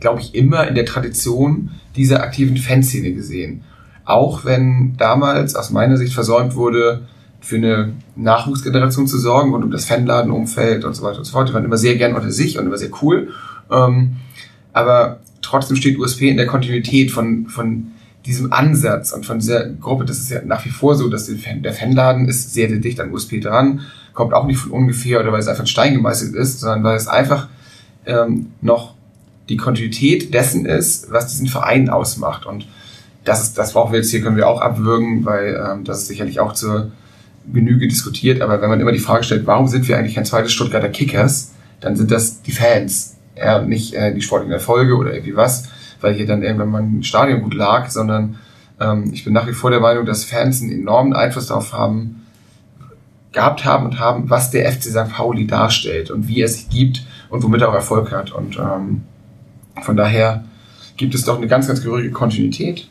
glaube 0.00 0.20
ich, 0.20 0.34
immer 0.34 0.68
in 0.68 0.74
der 0.74 0.84
Tradition 0.84 1.70
dieser 1.96 2.22
aktiven 2.22 2.56
Fanszene 2.56 3.12
gesehen. 3.12 3.64
Auch 4.04 4.44
wenn 4.44 4.96
damals 4.96 5.54
aus 5.54 5.70
meiner 5.70 5.96
Sicht 5.96 6.14
versäumt 6.14 6.54
wurde, 6.54 7.06
für 7.40 7.56
eine 7.56 7.94
Nachwuchsgeneration 8.16 9.06
zu 9.06 9.18
sorgen 9.18 9.54
und 9.54 9.62
um 9.62 9.70
das 9.70 9.84
Fanladenumfeld 9.84 10.84
und 10.84 10.94
so 10.94 11.02
weiter 11.04 11.18
und 11.18 11.24
so 11.24 11.32
fort. 11.32 11.48
Die 11.48 11.54
waren 11.54 11.64
immer 11.64 11.76
sehr 11.76 11.96
gern 11.96 12.14
unter 12.14 12.30
sich 12.30 12.58
und 12.58 12.66
immer 12.66 12.78
sehr 12.78 12.90
cool. 13.02 13.32
Ähm, 13.70 14.16
aber 14.72 15.20
trotzdem 15.40 15.76
steht 15.76 15.98
USP 15.98 16.28
in 16.28 16.36
der 16.36 16.46
Kontinuität 16.46 17.10
von, 17.10 17.46
von 17.46 17.92
diesem 18.28 18.52
Ansatz 18.52 19.12
und 19.12 19.24
von 19.24 19.38
dieser 19.38 19.68
Gruppe. 19.70 20.04
Das 20.04 20.18
ist 20.18 20.30
ja 20.30 20.42
nach 20.44 20.64
wie 20.64 20.68
vor 20.68 20.94
so, 20.94 21.08
dass 21.08 21.26
der, 21.26 21.38
Fan, 21.38 21.62
der 21.62 21.72
Fanladen 21.72 22.28
ist 22.28 22.52
sehr, 22.52 22.68
sehr 22.68 22.78
dicht 22.78 23.00
an 23.00 23.10
USP 23.10 23.40
dran, 23.40 23.80
kommt 24.12 24.34
auch 24.34 24.46
nicht 24.46 24.58
von 24.58 24.70
ungefähr 24.70 25.20
oder 25.20 25.32
weil 25.32 25.40
es 25.40 25.48
einfach 25.48 25.64
ein 25.64 25.68
Stein 25.68 25.94
gemeißelt 25.94 26.34
ist, 26.34 26.60
sondern 26.60 26.84
weil 26.84 26.96
es 26.96 27.08
einfach 27.08 27.48
ähm, 28.04 28.52
noch 28.60 28.94
die 29.48 29.56
Kontinuität 29.56 30.34
dessen 30.34 30.66
ist, 30.66 31.10
was 31.10 31.28
diesen 31.28 31.48
Verein 31.48 31.88
ausmacht. 31.88 32.44
Und 32.44 32.66
das 33.24 33.42
ist, 33.42 33.56
das 33.56 33.72
brauchen 33.72 33.92
wir 33.92 34.00
jetzt 34.00 34.10
hier, 34.10 34.20
können 34.20 34.36
wir 34.36 34.46
auch 34.46 34.60
abwürgen, 34.60 35.24
weil 35.24 35.54
ähm, 35.54 35.84
das 35.84 36.02
ist 36.02 36.08
sicherlich 36.08 36.38
auch 36.38 36.52
zur 36.52 36.92
Genüge 37.50 37.88
diskutiert, 37.88 38.42
aber 38.42 38.60
wenn 38.60 38.68
man 38.68 38.80
immer 38.80 38.92
die 38.92 38.98
Frage 38.98 39.24
stellt, 39.24 39.46
warum 39.46 39.68
sind 39.68 39.88
wir 39.88 39.96
eigentlich 39.96 40.16
kein 40.16 40.26
zweites 40.26 40.52
Stuttgarter 40.52 40.90
Kickers, 40.90 41.52
dann 41.80 41.96
sind 41.96 42.10
das 42.10 42.42
die 42.42 42.52
Fans, 42.52 43.16
ja, 43.36 43.62
nicht 43.62 43.94
äh, 43.94 44.12
die 44.12 44.20
sportlichen 44.20 44.52
Erfolge 44.52 44.96
oder 44.96 45.14
irgendwie 45.14 45.34
was, 45.34 45.70
weil 46.00 46.14
hier 46.14 46.26
dann 46.26 46.42
irgendwann 46.42 46.70
mal 46.70 46.82
ein 46.82 47.02
Stadion 47.02 47.42
gut 47.42 47.54
lag, 47.54 47.90
sondern 47.90 48.38
ähm, 48.80 49.10
ich 49.12 49.24
bin 49.24 49.32
nach 49.32 49.46
wie 49.46 49.52
vor 49.52 49.70
der 49.70 49.80
Meinung, 49.80 50.06
dass 50.06 50.24
Fans 50.24 50.62
einen 50.62 50.72
enormen 50.72 51.12
Einfluss 51.12 51.46
darauf 51.46 51.72
haben, 51.72 52.26
gehabt 53.32 53.64
haben 53.64 53.86
und 53.86 53.98
haben, 53.98 54.30
was 54.30 54.50
der 54.50 54.70
FC 54.70 54.84
St. 54.84 55.10
Pauli 55.10 55.46
darstellt 55.46 56.10
und 56.10 56.28
wie 56.28 56.40
er 56.40 56.48
sich 56.48 56.68
gibt 56.68 57.04
und 57.28 57.42
womit 57.42 57.60
er 57.60 57.68
auch 57.68 57.74
Erfolg 57.74 58.10
hat. 58.12 58.32
Und 58.32 58.58
ähm, 58.58 59.02
von 59.82 59.96
daher 59.96 60.44
gibt 60.96 61.14
es 61.14 61.24
doch 61.24 61.36
eine 61.36 61.46
ganz, 61.46 61.68
ganz 61.68 61.82
gehörige 61.82 62.10
Kontinuität, 62.10 62.88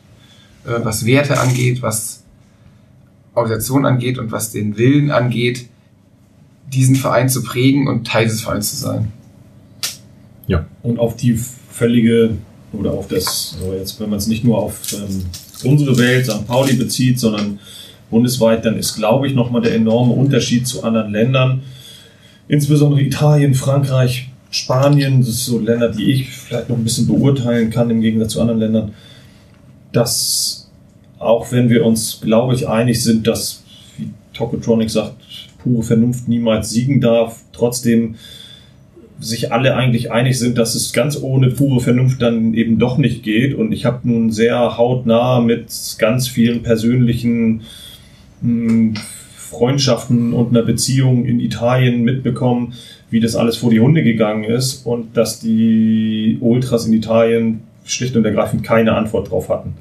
äh, 0.64 0.84
was 0.84 1.04
Werte 1.04 1.40
angeht, 1.40 1.82
was 1.82 2.24
Organisation 3.34 3.86
angeht 3.86 4.18
und 4.18 4.32
was 4.32 4.52
den 4.52 4.76
Willen 4.76 5.10
angeht, 5.10 5.68
diesen 6.72 6.96
Verein 6.96 7.28
zu 7.28 7.42
prägen 7.42 7.88
und 7.88 8.06
Teil 8.06 8.24
dieses 8.24 8.42
Vereins 8.42 8.70
zu 8.70 8.76
sein. 8.76 9.12
Und 10.82 10.98
auf 10.98 11.16
die 11.16 11.34
völlige, 11.70 12.36
oder 12.72 12.92
auf 12.92 13.08
das, 13.08 13.56
so 13.60 13.72
jetzt, 13.72 13.98
wenn 14.00 14.10
man 14.10 14.18
es 14.18 14.26
nicht 14.26 14.44
nur 14.44 14.58
auf 14.58 14.80
ähm, 14.92 15.24
unsere 15.64 15.96
Welt, 15.98 16.26
St. 16.26 16.46
Pauli 16.46 16.74
bezieht, 16.74 17.18
sondern 17.18 17.58
bundesweit, 18.10 18.64
dann 18.64 18.78
ist, 18.78 18.96
glaube 18.96 19.26
ich, 19.26 19.34
nochmal 19.34 19.62
der 19.62 19.74
enorme 19.74 20.12
Unterschied 20.12 20.66
zu 20.66 20.82
anderen 20.82 21.12
Ländern, 21.12 21.62
insbesondere 22.46 23.02
Italien, 23.02 23.54
Frankreich, 23.54 24.30
Spanien, 24.50 25.20
das 25.20 25.44
sind 25.44 25.56
so 25.56 25.58
Länder, 25.58 25.90
die 25.90 26.12
ich 26.12 26.30
vielleicht 26.30 26.68
noch 26.68 26.76
ein 26.76 26.84
bisschen 26.84 27.06
beurteilen 27.06 27.70
kann 27.70 27.90
im 27.90 28.00
Gegensatz 28.00 28.32
zu 28.32 28.40
anderen 28.40 28.60
Ländern, 28.60 28.94
dass 29.92 30.70
auch 31.18 31.50
wenn 31.52 31.68
wir 31.68 31.84
uns, 31.84 32.20
glaube 32.20 32.54
ich, 32.54 32.68
einig 32.68 33.02
sind, 33.02 33.26
dass 33.26 33.62
wie 33.96 34.10
Tokotronic 34.32 34.88
sagt, 34.88 35.16
pure 35.62 35.82
Vernunft 35.82 36.28
niemals 36.28 36.70
siegen 36.70 37.00
darf, 37.00 37.42
trotzdem 37.52 38.14
sich 39.20 39.52
alle 39.52 39.74
eigentlich 39.74 40.12
einig 40.12 40.38
sind, 40.38 40.58
dass 40.58 40.74
es 40.74 40.92
ganz 40.92 41.20
ohne 41.20 41.50
pure 41.50 41.80
Vernunft 41.80 42.22
dann 42.22 42.54
eben 42.54 42.78
doch 42.78 42.98
nicht 42.98 43.22
geht. 43.22 43.54
Und 43.54 43.72
ich 43.72 43.84
habe 43.84 44.08
nun 44.08 44.30
sehr 44.30 44.76
hautnah 44.76 45.40
mit 45.40 45.66
ganz 45.98 46.28
vielen 46.28 46.62
persönlichen 46.62 47.62
mh, 48.40 49.00
Freundschaften 49.36 50.32
und 50.32 50.50
einer 50.50 50.64
Beziehung 50.64 51.24
in 51.24 51.40
Italien 51.40 52.02
mitbekommen, 52.02 52.74
wie 53.10 53.20
das 53.20 53.34
alles 53.34 53.56
vor 53.56 53.70
die 53.70 53.80
Hunde 53.80 54.02
gegangen 54.02 54.44
ist 54.44 54.86
und 54.86 55.16
dass 55.16 55.40
die 55.40 56.38
Ultras 56.40 56.86
in 56.86 56.92
Italien 56.92 57.60
schlicht 57.84 58.14
und 58.16 58.24
ergreifend 58.24 58.62
keine 58.62 58.94
Antwort 58.94 59.30
drauf 59.30 59.48
hatten. 59.48 59.74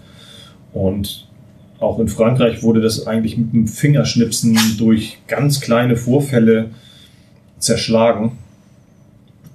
Und 0.73 1.27
auch 1.79 1.99
in 1.99 2.07
Frankreich 2.07 2.63
wurde 2.63 2.81
das 2.81 3.05
eigentlich 3.05 3.37
mit 3.37 3.53
dem 3.53 3.67
Fingerschnipsen 3.67 4.57
durch 4.77 5.19
ganz 5.27 5.61
kleine 5.61 5.95
Vorfälle 5.95 6.71
zerschlagen, 7.59 8.31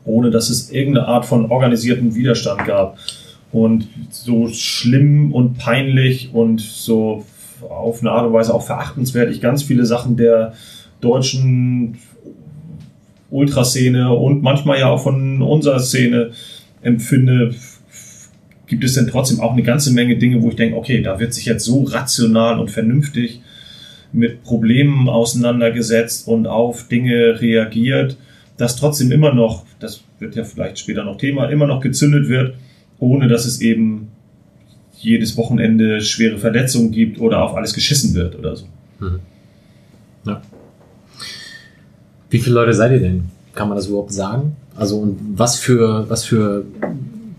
ohne 0.05 0.31
dass 0.31 0.51
es 0.51 0.71
irgendeine 0.71 1.07
Art 1.07 1.25
von 1.25 1.51
organisierten 1.51 2.15
Widerstand 2.15 2.65
gab. 2.65 2.99
Und 3.53 3.89
so 4.11 4.49
schlimm 4.49 5.33
und 5.33 5.59
peinlich 5.59 6.31
und 6.33 6.61
so 6.61 7.25
auf 7.69 8.01
eine 8.01 8.11
Art 8.11 8.27
und 8.27 8.33
Weise 8.33 8.55
auch 8.55 8.65
verachtenswert 8.65 9.31
ich 9.31 9.41
ganz 9.41 9.63
viele 9.63 9.85
Sachen 9.85 10.17
der 10.17 10.55
deutschen 11.01 11.99
Ultraszene 13.31 14.13
und 14.13 14.43
manchmal 14.43 14.79
ja 14.79 14.89
auch 14.89 15.03
von 15.03 15.43
unserer 15.43 15.81
Szene 15.81 16.33
empfinde, 16.83 17.55
gibt 18.67 18.85
es 18.85 18.95
denn 18.95 19.07
trotzdem 19.07 19.41
auch 19.41 19.53
eine 19.53 19.63
ganze 19.63 19.93
Menge 19.93 20.17
Dinge, 20.17 20.43
wo 20.43 20.49
ich 20.49 20.57
denke, 20.57 20.77
okay, 20.77 21.03
da 21.03 21.19
wird 21.19 21.35
sich 21.35 21.47
jetzt 21.47 21.65
so 21.65 21.83
rational 21.85 22.59
und 22.59 22.71
vernünftig 22.71 23.41
mit 24.13 24.45
Problemen 24.45 25.09
auseinandergesetzt 25.09 26.29
und 26.29 26.47
auf 26.47 26.89
Dinge 26.89 27.41
reagiert, 27.41 28.17
dass 28.63 28.77
trotzdem 28.77 29.11
immer 29.11 29.35
noch, 29.35 29.65
das 29.81 30.03
wird 30.21 30.37
ja 30.37 30.45
vielleicht 30.45 30.79
später 30.79 31.03
noch 31.03 31.17
Thema, 31.17 31.47
immer 31.49 31.67
noch 31.67 31.81
gezündet 31.81 32.29
wird, 32.29 32.55
ohne 33.01 33.27
dass 33.27 33.45
es 33.45 33.61
eben 33.61 34.13
jedes 35.01 35.37
Wochenende 35.37 36.01
schwere 36.01 36.39
Verletzungen 36.39 36.93
gibt 36.93 37.21
oder 37.21 37.43
auf 37.43 37.57
alles 37.57 37.75
geschissen 37.75 38.15
wird 38.15 38.39
oder 38.39 38.55
so. 38.55 38.67
Mhm. 39.01 39.19
Ja. 40.25 40.43
Wie 42.31 42.39
viele 42.39 42.55
Leute 42.55 42.73
seid 42.73 42.93
ihr 42.93 43.01
denn? 43.01 43.25
Kann 43.53 43.67
man 43.67 43.77
das 43.77 43.89
überhaupt 43.89 44.13
sagen? 44.13 44.55
Also 44.77 45.01
und 45.01 45.19
was 45.35 45.59
für 45.59 46.09
was 46.09 46.25
für 46.25 46.65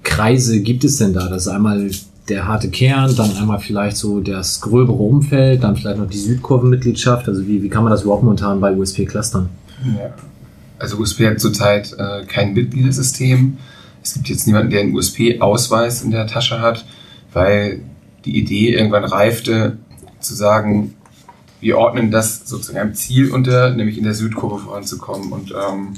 Kreise 0.04 0.60
gibt 0.60 0.84
es 0.84 0.98
denn 0.98 1.14
da? 1.14 1.30
Das 1.30 1.44
ist 1.44 1.48
einmal 1.48 1.90
der 2.28 2.48
harte 2.50 2.70
Kern, 2.70 3.16
dann 3.16 3.32
einmal 3.38 3.60
vielleicht 3.60 3.96
so 3.96 4.20
das 4.20 4.60
gröbere 4.60 4.98
Umfeld, 4.98 5.64
dann 5.64 5.78
vielleicht 5.78 6.00
noch 6.00 6.10
die 6.10 6.18
Südkurvenmitgliedschaft. 6.18 7.30
Also 7.30 7.48
wie, 7.48 7.64
wie 7.64 7.70
kann 7.70 7.84
man 7.84 7.92
das 7.92 8.02
überhaupt 8.02 8.24
momentan 8.24 8.60
bei 8.60 8.76
USP 8.76 9.06
clustern? 9.06 9.48
Ja. 9.98 10.14
Also 10.84 10.98
USP 10.98 11.26
hat 11.26 11.40
zurzeit 11.40 11.94
äh, 11.98 12.26
kein 12.26 12.54
Mitgliedersystem. 12.54 13.58
Es 14.04 14.16
gibt 14.16 14.28
jetzt 14.28 14.46
niemanden, 14.48 14.70
der 14.70 14.82
einen 14.82 14.94
USP-Ausweis 14.94 16.02
in 16.02 16.12
der 16.12 16.28
Tasche 16.28 16.60
hat, 16.60 16.84
weil 17.32 17.84
die 18.26 18.38
Idee 18.38 18.74
irgendwann 18.74 19.06
reifte, 19.06 19.78
zu 20.20 20.36
sagen, 20.36 20.94
wir 21.62 21.78
ordnen 21.78 22.12
das 22.12 22.50
sozusagen 22.50 22.80
einem 22.80 22.96
Ziel 22.96 23.32
unter, 23.32 23.70
nämlich 23.70 23.98
in 23.98 24.04
der 24.04 24.14
Südkurve 24.14 24.60
voranzukommen 24.60 25.32
und 25.32 25.54
ähm, 25.54 25.94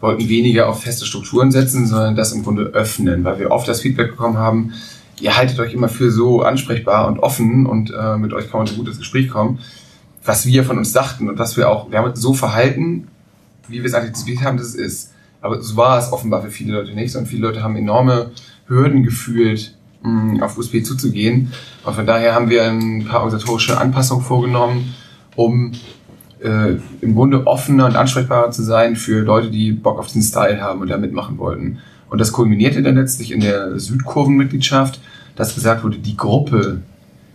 wollten 0.00 0.28
weniger 0.28 0.68
auf 0.68 0.82
feste 0.82 1.06
Strukturen 1.06 1.50
setzen, 1.50 1.86
sondern 1.86 2.14
das 2.14 2.32
im 2.32 2.44
Grunde 2.44 2.64
öffnen, 2.64 3.24
weil 3.24 3.38
wir 3.38 3.50
oft 3.50 3.66
das 3.66 3.80
Feedback 3.80 4.10
bekommen 4.10 4.36
haben, 4.36 4.74
ihr 5.18 5.34
haltet 5.34 5.58
euch 5.60 5.72
immer 5.72 5.88
für 5.88 6.10
so 6.10 6.42
ansprechbar 6.42 7.08
und 7.08 7.20
offen 7.20 7.64
und 7.64 7.90
äh, 7.90 8.18
mit 8.18 8.34
euch 8.34 8.50
kann 8.50 8.60
man 8.60 8.66
so 8.66 8.74
gut 8.74 8.88
ins 8.88 8.98
Gespräch 8.98 9.30
kommen, 9.30 9.60
was 10.22 10.44
wir 10.44 10.62
von 10.62 10.76
uns 10.76 10.92
dachten 10.92 11.30
und 11.30 11.38
was 11.38 11.56
wir 11.56 11.70
auch, 11.70 11.90
wir 11.90 11.96
haben 11.96 12.10
uns 12.10 12.20
so 12.20 12.34
verhalten, 12.34 13.08
wie 13.68 13.78
wir 13.78 13.84
es 13.84 13.94
antizipiert 13.94 14.42
haben, 14.42 14.56
dass 14.56 14.68
es 14.68 14.74
ist. 14.74 15.12
Aber 15.40 15.62
so 15.62 15.76
war 15.76 15.98
es 15.98 16.12
offenbar 16.12 16.42
für 16.42 16.50
viele 16.50 16.72
Leute 16.74 16.92
nicht, 16.92 17.12
sondern 17.12 17.28
viele 17.28 17.46
Leute 17.46 17.62
haben 17.62 17.76
enorme 17.76 18.30
Hürden 18.66 19.02
gefühlt, 19.02 19.76
mh, 20.02 20.44
auf 20.44 20.58
USB 20.58 20.82
zuzugehen. 20.82 21.52
Und 21.84 21.94
von 21.94 22.06
daher 22.06 22.34
haben 22.34 22.50
wir 22.50 22.64
ein 22.64 23.04
paar 23.04 23.20
organisatorische 23.20 23.78
Anpassungen 23.78 24.24
vorgenommen, 24.24 24.94
um 25.36 25.72
äh, 26.40 26.76
im 27.00 27.14
Grunde 27.14 27.46
offener 27.46 27.86
und 27.86 27.96
ansprechbarer 27.96 28.50
zu 28.50 28.62
sein 28.62 28.96
für 28.96 29.20
Leute, 29.20 29.50
die 29.50 29.72
Bock 29.72 29.98
auf 29.98 30.06
diesen 30.06 30.22
Style 30.22 30.60
haben 30.60 30.80
und 30.80 30.88
da 30.88 30.98
mitmachen 30.98 31.38
wollten. 31.38 31.78
Und 32.08 32.20
das 32.20 32.32
kulminierte 32.32 32.82
dann 32.82 32.96
letztlich 32.96 33.32
in 33.32 33.40
der 33.40 33.78
Südkurvenmitgliedschaft, 33.78 35.00
dass 35.34 35.54
gesagt 35.54 35.84
wurde, 35.84 35.98
die 35.98 36.16
Gruppe 36.16 36.82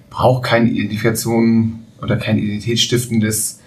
braucht 0.09 0.43
keine 0.43 0.69
Identifikation 0.69 1.79
oder 2.01 2.17
kein 2.17 2.37
identitätsstiftendes 2.37 3.60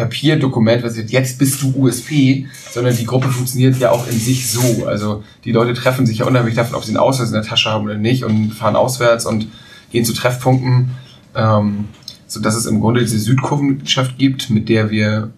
Papierdokument, 0.00 0.82
was 0.82 0.94
sagt, 0.94 1.10
jetzt 1.10 1.38
bist 1.38 1.62
du 1.62 1.74
USP, 1.76 2.46
sondern 2.70 2.96
die 2.96 3.06
Gruppe 3.06 3.28
funktioniert 3.28 3.78
ja 3.78 3.90
auch 3.90 4.06
in 4.06 4.18
sich 4.18 4.50
so. 4.50 4.86
Also 4.86 5.22
die 5.44 5.52
Leute 5.52 5.74
treffen 5.74 6.06
sich 6.06 6.18
ja 6.18 6.26
unheimlich 6.26 6.54
davon, 6.54 6.74
ob 6.74 6.84
sie 6.84 6.90
einen 6.90 6.96
Ausweis 6.96 7.28
in 7.28 7.34
der 7.34 7.42
Tasche 7.42 7.70
haben 7.70 7.84
oder 7.84 7.96
nicht 7.96 8.24
und 8.24 8.52
fahren 8.52 8.76
auswärts 8.76 9.26
und 9.26 9.48
gehen 9.90 10.04
zu 10.04 10.12
Treffpunkten. 10.12 10.90
Ähm, 11.34 11.84
so 12.26 12.40
dass 12.40 12.54
es 12.54 12.66
im 12.66 12.80
Grunde 12.80 13.00
diese 13.00 13.18
Südkurvenmitgliedschaft 13.18 14.16
gibt, 14.16 14.50
mit 14.50 14.68
der 14.68 14.90
wir 14.90 15.30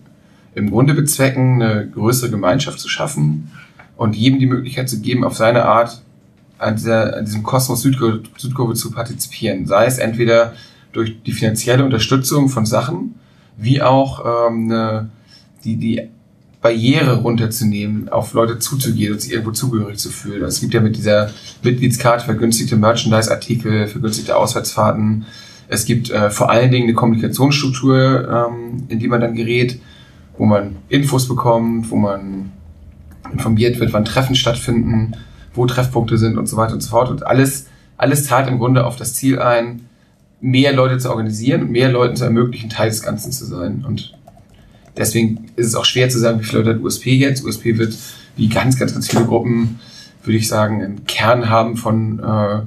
im 0.54 0.70
Grunde 0.70 0.94
bezwecken, 0.94 1.62
eine 1.62 1.88
größere 1.88 2.30
Gemeinschaft 2.30 2.78
zu 2.78 2.88
schaffen 2.88 3.50
und 3.96 4.14
jedem 4.14 4.38
die 4.38 4.46
Möglichkeit 4.46 4.88
zu 4.88 5.00
geben, 5.00 5.24
auf 5.24 5.34
seine 5.34 5.64
Art 5.64 6.02
an, 6.58 6.76
dieser, 6.76 7.16
an 7.16 7.24
diesem 7.24 7.42
Kosmos 7.42 7.82
Südkurve, 7.82 8.22
Südkurve 8.36 8.74
zu 8.74 8.90
partizipieren. 8.90 9.66
Sei 9.66 9.86
es 9.86 9.98
entweder 9.98 10.52
durch 10.92 11.22
die 11.22 11.32
finanzielle 11.32 11.84
Unterstützung 11.84 12.50
von 12.50 12.66
Sachen, 12.66 13.14
wie 13.56 13.82
auch 13.82 14.48
ähm, 14.48 14.70
eine, 14.70 15.10
die, 15.64 15.76
die 15.76 16.08
Barriere 16.60 17.16
runterzunehmen, 17.18 18.08
auf 18.08 18.34
Leute 18.34 18.58
zuzugehen 18.58 19.12
und 19.12 19.20
sich 19.20 19.32
irgendwo 19.32 19.50
zugehörig 19.50 19.98
zu 19.98 20.10
fühlen. 20.10 20.44
Also 20.44 20.54
es 20.54 20.60
gibt 20.60 20.74
ja 20.74 20.80
mit 20.80 20.96
dieser 20.96 21.30
Mitgliedskarte 21.62 22.24
vergünstigte 22.24 22.76
Merchandise-Artikel, 22.76 23.88
vergünstigte 23.88 24.36
Auswärtsfahrten, 24.36 25.26
es 25.72 25.86
gibt 25.86 26.10
äh, 26.10 26.28
vor 26.28 26.50
allen 26.50 26.70
Dingen 26.70 26.84
eine 26.84 26.94
Kommunikationsstruktur, 26.94 28.28
ähm, 28.28 28.84
in 28.88 28.98
die 28.98 29.08
man 29.08 29.22
dann 29.22 29.34
gerät, 29.34 29.80
wo 30.36 30.44
man 30.44 30.76
Infos 30.90 31.26
bekommt, 31.26 31.90
wo 31.90 31.96
man 31.96 32.52
informiert 33.32 33.80
wird, 33.80 33.92
wann 33.94 34.04
Treffen 34.04 34.34
stattfinden, 34.36 35.12
wo 35.54 35.64
Treffpunkte 35.64 36.18
sind 36.18 36.36
und 36.36 36.46
so 36.46 36.58
weiter 36.58 36.74
und 36.74 36.82
so 36.82 36.90
fort. 36.90 37.08
Und 37.08 37.26
alles, 37.26 37.68
alles 37.96 38.26
zahlt 38.26 38.48
im 38.48 38.58
Grunde 38.58 38.84
auf 38.84 38.96
das 38.96 39.14
Ziel 39.14 39.38
ein, 39.38 39.88
mehr 40.42 40.72
Leute 40.72 40.98
zu 40.98 41.08
organisieren 41.08 41.70
mehr 41.70 41.90
Leuten 41.90 42.16
zu 42.16 42.24
ermöglichen, 42.24 42.68
Teil 42.68 42.90
des 42.90 43.02
Ganzen 43.02 43.32
zu 43.32 43.46
sein. 43.46 43.84
Und 43.86 44.12
deswegen 44.96 45.46
ist 45.56 45.68
es 45.68 45.74
auch 45.74 45.84
schwer 45.84 46.08
zu 46.10 46.18
sagen, 46.18 46.40
wie 46.40 46.44
viele 46.44 46.58
Leute 46.58 46.74
hat 46.74 46.82
USP 46.82 47.14
jetzt. 47.14 47.44
USP 47.44 47.78
wird 47.78 47.96
wie 48.36 48.48
ganz, 48.48 48.78
ganz, 48.78 48.92
ganz 48.92 49.08
viele 49.08 49.24
Gruppen, 49.24 49.78
würde 50.24 50.36
ich 50.36 50.48
sagen, 50.48 50.82
einen 50.82 51.06
Kern 51.06 51.48
haben 51.48 51.76
von 51.76 52.18
äh, 52.18 52.62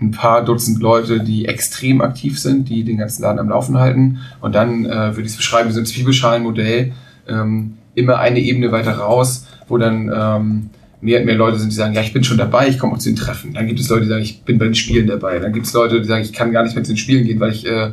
ein 0.00 0.10
paar 0.12 0.44
Dutzend 0.44 0.80
Leute, 0.80 1.20
die 1.20 1.46
extrem 1.46 2.00
aktiv 2.00 2.38
sind, 2.38 2.68
die 2.68 2.84
den 2.84 2.98
ganzen 2.98 3.22
Laden 3.22 3.40
am 3.40 3.48
Laufen 3.48 3.76
halten. 3.78 4.18
Und 4.40 4.54
dann 4.54 4.84
äh, 4.84 4.88
würde 4.88 5.22
ich 5.22 5.28
es 5.28 5.36
beschreiben, 5.36 5.68
wie 5.68 5.72
so 5.72 5.80
ein 5.80 5.86
Zwiebelschalenmodell, 5.86 6.92
ähm, 7.28 7.78
immer 7.94 8.18
eine 8.18 8.40
Ebene 8.40 8.70
weiter 8.70 8.98
raus, 8.98 9.46
wo 9.68 9.78
dann 9.78 10.12
ähm, 10.14 10.70
mehr 11.00 11.20
und 11.20 11.26
mehr 11.26 11.34
Leute 11.34 11.58
sind, 11.58 11.70
die 11.70 11.76
sagen, 11.76 11.94
ja, 11.94 12.00
ich 12.00 12.12
bin 12.12 12.24
schon 12.24 12.38
dabei, 12.38 12.68
ich 12.68 12.78
komme 12.78 12.94
auch 12.94 12.98
zu 12.98 13.08
den 13.08 13.16
Treffen. 13.16 13.54
Dann 13.54 13.66
gibt 13.66 13.80
es 13.80 13.88
Leute, 13.88 14.02
die 14.02 14.08
sagen, 14.08 14.22
ich 14.22 14.42
bin 14.42 14.58
bei 14.58 14.64
den 14.64 14.74
Spielen 14.74 15.06
dabei. 15.06 15.38
Dann 15.38 15.52
gibt 15.52 15.66
es 15.66 15.72
Leute, 15.72 16.00
die 16.00 16.06
sagen, 16.06 16.22
ich 16.22 16.32
kann 16.32 16.52
gar 16.52 16.62
nicht 16.62 16.74
mehr 16.74 16.84
zu 16.84 16.92
den 16.92 16.98
Spielen 16.98 17.24
gehen, 17.24 17.38
weil 17.40 17.52
ich 17.52 17.66
äh, 17.66 17.90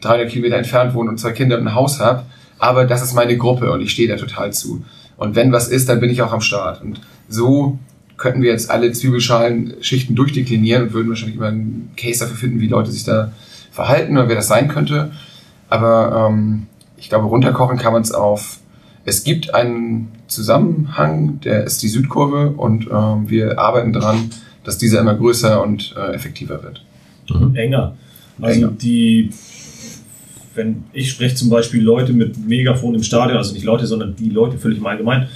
300 0.00 0.28
Kilometer 0.28 0.56
entfernt 0.56 0.94
wohne 0.94 1.10
und 1.10 1.18
zwei 1.18 1.32
Kinder 1.32 1.58
und 1.58 1.66
ein 1.66 1.74
Haus 1.74 2.00
habe. 2.00 2.24
Aber 2.58 2.84
das 2.84 3.02
ist 3.02 3.14
meine 3.14 3.36
Gruppe 3.36 3.70
und 3.70 3.80
ich 3.80 3.90
stehe 3.90 4.08
da 4.08 4.16
total 4.16 4.52
zu. 4.52 4.84
Und 5.16 5.36
wenn 5.36 5.52
was 5.52 5.68
ist, 5.68 5.88
dann 5.88 6.00
bin 6.00 6.10
ich 6.10 6.22
auch 6.22 6.32
am 6.32 6.40
Start. 6.40 6.82
Und 6.82 7.00
so 7.28 7.78
könnten 8.16 8.42
wir 8.42 8.50
jetzt 8.50 8.70
alle 8.70 8.92
Zwiebelschalen-Schichten 8.92 10.14
durchdeklinieren 10.14 10.84
und 10.84 10.92
würden 10.92 11.08
wahrscheinlich 11.08 11.36
immer 11.36 11.48
einen 11.48 11.90
Case 11.96 12.20
dafür 12.20 12.36
finden, 12.36 12.60
wie 12.60 12.68
Leute 12.68 12.90
sich 12.90 13.04
da 13.04 13.32
verhalten 13.70 14.16
oder 14.18 14.28
wer 14.28 14.36
das 14.36 14.48
sein 14.48 14.68
könnte. 14.68 15.12
Aber 15.70 16.28
ähm, 16.30 16.66
ich 16.96 17.08
glaube, 17.08 17.26
runterkochen 17.26 17.78
kann 17.78 17.92
man 17.92 18.02
es 18.02 18.12
auf, 18.12 18.58
es 19.04 19.24
gibt 19.24 19.54
einen 19.54 20.08
Zusammenhang, 20.26 21.40
der 21.40 21.64
ist 21.64 21.82
die 21.82 21.88
Südkurve 21.88 22.50
und 22.50 22.88
ähm, 22.92 23.28
wir 23.28 23.58
arbeiten 23.58 23.92
daran, 23.92 24.30
dass 24.64 24.78
dieser 24.78 25.00
immer 25.00 25.14
größer 25.14 25.62
und 25.62 25.94
äh, 25.96 26.14
effektiver 26.14 26.62
wird. 26.62 26.84
Mhm. 27.30 27.56
Enger. 27.56 27.96
Also 28.40 28.60
Enger. 28.60 28.72
die, 28.72 29.30
wenn 30.54 30.84
ich 30.92 31.10
spreche 31.10 31.34
zum 31.34 31.50
Beispiel 31.50 31.82
Leute 31.82 32.12
mit 32.12 32.46
Megafon 32.46 32.94
im 32.94 33.02
Stadion, 33.02 33.38
also 33.38 33.54
nicht 33.54 33.64
Leute, 33.64 33.86
sondern 33.86 34.14
die 34.16 34.30
Leute 34.30 34.58
völlig 34.58 34.78
im 34.78 34.86
Allgemeinen, 34.86 35.28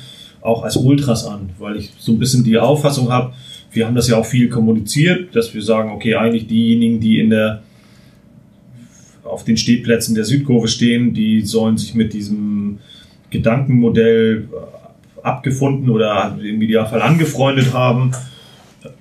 auch 0.43 0.63
als 0.63 0.77
Ultras 0.77 1.27
an, 1.27 1.51
weil 1.59 1.77
ich 1.77 1.93
so 1.99 2.13
ein 2.13 2.19
bisschen 2.19 2.45
die 2.45 2.59
Auffassung 2.59 3.11
habe, 3.11 3.33
wir 3.73 3.87
haben 3.87 3.95
das 3.95 4.09
ja 4.09 4.17
auch 4.17 4.27
viel 4.27 4.49
kommuniziert, 4.49 5.35
dass 5.35 5.53
wir 5.53 5.63
sagen, 5.63 5.91
okay, 5.91 6.15
eigentlich 6.15 6.47
diejenigen, 6.47 7.01
die 7.01 7.19
in 7.19 7.31
der 7.31 7.63
auf 9.25 9.43
den 9.43 9.57
Stehplätzen 9.57 10.15
der 10.15 10.25
Südkurve 10.25 10.69
stehen, 10.69 11.15
die 11.15 11.41
sollen 11.41 11.77
sich 11.77 11.95
mit 11.95 12.13
diesem 12.13 12.79
Gedankenmodell 13.35 14.49
abgefunden 15.23 15.91
oder 15.91 16.39
im 16.41 16.63
Idealfall 16.63 17.03
angefreundet 17.03 17.73
haben. 17.75 18.13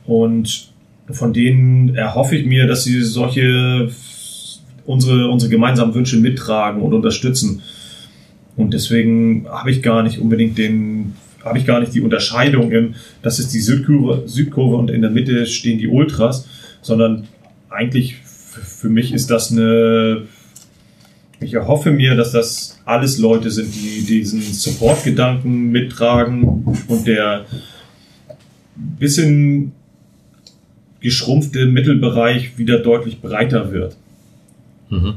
Und 0.05 0.71
von 1.11 1.33
denen 1.33 1.95
erhoffe 1.95 2.35
ich 2.35 2.45
mir, 2.45 2.65
dass 2.65 2.83
sie 2.83 3.01
solche 3.03 3.91
unsere, 4.85 5.29
unsere 5.29 5.51
gemeinsamen 5.51 5.93
Wünsche 5.93 6.17
mittragen 6.17 6.81
und 6.81 6.93
unterstützen. 6.93 7.61
Und 8.55 8.73
deswegen 8.73 9.45
habe 9.49 9.71
ich 9.71 9.81
gar 9.81 10.03
nicht 10.03 10.19
unbedingt 10.19 10.57
den, 10.57 11.13
habe 11.43 11.57
ich 11.57 11.65
gar 11.65 11.79
nicht 11.79 11.93
die 11.93 12.01
Unterscheidung 12.01 12.71
in, 12.71 12.95
das 13.21 13.39
ist 13.39 13.53
die 13.53 13.61
Südkurve, 13.61 14.27
Südkurve 14.27 14.75
und 14.75 14.89
in 14.89 15.01
der 15.01 15.11
Mitte 15.11 15.45
stehen 15.45 15.77
die 15.77 15.87
Ultras, 15.87 16.47
sondern 16.81 17.27
eigentlich 17.69 18.17
für 18.17 18.89
mich 18.89 19.13
ist 19.13 19.29
das 19.29 19.51
eine, 19.51 20.23
ich 21.43 21.53
erhoffe 21.53 21.91
mir, 21.91 22.15
dass 22.15 22.31
das 22.31 22.79
alles 22.85 23.17
Leute 23.17 23.51
sind, 23.51 23.73
die 23.73 24.01
diesen 24.01 24.41
Support-Gedanken 24.41 25.71
mittragen 25.71 26.65
und 26.87 27.07
der 27.07 27.45
bisschen 28.75 29.73
geschrumpfte 30.99 31.65
Mittelbereich 31.65 32.57
wieder 32.57 32.79
deutlich 32.79 33.21
breiter 33.21 33.71
wird. 33.71 33.95
Mhm. 34.89 35.15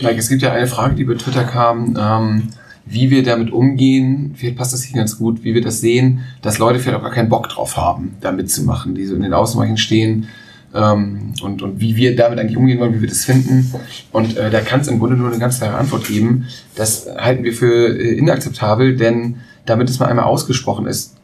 Mike, 0.00 0.18
es 0.18 0.28
gibt 0.28 0.42
ja 0.42 0.52
eine 0.52 0.66
Frage, 0.66 0.96
die 0.96 1.02
über 1.02 1.16
Twitter 1.16 1.44
kam, 1.44 1.96
ähm, 1.98 2.48
wie 2.86 3.10
wir 3.10 3.22
damit 3.22 3.52
umgehen, 3.52 4.32
vielleicht 4.34 4.56
passt 4.56 4.72
das 4.72 4.82
hier 4.82 4.96
ganz 4.96 5.18
gut, 5.18 5.44
wie 5.44 5.54
wir 5.54 5.62
das 5.62 5.80
sehen, 5.80 6.20
dass 6.42 6.58
Leute 6.58 6.80
vielleicht 6.80 6.98
auch 6.98 7.02
gar 7.02 7.12
keinen 7.12 7.28
Bock 7.28 7.48
drauf 7.48 7.76
haben, 7.76 8.16
da 8.20 8.32
mitzumachen, 8.32 8.94
die 8.94 9.06
so 9.06 9.14
in 9.14 9.22
den 9.22 9.34
Außenbereichen 9.34 9.76
stehen 9.76 10.26
ähm, 10.74 11.34
und, 11.42 11.62
und 11.62 11.80
wie 11.80 11.96
wir 11.96 12.14
damit 12.16 12.38
eigentlich 12.38 12.56
umgehen 12.56 12.78
wollen, 12.78 12.94
wie 12.94 13.00
wir 13.00 13.08
das 13.08 13.24
finden. 13.24 13.72
Und 14.12 14.36
äh, 14.36 14.50
da 14.50 14.60
kann 14.60 14.80
es 14.80 14.88
im 14.88 14.98
Grunde 14.98 15.16
nur 15.16 15.28
eine 15.28 15.38
ganz 15.38 15.58
klare 15.58 15.76
Antwort 15.76 16.06
geben. 16.06 16.46
Das 16.76 17.08
halten 17.16 17.44
wir 17.44 17.52
für 17.52 17.88
äh, 17.88 18.16
inakzeptabel, 18.16 18.96
denn 18.96 19.36
damit 19.66 19.90
es 19.90 19.98
mal 19.98 20.06
einmal 20.06 20.24
ausgesprochen 20.26 20.86
ist, 20.86 21.16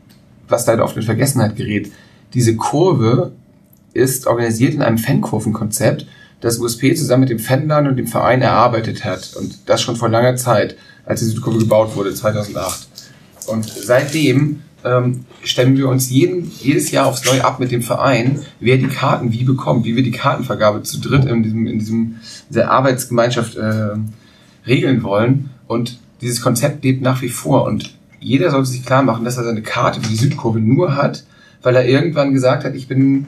was 0.48 0.66
leider 0.66 0.84
oft 0.84 0.96
in 0.96 1.02
Vergessenheit 1.02 1.56
gerät, 1.56 1.90
diese 2.34 2.56
Kurve 2.56 3.32
ist 3.92 4.26
organisiert 4.26 4.74
in 4.74 4.82
einem 4.82 4.98
Fankurvenkonzept, 4.98 6.06
das 6.40 6.58
USP 6.58 6.94
zusammen 6.94 7.20
mit 7.20 7.30
dem 7.30 7.38
Fanladen 7.38 7.88
und 7.88 7.96
dem 7.96 8.06
Verein 8.06 8.42
erarbeitet 8.42 9.04
hat. 9.04 9.34
Und 9.36 9.58
das 9.66 9.80
schon 9.80 9.96
vor 9.96 10.08
langer 10.08 10.36
Zeit, 10.36 10.76
als 11.06 11.20
die 11.20 11.26
Südkurve 11.26 11.58
gebaut 11.58 11.96
wurde, 11.96 12.12
2008. 12.12 12.88
Und 13.46 13.64
seitdem 13.64 14.62
ähm, 14.86 15.24
stemmen 15.42 15.76
wir 15.76 15.88
uns 15.88 16.10
jeden, 16.10 16.50
jedes 16.60 16.90
Jahr 16.90 17.06
aufs 17.06 17.24
Neue 17.24 17.44
ab 17.44 17.58
mit 17.58 17.72
dem 17.72 17.82
Verein, 17.82 18.40
wer 18.60 18.78
die 18.78 18.86
Karten 18.86 19.32
wie 19.32 19.44
bekommt, 19.44 19.84
wie 19.84 19.96
wir 19.96 20.02
die 20.02 20.12
Kartenvergabe 20.12 20.82
zu 20.82 21.00
dritt 21.00 21.24
in 21.24 21.42
diesem, 21.42 21.66
in 21.66 21.78
diesem 21.78 22.16
dieser 22.48 22.70
Arbeitsgemeinschaft 22.70 23.56
äh, 23.56 23.96
regeln 24.66 25.02
wollen. 25.02 25.50
Und 25.66 25.98
dieses 26.20 26.40
Konzept 26.40 26.84
lebt 26.84 27.02
nach 27.02 27.20
wie 27.20 27.28
vor. 27.28 27.64
Und 27.64 27.94
jeder 28.20 28.50
sollte 28.50 28.70
sich 28.70 28.84
klar 28.84 29.02
machen, 29.02 29.24
dass 29.24 29.36
er 29.36 29.44
seine 29.44 29.62
Karte 29.62 30.00
für 30.00 30.08
die 30.08 30.16
Südkurve 30.16 30.60
nur 30.60 30.96
hat, 30.96 31.24
weil 31.62 31.74
er 31.74 31.86
irgendwann 31.86 32.32
gesagt 32.32 32.64
hat, 32.64 32.74
ich 32.74 32.86
bin 32.86 33.26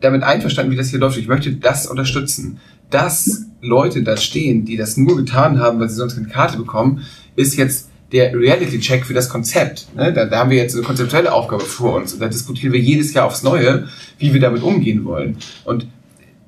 damit 0.00 0.22
einverstanden, 0.22 0.72
wie 0.72 0.76
das 0.76 0.88
hier 0.88 1.00
läuft. 1.00 1.18
Ich 1.18 1.28
möchte 1.28 1.52
das 1.52 1.86
unterstützen. 1.86 2.60
Dass 2.90 3.46
Leute 3.60 4.02
da 4.02 4.16
stehen, 4.16 4.64
die 4.64 4.76
das 4.76 4.96
nur 4.96 5.16
getan 5.16 5.58
haben, 5.58 5.80
weil 5.80 5.88
sie 5.88 5.96
sonst 5.96 6.14
keine 6.14 6.28
Karte 6.28 6.58
bekommen, 6.58 7.02
ist 7.34 7.56
jetzt 7.56 7.88
der 8.12 8.32
Reality-Check 8.34 9.06
für 9.06 9.14
das 9.14 9.28
Konzept. 9.28 9.86
Ne? 9.96 10.12
Da, 10.12 10.26
da 10.26 10.38
haben 10.40 10.50
wir 10.50 10.58
jetzt 10.58 10.74
eine 10.74 10.84
konzeptuelle 10.84 11.32
Aufgabe 11.32 11.64
vor 11.64 11.94
uns 11.94 12.12
und 12.12 12.20
da 12.20 12.28
diskutieren 12.28 12.72
wir 12.72 12.80
jedes 12.80 13.14
Jahr 13.14 13.26
aufs 13.26 13.42
Neue, 13.42 13.88
wie 14.18 14.32
wir 14.32 14.40
damit 14.40 14.62
umgehen 14.62 15.04
wollen. 15.04 15.38
Und 15.64 15.86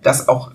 das 0.02 0.28
auch, 0.28 0.50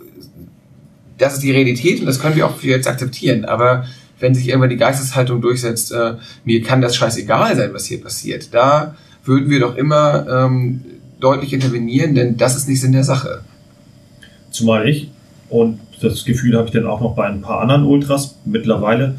das 1.18 1.34
ist 1.34 1.44
die 1.44 1.52
Realität 1.52 2.00
und 2.00 2.06
das 2.06 2.20
können 2.20 2.36
wir 2.36 2.46
auch 2.46 2.62
jetzt 2.62 2.88
akzeptieren. 2.88 3.46
Aber 3.46 3.86
wenn 4.20 4.36
sich 4.36 4.48
irgendwann 4.48 4.70
die 4.70 4.78
Geisteshaltung 4.78 5.42
durchsetzt, 5.42 5.92
äh, 5.92 6.16
mir 6.46 6.62
kann 6.62 6.82
das 6.82 6.96
scheißegal 6.96 7.56
sein, 7.56 7.74
was 7.74 7.86
hier 7.86 8.02
passiert, 8.02 8.54
da 8.54 8.96
würden 9.24 9.50
wir 9.50 9.60
doch 9.60 9.76
immer 9.76 10.28
ähm, 10.30 10.82
deutlich 11.20 11.54
intervenieren, 11.54 12.16
denn 12.16 12.38
das 12.38 12.56
ist 12.56 12.70
nicht 12.70 12.82
Sinn 12.82 12.92
der 12.92 13.04
Sache. 13.04 13.42
Zumal 14.52 14.88
ich, 14.88 15.10
und 15.50 15.80
das 16.02 16.24
Gefühl 16.24 16.56
habe 16.56 16.68
ich 16.68 16.74
dann 16.74 16.88
auch 16.88 17.02
noch 17.02 17.16
bei 17.16 17.26
ein 17.26 17.42
paar 17.42 17.62
anderen 17.62 17.84
Ultras 17.84 18.36
mittlerweile, 18.46 19.16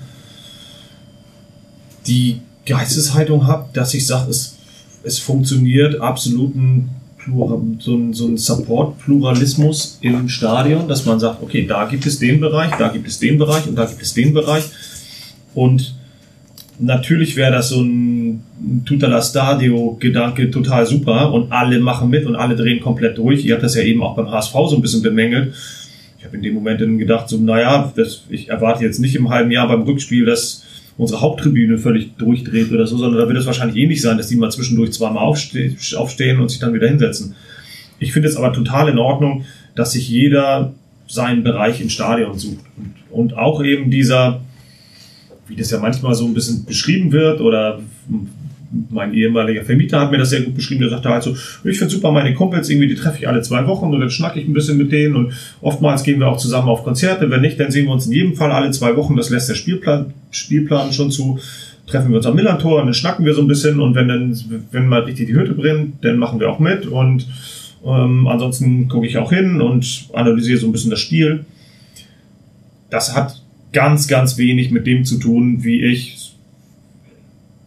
die 2.11 2.41
Geisteshaltung 2.67 3.47
habe, 3.47 3.69
dass 3.73 3.95
ich 3.95 4.07
sage, 4.07 4.31
es, 4.31 4.59
es 5.03 5.19
funktioniert 5.19 6.01
absoluten 6.01 6.91
so 7.79 7.97
ein, 7.97 8.13
so 8.13 8.27
ein 8.27 8.39
Support-Pluralismus 8.39 9.99
im 10.01 10.29
Stadion, 10.29 10.89
dass 10.89 11.05
man 11.05 11.21
sagt, 11.21 11.43
okay, 11.43 11.67
da 11.67 11.85
gibt 11.85 12.07
es 12.07 12.19
den 12.19 12.41
Bereich, 12.41 12.71
da 12.79 12.89
gibt 12.89 13.07
es 13.07 13.19
den 13.19 13.39
Bereich 13.39 13.67
und 13.67 13.77
da 13.77 13.85
gibt 13.85 14.03
es 14.03 14.15
den 14.15 14.33
Bereich. 14.33 14.65
Und 15.55 15.95
natürlich 16.79 17.37
wäre 17.37 17.53
das 17.53 17.69
so 17.69 17.83
ein 17.83 18.43
Tutala 18.85 19.21
Stadio-Gedanke 19.23 20.51
total 20.51 20.87
super 20.87 21.33
und 21.33 21.53
alle 21.53 21.79
machen 21.79 22.11
mit 22.11 22.27
und 22.27 22.37
alle 22.37 22.57
drehen 22.57 22.81
komplett 22.81 23.19
durch. 23.19 23.45
Ihr 23.45 23.55
habt 23.55 23.65
das 23.65 23.75
ja 23.75 23.83
eben 23.83 24.03
auch 24.03 24.17
beim 24.17 24.31
HSV 24.31 24.53
so 24.53 24.77
ein 24.77 24.83
bisschen 24.83 25.03
bemängelt. 25.03 25.55
Ich 26.19 26.25
habe 26.25 26.37
in 26.37 26.43
dem 26.43 26.55
Moment 26.55 26.81
dann 26.81 26.99
gedacht, 26.99 27.29
so, 27.29 27.37
naja, 27.39 27.93
das, 27.95 28.25
ich 28.31 28.49
erwarte 28.49 28.85
jetzt 28.85 28.99
nicht 28.99 29.15
im 29.15 29.29
halben 29.29 29.51
Jahr 29.51 29.69
beim 29.69 29.83
Rückspiel, 29.83 30.25
dass 30.25 30.65
unsere 31.01 31.23
Haupttribüne 31.23 31.79
völlig 31.79 32.15
durchdreht 32.19 32.71
oder 32.71 32.87
so, 32.87 32.99
sondern 32.99 33.23
da 33.23 33.27
wird 33.27 33.39
es 33.39 33.47
wahrscheinlich 33.47 33.83
ähnlich 33.83 34.03
sein, 34.03 34.19
dass 34.19 34.29
die 34.29 34.37
mal 34.37 34.51
zwischendurch 34.51 34.93
zweimal 34.93 35.25
aufste 35.25 35.75
aufstehen 35.97 36.41
und 36.41 36.51
sich 36.51 36.61
dann 36.61 36.75
wieder 36.75 36.89
hinsetzen. 36.89 37.35
Ich 37.99 38.13
finde 38.13 38.29
es 38.29 38.37
aber 38.37 38.53
total 38.53 38.91
in 38.91 38.99
Ordnung, 38.99 39.47
dass 39.75 39.93
sich 39.93 40.11
jeder 40.11 40.75
seinen 41.09 41.43
Bereich 41.43 41.81
im 41.81 41.89
Stadion 41.89 42.39
sucht. 42.39 42.67
Und, 42.77 42.95
und 43.11 43.39
auch 43.39 43.65
eben 43.65 43.91
dieser, 43.91 44.43
wie 45.49 45.57
das 45.57 45.71
ja 45.71 45.79
manchmal 45.79 46.15
so 46.15 46.27
ein 46.27 46.35
bisschen 46.35 46.67
beschrieben 46.67 47.13
wird 47.13 47.41
oder 47.41 47.81
mein 48.91 49.15
ehemaliger 49.15 49.65
Vermieter 49.65 50.01
hat 50.01 50.13
mir 50.13 50.19
das 50.19 50.31
sehr 50.31 50.43
gut 50.43 50.55
beschrieben. 50.55 50.81
Der 50.81 50.91
sagte 50.91 51.09
halt 51.09 51.23
so, 51.23 51.35
ich 51.65 51.79
finde 51.79 51.93
super 51.93 52.13
meine 52.13 52.35
Kumpels, 52.35 52.69
irgendwie, 52.69 52.89
die 52.89 52.95
treffe 52.95 53.19
ich 53.19 53.29
alle 53.29 53.43
zwei 53.43 53.67
Wochen 53.67 53.93
und 53.93 54.01
dann 54.01 54.11
schnacke 54.11 54.41
ich 54.41 54.47
ein 54.47 54.53
bisschen 54.53 54.79
mit 54.79 54.93
denen 54.93 55.17
und 55.17 55.33
oftmals 55.61 56.05
gehen 56.05 56.21
wir 56.21 56.29
auch 56.29 56.37
zusammen 56.37 56.69
auf 56.69 56.85
Konzerte. 56.85 57.31
Wenn 57.31 57.41
nicht, 57.41 57.59
dann 57.59 57.71
sehen 57.71 57.87
wir 57.87 57.93
uns 57.93 58.07
in 58.07 58.13
jedem 58.13 58.35
Fall 58.35 58.53
alle 58.53 58.71
zwei 58.71 58.97
Wochen. 58.97 59.17
Das 59.17 59.31
lässt 59.31 59.49
der 59.49 59.55
Spielplan, 59.55 60.15
Spielplan 60.31 60.93
schon 60.93 61.11
zu. 61.11 61.39
Treffen 61.87 62.11
wir 62.11 62.19
uns 62.19 62.27
am 62.27 62.37
Millantor 62.37 62.81
und 62.81 62.87
dann 62.87 62.95
schnacken 62.95 63.27
wir 63.27 63.35
so 63.35 63.41
ein 63.41 63.49
bisschen 63.49 63.81
und 63.81 63.97
wenn 63.97 64.07
dann, 64.07 64.39
wenn 64.71 64.87
mal 64.87 65.03
richtig 65.03 65.27
die 65.27 65.35
Hütte 65.35 65.55
brennt, 65.55 66.05
dann 66.05 66.19
machen 66.19 66.39
wir 66.39 66.49
auch 66.49 66.61
mit 66.61 66.87
und 66.87 67.27
ähm, 67.85 68.29
ansonsten 68.29 68.89
gucke 68.89 69.07
ich 69.09 69.19
auch 69.19 69.33
hin 69.33 69.61
und 69.61 70.09
analysiere 70.13 70.59
so 70.59 70.67
ein 70.69 70.73
bisschen 70.73 70.91
das 70.91 71.01
Spiel. 71.01 71.45
Das 72.91 73.17
hat 73.17 73.43
ganz, 73.73 74.07
ganz 74.07 74.39
wenig 74.39 74.71
mit 74.71 74.87
dem 74.87 75.05
zu 75.05 75.19
tun, 75.19 75.65
wie 75.65 75.85
ich 75.85 76.20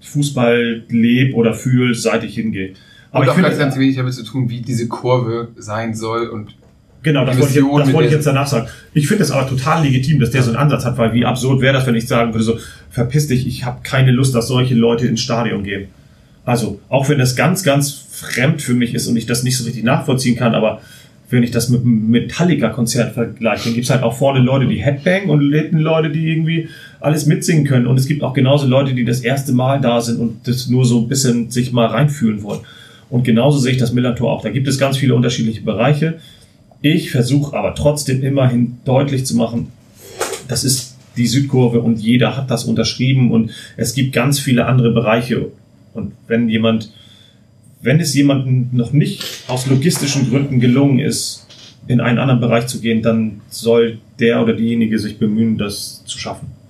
Fußball 0.03 0.83
lebe 0.89 1.33
oder 1.35 1.53
fühle, 1.53 1.95
seit 1.95 2.23
ich 2.23 2.35
hingehe. 2.35 2.73
Aber 3.11 3.19
und 3.19 3.25
ich 3.25 3.29
auch 3.31 3.35
ganz, 3.35 3.47
finde, 3.47 3.59
ganz 3.59 3.77
wenig 3.77 3.95
damit 3.95 4.13
zu 4.13 4.23
tun, 4.23 4.49
wie 4.49 4.61
diese 4.61 4.87
Kurve 4.87 5.49
sein 5.55 5.93
soll 5.93 6.27
und 6.27 6.55
genau, 7.03 7.25
das 7.25 7.37
wollte 7.37 7.59
ich, 7.59 7.65
das 7.65 7.93
wollte 7.93 8.07
ich 8.07 8.13
jetzt 8.13 8.25
danach 8.25 8.47
sagen. 8.47 8.67
Ich 8.93 9.07
finde 9.07 9.23
es 9.23 9.31
aber 9.31 9.47
total 9.47 9.83
legitim, 9.83 10.19
dass 10.19 10.31
der 10.31 10.41
so 10.41 10.49
einen 10.49 10.57
Ansatz 10.57 10.85
hat, 10.85 10.97
weil 10.97 11.13
wie 11.13 11.25
absurd 11.25 11.61
wäre 11.61 11.73
das, 11.73 11.85
wenn 11.85 11.95
ich 11.95 12.07
sagen 12.07 12.33
würde, 12.33 12.43
so, 12.43 12.57
verpiss 12.89 13.27
dich, 13.27 13.45
ich 13.45 13.65
habe 13.65 13.79
keine 13.83 14.11
Lust, 14.11 14.33
dass 14.33 14.47
solche 14.47 14.75
Leute 14.75 15.07
ins 15.07 15.21
Stadion 15.21 15.63
gehen. 15.63 15.87
Also, 16.45 16.79
auch 16.89 17.07
wenn 17.07 17.19
das 17.19 17.35
ganz, 17.35 17.63
ganz 17.63 17.91
fremd 18.11 18.61
für 18.61 18.73
mich 18.73 18.93
ist 18.93 19.07
und 19.07 19.15
ich 19.15 19.25
das 19.25 19.43
nicht 19.43 19.57
so 19.57 19.63
richtig 19.63 19.83
nachvollziehen 19.83 20.35
kann, 20.35 20.55
aber 20.55 20.81
wenn 21.29 21.43
ich 21.43 21.51
das 21.51 21.69
mit 21.69 21.81
einem 21.81 22.09
Metallica-Konzert 22.09 23.13
vergleiche, 23.13 23.65
dann 23.65 23.73
gibt's 23.73 23.89
halt 23.89 24.03
auch 24.03 24.15
vorne 24.15 24.39
Leute, 24.39 24.67
die 24.67 24.83
Headbang 24.83 25.29
und 25.29 25.51
hinten 25.51 25.79
Leute, 25.79 26.09
die 26.09 26.29
irgendwie 26.29 26.69
alles 27.03 27.25
mitsingen 27.25 27.65
können. 27.65 27.85
Und 27.85 27.99
es 27.99 28.07
gibt 28.07 28.23
auch 28.23 28.33
genauso 28.33 28.65
Leute, 28.65 28.93
die 28.93 29.03
das 29.03 29.19
erste 29.19 29.51
Mal 29.51 29.81
da 29.81 29.99
sind 30.01 30.19
und 30.19 30.47
das 30.47 30.69
nur 30.69 30.85
so 30.85 31.01
ein 31.01 31.07
bisschen 31.07 31.51
sich 31.51 31.73
mal 31.73 31.87
reinfühlen 31.87 32.43
wollen. 32.43 32.61
Und 33.09 33.23
genauso 33.23 33.59
sehe 33.59 33.73
ich 33.73 33.77
das 33.77 33.93
Millantor 33.93 34.31
auch. 34.31 34.41
Da 34.41 34.49
gibt 34.49 34.67
es 34.67 34.79
ganz 34.79 34.97
viele 34.97 35.13
unterschiedliche 35.13 35.61
Bereiche. 35.61 36.19
Ich 36.81 37.11
versuche 37.11 37.55
aber 37.55 37.75
trotzdem 37.75 38.23
immerhin 38.23 38.77
deutlich 38.85 39.25
zu 39.25 39.35
machen, 39.35 39.67
das 40.47 40.63
ist 40.63 40.97
die 41.15 41.27
Südkurve 41.27 41.81
und 41.81 41.99
jeder 41.99 42.35
hat 42.35 42.49
das 42.49 42.65
unterschrieben 42.65 43.31
und 43.31 43.51
es 43.77 43.93
gibt 43.93 44.13
ganz 44.13 44.39
viele 44.39 44.65
andere 44.65 44.91
Bereiche. 44.91 45.49
Und 45.93 46.13
wenn 46.27 46.49
jemand, 46.49 46.91
wenn 47.81 47.99
es 47.99 48.13
jemandem 48.15 48.69
noch 48.71 48.93
nicht 48.93 49.23
aus 49.47 49.67
logistischen 49.67 50.29
Gründen 50.29 50.59
gelungen 50.59 50.99
ist, 50.99 51.45
in 51.87 52.01
einen 52.01 52.17
anderen 52.17 52.41
Bereich 52.41 52.67
zu 52.67 52.79
gehen, 52.79 53.01
dann 53.01 53.41
soll 53.49 53.99
der 54.19 54.41
oder 54.41 54.53
diejenige 54.53 54.97
sich 54.99 55.17
bemühen, 55.17 55.57
das 55.57 56.03
zu 56.05 56.17
schaffen. 56.17 56.62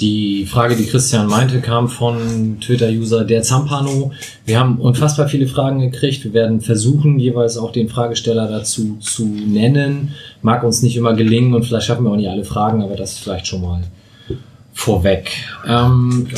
Die 0.00 0.46
Frage, 0.46 0.76
die 0.76 0.86
Christian 0.86 1.26
meinte, 1.26 1.60
kam 1.60 1.88
von 1.88 2.58
Twitter-User 2.60 3.24
der 3.24 3.42
Zampano. 3.42 4.12
Wir 4.46 4.60
haben 4.60 4.78
unfassbar 4.78 5.28
viele 5.28 5.48
Fragen 5.48 5.80
gekriegt. 5.80 6.22
Wir 6.22 6.32
werden 6.32 6.60
versuchen, 6.60 7.18
jeweils 7.18 7.56
auch 7.58 7.72
den 7.72 7.88
Fragesteller 7.88 8.46
dazu 8.46 8.98
zu 9.00 9.24
nennen. 9.26 10.14
Mag 10.40 10.62
uns 10.62 10.82
nicht 10.82 10.96
immer 10.96 11.14
gelingen 11.14 11.52
und 11.52 11.64
vielleicht 11.64 11.86
schaffen 11.86 12.04
wir 12.04 12.12
auch 12.12 12.16
nicht 12.16 12.28
alle 12.28 12.44
Fragen, 12.44 12.80
aber 12.80 12.94
das 12.94 13.18
vielleicht 13.18 13.48
schon 13.48 13.62
mal 13.62 13.82
vorweg. 14.72 15.32
Ähm, 15.66 16.28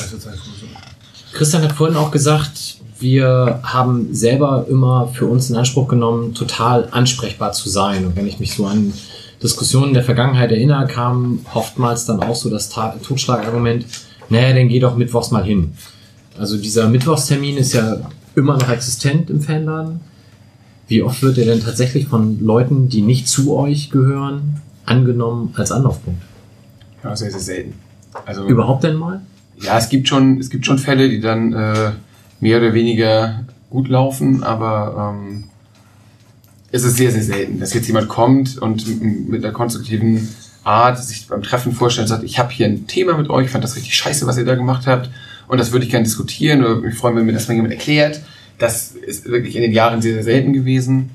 Christian 1.32 1.62
hat 1.62 1.72
vorhin 1.72 1.96
auch 1.96 2.10
gesagt, 2.10 2.78
wir 2.98 3.60
haben 3.62 4.14
selber 4.14 4.66
immer 4.70 5.08
für 5.08 5.26
uns 5.26 5.50
in 5.50 5.56
Anspruch 5.56 5.88
genommen, 5.88 6.32
total 6.34 6.88
ansprechbar 6.92 7.52
zu 7.52 7.68
sein. 7.68 8.06
Und 8.06 8.16
wenn 8.16 8.26
ich 8.26 8.40
mich 8.40 8.54
so 8.54 8.64
an 8.64 8.94
Diskussionen 9.42 9.94
der 9.94 10.04
Vergangenheit 10.04 10.50
erinnere, 10.52 10.86
kam 10.86 11.40
oftmals 11.54 12.04
dann 12.04 12.20
auch 12.22 12.34
so 12.36 12.50
das 12.50 12.68
Ta- 12.68 12.96
Totschlagargument, 13.02 13.86
naja, 14.28 14.54
dann 14.54 14.68
geh 14.68 14.78
doch 14.80 14.96
mittwochs 14.96 15.30
mal 15.30 15.44
hin. 15.44 15.72
Also 16.38 16.56
dieser 16.58 16.88
Mittwochstermin 16.88 17.56
ist 17.56 17.72
ja 17.72 17.96
immer 18.36 18.56
noch 18.56 18.68
existent 18.68 19.30
im 19.30 19.40
Fanladen. 19.40 20.00
Wie 20.88 21.02
oft 21.02 21.22
wird 21.22 21.38
er 21.38 21.46
denn 21.46 21.60
tatsächlich 21.62 22.06
von 22.08 22.40
Leuten, 22.44 22.88
die 22.88 23.02
nicht 23.02 23.28
zu 23.28 23.56
euch 23.56 23.90
gehören, 23.90 24.60
angenommen 24.86 25.52
als 25.56 25.72
Anlaufpunkt? 25.72 26.20
ja, 27.02 27.16
sehr, 27.16 27.30
sehr 27.30 27.40
selten. 27.40 27.74
Also 28.26 28.44
Überhaupt 28.46 28.84
denn 28.84 28.96
mal? 28.96 29.20
ja, 29.62 29.78
es 29.78 29.88
gibt 29.88 30.08
schon, 30.08 30.38
es 30.38 30.50
gibt 30.50 30.66
schon 30.66 30.78
Fälle, 30.78 31.08
die 31.08 31.20
dann 31.20 31.52
äh, 31.52 31.92
mehr 32.40 32.58
oder 32.58 32.74
weniger 32.74 33.44
gut 33.70 33.88
laufen, 33.88 34.42
aber 34.42 35.14
ähm, 35.16 35.44
es 36.72 36.84
ist 36.84 36.96
sehr, 36.96 37.10
sehr 37.10 37.22
selten, 37.22 37.58
dass 37.58 37.74
jetzt 37.74 37.86
jemand 37.86 38.08
kommt 38.08 38.58
und 38.58 39.28
mit 39.28 39.44
einer 39.44 39.52
konstruktiven 39.52 40.28
Art 40.62 41.02
sich 41.02 41.26
beim 41.26 41.42
Treffen 41.42 41.72
vorstellt 41.72 42.04
und 42.04 42.08
sagt, 42.08 42.24
ich 42.24 42.38
habe 42.38 42.52
hier 42.52 42.66
ein 42.66 42.86
Thema 42.86 43.16
mit 43.16 43.28
euch, 43.28 43.46
ich 43.46 43.50
fand 43.50 43.64
das 43.64 43.76
richtig 43.76 43.96
scheiße, 43.96 44.26
was 44.26 44.38
ihr 44.38 44.44
da 44.44 44.54
gemacht 44.54 44.86
habt 44.86 45.10
und 45.48 45.58
das 45.58 45.72
würde 45.72 45.84
ich 45.84 45.90
gerne 45.90 46.04
diskutieren 46.04 46.64
oder 46.64 46.76
mich 46.76 46.94
freuen, 46.94 47.16
wenn 47.16 47.26
mir 47.26 47.32
das 47.32 47.48
mal 47.48 47.54
jemand 47.54 47.72
erklärt. 47.72 48.20
Das 48.58 48.92
ist 48.92 49.24
wirklich 49.24 49.56
in 49.56 49.62
den 49.62 49.72
Jahren 49.72 50.02
sehr, 50.02 50.14
sehr 50.14 50.22
selten 50.22 50.52
gewesen. 50.52 51.10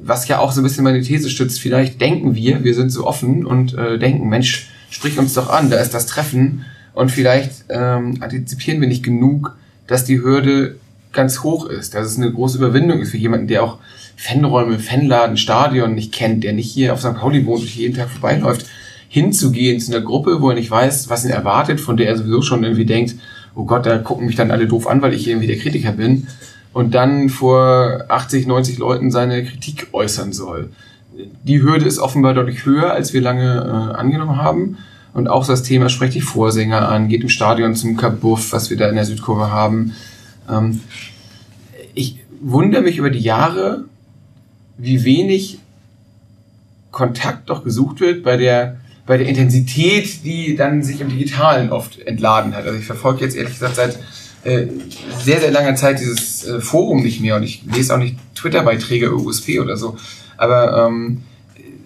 Was 0.00 0.26
ja 0.28 0.38
auch 0.38 0.52
so 0.52 0.60
ein 0.60 0.64
bisschen 0.64 0.84
meine 0.84 1.02
These 1.02 1.28
stützt, 1.28 1.60
vielleicht 1.60 2.00
denken 2.00 2.34
wir, 2.34 2.64
wir 2.64 2.74
sind 2.74 2.90
so 2.90 3.06
offen 3.06 3.44
und 3.44 3.74
äh, 3.74 3.98
denken, 3.98 4.28
Mensch, 4.28 4.70
sprich 4.90 5.18
uns 5.18 5.34
doch 5.34 5.50
an, 5.50 5.70
da 5.70 5.76
ist 5.76 5.92
das 5.92 6.06
Treffen 6.06 6.64
und 6.94 7.10
vielleicht 7.10 7.64
ähm, 7.68 8.18
antizipieren 8.20 8.80
wir 8.80 8.88
nicht 8.88 9.02
genug, 9.02 9.56
dass 9.86 10.04
die 10.04 10.20
Hürde 10.22 10.76
ganz 11.12 11.42
hoch 11.42 11.66
ist, 11.66 11.94
dass 11.94 12.06
es 12.06 12.16
eine 12.16 12.32
große 12.32 12.58
Überwindung 12.58 13.00
ist 13.00 13.10
für 13.10 13.18
jemanden, 13.18 13.48
der 13.48 13.64
auch 13.64 13.78
Fanräume, 14.22 14.78
Fanladen, 14.78 15.36
Stadion 15.36 15.96
nicht 15.96 16.12
kennt, 16.12 16.44
der 16.44 16.52
nicht 16.52 16.70
hier 16.70 16.92
auf 16.92 17.00
St. 17.00 17.16
Pauli 17.16 17.44
wohnt 17.44 17.62
und 17.62 17.74
jeden 17.74 17.96
Tag 17.96 18.08
vorbeiläuft, 18.08 18.66
hinzugehen 19.08 19.80
zu 19.80 19.92
einer 19.92 20.04
Gruppe, 20.04 20.40
wo 20.40 20.50
er 20.50 20.54
nicht 20.54 20.70
weiß, 20.70 21.08
was 21.08 21.24
ihn 21.24 21.32
erwartet, 21.32 21.80
von 21.80 21.96
der 21.96 22.06
er 22.06 22.16
sowieso 22.16 22.40
schon 22.40 22.62
irgendwie 22.62 22.86
denkt, 22.86 23.16
oh 23.56 23.64
Gott, 23.64 23.84
da 23.84 23.98
gucken 23.98 24.26
mich 24.26 24.36
dann 24.36 24.52
alle 24.52 24.68
doof 24.68 24.86
an, 24.86 25.02
weil 25.02 25.12
ich 25.12 25.26
irgendwie 25.26 25.48
der 25.48 25.58
Kritiker 25.58 25.90
bin, 25.90 26.28
und 26.72 26.94
dann 26.94 27.30
vor 27.30 28.04
80, 28.08 28.46
90 28.46 28.78
Leuten 28.78 29.10
seine 29.10 29.44
Kritik 29.44 29.88
äußern 29.90 30.32
soll. 30.32 30.70
Die 31.42 31.60
Hürde 31.60 31.84
ist 31.84 31.98
offenbar 31.98 32.32
deutlich 32.32 32.64
höher, 32.64 32.92
als 32.92 33.12
wir 33.12 33.20
lange 33.20 33.56
äh, 33.56 33.96
angenommen 33.96 34.36
haben. 34.36 34.78
Und 35.14 35.28
auch 35.28 35.46
das 35.46 35.64
Thema, 35.64 35.88
sprecht 35.88 36.14
die 36.14 36.20
Vorsänger 36.20 36.88
an, 36.88 37.08
geht 37.08 37.22
im 37.22 37.28
Stadion 37.28 37.74
zum 37.74 37.96
Kabuff, 37.96 38.52
was 38.52 38.70
wir 38.70 38.76
da 38.76 38.88
in 38.88 38.94
der 38.94 39.04
Südkurve 39.04 39.50
haben. 39.50 39.94
Ähm, 40.48 40.80
ich 41.92 42.20
wundere 42.40 42.82
mich 42.82 42.98
über 42.98 43.10
die 43.10 43.18
Jahre, 43.18 43.84
wie 44.82 45.04
wenig 45.04 45.58
Kontakt 46.90 47.48
doch 47.48 47.64
gesucht 47.64 48.00
wird 48.00 48.22
bei 48.22 48.36
der, 48.36 48.76
bei 49.06 49.16
der 49.16 49.26
Intensität, 49.26 50.24
die 50.24 50.56
dann 50.56 50.82
sich 50.82 51.00
im 51.00 51.08
Digitalen 51.08 51.70
oft 51.70 51.98
entladen 52.00 52.54
hat. 52.54 52.66
Also 52.66 52.78
ich 52.78 52.84
verfolge 52.84 53.24
jetzt 53.24 53.36
ehrlich 53.36 53.54
gesagt 53.54 53.76
seit 53.76 53.98
äh, 54.44 54.66
sehr, 55.22 55.40
sehr 55.40 55.52
langer 55.52 55.76
Zeit 55.76 56.00
dieses 56.00 56.44
äh, 56.44 56.60
Forum 56.60 57.02
nicht 57.02 57.20
mehr 57.20 57.36
und 57.36 57.44
ich 57.44 57.62
lese 57.72 57.94
auch 57.94 57.98
nicht 57.98 58.16
Twitter-Beiträge 58.34 59.06
über 59.06 59.16
USP 59.16 59.60
oder 59.60 59.76
so. 59.76 59.96
Aber 60.36 60.86
ähm, 60.88 61.22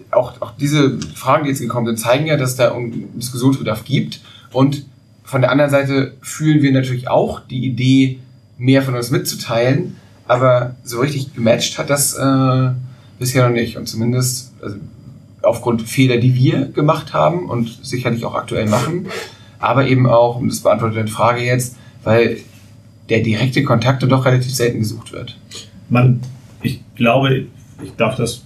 auch, 0.09 0.41
auch 0.41 0.53
diese 0.59 0.99
Fragen, 1.13 1.43
die 1.43 1.51
jetzt 1.51 1.61
gekommen 1.61 1.85
sind, 1.85 1.99
zeigen 1.99 2.25
ja, 2.25 2.35
dass 2.35 2.55
da 2.55 2.75
Diskussionsbedarf 3.15 3.83
gibt. 3.83 4.21
Und 4.51 4.85
von 5.23 5.41
der 5.41 5.51
anderen 5.51 5.69
Seite 5.69 6.15
fühlen 6.21 6.63
wir 6.63 6.71
natürlich 6.71 7.09
auch 7.09 7.41
die 7.41 7.65
Idee, 7.65 8.19
mehr 8.57 8.81
von 8.81 8.95
uns 8.95 9.11
mitzuteilen. 9.11 9.97
Aber 10.27 10.75
so 10.83 10.99
richtig 10.99 11.35
gematcht 11.35 11.77
hat 11.77 11.89
das 11.89 12.15
äh, 12.15 12.71
bisher 13.19 13.47
noch 13.47 13.55
nicht. 13.55 13.77
Und 13.77 13.87
zumindest 13.87 14.53
also 14.61 14.77
aufgrund 15.41 15.83
Fehler, 15.83 16.17
die 16.17 16.35
wir 16.35 16.65
gemacht 16.65 17.13
haben 17.13 17.49
und 17.49 17.79
sicherlich 17.83 18.25
auch 18.25 18.35
aktuell 18.35 18.67
machen. 18.67 19.07
Aber 19.59 19.87
eben 19.87 20.07
auch, 20.07 20.37
und 20.37 20.49
das 20.49 20.59
beantwortet 20.59 20.97
deine 20.97 21.07
Frage 21.07 21.41
jetzt, 21.41 21.75
weil 22.03 22.37
der 23.09 23.21
direkte 23.21 23.63
Kontakt 23.63 24.03
doch 24.03 24.25
relativ 24.25 24.53
selten 24.53 24.79
gesucht 24.79 25.13
wird. 25.13 25.37
man, 25.89 26.21
ich 26.61 26.81
glaube, 26.95 27.45
ich 27.83 27.91
darf 27.95 28.15
das 28.15 28.43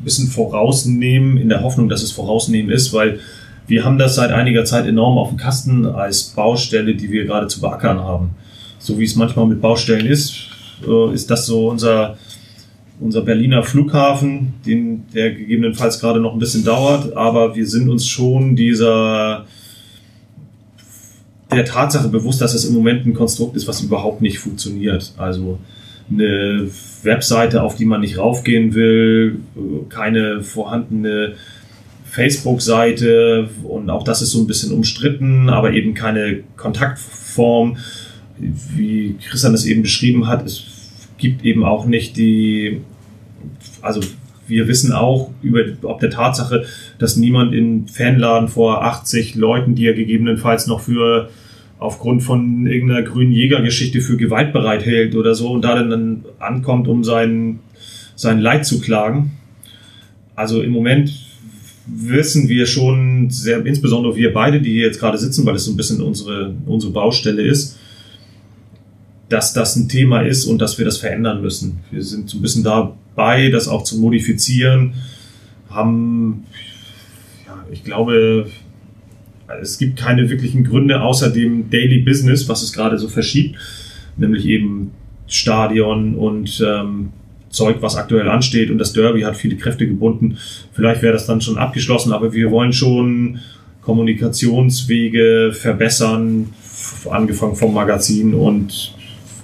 ein 0.00 0.04
bisschen 0.04 0.28
vorausnehmen, 0.28 1.36
in 1.36 1.48
der 1.48 1.62
Hoffnung, 1.62 1.88
dass 1.88 2.02
es 2.02 2.12
vorausnehmen 2.12 2.70
ist, 2.70 2.92
weil 2.92 3.20
wir 3.66 3.84
haben 3.84 3.98
das 3.98 4.16
seit 4.16 4.32
einiger 4.32 4.64
Zeit 4.64 4.86
enorm 4.86 5.18
auf 5.18 5.28
dem 5.28 5.36
Kasten 5.36 5.86
als 5.86 6.24
Baustelle, 6.24 6.94
die 6.94 7.10
wir 7.10 7.24
gerade 7.24 7.46
zu 7.46 7.60
beackern 7.60 8.00
haben. 8.00 8.30
So 8.78 8.98
wie 8.98 9.04
es 9.04 9.14
manchmal 9.14 9.46
mit 9.46 9.60
Baustellen 9.60 10.06
ist, 10.06 10.48
äh, 10.86 11.14
ist 11.14 11.30
das 11.30 11.46
so 11.46 11.68
unser, 11.68 12.16
unser 13.00 13.22
Berliner 13.22 13.62
Flughafen, 13.62 14.54
den, 14.66 15.04
der 15.14 15.32
gegebenenfalls 15.32 16.00
gerade 16.00 16.20
noch 16.20 16.34
ein 16.34 16.38
bisschen 16.38 16.64
dauert, 16.64 17.16
aber 17.16 17.56
wir 17.56 17.66
sind 17.66 17.88
uns 17.88 18.06
schon 18.06 18.56
dieser 18.56 19.46
der 21.50 21.64
Tatsache 21.64 22.08
bewusst, 22.08 22.40
dass 22.40 22.54
es 22.54 22.64
im 22.64 22.74
Moment 22.74 23.06
ein 23.06 23.14
Konstrukt 23.14 23.56
ist, 23.56 23.66
was 23.66 23.82
überhaupt 23.82 24.22
nicht 24.22 24.38
funktioniert. 24.38 25.12
Also 25.16 25.58
eine 26.10 26.68
Webseite, 27.02 27.62
auf 27.62 27.76
die 27.76 27.86
man 27.86 28.00
nicht 28.00 28.18
raufgehen 28.18 28.74
will, 28.74 29.40
keine 29.88 30.42
vorhandene 30.42 31.34
Facebook-Seite 32.04 33.48
und 33.62 33.90
auch 33.90 34.02
das 34.02 34.22
ist 34.22 34.30
so 34.30 34.40
ein 34.40 34.46
bisschen 34.46 34.72
umstritten, 34.72 35.48
aber 35.48 35.72
eben 35.72 35.94
keine 35.94 36.40
Kontaktform. 36.56 37.76
Wie 38.38 39.16
Christian 39.28 39.54
es 39.54 39.66
eben 39.66 39.82
beschrieben 39.82 40.26
hat, 40.26 40.44
es 40.44 40.64
gibt 41.18 41.44
eben 41.44 41.64
auch 41.64 41.86
nicht 41.86 42.16
die, 42.16 42.80
also 43.82 44.00
wir 44.46 44.68
wissen 44.68 44.92
auch 44.92 45.30
über, 45.42 45.60
ob 45.82 46.00
der 46.00 46.10
Tatsache, 46.10 46.64
dass 46.98 47.16
niemand 47.16 47.54
in 47.54 47.86
Fanladen 47.86 48.48
vor 48.48 48.84
80 48.84 49.36
Leuten, 49.36 49.74
die 49.74 49.86
er 49.86 49.94
gegebenenfalls 49.94 50.66
noch 50.66 50.80
für 50.80 51.30
aufgrund 51.78 52.22
von 52.22 52.66
irgendeiner 52.66 53.02
grünen 53.02 53.32
Jägergeschichte 53.32 54.00
für 54.02 54.16
Gewalt 54.16 54.52
bereithält 54.52 55.14
oder 55.14 55.34
so 55.34 55.50
und 55.50 55.62
da 55.62 55.82
dann 55.82 56.24
ankommt, 56.38 56.88
um 56.88 57.04
sein, 57.04 57.60
sein 58.16 58.38
Leid 58.38 58.66
zu 58.66 58.80
klagen. 58.80 59.30
Also 60.34 60.60
im 60.62 60.72
Moment 60.72 61.10
wissen 61.86 62.48
wir 62.48 62.66
schon 62.66 63.30
sehr, 63.30 63.64
insbesondere 63.64 64.14
wir 64.14 64.32
beide, 64.34 64.60
die 64.60 64.72
hier 64.72 64.86
jetzt 64.86 65.00
gerade 65.00 65.16
sitzen, 65.16 65.46
weil 65.46 65.54
es 65.54 65.64
so 65.64 65.72
ein 65.72 65.76
bisschen 65.76 66.02
unsere, 66.02 66.54
unsere 66.66 66.92
Baustelle 66.92 67.42
ist, 67.42 67.78
dass 69.30 69.52
das 69.52 69.76
ein 69.76 69.88
Thema 69.88 70.20
ist 70.20 70.44
und 70.44 70.60
dass 70.60 70.76
wir 70.76 70.84
das 70.84 70.98
verändern 70.98 71.40
müssen. 71.40 71.78
Wir 71.90 72.02
sind 72.02 72.28
so 72.28 72.38
ein 72.38 72.42
bisschen 72.42 72.62
dabei, 73.14 73.50
das 73.50 73.68
auch 73.68 73.84
zu 73.84 73.98
modifizieren, 73.98 74.94
haben, 75.68 76.46
ja, 77.46 77.64
ich 77.70 77.84
glaube, 77.84 78.50
es 79.60 79.78
gibt 79.78 79.98
keine 79.98 80.30
wirklichen 80.30 80.64
Gründe 80.64 81.00
außer 81.00 81.30
dem 81.30 81.70
Daily 81.70 81.98
Business, 81.98 82.48
was 82.48 82.62
es 82.62 82.72
gerade 82.72 82.98
so 82.98 83.08
verschiebt, 83.08 83.56
nämlich 84.16 84.46
eben 84.46 84.92
Stadion 85.26 86.14
und 86.14 86.62
ähm, 86.66 87.10
Zeug, 87.50 87.76
was 87.80 87.96
aktuell 87.96 88.28
ansteht 88.28 88.70
und 88.70 88.78
das 88.78 88.92
Derby 88.92 89.22
hat 89.22 89.36
viele 89.36 89.56
Kräfte 89.56 89.86
gebunden. 89.86 90.38
Vielleicht 90.72 91.02
wäre 91.02 91.12
das 91.12 91.26
dann 91.26 91.40
schon 91.40 91.58
abgeschlossen, 91.58 92.12
aber 92.12 92.32
wir 92.32 92.50
wollen 92.50 92.72
schon 92.72 93.40
Kommunikationswege 93.82 95.52
verbessern, 95.52 96.52
angefangen 97.10 97.56
vom 97.56 97.74
Magazin 97.74 98.34
und 98.34 98.94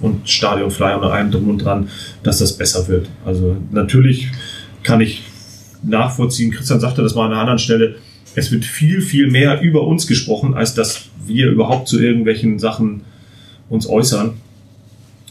und 0.01 0.29
Stadionflyer 0.29 0.97
und 0.97 1.03
allem 1.05 1.31
drum 1.31 1.49
und 1.49 1.59
dran, 1.59 1.89
dass 2.23 2.39
das 2.39 2.57
besser 2.57 2.87
wird. 2.87 3.09
Also 3.25 3.57
natürlich 3.71 4.29
kann 4.83 5.01
ich 5.01 5.23
nachvollziehen, 5.83 6.51
Christian 6.51 6.79
sagte 6.79 7.01
das 7.01 7.15
mal 7.15 7.25
an 7.25 7.31
einer 7.31 7.41
anderen 7.41 7.59
Stelle, 7.59 7.95
es 8.35 8.51
wird 8.51 8.65
viel, 8.65 9.01
viel 9.01 9.27
mehr 9.31 9.61
über 9.61 9.81
uns 9.87 10.05
gesprochen, 10.05 10.53
als 10.53 10.75
dass 10.75 11.05
wir 11.25 11.49
überhaupt 11.49 11.87
zu 11.87 11.99
irgendwelchen 11.99 12.59
Sachen 12.59 13.01
uns 13.69 13.87
äußern. 13.87 14.35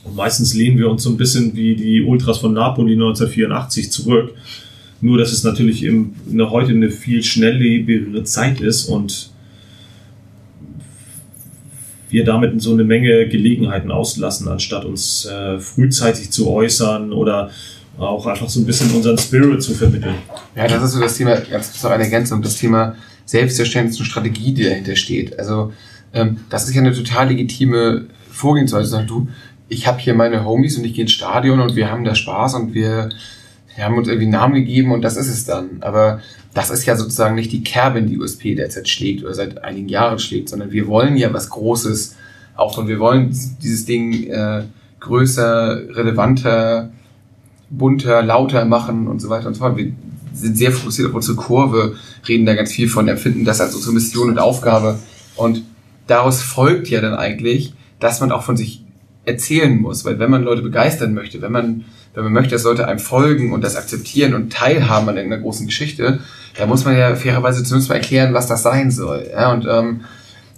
Und 0.05 0.16
meistens 0.16 0.55
lehnen 0.55 0.78
wir 0.78 0.90
uns 0.90 1.02
so 1.02 1.10
ein 1.10 1.16
bisschen 1.16 1.55
wie 1.55 1.76
die 1.76 2.02
Ultras 2.02 2.38
von 2.38 2.52
Napoli 2.52 2.94
1984 2.94 3.90
zurück. 3.90 4.34
Nur, 5.01 5.18
dass 5.18 5.32
es 5.32 5.44
natürlich 5.44 5.82
im, 5.82 6.14
eine, 6.30 6.51
heute 6.51 6.70
eine 6.70 6.90
viel 6.90 7.22
schnelllebigere 7.22 8.24
Zeit 8.24 8.60
ist 8.60 8.86
und 8.86 9.30
wir 12.09 12.24
damit 12.24 12.61
so 12.61 12.73
eine 12.73 12.85
Menge 12.85 13.28
Gelegenheiten 13.28 13.91
auslassen, 13.91 14.49
anstatt 14.49 14.85
uns 14.85 15.27
äh, 15.27 15.59
frühzeitig 15.59 16.31
zu 16.31 16.51
äußern 16.51 17.12
oder 17.12 17.51
auch 17.99 18.27
einfach 18.27 18.49
so 18.49 18.61
ein 18.61 18.66
bisschen 18.66 18.91
unseren 18.93 19.19
Spirit 19.19 19.62
zu 19.62 19.74
vermitteln. 19.74 20.15
Ja, 20.55 20.69
das 20.69 20.83
ist 20.83 20.93
so 20.93 21.01
das 21.01 21.16
Thema, 21.16 21.37
ganz 21.37 21.70
kurz 21.70 21.83
noch 21.83 21.91
eine 21.91 22.05
Ergänzung, 22.05 22.43
das 22.43 22.57
Thema 22.57 22.95
Selbstverständnis 23.24 23.99
und 23.99 24.07
Strategie, 24.07 24.53
die 24.53 24.65
dahinter 24.65 24.97
steht. 24.97 25.39
Also 25.39 25.73
ähm, 26.12 26.39
das 26.51 26.69
ist 26.69 26.74
ja 26.74 26.81
eine 26.81 26.93
total 26.93 27.28
legitime 27.28 28.07
Vorgehensweise. 28.31 28.89
Sagen 28.89 29.07
du, 29.07 29.28
ich 29.69 29.87
habe 29.87 29.99
hier 29.99 30.15
meine 30.15 30.45
Homies 30.45 30.78
und 30.78 30.85
ich 30.85 30.95
gehe 30.95 31.03
ins 31.03 31.12
Stadion 31.12 31.61
und 31.61 31.74
wir 31.74 31.91
haben 31.91 32.05
da 32.05 32.15
Spaß 32.15 32.55
und 32.55 32.74
wir, 32.74 33.11
wir 33.74 33.85
haben 33.85 33.99
uns 33.99 34.09
irgendwie 34.09 34.27
einen 34.27 34.33
Namen 34.33 34.55
gegeben 34.55 34.93
und 34.93 35.03
das 35.03 35.16
ist 35.16 35.28
es 35.28 35.45
dann. 35.45 35.78
Aber 35.81 36.20
das 36.57 36.70
ist 36.70 36.87
ja 36.87 36.97
sozusagen 36.97 37.35
nicht 37.35 37.53
die 37.53 37.62
Kerbe, 37.62 37.99
in 37.99 38.07
die 38.07 38.19
USP 38.19 38.55
derzeit 38.55 38.89
schlägt 38.89 39.23
oder 39.23 39.35
seit 39.35 39.62
einigen 39.62 39.91
Jahren 39.91 40.19
schlägt, 40.19 40.49
sondern 40.49 40.73
wir 40.73 40.87
wollen 40.87 41.19
ja 41.19 41.31
was 41.35 41.51
Großes 41.51 42.16
auch 42.57 42.78
und 42.78 42.89
wir 42.89 42.99
wollen 42.99 43.28
dieses 43.62 43.85
Ding 43.85 44.24
äh, 44.31 44.62
größer, 45.01 45.95
relevanter, 45.95 46.89
bunter, 47.69 48.23
lauter 48.23 48.65
machen 48.65 49.07
und 49.07 49.20
so 49.20 49.28
weiter 49.28 49.49
und 49.49 49.55
so 49.55 49.61
fort. 49.61 49.77
Wir 49.77 49.93
sind 50.33 50.57
sehr 50.57 50.73
fokussiert 50.73 51.11
auf 51.11 51.15
unsere 51.15 51.37
Kurve, 51.37 51.97
reden 52.27 52.47
da 52.47 52.55
ganz 52.55 52.73
viel 52.73 52.89
von, 52.89 53.07
empfinden 53.07 53.45
das 53.45 53.61
als 53.61 53.74
unsere 53.74 53.93
Mission 53.93 54.31
und 54.31 54.39
Aufgabe. 54.39 54.99
Und 55.37 55.62
daraus 56.07 56.41
folgt 56.41 56.89
ja 56.89 57.03
dann 57.03 57.12
eigentlich, 57.12 57.74
dass 58.01 58.20
man 58.20 58.33
auch 58.33 58.45
von 58.45 58.57
sich 58.57 58.83
erzählen 59.27 59.78
muss, 59.78 60.07
weil 60.07 60.19
wenn 60.19 60.31
man 60.31 60.43
Leute 60.43 60.62
begeistern 60.62 61.12
möchte, 61.12 61.43
wenn 61.43 61.53
man, 61.53 61.85
wenn 62.15 62.24
man 62.24 62.33
möchte, 62.33 62.55
dass 62.55 62.65
Leute 62.65 62.89
einem 62.89 62.99
folgen 62.99 63.53
und 63.53 63.62
das 63.62 63.77
akzeptieren 63.77 64.33
und 64.33 64.55
teilhaben 64.55 65.07
an 65.11 65.19
irgendeiner 65.19 65.43
großen 65.43 65.66
Geschichte, 65.66 66.20
da 66.59 66.66
muss 66.66 66.85
man 66.85 66.97
ja 66.97 67.15
fairerweise 67.15 67.62
zumindest 67.65 67.91
mal 67.91 67.97
erklären, 67.97 68.35
was 68.35 68.47
das 68.47 68.62
sein 68.62 68.91
soll. 68.91 69.27
Ja, 69.33 69.53
und 69.53 69.66
ähm, 69.69 70.01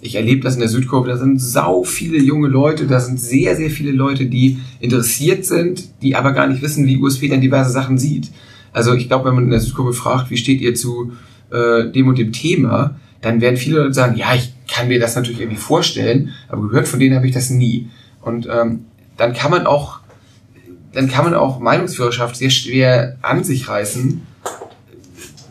ich 0.01 0.15
erlebe 0.15 0.41
das 0.41 0.53
in 0.53 0.61
der 0.61 0.69
Südkurve, 0.69 1.09
da 1.09 1.17
sind 1.17 1.41
sau 1.41 1.83
viele 1.83 2.17
junge 2.17 2.47
Leute, 2.47 2.87
da 2.87 2.99
sind 2.99 3.19
sehr, 3.19 3.55
sehr 3.55 3.69
viele 3.69 3.91
Leute, 3.91 4.25
die 4.27 4.59
interessiert 4.79 5.45
sind, 5.45 6.01
die 6.01 6.15
aber 6.15 6.31
gar 6.31 6.47
nicht 6.47 6.61
wissen, 6.61 6.87
wie 6.87 6.97
USP 6.97 7.27
dann 7.27 7.41
diverse 7.41 7.71
Sachen 7.71 7.97
sieht. 7.97 8.31
Also 8.71 8.93
ich 8.93 9.07
glaube, 9.07 9.25
wenn 9.25 9.35
man 9.35 9.45
in 9.45 9.49
der 9.49 9.59
Südkurve 9.59 9.93
fragt, 9.93 10.29
wie 10.29 10.37
steht 10.37 10.61
ihr 10.61 10.75
zu 10.75 11.13
äh, 11.51 11.91
dem 11.91 12.07
und 12.07 12.17
dem 12.17 12.31
Thema, 12.31 12.95
dann 13.21 13.41
werden 13.41 13.57
viele 13.57 13.79
Leute 13.79 13.93
sagen, 13.93 14.15
ja, 14.15 14.33
ich 14.35 14.53
kann 14.67 14.87
mir 14.87 14.99
das 14.99 15.15
natürlich 15.15 15.41
irgendwie 15.41 15.59
vorstellen, 15.59 16.29
aber 16.47 16.67
gehört 16.69 16.87
von 16.87 16.99
denen 16.99 17.15
habe 17.15 17.27
ich 17.27 17.33
das 17.33 17.49
nie. 17.49 17.89
Und 18.21 18.47
ähm, 18.49 18.85
dann 19.17 19.33
kann 19.33 19.51
man 19.51 19.65
auch, 19.65 19.99
dann 20.93 21.09
kann 21.09 21.25
man 21.25 21.33
auch 21.33 21.59
Meinungsführerschaft 21.59 22.37
sehr 22.37 22.49
schwer 22.49 23.17
an 23.21 23.43
sich 23.43 23.67
reißen, 23.67 24.21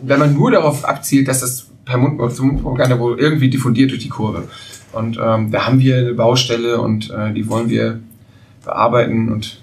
wenn 0.03 0.19
man 0.19 0.35
nur 0.35 0.51
darauf 0.51 0.85
abzielt, 0.85 1.29
dass 1.29 1.41
das 1.41 1.69
per 1.85 1.99
Mund 1.99 2.19
Mundpropaganda 2.19 2.99
wohl 2.99 3.19
irgendwie 3.19 3.51
diffundiert 3.51 3.91
durch 3.91 4.03
die 4.03 4.09
Kurve. 4.09 4.49
Und 4.93 5.19
ähm, 5.23 5.51
da 5.51 5.67
haben 5.67 5.81
wir 5.81 5.97
eine 5.97 6.15
Baustelle 6.15 6.81
und 6.81 7.11
äh, 7.11 7.33
die 7.33 7.49
wollen 7.49 7.69
wir 7.69 8.01
bearbeiten 8.65 9.31
und 9.31 9.61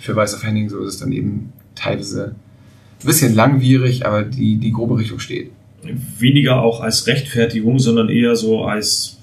für 0.00 0.14
Weiß 0.16 0.34
auf 0.34 0.44
Henning 0.44 0.68
so 0.68 0.78
ist 0.80 0.94
es 0.94 1.00
dann 1.00 1.12
eben 1.12 1.52
teilweise 1.74 2.34
ein 3.00 3.06
bisschen 3.06 3.34
langwierig, 3.34 4.06
aber 4.06 4.22
die, 4.22 4.56
die 4.56 4.72
grobe 4.72 4.98
Richtung 4.98 5.18
steht. 5.18 5.50
Weniger 6.18 6.60
auch 6.62 6.80
als 6.80 7.06
Rechtfertigung, 7.06 7.78
sondern 7.78 8.08
eher 8.08 8.36
so 8.36 8.64
als 8.64 9.18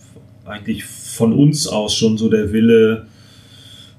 eigentlich 0.45 0.86
von 0.86 1.34
uns 1.34 1.68
aus 1.68 1.95
schon 1.95 2.18
so 2.18 2.30
der 2.30 2.53
Wille, 2.53 3.07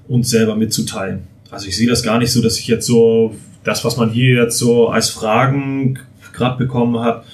uns 0.07 0.29
selber 0.29 0.55
mitzuteilen. 0.55 1.23
Also 1.51 1.67
ich 1.67 1.75
sehe 1.75 1.87
das 1.87 2.03
gar 2.03 2.17
nicht 2.17 2.31
so, 2.31 2.41
dass 2.41 2.57
ich 2.57 2.67
jetzt 2.67 2.87
so 2.87 3.35
das, 3.63 3.83
was 3.83 3.97
man 3.97 4.09
hier 4.09 4.43
jetzt 4.43 4.57
so 4.57 4.87
als 4.87 5.09
Fragen 5.09 5.99
gerade 6.37 6.57
bekommen 6.57 6.99
hat, 6.99 7.25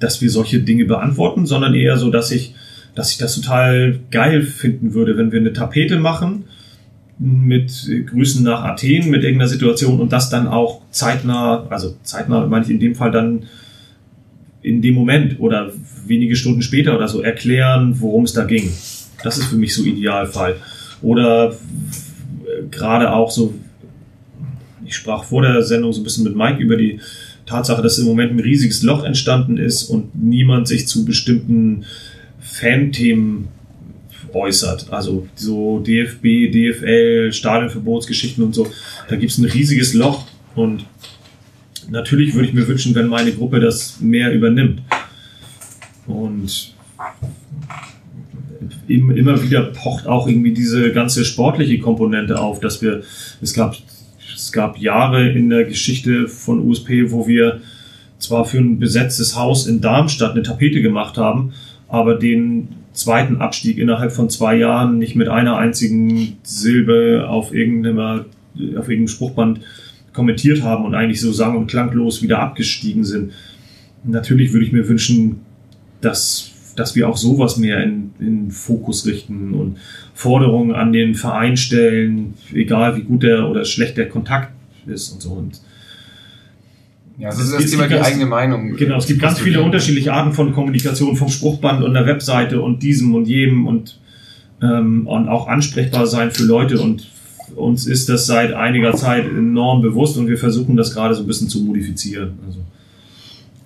dass 0.00 0.20
wir 0.20 0.30
solche 0.30 0.60
Dinge 0.60 0.84
beantworten, 0.84 1.46
sondern 1.46 1.74
eher 1.74 1.96
so, 1.96 2.10
dass 2.10 2.30
ich, 2.30 2.54
dass 2.94 3.10
ich 3.10 3.18
das 3.18 3.34
total 3.34 4.00
geil 4.10 4.42
finden 4.42 4.92
würde, 4.92 5.16
wenn 5.16 5.32
wir 5.32 5.40
eine 5.40 5.52
Tapete 5.52 5.98
machen 5.98 6.44
mit 7.18 7.88
Grüßen 8.06 8.42
nach 8.42 8.64
Athen, 8.64 9.08
mit 9.08 9.22
irgendeiner 9.22 9.48
Situation 9.48 10.00
und 10.00 10.12
das 10.12 10.30
dann 10.30 10.48
auch 10.48 10.82
zeitnah, 10.90 11.66
also 11.70 11.96
zeitnah 12.02 12.46
meine 12.46 12.64
ich 12.64 12.70
in 12.70 12.80
dem 12.80 12.94
Fall 12.94 13.12
dann 13.12 13.44
in 14.62 14.82
dem 14.82 14.94
Moment 14.94 15.38
oder 15.38 15.70
wenige 16.06 16.36
Stunden 16.36 16.62
später 16.62 16.96
oder 16.96 17.06
so 17.06 17.22
erklären, 17.22 18.00
worum 18.00 18.24
es 18.24 18.32
da 18.32 18.44
ging. 18.44 18.70
Das 19.22 19.38
ist 19.38 19.46
für 19.46 19.56
mich 19.56 19.74
so 19.74 19.84
Idealfall. 19.84 20.56
Oder 21.02 21.54
gerade 22.70 23.12
auch 23.12 23.30
so, 23.30 23.54
ich 24.84 24.96
sprach 24.96 25.24
vor 25.24 25.42
der 25.42 25.62
Sendung 25.62 25.92
so 25.92 26.00
ein 26.00 26.04
bisschen 26.04 26.24
mit 26.24 26.34
Mike 26.34 26.58
über 26.58 26.76
die 26.76 27.00
Tatsache, 27.46 27.82
dass 27.82 27.98
im 27.98 28.06
Moment 28.06 28.32
ein 28.32 28.40
riesiges 28.40 28.82
Loch 28.82 29.04
entstanden 29.04 29.58
ist 29.58 29.84
und 29.84 30.14
niemand 30.14 30.68
sich 30.68 30.86
zu 30.86 31.04
bestimmten 31.04 31.84
Fanthemen 32.40 33.48
äußert. 34.32 34.86
Also 34.90 35.28
so 35.34 35.80
DFB, 35.80 36.50
DFL, 36.50 37.32
Stadionverbotsgeschichten 37.32 38.44
und 38.44 38.54
so. 38.54 38.66
Da 39.08 39.16
gibt 39.16 39.32
es 39.32 39.38
ein 39.38 39.44
riesiges 39.44 39.94
Loch 39.94 40.26
und 40.54 40.84
natürlich 41.90 42.34
würde 42.34 42.48
ich 42.48 42.54
mir 42.54 42.66
wünschen, 42.66 42.94
wenn 42.94 43.08
meine 43.08 43.32
Gruppe 43.32 43.60
das 43.60 44.00
mehr 44.00 44.32
übernimmt. 44.32 44.82
Und 46.06 46.74
immer 48.88 49.42
wieder 49.42 49.62
pocht 49.62 50.06
auch 50.06 50.28
irgendwie 50.28 50.52
diese 50.52 50.92
ganze 50.92 51.24
sportliche 51.24 51.78
Komponente 51.78 52.38
auf, 52.38 52.60
dass 52.60 52.82
wir, 52.82 53.02
es 53.40 53.54
gab 53.54 53.76
es 54.44 54.52
gab 54.52 54.78
Jahre 54.78 55.30
in 55.30 55.48
der 55.48 55.64
Geschichte 55.64 56.28
von 56.28 56.60
USP, 56.60 57.10
wo 57.10 57.26
wir 57.26 57.62
zwar 58.18 58.44
für 58.44 58.58
ein 58.58 58.78
besetztes 58.78 59.36
Haus 59.36 59.66
in 59.66 59.80
Darmstadt 59.80 60.32
eine 60.32 60.42
Tapete 60.42 60.82
gemacht 60.82 61.16
haben, 61.16 61.54
aber 61.88 62.16
den 62.16 62.68
zweiten 62.92 63.38
Abstieg 63.38 63.78
innerhalb 63.78 64.12
von 64.12 64.28
zwei 64.28 64.56
Jahren 64.56 64.98
nicht 64.98 65.16
mit 65.16 65.28
einer 65.28 65.56
einzigen 65.56 66.36
Silbe 66.42 67.26
auf 67.26 67.54
irgendeinem, 67.54 67.98
auf 67.98 68.88
irgendeinem 68.88 69.08
Spruchband 69.08 69.60
kommentiert 70.12 70.62
haben 70.62 70.84
und 70.84 70.94
eigentlich 70.94 71.22
so 71.22 71.32
sang- 71.32 71.56
und 71.56 71.66
klanglos 71.66 72.22
wieder 72.22 72.38
abgestiegen 72.38 73.04
sind. 73.04 73.32
Natürlich 74.04 74.52
würde 74.52 74.66
ich 74.66 74.72
mir 74.72 74.86
wünschen, 74.86 75.40
dass, 76.02 76.50
dass 76.76 76.94
wir 76.94 77.08
auch 77.08 77.16
sowas 77.16 77.56
mehr 77.56 77.82
in, 77.82 78.10
in 78.18 78.50
Fokus 78.50 79.06
richten 79.06 79.54
und 79.54 79.78
Forderungen 80.14 80.74
an 80.74 80.92
den 80.92 81.14
Verein 81.14 81.56
stellen, 81.56 82.34
egal 82.52 82.96
wie 82.96 83.02
gut 83.02 83.22
der 83.22 83.48
oder 83.48 83.64
schlecht 83.64 83.96
der 83.96 84.08
Kontakt 84.08 84.52
ist 84.86 85.10
und 85.10 85.22
so. 85.22 85.30
Und 85.30 85.60
ja, 87.18 87.28
das 87.28 87.40
ist 87.40 87.52
das 87.52 87.70
Thema 87.70 87.86
die 87.86 88.00
eigene 88.00 88.26
Meinung. 88.26 88.76
Genau, 88.76 88.96
es 88.96 89.06
gibt 89.06 89.20
ganz 89.20 89.38
viele 89.38 89.62
unterschiedliche 89.62 90.12
Arten 90.12 90.32
von 90.32 90.52
Kommunikation 90.52 91.16
vom 91.16 91.28
Spruchband 91.28 91.84
und 91.84 91.94
der 91.94 92.06
Webseite 92.06 92.60
und 92.60 92.82
diesem 92.82 93.14
und 93.14 93.26
jedem 93.26 93.66
und, 93.66 93.98
ähm, 94.60 95.06
und 95.06 95.28
auch 95.28 95.46
ansprechbar 95.46 96.06
sein 96.06 96.32
für 96.32 96.44
Leute 96.44 96.80
und 96.80 97.08
uns 97.54 97.86
ist 97.86 98.08
das 98.08 98.26
seit 98.26 98.52
einiger 98.52 98.94
Zeit 98.94 99.26
enorm 99.26 99.80
bewusst 99.80 100.16
und 100.16 100.26
wir 100.26 100.38
versuchen 100.38 100.76
das 100.76 100.92
gerade 100.92 101.14
so 101.14 101.22
ein 101.22 101.26
bisschen 101.26 101.48
zu 101.48 101.60
modifizieren. 101.60 102.32
Also. 102.46 102.60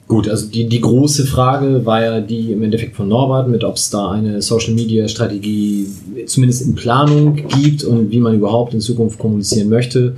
Gut, 0.08 0.26
also 0.26 0.46
die, 0.46 0.66
die 0.66 0.80
große 0.80 1.26
Frage 1.26 1.84
war 1.84 2.02
ja 2.02 2.20
die 2.20 2.52
im 2.52 2.62
Endeffekt 2.62 2.96
von 2.96 3.08
Norbert, 3.08 3.46
mit 3.46 3.62
ob 3.62 3.76
es 3.76 3.90
da 3.90 4.10
eine 4.10 4.40
Social 4.40 4.72
Media 4.72 5.06
Strategie 5.06 5.86
zumindest 6.24 6.62
in 6.62 6.74
Planung 6.74 7.36
gibt 7.36 7.84
und 7.84 8.10
wie 8.10 8.18
man 8.18 8.34
überhaupt 8.34 8.72
in 8.72 8.80
Zukunft 8.80 9.18
kommunizieren 9.18 9.68
möchte. 9.68 10.16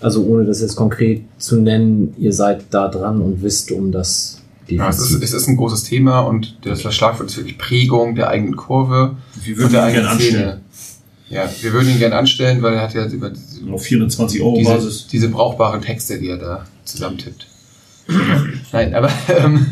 Also 0.00 0.24
ohne 0.24 0.44
das 0.44 0.60
jetzt 0.60 0.76
konkret 0.76 1.22
zu 1.38 1.56
nennen, 1.56 2.14
ihr 2.18 2.32
seid 2.32 2.66
da 2.70 2.86
dran 2.86 3.20
und 3.20 3.42
wisst 3.42 3.72
um 3.72 3.90
das. 3.90 4.40
Ja, 4.68 4.88
es 4.88 5.00
ist, 5.00 5.20
es 5.20 5.32
ist 5.32 5.48
ein 5.48 5.56
großes 5.56 5.84
Thema 5.84 6.20
und 6.20 6.56
das 6.62 6.82
Schlagwort 6.94 7.28
ist 7.28 7.36
wirklich 7.36 7.58
Prägung 7.58 8.14
der 8.14 8.28
eigenen 8.28 8.54
Kurve. 8.54 9.16
Wir 9.42 9.58
würden 9.58 9.74
ihn 9.74 9.92
gerne 9.92 10.08
anstellen. 10.08 10.60
Ja, 11.30 11.50
wir 11.60 11.72
würden 11.72 11.90
ihn 11.90 11.98
gerne 11.98 12.14
anstellen, 12.14 12.62
weil 12.62 12.74
er 12.74 12.82
hat 12.82 12.94
ja 12.94 13.06
über 13.06 13.30
diese, 13.30 13.68
auf 13.72 13.82
420 13.82 14.40
Euro 14.40 14.56
diese, 14.56 14.70
Basis 14.70 15.08
diese 15.08 15.28
brauchbaren 15.28 15.82
Texte, 15.82 16.20
die 16.20 16.28
er 16.28 16.38
da 16.38 16.64
zusammentippt. 16.84 17.46
Nein, 18.72 18.94
aber 18.94 19.10
ähm, 19.28 19.66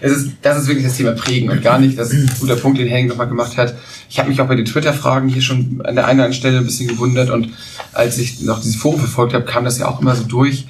es 0.00 0.12
ist, 0.12 0.32
das 0.42 0.58
ist 0.58 0.68
wirklich 0.68 0.84
das 0.84 0.96
Thema 0.96 1.12
Prägen 1.12 1.50
und 1.50 1.62
gar 1.62 1.78
nicht, 1.78 1.98
das 1.98 2.12
ist 2.12 2.30
ein 2.30 2.40
guter 2.40 2.56
Punkt, 2.56 2.78
den 2.78 2.88
Henning 2.88 3.08
nochmal 3.08 3.28
gemacht 3.28 3.56
hat. 3.56 3.74
Ich 4.10 4.18
habe 4.18 4.28
mich 4.28 4.40
auch 4.40 4.46
bei 4.46 4.54
den 4.54 4.66
Twitter-Fragen 4.66 5.28
hier 5.28 5.42
schon 5.42 5.82
an 5.84 5.94
der 5.94 6.06
einen 6.06 6.18
oder 6.18 6.26
anderen 6.26 6.34
Stelle 6.34 6.58
ein 6.58 6.64
bisschen 6.64 6.88
gewundert 6.88 7.30
und 7.30 7.50
als 7.92 8.18
ich 8.18 8.42
noch 8.42 8.60
diese 8.60 8.78
Forum 8.78 9.00
verfolgt 9.00 9.34
habe, 9.34 9.44
kam 9.44 9.64
das 9.64 9.78
ja 9.78 9.88
auch 9.88 10.00
immer 10.00 10.14
so 10.14 10.24
durch. 10.24 10.66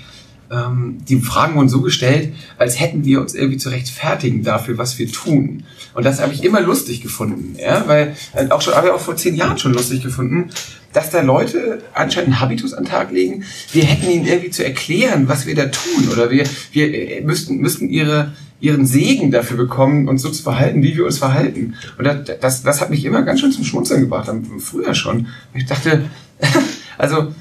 Ähm, 0.51 0.99
die 1.09 1.21
Fragen 1.21 1.57
wurden 1.57 1.69
so 1.69 1.81
gestellt, 1.81 2.35
als 2.59 2.79
hätten 2.79 3.05
wir 3.05 3.21
uns 3.21 3.35
irgendwie 3.35 3.59
zu 3.59 3.71
rechtfertigen 3.71 4.45
dafür, 4.45 4.79
was 4.79 4.99
wir 4.99 5.11
tun. 5.11 5.65
Und 5.95 6.05
das 6.05 6.21
habe 6.21 6.33
ich 6.33 6.45
immer 6.45 6.61
lustig 6.61 7.01
gefunden, 7.01 7.57
ja, 7.59 7.85
weil 7.87 8.17
äh, 8.35 8.49
auch 8.51 8.61
schon, 8.61 8.75
habe 8.75 8.89
ich 8.89 8.93
auch 8.93 9.01
vor 9.01 9.17
zehn 9.17 9.35
Jahren 9.35 9.59
schon 9.59 9.73
lustig 9.73 10.03
gefunden, 10.03 10.51
dass 10.95 11.11
da 11.11 11.21
Leute 11.21 11.83
anscheinend 11.93 12.29
einen 12.29 12.41
Habitus 12.41 12.73
an 12.73 12.85
den 12.85 12.91
Tag 12.91 13.11
legen. 13.11 13.45
Wir 13.73 13.85
hätten 13.85 14.11
ihnen 14.11 14.27
irgendwie 14.27 14.51
zu 14.51 14.65
erklären, 14.65 15.29
was 15.29 15.47
wir 15.47 15.55
da 15.55 15.67
tun, 15.67 16.09
oder 16.11 16.31
wir, 16.31 16.47
wir 16.73 16.95
äh, 16.95 17.21
müssten, 17.21 17.59
müssten 17.59 17.91
ihre, 17.91 18.33
ihren 18.61 18.87
Segen 18.87 19.31
dafür 19.31 19.59
bekommen, 19.59 20.09
uns 20.09 20.23
so 20.23 20.31
zu 20.31 20.43
verhalten, 20.43 20.83
wie 20.83 20.97
wir 20.97 21.05
uns 21.05 21.19
verhalten. 21.19 21.75
Und 21.99 22.09
das, 22.41 22.63
das, 22.63 22.81
hat 22.81 22.91
mich 22.91 23.05
immer 23.05 23.23
ganz 23.23 23.41
schön 23.41 23.53
zum 23.53 23.65
Schmunzeln 23.65 24.01
gebracht, 24.01 24.31
früher 24.61 24.95
schon. 24.95 25.27
Ich 25.53 25.67
dachte, 25.67 26.05
also 26.99 27.35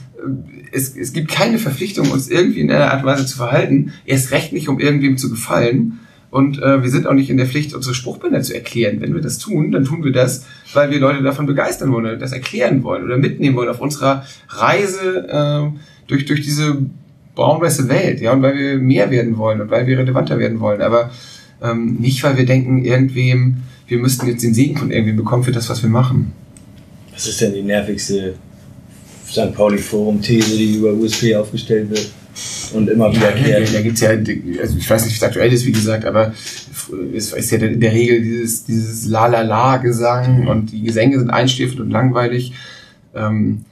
es, 0.72 0.96
es 0.96 1.14
gibt 1.14 1.30
keine 1.30 1.60
Verpflichtung, 1.60 2.10
uns 2.12 2.30
irgendwie 2.30 2.62
in 2.62 2.72
einer 2.72 2.92
Art 2.92 3.04
und 3.04 3.06
Weise 3.06 3.26
zu 3.26 3.38
verhalten, 3.38 3.94
erst 4.06 4.32
recht 4.32 4.52
nicht, 4.52 4.68
um 4.68 4.80
irgendwem 4.80 5.18
zu 5.18 5.30
gefallen. 5.30 6.00
Und 6.34 6.60
äh, 6.64 6.82
wir 6.82 6.90
sind 6.90 7.06
auch 7.06 7.14
nicht 7.14 7.30
in 7.30 7.38
der 7.38 7.46
Pflicht, 7.46 7.76
unsere 7.76 7.94
Spruchbänder 7.94 8.42
zu 8.42 8.56
erklären. 8.56 9.02
Wenn 9.02 9.14
wir 9.14 9.22
das 9.22 9.38
tun, 9.38 9.72
dann 9.72 9.86
tun 9.86 10.04
wir 10.04 10.12
das, 10.12 10.48
weil 10.74 10.90
wir 10.90 11.00
Leute 11.00 11.22
davon 11.22 11.46
begeistern 11.46 11.92
wollen 11.92 12.06
oder 12.06 12.18
das 12.18 12.32
erklären 12.32 12.84
wollen 12.84 13.04
oder 13.04 13.20
mitnehmen 13.20 13.56
wollen 13.56 13.70
auf 13.70 13.80
unserer 13.80 14.26
Reise 14.50 15.28
äh, 15.30 15.80
durch, 16.08 16.26
durch 16.26 16.42
diese 16.42 16.88
braun-weiße 17.36 17.88
Welt, 17.88 18.20
ja, 18.20 18.34
und 18.34 18.42
weil 18.42 18.58
wir 18.58 18.80
mehr 18.80 19.12
werden 19.12 19.38
wollen 19.38 19.62
und 19.62 19.70
weil 19.70 19.86
wir 19.86 19.96
relevanter 20.00 20.40
werden 20.40 20.60
wollen. 20.60 20.82
Aber 20.82 21.12
ähm, 21.62 21.98
nicht, 22.00 22.24
weil 22.24 22.36
wir 22.36 22.48
denken, 22.48 22.84
irgendwem, 22.84 23.58
wir 23.88 24.00
müssten 24.00 24.26
jetzt 24.26 24.44
den 24.44 24.56
Segen 24.56 24.76
von 24.76 24.90
irgendwem 24.90 25.18
bekommen 25.18 25.44
für 25.44 25.52
das, 25.52 25.70
was 25.70 25.84
wir 25.84 25.92
machen. 25.92 26.34
Was 27.14 27.28
ist 27.28 27.42
denn 27.42 27.54
die 27.54 27.62
nervigste 27.62 28.34
St. 29.30 29.54
Pauli 29.54 29.78
Forum 29.78 30.20
These, 30.20 30.58
die 30.58 30.78
über 30.78 30.94
USP 30.94 31.36
aufgestellt 31.36 31.92
wird? 31.92 32.10
Und 32.74 32.90
immer 32.90 33.14
wieder 33.14 33.36
ja, 33.38 33.60
Da 33.60 33.82
gibt's 33.82 34.02
ja, 34.02 34.10
also 34.10 34.78
ich 34.78 34.90
weiß 34.90 35.06
nicht, 35.06 35.14
wie 35.14 35.18
es 35.18 35.24
aktuell 35.24 35.54
ist, 35.54 35.66
wie 35.66 35.72
gesagt, 35.72 36.06
aber 36.06 36.34
es 37.16 37.32
ist 37.32 37.52
ja 37.52 37.58
in 37.60 37.80
der 37.80 37.94
Regel 37.94 38.22
dieses, 38.22 38.66
dieses 38.66 39.06
La-La-La-Gesang 39.06 40.48
und 40.48 40.72
die 40.72 40.82
Gesänge 40.82 41.20
sind 41.20 41.30
einstiftend 41.30 41.82
und 41.82 41.92
langweilig. 41.92 42.54
Ähm, 43.16 43.66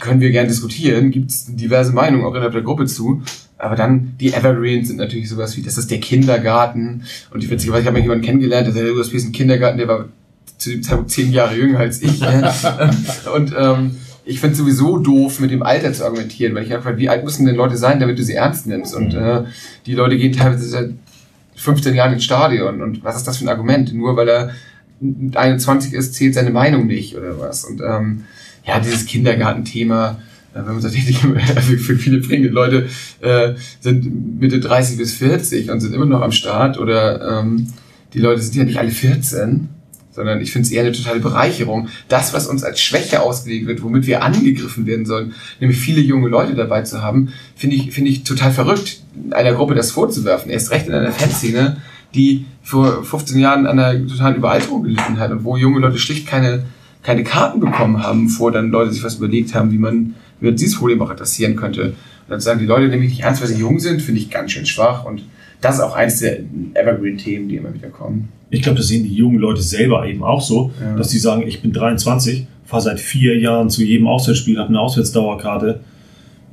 können 0.00 0.20
wir 0.20 0.30
gerne 0.30 0.48
diskutieren, 0.48 1.10
gibt 1.10 1.30
es 1.30 1.46
diverse 1.48 1.92
Meinungen 1.92 2.24
auch 2.24 2.32
innerhalb 2.32 2.52
der 2.52 2.62
Gruppe 2.62 2.86
zu. 2.86 3.22
Aber 3.58 3.74
dann, 3.74 4.14
die 4.20 4.32
Evergreens 4.32 4.88
sind 4.88 4.98
natürlich 4.98 5.28
sowas 5.28 5.56
wie, 5.56 5.62
das 5.62 5.78
ist 5.78 5.90
der 5.90 5.98
Kindergarten. 5.98 7.02
Und 7.30 7.42
ich 7.42 7.50
witzigerweise, 7.50 7.82
ich 7.82 7.86
habe 7.88 7.98
mal 7.98 8.02
jemanden 8.02 8.24
kennengelernt, 8.24 8.74
der 8.74 8.94
USP 8.94 9.16
ist 9.16 9.26
ein 9.26 9.32
Kindergarten, 9.32 9.78
der 9.78 9.88
war 9.88 10.08
zu 10.58 10.70
dem 10.70 10.82
Zeitpunkt 10.82 11.10
zehn 11.10 11.32
Jahre 11.32 11.56
jünger 11.56 11.80
als 11.80 12.02
ich. 12.02 12.20
und 13.34 13.52
ähm, 13.58 13.96
ich 14.28 14.40
finde 14.40 14.56
sowieso 14.56 14.98
doof, 14.98 15.40
mit 15.40 15.50
dem 15.50 15.62
Alter 15.62 15.92
zu 15.92 16.04
argumentieren, 16.04 16.54
weil 16.54 16.64
ich 16.64 16.74
einfach, 16.74 16.96
wie 16.98 17.08
alt 17.08 17.24
müssen 17.24 17.46
denn 17.46 17.54
Leute 17.54 17.78
sein, 17.78 17.98
damit 17.98 18.18
du 18.18 18.22
sie 18.22 18.34
ernst 18.34 18.66
nimmst? 18.66 18.94
Und 18.94 19.14
mhm. 19.14 19.20
äh, 19.20 19.44
die 19.86 19.94
Leute 19.94 20.18
gehen 20.18 20.32
teilweise 20.32 20.68
seit 20.68 20.90
15 21.56 21.94
Jahren 21.94 22.12
ins 22.12 22.24
Stadion. 22.24 22.82
Und 22.82 23.02
was 23.02 23.16
ist 23.16 23.26
das 23.26 23.38
für 23.38 23.46
ein 23.46 23.48
Argument? 23.48 23.94
Nur 23.94 24.16
weil 24.16 24.28
er 24.28 24.50
21 25.34 25.94
ist, 25.94 26.14
zählt 26.14 26.34
seine 26.34 26.50
Meinung 26.50 26.86
nicht 26.86 27.16
oder 27.16 27.38
was. 27.40 27.64
Und 27.64 27.80
ähm, 27.80 28.24
ja, 28.66 28.78
dieses 28.80 29.06
Kindergartenthema, 29.06 30.18
äh, 30.52 30.58
wenn 30.58 30.74
man 30.74 30.80
sagt, 30.82 30.94
für 30.94 31.78
für 31.78 31.96
viele 31.96 32.18
bringende 32.18 32.50
Leute 32.50 32.86
äh, 33.20 33.54
sind 33.80 34.40
Mitte 34.40 34.60
30 34.60 34.98
bis 34.98 35.14
40 35.14 35.70
und 35.70 35.80
sind 35.80 35.94
immer 35.94 36.06
noch 36.06 36.20
am 36.20 36.32
Start 36.32 36.78
oder 36.78 37.40
ähm, 37.40 37.68
die 38.12 38.20
Leute 38.20 38.42
sind 38.42 38.56
ja 38.56 38.64
nicht 38.64 38.78
alle 38.78 38.90
14, 38.90 39.68
sondern 40.18 40.40
ich 40.40 40.50
finde 40.50 40.66
es 40.66 40.72
eher 40.72 40.82
eine 40.82 40.90
totale 40.90 41.20
Bereicherung. 41.20 41.88
Das, 42.08 42.34
was 42.34 42.48
uns 42.48 42.64
als 42.64 42.80
Schwäche 42.80 43.22
ausgelegt 43.22 43.68
wird, 43.68 43.84
womit 43.84 44.08
wir 44.08 44.24
angegriffen 44.24 44.84
werden 44.84 45.06
sollen, 45.06 45.34
nämlich 45.60 45.78
viele 45.78 46.00
junge 46.00 46.28
Leute 46.28 46.56
dabei 46.56 46.82
zu 46.82 47.02
haben, 47.02 47.32
finde 47.54 47.76
ich, 47.76 47.92
finde 47.92 48.10
ich 48.10 48.24
total 48.24 48.50
verrückt, 48.50 49.00
einer 49.30 49.52
Gruppe 49.52 49.76
das 49.76 49.92
vorzuwerfen. 49.92 50.50
Erst 50.50 50.72
recht 50.72 50.88
in 50.88 50.92
einer 50.92 51.12
Fanszene, 51.12 51.76
die 52.16 52.46
vor 52.64 53.04
15 53.04 53.38
Jahren 53.38 53.68
an 53.68 53.78
einer 53.78 54.06
totalen 54.08 54.36
Überalterung 54.36 54.82
gelitten 54.82 55.20
hat 55.20 55.30
und 55.30 55.44
wo 55.44 55.56
junge 55.56 55.78
Leute 55.78 55.98
schlicht 55.98 56.26
keine, 56.26 56.64
keine 57.04 57.22
Karten 57.22 57.60
bekommen 57.60 58.02
haben, 58.02 58.26
bevor 58.26 58.50
dann 58.50 58.70
Leute 58.70 58.92
sich 58.92 59.04
was 59.04 59.14
überlegt 59.14 59.54
haben, 59.54 59.70
wie 59.70 59.78
man, 59.78 60.16
wie 60.40 60.46
man 60.46 60.56
dieses 60.56 60.78
Problem 60.78 61.00
auch 61.00 61.10
adressieren 61.10 61.54
könnte. 61.54 61.82
Und 61.82 61.94
dann 62.30 62.40
sagen 62.40 62.58
die 62.58 62.66
Leute 62.66 62.88
nämlich 62.88 63.10
nicht 63.10 63.22
ernst, 63.22 63.40
weil 63.40 63.48
sie 63.48 63.60
jung 63.60 63.78
sind, 63.78 64.02
finde 64.02 64.20
ich 64.20 64.30
ganz 64.30 64.50
schön 64.50 64.66
schwach 64.66 65.04
und 65.04 65.22
das 65.60 65.76
ist 65.76 65.80
auch 65.80 65.94
eins 65.94 66.20
der 66.20 66.38
Evergreen-Themen, 66.74 67.48
die 67.48 67.56
immer 67.56 67.72
wieder 67.74 67.88
kommen. 67.88 68.28
Ich 68.50 68.62
glaube, 68.62 68.78
das 68.78 68.88
sehen 68.88 69.04
die 69.04 69.14
jungen 69.14 69.38
Leute 69.38 69.60
selber 69.62 70.06
eben 70.06 70.22
auch 70.22 70.40
so, 70.40 70.70
Ja. 70.80 70.96
dass 70.96 71.10
sie 71.10 71.18
sagen, 71.18 71.42
ich 71.46 71.60
bin 71.60 71.72
23, 71.72 72.46
fahre 72.64 72.82
seit 72.82 73.00
vier 73.00 73.38
Jahren 73.38 73.68
zu 73.70 73.82
jedem 73.82 74.06
Auswärtsspiel, 74.06 74.58
habe 74.58 74.68
eine 74.68 74.80
Auswärtsdauerkarte. 74.80 75.80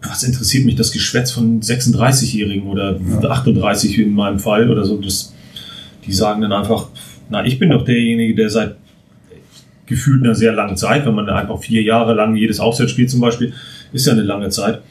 Was 0.01 0.23
interessiert 0.23 0.65
mich 0.65 0.75
das 0.75 0.91
Geschwätz 0.91 1.31
von 1.31 1.61
36-Jährigen 1.61 2.67
oder 2.67 2.99
38 3.23 3.97
in 3.99 4.13
meinem 4.13 4.39
Fall 4.39 4.69
oder 4.69 4.83
so? 4.85 4.97
Das, 5.01 5.33
die 6.05 6.13
sagen 6.13 6.41
dann 6.41 6.51
einfach, 6.53 6.89
na, 7.29 7.45
ich 7.45 7.57
bin 7.59 7.69
doch 7.69 7.83
derjenige, 7.85 8.35
der 8.35 8.49
seit 8.49 8.75
gefühlt 9.87 10.23
einer 10.23 10.35
sehr 10.35 10.51
langen 10.53 10.77
Zeit, 10.77 11.05
wenn 11.05 11.15
man 11.15 11.29
einfach 11.29 11.59
vier 11.59 11.81
Jahre 11.83 12.13
lang 12.13 12.35
jedes 12.35 12.59
Auswärtsspiel 12.59 13.07
zum 13.07 13.21
Beispiel, 13.21 13.53
ist 13.93 14.05
ja 14.07 14.13
eine 14.13 14.23
lange 14.23 14.49
Zeit. 14.49 14.81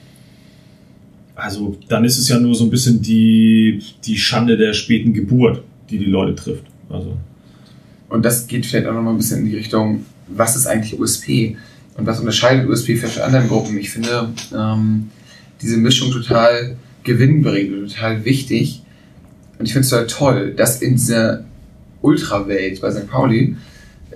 Also 1.35 1.77
dann 1.89 2.05
ist 2.05 2.19
es 2.19 2.29
ja 2.29 2.39
nur 2.39 2.55
so 2.55 2.65
ein 2.65 2.71
bisschen 2.71 3.03
die, 3.03 3.83
die 4.05 4.17
Schande 4.17 4.57
der 4.57 4.73
späten 4.73 5.13
Geburt, 5.13 5.63
die 5.91 5.99
die 5.99 6.05
Leute 6.05 6.35
trifft. 6.35 6.65
Also 6.89 7.17
Und 8.09 8.25
das 8.25 8.47
geht 8.47 8.67
vielleicht 8.67 8.87
auch 8.87 8.95
nochmal 8.95 9.15
ein 9.15 9.19
bisschen 9.19 9.41
in 9.41 9.51
die 9.51 9.57
Richtung, 9.57 10.05
was 10.29 10.57
ist 10.57 10.67
eigentlich 10.67 10.99
USP? 10.99 11.57
Und 11.97 12.07
was 12.07 12.21
unterscheidet 12.21 12.69
USP 12.69 12.97
von 12.97 13.23
anderen 13.23 13.49
Gruppen? 13.49 13.79
Ich 13.79 13.91
finde 13.91 14.29
ähm, 14.57 15.11
diese 15.61 15.77
Mischung 15.77 16.11
total 16.11 16.77
gewinnbringend 17.05 17.93
total 17.93 18.25
wichtig. 18.25 18.83
Und 19.59 19.67
ich 19.67 19.73
finde 19.73 19.85
es 19.85 19.91
total 19.91 20.07
toll, 20.07 20.55
dass 20.57 20.83
in 20.83 20.95
dieser 20.95 21.45
Ultrawelt 22.01 22.81
bei 22.81 22.91
St. 22.91 23.09
Pauli 23.09 23.57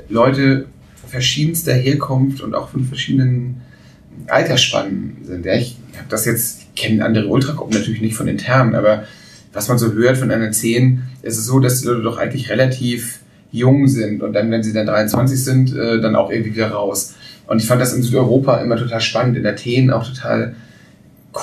Leute 0.09 0.67
verschiedenster 1.07 1.75
Herkunft 1.75 2.41
und 2.41 2.55
auch 2.55 2.69
von 2.69 2.85
verschiedenen 2.85 3.63
Altersspannen 4.27 5.19
sind. 5.25 5.47
Ja, 5.47 5.55
ich 5.55 5.77
habe 5.97 6.09
das 6.09 6.25
jetzt, 6.25 6.67
kenne 6.79 7.05
andere 7.05 7.27
Ultragruppen 7.29 7.77
natürlich 7.77 8.01
nicht 8.01 8.17
von 8.17 8.29
intern, 8.29 8.75
aber 8.75 9.05
was 9.53 9.69
man 9.69 9.79
so 9.79 9.93
hört 9.93 10.19
von 10.19 10.31
einer 10.31 10.51
10, 10.51 11.03
ist 11.23 11.39
es 11.39 11.47
so, 11.47 11.59
dass 11.59 11.81
die 11.81 11.89
Leute 11.89 12.03
doch 12.03 12.19
eigentlich 12.19 12.51
relativ 12.51 13.21
jung 13.51 13.89
sind 13.89 14.23
und 14.23 14.35
dann, 14.35 14.51
wenn 14.51 14.63
sie 14.63 14.73
dann 14.73 14.87
23 14.87 15.43
sind, 15.43 15.77
äh, 15.77 16.01
dann 16.01 16.17
auch 16.17 16.31
irgendwie 16.31 16.55
wieder 16.55 16.71
raus. 16.71 17.15
Und 17.47 17.61
ich 17.63 17.67
fand 17.67 17.81
das 17.81 17.95
in 17.95 18.03
Südeuropa 18.03 18.59
immer 18.59 18.77
total 18.77 19.01
spannend, 19.01 19.37
in 19.37 19.47
Athen 19.47 19.91
auch 19.91 20.07
total 20.07 20.55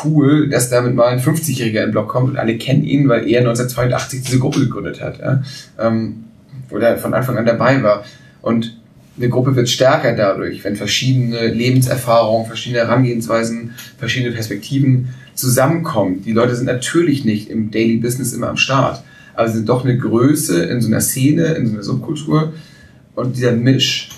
cool, 0.04 0.50
dass 0.50 0.70
damit 0.70 0.94
mal 0.94 1.08
ein 1.08 1.20
50-Jähriger 1.20 1.84
im 1.84 1.92
Block 1.92 2.08
kommt 2.10 2.30
und 2.30 2.38
alle 2.38 2.58
kennen 2.58 2.84
ihn, 2.84 3.08
weil 3.08 3.28
er 3.28 3.40
1982 3.40 4.22
diese 4.22 4.40
Gruppe 4.40 4.60
gegründet 4.60 5.02
hat. 5.02 5.20
Ja? 5.20 5.44
Ähm, 5.80 6.26
oder 6.70 6.98
von 6.98 7.14
Anfang 7.14 7.38
an 7.38 7.46
dabei 7.46 7.82
war. 7.82 8.04
Und 8.42 8.78
eine 9.18 9.30
Gruppe 9.30 9.56
wird 9.56 9.70
stärker 9.70 10.16
dadurch, 10.16 10.64
wenn 10.64 10.76
verschiedene 10.76 11.48
Lebenserfahrungen, 11.48 12.48
verschiedene 12.48 12.82
Herangehensweisen, 12.82 13.74
verschiedene 13.98 14.34
Perspektiven 14.34 15.10
zusammenkommen. 15.36 16.24
Die 16.24 16.32
Leute 16.32 16.56
sind 16.56 16.66
natürlich 16.66 17.26
nicht 17.26 17.50
im 17.50 17.72
Daily 17.72 17.98
Business 17.98 18.34
immer 18.34 18.50
am 18.50 18.58
Start, 18.58 19.04
aber 19.36 19.48
sie 19.48 19.58
sind 19.58 19.70
doch 19.70 19.84
eine 19.84 19.98
Größe 19.98 20.64
in 20.64 20.82
so 20.82 20.88
einer 20.88 21.02
Szene, 21.02 21.54
in 21.54 21.68
so 21.68 21.74
einer 21.74 21.84
Subkultur. 21.84 22.54
Und 23.16 23.36
dieser 23.36 23.52
Misch 23.52 24.10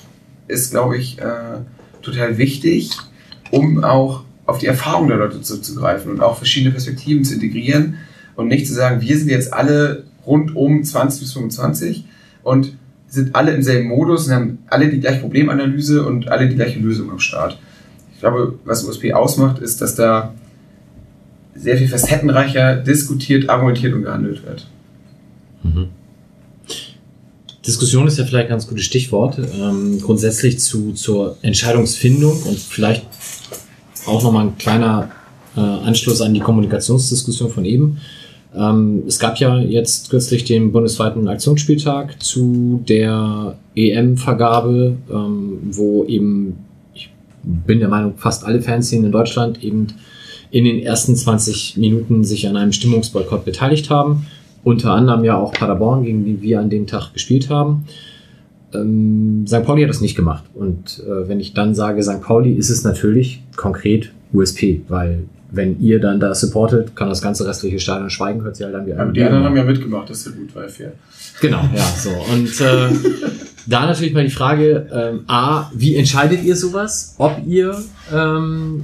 ist, 0.47 0.71
glaube 0.71 0.97
ich, 0.97 1.19
äh, 1.19 1.59
total 2.01 2.37
wichtig, 2.37 2.91
um 3.51 3.83
auch 3.83 4.23
auf 4.45 4.59
die 4.59 4.67
Erfahrung 4.67 5.07
der 5.07 5.17
Leute 5.17 5.41
zurückzugreifen 5.41 6.11
und 6.11 6.21
auch 6.21 6.37
verschiedene 6.37 6.71
Perspektiven 6.71 7.23
zu 7.25 7.33
integrieren 7.33 7.97
und 8.35 8.47
nicht 8.47 8.67
zu 8.67 8.73
sagen, 8.73 9.01
wir 9.01 9.17
sind 9.17 9.29
jetzt 9.29 9.53
alle 9.53 10.03
rund 10.25 10.55
um 10.55 10.83
20 10.83 11.21
bis 11.21 11.33
25 11.33 12.05
und 12.43 12.73
sind 13.09 13.35
alle 13.35 13.51
im 13.53 13.61
selben 13.61 13.89
Modus 13.89 14.27
und 14.27 14.33
haben 14.33 14.59
alle 14.67 14.89
die 14.89 14.99
gleiche 14.99 15.21
Problemanalyse 15.21 16.05
und 16.05 16.29
alle 16.29 16.47
die 16.47 16.55
gleiche 16.55 16.79
Lösung 16.79 17.09
am 17.09 17.19
Start. 17.19 17.59
Ich 18.13 18.19
glaube, 18.19 18.57
was 18.65 18.83
USP 18.83 19.13
ausmacht, 19.13 19.59
ist, 19.59 19.81
dass 19.81 19.95
da 19.95 20.33
sehr 21.57 21.77
viel 21.77 21.87
facettenreicher 21.87 22.75
diskutiert, 22.77 23.49
argumentiert 23.49 23.93
und 23.93 24.03
gehandelt 24.03 24.45
wird. 24.45 24.67
Diskussion 27.65 28.07
ist 28.07 28.17
ja 28.17 28.23
vielleicht 28.23 28.47
ein 28.47 28.51
ganz 28.51 28.67
gutes 28.67 28.85
Stichwort. 28.85 29.37
Ähm, 29.39 29.99
grundsätzlich 30.01 30.59
zu, 30.59 30.93
zur 30.93 31.37
Entscheidungsfindung 31.41 32.41
und 32.43 32.57
vielleicht 32.57 33.05
auch 34.05 34.23
nochmal 34.23 34.47
ein 34.47 34.57
kleiner 34.57 35.09
äh, 35.57 35.59
Anschluss 35.59 36.21
an 36.21 36.33
die 36.33 36.39
Kommunikationsdiskussion 36.39 37.49
von 37.49 37.65
eben. 37.65 37.97
Ähm, 38.55 39.03
es 39.05 39.19
gab 39.19 39.37
ja 39.37 39.59
jetzt 39.59 40.09
kürzlich 40.09 40.45
den 40.45 40.71
bundesweiten 40.71 41.27
Aktionsspieltag 41.27 42.23
zu 42.23 42.83
der 42.87 43.57
EM-Vergabe, 43.75 44.95
ähm, 45.11 45.59
wo 45.71 46.05
eben, 46.05 46.57
ich 46.93 47.11
bin 47.43 47.79
der 47.79 47.89
Meinung, 47.89 48.13
fast 48.15 48.45
alle 48.45 48.61
Fanszenen 48.61 49.07
in 49.07 49.11
Deutschland 49.11 49.61
eben 49.61 49.87
in 50.51 50.65
den 50.65 50.81
ersten 50.81 51.15
20 51.15 51.77
Minuten 51.77 52.23
sich 52.23 52.47
an 52.47 52.57
einem 52.57 52.71
Stimmungsboykott 52.71 53.45
beteiligt 53.45 53.89
haben. 53.89 54.27
Unter 54.63 54.91
anderem 54.91 55.23
ja 55.23 55.37
auch 55.37 55.53
Paderborn, 55.53 56.03
gegen 56.03 56.25
die 56.25 56.41
wir 56.41 56.59
an 56.59 56.69
dem 56.69 56.87
Tag 56.87 57.13
gespielt 57.13 57.49
haben. 57.49 57.85
Ähm, 58.73 59.45
St. 59.47 59.63
Pauli 59.63 59.83
hat 59.83 59.89
das 59.89 60.01
nicht 60.01 60.15
gemacht. 60.15 60.43
Und 60.53 61.03
äh, 61.05 61.27
wenn 61.27 61.39
ich 61.39 61.53
dann 61.53 61.73
sage 61.73 62.03
St. 62.03 62.21
Pauli, 62.21 62.53
ist 62.53 62.69
es 62.69 62.83
natürlich 62.83 63.41
konkret 63.55 64.11
USP, 64.33 64.81
weil 64.87 65.23
wenn 65.49 65.79
ihr 65.79 65.99
dann 65.99 66.19
da 66.19 66.35
supportet, 66.35 66.95
kann 66.95 67.09
das 67.09 67.21
ganze 67.21 67.47
restliche 67.47 67.79
Stadion 67.79 68.09
schweigen, 68.09 68.43
hört 68.43 68.55
sich 68.55 68.65
halt 68.65 68.75
dann 68.75 68.85
wie 68.85 68.93
Aber 68.93 69.11
die 69.11 69.23
anderen 69.23 69.45
haben 69.45 69.55
ja 69.55 69.63
mitgemacht, 69.63 70.09
das 70.09 70.19
ist 70.19 70.25
ja 70.27 70.31
gut, 70.33 70.53
weil 70.55 70.67
fair. 70.67 70.93
Genau, 71.39 71.61
ja, 71.73 71.85
so. 71.97 72.09
Und 72.33 72.59
äh, 72.59 72.89
da 73.67 73.85
natürlich 73.85 74.13
mal 74.13 74.25
die 74.25 74.31
Frage, 74.31 74.87
ähm, 74.91 75.21
A, 75.27 75.71
wie 75.73 75.95
entscheidet 75.95 76.43
ihr 76.43 76.55
sowas? 76.55 77.15
Ob 77.17 77.41
ihr 77.45 77.77
ähm, 78.13 78.83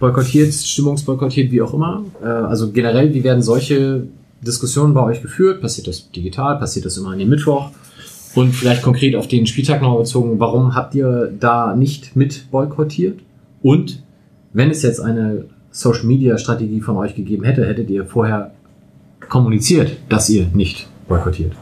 boykottiert, 0.00 0.52
stimmungsboykottiert, 0.52 1.52
wie 1.52 1.62
auch 1.62 1.72
immer? 1.72 2.04
Äh, 2.20 2.26
also 2.26 2.72
generell, 2.72 3.14
wie 3.14 3.22
werden 3.22 3.42
solche 3.42 4.04
Diskussionen 4.40 4.94
bei 4.94 5.02
euch 5.02 5.22
geführt? 5.22 5.60
Passiert 5.60 5.86
das 5.86 6.10
digital? 6.10 6.58
Passiert 6.58 6.86
das 6.86 6.96
immer 6.96 7.10
an 7.10 7.18
dem 7.18 7.28
Mittwoch? 7.28 7.70
Und 8.34 8.52
vielleicht 8.52 8.82
konkret 8.82 9.14
auf 9.14 9.28
den 9.28 9.46
Spieltag 9.46 9.82
noch 9.82 9.96
bezogen, 9.98 10.40
warum 10.40 10.74
habt 10.74 10.94
ihr 10.94 11.32
da 11.38 11.76
nicht 11.76 12.16
mit 12.16 12.50
boykottiert? 12.50 13.20
Und 13.62 14.02
wenn 14.52 14.70
es 14.70 14.82
jetzt 14.82 15.00
eine 15.00 15.44
Social 15.70 16.06
Media 16.06 16.38
Strategie 16.38 16.80
von 16.80 16.96
euch 16.96 17.14
gegeben 17.14 17.44
hätte, 17.44 17.66
hättet 17.66 17.90
ihr 17.90 18.04
vorher 18.04 18.52
kommuniziert, 19.28 19.96
dass 20.08 20.30
ihr 20.30 20.46
nicht 20.54 20.88
boykottiert. 21.08 21.52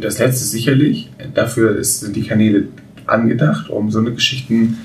Das 0.00 0.18
letzte 0.18 0.44
sicherlich. 0.44 1.10
Dafür 1.34 1.82
sind 1.82 2.14
die 2.16 2.22
Kanäle 2.22 2.68
angedacht, 3.06 3.68
um 3.70 3.90
so 3.90 3.98
eine 3.98 4.12
Geschichten 4.12 4.78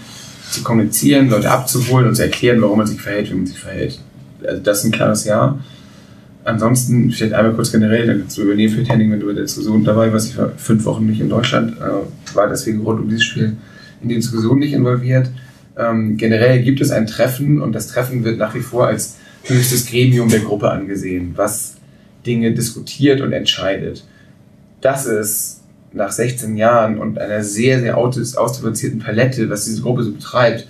zu 0.51 0.63
kommunizieren, 0.63 1.29
Leute 1.29 1.49
abzuholen 1.49 2.07
und 2.07 2.15
zu 2.15 2.23
erklären, 2.23 2.61
warum 2.61 2.77
man 2.77 2.87
sich 2.87 3.01
verhält, 3.01 3.29
wie 3.29 3.35
man 3.35 3.45
sich 3.45 3.59
verhält. 3.59 3.99
Also 4.45 4.61
das 4.61 4.79
ist 4.79 4.85
ein 4.85 4.91
klares 4.91 5.25
Ja. 5.25 5.59
Ansonsten, 6.43 7.11
vielleicht 7.11 7.33
einmal 7.33 7.53
kurz 7.53 7.71
generell, 7.71 8.05
dann 8.05 8.19
kannst 8.19 8.37
du 8.37 8.43
übernehmen 8.43 8.71
für 8.71 8.83
Henning, 8.83 9.11
wenn 9.11 9.19
du 9.19 9.29
in 9.29 9.35
der 9.35 9.45
Diskussion 9.45 9.83
dabei 9.83 10.13
warst. 10.13 10.29
Ich 10.29 10.37
war 10.37 10.51
fünf 10.57 10.85
Wochen 10.85 11.07
nicht 11.07 11.19
in 11.19 11.29
Deutschland, 11.29 11.75
äh, 11.79 12.35
war 12.35 12.47
deswegen 12.47 12.81
rund 12.81 12.99
um 12.99 13.09
dieses 13.09 13.23
Spiel 13.23 13.57
in 14.03 14.09
die 14.09 14.15
Diskussion 14.15 14.59
nicht 14.59 14.73
involviert. 14.73 15.29
Ähm, 15.75 16.17
generell 16.17 16.61
gibt 16.61 16.81
es 16.81 16.91
ein 16.91 17.07
Treffen 17.07 17.61
und 17.61 17.73
das 17.73 17.87
Treffen 17.87 18.23
wird 18.23 18.37
nach 18.37 18.53
wie 18.53 18.59
vor 18.59 18.87
als 18.87 19.15
höchstes 19.43 19.87
Gremium 19.87 20.29
der 20.29 20.39
Gruppe 20.39 20.69
angesehen, 20.69 21.33
was 21.35 21.75
Dinge 22.25 22.53
diskutiert 22.53 23.21
und 23.21 23.33
entscheidet. 23.33 24.05
Dass 24.81 25.07
es 25.07 25.54
nach 25.95 26.11
16 26.11 26.57
Jahren 26.57 26.97
und 26.97 27.17
einer 27.17 27.43
sehr, 27.43 27.79
sehr 27.79 27.97
aus- 27.97 28.35
ausdifferenzierten 28.35 28.99
Palette, 28.99 29.49
was 29.49 29.65
diese 29.65 29.81
Gruppe 29.81 30.03
so 30.03 30.11
betreibt, 30.11 30.67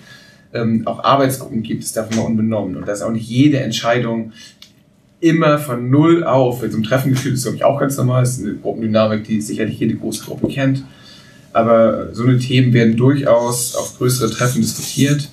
ähm, 0.53 0.83
auch 0.85 1.03
Arbeitsgruppen 1.03 1.63
gibt, 1.63 1.83
ist 1.83 1.97
davon 1.97 2.17
mal 2.17 2.23
unbenommen. 2.23 2.77
Und 2.77 2.87
dass 2.87 3.01
auch 3.01 3.11
nicht 3.11 3.27
jede 3.27 3.59
Entscheidung 3.59 4.31
immer 5.19 5.57
von 5.57 5.89
null 5.89 6.23
auf, 6.23 6.61
wenn 6.61 6.71
so 6.71 6.77
ein 6.77 6.83
Treffen 6.83 7.11
geführt 7.11 7.35
ist, 7.35 7.43
glaube 7.43 7.57
ich 7.57 7.63
auch 7.63 7.79
ganz 7.79 7.97
normal, 7.97 8.21
das 8.23 8.37
ist 8.37 8.43
eine 8.43 8.55
Gruppendynamik, 8.55 9.23
die 9.23 9.41
sicherlich 9.41 9.79
jede 9.79 9.95
große 9.95 10.23
Gruppe 10.23 10.47
kennt. 10.47 10.83
Aber 11.53 12.13
so 12.13 12.23
eine 12.23 12.37
Themen 12.37 12.73
werden 12.73 12.97
durchaus 12.97 13.75
auf 13.75 13.97
größere 13.97 14.29
Treffen 14.29 14.61
diskutiert 14.61 15.29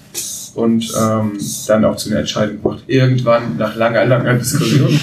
und 0.54 0.92
ähm, 0.98 1.32
dann 1.66 1.84
auch 1.84 1.96
zu 1.96 2.10
einer 2.10 2.20
Entscheidung 2.20 2.56
gebracht. 2.56 2.84
Irgendwann, 2.86 3.56
nach 3.58 3.74
langer, 3.76 4.04
langer 4.04 4.34
Diskussion. 4.34 4.98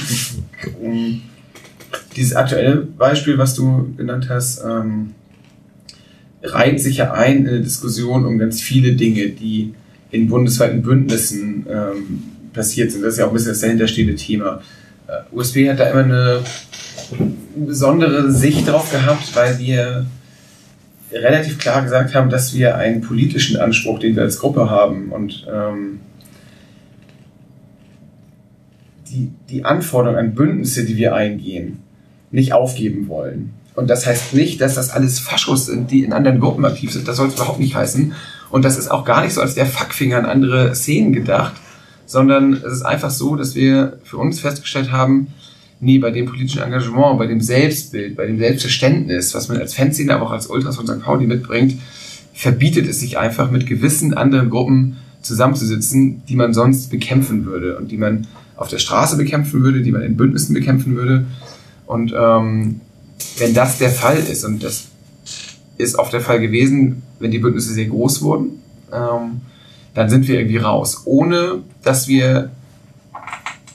Dieses 2.15 2.35
aktuelle 2.35 2.77
Beispiel, 2.77 3.37
was 3.37 3.55
du 3.55 3.93
genannt 3.97 4.27
hast, 4.29 4.63
ähm, 4.63 5.15
reiht 6.43 6.81
sich 6.81 6.97
ja 6.97 7.13
ein 7.13 7.37
in 7.37 7.47
eine 7.47 7.61
Diskussion 7.61 8.25
um 8.25 8.37
ganz 8.37 8.61
viele 8.61 8.93
Dinge, 8.93 9.29
die 9.29 9.73
in 10.11 10.27
bundesweiten 10.27 10.81
Bündnissen 10.81 11.65
ähm, 11.69 12.23
passiert 12.53 12.91
sind. 12.91 13.03
Das 13.03 13.13
ist 13.13 13.19
ja 13.19 13.25
auch 13.25 13.29
ein 13.29 13.33
bisschen 13.33 13.51
das 13.51 13.61
dahinterstehende 13.61 14.15
Thema. 14.15 14.61
Äh, 15.07 15.35
USB 15.35 15.69
hat 15.69 15.79
da 15.79 15.89
immer 15.89 16.03
eine 16.03 16.39
besondere 17.55 18.31
Sicht 18.31 18.67
drauf 18.67 18.91
gehabt, 18.91 19.35
weil 19.35 19.59
wir 19.59 20.05
relativ 21.11 21.57
klar 21.57 21.83
gesagt 21.83 22.13
haben, 22.13 22.29
dass 22.29 22.53
wir 22.53 22.75
einen 22.75 23.01
politischen 23.01 23.57
Anspruch, 23.57 23.99
den 23.99 24.15
wir 24.15 24.23
als 24.23 24.39
Gruppe 24.39 24.69
haben 24.69 25.11
und 25.11 25.47
ähm, 25.51 25.99
die, 29.09 29.31
die 29.49 29.65
Anforderungen 29.65 30.19
an 30.19 30.35
Bündnisse, 30.35 30.85
die 30.85 30.97
wir 30.97 31.15
eingehen, 31.15 31.79
nicht 32.31 32.53
aufgeben 32.53 33.07
wollen. 33.07 33.53
Und 33.75 33.89
das 33.89 34.05
heißt 34.05 34.33
nicht, 34.33 34.61
dass 34.61 34.75
das 34.75 34.89
alles 34.89 35.19
Faschos 35.19 35.65
sind, 35.67 35.91
die 35.91 36.03
in 36.03 36.13
anderen 36.13 36.39
Gruppen 36.39 36.65
aktiv 36.65 36.91
sind. 36.91 37.07
Das 37.07 37.17
soll 37.17 37.29
es 37.29 37.35
überhaupt 37.35 37.59
nicht 37.59 37.75
heißen. 37.75 38.13
Und 38.49 38.65
das 38.65 38.77
ist 38.77 38.89
auch 38.89 39.05
gar 39.05 39.23
nicht 39.23 39.33
so 39.33 39.41
als 39.41 39.55
der 39.55 39.65
Fackfinger 39.65 40.17
an 40.17 40.25
andere 40.25 40.75
Szenen 40.75 41.13
gedacht, 41.13 41.53
sondern 42.05 42.53
es 42.53 42.73
ist 42.73 42.81
einfach 42.81 43.11
so, 43.11 43.35
dass 43.35 43.55
wir 43.55 43.99
für 44.03 44.17
uns 44.17 44.39
festgestellt 44.39 44.91
haben, 44.91 45.27
nee, 45.79 45.99
bei 45.99 46.11
dem 46.11 46.25
politischen 46.25 46.61
Engagement, 46.61 47.19
bei 47.19 47.27
dem 47.27 47.41
Selbstbild, 47.41 48.17
bei 48.17 48.25
dem 48.25 48.37
Selbstverständnis, 48.37 49.33
was 49.33 49.47
man 49.47 49.57
als 49.57 49.73
Fanszene, 49.73 50.13
aber 50.13 50.25
auch 50.25 50.31
als 50.31 50.47
Ultras 50.47 50.75
von 50.75 50.87
St. 50.87 51.01
Pauli 51.01 51.25
mitbringt, 51.25 51.77
verbietet 52.33 52.87
es 52.87 52.99
sich 52.99 53.17
einfach 53.17 53.51
mit 53.51 53.65
gewissen 53.65 54.13
anderen 54.13 54.49
Gruppen 54.49 54.97
zusammenzusitzen, 55.21 56.23
die 56.27 56.35
man 56.35 56.53
sonst 56.53 56.89
bekämpfen 56.89 57.45
würde 57.45 57.77
und 57.77 57.91
die 57.91 57.97
man 57.97 58.27
auf 58.59 58.67
der 58.67 58.79
Straße 58.79 59.15
bekämpfen 59.15 59.63
würde, 59.63 59.81
die 59.81 59.91
man 59.91 60.01
in 60.01 60.17
Bündnissen 60.17 60.53
bekämpfen 60.53 60.95
würde. 60.95 61.25
Und 61.85 62.13
ähm, 62.15 62.81
wenn 63.37 63.53
das 63.53 63.77
der 63.77 63.89
Fall 63.89 64.17
ist, 64.17 64.43
und 64.43 64.63
das 64.63 64.89
ist 65.77 65.97
oft 65.97 66.11
der 66.11 66.21
Fall 66.21 66.41
gewesen, 66.41 67.01
wenn 67.19 67.31
die 67.31 67.39
Bündnisse 67.39 67.73
sehr 67.73 67.85
groß 67.85 68.21
wurden, 68.21 68.59
ähm, 68.91 69.41
dann 69.93 70.09
sind 70.09 70.27
wir 70.27 70.39
irgendwie 70.39 70.57
raus, 70.57 71.03
ohne 71.05 71.63
dass 71.83 72.07
wir 72.07 72.51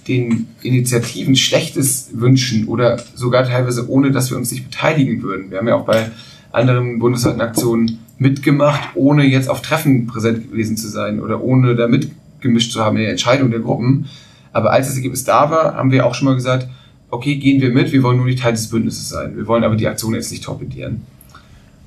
den 0.07 0.49
Initiativen 0.61 1.35
Schlechtes 1.35 2.11
wünschen 2.13 2.69
oder 2.69 3.03
sogar 3.15 3.45
teilweise 3.45 3.89
ohne, 3.89 4.13
dass 4.13 4.31
wir 4.31 4.37
uns 4.37 4.53
nicht 4.53 4.71
beteiligen 4.71 5.23
würden. 5.23 5.51
Wir 5.51 5.59
haben 5.59 5.69
ja 5.69 5.77
auch 5.77 5.87
bei 5.87 6.11
anderen 6.53 6.99
bundesweiten 6.99 7.41
Aktionen 7.41 8.01
mitgemacht, 8.19 8.91
ohne 8.95 9.25
jetzt 9.25 9.49
auf 9.49 9.63
Treffen 9.63 10.07
präsent 10.07 10.51
gewesen 10.51 10.77
zu 10.77 10.89
sein 10.89 11.21
oder 11.21 11.43
ohne 11.43 11.75
da 11.75 11.89
mitgemischt 11.89 12.71
zu 12.71 12.85
haben 12.85 12.97
in 12.97 13.03
der 13.03 13.13
Entscheidung 13.13 13.51
der 13.51 13.61
Gruppen. 13.61 14.11
Aber 14.55 14.73
als 14.73 14.87
das 14.87 14.97
Ergebnis 14.97 15.25
da 15.25 15.51
war, 15.51 15.75
haben 15.75 15.91
wir 15.91 16.07
auch 16.07 16.15
schon 16.15 16.27
mal 16.27 16.35
gesagt, 16.35 16.69
okay, 17.11 17.37
gehen 17.37 17.61
wir 17.61 17.71
mit, 17.71 17.93
wir 17.93 18.03
wollen 18.03 18.17
nur 18.17 18.27
nicht 18.27 18.39
Teil 18.39 18.53
des 18.53 18.71
Bündnisses 18.71 19.09
sein. 19.09 19.37
Wir 19.37 19.47
wollen 19.47 19.65
aber 19.65 19.77
die 19.77 19.89
Aktion 19.89 20.15
jetzt 20.15 20.31
nicht 20.31 20.45
torpedieren. 20.45 21.03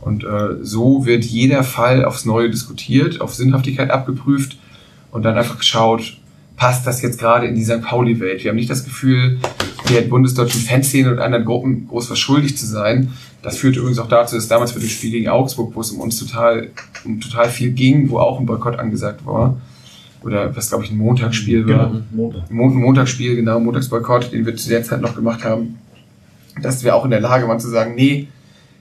Und 0.01 0.23
äh, 0.23 0.57
so 0.61 1.05
wird 1.05 1.25
jeder 1.25 1.63
Fall 1.63 2.05
aufs 2.05 2.25
Neue 2.25 2.49
diskutiert, 2.49 3.19
auf 3.21 3.33
Sinnhaftigkeit 3.33 3.89
abgeprüft 3.89 4.57
und 5.11 5.23
dann 5.23 5.37
einfach 5.37 5.57
geschaut, 5.57 6.17
passt 6.57 6.85
das 6.85 7.01
jetzt 7.01 7.19
gerade 7.19 7.47
in 7.47 7.55
die 7.55 7.63
St. 7.63 7.81
Pauli-Welt. 7.81 8.43
Wir 8.43 8.49
haben 8.49 8.57
nicht 8.57 8.69
das 8.69 8.83
Gefühl, 8.83 9.39
der 9.89 10.01
bundesdeutschen 10.01 10.61
Fanszene 10.61 11.11
und 11.11 11.19
anderen 11.19 11.45
Gruppen 11.45 11.87
groß 11.87 12.07
verschuldigt 12.07 12.57
zu 12.59 12.65
sein. 12.65 13.13
Das 13.41 13.57
führte 13.57 13.79
übrigens 13.79 13.99
auch 13.99 14.09
dazu, 14.09 14.35
dass 14.35 14.47
damals 14.47 14.71
für 14.71 14.79
das 14.79 14.89
Spiel 14.89 15.11
gegen 15.11 15.29
Augsburg, 15.29 15.73
wo 15.73 15.81
es 15.81 15.91
um 15.91 16.01
uns 16.01 16.19
total, 16.19 16.69
um 17.05 17.21
total 17.21 17.49
viel 17.49 17.71
ging, 17.71 18.09
wo 18.09 18.19
auch 18.19 18.39
ein 18.39 18.45
Boykott 18.45 18.77
angesagt 18.77 19.25
war, 19.25 19.57
oder 20.23 20.55
was 20.55 20.69
glaube 20.69 20.83
ich 20.83 20.91
ein 20.91 20.97
Montagsspiel 20.97 21.67
war. 21.67 21.89
Genau, 21.89 22.01
Montag. 22.11 22.51
Mon 22.51 22.75
Montagsspiel, 22.75 23.35
genau, 23.35 23.59
Montagsboykott, 23.59 24.31
den 24.31 24.45
wir 24.45 24.55
zu 24.55 24.69
der 24.69 24.83
Zeit 24.83 25.01
noch 25.01 25.15
gemacht 25.15 25.43
haben, 25.43 25.77
dass 26.61 26.83
wir 26.83 26.95
auch 26.95 27.05
in 27.05 27.11
der 27.11 27.21
Lage 27.21 27.47
waren 27.47 27.59
zu 27.59 27.69
sagen, 27.69 27.95
nee, 27.95 28.27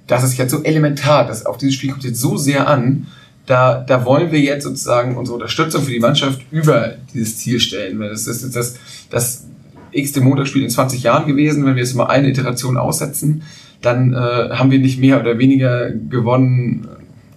das 0.06 0.24
ist 0.24 0.36
jetzt 0.36 0.52
so 0.52 0.62
elementar, 0.62 1.26
das, 1.26 1.46
auf 1.46 1.58
dieses 1.58 1.74
Spiel 1.74 1.90
kommt 1.90 2.04
jetzt 2.04 2.20
so 2.20 2.36
sehr 2.36 2.68
an, 2.68 3.06
da, 3.46 3.80
da 3.80 4.04
wollen 4.04 4.32
wir 4.32 4.40
jetzt 4.40 4.64
sozusagen 4.64 5.16
unsere 5.16 5.36
Unterstützung 5.36 5.82
für 5.82 5.92
die 5.92 6.00
Mannschaft 6.00 6.42
über 6.50 6.94
dieses 7.14 7.38
Ziel 7.38 7.60
stellen. 7.60 7.98
Weil 7.98 8.10
das 8.10 8.26
ist 8.26 8.42
jetzt 8.42 8.56
das, 8.56 8.76
das 9.08 9.46
x-te 9.92 10.20
Montagsspiel 10.20 10.64
in 10.64 10.70
20 10.70 11.02
Jahren 11.04 11.26
gewesen. 11.26 11.64
Wenn 11.64 11.76
wir 11.76 11.82
jetzt 11.82 11.94
mal 11.94 12.06
eine 12.06 12.28
Iteration 12.28 12.76
aussetzen, 12.76 13.42
dann 13.82 14.12
äh, 14.12 14.16
haben 14.16 14.70
wir 14.70 14.80
nicht 14.80 14.98
mehr 14.98 15.20
oder 15.20 15.38
weniger 15.38 15.90
gewonnen. 15.90 16.88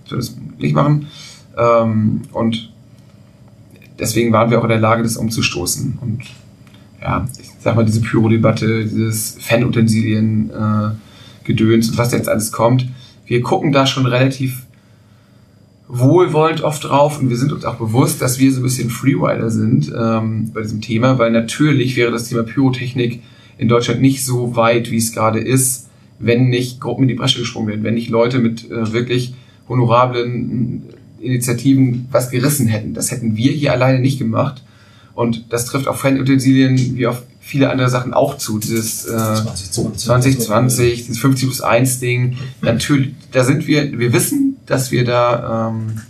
Ich 0.05 0.11
will 0.11 0.17
das 0.17 0.35
nicht 0.57 0.73
machen. 0.73 1.07
Ähm, 1.55 2.23
und 2.34 2.71
deswegen 3.99 4.31
waren 4.31 4.49
wir 4.49 4.59
auch 4.59 4.63
in 4.63 4.69
der 4.69 4.80
Lage, 4.80 5.03
das 5.03 5.17
umzustoßen. 5.17 5.99
Und 6.01 6.23
ja, 7.01 7.27
ich 7.39 7.49
sag 7.59 7.76
mal, 7.76 7.85
diese 7.85 8.01
Pyro-Debatte, 8.01 8.85
dieses 8.85 9.38
Fanutensilien, 9.39 10.49
äh, 10.49 10.91
und 11.49 11.97
was 11.97 12.11
jetzt 12.11 12.30
alles 12.30 12.51
kommt. 12.51 12.88
Wir 13.26 13.41
gucken 13.41 13.71
da 13.71 13.88
schon 13.88 14.05
relativ 14.05 14.67
wohlwollend 15.88 16.61
oft 16.61 16.84
drauf 16.84 17.19
und 17.19 17.30
wir 17.30 17.38
sind 17.38 17.51
uns 17.51 17.65
auch 17.65 17.76
bewusst, 17.76 18.21
dass 18.21 18.39
wir 18.39 18.51
so 18.51 18.59
ein 18.59 18.63
bisschen 18.63 18.91
Freerider 18.91 19.49
sind 19.49 19.91
ähm, 19.97 20.51
bei 20.53 20.61
diesem 20.61 20.81
Thema, 20.81 21.17
weil 21.17 21.31
natürlich 21.31 21.95
wäre 21.95 22.11
das 22.11 22.30
Thema 22.30 22.43
Pyrotechnik 22.43 23.21
in 23.57 23.67
Deutschland 23.67 23.99
nicht 23.99 24.23
so 24.23 24.55
weit, 24.55 24.91
wie 24.91 24.97
es 24.97 25.11
gerade 25.11 25.39
ist, 25.39 25.89
wenn 26.19 26.49
nicht 26.49 26.80
Gruppen 26.80 27.03
in 27.03 27.07
die 27.07 27.15
Bresche 27.15 27.39
gesprungen 27.39 27.67
werden, 27.69 27.84
wenn 27.84 27.95
nicht 27.95 28.09
Leute 28.09 28.38
mit 28.38 28.69
äh, 28.69 28.93
wirklich 28.93 29.34
honorablen 29.67 30.84
Initiativen 31.22 32.08
was 32.12 32.30
gerissen 32.30 32.68
hätten. 32.68 32.94
Das 32.94 33.12
hätten 33.12 33.36
wir 33.36 33.52
hier 33.52 33.72
alleine 33.72 34.00
nicht 34.00 34.20
gemacht. 34.20 34.64
Und 35.14 35.52
das 35.52 35.66
trifft 35.66 35.88
auf 35.88 36.00
Fanutensilien 36.00 36.78
wie 36.96 37.08
auf 37.08 37.24
viele 37.40 37.70
andere 37.70 37.90
Sachen 37.90 38.14
auch 38.14 38.38
zu. 38.38 38.60
Dieses 38.60 39.06
äh, 39.06 39.10
2020. 39.10 40.40
2020, 40.40 40.96
dieses 41.08 41.20
50 41.20 41.48
plus 41.48 41.62
1 41.62 42.00
Ding. 42.00 42.38
Natürlich, 42.62 43.14
da 43.32 43.44
sind 43.44 43.68
wir, 43.68 43.98
wir 43.98 44.14
wissen, 44.14 44.58
dass 44.66 44.91
wir 44.91 45.04
da 45.04 45.70
ähm, 45.70 46.02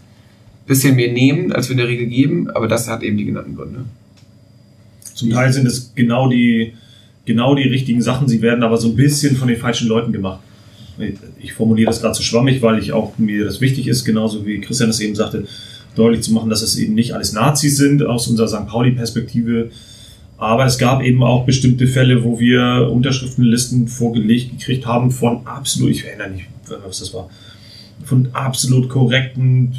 bisschen 0.70 0.96
mehr 0.96 1.12
nehmen, 1.12 1.52
als 1.52 1.68
wir 1.68 1.72
in 1.74 1.80
der 1.80 1.88
Regel 1.88 2.06
geben, 2.06 2.50
aber 2.52 2.68
das 2.68 2.88
hat 2.88 3.04
eben 3.04 3.18
die 3.18 3.26
genannten 3.26 3.56
Gründe. 3.56 3.86
Zum 5.16 5.32
Teil 5.32 5.52
sind 5.52 5.66
es 5.66 5.94
genau 5.96 6.30
die, 6.30 6.74
genau 7.26 7.56
die 7.56 7.68
richtigen 7.68 8.02
Sachen, 8.02 8.30
sie 8.30 8.42
werden 8.42 8.64
aber 8.64 8.78
so 8.78 8.90
ein 8.90 8.96
bisschen 8.96 9.36
von 9.36 9.48
den 9.48 9.58
falschen 9.58 9.88
Leuten 9.88 10.14
gemacht. 10.14 10.40
Ich 11.42 11.54
formuliere 11.54 11.88
das 11.88 12.02
gerade 12.02 12.16
so 12.16 12.24
schwammig, 12.24 12.62
weil 12.62 12.80
ich 12.80 12.92
auch 12.92 13.18
mir 13.18 13.46
das 13.46 13.62
wichtig 13.62 13.88
ist, 13.88 14.06
genauso 14.06 14.46
wie 14.46 14.60
Christian 14.60 14.90
es 14.90 15.00
eben 15.00 15.16
sagte, 15.16 15.46
deutlich 15.96 16.22
zu 16.22 16.34
machen, 16.34 16.50
dass 16.50 16.62
es 16.62 16.78
eben 16.78 16.94
nicht 16.94 17.14
alles 17.14 17.34
Nazis 17.34 17.78
sind 17.78 18.06
aus 18.06 18.28
unserer 18.28 18.48
St. 18.48 18.68
Pauli-Perspektive. 18.68 19.72
Aber 20.38 20.66
es 20.66 20.78
gab 20.78 21.04
eben 21.04 21.22
auch 21.24 21.46
bestimmte 21.46 21.88
Fälle, 21.88 22.24
wo 22.24 22.40
wir 22.40 22.90
Unterschriftenlisten 22.92 23.88
vorgelegt 23.88 24.58
gekriegt 24.58 24.86
haben 24.86 25.12
von 25.12 25.46
absolut, 25.46 25.92
ich 25.92 26.06
erinnere 26.06 26.30
nicht, 26.30 26.46
was 26.86 27.00
das 27.00 27.14
war, 27.14 27.30
von 28.06 28.30
absolut 28.32 28.88
korrekten 28.88 29.76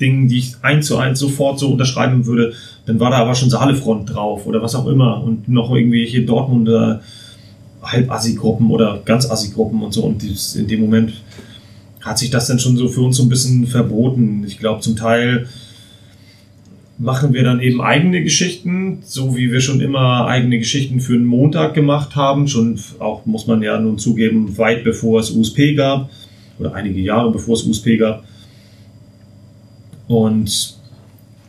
Dingen, 0.00 0.26
die 0.26 0.38
ich 0.38 0.54
eins 0.62 0.86
zu 0.86 0.96
eins 0.96 1.20
sofort 1.20 1.60
so 1.60 1.70
unterschreiben 1.70 2.26
würde. 2.26 2.54
Dann 2.86 2.98
war 2.98 3.10
da 3.10 3.18
aber 3.18 3.36
schon 3.36 3.50
Saalefront 3.50 4.12
drauf 4.12 4.46
oder 4.46 4.60
was 4.60 4.74
auch 4.74 4.88
immer 4.88 5.22
und 5.22 5.48
noch 5.48 5.72
irgendwelche 5.72 6.22
Dortmunder 6.22 7.02
Halb-Assi-Gruppen 7.82 8.70
oder 8.70 9.02
ganz 9.04 9.30
Assi-Gruppen 9.30 9.82
und 9.82 9.92
so. 9.92 10.04
Und 10.04 10.22
in 10.56 10.66
dem 10.66 10.80
Moment 10.80 11.12
hat 12.00 12.18
sich 12.18 12.30
das 12.30 12.46
dann 12.46 12.58
schon 12.58 12.76
so 12.76 12.88
für 12.88 13.02
uns 13.02 13.16
so 13.16 13.22
ein 13.24 13.28
bisschen 13.28 13.66
verboten. 13.66 14.44
Ich 14.46 14.58
glaube, 14.58 14.80
zum 14.80 14.96
Teil 14.96 15.46
machen 16.98 17.32
wir 17.32 17.42
dann 17.42 17.60
eben 17.60 17.80
eigene 17.80 18.22
Geschichten, 18.22 18.98
so 19.04 19.36
wie 19.36 19.50
wir 19.50 19.60
schon 19.60 19.80
immer 19.80 20.26
eigene 20.26 20.58
Geschichten 20.58 21.00
für 21.00 21.14
einen 21.14 21.26
Montag 21.26 21.74
gemacht 21.74 22.14
haben. 22.16 22.48
Schon 22.48 22.78
auch, 22.98 23.26
muss 23.26 23.46
man 23.46 23.62
ja 23.62 23.78
nun 23.80 23.98
zugeben, 23.98 24.56
weit 24.58 24.84
bevor 24.84 25.20
es 25.20 25.30
USP 25.30 25.74
gab 25.74 26.10
oder 26.58 26.74
einige 26.74 27.00
Jahre 27.00 27.32
bevor 27.32 27.54
es 27.54 27.64
USP 27.64 27.96
gab. 27.96 28.24
Und 30.06 30.76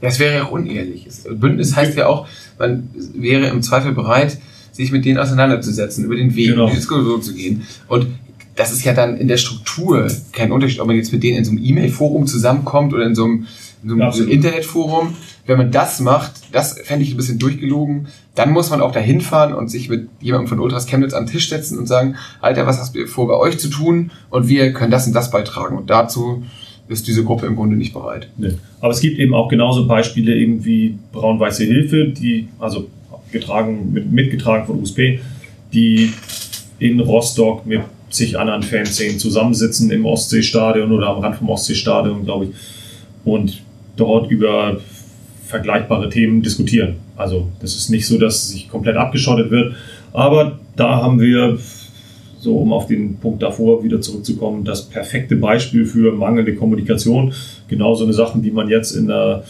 Das 0.03 0.19
wäre 0.19 0.35
ja 0.35 0.43
unehrlich. 0.43 1.07
Bündnis 1.29 1.77
heißt 1.77 1.95
ja 1.95 2.07
auch, 2.07 2.27
man 2.59 2.89
wäre 3.13 3.47
im 3.47 3.61
Zweifel 3.61 3.93
bereit, 3.93 4.37
sich 4.73 4.91
mit 4.91 5.05
denen 5.05 5.17
auseinanderzusetzen, 5.19 6.03
über 6.03 6.15
den 6.15 6.35
Weg, 6.35 6.49
Genau. 6.49 6.65
in 6.65 6.71
die 6.71 6.75
Diskussion 6.75 7.21
zu 7.21 7.33
gehen. 7.33 7.61
Und 7.87 8.07
das 8.55 8.71
ist 8.71 8.83
ja 8.83 8.93
dann 8.93 9.17
in 9.17 9.27
der 9.27 9.37
Struktur 9.37 10.07
kein 10.31 10.51
Unterschied, 10.51 10.79
ob 10.79 10.87
man 10.87 10.95
jetzt 10.95 11.13
mit 11.13 11.23
denen 11.23 11.37
in 11.37 11.45
so 11.45 11.51
einem 11.51 11.63
E-Mail-Forum 11.63 12.27
zusammenkommt 12.27 12.93
oder 12.93 13.05
in 13.05 13.15
so 13.15 13.23
einem, 13.23 13.47
in 13.81 13.89
so 13.89 13.95
einem, 13.95 14.01
Absolut. 14.03 14.31
Internetforum. 14.31 15.15
Wenn 15.45 15.57
man 15.57 15.71
das 15.71 15.99
macht, 15.99 16.31
das 16.53 16.79
fände 16.83 17.03
ich 17.03 17.13
ein 17.13 17.17
bisschen 17.17 17.39
durchgelogen, 17.39 18.07
dann 18.35 18.51
muss 18.51 18.69
man 18.69 18.81
auch 18.81 18.91
dahin 18.91 19.21
fahren 19.21 19.53
und 19.53 19.69
sich 19.69 19.89
mit 19.89 20.07
jemandem 20.21 20.47
von 20.47 20.59
Ultras 20.59 20.85
Chemnitz 20.87 21.13
an 21.13 21.25
den 21.25 21.31
Tisch 21.31 21.49
setzen 21.49 21.77
und 21.77 21.87
sagen, 21.87 22.15
Alter, 22.41 22.65
was 22.65 22.79
hast 22.79 22.95
du 22.95 23.05
vor, 23.07 23.27
bei 23.27 23.35
euch 23.35 23.57
zu 23.57 23.69
tun? 23.69 24.11
Und 24.29 24.47
wir 24.47 24.71
können 24.71 24.91
das 24.91 25.05
und 25.05 25.13
das 25.13 25.31
beitragen. 25.31 25.77
Und 25.77 25.89
dazu 25.89 26.43
ist 26.87 27.07
diese 27.07 27.23
Gruppe 27.23 27.45
im 27.45 27.55
Grunde 27.55 27.75
nicht 27.75 27.93
bereit. 27.93 28.29
Ne. 28.37 28.57
Aber 28.79 28.91
es 28.93 29.01
gibt 29.01 29.19
eben 29.19 29.33
auch 29.33 29.49
genauso 29.49 29.87
Beispiele 29.87 30.35
eben 30.35 30.63
wie 30.63 30.97
Braun-Weiße 31.11 31.63
Hilfe, 31.63 32.07
die, 32.07 32.47
also 32.59 32.87
getragen, 33.33 33.91
mit, 33.91 34.11
mitgetragen 34.11 34.65
von 34.65 34.81
USP, 34.81 35.19
die 35.73 36.13
in 36.79 36.99
Rostock 36.99 37.65
mit 37.65 37.81
zig 38.09 38.37
anderen 38.37 38.63
Fanszenen 38.63 39.19
zusammensitzen 39.19 39.91
im 39.91 40.05
Ostseestadion 40.05 40.91
oder 40.91 41.07
am 41.07 41.19
Rand 41.19 41.35
vom 41.35 41.49
Ostseestadion, 41.49 42.23
glaube 42.23 42.45
ich, 42.45 42.51
und 43.25 43.61
dort 43.97 44.29
über 44.31 44.79
vergleichbare 45.47 46.09
Themen 46.09 46.41
diskutieren. 46.41 46.95
Also 47.15 47.47
das 47.59 47.75
ist 47.75 47.89
nicht 47.89 48.07
so, 48.07 48.17
dass 48.17 48.49
sich 48.49 48.69
komplett 48.69 48.95
abgeschottet 48.95 49.51
wird, 49.51 49.75
aber 50.13 50.59
da 50.75 51.01
haben 51.01 51.19
wir 51.19 51.59
so 52.39 52.57
um 52.57 52.73
auf 52.73 52.87
den 52.87 53.17
Punkt 53.17 53.41
davor 53.41 53.83
wieder 53.83 54.01
zurückzukommen, 54.01 54.65
das 54.65 54.83
perfekte 54.89 55.37
Beispiel 55.37 55.85
für 55.85 56.11
mangelnde 56.11 56.55
Kommunikation. 56.55 57.33
Genau 57.69 57.95
so 57.95 58.03
eine 58.03 58.13
Sachen, 58.13 58.41
die 58.41 58.51
man 58.51 58.67
jetzt 58.67 58.91
in 58.91 59.07
der 59.07 59.45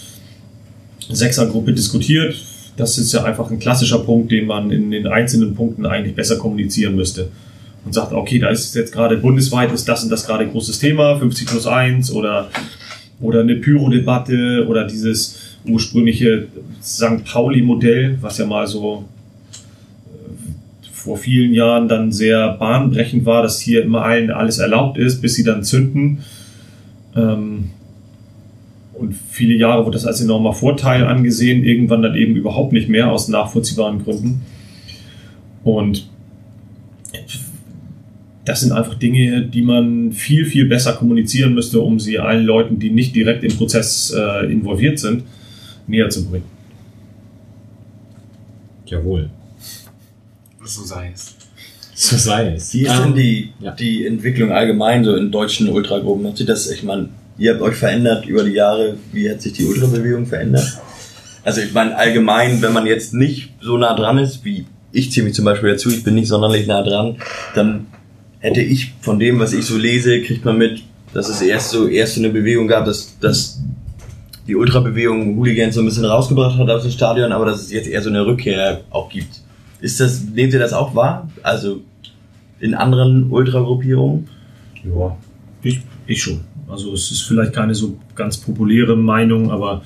Sechsergruppe 1.10 1.74
diskutiert. 1.74 2.36
Das 2.76 2.98
ist 2.98 3.14
ja 3.14 3.24
einfach 3.24 3.52
ein 3.52 3.60
klassischer 3.60 4.00
Punkt, 4.00 4.32
den 4.32 4.48
man 4.48 4.72
in 4.72 4.92
den 4.92 5.08
einzelnen 5.08 5.54
Punkten 5.54 5.86
eigentlich 5.86 6.16
besser 6.16 6.38
kommunizieren 6.38 6.96
müsste. 6.96 7.30
Und 7.86 7.94
sagt, 7.94 8.14
okay, 8.14 8.40
da 8.40 8.50
ist 8.50 8.74
jetzt 8.76 8.94
gerade 8.94 9.18
bundesweit, 9.18 9.72
ist 9.72 9.88
das 9.88 10.04
und 10.04 10.10
das 10.10 10.26
gerade 10.26 10.46
ein 10.46 10.52
großes 10.52 10.80
Thema, 10.80 11.18
50 11.18 11.48
plus 11.48 11.68
1 11.68 12.12
oder, 12.14 12.50
oder 13.20 13.42
eine 13.42 13.56
Pyro-Debatte 13.56 14.66
oder 14.68 14.88
dieses 14.88 15.40
ursprüngliche 15.66 16.48
St. 16.82 17.26
Pauli-Modell, 17.26 18.18
was 18.22 18.38
ja 18.38 18.46
mal 18.46 18.68
so 18.68 19.06
äh, 20.08 20.88
vor 20.92 21.18
vielen 21.18 21.54
Jahren 21.54 21.88
dann 21.88 22.12
sehr 22.12 22.54
bahnbrechend 22.54 23.26
war, 23.26 23.44
dass 23.44 23.60
hier 23.60 23.84
immer 23.84 24.04
allen 24.04 24.32
alles 24.32 24.60
erlaubt 24.60 24.98
ist, 24.98 25.22
bis 25.22 25.36
sie 25.36 25.44
dann 25.44 25.64
zünden. 25.64 26.24
Ähm, 27.16 27.72
und 29.04 29.14
viele 29.14 29.56
Jahre 29.56 29.86
wurde 29.86 29.98
das 29.98 30.06
als 30.06 30.22
enormer 30.22 30.54
Vorteil 30.54 31.06
angesehen, 31.06 31.66
irgendwann 31.66 32.02
dann 32.02 32.16
eben 32.16 32.38
überhaupt 32.38 32.72
nicht 32.72 32.88
mehr 32.88 33.12
aus 33.12 33.28
nachvollziehbaren 33.28 34.02
Gründen. 34.02 34.42
Und 35.66 36.08
das 38.46 38.62
sind 38.62 38.72
einfach 38.72 38.96
Dinge, 38.96 39.42
die 39.42 39.62
man 39.62 40.14
viel, 40.14 40.46
viel 40.46 40.66
besser 40.68 40.94
kommunizieren 40.94 41.54
müsste, 41.54 41.82
um 41.82 42.00
sie 42.00 42.18
allen 42.18 42.46
Leuten, 42.46 42.80
die 42.80 42.92
nicht 42.92 43.14
direkt 43.14 43.44
im 43.44 43.56
Prozess 43.58 44.14
äh, 44.16 44.52
involviert 44.52 45.00
sind, 45.00 45.24
näher 45.86 46.10
zu 46.10 46.30
bringen. 46.30 46.46
Jawohl. 48.86 49.30
So 50.64 50.84
sei 50.84 51.12
es. 51.14 51.36
So 51.94 52.16
sei 52.16 52.54
es. 52.54 52.74
Wie 52.74 52.84
ist 52.84 52.92
Ähm, 52.92 53.04
denn 53.04 53.16
die, 53.16 53.50
ja. 53.60 53.72
die 53.72 54.06
Entwicklung 54.06 54.52
allgemein 54.52 55.04
so 55.04 55.14
in 55.16 55.30
deutschen 55.30 55.68
Ultragruppen? 55.68 56.26
Hat 56.28 56.38
sich 56.38 56.48
das, 56.48 56.70
ich 56.72 56.84
meine, 56.84 57.10
ihr 57.38 57.54
habt 57.54 57.62
euch 57.62 57.76
verändert 57.76 58.26
über 58.26 58.44
die 58.44 58.52
Jahre, 58.52 58.98
wie 59.12 59.30
hat 59.30 59.42
sich 59.42 59.54
die 59.54 59.66
Ultrabewegung 59.66 60.26
verändert? 60.26 60.80
Also 61.44 61.62
ich 61.62 61.74
meine, 61.74 61.98
allgemein, 61.98 62.62
wenn 62.62 62.74
man 62.74 62.86
jetzt 62.86 63.14
nicht 63.14 63.54
so 63.60 63.78
nah 63.78 63.96
dran 63.96 64.18
ist, 64.18 64.46
wie 64.46 64.66
ich 64.94 65.12
ziehe 65.12 65.26
mich 65.26 65.34
zum 65.34 65.46
Beispiel 65.46 65.72
dazu, 65.72 65.90
ich 65.90 66.04
bin 66.04 66.16
nicht 66.16 66.28
sonderlich 66.28 66.68
nah 66.68 66.84
dran, 66.84 67.18
dann 67.56 67.88
hätte 68.40 68.62
ich 68.62 68.94
von 69.02 69.20
dem, 69.20 69.40
was 69.40 69.54
ich 69.54 69.66
so 69.66 69.78
lese, 69.78 70.22
kriegt 70.22 70.46
man 70.46 70.58
mit, 70.58 70.84
dass 71.14 71.30
es 71.30 71.42
erst 71.42 71.72
so, 71.72 71.88
erst 71.88 72.18
eine 72.18 72.30
Bewegung 72.30 72.68
gab, 72.68 72.86
dass, 72.86 73.18
dass 73.20 73.60
die 74.48 74.56
Ultrabewegung 74.56 75.38
Hooligans 75.38 75.76
so 75.76 75.82
ein 75.82 75.86
bisschen 75.86 76.06
rausgebracht 76.06 76.58
hat 76.58 76.70
aus 76.70 76.84
dem 76.84 76.92
Stadion, 76.92 77.32
aber 77.32 77.46
dass 77.46 77.62
es 77.62 77.72
jetzt 77.72 77.88
eher 77.88 78.02
so 78.02 78.10
eine 78.10 78.26
Rückkehr 78.26 78.82
auch 78.92 79.10
gibt. 79.10 79.42
Ist 79.82 80.00
das, 80.00 80.22
nehmt 80.22 80.54
ihr 80.54 80.60
das 80.60 80.74
auch 80.74 80.96
wahr? 80.96 81.30
Also 81.42 81.82
in 82.60 82.74
anderen 82.74 83.32
Ultragruppierungen? 83.32 84.30
Ja, 84.84 85.18
ich, 85.62 85.82
ich 86.06 86.22
schon. 86.22 86.42
Also 86.74 86.92
es 86.92 87.12
ist 87.12 87.22
vielleicht 87.22 87.54
keine 87.54 87.76
so 87.76 87.98
ganz 88.16 88.38
populäre 88.38 88.98
Meinung, 88.98 89.52
aber 89.52 89.84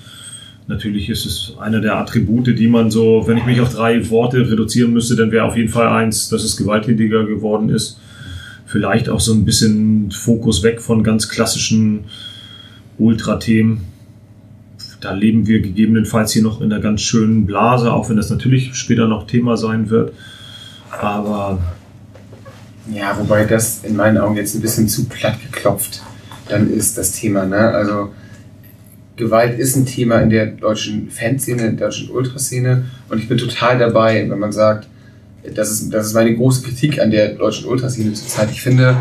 natürlich 0.68 1.10
ist 1.10 1.26
es 1.26 1.54
einer 1.60 1.82
der 1.82 1.98
Attribute, 1.98 2.58
die 2.58 2.68
man 2.68 2.92
so, 2.92 3.24
wenn 3.28 3.38
ich 3.38 3.46
mich 3.46 3.60
auf 3.60 3.74
drei 3.74 4.10
Worte 4.10 4.50
reduzieren 4.50 4.94
müsste, 4.94 5.18
dann 5.18 5.32
wäre 5.32 5.44
auf 5.44 5.58
jeden 5.58 5.68
Fall 5.68 5.90
eins, 5.90 6.30
dass 6.30 6.44
es 6.44 6.56
gewalttätiger 6.56 7.26
geworden 7.26 7.70
ist. 7.70 8.00
Vielleicht 8.66 9.10
auch 9.10 9.20
so 9.20 9.34
ein 9.34 9.44
bisschen 9.44 10.12
Fokus 10.12 10.64
weg 10.64 10.82
von 10.82 11.04
ganz 11.04 11.28
klassischen 11.28 12.06
Ultra-Themen. 12.98 13.82
Da 15.02 15.12
leben 15.14 15.46
wir 15.46 15.60
gegebenenfalls 15.60 16.32
hier 16.32 16.44
noch 16.44 16.62
in 16.62 16.72
einer 16.72 16.82
ganz 16.82 17.02
schönen 17.02 17.46
Blase, 17.46 17.92
auch 17.92 18.10
wenn 18.10 18.16
das 18.16 18.30
natürlich 18.30 18.76
später 18.76 19.10
noch 19.10 19.28
Thema 19.28 19.58
sein 19.58 19.90
wird. 19.90 20.14
Aber 20.90 21.60
Ja, 22.94 23.18
wobei 23.20 23.44
das 23.44 23.84
in 23.84 23.98
meinen 23.98 24.18
Augen 24.18 24.38
jetzt 24.38 24.56
ein 24.56 24.62
bisschen 24.62 24.88
zu 24.88 25.06
platt 25.06 25.36
geklopft 25.42 26.02
dann 26.50 26.72
ist 26.72 26.98
das 26.98 27.14
Thema. 27.14 27.46
Ne? 27.46 27.58
Also 27.58 28.14
Gewalt 29.16 29.58
ist 29.58 29.76
ein 29.76 29.86
Thema 29.86 30.22
in 30.22 30.30
der 30.30 30.48
deutschen 30.48 31.10
Fanszene, 31.10 31.68
in 31.68 31.78
der 31.78 31.88
deutschen 31.88 32.10
Ultraszene 32.10 32.86
und 33.10 33.20
ich 33.20 33.28
bin 33.28 33.38
total 33.38 33.80
dabei, 33.80 34.30
wenn 34.30 34.40
man 34.40 34.52
sagt, 34.52 34.88
das 35.56 35.72
ist, 35.72 35.94
das 35.94 36.08
ist 36.08 36.14
meine 36.14 36.36
große 36.36 36.64
Kritik 36.64 37.00
an 37.00 37.12
der 37.12 37.30
deutschen 37.36 37.68
Ultraszene 37.68 38.14
zurzeit. 38.14 38.50
Ich 38.52 38.62
finde, 38.62 38.98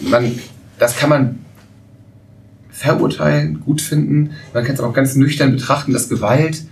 man, 0.00 0.38
das 0.78 0.96
kann 0.96 1.10
man 1.10 1.38
verurteilen, 2.70 3.60
gut 3.60 3.80
finden. 3.80 4.30
Man 4.54 4.64
kann 4.64 4.74
es 4.74 4.80
auch 4.80 4.92
ganz 4.92 5.14
nüchtern 5.14 5.52
betrachten, 5.52 5.92
dass 5.92 6.08
Gewalt 6.08 6.62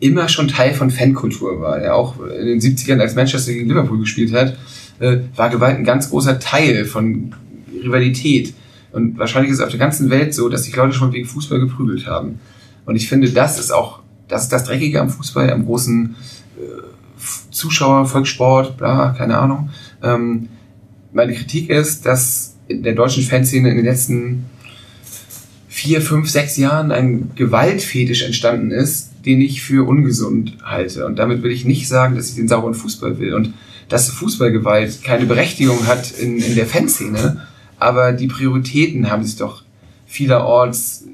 immer 0.00 0.28
schon 0.28 0.48
Teil 0.48 0.74
von 0.74 0.90
Fankultur 0.90 1.60
war. 1.60 1.82
Ja, 1.82 1.94
auch 1.94 2.18
in 2.20 2.46
den 2.46 2.60
70ern, 2.60 3.00
als 3.00 3.14
Manchester 3.14 3.52
gegen 3.52 3.68
Liverpool 3.68 3.98
gespielt 3.98 4.32
hat, 4.32 4.56
äh, 5.00 5.18
war 5.36 5.50
Gewalt 5.50 5.76
ein 5.76 5.84
ganz 5.84 6.10
großer 6.10 6.38
Teil 6.38 6.84
von 6.84 7.34
Rivalität. 7.82 8.54
Und 8.94 9.18
wahrscheinlich 9.18 9.50
ist 9.50 9.58
es 9.58 9.64
auf 9.64 9.70
der 9.70 9.80
ganzen 9.80 10.08
Welt 10.08 10.34
so, 10.34 10.48
dass 10.48 10.64
sich 10.64 10.76
Leute 10.76 10.94
schon 10.94 11.12
wegen 11.12 11.26
Fußball 11.26 11.58
geprügelt 11.58 12.06
haben. 12.06 12.38
Und 12.86 12.94
ich 12.94 13.08
finde, 13.08 13.28
das 13.28 13.58
ist 13.58 13.72
auch, 13.72 14.00
das 14.28 14.44
ist 14.44 14.52
das 14.52 14.64
Dreckige 14.64 15.00
am 15.00 15.10
Fußball, 15.10 15.50
am 15.50 15.66
großen 15.66 16.14
äh, 16.56 16.60
Zuschauer, 17.50 18.06
Volkssport, 18.06 18.76
bla, 18.76 19.10
keine 19.18 19.38
Ahnung. 19.38 19.70
Ähm, 20.00 20.48
meine 21.12 21.34
Kritik 21.34 21.70
ist, 21.70 22.06
dass 22.06 22.54
in 22.68 22.84
der 22.84 22.94
deutschen 22.94 23.24
Fanszene 23.24 23.70
in 23.70 23.76
den 23.76 23.84
letzten 23.84 24.44
vier, 25.68 26.00
fünf, 26.00 26.30
sechs 26.30 26.56
Jahren 26.56 26.92
ein 26.92 27.32
Gewaltfetisch 27.34 28.22
entstanden 28.22 28.70
ist, 28.70 29.10
den 29.26 29.40
ich 29.40 29.60
für 29.60 29.88
ungesund 29.88 30.56
halte. 30.62 31.04
Und 31.04 31.18
damit 31.18 31.42
will 31.42 31.50
ich 31.50 31.64
nicht 31.64 31.88
sagen, 31.88 32.14
dass 32.14 32.28
ich 32.28 32.36
den 32.36 32.46
sauren 32.46 32.74
Fußball 32.74 33.18
will 33.18 33.34
und 33.34 33.54
dass 33.88 34.08
Fußballgewalt 34.10 35.02
keine 35.02 35.26
Berechtigung 35.26 35.88
hat 35.88 36.12
in, 36.12 36.38
in 36.38 36.54
der 36.54 36.66
Fanszene, 36.66 37.46
aber 37.78 38.12
die 38.12 38.26
Prioritäten 38.26 39.10
haben 39.10 39.24
sich 39.24 39.36
doch 39.36 39.62
vielerorts 40.06 41.04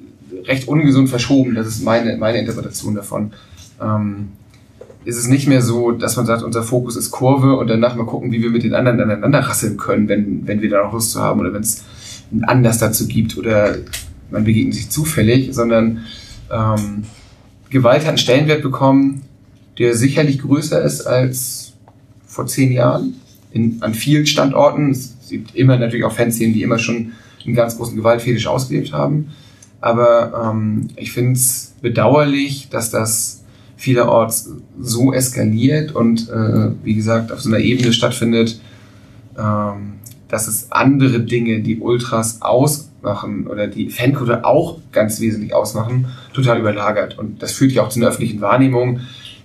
recht 0.44 0.68
ungesund 0.68 1.08
verschoben. 1.08 1.54
Das 1.54 1.66
ist 1.66 1.82
meine, 1.82 2.16
meine 2.16 2.38
Interpretation 2.38 2.94
davon. 2.94 3.32
Ähm, 3.80 4.28
ist 5.04 5.16
es 5.16 5.28
nicht 5.28 5.48
mehr 5.48 5.62
so, 5.62 5.92
dass 5.92 6.16
man 6.16 6.26
sagt, 6.26 6.42
unser 6.42 6.62
Fokus 6.62 6.96
ist 6.96 7.10
Kurve 7.10 7.56
und 7.56 7.68
danach 7.68 7.96
mal 7.96 8.04
gucken, 8.04 8.32
wie 8.32 8.42
wir 8.42 8.50
mit 8.50 8.62
den 8.62 8.74
anderen 8.74 9.00
aneinander 9.00 9.40
rasseln 9.40 9.76
können, 9.76 10.08
wenn, 10.08 10.46
wenn 10.46 10.60
wir 10.60 10.68
da 10.68 10.84
noch 10.84 10.92
Lust 10.92 11.12
zu 11.12 11.20
haben 11.20 11.40
oder 11.40 11.54
wenn 11.54 11.62
es 11.62 11.84
einen 12.30 12.44
Anlass 12.44 12.78
dazu 12.78 13.06
gibt 13.06 13.38
oder 13.38 13.76
man 14.30 14.44
begegnet 14.44 14.74
sich 14.74 14.90
zufällig, 14.90 15.54
sondern 15.54 16.04
ähm, 16.52 17.04
Gewalt 17.70 18.02
hat 18.02 18.08
einen 18.08 18.18
Stellenwert 18.18 18.62
bekommen, 18.62 19.22
der 19.78 19.96
sicherlich 19.96 20.40
größer 20.40 20.82
ist 20.82 21.06
als 21.06 21.72
vor 22.26 22.46
zehn 22.46 22.70
Jahren 22.70 23.14
in, 23.52 23.78
an 23.80 23.94
vielen 23.94 24.26
Standorten. 24.26 24.90
Es 24.90 25.14
gibt 25.30 25.54
immer 25.54 25.78
natürlich 25.78 26.04
auch 26.04 26.12
Fanszenen, 26.12 26.52
die 26.52 26.62
immer 26.62 26.78
schon 26.78 27.12
einen 27.44 27.54
ganz 27.54 27.76
großen 27.76 27.96
Gewaltfetisch 27.96 28.46
ausgelebt 28.46 28.92
haben. 28.92 29.32
Aber 29.80 30.52
ähm, 30.52 30.88
ich 30.96 31.12
finde 31.12 31.32
es 31.32 31.74
bedauerlich, 31.80 32.68
dass 32.70 32.90
das 32.90 33.42
vielerorts 33.76 34.50
so 34.78 35.12
eskaliert 35.12 35.94
und 35.94 36.28
äh, 36.28 36.70
wie 36.84 36.94
gesagt 36.94 37.32
auf 37.32 37.40
so 37.40 37.48
einer 37.48 37.60
Ebene 37.60 37.94
stattfindet, 37.94 38.60
ähm, 39.38 39.94
dass 40.28 40.46
es 40.48 40.70
andere 40.70 41.20
Dinge, 41.20 41.60
die 41.60 41.78
Ultras 41.78 42.42
ausmachen 42.42 43.46
oder 43.46 43.66
die 43.66 43.88
Fankultur 43.88 44.44
auch 44.44 44.78
ganz 44.92 45.20
wesentlich 45.20 45.54
ausmachen, 45.54 46.06
total 46.34 46.60
überlagert. 46.60 47.18
Und 47.18 47.42
das 47.42 47.52
führt 47.52 47.72
ja 47.72 47.82
auch 47.82 47.88
zu 47.88 47.98
einer 47.98 48.08
öffentlichen 48.08 48.42
Wahrnehmung, 48.42 49.00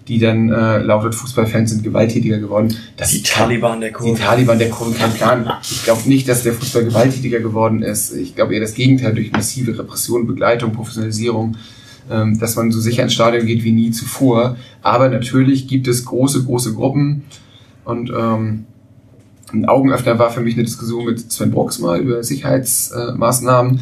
die 0.07 0.19
dann 0.19 0.49
äh, 0.49 0.77
lautet, 0.79 1.15
Fußballfans 1.15 1.71
sind 1.71 1.83
gewalttätiger 1.83 2.37
geworden. 2.37 2.75
Das 2.97 3.11
Die 3.11 3.23
Taliban 3.23 3.81
der 3.81 3.89
die 3.89 3.95
Kurve. 3.95 4.19
Taliban 4.19 4.59
der 4.59 4.69
Kurve, 4.69 4.93
kein 4.95 5.13
Plan. 5.13 5.51
Ich 5.63 5.83
glaube 5.83 6.07
nicht, 6.07 6.29
dass 6.29 6.43
der 6.43 6.53
Fußball 6.53 6.85
gewalttätiger 6.85 7.39
geworden 7.39 7.81
ist. 7.81 8.13
Ich 8.13 8.35
glaube 8.35 8.53
eher 8.53 8.61
das 8.61 8.75
Gegenteil 8.75 9.13
durch 9.13 9.31
massive 9.31 9.77
Repression, 9.77 10.27
Begleitung, 10.27 10.73
Professionalisierung, 10.73 11.57
ähm, 12.11 12.37
dass 12.39 12.55
man 12.55 12.71
so 12.71 12.79
sicher 12.79 13.03
ins 13.03 13.13
Stadion 13.13 13.45
geht 13.45 13.63
wie 13.63 13.71
nie 13.71 13.91
zuvor. 13.91 14.57
Aber 14.83 15.09
natürlich 15.09 15.67
gibt 15.67 15.87
es 15.87 16.05
große, 16.05 16.43
große 16.43 16.73
Gruppen 16.73 17.23
und 17.83 18.11
ähm, 18.15 18.65
ein 19.53 19.65
Augenöffner 19.65 20.19
war 20.19 20.31
für 20.31 20.41
mich 20.41 20.55
eine 20.55 20.63
Diskussion 20.63 21.05
mit 21.05 21.31
Sven 21.31 21.51
Brooks 21.51 21.79
mal 21.79 21.99
über 21.99 22.23
Sicherheitsmaßnahmen, 22.23 23.79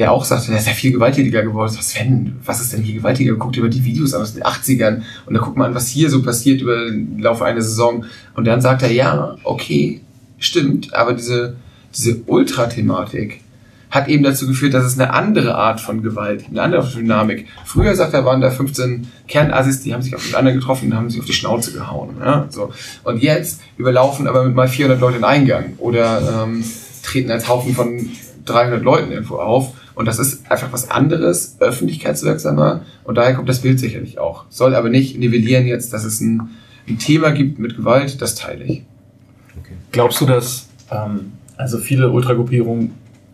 der 0.00 0.12
auch 0.12 0.24
sagte, 0.24 0.48
der 0.48 0.58
ist 0.58 0.66
ja 0.66 0.72
viel 0.72 0.92
gewalttätiger 0.92 1.42
geworden. 1.42 1.74
Was 1.76 1.90
Sven, 1.90 2.36
was 2.42 2.62
ist 2.62 2.72
denn 2.72 2.80
hier 2.82 2.94
gewalttätiger? 2.94 3.36
Guckt 3.36 3.58
über 3.58 3.68
die 3.68 3.84
Videos 3.84 4.14
aus 4.14 4.32
den 4.32 4.42
80ern 4.42 5.02
und 5.26 5.34
dann 5.34 5.42
guckt 5.42 5.58
man 5.58 5.68
an, 5.68 5.74
was 5.74 5.88
hier 5.88 6.08
so 6.08 6.22
passiert 6.22 6.62
über 6.62 6.86
den 6.86 7.18
Lauf 7.18 7.42
einer 7.42 7.60
Saison. 7.60 8.06
Und 8.34 8.46
dann 8.46 8.62
sagt 8.62 8.80
er, 8.80 8.90
ja, 8.90 9.36
okay, 9.44 10.00
stimmt, 10.38 10.94
aber 10.94 11.12
diese, 11.12 11.56
diese 11.94 12.22
Ultra-Thematik 12.26 13.42
hat 13.90 14.08
eben 14.08 14.22
dazu 14.22 14.46
geführt, 14.46 14.72
dass 14.72 14.84
es 14.84 14.98
eine 14.98 15.12
andere 15.12 15.54
Art 15.54 15.82
von 15.82 16.02
Gewalt, 16.02 16.46
eine 16.48 16.62
andere 16.62 16.88
Dynamik. 16.88 17.46
Früher, 17.66 17.94
sagt 17.94 18.14
er, 18.14 18.24
waren 18.24 18.40
da 18.40 18.50
15 18.50 19.06
Kernassis, 19.28 19.82
die 19.82 19.92
haben 19.92 20.00
sich 20.00 20.14
aufeinander 20.14 20.52
getroffen 20.52 20.90
und 20.90 20.96
haben 20.96 21.10
sich 21.10 21.20
auf 21.20 21.26
die 21.26 21.34
Schnauze 21.34 21.72
gehauen. 21.72 22.16
Ja? 22.20 22.46
So. 22.48 22.72
Und 23.04 23.22
jetzt 23.22 23.60
überlaufen 23.76 24.26
aber 24.26 24.44
mit 24.44 24.54
mal 24.54 24.68
400 24.68 24.98
Leute 24.98 25.18
den 25.18 25.24
Eingang 25.24 25.74
oder 25.76 26.44
ähm, 26.44 26.64
treten 27.02 27.30
als 27.30 27.48
Haufen 27.48 27.74
von 27.74 28.08
300 28.44 28.82
Leuten 28.82 29.10
irgendwo 29.12 29.36
auf. 29.36 29.74
Und 29.94 30.06
das 30.06 30.18
ist 30.18 30.50
einfach 30.50 30.72
was 30.72 30.90
anderes, 30.90 31.56
öffentlichkeitswirksamer. 31.60 32.82
Und 33.04 33.16
daher 33.16 33.34
kommt 33.34 33.48
das 33.48 33.60
Bild 33.60 33.78
sicherlich 33.78 34.18
auch. 34.18 34.44
Soll 34.48 34.74
aber 34.74 34.88
nicht 34.88 35.18
nivellieren 35.18 35.66
jetzt, 35.66 35.92
dass 35.92 36.04
es 36.04 36.20
ein, 36.20 36.50
ein 36.88 36.98
Thema 36.98 37.30
gibt 37.30 37.58
mit 37.58 37.76
Gewalt, 37.76 38.22
das 38.22 38.34
teile 38.34 38.64
ich. 38.64 38.82
Okay. 39.58 39.74
Glaubst 39.92 40.20
du, 40.20 40.26
dass 40.26 40.68
ähm, 40.90 41.32
also 41.56 41.78
viele 41.78 42.10
Ultragruppierungen 42.10 42.92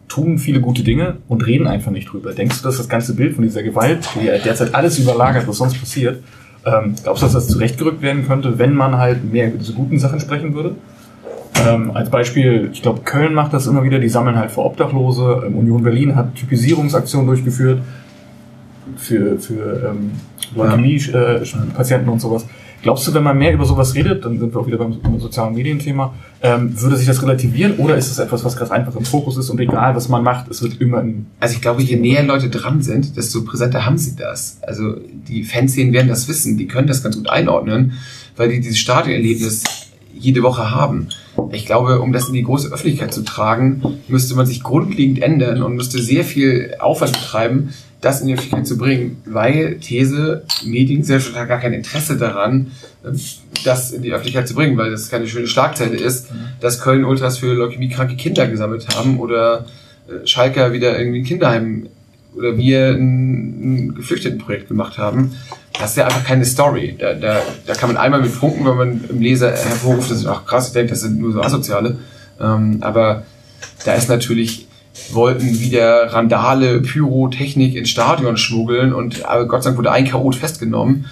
tun 0.08 0.38
viele 0.38 0.60
gute 0.60 0.82
Dinge 0.82 1.18
und 1.28 1.46
reden 1.46 1.66
einfach 1.66 1.90
nicht 1.90 2.12
drüber? 2.12 2.32
Denkst 2.32 2.58
du, 2.58 2.64
dass 2.64 2.78
das 2.78 2.88
ganze 2.88 3.14
Bild 3.14 3.34
von 3.34 3.44
dieser 3.44 3.62
Gewalt, 3.62 4.08
die 4.14 4.26
ja 4.26 4.38
derzeit 4.38 4.74
alles 4.74 4.98
überlagert, 4.98 5.46
was 5.46 5.58
sonst 5.58 5.78
passiert, 5.78 6.22
ähm, 6.64 6.94
glaubst 7.02 7.22
du, 7.22 7.26
dass 7.26 7.34
das 7.34 7.48
zurechtgerückt 7.48 8.02
werden 8.02 8.26
könnte, 8.26 8.58
wenn 8.58 8.74
man 8.74 8.96
halt 8.96 9.30
mehr 9.32 9.48
diese 9.50 9.72
guten 9.72 9.98
Sachen 9.98 10.18
sprechen 10.18 10.54
würde? 10.54 10.74
Ähm, 11.64 11.90
als 11.94 12.10
Beispiel, 12.10 12.70
ich 12.72 12.82
glaube, 12.82 13.00
Köln 13.02 13.34
macht 13.34 13.52
das 13.52 13.66
immer 13.66 13.82
wieder, 13.82 13.98
die 13.98 14.08
sammeln 14.08 14.36
halt 14.36 14.50
für 14.50 14.62
Obdachlose. 14.64 15.44
Ähm, 15.46 15.56
Union 15.56 15.82
Berlin 15.82 16.16
hat 16.16 16.34
Typisierungsaktionen 16.34 17.26
durchgeführt 17.26 17.80
für, 18.96 19.38
für 19.38 19.90
ähm, 19.90 20.12
Leukämie-Patienten 20.54 22.08
und 22.08 22.20
sowas. 22.20 22.46
Glaubst 22.82 23.08
du, 23.08 23.14
wenn 23.14 23.22
man 23.24 23.36
mehr 23.36 23.52
über 23.52 23.64
sowas 23.64 23.94
redet, 23.94 24.24
dann 24.24 24.38
sind 24.38 24.54
wir 24.54 24.60
auch 24.60 24.66
wieder 24.66 24.76
beim, 24.76 25.00
beim 25.00 25.18
sozialen 25.18 25.54
Medienthema, 25.54 26.14
ähm, 26.42 26.80
würde 26.80 26.96
sich 26.96 27.06
das 27.06 27.20
relativieren 27.20 27.78
oder 27.78 27.96
ist 27.96 28.10
es 28.10 28.18
etwas, 28.18 28.44
was 28.44 28.56
gerade 28.56 28.70
einfach 28.70 28.94
im 28.94 29.04
Fokus 29.04 29.36
ist 29.38 29.50
und 29.50 29.58
egal, 29.58 29.96
was 29.96 30.08
man 30.08 30.22
macht, 30.22 30.48
es 30.48 30.62
wird 30.62 30.80
immer 30.80 30.98
ein... 30.98 31.26
Also 31.40 31.56
ich 31.56 31.62
glaube, 31.62 31.82
je 31.82 31.96
näher 31.96 32.22
Leute 32.22 32.48
dran 32.48 32.82
sind, 32.82 33.16
desto 33.16 33.42
präsenter 33.42 33.86
haben 33.86 33.98
sie 33.98 34.14
das. 34.14 34.58
Also 34.62 34.94
die 35.26 35.42
Fanszenen 35.42 35.92
werden 35.92 36.08
das 36.08 36.28
wissen, 36.28 36.58
die 36.58 36.68
können 36.68 36.86
das 36.86 37.02
ganz 37.02 37.16
gut 37.16 37.28
einordnen, 37.28 37.94
weil 38.36 38.50
die 38.50 38.60
dieses 38.60 38.78
Stadionerlebnis 38.78 39.64
jede 40.14 40.42
Woche 40.42 40.70
haben. 40.70 41.08
Ich 41.52 41.66
glaube, 41.66 42.00
um 42.00 42.12
das 42.12 42.28
in 42.28 42.34
die 42.34 42.42
große 42.42 42.72
Öffentlichkeit 42.72 43.12
zu 43.12 43.22
tragen, 43.22 43.82
müsste 44.08 44.34
man 44.34 44.46
sich 44.46 44.62
grundlegend 44.62 45.22
ändern 45.22 45.62
und 45.62 45.76
müsste 45.76 46.00
sehr 46.02 46.24
viel 46.24 46.74
Aufwand 46.78 47.12
betreiben, 47.12 47.72
das 48.00 48.20
in 48.20 48.28
die 48.28 48.34
Öffentlichkeit 48.34 48.66
zu 48.66 48.78
bringen, 48.78 49.22
weil 49.24 49.78
These, 49.80 50.44
Medien 50.64 51.02
sehr 51.02 51.20
schon 51.20 51.34
gar 51.34 51.58
kein 51.58 51.72
Interesse 51.72 52.16
daran, 52.16 52.72
das 53.64 53.92
in 53.92 54.02
die 54.02 54.12
Öffentlichkeit 54.12 54.48
zu 54.48 54.54
bringen, 54.54 54.76
weil 54.76 54.90
das 54.90 55.10
keine 55.10 55.26
schöne 55.26 55.46
Schlagzeile 55.46 55.96
ist, 55.96 56.28
dass 56.60 56.80
Köln 56.80 57.04
Ultras 57.04 57.38
für 57.38 57.54
leukämiekranke 57.54 58.16
Kinder 58.16 58.46
gesammelt 58.46 58.88
haben 58.94 59.18
oder 59.18 59.66
äh, 60.08 60.26
Schalker 60.26 60.72
wieder 60.72 60.98
irgendwie 60.98 61.20
ein 61.20 61.24
Kinderheim 61.24 61.88
oder 62.36 62.56
wir 62.56 62.90
ein, 62.90 63.86
ein 63.86 63.94
Geflüchtetenprojekt 63.94 64.68
gemacht 64.68 64.98
haben. 64.98 65.34
Das 65.78 65.90
ist 65.90 65.96
ja 65.96 66.04
einfach 66.04 66.24
keine 66.24 66.44
Story. 66.44 66.94
Da, 66.98 67.14
da, 67.14 67.42
da 67.66 67.74
kann 67.74 67.88
man 67.88 67.96
einmal 67.96 68.20
mit 68.20 68.38
punkten, 68.38 68.64
wenn 68.64 68.76
man 68.76 69.04
im 69.08 69.20
Leser 69.20 69.50
hervorruft, 69.50 70.10
das 70.10 70.18
ist 70.18 70.26
auch 70.26 70.44
krass, 70.44 70.68
ich 70.68 70.72
denke, 70.72 70.90
das 70.90 71.00
sind 71.00 71.18
nur 71.18 71.32
so 71.32 71.40
Asoziale. 71.40 71.98
Ähm, 72.40 72.78
aber 72.80 73.24
da 73.84 73.94
ist 73.94 74.08
natürlich, 74.08 74.66
wollten 75.10 75.60
wieder 75.60 76.12
Randale, 76.12 76.80
Pyrotechnik 76.80 77.74
ins 77.74 77.90
Stadion 77.90 78.36
schmuggeln 78.36 78.92
und 78.92 79.24
aber 79.24 79.46
Gott 79.46 79.62
sei 79.62 79.70
Dank 79.70 79.78
wurde 79.78 79.92
ein 79.92 80.06
Chaot 80.06 80.36
festgenommen. 80.36 81.06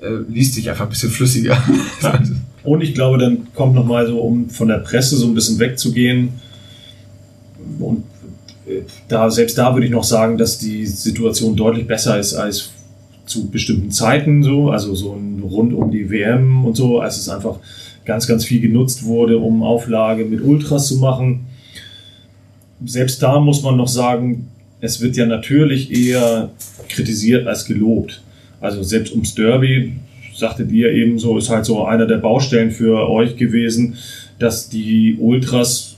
Äh, 0.00 0.24
liest 0.28 0.54
sich 0.54 0.68
einfach 0.70 0.86
ein 0.86 0.90
bisschen 0.90 1.10
flüssiger. 1.10 1.56
Und 2.62 2.82
ich 2.82 2.94
glaube, 2.94 3.18
dann 3.18 3.48
kommt 3.54 3.74
nochmal 3.74 4.06
so, 4.06 4.20
um 4.20 4.50
von 4.50 4.68
der 4.68 4.78
Presse 4.78 5.16
so 5.16 5.26
ein 5.26 5.34
bisschen 5.34 5.58
wegzugehen. 5.58 6.40
Und 7.78 8.04
da, 9.08 9.30
selbst 9.30 9.58
da 9.58 9.74
würde 9.74 9.86
ich 9.86 9.92
noch 9.92 10.04
sagen, 10.04 10.38
dass 10.38 10.58
die 10.58 10.86
Situation 10.86 11.56
deutlich 11.56 11.86
besser 11.86 12.18
ist 12.18 12.34
als 12.34 12.70
zu 13.26 13.48
bestimmten 13.48 13.90
Zeiten 13.90 14.42
so, 14.42 14.70
also 14.70 14.94
so 14.94 15.16
rund 15.42 15.72
um 15.72 15.90
die 15.90 16.10
WM 16.10 16.64
und 16.64 16.76
so, 16.76 17.00
als 17.00 17.18
es 17.18 17.28
einfach 17.28 17.58
ganz, 18.04 18.26
ganz 18.26 18.44
viel 18.44 18.60
genutzt 18.60 19.04
wurde, 19.04 19.38
um 19.38 19.62
Auflage 19.62 20.24
mit 20.24 20.42
Ultras 20.42 20.88
zu 20.88 20.96
machen. 20.96 21.46
Selbst 22.84 23.22
da 23.22 23.38
muss 23.38 23.62
man 23.62 23.76
noch 23.76 23.88
sagen, 23.88 24.48
es 24.80 25.00
wird 25.00 25.16
ja 25.16 25.26
natürlich 25.26 25.92
eher 25.92 26.50
kritisiert 26.88 27.46
als 27.46 27.66
gelobt. 27.66 28.22
Also 28.60 28.82
selbst 28.82 29.12
ums 29.12 29.34
Derby, 29.34 29.92
sagtet 30.34 30.72
ihr 30.72 30.90
eben 30.90 31.18
so, 31.18 31.38
ist 31.38 31.50
halt 31.50 31.64
so 31.64 31.84
einer 31.84 32.06
der 32.06 32.16
Baustellen 32.16 32.70
für 32.70 33.08
euch 33.08 33.36
gewesen, 33.36 33.96
dass 34.38 34.68
die 34.68 35.16
Ultras 35.20 35.89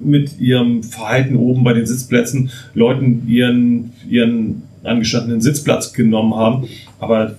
mit 0.00 0.38
ihrem 0.38 0.82
Verhalten 0.82 1.36
oben 1.36 1.64
bei 1.64 1.72
den 1.72 1.86
Sitzplätzen 1.86 2.50
Leuten 2.74 3.28
ihren, 3.28 3.92
ihren 4.08 4.62
angestandenen 4.84 5.40
Sitzplatz 5.40 5.92
genommen 5.92 6.34
haben. 6.34 6.68
Aber 6.98 7.34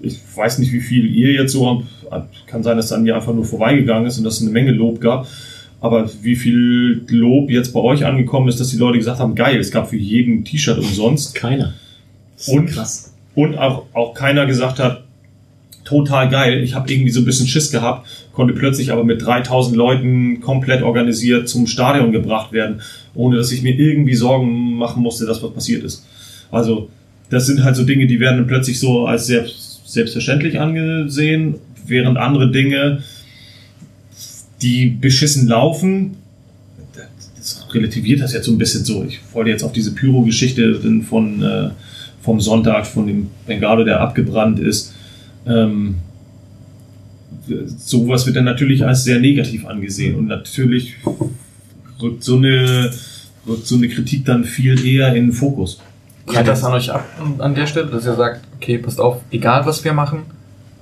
ich 0.00 0.18
weiß 0.34 0.58
nicht, 0.58 0.72
wie 0.72 0.80
viel 0.80 1.06
ihr 1.14 1.32
jetzt 1.32 1.52
so 1.52 1.84
habt. 2.10 2.46
Kann 2.46 2.62
sein, 2.62 2.76
dass 2.76 2.86
es 2.86 2.92
an 2.92 3.02
mir 3.02 3.16
einfach 3.16 3.34
nur 3.34 3.44
vorbeigegangen 3.44 4.06
ist 4.06 4.18
und 4.18 4.24
dass 4.24 4.36
es 4.36 4.42
eine 4.42 4.50
Menge 4.50 4.72
Lob 4.72 5.00
gab. 5.00 5.26
Aber 5.80 6.10
wie 6.22 6.36
viel 6.36 7.04
Lob 7.08 7.50
jetzt 7.50 7.72
bei 7.72 7.80
euch 7.80 8.04
angekommen 8.04 8.48
ist, 8.48 8.58
dass 8.58 8.68
die 8.68 8.76
Leute 8.76 8.98
gesagt 8.98 9.20
haben, 9.20 9.34
geil, 9.34 9.58
es 9.58 9.70
gab 9.70 9.88
für 9.88 9.96
jeden 9.96 10.44
T-Shirt 10.44 10.78
umsonst. 10.78 11.34
Keiner. 11.34 11.74
Und, 12.46 12.66
krass. 12.66 13.14
und 13.34 13.56
auch, 13.58 13.84
auch 13.92 14.14
keiner 14.14 14.46
gesagt 14.46 14.78
hat, 14.78 15.04
total 15.84 16.28
geil. 16.28 16.62
Ich 16.62 16.74
habe 16.74 16.90
irgendwie 16.90 17.10
so 17.10 17.20
ein 17.20 17.24
bisschen 17.24 17.46
Schiss 17.46 17.70
gehabt, 17.70 18.06
konnte 18.38 18.54
plötzlich 18.54 18.92
aber 18.92 19.02
mit 19.02 19.20
3000 19.20 19.76
Leuten 19.76 20.40
komplett 20.40 20.82
organisiert 20.82 21.48
zum 21.48 21.66
Stadion 21.66 22.12
gebracht 22.12 22.52
werden, 22.52 22.82
ohne 23.16 23.36
dass 23.36 23.50
ich 23.50 23.62
mir 23.62 23.74
irgendwie 23.74 24.14
Sorgen 24.14 24.76
machen 24.76 25.02
musste, 25.02 25.26
dass 25.26 25.42
was 25.42 25.52
passiert 25.52 25.82
ist. 25.82 26.06
Also 26.52 26.88
das 27.30 27.46
sind 27.46 27.64
halt 27.64 27.74
so 27.74 27.82
Dinge, 27.82 28.06
die 28.06 28.20
werden 28.20 28.36
dann 28.36 28.46
plötzlich 28.46 28.78
so 28.78 29.06
als 29.06 29.26
selbst, 29.26 29.90
selbstverständlich 29.92 30.60
angesehen, 30.60 31.56
während 31.84 32.16
andere 32.16 32.52
Dinge, 32.52 33.02
die 34.62 34.86
beschissen 34.86 35.48
laufen, 35.48 36.18
das 37.36 37.66
relativiert 37.74 38.20
das 38.20 38.34
jetzt 38.34 38.44
so 38.44 38.52
ein 38.52 38.58
bisschen 38.58 38.84
so. 38.84 39.02
Ich 39.02 39.18
wollte 39.32 39.50
jetzt 39.50 39.64
auf 39.64 39.72
diese 39.72 39.96
Pyro-Geschichte 39.96 40.80
von 41.08 41.42
äh, 41.42 41.70
vom 42.20 42.40
Sonntag, 42.40 42.86
von 42.86 43.08
dem 43.08 43.30
Bengalo, 43.48 43.82
der 43.82 44.00
abgebrannt 44.00 44.60
ist. 44.60 44.94
Ähm, 45.44 45.96
sowas 47.66 48.26
wird 48.26 48.36
dann 48.36 48.44
natürlich 48.44 48.84
als 48.84 49.04
sehr 49.04 49.20
negativ 49.20 49.66
angesehen 49.66 50.16
und 50.16 50.26
natürlich 50.26 50.96
rückt 52.00 52.22
so 52.22 52.36
eine, 52.36 52.90
rückt 53.46 53.66
so 53.66 53.76
eine 53.76 53.88
Kritik 53.88 54.24
dann 54.24 54.44
viel 54.44 54.84
eher 54.86 55.08
in 55.14 55.26
den 55.26 55.32
Fokus. 55.32 55.80
Kehrt 56.26 56.46
das 56.46 56.62
an 56.62 56.74
euch 56.74 56.90
ab 56.90 57.04
an 57.38 57.54
der 57.54 57.66
Stelle, 57.66 57.86
dass 57.86 58.04
ihr 58.04 58.14
sagt, 58.14 58.42
okay, 58.56 58.78
passt 58.78 59.00
auf, 59.00 59.22
egal 59.30 59.64
was 59.66 59.82
wir 59.84 59.92
machen, 59.92 60.22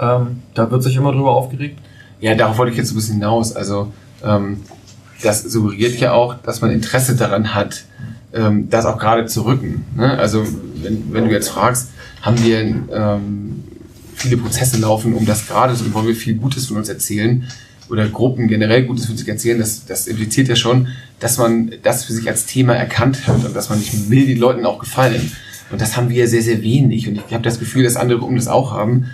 ähm, 0.01 0.43
da 0.55 0.71
wird 0.71 0.83
sich 0.83 0.97
immer 0.97 1.13
drüber 1.13 1.31
aufgeregt? 1.31 1.79
Ja, 2.21 2.35
darauf 2.35 2.59
wollte 2.59 2.73
ich 2.73 2.79
jetzt 2.79 2.93
ein 2.93 2.97
bisschen 2.97 3.15
hinaus. 3.17 3.55
Also 3.55 3.93
ähm, 4.25 4.63
das 5.23 5.43
suggeriert 5.43 5.99
ja 6.01 6.13
auch, 6.13 6.35
dass 6.43 6.61
man 6.61 6.71
Interesse 6.71 7.17
daran 7.17 7.55
hat, 7.55 7.85
ähm, 8.33 8.69
das 8.71 8.87
auch 8.87 8.99
gerade 8.99 9.27
zu 9.27 9.45
rücken. 9.45 9.85
Ne? 9.97 10.19
Also 10.19 10.45
wenn, 10.83 11.13
wenn 11.13 11.25
du 11.27 11.31
jetzt 11.31 11.49
fragst, 11.49 11.91
haben 12.23 12.43
wir 12.43 12.61
ähm, 12.61 13.65
viele 14.27 14.43
Prozesse 14.43 14.79
laufen, 14.79 15.15
um 15.15 15.25
das 15.25 15.47
gerade 15.47 15.75
so, 15.75 15.93
wollen 15.95 16.09
wir 16.09 16.17
viel 16.17 16.35
Gutes 16.35 16.67
von 16.67 16.77
uns 16.77 16.89
erzählen 16.89 17.45
oder 17.89 18.09
Gruppen 18.09 18.49
generell 18.49 18.85
Gutes 18.85 19.07
von 19.07 19.17
sich 19.17 19.29
erzählen, 19.29 19.59
das, 19.59 19.87
das 19.87 20.07
impliziert 20.07 20.49
ja 20.49 20.57
schon, 20.57 20.89
dass 21.21 21.39
man 21.39 21.73
das 21.83 22.05
für 22.05 22.13
sich 22.13 22.29
als 22.29 22.47
Thema 22.47 22.75
erkannt 22.75 23.27
hat 23.27 23.45
und 23.45 23.55
dass 23.55 23.71
man 23.71 23.79
nicht 23.79 24.11
will 24.11 24.27
den 24.27 24.39
Leuten 24.39 24.67
auch 24.67 24.79
gefallen. 24.79 25.31
Und 25.71 25.81
das 25.81 25.97
haben 25.97 26.11
wir 26.11 26.29
sehr, 26.29 26.43
sehr 26.43 26.63
wenig. 26.63 27.09
Und 27.09 27.17
ich 27.17 27.33
habe 27.33 27.43
das 27.43 27.59
Gefühl, 27.59 27.85
dass 27.85 27.97
andere 27.97 28.19
Gruppen 28.19 28.37
das 28.37 28.49
auch 28.49 28.73
haben. 28.73 29.07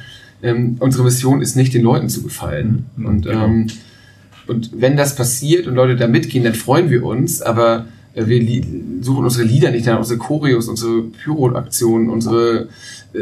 Ähm, 0.42 0.76
unsere 0.80 1.04
Mission 1.04 1.40
ist 1.40 1.56
nicht, 1.56 1.72
den 1.74 1.82
Leuten 1.82 2.08
zu 2.08 2.22
gefallen. 2.22 2.86
Mhm, 2.96 3.06
und, 3.06 3.26
ähm, 3.26 3.66
und 4.46 4.70
wenn 4.74 4.96
das 4.96 5.14
passiert 5.16 5.66
und 5.66 5.74
Leute 5.74 5.96
da 5.96 6.08
mitgehen, 6.08 6.44
dann 6.44 6.54
freuen 6.54 6.90
wir 6.90 7.04
uns. 7.04 7.42
Aber 7.42 7.86
wir 8.14 8.40
li- 8.40 8.64
suchen 9.00 9.24
unsere 9.24 9.44
Lieder 9.44 9.70
nicht 9.70 9.86
danach, 9.86 10.00
unsere 10.00 10.18
Choreos, 10.18 10.68
unsere 10.68 11.02
Pyro-Aktionen, 11.02 12.10
unsere 12.10 12.68
äh, 13.14 13.18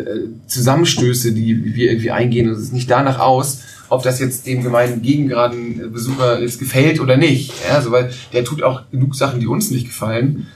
Zusammenstöße, 0.46 1.32
die 1.32 1.74
wir 1.74 1.90
irgendwie 1.90 2.10
eingehen. 2.10 2.48
Und 2.48 2.54
es 2.54 2.62
ist 2.62 2.72
nicht 2.72 2.90
danach 2.90 3.18
aus, 3.18 3.60
ob 3.88 4.02
das 4.02 4.20
jetzt 4.20 4.46
dem 4.46 4.62
gemeinen 4.62 5.02
gegengraden 5.02 5.92
Besucher 5.92 6.40
jetzt 6.40 6.58
gefällt 6.58 7.00
oder 7.00 7.16
nicht. 7.16 7.52
Ja, 7.68 7.76
also, 7.76 7.90
weil 7.90 8.10
der 8.32 8.44
tut 8.44 8.62
auch 8.62 8.82
genug 8.90 9.14
Sachen, 9.14 9.40
die 9.40 9.46
uns 9.46 9.70
nicht 9.70 9.86
gefallen. 9.86 10.46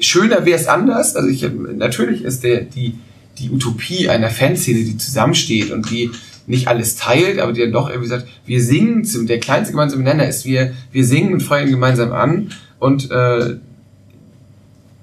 Schöner 0.00 0.44
wäre 0.46 0.58
es 0.58 0.66
anders. 0.66 1.16
Also 1.16 1.28
ich, 1.28 1.46
natürlich 1.76 2.24
ist 2.24 2.42
der, 2.42 2.62
die, 2.62 2.94
die 3.38 3.50
Utopie 3.50 4.08
einer 4.08 4.30
Fanszene, 4.30 4.80
die 4.80 4.96
zusammensteht 4.96 5.70
und 5.70 5.90
die 5.90 6.10
nicht 6.46 6.66
alles 6.68 6.96
teilt, 6.96 7.38
aber 7.38 7.52
die 7.52 7.60
dann 7.60 7.70
doch 7.72 7.88
irgendwie 7.88 8.08
sagt, 8.08 8.26
wir 8.44 8.62
singen, 8.62 9.04
zum, 9.04 9.26
der 9.26 9.38
kleinste 9.38 9.72
gemeinsame 9.72 10.02
Nenner 10.02 10.26
ist, 10.26 10.44
wir, 10.44 10.72
wir 10.90 11.04
singen 11.04 11.34
und 11.34 11.42
feuern 11.42 11.70
gemeinsam 11.70 12.12
an 12.12 12.48
und 12.80 13.10
äh, 13.10 13.56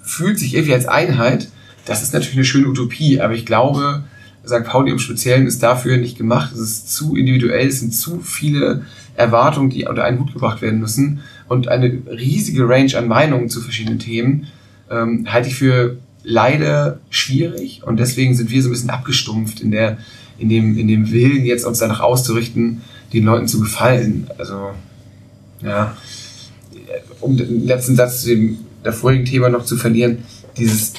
fühlt 0.08 0.40
sich 0.40 0.56
irgendwie 0.56 0.74
als 0.74 0.88
Einheit. 0.88 1.50
Das 1.86 2.02
ist 2.02 2.14
natürlich 2.14 2.38
eine 2.38 2.46
schöne 2.46 2.68
Utopie, 2.68 3.22
aber 3.22 3.34
ich 3.34 3.46
glaube, 3.46 4.04
St. 4.46 4.64
Pauli 4.64 4.92
im 4.92 5.00
Speziellen 5.00 5.46
ist 5.46 5.62
dafür 5.62 5.98
nicht 5.98 6.18
gemacht. 6.18 6.54
Es 6.54 6.60
ist 6.60 6.94
zu 6.94 7.16
individuell, 7.16 7.68
es 7.68 7.82
sind 7.82 7.94
zu 7.94 8.22
viele 8.22 8.86
Erwartungen, 9.16 9.70
die 9.70 9.86
unter 9.86 10.04
einen 10.04 10.20
Hut 10.20 10.34
gebracht 10.34 10.62
werden 10.62 10.80
müssen 10.80 11.22
und 11.48 11.68
eine 11.68 12.02
riesige 12.10 12.68
Range 12.68 12.96
an 12.98 13.08
Meinungen 13.08 13.50
zu 13.50 13.62
verschiedenen 13.62 14.00
Themen 14.00 14.48
ähm, 14.90 15.26
halte 15.28 15.50
ich 15.50 15.56
für 15.56 15.98
leider 16.24 17.00
schwierig 17.10 17.82
und 17.86 18.00
deswegen 18.00 18.36
sind 18.36 18.50
wir 18.50 18.62
so 18.62 18.70
ein 18.70 18.72
bisschen 18.72 18.90
abgestumpft 18.90 19.62
in 19.62 19.72
der 19.72 19.98
in 20.38 20.50
dem 20.50 20.78
in 20.78 20.88
dem 20.88 21.12
Willen 21.12 21.46
jetzt 21.46 21.66
uns 21.66 21.80
danach 21.80 22.00
auszurichten, 22.00 22.82
den 23.14 23.24
Leuten 23.24 23.48
zu 23.48 23.60
gefallen. 23.60 24.28
Also 24.38 24.72
ja, 25.62 25.98
um 27.22 27.38
den 27.38 27.66
letzten 27.66 27.96
Satz 27.96 28.22
zu 28.22 28.30
dem 28.30 28.58
vorigen 28.94 29.26
Thema 29.26 29.50
noch 29.50 29.66
zu 29.66 29.78
verlieren, 29.78 30.20
dieses 30.58 30.94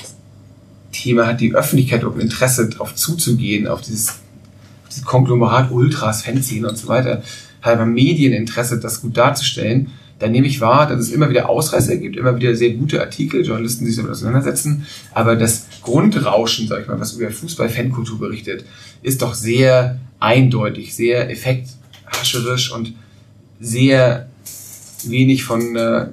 Thema 0.92 1.26
hat 1.26 1.40
die 1.40 1.54
Öffentlichkeit 1.54 2.04
ein 2.04 2.20
Interesse 2.20 2.68
darauf 2.68 2.94
zuzugehen, 2.94 3.66
auf 3.66 3.82
dieses, 3.82 4.08
auf 4.08 4.88
dieses 4.90 5.04
Konglomerat 5.04 5.70
Ultras, 5.70 6.22
Fanzine 6.22 6.68
und 6.68 6.76
so 6.76 6.88
weiter. 6.88 7.22
halber 7.62 7.86
Medieninteresse, 7.86 8.78
das 8.78 9.00
gut 9.00 9.16
darzustellen, 9.16 9.90
dann 10.18 10.32
nehme 10.32 10.46
ich 10.46 10.60
wahr, 10.60 10.86
dass 10.88 11.00
es 11.00 11.10
immer 11.10 11.30
wieder 11.30 11.48
Ausreißer 11.48 11.96
gibt, 11.96 12.16
immer 12.16 12.36
wieder 12.36 12.54
sehr 12.54 12.70
gute 12.70 13.00
Artikel, 13.00 13.44
Journalisten 13.44 13.84
die 13.84 13.90
sich 13.90 13.98
damit 13.98 14.12
auseinandersetzen, 14.12 14.86
aber 15.12 15.36
das 15.36 15.66
Grundrauschen, 15.82 16.66
sag 16.66 16.82
ich 16.82 16.88
mal, 16.88 16.98
was 16.98 17.12
über 17.12 17.30
Fußball-Fankultur 17.30 18.18
berichtet, 18.18 18.64
ist 19.02 19.22
doch 19.22 19.34
sehr 19.34 19.98
eindeutig, 20.18 20.94
sehr 20.94 21.30
effekthascherisch 21.30 22.72
und 22.72 22.94
sehr 23.60 24.28
wenig 25.04 25.44
von, 25.44 25.76
äh, 25.76 26.08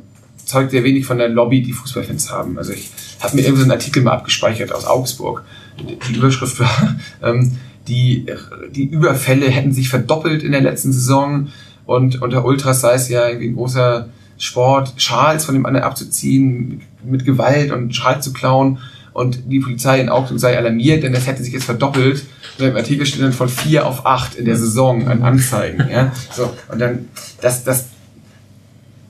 zeugt 0.45 0.72
sehr 0.72 0.84
wenig 0.84 1.05
von 1.05 1.17
der 1.17 1.30
Lobby, 1.30 1.61
die 1.61 1.73
Fußballfans 1.73 2.31
haben. 2.31 2.57
Also 2.57 2.73
ich 2.73 2.89
habe 3.19 3.35
mir 3.35 3.41
irgendwie 3.41 3.59
so 3.59 3.65
einen 3.65 3.72
Artikel 3.72 4.03
mal 4.03 4.13
abgespeichert 4.13 4.72
aus 4.72 4.85
Augsburg. 4.85 5.43
Die 5.80 6.15
Überschrift 6.15 6.59
war, 6.59 6.95
ähm, 7.23 7.57
die, 7.88 8.26
die 8.72 8.85
Überfälle 8.85 9.49
hätten 9.49 9.73
sich 9.73 9.89
verdoppelt 9.89 10.43
in 10.43 10.51
der 10.51 10.61
letzten 10.61 10.91
Saison 10.91 11.49
und 11.85 12.22
unter 12.22 12.45
Ultras 12.45 12.81
sei 12.81 12.93
es 12.93 13.09
ja 13.09 13.27
irgendwie 13.27 13.49
ein 13.49 13.55
großer 13.55 14.09
Sport, 14.38 14.93
Schals 14.97 15.45
von 15.45 15.55
dem 15.55 15.65
anderen 15.65 15.85
abzuziehen, 15.85 16.81
mit 17.03 17.26
Gewalt 17.26 17.72
und 17.72 17.95
Schal 17.95 18.22
zu 18.22 18.34
klauen. 18.34 18.80
Und 19.13 19.49
die 19.49 19.59
Polizei 19.59 20.01
in 20.01 20.09
Augsburg 20.09 20.41
sei 20.41 20.57
alarmiert, 20.57 21.03
denn 21.03 21.13
das 21.13 21.26
hätte 21.26 21.41
sich 21.41 21.53
jetzt 21.53 21.63
verdoppelt. 21.63 22.26
Und 22.59 22.65
im 22.65 22.76
Artikel 22.76 23.05
steht 23.05 23.22
dann 23.22 23.31
von 23.31 23.47
vier 23.47 23.85
auf 23.85 24.05
acht 24.05 24.35
in 24.35 24.43
der 24.45 24.57
Saison 24.57 25.07
an 25.07 25.22
Anzeigen. 25.22 25.88
Ja? 25.89 26.11
So, 26.34 26.53
und 26.69 26.80
dann, 26.80 27.07
das, 27.39 27.63
das, 27.63 27.85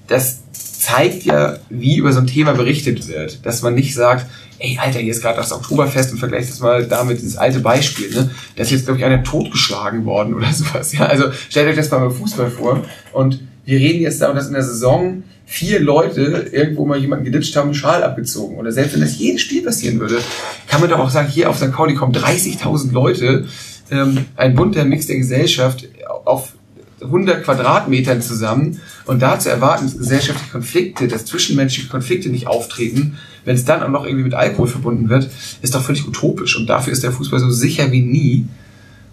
das 0.07 0.41
zeigt 0.85 1.23
ja, 1.23 1.57
wie 1.69 1.97
über 1.97 2.13
so 2.13 2.19
ein 2.19 2.27
Thema 2.27 2.53
berichtet 2.53 3.07
wird. 3.07 3.43
Dass 3.43 3.63
man 3.63 3.73
nicht 3.73 3.95
sagt, 3.95 4.27
ey, 4.59 4.77
Alter, 4.79 4.99
hier 4.99 5.11
ist 5.11 5.21
gerade 5.21 5.37
das 5.37 5.51
Oktoberfest 5.51 6.11
und 6.11 6.19
vergleicht 6.19 6.49
das 6.49 6.59
mal 6.59 6.85
damit, 6.85 7.17
dieses 7.17 7.37
alte 7.37 7.59
Beispiel, 7.59 8.11
ne? 8.11 8.29
Da 8.55 8.61
ist 8.61 8.71
jetzt, 8.71 8.85
glaube 8.85 8.99
ich, 8.99 9.05
einer 9.05 9.23
totgeschlagen 9.23 10.05
worden 10.05 10.35
oder 10.35 10.51
sowas. 10.53 10.93
Ja, 10.93 11.07
also 11.07 11.25
stellt 11.49 11.67
euch 11.69 11.75
das 11.75 11.89
mal 11.89 11.99
beim 11.99 12.11
Fußball 12.11 12.51
vor. 12.51 12.85
Und 13.13 13.41
wir 13.65 13.79
reden 13.79 14.01
jetzt 14.01 14.21
da, 14.21 14.31
dass 14.31 14.47
in 14.47 14.53
der 14.53 14.61
Saison 14.61 15.23
vier 15.47 15.79
Leute 15.79 16.49
irgendwo 16.51 16.85
mal 16.85 16.99
jemanden 16.99 17.25
geditscht 17.25 17.55
haben, 17.55 17.69
einen 17.69 17.75
Schal 17.75 18.03
abgezogen. 18.03 18.57
Oder 18.57 18.71
selbst 18.71 18.93
wenn 18.93 19.01
das 19.01 19.17
jedes 19.17 19.41
Spiel 19.41 19.63
passieren 19.63 19.99
würde, 19.99 20.19
kann 20.67 20.81
man 20.81 20.89
doch 20.91 20.99
auch 20.99 21.09
sagen, 21.09 21.29
hier 21.29 21.49
auf 21.49 21.57
St. 21.57 21.71
Pauli 21.71 21.95
kommen 21.95 22.13
30.000 22.13 22.91
Leute, 22.91 23.47
ähm, 23.89 24.25
ein 24.35 24.53
bunter 24.53 24.85
Mix 24.85 25.07
der 25.07 25.17
Gesellschaft 25.17 25.87
auf 26.25 26.53
100 27.01 27.43
Quadratmetern 27.43 28.21
zusammen. 28.21 28.79
Und 29.05 29.21
da 29.21 29.39
zu 29.39 29.49
erwarten, 29.49 29.85
dass 29.85 29.97
gesellschaftliche 29.97 30.51
Konflikte, 30.51 31.07
dass 31.07 31.25
zwischenmenschliche 31.25 31.89
Konflikte 31.89 32.29
nicht 32.29 32.47
auftreten, 32.47 33.17
wenn 33.43 33.55
es 33.55 33.65
dann 33.65 33.83
auch 33.83 33.89
noch 33.89 34.05
irgendwie 34.05 34.23
mit 34.23 34.33
Alkohol 34.33 34.67
verbunden 34.67 35.09
wird, 35.09 35.29
ist 35.61 35.75
doch 35.75 35.83
völlig 35.83 36.07
utopisch. 36.07 36.57
Und 36.57 36.67
dafür 36.67 36.93
ist 36.93 37.03
der 37.03 37.11
Fußball 37.11 37.39
so 37.39 37.49
sicher 37.49 37.91
wie 37.91 38.01
nie. 38.01 38.47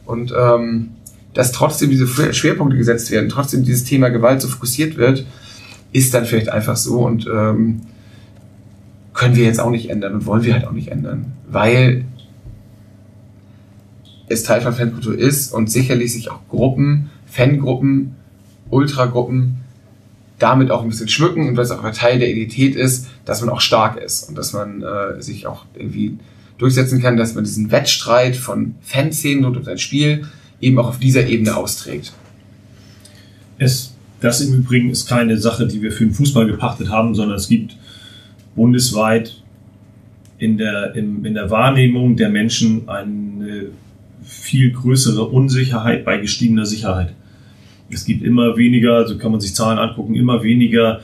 Und 0.07 0.33
ähm, 0.39 0.91
dass 1.35 1.53
trotzdem 1.53 1.91
diese 1.91 2.07
Schwerpunkte 2.33 2.77
gesetzt 2.77 3.11
werden, 3.11 3.29
trotzdem 3.29 3.65
dieses 3.65 3.85
Thema 3.85 4.09
Gewalt 4.11 4.41
so 4.41 4.49
fokussiert 4.49 4.97
wird, 4.97 5.27
ist 5.93 6.15
dann 6.15 6.25
vielleicht 6.25 6.49
einfach 6.49 6.77
so. 6.77 7.01
Und 7.01 7.27
ähm, 7.27 7.83
können 9.15 9.37
wir 9.37 9.45
jetzt 9.45 9.61
auch 9.61 9.71
nicht 9.71 9.91
ändern 9.91 10.15
und 10.15 10.27
wollen 10.27 10.43
wir 10.43 10.55
halt 10.55 10.67
auch 10.67 10.73
nicht 10.73 10.89
ändern, 10.89 11.33
weil 11.51 12.05
es 14.29 14.43
Teil 14.43 14.63
von 14.63 14.73
Fankultur 14.73 15.17
ist 15.17 15.53
und 15.53 15.71
sicherlich 15.71 16.13
sich 16.13 16.31
auch 16.31 16.41
Gruppen, 16.49 17.11
Fangruppen, 17.33 18.15
Ultragruppen 18.69 19.57
damit 20.39 20.71
auch 20.71 20.83
ein 20.83 20.89
bisschen 20.89 21.09
schmücken 21.09 21.49
und 21.49 21.57
weil 21.57 21.65
es 21.65 21.71
auch 21.71 21.83
ein 21.83 21.95
Teil 21.95 22.19
der 22.19 22.29
Identität 22.29 22.75
ist, 22.75 23.07
dass 23.25 23.41
man 23.41 23.51
auch 23.51 23.61
stark 23.61 23.97
ist 23.97 24.29
und 24.29 24.37
dass 24.37 24.53
man 24.53 24.83
äh, 24.83 25.23
sich 25.23 25.47
auch 25.47 25.65
irgendwie 25.75 26.19
durchsetzen 26.59 27.01
kann, 27.01 27.17
dass 27.17 27.35
man 27.35 27.45
diesen 27.45 27.71
Wettstreit 27.71 28.37
von 28.37 28.75
Fanszenen 28.83 29.45
und 29.45 29.57
um 29.57 29.65
sein 29.65 29.79
Spiel 29.79 30.27
eben 30.61 30.79
auch 30.79 30.89
auf 30.89 30.99
dieser 30.99 31.27
Ebene 31.27 31.57
austrägt. 31.57 32.13
Es, 33.59 33.95
das 34.21 34.41
im 34.41 34.55
Übrigen 34.55 34.91
ist 34.91 35.09
keine 35.09 35.39
Sache, 35.39 35.67
die 35.67 35.81
wir 35.81 35.93
für 35.93 36.05
den 36.05 36.15
Fußball 36.15 36.47
gepachtet 36.47 36.91
haben, 36.91 37.15
sondern 37.15 37.37
es 37.37 37.49
gibt 37.49 37.77
bundesweit 38.55 39.43
in 40.39 40.59
der, 40.59 40.95
in, 40.97 41.25
in 41.25 41.35
der 41.35 41.51
Wahrnehmung 41.51 42.17
der 42.17 42.29
Menschen 42.29 42.89
eine 42.89 43.67
viel 44.25 44.73
größere 44.73 45.25
Unsicherheit 45.25 46.05
bei 46.05 46.19
gestiegener 46.19 46.67
Sicherheit. 46.67 47.15
Es 47.93 48.05
gibt 48.05 48.23
immer 48.25 48.57
weniger, 48.57 49.07
so 49.07 49.19
kann 49.19 49.33
man 49.33 49.41
sich 49.41 49.55
Zahlen 49.55 49.79
angucken, 49.79 50.15
immer 50.15 50.43
weniger 50.43 51.01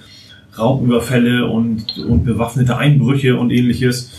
Raubüberfälle 0.59 1.47
und, 1.47 1.99
und 1.99 2.25
bewaffnete 2.25 2.77
Einbrüche 2.77 3.37
und 3.37 3.51
ähnliches. 3.51 4.11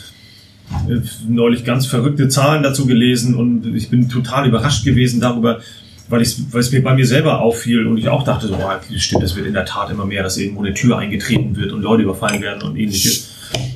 Äh, 0.88 1.00
neulich 1.28 1.66
ganz 1.66 1.88
verrückte 1.88 2.30
Zahlen 2.30 2.64
dazu 2.64 2.86
gelesen 2.86 3.36
und 3.36 3.66
ich 3.76 3.90
bin 3.90 4.08
total 4.08 4.48
überrascht 4.48 4.86
gewesen 4.86 5.20
darüber, 5.20 5.62
weil, 6.10 6.22
weil 6.52 6.62
es 6.62 6.72
mir 6.72 6.84
bei 6.84 6.94
mir 6.94 7.06
selber 7.06 7.42
auffiel 7.42 7.88
und 7.88 7.98
ich 7.98 8.08
auch 8.10 8.24
dachte, 8.24 8.48
so, 8.48 8.56
boah, 8.56 8.80
stimmt, 8.96 9.24
es 9.24 9.36
wird 9.36 9.48
in 9.48 9.54
der 9.54 9.66
Tat 9.66 9.90
immer 9.90 10.06
mehr, 10.06 10.24
dass 10.24 10.38
irgendwo 10.38 10.64
eine 10.64 10.74
Tür 10.74 10.98
eingetreten 10.98 11.56
wird 11.56 11.72
und 11.72 11.82
Leute 11.82 12.04
überfallen 12.04 12.42
werden 12.42 12.62
und 12.64 12.78
ähnliches. 12.78 13.32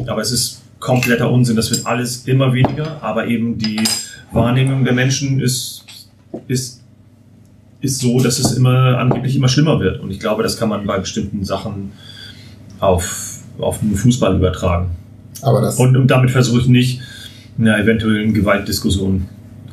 Aber 0.06 0.22
es 0.22 0.32
ist 0.32 0.61
kompletter 0.80 1.32
Unsinn, 1.32 1.56
das 1.56 1.72
wird 1.72 1.86
alles 1.86 2.28
immer 2.28 2.53
weniger, 2.53 3.02
aber 3.02 3.28
eben 3.28 3.57
die 3.57 3.82
Wahrnehmung 4.32 4.84
der 4.84 4.94
Menschen 4.94 5.40
ist, 5.40 5.86
ist 6.48 6.82
ist 7.84 7.99
so, 7.99 8.18
dass 8.19 8.39
es 8.39 8.53
immer 8.53 8.97
angeblich 8.97 9.35
immer 9.35 9.49
schlimmer 9.49 9.80
wird. 9.81 9.99
Und 9.99 10.10
ich 10.10 10.19
glaube, 10.19 10.41
das 10.41 10.57
kann 10.57 10.69
man 10.69 10.85
bei 10.88 10.97
bestimmten 10.99 11.43
Sachen 11.43 11.91
auf, 12.80 13.39
auf 13.60 13.80
den 13.80 13.93
Fußball 13.93 14.38
übertragen. 14.38 14.91
Aber 15.41 15.60
das 15.60 15.77
Und, 15.77 15.97
und 15.97 16.07
damit 16.07 16.31
versuche 16.31 16.61
ich 16.61 16.68
nicht 16.68 17.01
einer 17.60 17.77
eventuellen 17.77 18.34
Gewaltdiskussion 18.34 19.26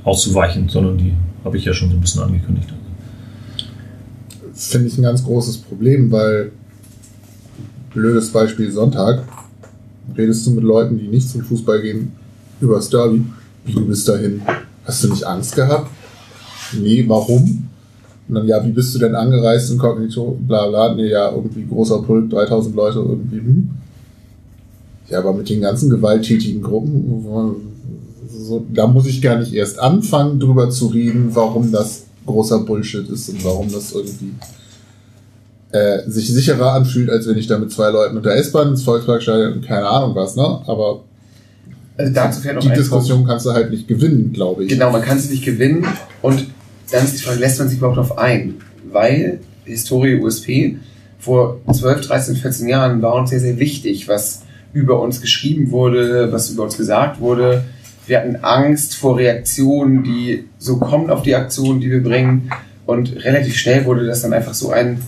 auszuweichen, 0.03 0.69
sondern 0.69 0.99
die 0.99 1.15
habe 1.45 1.57
ich 1.57 1.65
ja 1.65 1.73
schon 1.73 1.89
so 1.91 1.97
ein 1.97 2.01
bisschen 2.01 2.23
angekündigt. 2.23 2.69
finde 4.55 4.89
ich 4.89 4.99
ein 4.99 5.03
ganz 5.03 5.25
großes 5.25 5.59
Problem, 5.59 6.11
weil 6.11 6.51
blödes 7.95 8.31
Beispiel 8.33 8.73
Sonntag, 8.73 9.23
redest 10.19 10.45
du 10.49 10.51
mit 10.51 10.65
Leuten, 10.65 10.99
die 10.99 11.07
nicht 11.07 11.29
zum 11.29 11.43
Fußball 11.43 11.81
gehen, 11.81 12.11
über 12.61 12.75
das 12.75 12.91
Derby, 12.91 13.25
wie 13.65 13.73
du 13.73 13.87
bist 13.87 14.09
dahin, 14.09 14.43
hast 14.85 15.05
du 15.05 15.11
nicht 15.11 15.23
Angst 15.23 15.55
gehabt? 15.55 15.89
Nee, 16.73 17.05
warum? 17.07 17.70
Und 18.31 18.37
dann, 18.37 18.47
ja, 18.47 18.65
wie 18.65 18.71
bist 18.71 18.95
du 18.95 19.01
denn 19.01 19.17
angereist, 19.17 19.73
inkognito, 19.73 20.39
bla 20.47 20.69
bla, 20.69 20.95
nee, 20.95 21.09
ja, 21.09 21.33
irgendwie 21.33 21.67
großer 21.67 22.01
Pulk, 22.03 22.31
3000 22.31 22.77
Leute, 22.77 23.01
irgendwie, 23.01 23.39
hm. 23.39 23.71
Ja, 25.09 25.19
aber 25.19 25.33
mit 25.33 25.51
den 25.51 25.61
ganzen 25.61 25.91
gewalttätigen 25.91 26.63
Gruppen, 26.63 27.25
so, 28.33 28.65
da 28.73 28.87
muss 28.87 29.09
ich 29.09 29.21
gar 29.21 29.41
nicht 29.41 29.53
erst 29.53 29.81
anfangen, 29.81 30.39
drüber 30.39 30.71
zu 30.71 30.87
reden, 30.87 31.31
warum 31.33 31.73
das 31.73 32.05
großer 32.25 32.61
Bullshit 32.61 33.09
ist 33.09 33.29
und 33.31 33.45
warum 33.45 33.69
das 33.73 33.91
irgendwie 33.91 34.35
äh, 35.73 36.09
sich 36.09 36.33
sicherer 36.33 36.75
anfühlt, 36.75 37.11
als 37.11 37.27
wenn 37.27 37.37
ich 37.37 37.49
da 37.49 37.59
mit 37.59 37.73
zwei 37.73 37.91
Leuten 37.91 38.17
unter 38.17 38.33
S-Bahn 38.33 38.69
ins 38.69 38.85
Volksparkstadion, 38.85 39.61
keine 39.63 39.89
Ahnung 39.89 40.15
was, 40.15 40.37
ne? 40.37 40.43
Aber 40.69 41.03
Also 41.97 42.13
dazu 42.13 42.41
fährt 42.41 42.55
noch 42.55 42.63
die 42.63 42.71
Diskussion 42.71 43.27
kannst 43.27 43.47
du 43.47 43.51
halt 43.51 43.73
nicht 43.73 43.89
gewinnen, 43.89 44.33
glaube 44.33 44.63
ich. 44.63 44.69
Genau, 44.69 44.93
man 44.93 45.03
kann 45.03 45.19
es 45.19 45.29
nicht 45.29 45.45
gewinnen 45.45 45.85
und 46.23 46.47
dann 46.91 47.05
ist 47.05 47.19
die 47.19 47.23
Frage, 47.23 47.41
lässt 47.41 47.59
man 47.59 47.69
sich 47.69 47.79
überhaupt 47.79 47.99
darauf 47.99 48.19
ein? 48.19 48.57
Weil 48.91 49.41
Historie 49.65 50.21
USP 50.21 50.77
vor 51.19 51.61
12, 51.73 52.07
13, 52.07 52.37
14 52.37 52.69
Jahren 52.69 53.03
war 53.03 53.15
uns 53.15 53.31
sehr, 53.31 53.41
sehr 53.41 53.59
wichtig, 53.59 54.09
was 54.09 54.43
über 54.73 55.01
uns 55.01 55.21
geschrieben 55.21 55.71
wurde, 55.71 56.33
was 56.33 56.51
über 56.51 56.65
uns 56.65 56.77
gesagt 56.77 57.21
wurde. 57.21 57.65
Wir 58.07 58.19
hatten 58.19 58.37
Angst 58.37 58.97
vor 58.97 59.19
Reaktionen, 59.19 60.03
die 60.03 60.45
so 60.59 60.79
kommen 60.79 61.11
auf 61.11 61.23
die 61.23 61.35
Aktionen, 61.35 61.81
die 61.81 61.91
wir 61.91 62.03
bringen. 62.03 62.51
Und 62.87 63.25
relativ 63.25 63.57
schnell 63.57 63.85
wurde 63.85 64.07
das 64.07 64.23
dann 64.23 64.33
einfach 64.33 64.55
so 64.55 64.71
ein 64.71 65.01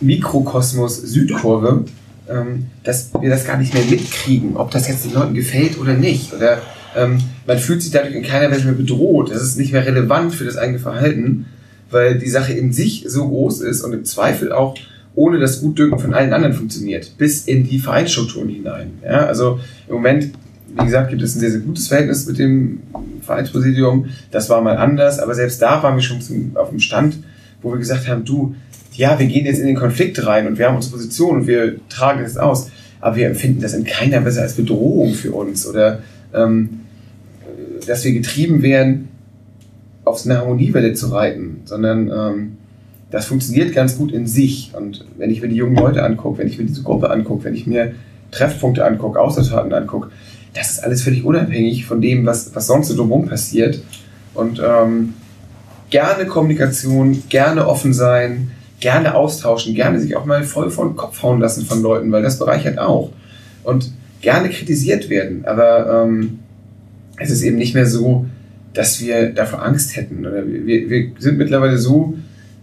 Mikrokosmos 0.00 0.96
Südkurve, 0.96 1.84
ähm, 2.28 2.66
dass 2.82 3.10
wir 3.20 3.30
das 3.30 3.44
gar 3.44 3.58
nicht 3.58 3.74
mehr 3.74 3.84
mitkriegen, 3.84 4.56
ob 4.56 4.70
das 4.70 4.88
jetzt 4.88 5.04
den 5.04 5.12
Leuten 5.12 5.34
gefällt 5.34 5.78
oder 5.78 5.94
nicht. 5.94 6.32
Oder 6.32 6.60
ähm, 6.96 7.18
man 7.46 7.58
fühlt 7.58 7.82
sich 7.82 7.90
dadurch 7.90 8.14
in 8.14 8.22
keiner 8.22 8.50
Weise 8.50 8.64
mehr 8.64 8.74
bedroht. 8.74 9.30
Das 9.30 9.42
ist 9.42 9.58
nicht 9.58 9.72
mehr 9.72 9.84
relevant 9.84 10.34
für 10.34 10.44
das 10.44 10.56
eigene 10.56 10.78
Verhalten, 10.78 11.46
weil 11.90 12.18
die 12.18 12.28
Sache 12.28 12.52
in 12.52 12.72
sich 12.72 13.04
so 13.06 13.28
groß 13.28 13.60
ist 13.62 13.82
und 13.82 13.92
im 13.92 14.04
Zweifel 14.04 14.52
auch 14.52 14.76
ohne 15.14 15.38
das 15.38 15.60
Gutdünken 15.60 15.98
von 15.98 16.12
allen 16.12 16.32
anderen 16.32 16.54
funktioniert, 16.54 17.16
bis 17.18 17.46
in 17.46 17.68
die 17.68 17.78
Vereinsstrukturen 17.78 18.48
hinein. 18.48 18.98
Ja, 19.04 19.26
also 19.26 19.60
im 19.86 19.94
Moment, 19.94 20.30
wie 20.76 20.84
gesagt, 20.84 21.10
gibt 21.10 21.22
es 21.22 21.36
ein 21.36 21.40
sehr, 21.40 21.52
sehr 21.52 21.60
gutes 21.60 21.86
Verhältnis 21.86 22.26
mit 22.26 22.38
dem 22.38 22.80
Vereinspräsidium. 23.22 24.06
Das 24.32 24.50
war 24.50 24.60
mal 24.60 24.76
anders, 24.76 25.20
aber 25.20 25.34
selbst 25.34 25.62
da 25.62 25.82
waren 25.82 25.94
wir 25.94 26.02
schon 26.02 26.20
zum, 26.20 26.56
auf 26.56 26.70
dem 26.70 26.80
Stand, 26.80 27.18
wo 27.62 27.70
wir 27.70 27.78
gesagt 27.78 28.08
haben, 28.08 28.24
du, 28.24 28.56
ja, 28.92 29.18
wir 29.18 29.26
gehen 29.26 29.46
jetzt 29.46 29.60
in 29.60 29.66
den 29.66 29.76
Konflikt 29.76 30.24
rein 30.26 30.46
und 30.46 30.58
wir 30.58 30.66
haben 30.66 30.76
unsere 30.76 30.96
Position 30.96 31.38
und 31.38 31.46
wir 31.46 31.76
tragen 31.88 32.22
das 32.22 32.36
aus, 32.36 32.70
aber 33.00 33.16
wir 33.16 33.26
empfinden 33.26 33.60
das 33.60 33.74
in 33.74 33.84
keiner 33.84 34.24
Weise 34.24 34.42
als 34.42 34.54
Bedrohung 34.54 35.14
für 35.14 35.32
uns 35.32 35.66
oder 35.66 36.00
ähm, 36.34 36.80
dass 37.86 38.04
wir 38.04 38.12
getrieben 38.12 38.62
werden, 38.62 39.08
auf 40.04 40.24
eine 40.24 40.38
Harmoniewelle 40.38 40.92
zu 40.92 41.08
reiten, 41.08 41.62
sondern 41.64 42.10
ähm, 42.10 42.56
das 43.10 43.26
funktioniert 43.26 43.74
ganz 43.74 43.96
gut 43.96 44.12
in 44.12 44.26
sich. 44.26 44.72
Und 44.76 45.04
wenn 45.16 45.30
ich 45.30 45.40
mir 45.40 45.48
die 45.48 45.56
jungen 45.56 45.76
Leute 45.76 46.02
angucke, 46.02 46.38
wenn 46.38 46.48
ich 46.48 46.58
mir 46.58 46.66
diese 46.66 46.82
Gruppe 46.82 47.10
angucke, 47.10 47.44
wenn 47.44 47.54
ich 47.54 47.66
mir 47.66 47.94
Treffpunkte 48.30 48.84
angucke, 48.84 49.20
Austauschfahrten 49.20 49.72
angucke, 49.72 50.10
das 50.52 50.72
ist 50.72 50.84
alles 50.84 51.02
völlig 51.02 51.24
unabhängig 51.24 51.86
von 51.86 52.00
dem, 52.00 52.26
was, 52.26 52.54
was 52.54 52.66
sonst 52.66 52.88
so 52.88 52.96
drumherum 52.96 53.26
passiert. 53.26 53.80
Und 54.34 54.60
ähm, 54.64 55.14
gerne 55.90 56.26
Kommunikation, 56.26 57.22
gerne 57.28 57.66
offen 57.66 57.92
sein, 57.92 58.50
gerne 58.80 59.14
austauschen, 59.14 59.74
gerne 59.74 60.00
sich 60.00 60.16
auch 60.16 60.24
mal 60.24 60.44
voll 60.44 60.70
vor 60.70 60.86
den 60.86 60.96
Kopf 60.96 61.22
hauen 61.22 61.40
lassen 61.40 61.64
von 61.64 61.82
Leuten, 61.82 62.12
weil 62.12 62.22
das 62.22 62.38
bereichert 62.38 62.78
auch. 62.78 63.10
Und 63.62 63.92
gerne 64.24 64.48
kritisiert 64.48 65.08
werden, 65.10 65.44
aber 65.44 66.04
ähm, 66.04 66.40
es 67.18 67.30
ist 67.30 67.42
eben 67.42 67.56
nicht 67.56 67.74
mehr 67.74 67.86
so, 67.86 68.26
dass 68.72 69.00
wir 69.00 69.32
davor 69.32 69.64
Angst 69.64 69.96
hätten. 69.96 70.26
Oder 70.26 70.44
wir, 70.46 70.90
wir 70.90 71.12
sind 71.18 71.38
mittlerweile 71.38 71.78
so 71.78 72.16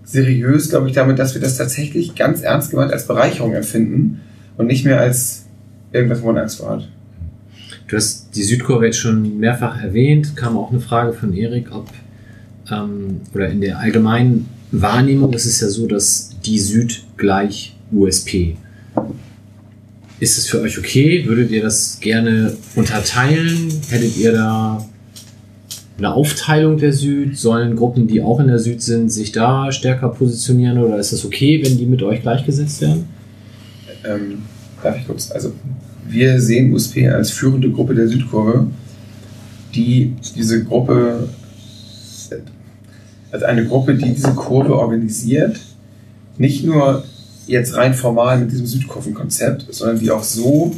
seriös, 0.04 0.70
glaube 0.70 0.90
ich, 0.90 0.94
damit, 0.94 1.20
dass 1.20 1.34
wir 1.34 1.42
das 1.42 1.58
tatsächlich 1.58 2.16
ganz 2.16 2.42
ernst 2.42 2.72
gemeint 2.72 2.92
als 2.92 3.08
Bereicherung 3.08 3.54
empfinden 3.54 4.20
und 4.58 4.68
nicht 4.68 4.84
mehr 4.84 5.00
als 5.00 5.46
irgendwas, 5.94 6.22
wo 6.22 6.28
man 6.28 6.40
Angst 6.40 6.58
vor 6.58 6.72
hat. 6.72 6.90
Du 7.88 7.96
hast 7.96 8.36
die 8.36 8.44
Südkurve 8.44 8.88
jetzt 8.88 8.98
schon 8.98 9.40
mehrfach 9.40 9.82
erwähnt, 9.82 10.36
kam 10.36 10.58
auch 10.58 10.72
eine 10.72 10.80
Frage 10.80 11.14
von 11.14 11.34
Erik, 11.34 11.72
ob 11.72 11.88
ähm, 12.72 13.22
oder 13.34 13.50
in 13.50 13.62
der 13.62 13.80
allgemeinen 13.80 14.50
Wahrnehmung 14.72 15.34
ist 15.34 15.46
es 15.46 15.62
ja 15.62 15.68
so, 15.68 15.88
dass 15.88 16.32
die 16.44 16.60
Süd 16.60 17.04
gleich 17.18 17.76
USP. 17.92 18.58
Ist 20.22 20.38
es 20.38 20.48
für 20.48 20.62
euch 20.62 20.78
okay? 20.78 21.26
Würdet 21.26 21.50
ihr 21.50 21.64
das 21.64 22.00
gerne 22.00 22.56
unterteilen? 22.76 23.72
Hättet 23.90 24.16
ihr 24.18 24.32
da 24.32 24.86
eine 25.98 26.14
Aufteilung 26.14 26.78
der 26.78 26.94
Süd? 26.94 27.36
Sollen 27.40 27.76
Gruppen, 27.76 28.06
die 28.06 28.22
auch 28.22 28.40
in 28.40 28.46
der 28.46 28.60
Süd 28.60 28.84
sind, 28.84 29.10
sich 29.10 29.32
da 29.32 29.72
stärker 29.72 30.10
positionieren 30.10 30.78
oder 30.78 31.00
ist 31.00 31.12
es 31.12 31.26
okay, 31.26 31.60
wenn 31.66 31.76
die 31.76 31.88
mit 31.88 32.04
euch 32.04 32.22
gleichgesetzt 32.22 32.82
werden? 32.82 33.06
Ähm, 34.06 34.44
darf 34.84 34.96
ich 34.96 35.08
kurz? 35.08 35.32
Also, 35.32 35.54
wir 36.08 36.40
sehen 36.40 36.72
USP 36.72 37.10
als 37.10 37.32
führende 37.32 37.72
Gruppe 37.72 37.96
der 37.96 38.08
Südkurve, 38.08 38.68
die 39.74 40.14
diese 40.36 40.64
Gruppe, 40.64 41.30
also 43.32 43.46
eine 43.48 43.66
Gruppe, 43.66 43.96
die 43.96 44.14
diese 44.14 44.36
Kurve 44.36 44.78
organisiert, 44.78 45.60
nicht 46.38 46.64
nur 46.64 47.06
jetzt 47.52 47.76
rein 47.76 47.94
formal 47.94 48.40
mit 48.40 48.52
diesem 48.52 48.66
Südkurvenkonzept, 48.66 49.68
sondern 49.70 50.00
die 50.00 50.12
auch 50.12 50.24
so 50.24 50.76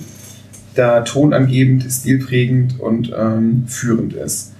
da 0.76 1.02
tonangebend, 1.02 1.86
stilprägend 1.90 2.80
und 2.80 3.14
ähm, 3.18 3.66
führend 3.68 4.14
ist. 4.14 4.54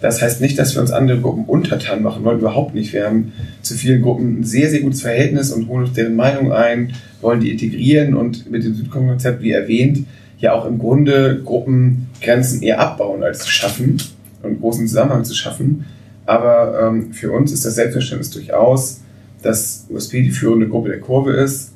Das 0.00 0.22
heißt 0.22 0.40
nicht, 0.40 0.58
dass 0.58 0.74
wir 0.74 0.80
uns 0.80 0.90
andere 0.90 1.20
Gruppen 1.20 1.44
untertan 1.44 2.02
machen 2.02 2.24
wollen, 2.24 2.38
überhaupt 2.38 2.74
nicht. 2.74 2.92
Wir 2.94 3.06
haben 3.06 3.32
zu 3.60 3.74
vielen 3.74 4.00
Gruppen 4.00 4.40
ein 4.40 4.44
sehr, 4.44 4.70
sehr 4.70 4.80
gutes 4.80 5.02
Verhältnis 5.02 5.52
und 5.52 5.68
holen 5.68 5.84
uns 5.84 5.92
deren 5.92 6.16
Meinung 6.16 6.52
ein, 6.52 6.94
wollen 7.20 7.40
die 7.40 7.50
integrieren 7.50 8.14
und 8.14 8.50
mit 8.50 8.64
dem 8.64 8.74
Südkonzept, 8.74 9.42
wie 9.42 9.50
erwähnt, 9.50 10.06
ja 10.38 10.54
auch 10.54 10.64
im 10.64 10.78
Grunde 10.78 11.42
Gruppengrenzen 11.44 12.62
eher 12.62 12.80
abbauen 12.80 13.22
als 13.22 13.40
zu 13.40 13.50
schaffen 13.50 13.98
und 14.42 14.60
großen 14.60 14.88
Zusammenhang 14.88 15.24
zu 15.24 15.34
schaffen. 15.34 15.84
Aber 16.24 16.88
ähm, 16.88 17.12
für 17.12 17.30
uns 17.30 17.52
ist 17.52 17.66
das 17.66 17.74
Selbstverständnis 17.74 18.30
durchaus, 18.30 19.00
dass 19.42 19.86
USP 19.90 20.22
die 20.22 20.30
führende 20.30 20.68
Gruppe 20.68 20.90
der 20.90 21.00
Kurve 21.00 21.32
ist, 21.32 21.72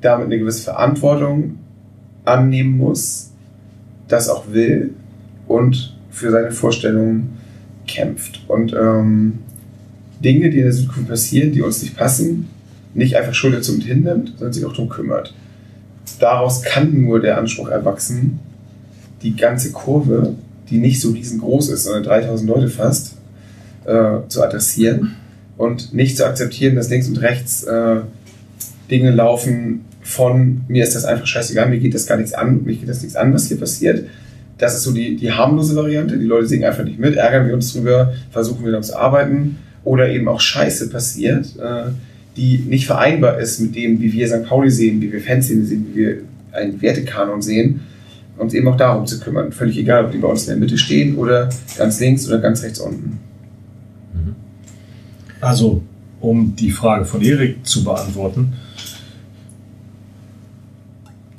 damit 0.00 0.26
eine 0.26 0.38
gewisse 0.38 0.62
Verantwortung 0.62 1.58
annehmen 2.24 2.76
muss, 2.76 3.30
das 4.08 4.28
auch 4.28 4.52
will 4.52 4.90
und 5.48 5.96
für 6.10 6.30
seine 6.30 6.50
Vorstellungen 6.50 7.38
kämpft. 7.86 8.42
Und 8.48 8.74
ähm, 8.74 9.38
Dinge, 10.22 10.50
die 10.50 10.58
in 10.58 10.64
der 10.64 10.72
Südkurve 10.72 11.08
passieren, 11.08 11.52
die 11.52 11.62
uns 11.62 11.82
nicht 11.82 11.96
passen, 11.96 12.48
nicht 12.94 13.16
einfach 13.16 13.34
Schulter 13.34 13.62
zum 13.62 13.80
hinnimmt, 13.80 14.34
sondern 14.36 14.52
sich 14.52 14.64
auch 14.64 14.72
darum 14.72 14.88
kümmert. 14.88 15.34
Daraus 16.20 16.62
kann 16.62 17.00
nur 17.00 17.20
der 17.20 17.38
Anspruch 17.38 17.68
erwachsen, 17.68 18.38
die 19.22 19.34
ganze 19.34 19.72
Kurve, 19.72 20.34
die 20.70 20.78
nicht 20.78 21.00
so 21.00 21.10
riesengroß 21.10 21.70
ist, 21.70 21.84
sondern 21.84 22.04
3000 22.04 22.48
Leute 22.48 22.68
fast, 22.68 23.16
äh, 23.84 24.18
zu 24.28 24.42
adressieren 24.42 25.16
und 25.56 25.94
nicht 25.94 26.16
zu 26.16 26.26
akzeptieren, 26.26 26.74
dass 26.74 26.90
links 26.90 27.08
und 27.08 27.18
rechts 27.18 27.64
äh, 27.64 28.00
Dinge 28.90 29.10
laufen 29.10 29.84
von 30.04 30.60
mir 30.68 30.84
ist 30.84 30.94
das 30.94 31.06
einfach 31.06 31.26
scheißegal, 31.26 31.68
mir 31.68 31.78
geht 31.78 31.94
das 31.94 32.06
gar 32.06 32.18
nichts 32.18 32.34
an, 32.34 32.62
mir 32.64 32.74
geht 32.74 32.88
das 32.88 33.02
nichts 33.02 33.16
an, 33.16 33.32
was 33.32 33.48
hier 33.48 33.58
passiert. 33.58 34.06
Das 34.58 34.76
ist 34.76 34.82
so 34.82 34.92
die, 34.92 35.16
die 35.16 35.32
harmlose 35.32 35.74
Variante. 35.74 36.18
Die 36.18 36.26
Leute 36.26 36.46
singen 36.46 36.64
einfach 36.64 36.84
nicht 36.84 36.98
mit, 36.98 37.16
ärgern 37.16 37.48
wir 37.48 37.54
uns 37.54 37.72
drüber, 37.72 38.12
versuchen 38.30 38.64
wir 38.64 38.70
daran 38.70 38.84
zu 38.84 38.96
arbeiten. 38.96 39.56
Oder 39.82 40.10
eben 40.10 40.28
auch 40.28 40.40
Scheiße 40.40 40.90
passiert, 40.90 41.56
äh, 41.58 41.90
die 42.36 42.58
nicht 42.58 42.86
vereinbar 42.86 43.38
ist 43.38 43.60
mit 43.60 43.74
dem, 43.74 44.00
wie 44.00 44.12
wir 44.12 44.28
St. 44.28 44.44
Pauli 44.44 44.70
sehen, 44.70 45.00
wie 45.00 45.10
wir 45.10 45.20
Fanszene 45.20 45.64
sehen, 45.64 45.86
wie 45.92 45.98
wir 45.98 46.16
einen 46.52 46.80
Wertekanon 46.80 47.42
sehen. 47.42 47.80
Und 48.36 48.52
eben 48.52 48.68
auch 48.68 48.76
darum 48.76 49.06
zu 49.06 49.20
kümmern. 49.20 49.52
Völlig 49.52 49.78
egal, 49.78 50.04
ob 50.04 50.12
die 50.12 50.18
bei 50.18 50.28
uns 50.28 50.42
in 50.42 50.48
der 50.48 50.56
Mitte 50.56 50.76
stehen 50.76 51.16
oder 51.16 51.48
ganz 51.78 51.98
links 52.00 52.26
oder 52.28 52.38
ganz 52.38 52.62
rechts 52.62 52.78
unten. 52.78 53.18
Also, 55.44 55.82
um 56.20 56.56
die 56.56 56.70
Frage 56.70 57.04
von 57.04 57.20
Erik 57.20 57.66
zu 57.66 57.84
beantworten. 57.84 58.54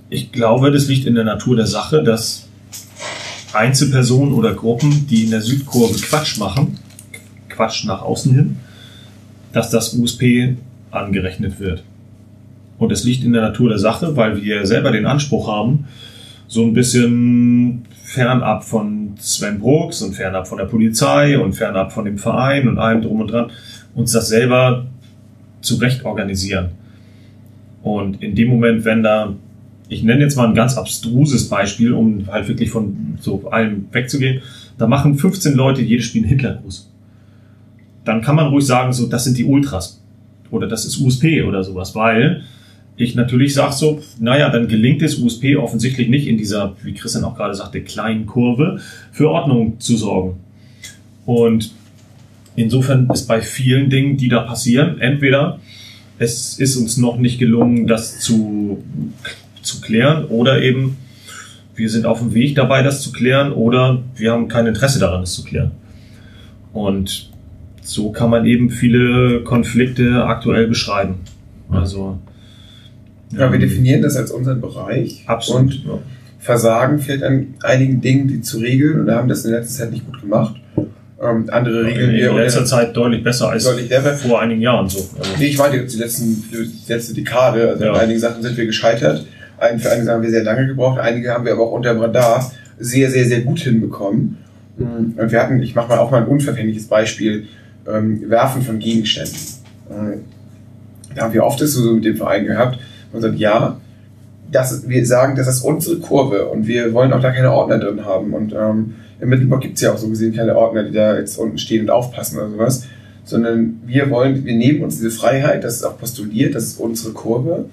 Ich 0.10 0.32
glaube, 0.32 0.72
das 0.72 0.88
liegt 0.88 1.08
in 1.08 1.16
der 1.16 1.24
Natur 1.24 1.56
der 1.56 1.66
Sache, 1.66 2.04
dass 2.04 2.48
Einzelpersonen 3.54 4.34
oder 4.34 4.54
Gruppen, 4.54 5.08
die 5.08 5.24
in 5.24 5.32
der 5.32 5.42
Südkurve 5.42 6.00
Quatsch 6.00 6.38
machen, 6.38 6.78
Quatsch 7.50 7.86
nach 7.86 8.02
außen 8.02 8.34
hin, 8.36 8.58
dass 9.54 9.72
das 9.72 9.94
USP 9.96 10.56
angerechnet 10.92 11.60
wird. 11.60 11.84
Und 12.78 12.92
es 12.92 13.04
liegt 13.06 13.24
in 13.24 13.34
der 13.34 13.42
Natur 13.42 13.70
der 13.70 13.80
Sache, 13.80 14.16
weil 14.16 14.42
wir 14.42 14.68
selber 14.68 14.92
den 14.92 15.06
Anspruch 15.06 15.48
haben, 15.48 15.88
so 16.48 16.64
ein 16.64 16.74
bisschen 16.74 17.86
fernab 18.04 18.64
von 18.64 19.16
Sven 19.18 19.60
Brooks 19.60 20.02
und 20.02 20.14
fernab 20.14 20.48
von 20.48 20.60
der 20.60 20.66
Polizei 20.66 21.40
und 21.40 21.54
fernab 21.54 21.92
von 21.92 22.06
dem 22.06 22.20
Verein 22.20 22.68
und 22.68 22.78
allem 22.78 23.02
drum 23.02 23.22
und 23.22 23.32
dran, 23.32 23.52
uns 23.96 24.12
das 24.12 24.30
selber 24.30 24.86
zurecht 25.62 26.06
organisieren. 26.06 26.70
Und 27.82 28.22
in 28.22 28.36
dem 28.36 28.50
Moment, 28.50 28.86
wenn 28.86 29.04
da, 29.04 29.34
ich 29.90 30.04
nenne 30.04 30.22
jetzt 30.22 30.36
mal 30.36 30.48
ein 30.48 30.56
ganz 30.56 30.78
abstruses 30.78 31.50
Beispiel, 31.50 31.94
um 31.94 32.28
halt 32.28 32.48
wirklich 32.48 32.70
von 32.70 33.18
so 33.20 33.50
allem 33.50 33.88
wegzugehen, 33.92 34.42
da 34.78 34.88
machen 34.88 35.16
15 35.16 35.56
Leute 35.56 35.82
jedes 35.82 36.06
Spiel 36.06 36.24
einen 36.24 36.30
Hitlergruß. 36.30 36.92
Dann 38.04 38.22
kann 38.22 38.36
man 38.36 38.48
ruhig 38.48 38.66
sagen, 38.66 38.94
so, 38.94 39.08
das 39.08 39.24
sind 39.24 39.38
die 39.38 39.46
Ultras. 39.46 40.02
Oder 40.52 40.68
das 40.68 40.86
ist 40.86 41.00
USP 41.00 41.44
oder 41.44 41.64
sowas, 41.64 41.96
weil 41.96 42.44
ich 42.98 43.16
natürlich 43.16 43.54
sage 43.54 43.74
so, 43.74 44.02
naja, 44.20 44.50
dann 44.50 44.68
gelingt 44.68 45.02
es 45.02 45.18
USP 45.18 45.56
offensichtlich 45.58 46.08
nicht 46.08 46.28
in 46.28 46.38
dieser, 46.38 46.76
wie 46.84 46.94
Christian 46.94 47.24
auch 47.24 47.36
gerade 47.36 47.54
sagte, 47.54 47.82
kleinen 47.82 48.26
Kurve 48.26 48.80
für 49.12 49.30
Ordnung 49.30 49.80
zu 49.80 49.98
sorgen. 49.98 50.38
Und 51.26 51.72
insofern 52.56 53.10
ist 53.14 53.28
bei 53.28 53.42
vielen 53.42 53.90
Dingen, 53.90 54.18
die 54.18 54.30
da 54.30 54.42
passieren, 54.42 55.00
entweder 55.00 55.60
es 56.18 56.60
ist 56.60 56.78
uns 56.78 56.98
noch 56.98 57.18
nicht 57.18 57.40
gelungen, 57.40 57.88
das 57.88 58.20
zu, 58.20 58.84
zu 59.62 59.82
klären 59.82 60.26
oder 60.26 60.62
eben 60.62 60.98
wir 61.76 61.90
sind 61.90 62.06
auf 62.06 62.20
dem 62.20 62.34
Weg 62.34 62.56
dabei, 62.56 62.84
das 62.84 63.02
zu 63.02 63.12
klären 63.12 63.52
oder 63.52 64.02
wir 64.16 64.32
haben 64.32 64.48
kein 64.48 64.66
Interesse 64.66 65.00
daran, 65.00 65.24
es 65.24 65.34
zu 65.34 65.44
klären. 65.44 65.72
Und 66.72 67.32
so 67.82 68.12
kann 68.12 68.30
man 68.30 68.46
eben 68.46 68.70
viele 68.70 69.44
Konflikte 69.44 70.24
aktuell 70.24 70.68
beschreiben. 70.68 71.16
Also 71.70 72.18
Ja, 73.32 73.52
wir 73.52 73.60
definieren 73.60 74.02
das 74.02 74.16
als 74.16 74.32
unseren 74.32 74.62
Bereich. 74.62 75.24
absolut. 75.28 75.86
Und. 75.86 76.02
Versagen 76.40 77.00
fehlt 77.00 77.24
an 77.24 77.56
einigen 77.64 78.02
Dingen, 78.02 78.28
die 78.28 78.42
zu 78.42 78.60
regeln. 78.60 79.00
Und 79.00 79.08
wir 79.08 79.16
haben 79.16 79.28
das 79.28 79.46
in 79.46 79.52
letzter 79.52 79.84
Zeit 79.84 79.92
nicht 79.92 80.06
gut 80.06 80.22
gemacht. 80.22 80.56
Ähm, 81.30 81.50
andere 81.52 81.84
regeln 81.86 82.14
in 82.16 82.30
oder- 82.30 82.44
letzter 82.44 82.66
Zeit 82.66 82.96
deutlich 82.96 83.24
besser 83.24 83.50
als 83.50 83.64
Deutlich 83.64 83.92
vor 84.22 84.42
einigen 84.42 84.62
Jahren 84.62 84.88
so. 84.90 85.00
Also, 85.18 85.32
Nee, 85.40 85.46
ich 85.48 85.58
meine 85.58 85.78
jetzt 85.78 85.94
die, 85.96 86.00
letzten, 86.00 86.44
die 86.52 86.92
letzte 86.92 87.14
Dekade. 87.14 87.70
Also 87.70 87.84
Ja. 87.86 87.94
in 87.94 88.00
einigen 88.00 88.20
Sachen 88.20 88.42
sind 88.44 88.56
wir 88.58 88.66
gescheitert. 88.66 89.26
Ein- 89.58 89.80
Für 89.80 89.92
einige 89.92 90.12
haben 90.12 90.22
wir 90.24 90.30
sehr 90.30 90.44
lange 90.44 90.68
gebraucht. 90.68 91.00
Einige 91.00 91.32
haben 91.32 91.46
wir 91.46 91.54
aber 91.54 91.64
auch 91.64 91.72
unter 91.72 91.94
dem 91.94 92.02
Radar 92.02 92.52
sehr, 92.78 93.10
sehr, 93.10 93.26
sehr 93.26 93.42
gut 93.42 93.60
hinbekommen. 93.60 94.38
Und 94.78 95.32
wir 95.32 95.42
hatten, 95.42 95.62
ich 95.64 95.74
mache 95.76 95.88
mal 95.88 96.00
auch 96.00 96.12
mal 96.12 96.22
ein 96.24 96.28
unverfängliches 96.28 96.88
Beispiel, 96.88 97.46
ähm, 97.88 98.30
Werfen 98.30 98.62
von 98.62 98.80
Gegenständen. 98.80 99.34
Äh, 99.90 100.18
da 101.16 101.22
haben 101.24 101.34
wir 101.34 101.46
oft 101.46 101.62
das 101.62 101.72
so 101.72 101.94
mit 101.94 102.04
dem 102.04 102.18
Verein 102.18 102.46
gehabt 102.46 102.78
und 103.14 103.22
sagt, 103.22 103.38
ja, 103.38 103.78
das, 104.52 104.88
wir 104.90 105.06
sagen, 105.06 105.36
das 105.38 105.48
ist 105.48 105.62
unsere 105.62 105.98
Kurve 106.00 106.46
und 106.48 106.68
wir 106.68 106.92
wollen 106.94 107.14
auch 107.14 107.22
da 107.22 107.32
keine 107.32 107.52
Ordner 107.54 107.80
drin 107.80 108.04
haben. 108.04 108.34
Und 108.34 108.54
ähm, 108.54 108.96
im 109.20 109.30
Mittelblock 109.30 109.62
gibt 109.62 109.76
es 109.76 109.82
ja 109.82 109.94
auch 109.94 109.98
so 109.98 110.10
gesehen 110.10 110.36
keine 110.36 110.56
Ordner, 110.56 110.84
die 110.84 110.92
da 110.92 111.18
jetzt 111.18 111.38
unten 111.38 111.58
stehen 111.58 111.84
und 111.84 111.90
aufpassen 111.90 112.38
oder 112.38 112.50
sowas. 112.50 112.86
Sondern 113.24 113.82
wir 113.86 114.10
wollen, 114.12 114.46
wir 114.46 114.56
nehmen 114.56 114.84
uns 114.84 114.98
diese 114.98 115.10
Freiheit, 115.10 115.64
das 115.64 115.78
ist 115.78 115.84
auch 115.84 115.98
postuliert, 115.98 116.54
das 116.54 116.66
ist 116.66 116.80
unsere 116.80 117.14
Kurve. 117.14 117.66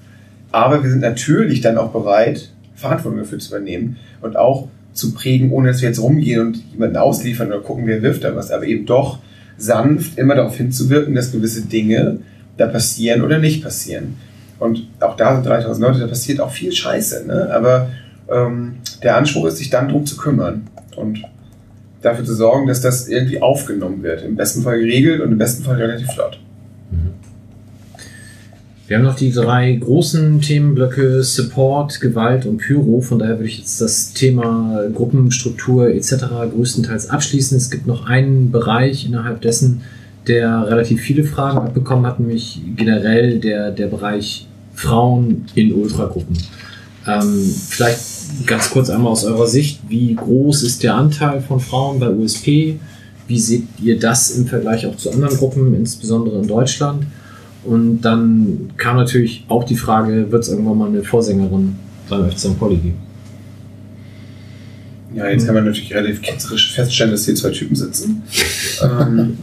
Aber 0.51 0.83
wir 0.83 0.91
sind 0.91 1.01
natürlich 1.01 1.61
dann 1.61 1.79
auch 1.79 1.93
bereit, 1.93 2.51
Verantwortung 2.75 3.19
dafür 3.19 3.39
zu 3.39 3.55
übernehmen 3.55 3.97
und 4.21 4.37
auch 4.37 4.69
zu 4.93 5.13
prägen, 5.13 5.53
ohne 5.53 5.69
dass 5.69 5.81
wir 5.81 5.89
jetzt 5.89 6.01
rumgehen 6.01 6.41
und 6.41 6.63
jemanden 6.73 6.97
ausliefern 6.97 7.49
oder 7.49 7.61
gucken, 7.61 7.87
wer 7.87 8.03
wirft 8.03 8.25
da 8.25 8.35
was, 8.37 8.51
aber 8.51 8.65
eben 8.65 8.87
doch 8.87 9.19
sanft 9.57 10.19
immer 10.19 10.35
darauf 10.35 10.57
hinzuwirken, 10.57 11.15
dass 11.15 11.33
gewisse 11.33 11.63
Dinge 11.63 12.19
da 12.57 12.67
passieren 12.67 13.23
oder 13.23 13.39
nicht 13.39 13.63
passieren. 13.63 14.17
Und 14.59 14.87
auch 15.01 15.17
da 15.17 15.35
sind 15.35 15.47
3000 15.47 15.87
Leute, 15.87 16.01
da 16.01 16.07
passiert 16.07 16.41
auch 16.41 16.51
viel 16.51 16.73
Scheiße, 16.73 17.27
ne? 17.27 17.51
aber 17.53 17.91
ähm, 18.31 18.77
der 19.03 19.17
Anspruch 19.17 19.47
ist, 19.47 19.57
sich 19.57 19.71
dann 19.71 19.89
drum 19.89 20.07
zu 20.07 20.17
kümmern 20.17 20.69
und 20.97 21.23
dafür 22.03 22.25
zu 22.25 22.35
sorgen, 22.35 22.67
dass 22.67 22.81
das 22.81 23.09
irgendwie 23.09 23.41
aufgenommen 23.41 24.03
wird. 24.03 24.25
Im 24.25 24.37
besten 24.37 24.63
Fall 24.63 24.79
geregelt 24.79 25.21
und 25.21 25.33
im 25.33 25.39
besten 25.39 25.63
Fall 25.63 25.77
relativ 25.77 26.09
flott. 26.09 26.39
Wir 28.89 28.99
haben 28.99 29.05
noch 29.05 29.17
die 29.17 29.33
drei 29.33 29.73
großen 29.73 30.41
Themenblöcke 30.43 31.23
Support, 31.23 32.01
Gewalt 32.01 32.45
und 32.45 32.59
Pyro. 32.59 33.01
Von 33.01 33.21
daher 33.21 33.39
würde 33.39 33.49
ich 33.49 33.59
jetzt 33.59 33.81
das 33.81 34.13
Thema 34.13 34.85
Gruppenstruktur 34.93 35.89
etc. 35.89 36.17
größtenteils 36.55 37.09
abschließen. 37.09 37.57
Es 37.57 37.71
gibt 37.71 37.87
noch 37.87 38.07
einen 38.07 38.51
Bereich 38.51 39.07
innerhalb 39.07 39.41
dessen, 39.41 39.81
der 40.27 40.67
relativ 40.67 41.01
viele 41.01 41.25
Fragen 41.25 41.59
abbekommen 41.59 42.05
hat, 42.05 42.21
nämlich 42.21 42.61
generell 42.77 43.39
der, 43.39 43.71
der 43.71 43.87
Bereich 43.87 44.47
Frauen 44.75 45.47
in 45.55 45.73
Ultragruppen. 45.73 46.37
Ähm, 47.07 47.55
vielleicht 47.69 48.01
ganz 48.47 48.71
kurz 48.71 48.91
einmal 48.91 49.13
aus 49.13 49.25
eurer 49.25 49.47
Sicht, 49.47 49.81
wie 49.89 50.15
groß 50.15 50.63
ist 50.63 50.83
der 50.83 50.95
Anteil 50.95 51.41
von 51.41 51.61
Frauen 51.61 51.99
bei 51.99 52.09
USP? 52.11 52.79
Wie 53.27 53.41
seht 53.41 53.65
ihr 53.83 53.99
das 53.99 54.31
im 54.33 54.47
Vergleich 54.47 54.87
auch 54.87 54.97
zu 54.97 55.11
anderen 55.11 55.37
Gruppen, 55.37 55.75
insbesondere 55.75 56.39
in 56.41 56.47
Deutschland? 56.47 57.07
Und 57.65 58.01
dann 58.01 58.73
kam 58.77 58.97
natürlich 58.97 59.45
auch 59.49 59.65
die 59.65 59.77
Frage, 59.77 60.31
wird 60.31 60.43
es 60.43 60.49
irgendwann 60.49 60.79
mal 60.79 60.89
eine 60.89 61.05
Vorsängerin 61.05 61.77
beim 62.09 62.31
FC 62.31 62.39
St. 62.39 62.59
Pauli 62.59 62.77
geben? 62.77 62.99
Ja, 65.15 65.29
jetzt 65.29 65.47
kann 65.47 65.55
man 65.55 65.67
natürlich 65.67 65.95
relativ 65.95 66.23
ketzerisch 66.23 66.75
feststellen, 66.75 67.13
dass 67.13 67.25
hier 67.25 67.35
zwei 67.35 67.51
Typen 67.51 67.77
sitzen. 67.77 68.23
ähm, 68.83 69.39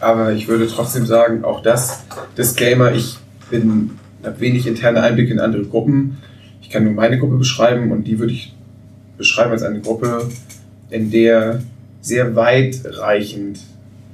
aber 0.00 0.32
ich 0.32 0.48
würde 0.48 0.66
trotzdem 0.66 1.06
sagen, 1.06 1.44
auch 1.44 1.62
das, 1.62 2.04
Disclaimer, 2.36 2.92
ich 2.92 3.16
bin, 3.50 3.90
habe 4.24 4.40
wenig 4.40 4.66
interne 4.66 5.02
Einblicke 5.02 5.32
in 5.32 5.40
andere 5.40 5.64
Gruppen. 5.64 6.18
Ich 6.66 6.72
kann 6.72 6.82
nur 6.82 6.94
meine 6.94 7.16
Gruppe 7.16 7.36
beschreiben 7.36 7.92
und 7.92 8.08
die 8.08 8.18
würde 8.18 8.32
ich 8.32 8.52
beschreiben 9.16 9.52
als 9.52 9.62
eine 9.62 9.80
Gruppe, 9.80 10.28
in 10.90 11.12
der 11.12 11.62
sehr 12.00 12.34
weitreichend 12.34 13.60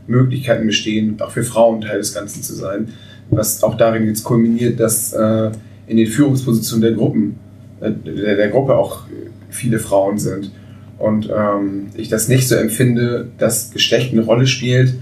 Möglichkeiten 0.07 0.67
bestehen, 0.67 1.17
auch 1.23 1.31
für 1.31 1.45
Frauen 1.45 1.81
Teil 1.81 1.97
des 1.97 2.13
Ganzen 2.13 2.43
zu 2.43 2.53
sein, 2.53 2.93
was 3.31 3.63
auch 3.63 3.79
darin 3.79 4.07
jetzt 4.07 4.23
kulminiert, 4.25 4.79
dass 4.79 5.15
äh, 5.15 5.51
in 5.87 5.97
den 5.97 6.07
Führungspositionen 6.07 6.83
der 6.83 6.93
Gruppen, 6.93 7.37
äh, 7.81 7.91
der, 7.91 8.37
der 8.37 8.49
Gruppe 8.49 8.77
auch 8.77 9.05
viele 9.49 9.79
Frauen 9.79 10.19
sind. 10.19 10.51
Und 10.99 11.31
ähm, 11.35 11.87
ich 11.95 12.11
das 12.11 12.29
nicht 12.29 12.47
so 12.47 12.55
empfinde, 12.55 13.29
dass 13.39 13.71
Geschlecht 13.71 14.13
eine 14.13 14.25
Rolle 14.25 14.47
spielt 14.47 14.93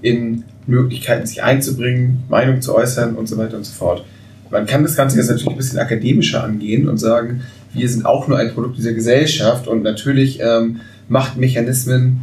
in 0.00 0.44
Möglichkeiten, 0.66 1.26
sich 1.26 1.42
einzubringen, 1.42 2.22
Meinung 2.30 2.62
zu 2.62 2.74
äußern 2.74 3.14
und 3.14 3.28
so 3.28 3.36
weiter 3.36 3.58
und 3.58 3.64
so 3.64 3.74
fort. 3.74 4.06
Man 4.50 4.66
kann 4.66 4.82
das 4.82 4.96
Ganze 4.96 5.16
jetzt 5.16 5.28
natürlich 5.28 5.50
ein 5.50 5.56
bisschen 5.56 5.78
akademischer 5.78 6.44
angehen 6.44 6.88
und 6.88 6.98
sagen, 6.98 7.42
wir 7.72 7.88
sind 7.88 8.06
auch 8.06 8.28
nur 8.28 8.38
ein 8.38 8.52
Produkt 8.52 8.78
dieser 8.78 8.92
Gesellschaft 8.92 9.66
und 9.66 9.82
natürlich 9.82 10.40
ähm, 10.40 10.80
Machtmechanismen 11.08 12.20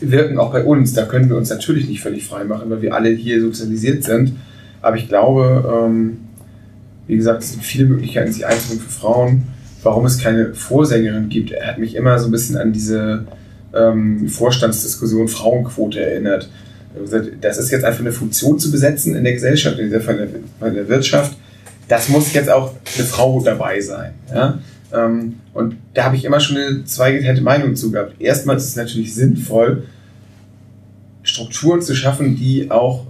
wirken 0.00 0.38
auch 0.38 0.52
bei 0.52 0.64
uns. 0.64 0.92
Da 0.92 1.04
können 1.04 1.28
wir 1.28 1.36
uns 1.36 1.50
natürlich 1.50 1.88
nicht 1.88 2.00
völlig 2.00 2.26
frei 2.26 2.44
machen, 2.44 2.68
weil 2.70 2.82
wir 2.82 2.94
alle 2.94 3.10
hier 3.10 3.40
sozialisiert 3.40 4.04
sind. 4.04 4.32
Aber 4.82 4.96
ich 4.96 5.08
glaube, 5.08 5.86
ähm, 5.86 6.18
wie 7.06 7.16
gesagt, 7.16 7.42
es 7.42 7.52
sind 7.52 7.64
viele 7.64 7.86
Möglichkeiten, 7.86 8.32
sich 8.32 8.46
einzubringen 8.46 8.82
für 8.82 8.90
Frauen. 8.90 9.42
Warum 9.82 10.06
es 10.06 10.18
keine 10.18 10.54
Vorsängerin 10.54 11.28
gibt, 11.28 11.52
hat 11.60 11.78
mich 11.78 11.94
immer 11.94 12.18
so 12.18 12.26
ein 12.26 12.32
bisschen 12.32 12.56
an 12.56 12.72
diese 12.72 13.26
ähm, 13.74 14.28
Vorstandsdiskussion 14.28 15.28
Frauenquote 15.28 16.00
erinnert. 16.00 16.48
Das 17.40 17.58
ist 17.58 17.70
jetzt 17.70 17.84
einfach 17.84 18.00
eine 18.00 18.12
Funktion 18.12 18.58
zu 18.58 18.70
besetzen 18.70 19.16
in 19.16 19.24
der 19.24 19.32
Gesellschaft, 19.32 19.78
in 19.78 19.90
der, 19.90 20.00
in 20.00 20.74
der 20.74 20.88
Wirtschaft. 20.88 21.36
Das 21.88 22.08
muss 22.08 22.32
jetzt 22.32 22.50
auch 22.50 22.74
eine 22.96 23.06
Frau 23.06 23.42
dabei 23.42 23.80
sein. 23.80 24.14
Ja? 24.32 24.58
Ähm, 24.92 25.36
und 25.52 25.76
da 25.92 26.04
habe 26.04 26.16
ich 26.16 26.24
immer 26.24 26.40
schon 26.40 26.56
eine 26.56 26.84
zweigeteilte 26.84 27.42
Meinung 27.42 27.76
zu 27.76 27.90
gehabt. 27.90 28.20
Erstmal 28.20 28.56
ist 28.56 28.64
es 28.64 28.76
natürlich 28.76 29.14
sinnvoll, 29.14 29.84
Strukturen 31.22 31.82
zu 31.82 31.94
schaffen, 31.94 32.36
die 32.36 32.70
auch 32.70 33.06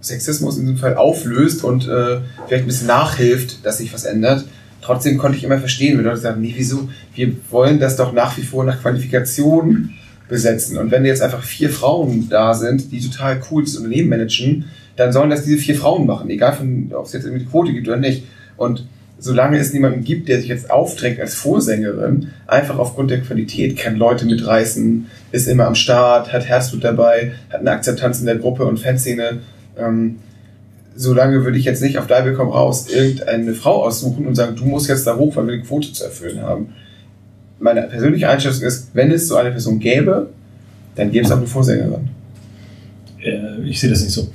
Sexismus 0.00 0.56
in 0.58 0.62
diesem 0.62 0.78
Fall 0.78 0.96
auflöst 0.96 1.64
und 1.64 1.88
äh, 1.88 2.18
vielleicht 2.46 2.64
ein 2.64 2.66
bisschen 2.66 2.88
nachhilft, 2.88 3.64
dass 3.64 3.78
sich 3.78 3.92
was 3.92 4.04
ändert. 4.04 4.44
Trotzdem 4.80 5.16
konnte 5.16 5.38
ich 5.38 5.44
immer 5.44 5.58
verstehen, 5.58 5.96
wenn 5.96 6.04
Leute 6.04 6.18
sagen, 6.18 6.40
nee, 6.40 6.54
wieso? 6.56 6.88
Wir 7.14 7.32
wollen 7.50 7.78
das 7.78 7.96
doch 7.96 8.12
nach 8.12 8.36
wie 8.36 8.42
vor 8.42 8.64
nach 8.64 8.80
Qualifikation 8.80 9.94
besetzen. 10.32 10.78
Und 10.78 10.90
wenn 10.90 11.04
jetzt 11.04 11.20
einfach 11.22 11.42
vier 11.42 11.68
Frauen 11.68 12.28
da 12.30 12.54
sind, 12.54 12.90
die 12.90 13.00
total 13.00 13.40
cool 13.50 13.64
das 13.64 13.76
Unternehmen 13.76 14.08
managen, 14.08 14.64
dann 14.96 15.12
sollen 15.12 15.28
das 15.28 15.44
diese 15.44 15.58
vier 15.58 15.76
Frauen 15.76 16.06
machen, 16.06 16.30
egal 16.30 16.56
ob 16.92 17.04
es 17.04 17.12
jetzt 17.12 17.24
irgendwie 17.24 17.42
eine 17.42 17.50
Quote 17.50 17.72
gibt 17.72 17.86
oder 17.86 17.98
nicht. 17.98 18.24
Und 18.56 18.86
solange 19.18 19.58
es 19.58 19.74
niemanden 19.74 20.04
gibt, 20.04 20.28
der 20.28 20.38
sich 20.40 20.48
jetzt 20.48 20.70
aufdrängt 20.70 21.20
als 21.20 21.34
Vorsängerin, 21.34 22.30
einfach 22.46 22.78
aufgrund 22.78 23.10
der 23.10 23.20
Qualität, 23.20 23.76
kann 23.76 23.96
Leute 23.96 24.24
mitreißen, 24.24 25.06
ist 25.32 25.48
immer 25.48 25.66
am 25.66 25.74
Start, 25.74 26.32
hat 26.32 26.46
Herzblut 26.46 26.82
dabei, 26.82 27.32
hat 27.50 27.60
eine 27.60 27.70
Akzeptanz 27.70 28.20
in 28.20 28.26
der 28.26 28.36
Gruppe 28.36 28.64
und 28.64 28.80
Fanszene, 28.80 29.40
ähm, 29.78 30.16
solange 30.96 31.44
würde 31.44 31.58
ich 31.58 31.66
jetzt 31.66 31.82
nicht 31.82 31.98
auf 31.98 32.06
Dive 32.06 32.32
komm 32.34 32.48
raus 32.48 32.88
irgendeine 32.88 33.52
Frau 33.52 33.84
aussuchen 33.84 34.26
und 34.26 34.34
sagen, 34.34 34.56
du 34.56 34.64
musst 34.64 34.88
jetzt 34.88 35.06
da 35.06 35.16
hoch, 35.16 35.36
weil 35.36 35.46
wir 35.46 35.54
eine 35.54 35.62
Quote 35.62 35.92
zu 35.92 36.04
erfüllen 36.04 36.40
haben. 36.40 36.74
Meine 37.62 37.82
persönliche 37.82 38.28
Einschätzung 38.28 38.64
ist, 38.64 38.90
wenn 38.92 39.10
es 39.12 39.28
so 39.28 39.36
eine 39.36 39.50
Person 39.50 39.78
gäbe, 39.78 40.28
dann 40.96 41.10
gäbe 41.10 41.24
es 41.24 41.30
auch 41.30 41.38
eine 41.38 41.46
Vorsängerin. 41.46 42.08
Äh, 43.22 43.62
ich 43.68 43.80
sehe 43.80 43.88
das 43.88 44.02
nicht 44.02 44.12
so. 44.12 44.28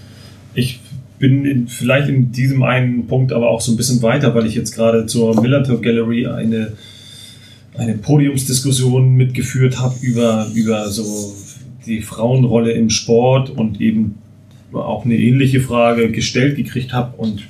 Ich 0.54 0.80
bin 1.20 1.46
in, 1.46 1.68
vielleicht 1.68 2.10
in 2.10 2.32
diesem 2.32 2.64
einen 2.64 3.08
Punkt 3.08 3.34
aber 3.34 3.50
auch 3.50 3.62
so 3.62 3.72
ein 3.72 3.78
bisschen 3.78 4.02
weiter, 4.02 4.34
weil 4.34 4.46
ich 4.46 4.56
jetzt 4.56 4.74
gerade 4.74 5.06
zur 5.08 5.40
Millantor 5.42 5.82
Gallery 5.82 6.28
eine, 6.28 6.74
eine 7.78 7.96
Podiumsdiskussion 7.96 9.14
mitgeführt 9.16 9.80
habe 9.80 9.96
über, 10.02 10.48
über 10.54 10.90
so 10.90 11.36
die 11.86 12.02
Frauenrolle 12.02 12.72
im 12.72 12.90
Sport 12.90 13.50
und 13.50 13.82
eben 13.82 14.16
auch 14.74 15.06
eine 15.06 15.16
ähnliche 15.16 15.60
Frage 15.60 16.12
gestellt 16.12 16.56
gekriegt 16.56 16.94
habe 16.94 17.18
und 17.18 17.44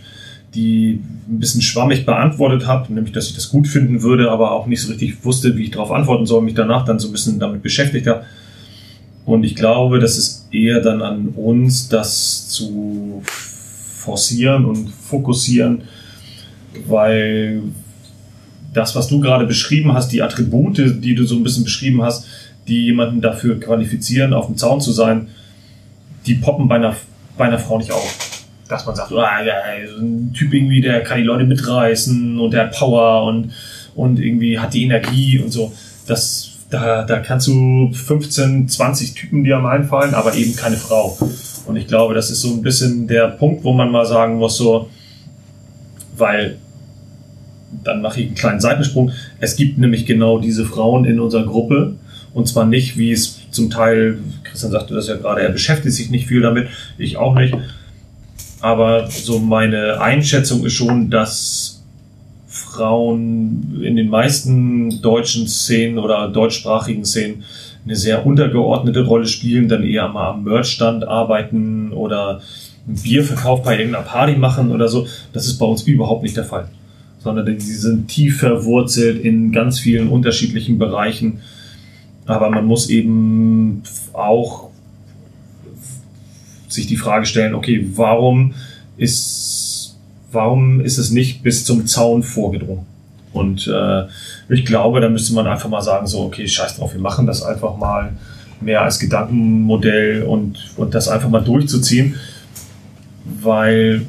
die 0.58 1.00
ein 1.30 1.40
bisschen 1.40 1.62
schwammig 1.62 2.06
beantwortet 2.06 2.66
habe, 2.66 2.92
nämlich 2.92 3.14
dass 3.14 3.30
ich 3.30 3.36
das 3.36 3.50
gut 3.50 3.68
finden 3.68 4.02
würde, 4.02 4.32
aber 4.32 4.52
auch 4.52 4.66
nicht 4.66 4.82
so 4.82 4.90
richtig 4.90 5.24
wusste, 5.24 5.56
wie 5.56 5.66
ich 5.66 5.72
darauf 5.72 5.92
antworten 5.92 6.26
soll, 6.26 6.42
mich 6.42 6.56
danach 6.56 6.84
dann 6.84 6.98
so 6.98 7.08
ein 7.08 7.12
bisschen 7.12 7.40
damit 7.40 7.62
beschäftigt 7.62 8.08
habe. 8.08 8.26
Und 9.26 9.44
ich 9.44 9.56
glaube, 9.56 10.00
das 10.00 10.18
ist 10.18 10.48
eher 10.52 10.82
dann 10.82 11.02
an 11.02 11.28
uns, 11.36 11.90
das 11.90 12.48
zu 12.48 13.22
forcieren 13.24 14.66
und 14.66 14.90
fokussieren, 14.90 15.84
weil 16.88 17.62
das, 18.74 18.96
was 18.96 19.08
du 19.08 19.20
gerade 19.20 19.46
beschrieben 19.46 19.94
hast, 19.94 20.12
die 20.12 20.24
Attribute, 20.24 21.04
die 21.04 21.14
du 21.14 21.26
so 21.26 21.36
ein 21.36 21.44
bisschen 21.44 21.66
beschrieben 21.66 22.02
hast, 22.02 22.26
die 22.68 22.86
jemanden 22.86 23.22
dafür 23.22 23.60
qualifizieren, 23.60 24.34
auf 24.34 24.48
dem 24.48 24.58
Zaun 24.58 24.82
zu 24.82 24.92
sein, 24.92 25.28
die 26.26 26.36
poppen 26.36 26.68
bei 26.68 26.76
einer, 26.76 26.96
bei 27.38 27.46
einer 27.46 27.60
Frau 27.60 27.78
nicht 27.78 27.92
auf. 27.92 28.37
Dass 28.68 28.86
man 28.86 28.96
sagt, 28.96 29.12
ah, 29.14 29.40
so 29.88 30.02
ein 30.02 30.34
Typ 30.34 30.54
irgendwie, 30.54 30.82
der 30.82 31.02
kann 31.02 31.18
die 31.18 31.24
Leute 31.24 31.46
mitreißen 31.46 32.40
und 32.40 32.52
der 32.52 32.66
hat 32.66 32.72
Power 32.74 33.26
und, 33.26 33.52
und 33.96 34.20
irgendwie 34.20 34.60
hat 34.60 34.74
die 34.74 34.84
Energie 34.84 35.40
und 35.40 35.52
so. 35.52 35.72
Das, 36.06 36.52
da, 36.70 37.04
da 37.04 37.20
kannst 37.20 37.48
du 37.48 37.92
15, 37.94 38.68
20 38.68 39.14
Typen 39.14 39.44
dir 39.44 39.58
am 39.58 39.66
einfallen, 39.66 40.14
aber 40.14 40.36
eben 40.36 40.56
keine 40.56 40.78
Frau. 40.78 41.18
Und 41.66 41.76
ich 41.76 41.88
glaube, 41.88 42.14
das 42.14 42.30
ist 42.30 42.42
so 42.42 42.50
ein 42.54 42.62
bisschen 42.62 43.08
der 43.08 43.28
Punkt, 43.28 43.64
wo 43.64 43.74
man 43.74 43.92
mal 43.92 44.06
sagen 44.06 44.38
muss, 44.38 44.58
so, 44.58 44.90
weil 46.18 46.58
dann 47.84 48.02
mache 48.02 48.22
ich 48.22 48.28
einen 48.28 48.36
kleinen 48.36 48.60
Seitensprung. 48.60 49.12
Es 49.40 49.56
gibt 49.56 49.78
nämlich 49.78 50.06
genau 50.06 50.40
diese 50.40 50.66
Frauen 50.66 51.06
in 51.06 51.20
unserer 51.20 51.46
Gruppe. 51.46 51.96
Und 52.34 52.48
zwar 52.48 52.66
nicht, 52.66 52.98
wie 52.98 53.12
es 53.12 53.40
zum 53.52 53.70
Teil, 53.70 54.20
Christian 54.44 54.72
sagte 54.72 54.94
das 54.94 55.08
ja 55.08 55.16
gerade, 55.16 55.42
er 55.42 55.50
beschäftigt 55.50 55.96
sich 55.96 56.10
nicht 56.10 56.28
viel 56.28 56.42
damit, 56.42 56.68
ich 56.98 57.18
auch 57.18 57.36
nicht. 57.36 57.56
Aber 58.60 59.08
so 59.10 59.40
meine 59.40 60.02
Einschätzung 60.02 60.66
ist 60.66 60.74
schon, 60.74 61.10
dass 61.10 61.84
Frauen 62.48 63.82
in 63.84 63.96
den 63.96 64.10
meisten 64.10 65.02
deutschen 65.02 65.48
Szenen 65.48 66.00
oder 66.00 66.30
deutschsprachigen 66.30 67.06
Szenen 67.06 67.44
eine 67.86 67.96
sehr 67.96 68.26
untergeordnete 68.26 69.06
Rolle 69.06 69.28
spielen, 69.28 69.70
dann 69.70 69.84
eher 69.84 70.08
mal 70.10 70.32
am 70.32 70.44
Merchstand 70.44 71.08
arbeiten 71.08 71.92
oder 71.94 72.42
ein 72.88 72.96
Bierverkauf 72.96 73.64
bei 73.64 73.78
irgendeiner 73.78 74.06
Party 74.06 74.36
machen 74.36 74.72
oder 74.72 74.88
so. 74.88 75.08
Das 75.34 75.46
ist 75.46 75.58
bei 75.58 75.66
uns 75.66 75.84
überhaupt 75.84 76.24
nicht 76.24 76.36
der 76.36 76.44
Fall. 76.44 76.70
Sondern 77.20 77.60
sie 77.60 77.76
sind 77.76 78.08
tief 78.08 78.40
verwurzelt 78.40 79.24
in 79.24 79.52
ganz 79.52 79.80
vielen 79.80 80.10
unterschiedlichen 80.10 80.78
Bereichen. 80.78 81.42
Aber 82.26 82.50
man 82.50 82.66
muss 82.66 82.90
eben 82.90 83.84
auch 84.14 84.67
sich 86.68 86.88
die 86.88 86.98
Frage 86.98 87.26
stellen, 87.26 87.56
okay, 87.56 87.88
warum 87.96 88.54
ist, 88.98 89.96
warum 90.32 90.82
ist 90.82 90.98
es 90.98 91.12
nicht 91.12 91.44
bis 91.44 91.66
zum 91.66 91.86
Zaun 91.86 92.24
vorgedrungen? 92.24 92.86
Und 93.34 93.68
äh, 93.68 94.04
ich 94.50 94.66
glaube, 94.66 95.02
da 95.02 95.10
müsste 95.10 95.34
man 95.34 95.48
einfach 95.48 95.70
mal 95.70 95.82
sagen, 95.82 96.08
so, 96.08 96.22
okay, 96.22 96.48
scheiß 96.48 96.78
drauf, 96.78 96.94
wir 96.94 97.02
machen 97.02 97.28
das 97.28 97.44
einfach 97.44 97.78
mal 97.78 98.14
mehr 98.62 98.82
als 98.82 99.00
Gedankenmodell 99.00 100.24
und, 100.24 100.74
und 100.78 100.96
das 100.96 101.08
einfach 101.08 101.30
mal 101.30 101.44
durchzuziehen, 101.44 102.16
weil, 103.42 104.06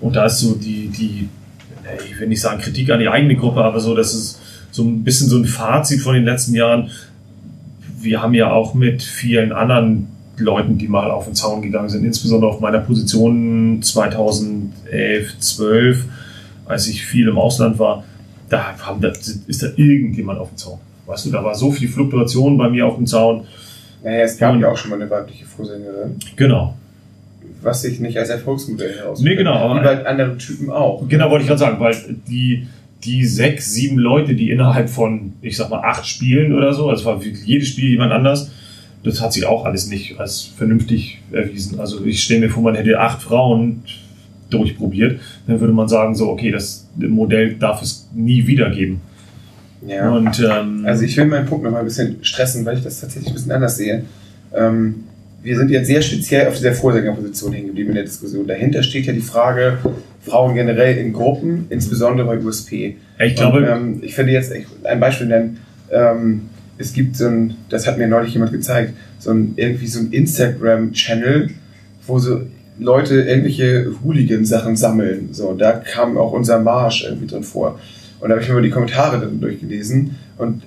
und 0.00 0.14
da 0.14 0.26
ist 0.26 0.38
so 0.38 0.54
die, 0.54 0.88
die, 0.88 1.28
ich 2.08 2.20
will 2.20 2.28
nicht 2.28 2.40
sagen 2.40 2.60
Kritik 2.60 2.90
an 2.90 3.00
die 3.00 3.08
eigene 3.08 3.34
Gruppe, 3.34 3.64
aber 3.64 3.80
so, 3.80 3.96
das 3.96 4.14
ist 4.14 4.40
so 4.70 4.84
ein 4.84 5.02
bisschen 5.02 5.28
so 5.28 5.36
ein 5.36 5.44
Fazit 5.44 6.00
von 6.00 6.14
den 6.14 6.24
letzten 6.24 6.54
Jahren. 6.54 6.90
Wir 8.00 8.22
haben 8.22 8.34
ja 8.34 8.52
auch 8.52 8.74
mit 8.74 9.02
vielen 9.02 9.52
anderen 9.52 10.08
Leuten, 10.40 10.78
die 10.78 10.88
mal 10.88 11.10
auf 11.10 11.24
den 11.26 11.34
Zaun 11.34 11.62
gegangen 11.62 11.88
sind, 11.88 12.04
insbesondere 12.04 12.50
auf 12.50 12.60
meiner 12.60 12.80
Position 12.80 13.80
2011, 13.82 15.38
12, 15.38 16.04
als 16.66 16.86
ich 16.88 17.04
viel 17.04 17.28
im 17.28 17.38
Ausland 17.38 17.78
war, 17.78 18.04
da 18.48 18.76
haben, 18.78 19.00
da 19.00 19.08
ist 19.08 19.62
da 19.62 19.68
irgendjemand 19.76 20.38
auf 20.38 20.48
dem 20.50 20.56
Zaun. 20.56 20.78
Weißt 21.06 21.26
du, 21.26 21.30
da 21.30 21.42
war 21.44 21.54
so 21.54 21.70
viel 21.72 21.88
Fluktuation 21.88 22.56
bei 22.56 22.68
mir 22.68 22.86
auf 22.86 22.96
dem 22.96 23.06
Zaun. 23.06 23.44
Naja, 24.02 24.24
es 24.24 24.38
gab 24.38 24.54
Und- 24.54 24.60
ja 24.60 24.68
auch 24.70 24.76
schon 24.76 24.90
mal 24.90 25.00
eine 25.00 25.10
weibliche 25.10 25.44
Vorsängerin, 25.44 26.16
Genau. 26.36 26.74
was 27.62 27.82
sich 27.82 28.00
nicht 28.00 28.16
als 28.18 28.30
Erfolgsmodell 28.30 28.96
heraus. 28.96 29.20
Nee, 29.20 29.34
genau, 29.36 29.76
Wie 29.76 29.82
bei 29.84 30.06
anderen 30.06 30.38
Typen 30.38 30.70
auch. 30.70 31.06
Genau, 31.08 31.30
wollte 31.30 31.42
ich 31.42 31.48
gerade 31.48 31.58
sagen, 31.60 31.80
weil 31.80 31.94
die, 32.28 32.66
die 33.04 33.24
sechs, 33.26 33.72
sieben 33.72 33.98
Leute, 33.98 34.34
die 34.34 34.50
innerhalb 34.50 34.88
von, 34.88 35.32
ich 35.42 35.56
sag 35.56 35.68
mal, 35.70 35.80
acht 35.82 36.06
Spielen 36.06 36.54
oder 36.54 36.72
so, 36.72 36.88
also 36.88 37.04
war 37.04 37.22
wirklich 37.22 37.44
jedes 37.46 37.68
Spiel 37.68 37.90
jemand 37.90 38.12
anders, 38.12 38.50
das 39.02 39.20
hat 39.20 39.32
sich 39.32 39.46
auch 39.46 39.64
alles 39.64 39.88
nicht 39.88 40.18
als 40.20 40.42
vernünftig 40.42 41.22
erwiesen. 41.32 41.80
Also 41.80 42.04
ich 42.04 42.22
stelle 42.22 42.40
mir 42.40 42.50
vor, 42.50 42.62
man 42.62 42.74
hätte 42.74 42.98
acht 43.00 43.22
Frauen 43.22 43.82
durchprobiert, 44.50 45.20
dann 45.46 45.60
würde 45.60 45.72
man 45.72 45.88
sagen, 45.88 46.14
so, 46.14 46.28
okay, 46.28 46.50
das 46.50 46.88
Modell 46.96 47.54
darf 47.54 47.82
es 47.82 48.08
nie 48.14 48.46
wieder 48.46 48.70
geben. 48.70 49.00
Ja. 49.86 50.10
Und 50.10 50.38
ähm, 50.40 50.84
Also 50.84 51.04
ich 51.04 51.16
will 51.16 51.26
meinen 51.26 51.46
Punkt 51.46 51.64
noch 51.64 51.70
mal 51.70 51.78
ein 51.78 51.84
bisschen 51.84 52.18
stressen, 52.22 52.64
weil 52.66 52.76
ich 52.76 52.84
das 52.84 53.00
tatsächlich 53.00 53.30
ein 53.30 53.34
bisschen 53.34 53.52
anders 53.52 53.76
sehe. 53.76 54.04
Ähm, 54.54 55.04
wir 55.42 55.56
sind 55.56 55.70
jetzt 55.70 55.86
sehr 55.86 56.02
speziell 56.02 56.48
auf 56.48 56.56
dieser 56.56 56.74
Vorsängerposition 56.74 57.52
hängen 57.52 57.68
geblieben 57.68 57.90
in 57.90 57.94
der 57.94 58.04
Diskussion. 58.04 58.46
Dahinter 58.46 58.82
steht 58.82 59.06
ja 59.06 59.12
die 59.14 59.20
Frage, 59.20 59.78
Frauen 60.20 60.54
generell 60.54 60.98
in 60.98 61.14
Gruppen, 61.14 61.66
insbesondere 61.70 62.26
bei 62.26 62.38
USP. 62.38 62.96
ich 63.18 63.36
glaube, 63.36 63.58
Und, 63.58 63.64
ähm, 63.68 63.98
ich 64.02 64.14
finde 64.14 64.32
jetzt 64.32 64.52
ich, 64.52 64.66
ein 64.84 65.00
Beispiel 65.00 65.28
nennen. 65.28 65.58
Ähm, 65.90 66.42
es 66.80 66.92
gibt 66.94 67.16
so 67.16 67.26
ein, 67.26 67.54
das 67.68 67.86
hat 67.86 67.98
mir 67.98 68.08
neulich 68.08 68.32
jemand 68.32 68.52
gezeigt, 68.52 68.94
so 69.18 69.30
ein 69.30 69.52
irgendwie 69.56 69.86
so 69.86 70.00
ein 70.00 70.12
Instagram-Channel, 70.12 71.50
wo 72.06 72.18
so 72.18 72.40
Leute 72.78 73.20
irgendwelche 73.20 73.92
Hooligan-Sachen 74.02 74.76
sammeln. 74.76 75.28
So, 75.32 75.52
da 75.52 75.72
kam 75.72 76.16
auch 76.16 76.32
unser 76.32 76.58
Marsch 76.60 77.04
irgendwie 77.04 77.26
drin 77.26 77.42
vor. 77.42 77.78
Und 78.20 78.28
da 78.30 78.34
habe 78.34 78.42
ich 78.42 78.48
mir 78.48 78.54
mal 78.54 78.62
die 78.62 78.70
Kommentare 78.70 79.20
dann 79.20 79.40
durchgelesen 79.40 80.16
und 80.38 80.62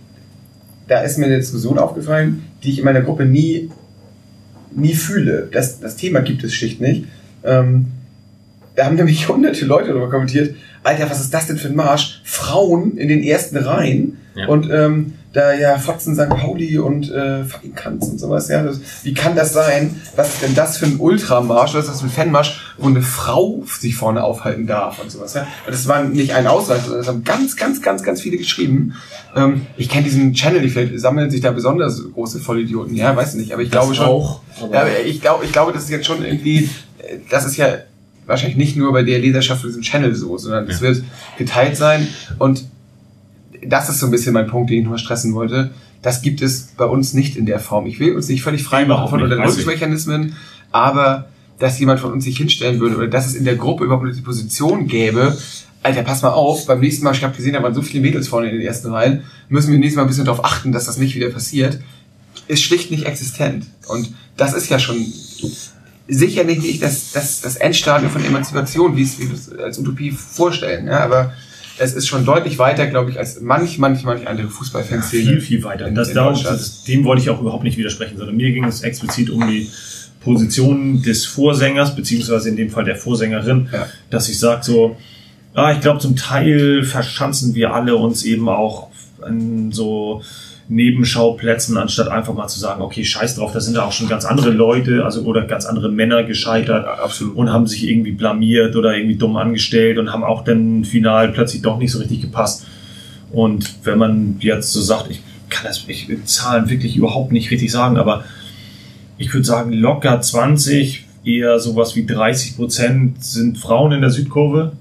da 0.88 1.02
ist 1.02 1.18
mir 1.18 1.26
eine 1.26 1.38
Diskussion 1.38 1.80
aufgefallen, 1.80 2.44
die 2.64 2.72
ich 2.72 2.80
in 2.80 2.86
meiner 2.86 3.02
Gruppe 3.02 3.26
nie, 3.26 3.70
nie 4.76 4.94
fühle. 4.94 5.48
Das, 5.52 5.80
das 5.80 5.96
Thema 5.96 6.22
gibt 6.22 6.44
es 6.44 6.54
schlicht 6.54 6.82
nicht. 6.82 7.06
Ähm, 7.44 7.88
da 8.76 8.86
haben 8.86 8.96
nämlich 8.96 9.28
hunderte 9.30 9.66
Leute 9.66 9.90
darüber 9.90 10.10
kommentiert, 10.10 10.56
Alter, 10.84 11.10
was 11.10 11.22
ist 11.22 11.34
das 11.34 11.48
denn 11.48 11.58
für 11.58 11.70
ein 11.70 11.76
Marsch? 11.76 12.22
Frauen 12.26 12.98
in 12.98 13.08
den 13.08 13.24
ersten 13.24 13.58
Reihen 13.58 14.18
Ja. 14.36 14.48
und 14.48 14.70
ähm, 14.72 15.14
da 15.34 15.52
ja 15.52 15.80
Fotzen 15.80 16.16
St. 16.16 16.30
Pauli 16.30 16.78
und 16.78 17.12
äh, 17.12 17.44
fucking 17.44 17.74
Kanz 17.74 18.08
und 18.08 18.20
sowas, 18.20 18.48
ja. 18.50 18.62
Das, 18.62 18.80
wie 19.02 19.16
kann 19.16 19.36
das 19.36 19.52
sein? 19.52 20.00
Was 20.16 20.36
ist 20.36 20.44
denn 20.44 20.54
das 20.54 20.78
für 20.78 20.86
ein 20.86 21.00
Ultramarsch? 21.00 21.74
Was 21.74 21.86
ist 21.86 21.92
das 21.92 22.02
für 22.02 22.08
ein 22.08 22.12
Fanmarsch, 22.12 22.62
wo 22.78 22.88
eine 22.88 23.02
Frau 23.02 23.64
sich 23.66 23.96
vorne 23.96 24.24
aufhalten 24.24 24.68
darf 24.68 25.02
und 25.02 25.12
sowas, 25.12 25.34
ja? 25.34 25.48
Und 25.66 25.74
das 25.74 25.88
waren 25.88 26.12
nicht 26.12 26.36
ein 26.36 26.46
Ausreißer, 26.46 26.84
sondern 26.84 27.00
das 27.00 27.08
haben 27.08 27.24
ganz, 27.24 27.56
ganz, 27.58 27.82
ganz, 27.82 28.04
ganz 28.04 28.22
viele 28.22 28.38
geschrieben. 28.38 28.94
Ähm, 29.36 29.66
ich 29.76 29.90
kenne 29.90 30.04
diesen 30.04 30.34
Channel 30.34 30.62
nicht, 30.62 30.74
vielleicht 30.74 31.00
sammeln 31.00 31.32
sich 31.32 31.42
da 31.42 31.50
besonders 31.52 32.02
große 32.14 32.40
Vollidioten, 32.40 32.96
ja, 32.96 33.16
weiß 33.16 33.34
nicht, 33.34 33.54
aber 33.54 33.64
ich 33.64 33.72
glaube 33.72 33.96
schon. 33.96 34.06
auch. 34.06 34.42
Aber 34.62 34.74
Ja, 34.74 34.86
ich 35.04 35.20
glaube, 35.20 35.46
ich 35.46 35.52
glaube, 35.52 35.74
das 35.74 35.86
ist 35.86 35.90
jetzt 35.90 36.06
schon 36.06 36.24
irgendwie, 36.24 36.70
äh, 37.00 37.18
das 37.32 37.46
ist 37.46 37.58
ja 37.58 37.80
wahrscheinlich 38.28 38.58
nicht 38.58 38.78
nur 38.78 38.94
bei 38.94 39.02
der 39.02 39.18
Leserschaft 39.18 39.62
von 39.62 39.70
diesem 39.70 39.82
Channel 39.82 40.14
so, 40.16 40.38
sondern 40.38 40.70
es 40.70 40.80
wird 40.80 41.04
geteilt 41.38 41.76
sein 41.76 42.08
und 42.38 42.66
das 43.68 43.90
ist 43.90 44.00
so 44.00 44.08
ein 44.08 44.12
bisschen 44.12 44.34
mein 44.34 44.48
Punkt, 44.48 44.70
den 44.70 44.80
ich 44.80 44.86
nur 44.86 44.98
stressen 44.98 45.34
wollte. 45.34 45.72
Das 46.02 46.22
gibt 46.22 46.42
es 46.42 46.70
bei 46.78 46.86
uns 46.86 47.14
nicht 47.14 47.38
in 47.38 47.46
der 47.46 47.60
Form. 47.60 47.86
Ich 47.86 48.00
will 48.00 48.16
uns 48.16 48.28
nicht 48.28 48.44
völlig 48.44 48.64
frei 48.64 48.86
machen 48.86 49.10
von. 49.10 49.22
Unterdrückungsmechanismen, 49.22 50.36
aber 50.72 51.28
dass 51.60 51.80
jemand 51.80 52.00
von 52.00 52.12
uns 52.12 52.26
sich 52.26 52.38
hinstellen 52.38 52.80
würde 52.80 52.98
oder 52.98 53.08
dass 53.08 53.28
es 53.28 53.36
in 53.36 53.46
der 53.46 53.56
Gruppe 53.56 53.86
überhaupt 53.86 54.06
eine 54.06 54.14
Position 54.16 54.88
gäbe, 54.88 55.38
Alter, 55.84 56.04
pass 56.04 56.22
mal 56.22 56.30
auf, 56.30 56.66
beim 56.66 56.80
nächsten 56.80 57.04
Mal, 57.04 57.14
ich 57.14 57.24
habe 57.24 57.36
gesehen, 57.36 57.54
da 57.54 57.62
waren 57.62 57.74
so 57.74 57.82
viele 57.82 58.02
Mädels 58.02 58.30
vorne 58.30 58.50
in 58.50 58.58
den 58.58 58.66
ersten 58.66 58.90
Reihen, 58.90 59.24
müssen 59.50 59.72
wir 59.72 59.80
nächstes 59.80 59.98
Mal 59.98 60.04
ein 60.04 60.08
bisschen 60.08 60.26
darauf 60.26 60.44
achten, 60.44 60.72
dass 60.72 60.86
das 60.86 60.98
nicht 60.98 61.14
wieder 61.16 61.30
passiert, 61.30 61.80
ist 62.48 62.64
schlicht 62.64 62.90
nicht 62.90 63.06
existent. 63.06 63.66
Und 63.88 64.14
das 64.38 64.54
ist 64.54 64.70
ja 64.70 64.80
schon 64.80 65.06
sicherlich 66.08 66.62
nicht 66.62 66.82
das, 66.82 67.12
das, 67.12 67.42
das 67.42 67.58
Endstadium 67.58 68.12
von 68.12 68.24
Emanzipation, 68.24 68.96
wie 68.96 69.04
es 69.04 69.20
wir 69.20 69.32
es 69.32 69.52
als 69.52 69.78
Utopie 69.78 70.12
vorstellen. 70.12 70.88
Ja, 70.88 71.00
aber 71.00 71.34
es 71.78 71.94
ist 71.94 72.08
schon 72.08 72.26
deutlich 72.26 72.60
weiter, 72.60 72.88
glaube 72.88 73.12
ich, 73.12 73.18
als 73.18 73.42
manch, 73.42 73.78
manch, 73.78 74.04
manch 74.04 74.28
andere 74.28 74.48
Fußballfans 74.50 75.10
viel, 75.10 75.42
viel 75.42 75.64
weiter. 75.64 75.88
In, 75.88 75.96
Das, 75.96 76.10
in 76.10 76.16
darum, 76.16 76.42
das, 76.42 76.84
dem 76.84 77.04
wollte 77.04 77.22
ich 77.24 77.30
auch 77.30 77.42
überhaupt 77.42 77.64
nicht 77.64 77.78
widersprechen, 77.78 78.18
sondern 78.18 78.36
mir 78.38 78.52
ging 78.52 78.64
es 78.66 78.82
explizit 78.82 79.30
um 79.30 79.48
die 79.48 79.70
Position 80.22 81.02
des 81.02 81.26
Vorsängers, 81.26 81.96
beziehungsweise 81.96 82.50
in 82.50 82.56
dem 82.56 82.70
Fall 82.70 82.86
der 82.86 82.96
Vorsängerin, 82.96 83.70
Ja. 83.72 83.88
dass 84.10 84.30
ich 84.30 84.40
sage 84.40 84.64
so, 84.64 84.98
ah, 85.54 85.72
ich 85.72 85.82
glaube, 85.82 86.00
zum 86.00 86.16
Teil 86.16 86.84
verschanzen 86.84 87.56
wir 87.56 87.74
alle 87.74 87.96
uns 87.96 88.24
eben 88.24 88.48
auch 88.50 88.88
an 89.22 89.72
so 89.72 90.22
Nebenschauplätzen, 90.74 91.78
anstatt 91.78 92.08
einfach 92.08 92.34
mal 92.34 92.48
zu 92.48 92.60
sagen, 92.60 92.82
okay, 92.82 93.04
scheiß 93.04 93.36
drauf, 93.36 93.52
da 93.54 93.60
sind 93.60 93.78
da 93.78 93.86
auch 93.86 93.92
schon 93.92 94.08
ganz 94.08 94.26
andere 94.26 94.50
Leute, 94.50 95.06
also 95.06 95.22
oder 95.24 95.46
ganz 95.46 95.66
andere 95.66 95.90
Männer 95.90 96.24
gescheitert 96.24 96.86
Ja, 96.86 97.26
und 97.36 97.52
haben 97.52 97.68
sich 97.68 97.88
irgendwie 97.88 98.12
blamiert 98.12 98.76
oder 98.76 98.96
irgendwie 98.96 99.16
dumm 99.16 99.38
angestellt 99.38 99.98
und 99.98 100.12
haben 100.12 100.24
auch 100.24 100.44
dann 100.44 100.84
final 100.84 101.30
plötzlich 101.30 101.62
doch 101.62 101.78
nicht 101.78 101.92
so 101.92 102.00
richtig 102.00 102.22
gepasst. 102.22 102.66
Und 103.32 103.74
wenn 103.84 103.98
man 103.98 104.36
jetzt 104.40 104.74
so 104.74 104.82
sagt, 104.82 105.10
ich 105.10 105.22
kann 105.50 105.66
das 105.66 105.84
ich 105.88 106.08
Zahlen 106.26 106.70
wirklich 106.70 106.96
überhaupt 106.96 107.32
nicht 107.32 107.52
richtig 107.52 107.72
sagen, 107.72 107.98
aber 107.98 108.24
ich 109.18 109.34
würde 109.34 109.46
sagen, 109.46 109.72
locker 109.72 110.20
20, 110.20 111.06
eher 111.24 111.60
sowas 111.60 111.96
wie 111.96 112.06
30 112.06 112.56
Prozent 112.56 113.24
sind 113.24 113.58
Frauen 113.58 113.92
in 113.92 114.02
der 114.02 114.10
Südkurve. 114.10 114.74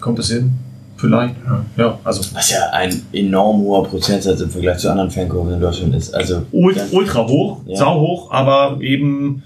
Kommt 0.00 0.18
das 0.18 0.30
hin? 0.30 0.52
Vielleicht? 0.96 1.34
Ja, 1.76 1.98
also 2.04 2.20
Was 2.34 2.50
ja 2.50 2.70
ein 2.72 3.02
enorm 3.12 3.60
hoher 3.60 3.84
Prozentsatz 3.84 4.40
im 4.40 4.50
Vergleich 4.50 4.78
zu 4.78 4.90
anderen 4.90 5.10
Fankurven 5.10 5.54
in 5.54 5.60
Deutschland 5.60 5.94
ist. 5.94 6.14
Also 6.14 6.42
ult, 6.52 6.80
ultra 6.92 7.26
hoch, 7.26 7.60
Ja. 7.66 7.76
sau 7.76 8.00
hoch, 8.00 8.30
aber 8.32 8.78
eben, 8.80 9.42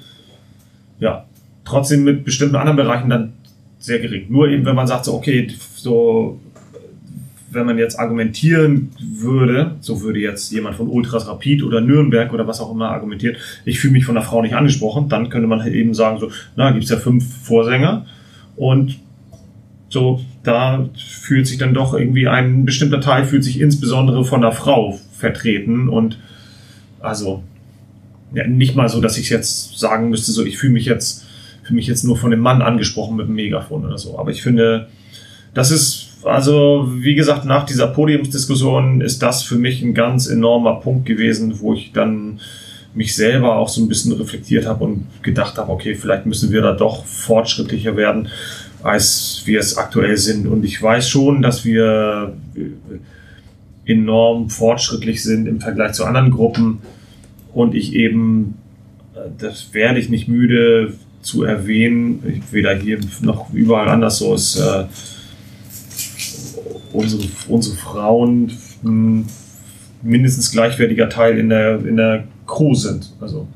ja, 1.00 1.24
trotzdem 1.64 2.04
mit 2.04 2.24
bestimmten 2.24 2.56
anderen 2.56 2.76
Bereichen 2.76 3.10
dann 3.10 3.32
sehr 3.80 3.98
gering. 3.98 4.26
Nur 4.28 4.48
eben, 4.48 4.64
wenn 4.64 4.76
man 4.76 4.86
sagt, 4.86 5.06
so, 5.06 5.14
okay, 5.14 5.48
so, 5.74 6.38
wenn 7.50 7.66
man 7.66 7.78
jetzt 7.78 7.98
argumentieren 7.98 8.90
würde, 9.00 9.72
so 9.80 10.02
würde 10.02 10.20
jetzt 10.20 10.52
jemand 10.52 10.76
von 10.76 10.86
Ultras 10.86 11.26
Rapid 11.26 11.64
oder 11.64 11.80
Nürnberg 11.80 12.32
oder 12.32 12.46
was 12.46 12.60
auch 12.60 12.70
immer 12.70 12.90
argumentiert, 12.90 13.38
ich 13.64 13.80
fühle 13.80 13.94
mich 13.94 14.04
von 14.04 14.14
der 14.14 14.22
Frau 14.22 14.40
nicht 14.40 14.54
angesprochen, 14.54 15.08
dann 15.08 15.30
könnte 15.30 15.48
man 15.48 15.60
halt 15.62 15.74
eben 15.74 15.94
sagen, 15.94 16.20
so, 16.20 16.30
na, 16.54 16.70
gibt's 16.70 16.90
ja 16.90 16.96
fünf 16.96 17.24
Vorsänger 17.44 18.06
und 18.56 18.98
so, 19.88 20.20
da 20.42 20.88
fühlt 20.96 21.46
sich 21.46 21.58
dann 21.58 21.74
doch 21.74 21.94
irgendwie 21.94 22.28
ein 22.28 22.64
bestimmter 22.64 23.00
Teil 23.00 23.24
fühlt 23.24 23.44
sich 23.44 23.60
insbesondere 23.60 24.24
von 24.24 24.40
der 24.40 24.52
Frau 24.52 24.98
vertreten 25.12 25.88
und 25.88 26.18
also 27.00 27.42
ja, 28.32 28.46
nicht 28.46 28.76
mal 28.76 28.88
so, 28.88 29.00
dass 29.00 29.18
ich 29.18 29.28
jetzt 29.28 29.78
sagen 29.78 30.08
müsste, 30.08 30.32
so 30.32 30.44
ich 30.44 30.58
fühle 30.58 30.72
mich 30.72 30.86
jetzt 30.86 31.26
fühle 31.62 31.76
mich 31.76 31.86
jetzt 31.86 32.04
nur 32.04 32.16
von 32.16 32.30
dem 32.30 32.40
Mann 32.40 32.62
angesprochen 32.62 33.16
mit 33.16 33.26
dem 33.26 33.34
Megafon 33.34 33.84
oder 33.84 33.98
so. 33.98 34.18
Aber 34.18 34.30
ich 34.30 34.42
finde, 34.42 34.88
das 35.52 35.70
ist 35.70 36.10
also 36.24 36.88
wie 36.92 37.14
gesagt 37.14 37.44
nach 37.44 37.64
dieser 37.64 37.86
Podiumsdiskussion 37.86 39.00
ist 39.00 39.22
das 39.22 39.42
für 39.42 39.56
mich 39.56 39.82
ein 39.82 39.94
ganz 39.94 40.26
enormer 40.26 40.80
Punkt 40.80 41.06
gewesen, 41.06 41.60
wo 41.60 41.74
ich 41.74 41.92
dann 41.92 42.40
mich 42.94 43.14
selber 43.14 43.56
auch 43.56 43.68
so 43.68 43.80
ein 43.80 43.88
bisschen 43.88 44.12
reflektiert 44.12 44.66
habe 44.66 44.84
und 44.84 45.06
gedacht 45.22 45.58
habe, 45.58 45.70
okay, 45.70 45.94
vielleicht 45.94 46.26
müssen 46.26 46.50
wir 46.50 46.60
da 46.60 46.72
doch 46.72 47.04
fortschrittlicher 47.04 47.96
werden, 47.96 48.28
als 48.82 49.42
wir 49.44 49.60
es 49.60 49.76
aktuell 49.76 50.16
sind. 50.16 50.46
Und 50.46 50.64
ich 50.64 50.80
weiß 50.80 51.08
schon, 51.08 51.42
dass 51.42 51.64
wir 51.64 52.34
enorm 53.84 54.50
fortschrittlich 54.50 55.22
sind 55.22 55.46
im 55.46 55.60
Vergleich 55.60 55.92
zu 55.92 56.04
anderen 56.04 56.30
Gruppen 56.30 56.78
und 57.52 57.74
ich 57.74 57.94
eben, 57.94 58.54
äh, 59.14 59.28
das 59.38 59.72
werde 59.74 59.98
ich 59.98 60.08
nicht 60.08 60.28
müde 60.28 60.94
zu 61.22 61.42
erwähnen, 61.42 62.42
weder 62.50 62.74
hier 62.74 63.00
noch 63.20 63.52
überall 63.52 63.88
anders 63.88 64.18
so 64.18 64.34
ist, 64.34 64.56
äh, 64.56 64.84
unsere, 66.92 67.24
unsere 67.48 67.76
Frauen 67.76 68.52
mh, 68.82 69.24
mindestens 70.02 70.50
gleichwertiger 70.52 71.08
Teil 71.08 71.38
in 71.38 71.48
der, 71.48 71.84
in 71.84 71.96
der 71.96 72.24
Crew 72.46 72.74
sind. 72.74 73.12
Also, 73.20 73.46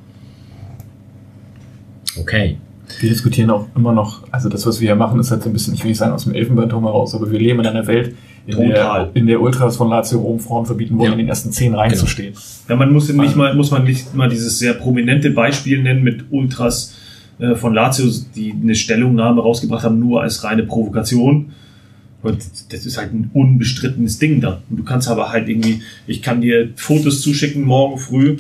Okay. 2.17 2.59
Wir 3.01 3.09
diskutieren 3.11 3.51
auch 3.51 3.67
immer 3.77 3.93
noch, 3.93 4.23
also 4.31 4.49
das, 4.49 4.67
was 4.67 4.81
wir 4.81 4.89
hier 4.89 4.97
machen, 4.97 5.19
ist 5.21 5.31
halt 5.31 5.43
so 5.43 5.51
ein 5.51 5.53
bisschen, 5.53 5.75
ich 5.75 5.83
will 5.83 5.89
nicht 5.91 5.99
sagen 5.99 6.13
aus 6.13 6.25
dem 6.25 6.35
Elfenbeinturm 6.35 6.85
heraus, 6.85 7.15
aber 7.15 7.31
wir 7.31 7.39
leben 7.39 7.61
in 7.61 7.67
einer 7.67 7.87
Welt, 7.87 8.15
in 8.47 8.55
Total. 8.57 8.71
der, 9.07 9.11
in 9.15 9.27
der 9.27 9.41
Ultras 9.41 9.77
von 9.77 9.89
Lazio 9.89 10.19
Rom 10.21 10.39
Frauen 10.39 10.67
verbieten 10.67 10.99
wollen, 10.99 11.07
Ja. 11.09 11.13
in 11.13 11.19
den 11.19 11.29
ersten 11.29 11.51
zehn 11.53 11.75
Reihen 11.75 11.91
Genau. 11.93 12.03
zu 12.03 12.07
stehen. 12.09 12.35
ja, 12.69 12.77
man 12.77 12.93
muss 12.93 13.11
nicht 13.13 13.37
mal, 13.37 13.55
muss 13.55 13.71
man 13.71 13.85
nicht 13.85 14.15
mal 14.15 14.29
dieses 14.29 14.59
sehr 14.59 14.75
prominente 14.75 15.31
Beispiel 15.31 15.83
nennen 15.83 16.03
mit 16.03 16.25
Ultras 16.31 16.95
äh, 17.39 17.55
von 17.55 17.73
Lazio, 17.75 18.07
die 18.37 18.53
eine 18.53 18.75
Stellungnahme 18.75 19.41
rausgebracht 19.43 19.85
haben, 19.85 19.99
nur 19.99 20.23
als 20.23 20.45
reine 20.45 20.63
Provokation. 20.65 21.53
Und 22.23 22.39
das 22.71 22.87
ist 22.87 22.97
halt 22.97 23.13
ein 23.13 23.31
unbestrittenes 23.35 24.19
Ding 24.19 24.41
da. 24.41 24.63
Und 24.71 24.79
du 24.79 24.83
kannst 24.85 25.09
aber 25.09 25.31
halt 25.31 25.49
irgendwie, 25.49 25.83
ich 26.07 26.23
kann 26.23 26.41
dir 26.41 26.71
Fotos 26.77 27.21
zuschicken 27.21 27.63
morgen 27.65 27.99
früh 27.99 28.37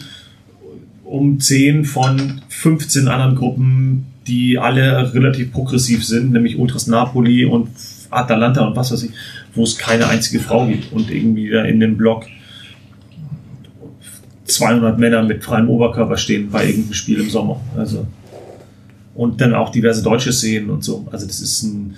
um 1.04 1.38
10 1.38 1.84
von 1.84 2.40
15 2.48 3.08
anderen 3.08 3.34
Gruppen, 3.36 4.06
die 4.26 4.58
alle 4.58 5.12
relativ 5.14 5.52
progressiv 5.52 6.04
sind, 6.04 6.32
nämlich 6.32 6.58
Ultras 6.58 6.86
Napoli 6.86 7.44
und 7.44 7.68
Atalanta 8.10 8.66
und 8.66 8.76
was 8.76 8.92
weiß 8.92 9.02
ich, 9.02 9.10
wo 9.54 9.64
es 9.64 9.76
keine 9.76 10.08
einzige 10.08 10.40
Frau 10.40 10.66
gibt 10.66 10.92
und 10.92 11.10
irgendwie 11.10 11.50
da 11.50 11.62
in 11.64 11.80
dem 11.80 11.96
Block 11.96 12.26
200 14.44 14.98
Männer 14.98 15.22
mit 15.22 15.42
freiem 15.42 15.68
Oberkörper 15.68 16.16
stehen 16.16 16.50
bei 16.50 16.66
irgendeinem 16.66 16.94
Spiel 16.94 17.20
im 17.20 17.30
Sommer. 17.30 17.60
Also 17.76 18.06
und 19.14 19.40
dann 19.40 19.54
auch 19.54 19.70
diverse 19.70 20.02
deutsche 20.02 20.32
Szenen 20.32 20.70
und 20.70 20.82
so. 20.84 21.06
Also 21.10 21.26
das 21.26 21.40
ist 21.40 21.62
ein 21.62 21.96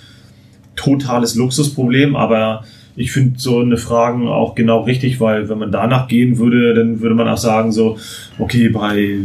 totales 0.77 1.35
Luxusproblem, 1.35 2.15
aber 2.15 2.65
ich 2.95 3.13
finde 3.13 3.39
so 3.39 3.61
eine 3.61 3.77
Fragen 3.77 4.29
auch 4.29 4.55
genau 4.55 4.83
richtig, 4.83 5.21
weil 5.21 5.49
wenn 5.49 5.59
man 5.59 5.73
danach 5.73 6.09
gehen 6.09 6.39
würde, 6.39 6.75
dann 6.75 7.01
würde 7.01 7.15
man 7.15 7.29
auch 7.29 7.39
sagen 7.39 7.73
so, 7.73 7.99
okay, 8.39 8.69
bei 8.69 9.19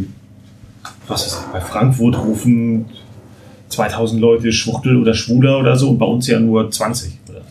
was 1.11 1.27
ist 1.27 1.35
das, 1.35 1.51
bei 1.51 1.59
Frankfurt 1.59 2.17
rufen 2.17 2.85
2000 3.69 4.19
Leute 4.19 4.51
Schwuchtel 4.51 4.97
oder 4.97 5.13
Schwuler 5.13 5.59
oder 5.59 5.75
so 5.75 5.89
und 5.89 5.99
bei 5.99 6.05
uns 6.05 6.27
ja 6.27 6.39
nur 6.39 6.71
20. 6.71 7.19
Oder? 7.29 7.41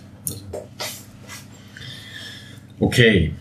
Okay. 2.81 3.33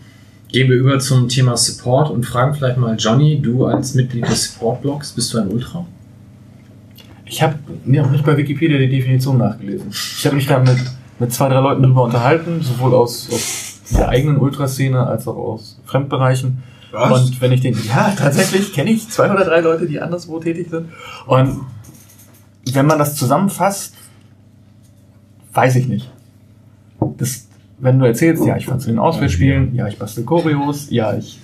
Gehen 0.52 0.68
wir 0.68 0.76
über 0.76 0.98
zum 0.98 1.28
Thema 1.28 1.56
Support 1.56 2.10
und 2.10 2.26
fragen 2.26 2.54
vielleicht 2.54 2.76
mal 2.76 2.96
Johnny, 2.98 3.40
du 3.40 3.66
als 3.66 3.94
Mitglied 3.94 4.28
des 4.28 4.52
Support-Blogs, 4.52 5.12
bist 5.12 5.32
du 5.32 5.38
ein 5.38 5.48
Ultra? 5.48 5.86
Ich 7.24 7.40
habe 7.40 7.56
nicht 7.84 8.24
bei 8.24 8.36
Wikipedia 8.36 8.76
die 8.76 8.88
Definition 8.88 9.38
nachgelesen. 9.38 9.90
Ich 9.90 10.26
habe 10.26 10.34
mich 10.34 10.48
da 10.48 10.58
mit, 10.58 10.78
mit 11.20 11.32
zwei, 11.32 11.48
drei 11.48 11.60
Leuten 11.60 11.84
drüber 11.84 12.02
unterhalten, 12.02 12.60
sowohl 12.62 12.94
aus, 12.94 13.28
aus 13.30 13.80
der 13.96 14.08
eigenen 14.08 14.38
Ultraszene 14.38 15.06
als 15.06 15.28
auch 15.28 15.36
aus 15.36 15.78
Fremdbereichen. 15.84 16.60
Was? 16.92 17.26
Und 17.26 17.40
wenn 17.40 17.52
ich 17.52 17.60
den, 17.60 17.76
ja, 17.86 18.12
tatsächlich 18.16 18.72
kenne 18.72 18.90
ich 18.90 19.08
zwei 19.08 19.30
oder 19.30 19.44
drei 19.44 19.60
Leute, 19.60 19.86
die 19.86 20.00
anderswo 20.00 20.40
tätig 20.40 20.68
sind. 20.70 20.88
Und 21.26 21.60
wenn 22.72 22.86
man 22.86 22.98
das 22.98 23.16
zusammenfasst, 23.16 23.94
weiß 25.52 25.76
ich 25.76 25.88
nicht. 25.88 26.10
Das, 27.16 27.46
wenn 27.78 27.98
du 27.98 28.06
erzählst, 28.06 28.44
ja, 28.44 28.56
ich 28.56 28.66
fand 28.66 28.82
zu 28.82 28.88
den 28.88 28.98
Auswärtsspielen, 28.98 29.74
ja, 29.74 29.88
ich 29.88 29.98
bastel 29.98 30.24
Choreos, 30.24 30.90
ja, 30.90 31.14
ich 31.16 31.40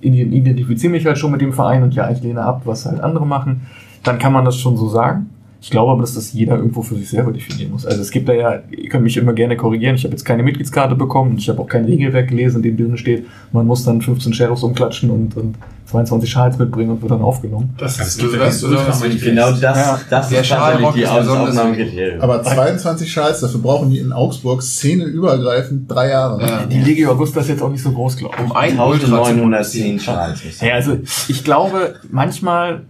identifiziere 0.00 0.92
mich 0.92 1.06
halt 1.06 1.18
schon 1.18 1.32
mit 1.32 1.40
dem 1.40 1.52
Verein 1.52 1.82
und 1.82 1.94
ja, 1.94 2.10
ich 2.10 2.22
lehne 2.22 2.42
ab, 2.42 2.62
was 2.64 2.86
halt 2.86 3.00
andere 3.00 3.26
machen, 3.26 3.66
dann 4.02 4.18
kann 4.18 4.32
man 4.32 4.44
das 4.44 4.56
schon 4.56 4.76
so 4.76 4.88
sagen. 4.88 5.30
Ich 5.60 5.70
glaube 5.70 5.90
aber, 5.92 6.02
dass 6.02 6.14
das 6.14 6.32
jeder 6.32 6.56
irgendwo 6.56 6.82
für 6.82 6.94
sich 6.94 7.08
selber 7.08 7.32
definieren 7.32 7.72
muss. 7.72 7.86
Also 7.86 8.00
es 8.02 8.10
gibt 8.10 8.28
da 8.28 8.32
ja, 8.34 8.60
ihr 8.70 8.88
könnt 8.88 9.04
mich 9.04 9.16
immer 9.16 9.32
gerne 9.32 9.56
korrigieren, 9.56 9.96
ich 9.96 10.04
habe 10.04 10.12
jetzt 10.12 10.24
keine 10.24 10.42
Mitgliedskarte 10.42 10.94
bekommen 10.94 11.32
und 11.32 11.38
ich 11.38 11.48
habe 11.48 11.60
auch 11.60 11.66
kein 11.66 11.84
Regelwerk 11.86 12.28
gelesen, 12.28 12.56
in 12.56 12.62
dem 12.62 12.76
drin 12.76 12.96
steht, 12.98 13.26
man 13.52 13.66
muss 13.66 13.84
dann 13.84 14.00
15 14.02 14.32
Sheriffs 14.34 14.62
umklatschen 14.62 15.10
und, 15.10 15.36
und 15.36 15.56
22 15.86 16.28
Schals 16.28 16.58
mitbringen 16.58 16.90
und 16.90 17.02
wird 17.02 17.12
dann 17.12 17.22
aufgenommen. 17.22 17.74
Das 17.78 17.98
es 17.98 18.08
ist 18.08 18.22
du 18.22 18.26
den 18.26 18.40
oder 18.40 18.46
Ultra 18.46 18.88
was? 18.88 19.00
Manifest. 19.00 19.24
Genau 19.24 19.50
das, 19.52 19.60
Ja. 19.62 20.00
das 20.10 20.28
Der 20.28 20.40
ist 20.40 20.48
tatsächlich 20.48 20.94
die 20.94 21.06
Ausnahmekriterium. 21.06 22.20
Aber 22.20 22.42
22 22.42 23.10
Schals, 23.10 23.40
dafür 23.40 23.60
brauchen 23.60 23.90
die 23.90 23.98
in 23.98 24.12
Augsburg 24.12 24.62
szeneübergreifend 24.62 25.90
drei 25.90 26.10
Jahre. 26.10 26.42
Ja. 26.42 26.66
Die 26.66 26.80
Legio 26.80 27.12
Augusta 27.12 27.40
ist 27.40 27.48
jetzt 27.48 27.62
auch 27.62 27.70
nicht 27.70 27.82
so 27.82 27.92
groß, 27.92 28.16
glaube 28.16 28.34
ich. 28.36 28.44
Um 28.44 28.52
ein 28.52 28.78
Ultra 28.78 29.06
zu 29.06 29.14
1910 29.16 30.00
Schals. 30.00 30.40
Ja, 30.60 30.74
also 30.74 30.98
ich 31.28 31.44
glaube, 31.44 31.94
manchmal 32.10 32.82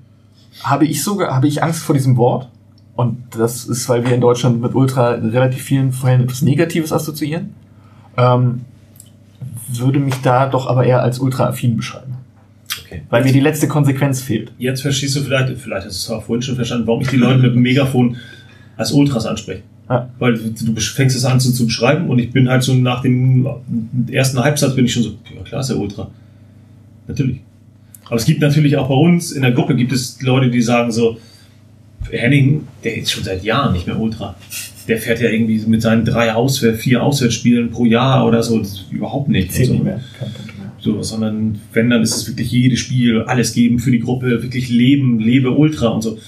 habe 0.62 0.86
ich 0.86 1.03
sogar, 1.05 1.35
habe 1.35 1.49
ich 1.49 1.62
Angst 1.62 1.83
vor 1.83 1.95
diesem 1.95 2.17
Wort. 2.17 2.49
Und 2.97 3.18
das 3.36 3.66
ist, 3.66 3.89
weil 3.89 4.05
wir 4.05 4.15
in 4.15 4.23
Deutschland 4.23 4.60
mit 4.60 4.75
Ultra 4.75 5.15
in 5.15 5.28
relativ 5.28 5.62
vielen 5.62 5.92
Fällen 5.92 6.23
etwas 6.23 6.42
Negatives 6.42 6.92
assoziieren. 6.92 7.50
Ähm, 8.16 8.62
würde 9.68 9.99
mich 9.99 10.15
da 10.23 10.49
doch 10.49 10.66
aber 10.66 10.84
eher 10.84 11.02
als 11.02 11.18
ultra-affin 11.18 11.76
beschreiben. 11.76 12.15
Okay. 12.84 13.02
Weil 13.10 13.25
mir 13.25 13.33
die 13.33 13.41
letzte 13.41 13.68
Konsequenz 13.68 14.23
fehlt. 14.23 14.52
Jetzt 14.58 14.81
verstehst 14.81 15.16
du 15.16 15.20
vielleicht, 15.20 15.58
vielleicht 15.58 15.86
hast 15.86 16.08
du 16.08 16.15
es 16.15 16.18
auch 16.18 16.25
vorhin 16.25 16.42
schon 16.42 16.57
verstanden, 16.57 16.86
warum 16.86 17.02
ich 17.02 17.08
die 17.08 17.16
Leute 17.16 17.39
mit 17.39 17.55
dem 17.55 17.62
Megafon 17.62 18.16
als 18.76 18.92
Ultras 18.92 19.26
anspreche. 19.26 19.62
Ja. 19.91 20.08
Weil 20.18 20.34
du 20.34 20.81
fängst 20.81 21.16
es 21.16 21.25
an 21.25 21.39
zu, 21.39 21.52
zu 21.52 21.66
beschreiben 21.66 22.08
und 22.08 22.18
ich 22.18 22.33
bin 22.33 22.49
halt 22.49 22.62
so 22.62 22.75
nach 22.75 23.02
dem 23.02 23.47
ersten 24.10 24.39
Halbsatz 24.39 24.75
bin 24.75 24.86
ich 24.86 24.92
schon 24.92 25.02
so, 25.02 25.15
ja 25.34 25.42
klar 25.42 25.60
ist 25.60 25.70
der 25.70 25.78
Ultra. 25.78 26.10
Natürlich. 27.07 27.41
Aber 28.07 28.16
es 28.16 28.25
gibt 28.25 28.41
natürlich 28.41 28.76
auch 28.76 28.89
bei 28.89 28.94
uns 28.94 29.33
in 29.33 29.42
der 29.42 29.52
Gruppe 29.52 29.76
gibt 29.76 29.92
es 29.92 30.20
Leute, 30.23 30.50
die 30.50 30.62
sagen 30.62 30.91
so, 30.91 31.18
Henning, 32.10 32.67
der 32.85 32.97
ist 32.97 33.10
schon 33.10 33.25
seit 33.25 33.44
Jahren 33.44 33.73
nicht 33.73 33.86
mehr 33.86 33.99
Ultra. 33.99 34.36
Der 34.89 34.99
fährt 34.99 35.20
ja 35.20 35.31
irgendwie 35.31 35.59
mit 35.67 35.83
seinen 35.83 36.05
drei 36.05 36.33
Auswärts, 36.35 36.81
vier 36.81 37.02
Auswärtsspielen 37.02 37.70
pro 37.70 37.85
Jahr 37.85 38.26
oder 38.26 38.43
so, 38.43 38.59
das 38.59 38.73
ist 38.73 38.85
überhaupt 38.91 39.28
nicht. 39.28 39.52
Zählt 39.52 39.70
nicht 39.70 39.78
so. 39.78 39.85
Kein 39.85 40.33
Punkt 40.33 40.59
mehr. 40.59 40.73
So, 40.78 41.02
sondern 41.02 41.60
wenn, 41.73 41.91
dann 41.91 42.02
ist 42.02 42.15
es 42.15 42.28
wirklich 42.28 42.51
jedes 42.51 42.78
Spiel, 42.78 43.23
alles 43.23 43.52
geben 43.52 43.78
für 43.78 43.91
die 43.91 43.99
Gruppe, 43.99 44.43
wirklich 44.43 44.68
leben, 44.68 45.18
lebe 45.18 45.51
Ultra 45.51 45.89
und 45.89 46.02
so. 46.02 46.18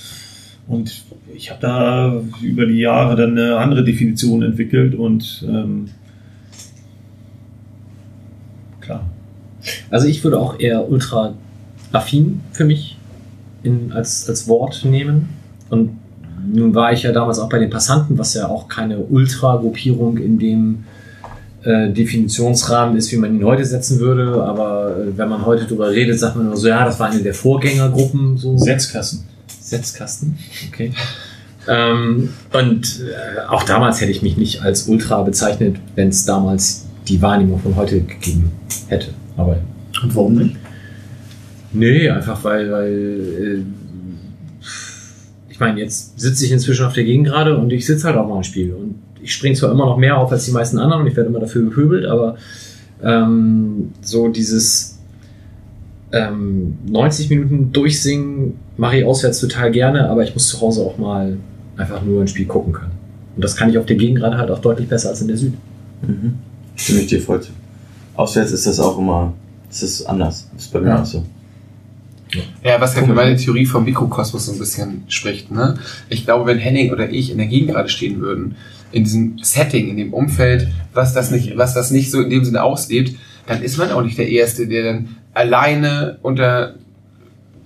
Und 0.66 1.04
ich 1.34 1.50
habe 1.50 1.60
da 1.60 2.22
über 2.42 2.66
die 2.66 2.78
Jahre 2.78 3.16
dann 3.16 3.38
eine 3.38 3.56
andere 3.58 3.84
Definition 3.84 4.42
entwickelt 4.42 4.94
und 4.94 5.46
ähm, 5.48 5.88
klar. 8.80 9.08
Also 9.90 10.08
ich 10.08 10.24
würde 10.24 10.38
auch 10.38 10.58
eher 10.58 10.90
ultra 10.90 11.34
affin 11.92 12.40
für 12.52 12.64
mich 12.64 12.96
in, 13.62 13.92
als, 13.92 14.28
als 14.28 14.48
Wort 14.48 14.84
nehmen. 14.84 15.28
Und 15.70 15.98
nun 16.52 16.74
war 16.74 16.92
ich 16.92 17.02
ja 17.02 17.12
damals 17.12 17.38
auch 17.38 17.48
bei 17.48 17.58
den 17.58 17.70
Passanten, 17.70 18.18
was 18.18 18.34
ja 18.34 18.48
auch 18.48 18.68
keine 18.68 18.98
Ultra-Gruppierung 18.98 20.18
in 20.18 20.38
dem 20.38 20.84
äh, 21.62 21.90
Definitionsrahmen 21.90 22.96
ist, 22.96 23.12
wie 23.12 23.16
man 23.16 23.36
ihn 23.36 23.44
heute 23.44 23.64
setzen 23.64 23.98
würde. 24.00 24.42
Aber 24.44 24.96
äh, 24.96 25.16
wenn 25.16 25.28
man 25.28 25.44
heute 25.44 25.64
drüber 25.64 25.90
redet, 25.90 26.18
sagt 26.18 26.36
man 26.36 26.46
nur 26.46 26.56
so, 26.56 26.68
ja, 26.68 26.84
das 26.84 26.98
war 27.00 27.10
eine 27.10 27.22
der 27.22 27.34
Vorgängergruppen. 27.34 28.36
So. 28.38 28.56
Setzkassen. 28.56 29.24
Setzkasten, 29.60 30.38
okay. 30.68 30.92
ähm, 31.68 32.30
und 32.54 33.00
äh, 33.02 33.46
auch 33.48 33.64
damals 33.64 34.00
hätte 34.00 34.10
ich 34.10 34.22
mich 34.22 34.38
nicht 34.38 34.62
als 34.62 34.88
Ultra 34.88 35.22
bezeichnet, 35.22 35.76
wenn 35.94 36.08
es 36.08 36.24
damals 36.24 36.86
die 37.06 37.20
Wahrnehmung 37.20 37.60
von 37.60 37.76
heute 37.76 38.00
gegeben 38.00 38.50
hätte. 38.88 39.08
Aber 39.36 39.58
Und 40.02 40.16
warum 40.16 40.34
nicht? 40.36 40.56
nee, 41.72 42.08
einfach 42.08 42.42
weil, 42.44 42.70
weil 42.72 42.92
äh, 42.92 43.62
ich 45.58 45.60
meine, 45.60 45.80
jetzt 45.80 46.20
sitze 46.20 46.44
ich 46.44 46.52
inzwischen 46.52 46.86
auf 46.86 46.92
der 46.92 47.02
Gegend 47.02 47.26
gerade 47.26 47.58
und 47.58 47.72
ich 47.72 47.84
sitze 47.84 48.06
halt 48.06 48.16
auch 48.16 48.28
mal 48.28 48.36
im 48.36 48.42
Spiel. 48.44 48.72
Und 48.74 48.94
ich 49.20 49.34
springe 49.34 49.56
zwar 49.56 49.72
immer 49.72 49.86
noch 49.86 49.96
mehr 49.96 50.16
auf 50.16 50.30
als 50.30 50.44
die 50.44 50.52
meisten 50.52 50.78
anderen 50.78 51.02
und 51.02 51.08
ich 51.08 51.16
werde 51.16 51.28
immer 51.30 51.40
dafür 51.40 51.62
gepöbelt, 51.62 52.06
aber 52.06 52.36
ähm, 53.02 53.90
so 54.00 54.28
dieses 54.28 54.98
ähm, 56.12 56.78
90 56.86 57.28
Minuten 57.30 57.72
durchsingen 57.72 58.54
mache 58.76 58.98
ich 58.98 59.04
auswärts 59.04 59.40
total 59.40 59.72
gerne, 59.72 60.08
aber 60.08 60.22
ich 60.22 60.32
muss 60.32 60.46
zu 60.46 60.60
Hause 60.60 60.82
auch 60.82 60.96
mal 60.96 61.36
einfach 61.76 62.02
nur 62.04 62.20
ein 62.22 62.28
Spiel 62.28 62.46
gucken 62.46 62.72
können. 62.72 62.92
Und 63.34 63.42
das 63.42 63.56
kann 63.56 63.68
ich 63.68 63.78
auf 63.78 63.86
der 63.86 63.96
Gegend 63.96 64.18
gerade 64.20 64.38
halt 64.38 64.52
auch 64.52 64.60
deutlich 64.60 64.88
besser 64.88 65.08
als 65.08 65.20
in 65.22 65.26
der 65.26 65.38
Süd. 65.38 65.54
Mhm. 66.06 66.34
Stimme 66.76 67.00
ich 67.00 67.08
dir 67.08 67.20
voll 67.20 67.40
zu. 67.42 67.50
Auswärts 68.14 68.52
ist 68.52 68.68
das 68.68 68.78
auch 68.78 68.96
immer, 68.96 69.32
das 69.68 69.82
ist 69.82 70.06
anders. 70.06 70.48
Das 70.54 70.66
ist 70.66 70.72
bei 70.72 70.78
mir 70.80 70.90
Ja. 70.90 71.02
auch 71.02 71.04
so. 71.04 71.24
Ja, 72.62 72.80
was 72.80 72.94
ja 72.94 73.04
für 73.04 73.14
meine 73.14 73.36
Theorie 73.36 73.66
vom 73.66 73.84
Mikrokosmos 73.84 74.46
so 74.46 74.52
ein 74.52 74.58
bisschen 74.58 75.04
spricht. 75.08 75.50
Ne? 75.50 75.78
Ich 76.08 76.24
glaube, 76.24 76.46
wenn 76.46 76.58
Henning 76.58 76.92
oder 76.92 77.10
ich 77.10 77.30
in 77.30 77.38
der 77.38 77.46
Gegend 77.46 77.70
gerade 77.70 77.88
stehen 77.88 78.20
würden, 78.20 78.56
in 78.92 79.04
diesem 79.04 79.38
Setting, 79.40 79.88
in 79.88 79.96
dem 79.96 80.12
Umfeld, 80.12 80.68
was 80.94 81.14
das 81.14 81.30
nicht, 81.30 81.56
was 81.56 81.74
das 81.74 81.90
nicht 81.90 82.10
so 82.10 82.20
in 82.20 82.30
dem 82.30 82.44
Sinne 82.44 82.62
auslebt, 82.62 83.14
dann 83.46 83.62
ist 83.62 83.78
man 83.78 83.90
auch 83.90 84.02
nicht 84.02 84.18
der 84.18 84.28
Erste, 84.28 84.66
der 84.66 84.84
dann 84.84 85.16
alleine 85.34 86.18
unter 86.22 86.74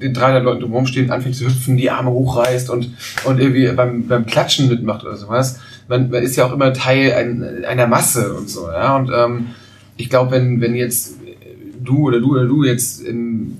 den 0.00 0.14
300 0.14 0.42
Leuten 0.42 0.60
drumherum 0.60 0.86
stehen, 0.86 1.10
anfängt 1.10 1.36
zu 1.36 1.46
hüpfen, 1.46 1.76
die 1.76 1.90
Arme 1.90 2.10
hochreißt 2.10 2.70
und, 2.70 2.90
und 3.24 3.38
irgendwie 3.38 3.68
beim, 3.68 4.06
beim 4.06 4.26
Klatschen 4.26 4.68
mitmacht 4.68 5.04
oder 5.04 5.16
sowas. 5.16 5.60
Man, 5.88 6.10
man 6.10 6.22
ist 6.22 6.36
ja 6.36 6.44
auch 6.44 6.52
immer 6.52 6.72
Teil 6.72 7.12
ein, 7.12 7.64
einer 7.64 7.86
Masse 7.86 8.34
und 8.34 8.50
so. 8.50 8.68
Ja? 8.68 8.96
Und 8.96 9.10
ähm, 9.14 9.46
ich 9.96 10.10
glaube, 10.10 10.32
wenn, 10.32 10.60
wenn 10.60 10.74
jetzt 10.74 11.14
du 11.82 12.08
oder 12.08 12.20
du 12.20 12.32
oder 12.32 12.46
du 12.46 12.64
jetzt 12.64 13.00
im, 13.02 13.58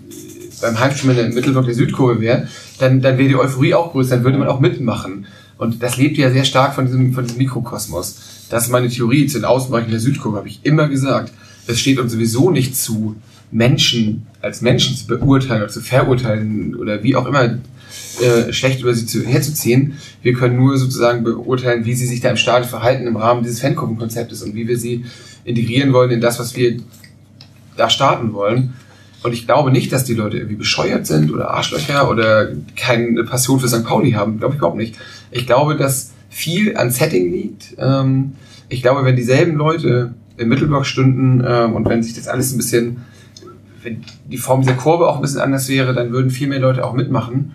beim 0.62 0.80
Heimspiel 0.80 1.10
in 1.18 1.34
Mittelblock 1.34 1.66
der 1.66 1.74
Südkurve 1.74 2.20
wäre, 2.20 2.48
dann, 2.78 3.02
dann 3.02 3.18
wäre 3.18 3.28
die 3.28 3.36
Euphorie 3.36 3.74
auch 3.74 3.92
größer, 3.92 4.16
dann 4.16 4.24
würde 4.24 4.38
man 4.38 4.48
auch 4.48 4.60
mitmachen. 4.60 5.26
Und 5.58 5.82
das 5.82 5.96
lebt 5.96 6.16
ja 6.16 6.30
sehr 6.30 6.44
stark 6.44 6.74
von 6.74 6.86
diesem, 6.86 7.12
von 7.12 7.24
diesem 7.24 7.38
Mikrokosmos. 7.38 8.46
Das 8.48 8.64
ist 8.64 8.70
meine 8.70 8.88
Theorie 8.88 9.26
zu 9.26 9.38
den 9.38 9.44
Außenbereichen 9.44 9.90
der 9.90 10.00
Südkurve, 10.00 10.38
habe 10.38 10.48
ich 10.48 10.60
immer 10.62 10.88
gesagt. 10.88 11.32
Es 11.66 11.78
steht 11.78 11.98
uns 11.98 12.12
sowieso 12.12 12.50
nicht 12.50 12.76
zu, 12.76 13.16
Menschen 13.52 14.26
als 14.40 14.62
Menschen 14.62 14.96
zu 14.96 15.06
beurteilen 15.06 15.62
oder 15.62 15.70
zu 15.70 15.82
verurteilen 15.82 16.74
oder 16.74 17.02
wie 17.02 17.14
auch 17.14 17.26
immer 17.26 17.58
äh, 18.20 18.52
schlecht 18.52 18.80
über 18.80 18.94
sie 18.94 19.06
zu, 19.06 19.22
herzuziehen. 19.22 19.98
Wir 20.22 20.32
können 20.32 20.56
nur 20.56 20.78
sozusagen 20.78 21.22
beurteilen, 21.22 21.84
wie 21.84 21.94
sie 21.94 22.06
sich 22.06 22.20
da 22.20 22.30
im 22.30 22.36
Stadion 22.36 22.68
verhalten 22.68 23.06
im 23.06 23.16
Rahmen 23.16 23.42
dieses 23.42 23.60
Fangruppenkonzeptes 23.60 24.42
und 24.42 24.54
wie 24.54 24.66
wir 24.66 24.78
sie 24.78 25.04
integrieren 25.44 25.92
wollen 25.92 26.10
in 26.10 26.20
das, 26.20 26.38
was 26.38 26.56
wir 26.56 26.78
da 27.76 27.90
starten 27.90 28.32
wollen. 28.32 28.74
Und 29.22 29.32
ich 29.32 29.46
glaube 29.46 29.70
nicht, 29.70 29.92
dass 29.92 30.04
die 30.04 30.14
Leute 30.14 30.38
irgendwie 30.38 30.56
bescheuert 30.56 31.06
sind 31.06 31.32
oder 31.32 31.50
Arschlöcher 31.50 32.10
oder 32.10 32.48
keine 32.76 33.22
Passion 33.24 33.60
für 33.60 33.68
St. 33.68 33.84
Pauli 33.84 34.12
haben. 34.12 34.38
Glaube 34.38 34.54
ich 34.54 34.58
überhaupt 34.58 34.76
nicht. 34.76 34.96
Ich 35.30 35.46
glaube, 35.46 35.76
dass 35.76 36.12
viel 36.28 36.76
an 36.76 36.90
Setting 36.90 37.30
liegt. 37.30 37.76
Ähm, 37.78 38.32
ich 38.68 38.82
glaube, 38.82 39.04
wenn 39.04 39.16
dieselben 39.16 39.54
Leute 39.56 40.14
im 40.38 40.48
Mittelblock 40.48 40.86
stünden 40.86 41.44
ähm, 41.46 41.74
und 41.74 41.88
wenn 41.88 42.02
sich 42.02 42.14
das 42.14 42.26
alles 42.26 42.52
ein 42.52 42.56
bisschen 42.56 43.02
wenn 43.82 44.02
die 44.30 44.38
Form 44.38 44.62
dieser 44.62 44.74
Kurve 44.74 45.08
auch 45.08 45.16
ein 45.16 45.22
bisschen 45.22 45.40
anders 45.40 45.68
wäre, 45.68 45.92
dann 45.92 46.12
würden 46.12 46.30
viel 46.30 46.48
mehr 46.48 46.60
Leute 46.60 46.84
auch 46.84 46.92
mitmachen. 46.92 47.52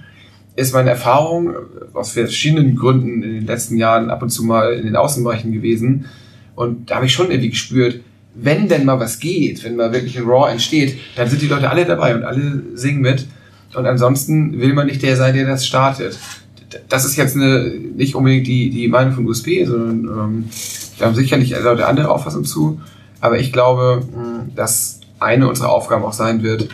Ist 0.55 0.73
meine 0.73 0.89
Erfahrung 0.89 1.53
aus 1.93 2.11
verschiedenen 2.11 2.75
Gründen 2.75 3.23
in 3.23 3.33
den 3.33 3.45
letzten 3.45 3.77
Jahren 3.77 4.09
ab 4.09 4.21
und 4.21 4.29
zu 4.29 4.43
mal 4.43 4.73
in 4.73 4.85
den 4.85 4.95
Außenbereichen 4.95 5.51
gewesen. 5.51 6.05
Und 6.55 6.89
da 6.89 6.95
habe 6.95 7.05
ich 7.05 7.13
schon 7.13 7.29
irgendwie 7.29 7.51
gespürt, 7.51 8.01
wenn 8.39 8.67
denn 8.67 8.85
mal 8.85 8.99
was 8.99 9.19
geht, 9.19 9.63
wenn 9.63 9.75
mal 9.75 9.91
wirklich 9.91 10.17
ein 10.17 10.25
Raw 10.25 10.51
entsteht, 10.51 10.97
dann 11.15 11.29
sind 11.29 11.41
die 11.41 11.47
Leute 11.47 11.69
alle 11.69 11.85
dabei 11.85 12.15
und 12.15 12.23
alle 12.23 12.63
singen 12.75 13.01
mit. 13.01 13.25
Und 13.73 13.85
ansonsten 13.85 14.59
will 14.59 14.73
man 14.73 14.87
nicht 14.87 15.03
der 15.03 15.15
sein, 15.15 15.35
der 15.35 15.45
das 15.45 15.65
startet. 15.65 16.17
Das 16.89 17.05
ist 17.05 17.15
jetzt 17.15 17.35
eine, 17.35 17.63
nicht 17.95 18.15
unbedingt 18.15 18.47
die, 18.47 18.69
die 18.69 18.87
Meinung 18.87 19.13
von 19.13 19.25
USP, 19.27 19.65
sondern 19.65 20.05
ähm, 20.05 20.49
da 20.99 21.05
haben 21.05 21.15
sicherlich 21.15 21.51
Leute 21.51 21.85
andere 21.85 22.09
Auffassung 22.09 22.43
zu. 22.43 22.79
Aber 23.19 23.39
ich 23.39 23.51
glaube, 23.51 24.03
dass 24.55 24.99
eine 25.19 25.47
unserer 25.47 25.69
Aufgaben 25.69 26.03
auch 26.03 26.13
sein 26.13 26.43
wird, 26.43 26.69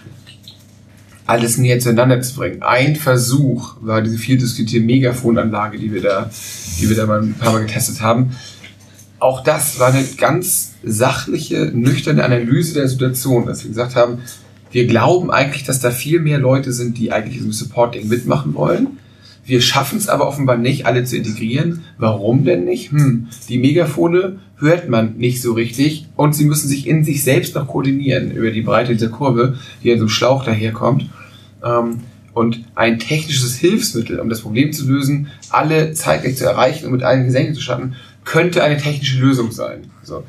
alles 1.25 1.58
näher 1.58 1.80
zueinander 1.80 2.22
zu 2.22 2.35
bringen. 2.35 2.64
Ein 2.64 2.95
Versuch 2.95 3.75
war 3.82 4.01
diese 4.01 4.17
viel 4.17 4.38
diskutierte 4.38 4.85
Megafonanlage, 4.85 5.77
die 5.77 5.93
wir 5.93 6.01
da, 6.01 6.30
die 6.80 6.90
wir 6.90 6.98
da 6.98 7.06
mal 7.06 7.22
ein 7.22 7.33
paar 7.33 7.53
Mal 7.53 7.66
getestet 7.66 8.01
haben. 8.01 8.35
Auch 9.24 9.42
das 9.42 9.80
war 9.80 9.93
eine 9.93 10.03
ganz 10.18 10.74
sachliche, 10.84 11.72
nüchterne 11.74 12.26
Analyse 12.26 12.74
der 12.74 12.90
Situation, 12.90 13.45
dass 13.45 13.64
wir 13.64 13.69
gesagt 13.69 13.95
haben, 13.95 14.18
wir 14.74 14.85
glauben 14.85 15.32
eigentlich, 15.32 15.64
dass 15.64 15.80
da 15.80 15.92
viel 15.92 16.19
mehr 16.19 16.40
Leute 16.40 16.74
sind, 16.74 16.98
die 16.98 17.14
eigentlich 17.14 17.38
im 17.38 17.53
Supporting 17.53 18.10
mitmachen 18.10 18.53
wollen. 18.53 18.98
Wir 19.45 19.61
schaffen 19.61 19.98
es 19.98 20.10
aber 20.10 20.27
offenbar 20.27 20.58
nicht, 20.58 20.85
alle 20.88 21.06
zu 21.06 21.16
integrieren. 21.16 21.84
Warum 21.98 22.43
denn 22.43 22.66
nicht? 22.66 22.92
Hm, 22.92 23.30
die 23.48 23.60
Megafone 23.60 24.40
hört 24.58 24.90
man 24.90 25.16
nicht 25.16 25.42
so 25.42 25.53
richtig 25.53 26.06
und 26.18 26.35
sie 26.35 26.43
müssen 26.43 26.68
sich 26.68 26.85
in 26.85 27.06
sich 27.06 27.24
selbst 27.24 27.56
noch 27.56 27.69
koordinieren 27.69 28.30
über 28.30 28.52
die 28.52 28.61
Breite 28.61 28.92
dieser 28.92 29.08
Kurve, 29.08 29.58
die 29.84 29.92
in 29.92 30.00
so 30.00 30.03
einem 30.03 30.10
Schlauch 30.10 30.43
daherkommt. 30.43 31.06
Ähm, 31.64 32.02
und 32.34 32.66
ein 32.76 33.00
technisches 33.00 33.56
Hilfsmittel, 33.56 34.19
um 34.19 34.27
das 34.27 34.42
Problem 34.42 34.74
zu 34.74 34.85
lösen, 34.85 35.27
alle 35.50 35.93
zeitgleich 35.93 36.35
zu 36.35 36.45
erreichen 36.45 36.88
und 36.88 36.92
mit 36.92 37.03
allen 37.03 37.26
Gesängen 37.26 37.53
zu 37.53 37.61
starten, 37.61 37.95
könnte 38.26 38.64
eine 38.64 38.77
technische 38.77 39.19
Lösung 39.19 39.52
sein. 39.52 39.92
So, 40.03 40.24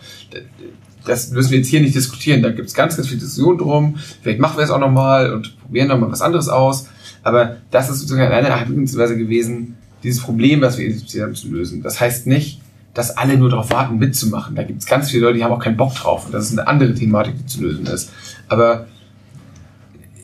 das 1.04 1.30
müssen 1.30 1.50
wir 1.50 1.58
jetzt 1.58 1.68
hier 1.68 1.80
nicht 1.80 1.94
diskutieren. 1.94 2.42
Da 2.42 2.50
gibt 2.50 2.68
es 2.68 2.74
ganz, 2.74 2.96
ganz 2.96 3.08
viel 3.08 3.18
Diskussion 3.18 3.58
drum. 3.58 3.96
Vielleicht 4.22 4.40
machen 4.40 4.56
wir 4.56 4.64
es 4.64 4.70
auch 4.70 4.78
nochmal 4.78 5.32
und 5.32 5.58
probieren 5.60 5.88
nochmal 5.88 6.10
was 6.10 6.22
anderes 6.22 6.48
aus. 6.48 6.88
Aber 7.22 7.56
das 7.70 7.90
ist 7.90 8.00
sozusagen 8.00 8.32
eine 8.32 8.48
Herangehensweise 8.48 9.16
gewesen, 9.16 9.76
dieses 10.02 10.22
Problem, 10.22 10.60
was 10.60 10.78
wir 10.78 10.86
identifiziert 10.86 11.24
haben, 11.24 11.34
zu 11.34 11.48
lösen. 11.48 11.82
Das 11.82 12.00
heißt 12.00 12.26
nicht, 12.26 12.60
dass 12.92 13.16
alle 13.16 13.36
nur 13.36 13.50
darauf 13.50 13.70
warten, 13.70 13.98
mitzumachen. 13.98 14.54
Da 14.54 14.62
gibt 14.62 14.80
es 14.80 14.86
ganz 14.86 15.10
viele 15.10 15.24
Leute, 15.24 15.38
die 15.38 15.44
haben 15.44 15.52
auch 15.52 15.62
keinen 15.62 15.76
Bock 15.76 15.94
drauf. 15.94 16.26
Und 16.26 16.32
das 16.32 16.44
ist 16.44 16.52
eine 16.58 16.68
andere 16.68 16.94
Thematik, 16.94 17.36
die 17.38 17.46
zu 17.46 17.62
lösen 17.62 17.86
ist. 17.86 18.10
Aber 18.48 18.86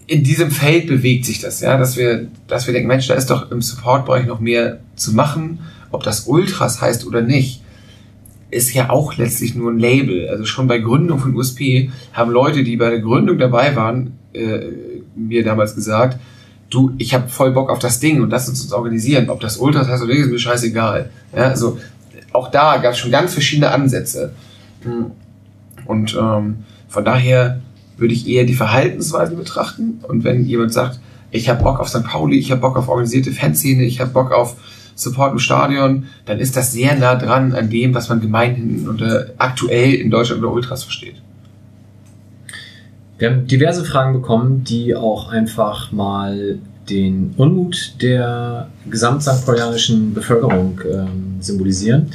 in 0.06 0.24
diesem 0.24 0.50
Feld 0.50 0.86
bewegt 0.86 1.24
sich 1.24 1.40
das, 1.40 1.60
ja, 1.60 1.76
dass 1.76 1.96
wir, 1.96 2.28
dass 2.46 2.66
wir 2.66 2.74
denken, 2.74 2.88
Mensch, 2.88 3.06
da 3.06 3.14
ist 3.14 3.30
doch 3.30 3.50
im 3.50 3.62
Support-Bereich 3.62 4.26
noch 4.26 4.40
mehr 4.40 4.80
zu 4.96 5.14
machen. 5.14 5.60
Ob 5.90 6.02
das 6.02 6.26
Ultras 6.26 6.80
heißt 6.80 7.06
oder 7.06 7.22
nicht, 7.22 7.62
ist 8.50 8.74
ja 8.74 8.90
auch 8.90 9.16
letztlich 9.16 9.54
nur 9.54 9.70
ein 9.70 9.78
Label. 9.78 10.28
Also 10.28 10.44
schon 10.44 10.66
bei 10.66 10.78
Gründung 10.78 11.18
von 11.18 11.34
USP 11.34 11.90
haben 12.12 12.30
Leute, 12.30 12.64
die 12.64 12.76
bei 12.76 12.90
der 12.90 13.00
Gründung 13.00 13.38
dabei 13.38 13.76
waren, 13.76 14.18
äh, 14.32 14.60
mir 15.14 15.44
damals 15.44 15.74
gesagt, 15.74 16.18
du, 16.68 16.92
ich 16.98 17.14
habe 17.14 17.28
voll 17.28 17.52
Bock 17.52 17.70
auf 17.70 17.78
das 17.78 18.00
Ding 18.00 18.22
und 18.22 18.30
lass 18.30 18.48
uns 18.48 18.62
uns 18.62 18.72
organisieren. 18.72 19.30
Ob 19.30 19.40
das 19.40 19.56
Ultras 19.58 19.88
heißt 19.88 20.02
oder 20.02 20.12
nicht, 20.12 20.24
ist 20.24 20.30
mir 20.30 20.38
scheißegal. 20.38 21.10
Ja, 21.34 21.44
also 21.44 21.78
auch 22.32 22.50
da 22.50 22.78
gab 22.78 22.92
es 22.92 22.98
schon 22.98 23.10
ganz 23.10 23.32
verschiedene 23.32 23.70
Ansätze. 23.70 24.32
Hm. 24.82 25.06
Und 25.86 26.16
ähm, 26.20 26.64
von 26.88 27.04
daher 27.04 27.60
würde 27.96 28.14
ich 28.14 28.28
eher 28.28 28.44
die 28.44 28.54
Verhaltensweise 28.54 29.34
betrachten. 29.34 30.00
Und 30.02 30.24
wenn 30.24 30.44
jemand 30.44 30.72
sagt, 30.72 31.00
ich 31.30 31.48
habe 31.48 31.62
Bock 31.62 31.78
auf 31.80 31.88
St. 31.88 32.04
Pauli, 32.04 32.38
ich 32.38 32.50
habe 32.50 32.60
Bock 32.60 32.76
auf 32.76 32.88
organisierte 32.88 33.32
Fanszene, 33.32 33.84
ich 33.84 34.00
habe 34.00 34.10
Bock 34.10 34.32
auf 34.32 34.56
Support 35.00 35.32
im 35.32 35.38
Stadion, 35.38 36.06
dann 36.26 36.38
ist 36.38 36.56
das 36.56 36.72
sehr 36.72 36.94
nah 36.94 37.14
dran 37.14 37.54
an 37.54 37.70
dem, 37.70 37.94
was 37.94 38.08
man 38.08 38.20
gemeinhin 38.20 38.88
unter 38.88 39.30
aktuell 39.38 39.94
in 39.94 40.10
Deutschland 40.10 40.42
unter 40.42 40.54
Ultras 40.54 40.84
versteht. 40.84 41.16
Wir 43.18 43.30
haben 43.30 43.46
diverse 43.46 43.84
Fragen 43.84 44.12
bekommen, 44.12 44.64
die 44.64 44.94
auch 44.94 45.30
einfach 45.30 45.92
mal 45.92 46.58
den 46.88 47.34
Unmut 47.36 47.94
der. 48.02 48.68
Paulianischen 49.46 50.12
Bevölkerung 50.12 50.80
ähm, 50.90 51.36
symbolisieren. 51.40 52.10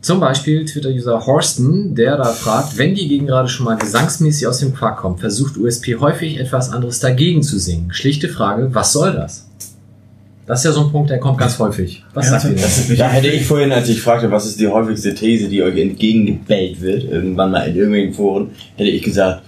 Zum 0.00 0.18
Beispiel 0.18 0.64
Twitter-User 0.64 1.26
Horsten, 1.26 1.94
der 1.94 2.16
da 2.16 2.24
fragt, 2.24 2.78
wenn 2.78 2.94
die 2.94 3.06
gegen 3.06 3.26
gerade 3.26 3.48
schon 3.48 3.66
mal 3.66 3.76
gesangsmäßig 3.76 4.46
aus 4.46 4.58
dem 4.58 4.74
Quark 4.74 4.98
kommt, 4.98 5.20
versucht 5.20 5.58
USP 5.58 5.96
häufig 5.96 6.38
etwas 6.38 6.70
anderes 6.70 7.00
dagegen 7.00 7.42
zu 7.42 7.58
singen. 7.58 7.92
Schlichte 7.92 8.28
Frage, 8.28 8.74
was 8.74 8.92
soll 8.92 9.12
das? 9.12 9.46
Das 10.50 10.58
ist 10.58 10.64
ja 10.64 10.72
so 10.72 10.86
ein 10.86 10.90
Punkt, 10.90 11.08
der 11.10 11.20
kommt 11.20 11.38
ganz 11.38 11.56
häufig. 11.60 12.02
Was 12.12 12.26
ja, 12.28 12.40
sagt 12.40 12.56
ihr 12.56 12.60
das? 12.60 12.88
Da 12.98 13.08
hätte 13.08 13.28
ich 13.28 13.46
vorhin, 13.46 13.70
als 13.70 13.88
ich 13.88 14.02
fragte, 14.02 14.28
was 14.32 14.46
ist 14.46 14.58
die 14.58 14.66
häufigste 14.66 15.14
These, 15.14 15.46
die 15.48 15.62
euch 15.62 15.78
entgegengebellt 15.78 16.80
wird, 16.80 17.04
irgendwann 17.04 17.52
mal 17.52 17.68
in 17.68 17.76
irgendwelchen 17.76 18.14
Foren, 18.14 18.50
hätte 18.74 18.90
ich 18.90 19.00
gesagt, 19.00 19.44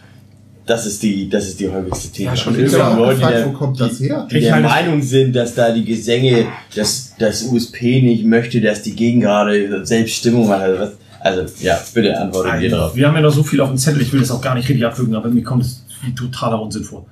das 0.65 0.87
ist 0.87 1.03
die, 1.03 1.29
das 1.29 1.49
ist 1.49 1.59
die 1.59 1.69
häufigste 1.69 2.13
These. 2.13 2.27
Ja, 2.27 2.37
schon 2.37 2.55
Und 2.55 2.61
wieder 2.63 2.95
Leute, 2.95 3.15
die 3.17 3.21
gefragt, 3.21 3.37
der- 3.37 3.47
wo 3.47 3.51
kommt 3.51 3.81
das 3.81 3.99
her? 3.99 4.29
die 4.31 4.39
der 4.43 4.61
Meinung 4.61 5.03
sind, 5.03 5.35
dass 5.35 5.57
da 5.57 5.73
die 5.73 5.85
Gesänge, 5.85 6.47
dass 6.77 7.15
das 7.19 7.43
USP 7.51 8.01
nicht 8.01 8.25
möchte, 8.25 8.61
dass 8.61 8.83
die 8.83 8.95
gegen 8.95 9.23
gerade 9.23 9.85
selbst 9.85 10.15
Stimmung 10.15 10.47
machen. 10.47 10.63
Also, 10.63 10.79
was, 10.83 10.91
also 11.19 11.53
ja, 11.65 11.81
bitte 11.95 12.17
antwortet 12.17 12.63
ihr 12.63 12.71
drauf. 12.71 12.95
Wir 12.95 13.09
haben 13.09 13.17
ja 13.17 13.23
noch 13.23 13.33
so 13.33 13.43
viel 13.43 13.61
auf 13.61 13.71
dem 13.71 13.77
Zettel, 13.79 14.03
ich 14.03 14.13
will 14.13 14.21
das 14.21 14.31
auch 14.31 14.41
gar 14.41 14.55
nicht 14.55 14.69
richtig 14.69 14.87
abwürgen, 14.87 15.17
aber 15.17 15.31
mir 15.31 15.43
kommt 15.43 15.65
es 15.65 15.83
wie 16.05 16.15
totaler 16.15 16.63
Unsinn 16.63 16.85
vor. 16.85 17.07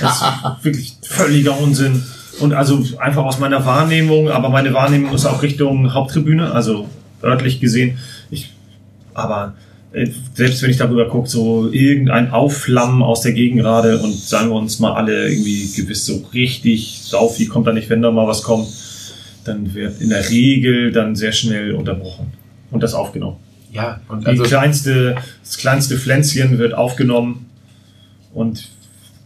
Das 0.00 0.18
ist 0.20 0.22
wirklich 0.64 0.96
völliger 1.02 1.58
Unsinn. 1.58 2.00
Und 2.40 2.52
also 2.52 2.82
einfach 2.98 3.24
aus 3.24 3.38
meiner 3.38 3.64
Wahrnehmung, 3.64 4.28
aber 4.28 4.48
meine 4.48 4.74
Wahrnehmung 4.74 5.14
ist 5.14 5.26
auch 5.26 5.42
Richtung 5.42 5.94
Haupttribüne, 5.94 6.52
also 6.52 6.88
örtlich 7.22 7.60
gesehen. 7.60 7.98
Ich, 8.30 8.52
aber 9.14 9.54
äh, 9.92 10.08
selbst 10.34 10.62
wenn 10.62 10.70
ich 10.70 10.76
darüber 10.76 11.08
gucke, 11.08 11.28
so 11.28 11.70
irgendein 11.70 12.30
Aufflammen 12.32 13.02
aus 13.02 13.20
der 13.20 13.32
Gegengrade 13.32 13.98
und 13.98 14.14
sagen 14.14 14.48
wir 14.48 14.56
uns 14.56 14.80
mal 14.80 14.94
alle 14.94 15.28
irgendwie 15.30 15.70
gewiss 15.76 16.04
so 16.04 16.24
richtig 16.34 17.00
sauf, 17.04 17.38
wie 17.38 17.46
kommt 17.46 17.66
da 17.66 17.72
nicht, 17.72 17.88
wenn 17.90 18.02
da 18.02 18.10
mal 18.10 18.26
was 18.26 18.42
kommt, 18.42 18.68
dann 19.44 19.74
wird 19.74 20.00
in 20.00 20.08
der 20.08 20.28
Regel 20.28 20.90
dann 20.90 21.14
sehr 21.14 21.32
schnell 21.32 21.74
unterbrochen 21.74 22.32
und 22.70 22.82
das 22.82 22.94
aufgenommen. 22.94 23.36
Ja, 23.72 24.00
und 24.08 24.22
Die 24.22 24.26
also 24.26 24.42
kleinste, 24.44 25.16
das 25.42 25.58
kleinste 25.58 25.96
Pflänzchen 25.96 26.58
wird 26.58 26.74
aufgenommen 26.74 27.46
und 28.32 28.68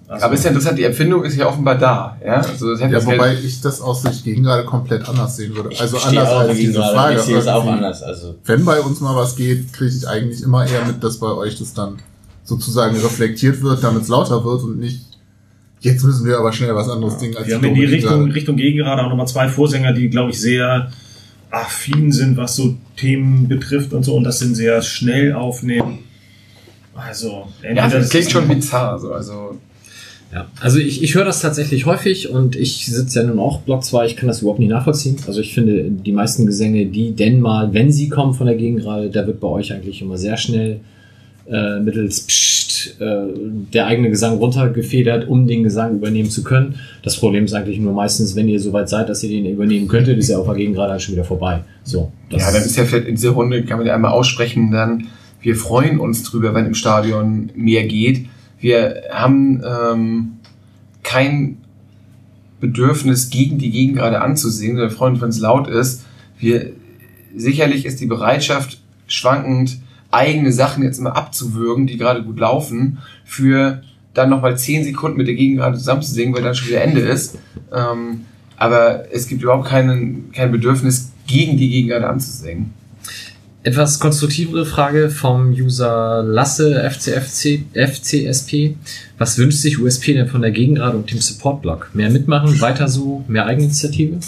also, 0.09 0.25
Aber 0.25 0.35
ist 0.35 0.45
ja 0.45 0.49
interessant, 0.49 0.79
die 0.79 0.85
Empfindung 0.85 1.23
ist 1.23 1.37
ja 1.37 1.47
offenbar 1.47 1.77
da. 1.77 2.17
Ja, 2.25 2.37
also 2.37 2.71
das 2.71 2.81
hätte 2.81 2.93
Ja, 2.95 2.99
das 2.99 3.07
wobei 3.07 3.35
ich 3.35 3.61
das 3.61 3.83
aus 3.83 4.03
Sicht 4.03 4.25
gegen 4.25 4.43
gerade 4.43 4.65
komplett 4.65 5.07
anders 5.07 5.37
sehen 5.37 5.55
würde. 5.55 5.69
Also 5.79 5.99
anders 5.99 6.29
auch 6.31 6.41
als 6.41 6.57
diese 6.57 6.73
gerade. 6.73 6.95
Frage. 6.95 7.17
Ich 7.17 7.23
sehe 7.23 7.37
es 7.37 7.47
auch 7.47 7.67
anders. 7.67 8.03
Also 8.03 8.35
Wenn 8.47 8.65
bei 8.65 8.81
uns 8.81 9.01
mal 9.01 9.15
was 9.15 9.37
geht, 9.37 9.71
kriege 9.75 9.95
ich 9.95 10.09
eigentlich 10.09 10.43
immer 10.43 10.67
eher 10.67 10.87
mit, 10.87 11.05
dass 11.05 11.19
bei 11.19 11.27
euch 11.27 11.59
das 11.59 11.75
dann 11.75 11.99
sozusagen 12.43 12.97
reflektiert 12.97 13.61
wird, 13.63 13.85
damit 13.85 14.03
es 14.03 14.09
lauter 14.09 14.43
wird 14.43 14.63
und 14.63 14.79
nicht, 14.79 15.05
jetzt 15.81 16.03
müssen 16.03 16.25
wir 16.27 16.39
aber 16.39 16.55
schnell 16.55 16.75
was 16.75 16.89
anderes 16.89 17.19
Ding 17.19 17.37
als 17.37 17.47
wir 17.47 17.57
haben 17.57 17.65
in 17.65 17.75
die 17.75 17.85
Richtung, 17.85 18.21
gerade. 18.21 18.35
Richtung 18.35 18.57
Gegengrade 18.57 19.03
auch 19.05 19.11
nochmal 19.11 19.29
zwei 19.29 19.51
Vorsänger, 19.51 19.93
die, 19.93 20.09
glaube 20.09 20.31
ich, 20.31 20.41
sehr 20.41 20.91
affin 21.51 22.13
sind, 22.13 22.39
was 22.39 22.57
so 22.57 22.75
Themen 22.97 23.47
betrifft 23.47 23.93
und 23.93 24.05
so 24.05 24.17
und 24.17 24.25
das 24.25 24.39
sind 24.39 24.55
sehr 24.55 24.81
schnell 24.81 25.35
aufnehmen. 25.35 25.99
Also, 26.95 27.47
ja, 27.63 27.89
das 27.89 28.09
klingt 28.09 28.31
schon 28.31 28.49
bizarr. 28.49 28.99
So. 28.99 29.13
Also 29.13 29.59
Ja, 30.33 30.47
also 30.61 30.79
ich, 30.79 31.03
ich 31.03 31.15
höre 31.15 31.25
das 31.25 31.41
tatsächlich 31.41 31.87
häufig 31.87 32.29
und 32.29 32.55
ich 32.55 32.85
sitze 32.87 33.21
ja 33.21 33.27
nun 33.27 33.39
auch 33.39 33.61
Block 33.61 33.83
2, 33.83 34.07
ich 34.07 34.17
kann 34.17 34.29
das 34.29 34.43
überhaupt 34.43 34.59
nicht 34.61 34.69
nachvollziehen. 34.69 35.17
Also 35.27 35.41
ich 35.41 35.55
finde, 35.55 35.85
die 35.85 36.13
meisten 36.13 36.45
Gesänge, 36.45 36.85
die 36.87 37.13
denn 37.13 37.41
mal, 37.41 37.73
wenn 37.73 37.91
sie 37.91 38.09
kommen 38.11 38.35
von 38.35 38.47
der 38.47 38.57
Gegengrade, 38.57 39.09
da 39.09 39.27
wird 39.27 39.41
bei 39.41 39.49
euch 39.49 39.73
eigentlich 39.73 40.03
immer 40.03 40.19
sehr 40.19 40.37
schnell 40.37 40.81
äh, 41.51 41.81
mittels 41.81 42.21
Psst, 42.21 43.01
äh, 43.01 43.23
der 43.73 43.87
eigene 43.87 44.11
Gesang 44.11 44.37
runtergefedert, 44.37 45.29
um 45.29 45.47
den 45.47 45.63
Gesang 45.63 45.97
übernehmen 45.97 46.29
zu 46.29 46.45
können. 46.45 46.75
Das 47.03 47.17
Problem 47.17 47.47
ist 47.47 47.55
eigentlich 47.55 47.79
nur 47.79 47.95
meistens, 47.95 48.37
wenn 48.37 48.49
ihr 48.49 48.61
soweit 48.61 48.91
seid, 48.91 49.09
dass 49.09 49.23
ihr 49.23 49.31
den 49.31 49.51
übernehmen 49.51 49.89
könntet, 49.89 50.19
ist 50.19 50.29
ja 50.29 50.37
auf 50.37 50.47
der 50.47 50.57
Gegengrade 50.57 50.93
halt 50.93 51.03
schon 51.03 51.15
wieder 51.15 51.25
vorbei. 51.25 51.61
So, 51.85 52.13
ja, 52.31 52.53
dann 52.53 52.63
ist 52.63 52.77
ja 52.77 52.85
vielleicht 52.85 53.09
in 53.09 53.15
dieser 53.15 53.31
Runde, 53.31 53.65
kann 53.65 53.79
man 53.79 53.87
ja 53.87 53.95
einmal 53.95 54.13
aussprechen, 54.13 54.71
dann, 54.71 55.07
wir 55.41 55.57
freuen 55.57 55.99
uns 56.01 56.23
drüber, 56.23 56.53
wenn 56.53 56.67
im 56.67 56.75
Stadion 56.75 57.51
mehr 57.55 57.87
geht. 57.87 58.27
Wir 58.61 59.05
haben 59.11 59.63
ähm, 59.65 60.33
kein 61.03 61.59
Bedürfnis, 62.61 63.31
gegen 63.31 63.59
die 63.59 63.71
Gegengrade 63.71 64.21
anzusingen, 64.21 64.77
sondern 64.77 64.91
wir 64.91 64.97
freuen 64.97 65.13
uns, 65.15 65.23
wenn 65.23 65.29
es 65.29 65.39
laut 65.39 65.69
ist. 65.69 66.05
Wir, 66.39 66.73
sicherlich 67.37 67.87
ist 67.87 68.01
die 68.01 68.07
Bereitschaft 68.07 68.81
schwankend, 69.07 69.79
eigene 70.11 70.53
Sachen 70.53 70.83
jetzt 70.83 70.99
immer 70.99 71.17
abzuwürgen, 71.17 71.87
die 71.87 71.99
gerade 71.99 72.23
gut 72.23 72.41
laufen, 72.41 72.99
für 73.25 73.83
dann 74.15 74.31
nochmal 74.31 74.59
zehn 74.59 74.83
Sekunden 74.83 75.19
mit 75.19 75.29
der 75.29 75.35
Gegengrade 75.35 75.79
zusammenzusingen, 75.79 76.35
weil 76.35 76.43
dann 76.43 76.55
schon 76.55 76.69
wieder 76.69 76.83
Ende 76.83 77.01
ist. 77.01 77.39
Ähm, 77.73 78.25
aber 78.57 79.05
es 79.13 79.29
gibt 79.29 79.43
überhaupt 79.43 79.69
keinen, 79.69 80.33
kein 80.33 80.51
Bedürfnis, 80.51 81.13
gegen 81.27 81.57
die 81.59 81.69
Gegengrade 81.69 82.09
anzusingen. 82.09 82.73
Etwas 83.69 84.01
konstruktivere 84.01 84.65
Frage 84.65 85.11
vom 85.11 85.51
User 85.51 86.23
Lasse 86.23 86.91
FCFC, 86.91 87.67
FCSP. 87.75 88.77
Was 89.19 89.37
wünscht 89.37 89.59
sich 89.59 89.79
USP 89.79 90.15
denn 90.15 90.27
von 90.27 90.41
der 90.41 90.53
Gegengrade 90.53 90.97
und 90.97 91.11
dem 91.11 91.21
Support-Block? 91.21 91.91
Mehr 91.93 92.09
mitmachen, 92.09 92.63
weiter 92.63 92.89
so, 92.89 93.27
mehr 93.29 93.45
Eigeninitiative? 93.45 94.21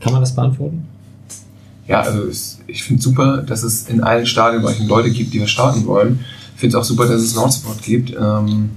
Kann 0.00 0.12
man 0.12 0.20
das 0.20 0.34
beantworten? 0.34 0.86
Ja, 1.88 2.02
also 2.02 2.28
ich 2.66 2.84
finde 2.84 3.00
super, 3.00 3.38
dass 3.38 3.62
es 3.62 3.88
in 3.88 4.02
allen 4.02 4.26
Stadionbereichen 4.26 4.86
Leute 4.86 5.10
gibt, 5.12 5.32
die 5.32 5.40
wir 5.40 5.48
starten 5.48 5.86
wollen. 5.86 6.20
Ich 6.56 6.60
finde 6.60 6.76
es 6.76 6.82
auch 6.82 6.86
super, 6.86 7.06
dass 7.08 7.22
es 7.22 7.34
Nordsport 7.34 7.82
gibt. 7.82 8.10
Ähm, 8.10 8.72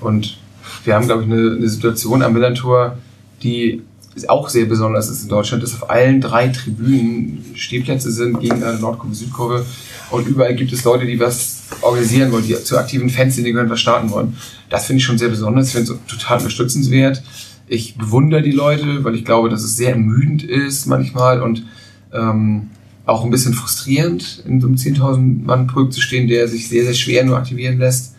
und 0.00 0.36
wir 0.82 0.96
haben, 0.96 1.06
glaube 1.06 1.22
ich, 1.22 1.30
eine, 1.30 1.58
eine 1.58 1.68
Situation 1.68 2.24
am 2.24 2.32
Millantor, 2.32 2.98
die 3.44 3.82
ist 4.18 4.30
auch 4.30 4.48
sehr 4.48 4.66
besonders 4.66 5.08
ist 5.08 5.22
in 5.22 5.28
Deutschland, 5.28 5.62
dass 5.62 5.74
auf 5.74 5.90
allen 5.90 6.20
drei 6.20 6.48
Tribünen 6.48 7.44
Stehplätze 7.54 8.10
sind, 8.10 8.40
gegen 8.40 8.62
eine 8.62 8.78
Nordkurve, 8.78 9.14
Südkurve. 9.14 9.66
Und 10.10 10.26
überall 10.26 10.54
gibt 10.54 10.72
es 10.72 10.84
Leute, 10.84 11.06
die 11.06 11.20
was 11.20 11.62
organisieren 11.82 12.32
wollen, 12.32 12.46
die 12.46 12.54
zu 12.62 12.78
aktiven 12.78 13.10
Fans 13.10 13.36
sind, 13.36 13.44
die 13.44 13.54
was 13.54 13.80
starten 13.80 14.10
wollen. 14.10 14.36
Das 14.70 14.86
finde 14.86 14.98
ich 14.98 15.04
schon 15.04 15.18
sehr 15.18 15.28
besonders. 15.28 15.68
Ich 15.68 15.72
finde 15.74 15.92
es 15.92 15.98
total 16.06 16.38
unterstützenswert. 16.38 17.22
Ich 17.68 17.96
bewundere 17.96 18.42
die 18.42 18.52
Leute, 18.52 19.04
weil 19.04 19.14
ich 19.14 19.24
glaube, 19.24 19.48
dass 19.50 19.62
es 19.62 19.76
sehr 19.76 19.90
ermüdend 19.90 20.42
ist 20.42 20.86
manchmal 20.86 21.42
und 21.42 21.64
ähm, 22.12 22.70
auch 23.04 23.24
ein 23.24 23.30
bisschen 23.30 23.54
frustrierend, 23.54 24.42
in 24.46 24.60
so 24.60 24.66
einem 24.66 24.76
10.000 24.76 25.44
Mann 25.44 25.66
Projekt 25.66 25.94
zu 25.94 26.00
stehen, 26.00 26.28
der 26.28 26.48
sich 26.48 26.68
sehr, 26.68 26.84
sehr 26.84 26.94
schwer 26.94 27.24
nur 27.24 27.36
aktivieren 27.36 27.78
lässt. 27.78 28.14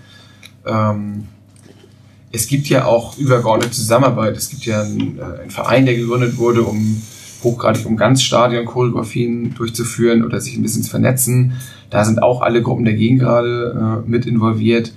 Ähm, 0.65 1.25
es 2.31 2.47
gibt 2.47 2.67
ja 2.67 2.85
auch 2.85 3.17
übergeordnete 3.17 3.71
Zusammenarbeit. 3.71 4.37
Es 4.37 4.49
gibt 4.49 4.65
ja 4.65 4.83
einen, 4.83 5.17
äh, 5.17 5.41
einen 5.41 5.51
Verein, 5.51 5.85
der 5.85 5.95
gegründet 5.95 6.37
wurde, 6.37 6.63
um 6.63 7.01
hochgradig 7.43 7.85
um 7.85 7.95
ganz 7.95 8.21
Stadion-Choreografien 8.21 9.55
durchzuführen 9.55 10.23
oder 10.23 10.41
sich 10.41 10.57
ein 10.57 10.61
bisschen 10.61 10.83
zu 10.83 10.89
vernetzen. 10.89 11.53
Da 11.89 12.03
sind 12.03 12.21
auch 12.21 12.41
alle 12.41 12.61
Gruppen 12.61 12.85
der 12.85 12.95
Gegengrade 12.95 14.03
äh, 14.05 14.09
mit 14.09 14.25
involviert. 14.25 14.93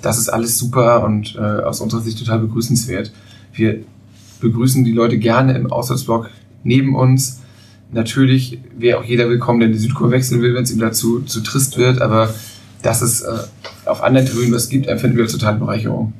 Das 0.00 0.18
ist 0.18 0.28
alles 0.28 0.56
super 0.56 1.04
und 1.04 1.36
äh, 1.36 1.40
aus 1.40 1.80
unserer 1.80 2.00
Sicht 2.00 2.18
total 2.18 2.38
begrüßenswert. 2.38 3.12
Wir 3.52 3.80
begrüßen 4.40 4.84
die 4.84 4.92
Leute 4.92 5.18
gerne 5.18 5.54
im 5.54 5.70
Auswärtsblock 5.70 6.30
neben 6.64 6.94
uns. 6.94 7.40
Natürlich 7.92 8.60
wäre 8.78 8.98
auch 8.98 9.04
jeder 9.04 9.28
willkommen, 9.28 9.60
der 9.60 9.68
in 9.68 9.74
die 9.74 9.80
Südkurve 9.80 10.12
wechseln 10.12 10.40
will, 10.40 10.54
wenn 10.54 10.62
es 10.62 10.70
ihm 10.70 10.78
dazu 10.78 11.20
zu 11.20 11.40
trist 11.40 11.76
wird, 11.76 12.00
aber 12.00 12.32
dass 12.82 13.02
es 13.02 13.20
äh, 13.20 13.32
auf 13.84 14.02
anderen 14.02 14.26
Tribünen 14.26 14.54
was 14.54 14.70
gibt, 14.70 14.86
empfinden 14.86 15.16
wir 15.16 15.24
als 15.24 15.32
totale 15.32 15.58
Bereicherung. 15.58 16.14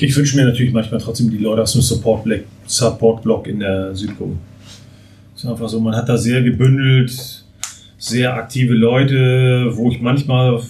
Ich 0.00 0.16
wünsche 0.16 0.36
mir 0.36 0.44
natürlich 0.44 0.72
manchmal 0.72 1.00
trotzdem 1.00 1.30
die 1.30 1.38
Leute 1.38 1.62
aus 1.62 1.72
dem 1.72 1.82
Support-Block 1.82 2.40
Support 2.66 3.46
in 3.48 3.58
der 3.58 3.94
Südkurve. 3.96 4.36
Ist 5.34 5.44
einfach 5.44 5.68
so, 5.68 5.80
man 5.80 5.96
hat 5.96 6.08
da 6.08 6.16
sehr 6.16 6.42
gebündelt, 6.42 7.44
sehr 7.98 8.34
aktive 8.34 8.74
Leute, 8.74 9.72
wo 9.72 9.90
ich 9.90 10.00
manchmal 10.00 10.60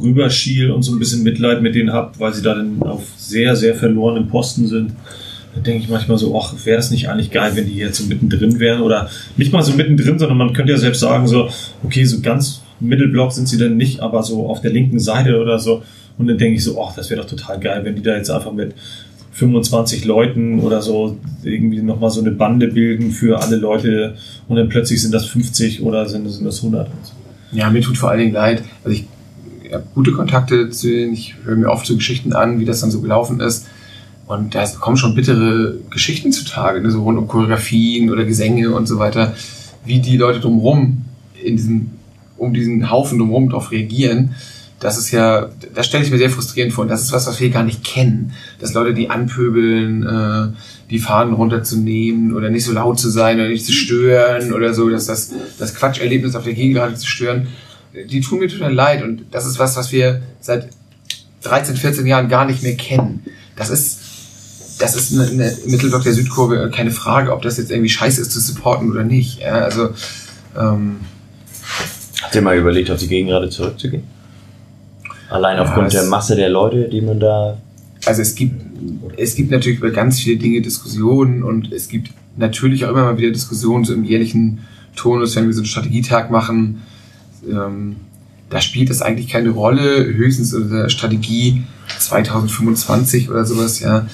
rüberschiel 0.00 0.70
und 0.70 0.82
so 0.82 0.92
ein 0.92 0.98
bisschen 0.98 1.22
Mitleid 1.22 1.60
mit 1.60 1.74
denen 1.74 1.92
habe, 1.92 2.18
weil 2.18 2.32
sie 2.32 2.40
da 2.40 2.54
dann 2.54 2.82
auf 2.82 3.02
sehr, 3.16 3.56
sehr 3.56 3.74
verlorenen 3.74 4.28
Posten 4.28 4.66
sind. 4.66 4.92
Da 5.54 5.60
denke 5.60 5.82
ich 5.82 5.90
manchmal 5.90 6.16
so, 6.16 6.38
ach, 6.38 6.54
wäre 6.64 6.76
das 6.76 6.90
nicht 6.90 7.10
eigentlich 7.10 7.30
geil, 7.30 7.52
wenn 7.56 7.66
die 7.66 7.76
jetzt 7.76 7.98
so 7.98 8.06
mittendrin 8.06 8.58
wären? 8.58 8.80
Oder 8.80 9.10
nicht 9.36 9.52
mal 9.52 9.62
so 9.62 9.74
mittendrin, 9.74 10.18
sondern 10.18 10.38
man 10.38 10.54
könnte 10.54 10.72
ja 10.72 10.78
selbst 10.78 11.00
sagen, 11.00 11.26
so, 11.26 11.50
okay, 11.82 12.04
so 12.04 12.20
ganz 12.20 12.62
Mittelblock 12.78 13.32
sind 13.32 13.48
sie 13.48 13.58
dann 13.58 13.76
nicht, 13.76 14.00
aber 14.00 14.22
so 14.22 14.46
auf 14.46 14.62
der 14.62 14.72
linken 14.72 14.98
Seite 14.98 15.38
oder 15.38 15.58
so. 15.58 15.82
Und 16.20 16.26
dann 16.26 16.36
denke 16.36 16.56
ich 16.56 16.64
so, 16.64 16.80
ach, 16.82 16.94
das 16.94 17.08
wäre 17.08 17.22
doch 17.22 17.28
total 17.28 17.58
geil, 17.58 17.80
wenn 17.82 17.96
die 17.96 18.02
da 18.02 18.14
jetzt 18.14 18.30
einfach 18.30 18.52
mit 18.52 18.74
25 19.32 20.04
Leuten 20.04 20.60
oder 20.60 20.82
so 20.82 21.16
irgendwie 21.42 21.80
nochmal 21.80 22.10
so 22.10 22.20
eine 22.20 22.30
Bande 22.30 22.68
bilden 22.68 23.10
für 23.10 23.40
alle 23.40 23.56
Leute 23.56 24.16
und 24.48 24.56
dann 24.56 24.68
plötzlich 24.68 25.00
sind 25.00 25.14
das 25.14 25.24
50 25.24 25.82
oder 25.82 26.06
sind, 26.06 26.28
sind 26.28 26.44
das 26.44 26.58
100. 26.58 26.90
Ja, 27.52 27.70
mir 27.70 27.80
tut 27.80 27.96
vor 27.96 28.10
allen 28.10 28.20
Dingen 28.20 28.34
leid. 28.34 28.62
Also 28.84 28.98
ich 28.98 29.72
habe 29.72 29.84
gute 29.94 30.12
Kontakte 30.12 30.68
zu 30.68 30.88
denen, 30.88 31.14
ich 31.14 31.36
höre 31.42 31.56
mir 31.56 31.70
oft 31.70 31.86
so 31.86 31.96
Geschichten 31.96 32.34
an, 32.34 32.60
wie 32.60 32.66
das 32.66 32.80
dann 32.80 32.90
so 32.90 33.00
gelaufen 33.00 33.40
ist. 33.40 33.66
Und 34.26 34.54
da 34.54 34.66
kommen 34.66 34.98
schon 34.98 35.14
bittere 35.14 35.78
Geschichten 35.88 36.32
zutage, 36.32 36.82
ne, 36.82 36.90
so 36.90 37.02
rund 37.02 37.18
um 37.18 37.28
Choreografien 37.28 38.10
oder 38.10 38.26
Gesänge 38.26 38.72
und 38.72 38.86
so 38.86 38.98
weiter, 38.98 39.34
wie 39.86 40.00
die 40.00 40.18
Leute 40.18 40.40
drumherum 40.40 41.06
in 41.42 41.56
diesem, 41.56 41.92
um 42.36 42.52
diesen 42.52 42.90
Haufen 42.90 43.18
drumherum 43.18 43.48
darauf 43.48 43.72
reagieren 43.72 44.34
das 44.80 44.96
ist 44.96 45.10
ja, 45.10 45.50
das 45.74 45.86
stelle 45.86 46.04
ich 46.04 46.10
mir 46.10 46.16
sehr 46.16 46.30
frustrierend 46.30 46.72
vor. 46.72 46.82
Und 46.82 46.88
das 46.88 47.02
ist 47.02 47.12
was, 47.12 47.26
was 47.26 47.38
wir 47.38 47.50
gar 47.50 47.62
nicht 47.62 47.84
kennen. 47.84 48.32
Dass 48.60 48.72
Leute, 48.72 48.94
die 48.94 49.10
anpöbeln, 49.10 50.06
äh, 50.06 50.56
die 50.88 50.98
Fahnen 50.98 51.34
runterzunehmen 51.34 52.34
oder 52.34 52.48
nicht 52.48 52.64
so 52.64 52.72
laut 52.72 52.98
zu 52.98 53.10
sein 53.10 53.38
oder 53.38 53.50
nicht 53.50 53.66
zu 53.66 53.72
stören 53.72 54.54
oder 54.54 54.72
so, 54.72 54.88
dass 54.88 55.04
das, 55.04 55.32
das 55.58 55.74
Quatscherlebnis 55.74 56.34
auf 56.34 56.44
der 56.44 56.54
Gegengrade 56.54 56.94
zu 56.94 57.06
stören, 57.06 57.48
die 57.92 58.22
tun 58.22 58.38
mir 58.38 58.48
total 58.48 58.72
leid. 58.72 59.02
Und 59.02 59.26
das 59.30 59.46
ist 59.46 59.58
was, 59.58 59.76
was 59.76 59.92
wir 59.92 60.22
seit 60.40 60.70
13, 61.42 61.76
14 61.76 62.06
Jahren 62.06 62.30
gar 62.30 62.46
nicht 62.46 62.62
mehr 62.62 62.76
kennen. 62.76 63.22
Das 63.56 63.68
ist, 63.68 64.00
das 64.78 64.96
ist 64.96 65.12
eine, 65.12 65.28
eine 65.28 65.58
Mittelblock 65.66 66.04
der 66.04 66.14
Südkurve 66.14 66.70
keine 66.74 66.90
Frage, 66.90 67.34
ob 67.34 67.42
das 67.42 67.58
jetzt 67.58 67.70
irgendwie 67.70 67.90
scheiße 67.90 68.18
ist 68.22 68.32
zu 68.32 68.40
supporten 68.40 68.90
oder 68.90 69.04
nicht. 69.04 69.40
Ja, 69.40 69.60
also, 69.60 69.90
ähm, 70.58 71.00
Habt 72.22 72.34
ihr 72.34 72.42
mal 72.42 72.56
überlegt, 72.56 72.90
auf 72.90 72.98
die 72.98 73.08
Gegengrade 73.08 73.50
zurückzugehen? 73.50 74.19
Allein 75.30 75.58
aufgrund 75.58 75.92
Ja, 75.92 76.00
der 76.00 76.02
es- 76.02 76.08
Masse 76.10 76.36
der 76.36 76.48
Leute, 76.50 76.88
die 76.88 77.00
man 77.00 77.18
da. 77.20 77.56
also 78.06 78.20
es 78.22 78.34
gibt, 78.34 78.60
es 79.16 79.34
gibt 79.34 79.50
natürlich 79.50 79.78
über 79.78 79.90
ganz 79.90 80.20
viele 80.20 80.36
Dinge 80.38 80.60
Diskussionen 80.60 81.42
und 81.42 81.72
es 81.72 81.88
gibt 81.88 82.10
natürlich 82.36 82.84
auch 82.84 82.90
immer 82.90 83.04
mal 83.04 83.18
wieder 83.18 83.30
Diskussionen 83.30 83.84
so 83.84 83.92
im 83.94 84.04
jährlichen 84.04 84.60
Tonus, 84.96 85.36
wenn 85.36 85.46
wir 85.46 85.52
so 85.54 85.60
einen 85.60 85.66
Strategietag 85.66 86.30
machen. 86.30 86.82
Ähm, 87.48 87.96
da 88.48 88.60
spielt 88.60 88.90
das 88.90 89.02
eigentlich 89.02 89.28
keine 89.28 89.50
Rolle, 89.50 90.04
höchstens 90.06 90.52
in 90.52 90.70
der 90.70 90.88
Strategie 90.88 91.62
2025 91.98 93.30
oder 93.30 93.44
sowas, 93.44 93.80
ja. 93.80 94.06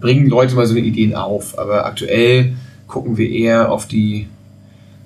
Bringen 0.00 0.26
Leute 0.28 0.54
mal 0.56 0.66
so 0.66 0.74
eine 0.74 0.84
Ideen 0.84 1.14
auf, 1.14 1.58
aber 1.58 1.86
aktuell 1.86 2.54
gucken 2.88 3.16
wir 3.18 3.30
eher 3.30 3.70
auf 3.70 3.86
die 3.86 4.26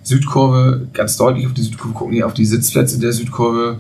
Südkurve, 0.05 0.86
ganz 0.94 1.16
deutlich 1.16 1.47
auf 1.47 1.52
die 1.52 1.62
Südkurve, 1.62 1.92
gucken 1.94 2.15
eher 2.16 2.26
auf 2.26 2.33
die 2.34 2.47
Sitzplätze 2.47 2.99
der 2.99 3.12
Südkurve 3.12 3.78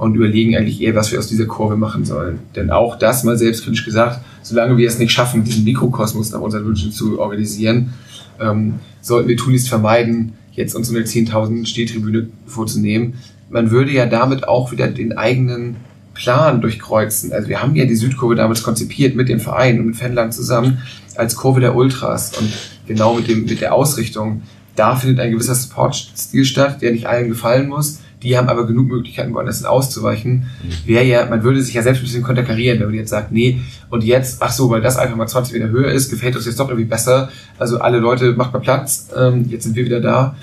und 0.00 0.14
überlegen 0.14 0.56
eigentlich 0.56 0.80
eher, 0.80 0.94
was 0.94 1.12
wir 1.12 1.18
aus 1.18 1.28
dieser 1.28 1.44
Kurve 1.44 1.76
machen 1.76 2.06
sollen. 2.06 2.38
Denn 2.56 2.70
auch 2.70 2.98
das 2.98 3.22
mal 3.22 3.36
selbstkritisch 3.36 3.84
gesagt, 3.84 4.20
solange 4.40 4.78
wir 4.78 4.88
es 4.88 4.98
nicht 4.98 5.12
schaffen, 5.12 5.44
diesen 5.44 5.62
Mikrokosmos 5.64 6.32
nach 6.32 6.40
unseren 6.40 6.64
Wünschen 6.64 6.90
zu 6.90 7.20
organisieren, 7.20 7.92
ähm, 8.40 8.76
sollten 9.02 9.28
wir 9.28 9.36
tunlichst 9.36 9.68
vermeiden, 9.68 10.32
jetzt 10.52 10.74
uns 10.74 10.88
eine 10.88 11.00
10.000 11.00 11.66
Stehtribüne 11.66 12.28
vorzunehmen. 12.46 13.14
Man 13.50 13.70
würde 13.70 13.92
ja 13.92 14.06
damit 14.06 14.48
auch 14.48 14.72
wieder 14.72 14.88
den 14.88 15.18
eigenen 15.18 15.76
Plan 16.14 16.62
durchkreuzen. 16.62 17.32
Also 17.34 17.48
wir 17.48 17.60
haben 17.60 17.76
ja 17.76 17.84
die 17.84 17.94
Südkurve 17.94 18.36
damals 18.36 18.62
konzipiert 18.62 19.14
mit 19.14 19.28
dem 19.28 19.38
Verein 19.38 19.80
und 19.80 19.86
mit 19.86 19.96
Fanland 19.96 20.32
zusammen 20.32 20.78
als 21.14 21.36
Kurve 21.36 21.60
der 21.60 21.76
Ultras 21.76 22.38
und 22.38 22.50
genau 22.86 23.14
mit 23.14 23.28
dem 23.28 23.44
mit 23.44 23.60
der 23.60 23.74
Ausrichtung. 23.74 24.40
Da 24.76 24.96
findet 24.96 25.20
ein 25.20 25.32
gewisser 25.32 25.54
Sportstil 25.54 26.46
statt, 26.46 26.80
der 26.80 26.92
nicht 26.92 27.06
allen 27.06 27.28
gefallen 27.28 27.68
muss. 27.68 27.98
Die 28.22 28.36
haben 28.36 28.48
aber 28.48 28.66
genug 28.66 28.88
Möglichkeiten, 28.88 29.32
woanders 29.32 29.64
auszuweichen. 29.64 30.46
Wäre 30.84 31.04
ja, 31.04 31.26
man 31.26 31.42
würde 31.42 31.62
sich 31.62 31.72
ja 31.74 31.82
selbst 31.82 32.00
ein 32.00 32.04
bisschen 32.04 32.22
konterkarieren, 32.22 32.78
wenn 32.80 32.88
man 32.88 32.96
jetzt 32.96 33.10
sagt, 33.10 33.32
nee, 33.32 33.60
und 33.88 34.04
jetzt, 34.04 34.42
ach 34.42 34.52
so, 34.52 34.68
weil 34.68 34.82
das 34.82 34.98
einfach 34.98 35.16
mal 35.16 35.26
20 35.26 35.54
Meter 35.54 35.70
höher 35.70 35.90
ist, 35.90 36.10
gefällt 36.10 36.36
uns 36.36 36.44
jetzt 36.44 36.60
doch 36.60 36.68
irgendwie 36.68 36.88
besser. 36.88 37.30
Also 37.58 37.78
alle 37.78 37.98
Leute, 37.98 38.32
macht 38.32 38.52
mal 38.52 38.58
Platz, 38.58 39.08
ähm, 39.16 39.46
jetzt 39.48 39.64
sind 39.64 39.74
wir 39.74 39.86
wieder 39.86 40.00
da. 40.00 40.36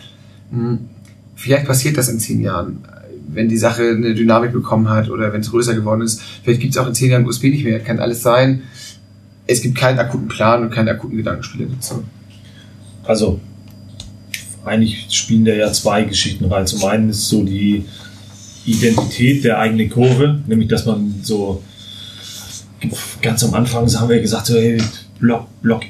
Hm, 0.52 0.80
Vielleicht 1.38 1.68
passiert 1.68 1.98
das 1.98 2.10
in 2.10 2.20
zehn 2.20 2.42
Jahren, 2.42 2.80
wenn 3.28 3.48
die 3.48 3.58
Sache 3.58 3.84
eine 3.84 4.16
Dynamik 4.16 4.52
bekommen 4.52 4.90
hat 4.90 5.08
oder 5.08 5.32
wenn 5.32 5.42
es 5.42 5.52
größer 5.52 5.76
geworden 5.76 6.02
ist. 6.02 6.20
Vielleicht 6.44 6.62
gibt 6.62 6.74
es 6.74 6.80
auch 6.80 6.88
in 6.88 6.96
zehn 6.96 7.12
Jahren 7.12 7.28
USB 7.28 7.44
nicht 7.44 7.64
mehr, 7.64 7.80
kann 7.80 8.00
alles 8.00 8.24
sein. 8.24 8.64
Es 9.46 9.62
gibt 9.62 9.78
keinen 9.78 10.00
akuten 10.00 10.30
Plan 10.30 10.64
und 10.64 10.72
keine 10.72 10.92
akuten 10.92 11.16
Gedankenspiele 11.16 11.68
dazu. 11.68 12.04
Also, 13.04 13.40
eigentlich 14.68 15.08
spielen 15.10 15.46
da 15.46 15.54
ja 15.54 15.72
zwei 15.72 16.04
Geschichten 16.04 16.46
rein. 16.46 16.68
Zum 16.68 16.84
einen 16.86 17.10
ist 17.10 17.28
so 17.30 17.44
die 17.44 17.86
Identität 18.66 19.44
der 19.44 19.60
eigenen 19.60 19.90
Kurve, 19.90 20.42
nämlich 20.48 20.68
dass 20.68 20.86
man 20.86 21.16
so 21.24 21.64
ganz 23.22 23.44
am 23.44 23.54
Anfang 23.54 23.88
haben 23.88 24.10
wir 24.10 24.22
gesagt, 24.22 24.48
so, 24.48 24.56
hey, 24.56 24.78
Block, 25.20 25.48
Block, 25.62 25.84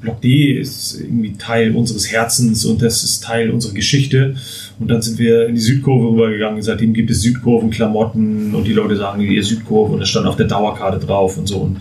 Block 0.00 0.20
D 0.20 0.58
ist 0.58 1.00
irgendwie 1.00 1.34
Teil 1.34 1.74
unseres 1.74 2.10
Herzens 2.10 2.64
und 2.64 2.82
das 2.82 3.04
ist 3.04 3.22
Teil 3.22 3.50
unserer 3.50 3.74
Geschichte. 3.74 4.34
Und 4.78 4.88
dann 4.88 5.02
sind 5.02 5.18
wir 5.18 5.46
in 5.46 5.54
die 5.54 5.60
Südkurve 5.60 6.08
rübergegangen. 6.08 6.62
Seitdem 6.62 6.94
gibt 6.94 7.10
es 7.10 7.20
Südkurvenklamotten 7.22 8.54
und 8.54 8.64
die 8.64 8.72
Leute 8.72 8.96
sagen, 8.96 9.20
ihr 9.20 9.44
Südkurve 9.44 9.92
und 9.92 10.00
das 10.00 10.08
stand 10.08 10.26
auf 10.26 10.36
der 10.36 10.46
Dauerkarte 10.46 11.04
drauf 11.04 11.36
und 11.36 11.46
so. 11.46 11.58
Und 11.58 11.80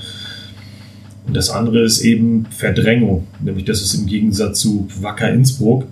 und 1.30 1.36
das 1.36 1.52
andere 1.52 1.84
ist 1.84 2.02
eben 2.02 2.48
Verdrängung, 2.50 3.28
nämlich 3.40 3.64
dass 3.64 3.82
es 3.82 3.94
im 3.94 4.08
Gegensatz 4.08 4.62
zu 4.62 4.88
Wacker 5.00 5.32
Innsbruck 5.32 5.86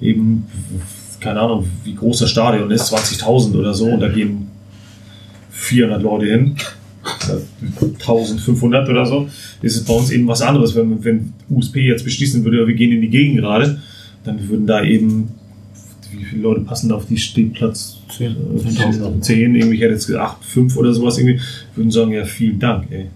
eben, 0.00 0.44
keine 1.18 1.40
Ahnung, 1.40 1.66
wie 1.82 1.96
groß 1.96 2.20
das 2.20 2.30
Stadion 2.30 2.70
ist, 2.70 2.94
20.000 2.94 3.58
oder 3.58 3.74
so, 3.74 3.86
und 3.86 3.98
da 3.98 4.06
gehen 4.06 4.46
400 5.50 6.00
Leute 6.00 6.26
hin, 6.26 6.54
äh, 7.28 7.84
1500 7.98 8.88
oder 8.88 9.04
so, 9.04 9.28
ist 9.62 9.74
es 9.74 9.84
bei 9.84 9.94
uns 9.94 10.12
eben 10.12 10.28
was 10.28 10.42
anderes. 10.42 10.76
Wenn, 10.76 11.04
wenn 11.04 11.32
USP 11.50 11.88
jetzt 11.88 12.04
beschließen 12.04 12.44
würde, 12.44 12.64
wir 12.64 12.74
gehen 12.76 12.92
in 12.92 13.00
die 13.00 13.10
Gegend 13.10 13.38
gerade, 13.38 13.82
dann 14.22 14.48
würden 14.48 14.68
da 14.68 14.84
eben, 14.84 15.30
wie 16.12 16.24
viele 16.24 16.42
Leute 16.42 16.60
passen 16.60 16.90
da 16.90 16.94
auf 16.94 17.06
die 17.06 17.16
Stehplatz? 17.16 17.98
Zehn. 18.16 18.30
Äh, 18.30 19.20
Zehn, 19.22 19.56
irgendwie, 19.56 19.74
ich 19.74 19.82
hätte 19.82 19.94
jetzt 19.94 20.06
gesagt, 20.06 20.24
acht, 20.24 20.44
fünf 20.44 20.76
oder 20.76 20.94
sowas 20.94 21.18
irgendwie, 21.18 21.40
würden 21.74 21.90
sagen, 21.90 22.12
ja, 22.12 22.24
vielen 22.24 22.60
Dank, 22.60 22.86
ey. 22.92 23.06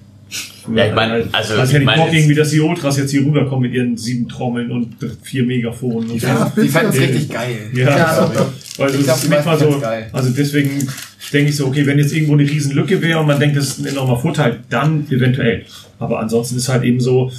Ja, 0.75 0.87
ich 0.87 0.95
meine, 0.95 1.13
also, 1.15 1.31
also 1.33 1.55
ich 1.55 1.61
hätte 1.71 1.79
ich 1.79 1.85
meine, 1.85 2.03
Bock 2.03 2.13
irgendwie, 2.13 2.35
dass 2.35 2.51
die 2.51 2.61
Ultras 2.61 2.97
jetzt 2.99 3.11
hier 3.11 3.25
rüberkommen 3.25 3.63
mit 3.63 3.75
ihren 3.75 3.97
sieben 3.97 4.29
Trommeln 4.29 4.71
und 4.71 4.97
vier 5.23 5.45
Megafonen. 5.45 6.11
Und 6.11 6.15
Die 6.15 6.19
so. 6.21 6.29
die 6.63 6.69
fanden 6.69 6.91
es 6.93 7.01
richtig 7.01 7.29
geil. 7.31 7.57
Ja, 7.75 8.15
sorry. 8.15 8.47
Weil 8.79 8.95
Ich 8.95 9.05
glaub, 9.05 9.29
manchmal 9.29 9.59
so, 9.59 9.79
geil. 9.81 10.09
also 10.13 10.31
deswegen 10.31 10.89
denke 11.33 11.51
ich 11.51 11.57
so, 11.57 11.67
okay, 11.67 11.87
wenn 11.87 11.99
jetzt 11.99 12.13
irgendwo 12.13 12.35
eine 12.35 12.49
riesen 12.49 12.73
Lücke 12.75 13.01
wäre 13.03 13.21
und 13.21 13.27
man 13.27 13.39
denkt, 13.41 13.57
das 13.57 13.69
ist 13.69 13.81
ein 13.81 13.87
enormer 13.87 14.17
Vorteil, 14.17 14.61
dann 14.71 15.07
eventuell. 15.11 15.65
Aber 15.99 16.21
ansonsten 16.21 16.57
ist 16.57 16.69
halt 16.69 16.85
eben 16.85 17.01
so, 17.01 17.31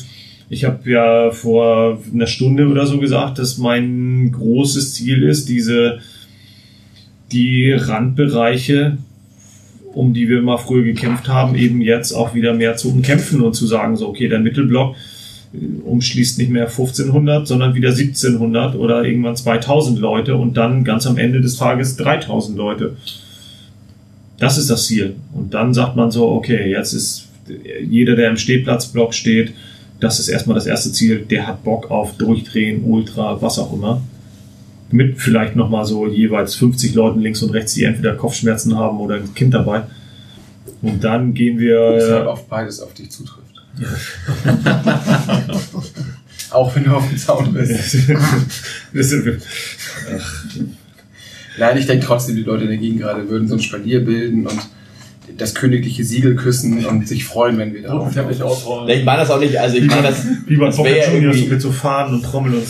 ich 0.50 0.66
habe 0.66 0.90
ja 0.90 1.32
vor 1.32 2.00
einer 2.14 2.28
Stunde 2.28 2.68
oder 2.68 2.86
so 2.86 3.00
gesagt, 3.00 3.40
dass 3.40 3.58
mein 3.58 4.32
großes 4.32 4.96
Ziel 4.96 5.24
ist, 5.24 5.48
diese 5.48 6.00
die 7.32 7.72
Randbereiche, 7.72 8.98
um 9.94 10.14
die 10.14 10.30
wir 10.30 10.42
mal 10.42 10.58
früher 10.58 10.84
gekämpft 10.84 11.28
haben, 11.28 11.56
eben 11.56 11.82
jetzt 11.82 12.12
auch 12.12 12.34
wieder 12.34 12.54
mehr 12.54 12.76
zu 12.76 12.92
umkämpfen 12.92 13.42
und 13.42 13.54
zu 13.54 13.66
sagen, 13.66 13.96
so, 13.98 14.08
okay, 14.08 14.28
der 14.28 14.40
Mittelblock 14.40 14.96
äh, 15.54 15.82
umschließt 15.84 16.38
nicht 16.38 16.52
mehr 16.52 16.68
1500, 16.68 17.48
sondern 17.48 17.76
wieder 17.76 17.90
1700 17.90 18.76
oder 18.76 19.04
irgendwann 19.04 19.36
2000 19.36 20.00
Leute 20.00 20.36
und 20.36 20.58
dann 20.58 20.84
ganz 20.84 21.08
am 21.08 21.18
Ende 21.18 21.42
des 21.42 21.58
Tages 21.58 21.98
3000 21.98 22.58
Leute. 22.58 22.96
Das 24.38 24.58
ist 24.58 24.70
das 24.70 24.88
Ziel. 24.88 25.16
Und 25.34 25.54
dann 25.54 25.74
sagt 25.74 25.96
man 25.96 26.12
so, 26.12 26.30
okay, 26.30 26.70
jetzt 26.70 26.94
ist 26.94 27.28
jeder, 27.88 28.16
der 28.16 28.30
im 28.30 28.38
Stehplatzblock 28.38 29.14
steht, 29.14 29.54
das 30.00 30.20
ist 30.20 30.30
erstmal 30.30 30.56
das 30.56 30.66
erste 30.66 30.92
Ziel, 30.92 31.26
der 31.30 31.48
hat 31.48 31.64
Bock 31.64 31.92
auf 31.92 32.16
Durchdrehen, 32.18 32.84
Ultra, 32.86 33.42
was 33.42 33.60
auch 33.60 33.74
immer. 33.74 34.02
Mit 34.92 35.20
vielleicht 35.20 35.56
nochmal 35.56 35.86
so 35.86 36.08
jeweils 36.08 36.56
50 36.56 36.96
Leuten 36.96 37.20
links 37.22 37.42
und 37.44 37.52
rechts, 37.52 37.74
die 37.76 37.84
entweder 37.84 38.16
Kopfschmerzen 38.16 38.76
haben 38.78 39.00
oder 39.00 39.16
ein 39.16 39.34
Kind 39.36 39.54
dabei. 39.54 39.84
Und 40.82 41.04
dann 41.04 41.34
gehen 41.34 41.60
wir. 41.60 41.92
Deshalb 41.92 42.28
auf 42.28 42.48
beides 42.48 42.80
auf 42.82 42.94
dich 42.94 43.12
zutrifft. 43.12 43.46
Auch 46.52 46.76
wenn 46.76 46.84
du 46.86 46.92
auf 46.92 47.08
dem 47.08 47.18
Zaun 47.18 47.54
bist. 47.54 47.98
Das 48.94 49.12
ist- 49.12 49.46
Nein, 51.60 51.78
ich 51.78 51.86
denke 51.86 52.06
trotzdem, 52.06 52.36
die 52.38 52.44
Leute 52.44 52.64
in 52.64 52.70
der 52.70 52.78
Gegend 52.78 53.02
gerade 53.02 53.30
würden 53.30 53.48
so 53.48 53.56
ein 53.56 53.60
Spalier 53.60 54.04
bilden 54.04 54.48
und 54.48 54.58
das 55.38 55.54
königliche 55.54 56.04
Siegel 56.04 56.36
küssen 56.36 56.86
und 56.86 57.08
sich 57.08 57.26
freuen, 57.26 57.58
wenn 57.58 57.74
wir 57.74 57.84
da 57.84 57.94
Roten 57.94 58.14
Teppich. 58.14 58.40
Ich 58.88 59.06
meine 59.06 59.20
das 59.22 59.30
auch 59.30 59.40
nicht, 59.40 59.58
also 59.60 59.78
ich 59.78 59.86
meine 59.86 60.04
das, 60.04 60.26
Wie 60.48 60.56
bei 60.58 60.66
das 60.68 60.78
Boca 60.78 60.90
Juniors 61.14 61.46
mit 61.48 61.62
so 61.62 61.72
Fahnen 61.72 62.16
und 62.16 62.24
Trommeln 62.24 62.56
und 62.56 62.64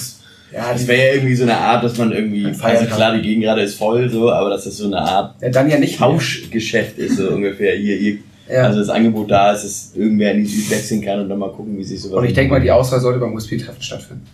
Ja, 0.54 0.74
das 0.74 0.88
wäre 0.88 1.08
ja 1.10 1.14
irgendwie 1.16 1.36
so 1.36 1.44
eine 1.44 1.58
Art, 1.58 1.84
dass 1.84 1.98
man 1.98 2.12
irgendwie, 2.12 2.46
also 2.46 2.86
klar, 2.86 3.16
die 3.16 3.22
Gegend 3.22 3.44
gerade 3.44 3.62
ist 3.62 3.76
voll, 3.76 4.10
so, 4.10 4.32
aber 4.32 4.50
dass 4.50 4.64
das 4.64 4.78
so 4.78 4.86
eine 4.88 4.98
Art 5.00 5.36
ja, 5.42 5.50
dann 5.50 5.70
ja 5.70 5.78
nicht 5.78 6.00
mehr. 6.00 6.10
Tauschgeschäft 6.10 6.98
ist, 6.98 7.18
so 7.18 7.30
ungefähr. 7.34 7.76
Hier, 7.76 7.96
hier, 7.98 8.18
Ja. 8.52 8.64
also 8.64 8.80
das 8.80 8.90
Angebot 8.90 9.30
da 9.30 9.52
ist, 9.54 9.64
dass 9.64 9.92
irgendwer 9.96 10.32
in 10.34 10.44
die 10.44 10.50
Süd 10.50 10.72
wechseln 10.72 11.02
kann 11.02 11.20
und 11.20 11.30
dann 11.30 11.38
mal 11.40 11.52
gucken, 11.52 11.78
wie 11.78 11.84
sich 11.84 12.02
sowas 12.02 12.18
Und 12.18 12.26
ich 12.26 12.34
denke 12.34 12.52
mal, 12.54 12.62
die 12.62 12.72
Auswahl 12.72 13.00
sollte 13.00 13.20
beim 13.20 13.34
USB-Treffen 13.34 13.82
stattfinden. 13.82 14.26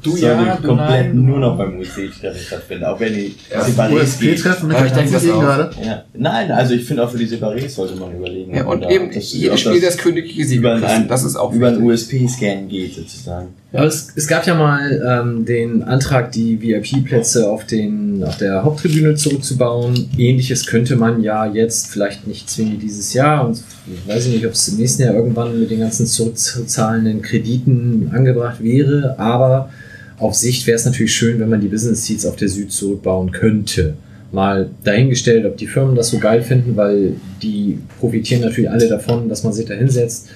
du 0.03 0.15
ja, 0.17 0.57
komplett 0.63 1.13
nur 1.13 1.37
noch 1.39 1.55
beim 1.57 1.77
UC-Treffen 1.79 2.39
stattfinden, 2.39 2.83
auch 2.85 2.99
wenn 2.99 3.13
die 3.13 3.35
Ja. 3.51 3.61
USP-Treffen 3.89 4.67
mit 4.69 4.77
der 4.79 4.89
ganzen 4.89 5.13
das 5.13 5.29
auch. 5.29 5.39
gerade. 5.39 5.71
Ja. 5.83 6.03
Nein, 6.15 6.51
also 6.51 6.73
ich 6.73 6.83
finde 6.83 7.03
auch 7.03 7.11
für 7.11 7.17
die 7.19 7.27
Separés 7.27 7.69
sollte 7.69 7.95
man 7.95 8.15
überlegen. 8.15 8.55
Ja, 8.55 8.65
und 8.65 8.83
eben 8.89 9.11
das- 9.11 9.33
jedes 9.33 9.59
Spiel 9.61 9.79
das 9.81 9.97
königliche 9.97 10.45
Siegel 10.45 10.59
über 10.59 10.73
küssen. 10.79 10.85
ein, 10.87 11.07
Das 11.07 11.23
ist 11.23 11.35
auch 11.35 11.53
über 11.53 11.67
einen. 11.67 11.83
USP-Scan 11.83 12.67
geht 12.67 12.95
sozusagen. 12.95 13.49
Aber 13.77 13.85
es, 13.85 14.07
es 14.15 14.25
gab 14.25 14.47
ja 14.47 14.55
mal 14.55 15.03
ähm, 15.07 15.45
den 15.45 15.83
Antrag, 15.83 16.31
die 16.31 16.59
VIP-Plätze 16.59 17.47
auf, 17.47 17.61
auf 17.61 18.37
der 18.37 18.63
Haupttribüne 18.63 19.13
zurückzubauen. 19.13 20.09
Ähnliches 20.17 20.65
könnte 20.65 20.95
man 20.95 21.21
ja 21.21 21.45
jetzt, 21.45 21.85
vielleicht 21.85 22.25
nicht 22.25 22.49
zwingend 22.49 22.81
dieses 22.81 23.13
Jahr, 23.13 23.47
und 23.47 23.61
ich 23.85 24.11
weiß 24.11 24.29
nicht, 24.29 24.43
ob 24.47 24.53
es 24.53 24.67
im 24.69 24.77
nächsten 24.77 25.03
Jahr 25.03 25.13
irgendwann 25.13 25.59
mit 25.59 25.69
den 25.69 25.81
ganzen 25.81 26.07
zurückzahlenden 26.07 27.21
Krediten 27.21 28.09
angebracht 28.11 28.63
wäre, 28.63 29.19
aber 29.19 29.69
auf 30.17 30.33
Sicht 30.33 30.65
wäre 30.65 30.77
es 30.77 30.85
natürlich 30.85 31.13
schön, 31.13 31.39
wenn 31.39 31.49
man 31.49 31.61
die 31.61 31.67
Business 31.67 32.03
Seats 32.03 32.25
auf 32.25 32.35
der 32.35 32.49
Süd 32.49 32.71
zurückbauen 32.71 33.31
könnte. 33.31 33.93
Mal 34.31 34.71
dahingestellt, 34.85 35.45
ob 35.45 35.55
die 35.55 35.67
Firmen 35.67 35.95
das 35.95 36.09
so 36.09 36.17
geil 36.17 36.41
finden, 36.41 36.75
weil 36.75 37.13
die 37.43 37.77
profitieren 37.99 38.41
natürlich 38.41 38.71
alle 38.71 38.89
davon, 38.89 39.29
dass 39.29 39.43
man 39.43 39.53
sich 39.53 39.67
da 39.67 39.75
hinsetzt, 39.75 40.29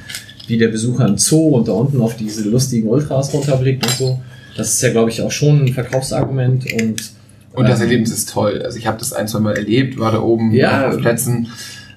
wie 0.52 0.58
der 0.58 0.68
Besucher 0.68 1.08
im 1.08 1.18
Zoo 1.18 1.50
und 1.58 1.68
da 1.68 1.72
unten 1.72 2.00
auf 2.02 2.16
diese 2.18 2.48
lustigen 2.48 2.88
Ultras 2.88 3.34
runterblickt 3.34 3.86
und 3.86 3.94
so. 3.94 4.20
Das 4.56 4.74
ist 4.74 4.82
ja, 4.82 4.92
glaube 4.92 5.10
ich, 5.10 5.22
auch 5.22 5.32
schon 5.32 5.64
ein 5.66 5.74
Verkaufsargument 5.74 6.66
und 6.74 7.12
Und 7.54 7.68
das 7.70 7.80
ähm, 7.80 7.86
Erlebnis 7.88 8.12
ist 8.12 8.30
toll. 8.30 8.62
Also 8.64 8.78
ich 8.78 8.86
habe 8.86 9.00
das 9.00 9.14
ein, 9.14 9.28
zwei 9.28 9.40
Mal 9.40 9.56
erlebt, 9.56 9.98
war 9.98 10.12
da 10.12 10.22
oben 10.22 10.52
Ja. 10.52 10.90
auf 10.90 10.98
Plätzen. 10.98 11.48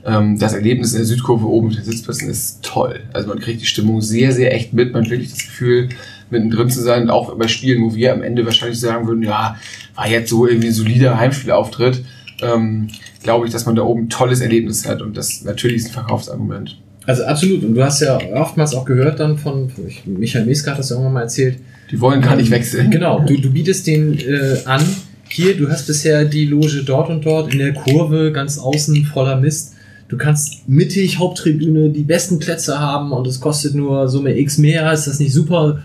Ähm, 0.07 0.39
Das 0.39 0.53
Erlebnis 0.53 0.93
in 0.93 0.99
der 0.99 1.07
Südkurve 1.07 1.47
oben 1.47 1.69
mit 1.69 1.79
den 1.79 1.85
Sitzplätzen 1.85 2.31
ist 2.31 2.63
toll. 2.63 3.01
Also 3.13 3.29
man 3.29 3.39
kriegt 3.41 3.61
die 3.61 3.67
Stimmung 3.67 4.01
sehr, 4.01 4.33
sehr 4.33 4.55
echt 4.55 4.73
mit. 4.73 4.93
Man 4.93 5.03
hat 5.05 5.11
wirklich 5.11 5.31
das 5.31 5.45
Gefühl, 5.45 5.89
mittendrin 6.31 6.71
zu 6.71 6.81
sein. 6.83 7.05
Und 7.05 7.11
auch 7.11 7.35
bei 7.37 7.49
Spielen, 7.49 7.83
wo 7.83 7.95
wir 7.95 8.13
am 8.13 8.23
Ende 8.23 8.45
wahrscheinlich 8.45 8.79
sagen 8.81 9.07
würden, 9.07 9.23
ja, 9.23 9.57
war 9.95 10.09
jetzt 10.09 10.31
so 10.31 10.47
irgendwie 10.47 10.69
ein 10.69 10.75
solider 10.75 11.19
Heimspielauftritt, 11.19 12.05
ähm, 12.43 12.89
glaube 13.23 13.47
ich, 13.47 13.53
dass 13.53 13.67
man 13.67 13.75
da 13.77 13.83
oben 13.83 14.03
ein 14.05 14.09
tolles 14.11 14.41
Erlebnis 14.41 14.87
hat. 14.87 15.01
Und 15.03 15.17
das 15.17 15.43
natürlich 15.45 15.77
ist 15.79 15.87
ein 15.89 15.93
Verkaufsargument. 15.93 16.79
Also 17.07 17.25
absolut. 17.25 17.65
Und 17.65 17.75
du 17.75 17.83
hast 17.83 18.01
ja 18.01 18.19
oftmals 18.35 18.75
auch 18.75 18.85
gehört 18.85 19.21
dann 19.21 19.37
von, 19.37 19.71
ich, 19.87 20.07
Michael 20.07 20.47
Meska 20.47 20.73
hat 20.73 20.79
das 20.79 20.91
ja 20.91 20.97
irgendwann 20.97 21.15
mal 21.15 21.23
erzählt. 21.23 21.59
Die 21.91 22.01
wollen 22.01 22.23
gar 22.23 22.37
nicht 22.37 22.51
wechseln. 22.51 22.91
Genau, 22.91 23.21
du, 23.21 23.37
du 23.37 23.51
bietest 23.51 23.87
den 23.87 24.19
äh, 24.19 24.57
an, 24.65 24.83
hier, 25.29 25.57
du 25.57 25.69
hast 25.69 25.87
bisher 25.87 26.25
die 26.25 26.47
Loge 26.47 26.83
dort 26.85 27.11
und 27.11 27.25
dort 27.25 27.53
in 27.53 27.59
der 27.59 27.75
Kurve, 27.75 28.33
ganz 28.33 28.59
außen, 28.59 29.05
voller 29.07 29.37
Mist. 29.37 29.75
Du 30.09 30.17
kannst 30.17 30.69
mittig, 30.69 31.19
Haupttribüne, 31.19 31.91
die 31.91 32.03
besten 32.03 32.39
Plätze 32.39 32.79
haben 32.79 33.13
und 33.13 33.27
es 33.27 33.41
kostet 33.41 33.75
nur 33.75 34.09
Summe 34.09 34.39
X 34.39 34.59
mehr. 34.59 34.93
Ist 34.93 35.07
das 35.07 35.19
nicht 35.19 35.33
super? 35.33 35.83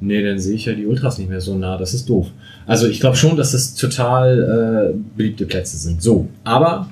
Nee, 0.00 0.22
dann 0.22 0.38
sehe 0.38 0.54
ich 0.54 0.66
ja 0.66 0.74
die 0.74 0.86
Ultras 0.86 1.18
nicht 1.18 1.28
mehr 1.28 1.40
so 1.40 1.56
nah. 1.56 1.76
Das 1.76 1.92
ist 1.92 2.08
doof. 2.08 2.28
Also 2.66 2.86
ich 2.86 3.00
glaube 3.00 3.16
schon, 3.16 3.36
dass 3.36 3.52
das 3.52 3.74
total 3.74 4.94
äh, 4.94 4.98
beliebte 5.16 5.46
Plätze 5.46 5.76
sind. 5.76 6.02
So, 6.02 6.28
aber 6.44 6.88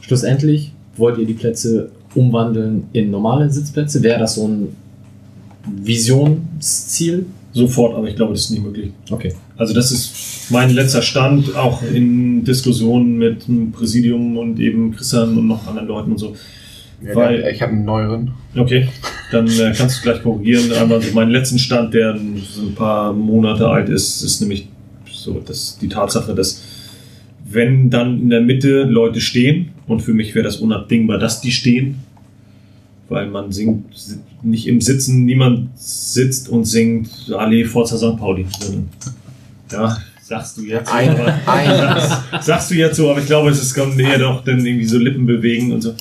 schlussendlich 0.00 0.72
wollt 0.96 1.18
ihr 1.18 1.26
die 1.26 1.34
Plätze 1.34 1.90
umwandeln 2.14 2.84
in 2.92 3.10
normale 3.10 3.50
Sitzplätze? 3.50 4.02
Wäre 4.02 4.20
das 4.20 4.34
so 4.36 4.46
ein 4.48 4.68
Visionsziel? 5.66 7.26
sofort, 7.52 7.94
aber 7.94 8.08
ich 8.08 8.16
glaube, 8.16 8.32
das 8.32 8.42
ist 8.44 8.50
nicht 8.50 8.62
möglich. 8.62 8.92
Okay. 9.10 9.34
Also 9.56 9.74
das 9.74 9.90
ist 9.90 10.50
mein 10.50 10.70
letzter 10.70 11.02
Stand, 11.02 11.56
auch 11.56 11.82
in 11.82 12.44
Diskussionen 12.44 13.18
mit 13.18 13.48
dem 13.48 13.72
Präsidium 13.72 14.36
und 14.36 14.58
eben 14.60 14.94
Christian 14.94 15.36
und 15.36 15.46
noch 15.46 15.66
anderen 15.66 15.88
Leuten 15.88 16.12
und 16.12 16.18
so. 16.18 16.34
Ja, 17.04 17.14
Weil- 17.14 17.48
ich 17.52 17.62
habe 17.62 17.72
einen 17.72 17.84
neueren. 17.84 18.32
Okay, 18.56 18.88
dann 19.30 19.46
äh, 19.46 19.72
kannst 19.76 19.98
du 19.98 20.02
gleich 20.02 20.22
korrigieren. 20.22 20.72
Einmal 20.72 21.00
so 21.00 21.12
meinen 21.14 21.30
letzten 21.30 21.58
Stand, 21.58 21.94
der 21.94 22.16
so 22.16 22.62
ein 22.62 22.74
paar 22.74 23.12
Monate 23.12 23.68
alt 23.68 23.88
ist, 23.88 24.22
ist 24.22 24.40
nämlich 24.40 24.68
so 25.10 25.40
dass 25.40 25.78
die 25.78 25.88
Tatsache, 25.88 26.34
dass 26.34 26.62
wenn 27.50 27.90
dann 27.90 28.22
in 28.22 28.30
der 28.30 28.40
Mitte 28.40 28.82
Leute 28.84 29.20
stehen, 29.20 29.70
und 29.86 30.00
für 30.00 30.12
mich 30.12 30.34
wäre 30.34 30.44
das 30.44 30.56
unabdingbar, 30.56 31.18
dass 31.18 31.40
die 31.40 31.50
stehen, 31.50 31.96
weil 33.08 33.26
man 33.28 33.52
singt 33.52 33.84
nicht 34.42 34.66
im 34.66 34.80
Sitzen, 34.80 35.24
niemand 35.24 35.70
sitzt 35.76 36.48
und 36.48 36.66
singt 36.66 37.08
Allee 37.34 37.64
Forza 37.64 37.96
St. 37.96 38.18
Pauli. 38.18 38.46
Ja, 39.72 39.96
sagst 40.22 40.58
du 40.58 40.64
jetzt. 40.64 40.92
Ein, 40.92 41.16
ein, 41.46 42.02
Sagst 42.42 42.70
du 42.70 42.74
jetzt 42.74 42.96
so, 42.96 43.10
aber 43.10 43.20
ich 43.20 43.26
glaube, 43.26 43.50
es 43.50 43.62
ist 43.62 43.74
kommt 43.74 43.98
eher 43.98 44.18
doch 44.18 44.44
dann 44.44 44.64
irgendwie 44.64 44.84
so 44.84 44.98
Lippen 44.98 45.26
bewegen 45.26 45.72
und 45.72 45.80
so. 45.80 45.94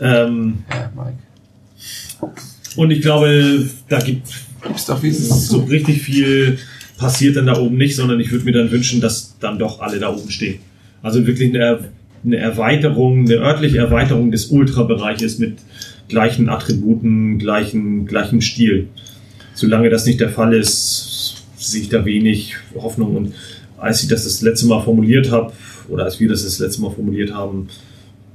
Ähm, 0.00 0.58
ja, 0.70 0.90
Mike. 0.96 2.34
und 2.76 2.90
ich 2.90 3.02
glaube, 3.02 3.68
da 3.88 3.98
gibt 3.98 4.28
Gib's 4.66 4.86
doch, 4.86 5.02
es 5.02 5.48
so 5.48 5.60
richtig 5.64 6.02
viel 6.02 6.58
passiert 6.96 7.36
dann 7.36 7.46
da 7.46 7.56
oben 7.58 7.76
nicht, 7.76 7.94
sondern 7.94 8.18
ich 8.18 8.30
würde 8.32 8.44
mir 8.44 8.52
dann 8.52 8.70
wünschen, 8.70 9.00
dass 9.00 9.36
dann 9.38 9.58
doch 9.58 9.80
alle 9.80 10.00
da 10.00 10.12
oben 10.12 10.30
stehen. 10.30 10.58
Also 11.02 11.26
wirklich 11.26 11.54
eine, 11.54 11.90
eine 12.24 12.36
Erweiterung, 12.36 13.20
eine 13.20 13.36
örtliche 13.36 13.78
Erweiterung 13.78 14.30
des 14.30 14.46
Ultrabereiches 14.46 15.38
mit 15.38 15.58
gleichen 16.08 16.48
Attributen, 16.48 17.38
gleichen, 17.38 18.06
gleichem 18.06 18.40
Stil. 18.40 18.88
Solange 19.54 19.90
das 19.90 20.06
nicht 20.06 20.20
der 20.20 20.30
Fall 20.30 20.54
ist, 20.54 21.44
sehe 21.56 21.82
ich 21.82 21.88
da 21.88 22.04
wenig 22.04 22.56
Hoffnung. 22.74 23.16
Und 23.16 23.34
als 23.76 24.02
ich 24.02 24.08
das 24.08 24.24
das 24.24 24.40
letzte 24.42 24.66
Mal 24.66 24.82
formuliert 24.82 25.30
habe, 25.30 25.52
oder 25.88 26.04
als 26.04 26.20
wir 26.20 26.28
das 26.28 26.44
das 26.44 26.58
letzte 26.58 26.82
Mal 26.82 26.90
formuliert 26.90 27.32
haben, 27.32 27.68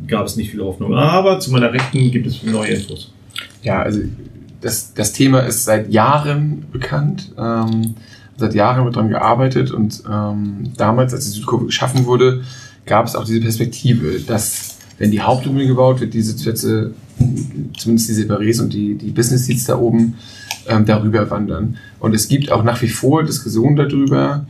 gab 0.08 0.25
es 0.25 0.35
nicht 0.35 0.51
viel 0.51 0.61
Hoffnung. 0.61 0.93
Aber 0.93 1.40
zu 1.40 1.51
meiner 1.51 1.72
Rechten 1.72 2.11
gibt 2.11 2.27
es 2.27 2.43
neue 2.43 2.72
Infos. 2.72 3.14
Ja, 3.61 3.82
also 3.82 4.01
das, 4.61 4.93
das 4.93 5.14
Thema 5.14 5.42
ist 5.42 5.66
seit 5.66 5.92
Jahren 5.92 6.66
bekannt. 6.72 7.32
Ähm, 7.38 7.95
seit 8.37 8.53
Jahren 8.55 8.85
wird 8.85 8.95
daran 8.95 9.09
gearbeitet 9.09 9.71
und 9.71 10.03
ähm, 10.09 10.71
damals, 10.77 11.13
als 11.13 11.25
die 11.25 11.31
Südkurve 11.31 11.65
geschaffen 11.65 12.05
wurde, 12.05 12.43
gab 12.85 13.05
es 13.05 13.15
auch 13.15 13.25
diese 13.25 13.41
Perspektive, 13.41 14.19
dass 14.19 14.77
wenn 14.97 15.11
die 15.11 15.21
Hauptlinie 15.21 15.67
gebaut 15.67 15.99
wird, 16.01 16.13
die 16.13 16.21
Sitzplätze, 16.21 16.93
zumindest 17.77 18.09
die 18.09 18.13
Separés 18.13 18.61
und 18.61 18.73
die, 18.73 18.95
die 18.95 19.11
Business 19.11 19.45
Seats 19.45 19.65
da 19.65 19.77
oben, 19.77 20.15
ähm, 20.67 20.85
darüber 20.85 21.29
wandern. 21.29 21.77
Und 21.99 22.13
es 22.13 22.27
gibt 22.27 22.51
auch 22.51 22.63
nach 22.63 22.81
wie 22.81 22.87
vor 22.87 23.23
Diskussionen 23.23 23.75
darüber. 23.75 24.45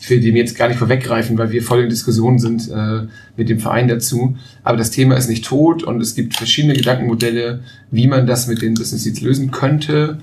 Ich 0.00 0.08
will 0.10 0.20
dem 0.20 0.36
jetzt 0.36 0.56
gar 0.56 0.68
nicht 0.68 0.78
vorweggreifen, 0.78 1.36
weil 1.38 1.50
wir 1.50 1.62
voll 1.62 1.82
in 1.82 1.88
Diskussionen 1.88 2.38
sind 2.38 2.70
äh, 2.70 3.06
mit 3.36 3.48
dem 3.48 3.58
Verein 3.58 3.88
dazu. 3.88 4.36
Aber 4.62 4.76
das 4.76 4.90
Thema 4.90 5.16
ist 5.16 5.28
nicht 5.28 5.44
tot 5.44 5.82
und 5.82 6.00
es 6.00 6.14
gibt 6.14 6.36
verschiedene 6.36 6.74
Gedankenmodelle, 6.74 7.60
wie 7.90 8.06
man 8.06 8.26
das 8.26 8.46
mit 8.46 8.62
den 8.62 8.74
Business 8.74 9.02
Seats 9.02 9.20
lösen 9.20 9.50
könnte. 9.50 10.18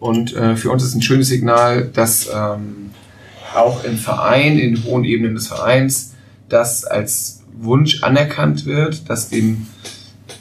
Und 0.00 0.34
äh, 0.36 0.56
für 0.56 0.70
uns 0.70 0.84
ist 0.84 0.94
ein 0.94 1.02
schönes 1.02 1.28
Signal, 1.28 1.88
dass 1.92 2.28
ähm, 2.32 2.90
auch 3.54 3.84
im 3.84 3.96
Verein, 3.96 4.58
in 4.58 4.84
hohen 4.84 5.04
Ebenen 5.04 5.34
des 5.34 5.48
Vereins, 5.48 6.14
das 6.48 6.84
als 6.84 7.42
Wunsch 7.60 8.02
anerkannt 8.02 8.66
wird, 8.66 9.08
dass 9.10 9.28
dem, 9.28 9.66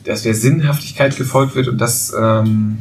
dass 0.03 0.23
der 0.23 0.35
Sinnhaftigkeit 0.35 1.17
gefolgt 1.17 1.55
wird 1.55 1.67
und 1.67 1.79
dass 1.79 2.13
ähm, 2.17 2.79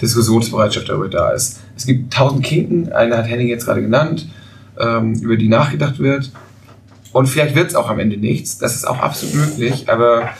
Diskussionsbereitschaft 0.00 0.88
darüber 0.88 1.08
da 1.08 1.30
ist. 1.30 1.60
Es 1.76 1.86
gibt 1.86 2.12
tausend 2.12 2.44
Kinken, 2.44 2.92
eine 2.92 3.16
hat 3.16 3.28
Henning 3.28 3.48
jetzt 3.48 3.66
gerade 3.66 3.80
genannt, 3.82 4.28
ähm, 4.78 5.14
über 5.14 5.36
die 5.36 5.48
nachgedacht 5.48 5.98
wird. 5.98 6.32
Und 7.12 7.28
vielleicht 7.28 7.54
wird 7.54 7.68
es 7.68 7.76
auch 7.76 7.88
am 7.88 8.00
Ende 8.00 8.16
nichts, 8.16 8.58
das 8.58 8.74
ist 8.74 8.84
auch 8.84 8.98
absolut 8.98 9.36
möglich, 9.36 9.88
aber 9.88 10.30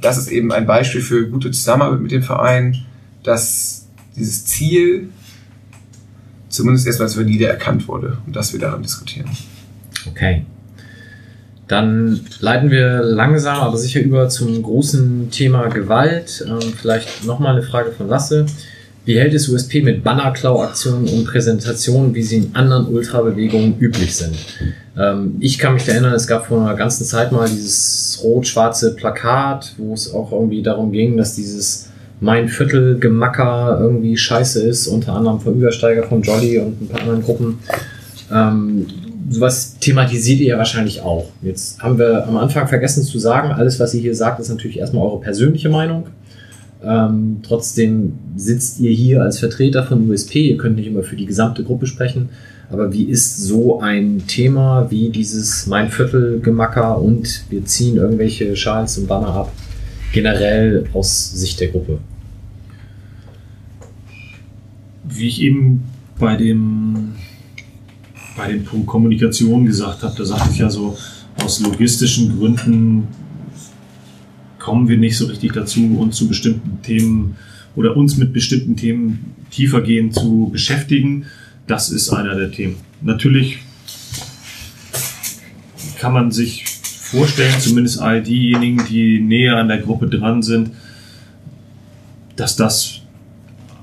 das 0.00 0.16
ist 0.16 0.28
eben 0.28 0.52
ein 0.52 0.66
Beispiel 0.66 1.00
für 1.00 1.28
gute 1.28 1.50
Zusammenarbeit 1.50 2.00
mit 2.00 2.12
dem 2.12 2.22
Verein, 2.22 2.84
dass 3.24 3.83
dieses 4.16 4.44
Ziel 4.44 5.08
zumindest 6.48 6.86
erstmal 6.86 7.08
als 7.08 7.16
valide 7.16 7.46
erkannt 7.46 7.88
wurde 7.88 8.18
und 8.26 8.36
dass 8.36 8.52
wir 8.52 8.60
daran 8.60 8.82
diskutieren. 8.82 9.28
Okay. 10.08 10.44
Dann 11.66 12.20
leiten 12.40 12.70
wir 12.70 13.02
langsam, 13.02 13.58
aber 13.58 13.76
sicher 13.76 14.00
über 14.00 14.28
zum 14.28 14.62
großen 14.62 15.30
Thema 15.30 15.68
Gewalt. 15.68 16.44
Ähm, 16.46 16.60
vielleicht 16.76 17.24
nochmal 17.24 17.56
eine 17.56 17.62
Frage 17.62 17.90
von 17.92 18.08
Lasse. 18.08 18.46
Wie 19.06 19.18
hält 19.18 19.34
es 19.34 19.48
USP 19.48 19.82
mit 19.82 20.04
Bannerklau-Aktionen 20.04 21.08
und 21.08 21.24
Präsentationen, 21.24 22.14
wie 22.14 22.22
sie 22.22 22.36
in 22.38 22.54
anderen 22.54 22.86
Ultrabewegungen 22.86 23.78
üblich 23.78 24.14
sind? 24.14 24.36
Ähm, 24.96 25.36
ich 25.40 25.58
kann 25.58 25.74
mich 25.74 25.88
erinnern, 25.88 26.12
es 26.12 26.26
gab 26.26 26.46
vor 26.46 26.60
einer 26.60 26.76
ganzen 26.76 27.04
Zeit 27.04 27.32
mal 27.32 27.48
dieses 27.48 28.20
rot-schwarze 28.22 28.94
Plakat, 28.94 29.74
wo 29.78 29.94
es 29.94 30.12
auch 30.12 30.32
irgendwie 30.32 30.62
darum 30.62 30.92
ging, 30.92 31.16
dass 31.16 31.34
dieses 31.34 31.88
Mein 32.20 32.48
Viertel 32.48 32.98
Gemacker 32.98 33.78
irgendwie 33.80 34.16
scheiße 34.16 34.62
ist, 34.62 34.86
unter 34.86 35.14
anderem 35.14 35.40
vom 35.40 35.54
Übersteiger 35.54 36.04
von 36.04 36.22
Jolly 36.22 36.58
und 36.58 36.80
ein 36.80 36.88
paar 36.88 37.00
anderen 37.00 37.22
Gruppen. 37.22 37.58
Ähm, 38.32 38.86
sowas 39.28 39.76
thematisiert 39.78 40.40
ihr 40.40 40.48
ja 40.48 40.58
wahrscheinlich 40.58 41.02
auch. 41.02 41.26
Jetzt 41.42 41.82
haben 41.82 41.98
wir 41.98 42.26
am 42.26 42.36
Anfang 42.36 42.68
vergessen 42.68 43.02
zu 43.02 43.18
sagen, 43.18 43.52
alles, 43.52 43.80
was 43.80 43.94
ihr 43.94 44.00
hier 44.00 44.14
sagt, 44.14 44.40
ist 44.40 44.48
natürlich 44.48 44.78
erstmal 44.78 45.04
eure 45.04 45.20
persönliche 45.20 45.68
Meinung. 45.68 46.06
Ähm, 46.82 47.38
trotzdem 47.42 48.12
sitzt 48.36 48.80
ihr 48.80 48.90
hier 48.90 49.22
als 49.22 49.38
Vertreter 49.38 49.84
von 49.84 50.08
USP. 50.08 50.50
Ihr 50.50 50.58
könnt 50.58 50.76
nicht 50.76 50.86
immer 50.86 51.02
für 51.02 51.16
die 51.16 51.26
gesamte 51.26 51.64
Gruppe 51.64 51.86
sprechen. 51.86 52.28
Aber 52.70 52.92
wie 52.92 53.04
ist 53.04 53.42
so 53.42 53.80
ein 53.80 54.22
Thema 54.26 54.90
wie 54.90 55.10
dieses 55.10 55.66
Mein 55.66 55.90
Viertel 55.90 56.40
Gemacker 56.40 57.00
und 57.00 57.44
wir 57.50 57.64
ziehen 57.64 57.96
irgendwelche 57.96 58.56
Schals 58.56 58.98
und 58.98 59.06
Banner 59.06 59.28
ab, 59.28 59.52
generell 60.14 60.88
aus 60.92 61.32
Sicht 61.32 61.60
der 61.60 61.68
Gruppe? 61.68 61.98
Wie 65.02 65.26
ich 65.26 65.42
eben 65.42 65.82
bei 66.18 66.36
dem, 66.36 67.14
bei 68.36 68.52
dem 68.52 68.64
Punkt 68.64 68.86
Kommunikation 68.86 69.66
gesagt 69.66 70.04
habe, 70.04 70.14
da 70.16 70.24
sagte 70.24 70.50
ich 70.52 70.58
ja 70.58 70.70
so, 70.70 70.96
aus 71.42 71.60
logistischen 71.60 72.38
Gründen 72.38 73.08
kommen 74.60 74.88
wir 74.88 74.96
nicht 74.96 75.16
so 75.16 75.26
richtig 75.26 75.52
dazu, 75.52 75.98
uns 75.98 76.16
zu 76.16 76.28
bestimmten 76.28 76.80
Themen 76.82 77.36
oder 77.74 77.96
uns 77.96 78.16
mit 78.16 78.32
bestimmten 78.32 78.76
Themen 78.76 79.34
tiefergehend 79.50 80.14
zu 80.14 80.48
beschäftigen. 80.52 81.26
Das 81.66 81.90
ist 81.90 82.10
einer 82.10 82.36
der 82.36 82.52
Themen. 82.52 82.76
Natürlich 83.02 83.58
kann 85.98 86.12
man 86.12 86.30
sich 86.30 86.64
vorstellen, 87.14 87.54
zumindest 87.60 88.00
all 88.00 88.22
diejenigen, 88.22 88.84
die 88.88 89.20
näher 89.20 89.56
an 89.56 89.68
der 89.68 89.78
Gruppe 89.78 90.08
dran 90.08 90.42
sind, 90.42 90.70
dass 92.36 92.56
das 92.56 93.00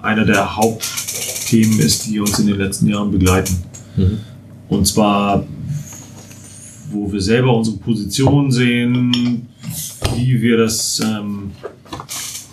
einer 0.01 0.25
der 0.25 0.57
Hauptthemen 0.57 1.79
ist, 1.79 2.07
die 2.07 2.19
uns 2.19 2.39
in 2.39 2.47
den 2.47 2.57
letzten 2.57 2.87
Jahren 2.87 3.11
begleiten. 3.11 3.55
Mhm. 3.95 4.19
Und 4.67 4.87
zwar, 4.87 5.45
wo 6.91 7.11
wir 7.11 7.21
selber 7.21 7.55
unsere 7.55 7.77
Position 7.77 8.51
sehen, 8.51 9.47
wie 10.15 10.41
wir 10.41 10.57
das 10.57 10.99
ähm, 10.99 11.51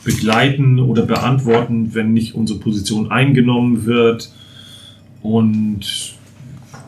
begleiten 0.04 0.78
oder 0.78 1.02
beantworten, 1.02 1.94
wenn 1.94 2.12
nicht 2.12 2.34
unsere 2.34 2.58
Position 2.58 3.10
eingenommen 3.10 3.84
wird. 3.84 4.30
Und 5.22 6.14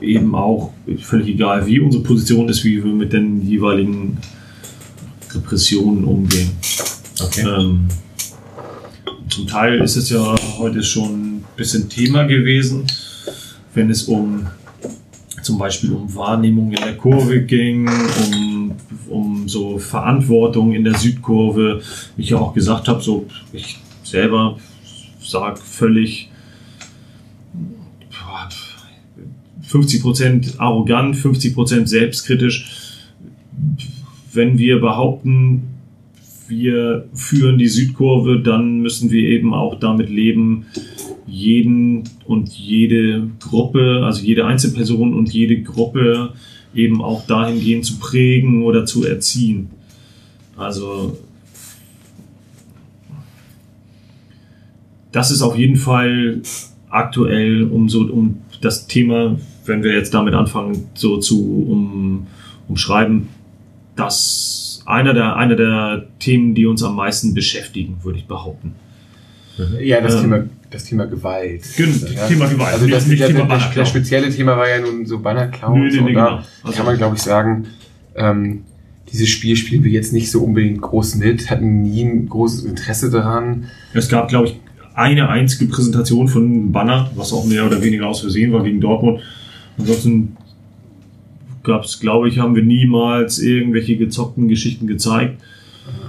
eben 0.01 0.35
auch, 0.35 0.73
völlig 1.01 1.29
egal 1.29 1.67
wie 1.67 1.81
unsere 1.81 2.03
Position 2.03 2.49
ist, 2.49 2.65
wie 2.65 2.83
wir 2.83 2.93
mit 2.93 3.13
den 3.13 3.43
jeweiligen 3.47 4.19
Repressionen 5.33 6.05
umgehen. 6.05 6.51
Okay. 7.23 7.47
Ähm, 7.47 7.89
zum 9.29 9.47
Teil 9.47 9.81
ist 9.81 9.97
es 9.97 10.11
ja 10.11 10.35
heute 10.59 10.83
schon 10.83 11.37
ein 11.37 11.45
bisschen 11.57 11.89
Thema 11.89 12.25
gewesen, 12.25 12.85
wenn 13.75 13.91
es 13.91 14.05
um 14.05 14.47
zum 15.43 15.59
Beispiel 15.59 15.93
um 15.93 16.15
Wahrnehmung 16.15 16.73
in 16.73 16.83
der 16.83 16.97
Kurve 16.97 17.43
ging, 17.43 17.89
um, 17.89 18.73
um 19.09 19.49
so 19.49 19.79
Verantwortung 19.79 20.73
in 20.73 20.85
der 20.85 20.95
Südkurve. 20.95 21.81
Wie 22.17 22.23
ich 22.23 22.31
ja 22.31 22.39
auch 22.39 22.53
gesagt 22.53 22.89
habe, 22.89 23.01
so 23.01 23.27
ich 23.53 23.79
selber 24.03 24.59
sage 25.21 25.61
völlig 25.61 26.30
50% 29.71 30.59
arrogant, 30.59 31.17
50% 31.17 31.87
selbstkritisch. 31.87 32.97
Wenn 34.33 34.59
wir 34.59 34.81
behaupten, 34.81 35.63
wir 36.49 37.09
führen 37.15 37.59
die 37.59 37.69
Südkurve, 37.69 38.41
dann 38.41 38.81
müssen 38.81 39.11
wir 39.11 39.23
eben 39.29 39.55
auch 39.55 39.79
damit 39.79 40.11
leben, 40.11 40.67
jeden 41.27 42.05
und 42.27 42.51
jede 42.51 43.29
Gruppe, 43.39 44.03
also 44.05 44.23
jede 44.23 44.47
Einzelperson 44.47 45.15
und 45.15 45.33
jede 45.33 45.63
Gruppe 45.63 46.33
eben 46.75 47.03
auch 47.03 47.27
dahingehend 47.27 47.85
zu 47.85 47.99
prägen 47.99 48.63
oder 48.63 48.85
zu 48.85 49.05
erziehen. 49.05 49.71
Also 50.57 51.17
das 55.13 55.31
ist 55.31 55.43
auf 55.43 55.57
jeden 55.57 55.77
Fall 55.77 56.43
aktuell 56.89 57.65
um 57.65 57.89
so 57.89 58.03
um 58.03 58.39
das 58.61 58.87
Thema, 58.87 59.39
wenn 59.67 59.83
wir 59.83 59.93
jetzt 59.93 60.13
damit 60.15 60.35
anfangen, 60.35 60.87
so 60.95 61.19
zu 61.19 61.67
um, 61.69 62.27
umschreiben, 62.69 63.29
das 63.97 64.83
einer 64.87 65.15
der 65.15 65.37
einer 65.37 65.57
der 65.57 66.07
Themen, 66.19 66.55
die 66.55 66.67
uns 66.67 66.83
am 66.83 66.97
meisten 66.97 67.35
beschäftigen, 67.35 67.99
würde 68.03 68.19
ich 68.19 68.27
behaupten. 68.27 68.73
Ja, 69.81 70.01
das, 70.01 70.15
Ähm, 70.17 70.21
Thema, 70.23 70.45
das 70.71 70.85
Thema 70.85 71.05
Gewalt. 71.07 71.63
Gen- 71.77 72.01
Ja. 72.15 72.27
Thema 72.27 72.47
Gewalt, 72.47 72.73
Also 72.75 72.87
das, 72.87 73.07
nicht 73.07 73.21
der, 73.21 73.29
Thema 73.29 73.47
der, 73.47 73.71
der 73.77 73.85
spezielle 73.85 74.31
Thema 74.31 74.57
war 74.57 74.69
ja 74.69 74.81
nun 74.81 75.05
so 75.05 75.19
Bannerklau. 75.19 75.77
Nee, 75.77 75.91
nee, 75.91 75.97
da 75.99 76.05
genau. 76.07 76.41
Also- 76.63 76.77
kann 76.79 76.87
man, 76.87 76.97
glaube 76.97 77.17
ich, 77.17 77.23
sagen, 77.23 77.67
ähm, 78.17 78.63
dieses 79.13 79.29
Spiel 79.29 79.57
spielen 79.57 79.85
wir 79.85 79.91
jetzt 79.91 80.13
nicht 80.13 80.31
so 80.31 80.43
unbedingt 80.43 80.81
groß 80.81 81.17
mit, 81.17 81.51
hatten 81.51 81.83
nie 81.83 82.03
ein 82.05 82.29
großes 82.29 82.65
Interesse 82.65 83.11
daran. 83.11 83.67
Es 83.93 84.09
gab, 84.09 84.29
glaube 84.29 84.47
ich, 84.49 84.57
eine 84.95 85.29
einzige 85.29 85.67
Präsentation 85.67 86.29
von 86.29 86.73
Banner, 86.73 87.11
was 87.17 87.33
auch 87.33 87.45
mehr 87.45 87.67
oder 87.67 87.83
weniger 87.83 88.07
aus 88.07 88.21
Versehen 88.21 88.53
war 88.53 88.63
gegen 88.63 88.81
Dortmund. 88.81 89.21
Ansonsten 89.81 90.37
gab 91.63 91.85
es, 91.85 92.01
glaube 92.01 92.29
ich, 92.29 92.39
haben 92.39 92.55
wir 92.55 92.63
niemals 92.63 93.39
irgendwelche 93.39 93.97
gezockten 93.97 94.49
Geschichten 94.49 94.87
gezeigt. 94.87 95.41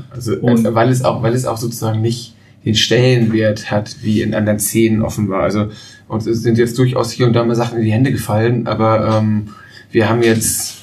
Also, 0.09 0.35
Und- 0.38 0.66
äh, 0.66 0.74
weil 0.75 0.90
es 0.90 1.03
auch, 1.03 1.24
weil 1.24 1.33
es 1.33 1.45
auch 1.45 1.58
sozusagen 1.58 2.01
nicht 2.01 2.35
den 2.66 2.75
Stellenwert 2.75 3.72
hat, 3.72 3.98
wie 4.03 4.22
in 4.22 4.33
anderen 4.35 4.59
Szenen 4.59 5.01
offenbar. 5.01 5.43
Also, 5.43 5.69
uns 6.08 6.25
sind 6.25 6.58
jetzt 6.58 6.77
durchaus 6.77 7.11
hier 7.11 7.25
und 7.25 7.33
da 7.33 7.43
mal 7.43 7.56
Sachen 7.56 7.80
in 7.80 7.85
die 7.85 7.91
Hände 7.91 8.11
gefallen, 8.11 8.67
aber 8.67 9.17
ähm, 9.17 9.48
wir 9.91 10.09
haben 10.09 10.22
jetzt 10.22 10.77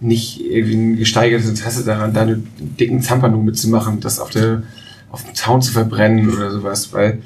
nicht 0.00 0.40
irgendwie 0.40 0.74
ein 0.76 0.96
gesteigertes 0.96 1.48
Interesse 1.48 1.84
daran, 1.84 2.14
da 2.14 2.22
einen 2.22 2.48
dicken 2.78 3.02
Zampano 3.02 3.36
mitzumachen, 3.42 4.00
das 4.00 4.18
auf 4.18 4.30
der 4.30 4.62
auf 5.10 5.24
dem 5.24 5.34
Zaun 5.34 5.60
zu 5.60 5.72
verbrennen 5.72 6.30
oder 6.32 6.50
sowas, 6.52 6.92
weil 6.92 7.18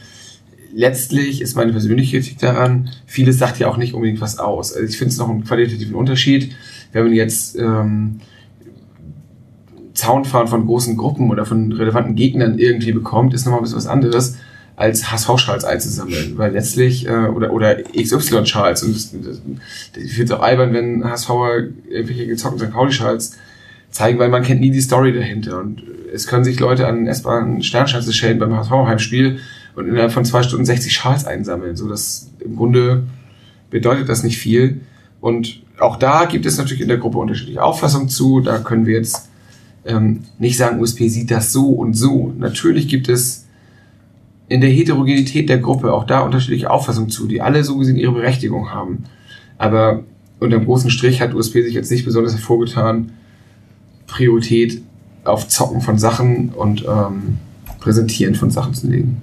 letztlich 0.74 1.40
ist 1.40 1.56
meine 1.56 1.72
persönliche 1.72 2.18
Kritik 2.18 2.38
daran, 2.38 2.90
vieles 3.06 3.38
sagt 3.38 3.58
ja 3.58 3.68
auch 3.68 3.76
nicht 3.76 3.94
unbedingt 3.94 4.20
was 4.20 4.38
aus. 4.38 4.72
Also 4.72 4.86
ich 4.86 4.98
finde 4.98 5.12
es 5.12 5.18
noch 5.18 5.30
einen 5.30 5.44
qualitativen 5.44 5.94
Unterschied, 5.94 6.54
wenn 6.92 7.04
man 7.04 7.12
jetzt 7.12 7.56
ähm, 7.58 8.20
Zaunfahren 9.94 10.48
von 10.48 10.66
großen 10.66 10.96
Gruppen 10.96 11.30
oder 11.30 11.46
von 11.46 11.72
relevanten 11.72 12.16
Gegnern 12.16 12.58
irgendwie 12.58 12.92
bekommt, 12.92 13.32
ist 13.32 13.44
nochmal 13.44 13.60
ein 13.60 13.62
bisschen 13.62 13.78
was 13.78 13.86
anderes, 13.86 14.36
als 14.76 15.10
HSV-Schals 15.10 15.64
einzusammeln. 15.64 16.36
Weil 16.36 16.52
letztlich, 16.52 17.06
äh, 17.06 17.26
oder, 17.28 17.52
oder 17.52 17.76
XY-Schals. 17.82 18.82
Und 18.82 18.96
das, 18.96 19.12
das, 19.12 19.40
ich 19.96 20.14
finde 20.14 20.32
es 20.34 20.38
auch 20.38 20.42
albern, 20.42 20.72
wenn 20.72 21.04
HSVer 21.04 21.68
irgendwelche 21.88 22.26
gezockten 22.26 22.66
St. 22.66 22.72
Pauli-Schals 22.72 23.36
zeigen, 23.90 24.18
weil 24.18 24.28
man 24.28 24.42
kennt 24.42 24.60
nie 24.60 24.72
die 24.72 24.80
Story 24.80 25.12
dahinter. 25.12 25.60
Und 25.60 25.84
es 26.12 26.26
können 26.26 26.42
sich 26.42 26.58
Leute 26.58 26.88
an 26.88 27.06
S-Bahn 27.06 27.62
Sternschanze 27.62 28.12
stellen 28.12 28.40
beim 28.40 28.56
HSV-Heimspiel 28.56 29.38
und 29.74 29.88
innerhalb 29.88 30.12
von 30.12 30.24
zwei 30.24 30.42
Stunden 30.42 30.64
60 30.64 30.92
Schals 30.92 31.26
einsammeln. 31.26 31.76
So, 31.76 31.88
das 31.88 32.30
im 32.40 32.56
Grunde 32.56 33.04
bedeutet 33.70 34.08
das 34.08 34.22
nicht 34.22 34.38
viel. 34.38 34.80
Und 35.20 35.62
auch 35.78 35.96
da 35.96 36.26
gibt 36.26 36.46
es 36.46 36.58
natürlich 36.58 36.82
in 36.82 36.88
der 36.88 36.98
Gruppe 36.98 37.18
unterschiedliche 37.18 37.62
Auffassungen 37.62 38.08
zu. 38.08 38.40
Da 38.40 38.58
können 38.58 38.86
wir 38.86 38.94
jetzt 38.94 39.28
ähm, 39.84 40.20
nicht 40.38 40.56
sagen, 40.56 40.80
USP 40.80 41.08
sieht 41.08 41.30
das 41.30 41.52
so 41.52 41.70
und 41.70 41.94
so. 41.94 42.32
Natürlich 42.38 42.88
gibt 42.88 43.08
es 43.08 43.46
in 44.48 44.60
der 44.60 44.70
Heterogenität 44.70 45.48
der 45.48 45.58
Gruppe 45.58 45.92
auch 45.92 46.04
da 46.04 46.20
unterschiedliche 46.20 46.70
Auffassungen 46.70 47.10
zu, 47.10 47.26
die 47.26 47.40
alle 47.40 47.64
so 47.64 47.78
gesehen 47.78 47.96
ihre 47.96 48.12
Berechtigung 48.12 48.70
haben. 48.70 49.04
Aber 49.58 50.04
unter 50.38 50.58
dem 50.58 50.66
großen 50.66 50.90
Strich 50.90 51.20
hat 51.20 51.34
USP 51.34 51.62
sich 51.62 51.74
jetzt 51.74 51.90
nicht 51.90 52.04
besonders 52.04 52.34
hervorgetan, 52.34 53.12
Priorität 54.06 54.82
auf 55.24 55.48
Zocken 55.48 55.80
von 55.80 55.98
Sachen 55.98 56.50
und 56.50 56.84
ähm, 56.86 57.38
Präsentieren 57.80 58.34
von 58.34 58.50
Sachen 58.50 58.74
zu 58.74 58.88
legen. 58.88 59.22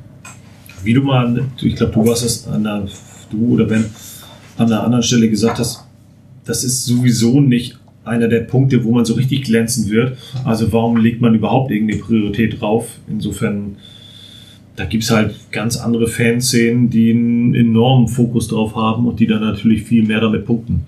Wie 0.84 0.94
du 0.94 1.02
mal, 1.02 1.46
ich 1.62 1.76
glaube, 1.76 1.94
du 1.94 2.06
warst 2.08 2.26
es 2.26 2.48
an 2.48 2.64
der, 2.64 2.88
du 3.30 3.54
oder 3.54 3.66
Ben, 3.66 3.86
an 4.58 4.68
einer 4.68 4.84
anderen 4.84 5.04
Stelle 5.04 5.30
gesagt 5.30 5.60
hast, 5.60 5.86
das 6.46 6.64
ist 6.64 6.86
sowieso 6.86 7.40
nicht 7.40 7.78
einer 8.04 8.28
der 8.28 8.42
Punkte, 8.42 8.84
wo 8.84 8.92
man 8.92 9.06
so 9.06 9.14
richtig 9.14 9.44
glänzen 9.44 9.90
wird. 9.90 10.18
Also 10.44 10.72
warum 10.74 10.98
legt 10.98 11.22
man 11.22 11.36
überhaupt 11.36 11.72
irgendeine 11.72 12.02
Priorität 12.02 12.60
drauf? 12.60 12.88
Insofern, 13.08 13.78
da 14.76 14.86
gibt 14.86 15.04
es 15.04 15.12
halt 15.12 15.36
ganz 15.52 15.78
andere 15.78 16.08
Fanszenen, 16.08 16.90
die 16.90 17.12
einen 17.12 17.54
enormen 17.54 18.08
Fokus 18.08 18.48
drauf 18.48 18.76
haben 18.76 19.06
und 19.08 19.20
die 19.20 19.28
dann 19.28 19.42
natürlich 19.42 19.84
viel 19.84 20.04
mehr 20.04 20.22
damit 20.22 20.46
punkten. 20.46 20.82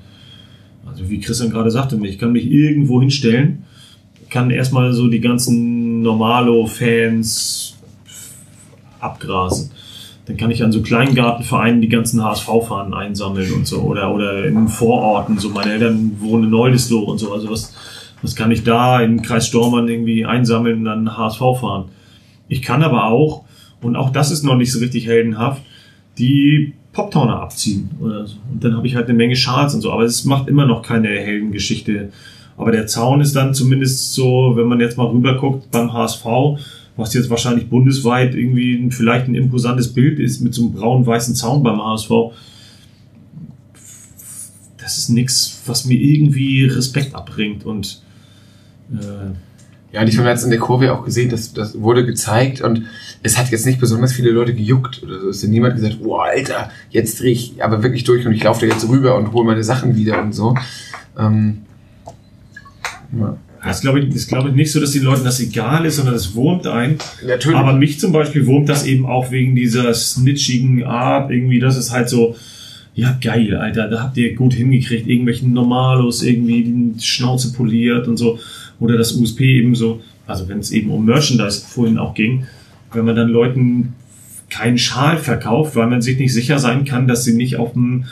Also 0.86 1.10
wie 1.10 1.20
Christian 1.20 1.52
gerade 1.52 1.70
sagte, 1.72 2.00
ich 2.04 2.18
kann 2.18 2.32
mich 2.32 2.50
irgendwo 2.50 3.00
hinstellen, 3.00 3.64
kann 4.30 4.50
erstmal 4.50 4.94
so 4.94 5.08
die 5.08 5.22
ganzen 5.22 6.02
Normalo-Fans 6.02 7.78
abgrasen. 9.00 9.70
Dann 10.26 10.38
kann 10.38 10.52
ich 10.52 10.64
an 10.64 10.72
so 10.72 10.82
Kleingartenvereinen 10.82 11.82
die 11.82 11.90
ganzen 11.90 12.24
HSV-Fahnen 12.24 12.94
einsammeln 12.94 13.52
und 13.54 13.68
so. 13.68 13.82
Oder, 13.82 14.14
oder 14.14 14.46
in 14.46 14.68
Vororten. 14.70 15.38
So, 15.38 15.50
meine 15.50 15.74
Eltern 15.74 16.18
wohnen 16.20 16.46
in 16.46 16.50
Neudesloh 16.50 17.02
und 17.02 17.18
so. 17.18 17.34
Also 17.34 17.50
was, 17.50 17.74
was 18.22 18.36
kann 18.36 18.52
ich 18.52 18.64
da 18.64 19.02
in 19.02 19.22
Kreis 19.22 19.48
Stormann 19.48 19.90
irgendwie 19.90 20.26
einsammeln 20.26 20.80
und 20.80 20.86
dann 20.86 21.18
HSV 21.18 21.40
fahren? 21.60 21.86
Ich 22.48 22.62
kann 22.62 22.84
aber 22.84 23.08
auch, 23.08 23.44
und 23.82 23.98
auch 23.98 24.12
das 24.12 24.32
ist 24.32 24.44
noch 24.44 24.56
nicht 24.56 24.72
so 24.72 24.80
richtig 24.80 25.08
heldenhaft, 25.08 25.62
die 26.18 26.74
Poptowner 26.94 27.42
abziehen 27.42 27.90
oder 28.00 28.26
so. 28.26 28.38
Und 28.52 28.64
dann 28.64 28.78
habe 28.78 28.88
ich 28.88 28.96
halt 28.96 29.10
eine 29.10 29.18
Menge 29.18 29.36
Schals 29.36 29.74
und 29.74 29.82
so. 29.82 29.92
Aber 29.92 30.04
es 30.04 30.24
macht 30.24 30.48
immer 30.48 30.66
noch 30.66 30.84
keine 30.84 31.10
Heldengeschichte. 31.10 32.12
Aber 32.56 32.72
der 32.72 32.88
Zaun 32.88 33.20
ist 33.20 33.36
dann 33.36 33.54
zumindest 33.54 34.14
so, 34.14 34.54
wenn 34.56 34.68
man 34.68 34.80
jetzt 34.80 34.98
mal 34.98 35.08
rüber 35.08 35.36
guckt 35.36 35.72
beim 35.72 35.92
HSV, 35.92 36.26
was 36.96 37.14
jetzt 37.14 37.30
wahrscheinlich 37.30 37.70
bundesweit 37.70 38.36
irgendwie 38.36 38.90
vielleicht 38.92 39.28
ein 39.28 39.36
imposantes 39.36 39.94
Bild 39.94 40.20
ist 40.20 40.42
mit 40.42 40.54
so 40.54 40.64
einem 40.64 40.74
braun-weißen 40.74 41.36
Zaun 41.36 41.64
beim 41.64 41.82
HSV. 41.84 42.10
Das 44.78 44.98
ist 44.98 45.10
nichts, 45.10 45.62
was 45.66 45.86
mir 45.86 45.98
irgendwie 45.98 46.66
Respekt 46.66 47.16
abbringt 47.16 47.66
und 47.66 48.02
äh, 48.92 49.32
Ja, 49.92 50.02
und 50.02 50.08
ich 50.08 50.18
habe 50.18 50.28
jetzt 50.28 50.44
in 50.44 50.50
der 50.50 50.60
Kurve 50.60 50.94
auch 50.94 51.06
gesehen, 51.06 51.30
dass 51.30 51.54
das 51.54 51.80
wurde 51.80 52.06
gezeigt 52.06 52.62
und 52.62 52.84
es 53.24 53.38
hat 53.38 53.50
jetzt 53.50 53.66
nicht 53.66 53.80
besonders 53.80 54.12
viele 54.12 54.32
Leute 54.32 54.54
gejuckt 54.54 55.02
oder 55.02 55.20
so. 55.20 55.30
Es 55.30 55.42
hat 55.42 55.50
niemand 55.50 55.76
gesagt, 55.76 56.00
oh 56.04 56.18
Alter, 56.18 56.70
jetzt 56.90 57.22
drehe 57.22 57.32
ich 57.32 57.64
aber 57.64 57.82
wirklich 57.82 58.04
durch 58.04 58.26
und 58.28 58.34
ich 58.34 58.44
laufe 58.44 58.68
da 58.68 58.74
jetzt 58.74 58.88
rüber 58.88 59.16
und 59.16 59.32
hole 59.32 59.46
meine 59.46 59.64
Sachen 59.64 59.96
wieder 59.96 60.22
und 60.22 60.34
so. 60.34 60.56
Ähm, 61.18 61.64
ja. 63.18 63.38
Das 63.64 63.82
glaube 63.82 64.00
ich, 64.00 64.14
ist 64.14 64.28
glaube 64.28 64.50
ich 64.50 64.56
nicht 64.56 64.72
so, 64.72 64.80
dass 64.80 64.92
den 64.92 65.04
Leuten 65.04 65.24
das 65.24 65.40
egal 65.40 65.86
ist, 65.86 65.96
sondern 65.96 66.14
das 66.14 66.36
wurmt 66.36 66.68
ein. 66.68 66.98
Natürlich. 67.26 67.58
Aber 67.58 67.74
mich 67.74 68.00
zum 68.00 68.12
Beispiel 68.12 68.46
wurmt 68.46 68.70
das 68.70 68.86
eben 68.86 69.06
auch 69.06 69.32
wegen 69.32 69.56
dieser 69.56 69.94
snitchigen 69.94 70.84
Art, 70.84 71.32
irgendwie, 71.32 71.60
das 71.60 71.78
ist 71.78 71.92
halt 71.92 72.10
so, 72.10 72.36
ja 72.96 73.18
geil, 73.22 73.56
Alter, 73.56 73.88
da 73.88 74.02
habt 74.02 74.18
ihr 74.18 74.36
gut 74.36 74.54
hingekriegt, 74.54 75.08
irgendwelchen 75.08 75.54
Normalos 75.54 76.24
irgendwie 76.24 76.64
die 76.64 77.04
Schnauze 77.04 77.54
poliert 77.54 78.08
und 78.08 78.18
so. 78.18 78.40
Oder 78.80 78.98
das 78.98 79.14
USP 79.14 79.60
eben 79.60 79.76
so, 79.76 80.02
also 80.28 80.48
wenn 80.50 80.60
es 80.60 80.72
eben 80.72 80.92
um 80.92 81.06
Merchandise 81.06 81.64
vorhin 81.66 81.98
auch 81.98 82.14
ging, 82.14 82.46
wenn 82.92 83.06
man 83.06 83.16
dann 83.16 83.30
Leuten 83.30 83.94
keinen 84.50 84.78
Schal 84.78 85.18
verkauft, 85.18 85.76
weil 85.76 85.88
man 85.88 86.02
sich 86.02 86.20
nicht 86.20 86.34
sicher 86.34 86.60
sein 86.60 86.86
kann, 86.86 87.08
dass 87.08 87.24
sie 87.24 87.34
nicht 87.34 87.56
auf 87.56 87.74
dem 87.74 88.06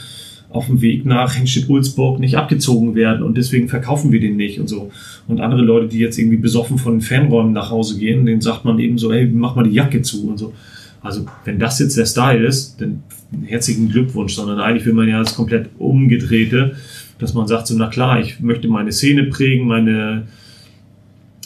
auf 0.52 0.68
dem 0.68 0.82
Weg 0.82 1.06
nach 1.06 1.36
Hengstedt-Ulzburg 1.36 2.20
nicht 2.20 2.38
abgezogen 2.38 2.96
werden 2.96 3.24
und 3.24 3.38
deswegen 3.38 3.70
verkaufen 3.70 4.12
wir 4.12 4.20
den 4.20 4.36
nicht 4.36 4.60
und 4.60 4.68
so. 4.68 4.92
Und 5.28 5.40
andere 5.40 5.62
Leute, 5.62 5.88
die 5.88 6.00
jetzt 6.00 6.18
irgendwie 6.18 6.38
besoffen 6.38 6.78
von 6.78 6.96
den 6.96 7.02
Fanräumen 7.02 7.54
nach 7.54 7.70
Hause 7.70 7.98
gehen, 7.98 8.26
denen 8.26 8.42
sagt 8.42 8.66
man 8.66 8.78
eben 8.80 8.98
so, 8.98 9.14
hey, 9.14 9.26
mach 9.32 9.56
mal 9.56 9.64
die 9.64 9.76
Jacke 9.76 10.02
zu 10.02 10.28
und 10.28 10.38
so. 10.38 10.54
Also, 11.02 11.26
wenn 11.46 11.58
das 11.58 11.80
jetzt 11.80 11.98
der 11.98 12.06
Style 12.06 12.46
ist, 12.46 12.80
dann 12.80 13.04
herzlichen 13.46 13.90
Glückwunsch, 13.90 14.34
sondern 14.34 14.60
eigentlich 14.60 14.86
will 14.86 14.94
man 14.94 15.08
ja 15.08 15.20
das 15.20 15.36
komplett 15.36 15.70
umgedrehte, 15.80 16.76
dass 17.18 17.34
man 17.34 17.48
sagt 17.48 17.68
so, 17.68 17.76
na 17.78 17.88
klar, 17.88 18.20
ich 18.20 18.40
möchte 18.40 18.68
meine 18.68 18.92
Szene 18.92 19.24
prägen, 19.24 19.68
meine, 19.68 20.28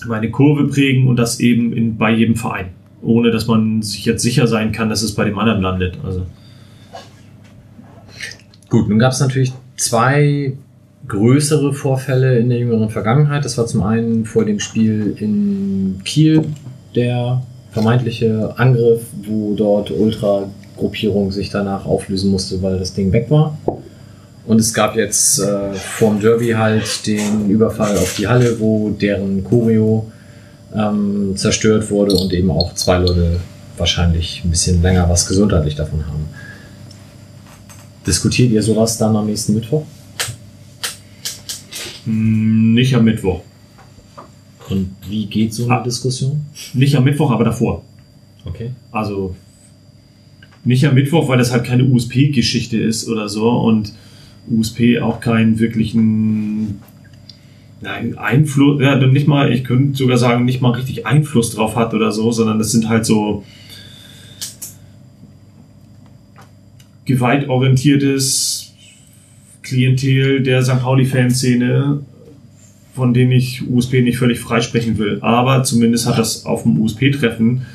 meine 0.08 0.30
Kurve 0.30 0.68
prägen 0.68 1.08
und 1.08 1.18
das 1.18 1.40
eben 1.40 1.74
in, 1.74 1.98
bei 1.98 2.12
jedem 2.12 2.36
Verein. 2.36 2.68
Ohne 3.02 3.32
dass 3.32 3.48
man 3.48 3.82
sich 3.82 4.04
jetzt 4.06 4.24
sicher 4.24 4.48
sein 4.48 4.72
kann, 4.72 4.90
dass 4.90 5.04
es 5.04 5.14
bei 5.14 5.26
dem 5.26 5.38
anderen 5.38 5.62
landet. 5.62 6.00
Also, 6.04 6.26
Gut, 8.76 8.90
nun 8.90 9.00
gab 9.00 9.14
es 9.14 9.22
natürlich 9.22 9.54
zwei 9.78 10.52
größere 11.08 11.74
Vorfälle 11.74 12.40
in 12.40 12.50
der 12.50 12.58
jüngeren 12.58 12.90
Vergangenheit. 12.90 13.46
Das 13.46 13.58
war 13.58 13.66
zum 13.68 13.84
einen 13.84 14.26
vor 14.26 14.44
dem 14.44 14.60
Spiel 14.60 15.16
in 15.18 16.02
Kiel 16.04 16.44
der 16.94 17.42
vermeintliche 17.72 18.54
Angriff, 18.58 19.04
wo 19.24 19.54
dort 19.56 19.92
Ultra-Gruppierung 19.92 21.32
sich 21.32 21.50
danach 21.52 21.86
auflösen 21.86 22.32
musste, 22.32 22.62
weil 22.62 22.78
das 22.78 22.94
Ding 22.94 23.14
weg 23.14 23.28
war. 23.30 23.58
Und 24.46 24.60
es 24.60 24.74
gab 24.74 24.98
jetzt 24.98 25.40
äh, 25.40 25.74
vorm 25.76 26.20
Derby 26.20 26.50
halt 26.50 27.08
den 27.08 27.50
Überfall 27.50 27.98
auf 27.98 28.18
die 28.18 28.28
Halle, 28.28 28.60
wo 28.60 28.90
deren 28.90 29.46
Choreo 29.46 30.12
ähm, 30.76 31.32
zerstört 31.38 31.90
wurde 31.90 32.14
und 32.14 32.34
eben 32.34 32.52
auch 32.52 32.74
zwei 32.74 32.98
Leute 32.98 33.40
wahrscheinlich 33.78 34.42
ein 34.44 34.50
bisschen 34.50 34.82
länger 34.82 35.08
was 35.10 35.26
gesundheitlich 35.26 35.76
davon 35.76 36.06
haben. 36.06 36.26
Diskutiert 38.06 38.52
ihr 38.52 38.62
sowas 38.62 38.98
dann 38.98 39.16
am 39.16 39.26
nächsten 39.28 39.54
Mittwoch? 39.56 39.84
mh, 42.06 42.74
nicht 42.74 42.94
am 42.96 43.06
Mittwoch. 43.06 43.42
Und 44.70 44.96
wie 45.08 45.26
geht 45.26 45.54
so 45.54 45.66
eine 45.66 45.80
Ah. 45.80 45.84
Diskussion? 45.84 46.46
Nicht 46.74 46.96
am 46.96 47.04
Mittwoch, 47.04 47.32
aber 47.32 47.44
davor. 47.44 47.84
Okay. 48.46 48.72
Also 48.92 49.36
nicht 50.64 50.86
am 50.86 50.96
Mittwoch, 50.96 51.28
weil 51.28 51.38
das 51.38 51.52
halt 51.52 51.66
keine 51.66 51.84
USP-Geschichte 51.86 52.78
ist 52.78 53.08
oder 53.08 53.30
so 53.30 53.50
und 53.50 53.94
USP 54.50 55.00
auch 55.00 55.20
keinen 55.20 55.60
wirklichen 55.60 56.80
nein, 57.82 58.18
Einfluss, 58.18 58.82
ja, 58.82 58.96
nicht 58.96 59.28
mal, 59.28 59.52
ich 59.52 59.64
könnte 59.64 59.98
sogar 59.98 60.18
sagen, 60.18 60.46
nicht 60.46 60.62
mal 60.62 60.72
richtig 60.72 61.06
Einfluss 61.06 61.52
drauf 61.52 61.76
hat 61.76 61.94
oder 61.94 62.12
so, 62.12 62.32
sondern 62.32 62.58
das 62.58 62.72
sind 62.72 62.90
halt 62.90 63.06
so 63.06 63.44
gewaltorientiertes 67.06 68.74
Klientel 69.62 70.44
der 70.44 70.64
St. 70.64 70.80
Pauli-Fanszene, 70.82 72.02
von 72.94 73.14
denen 73.14 73.32
ich 73.32 73.68
USP 73.68 74.02
nicht 74.02 74.18
völlig 74.18 74.40
freisprechen 74.40 74.98
will. 74.98 75.20
Aber 75.22 75.64
zumindest 75.64 76.08
hat 76.08 76.18
das 76.18 76.46
auf 76.46 76.64
dem 76.64 76.80
USP-Treffen 76.80 77.66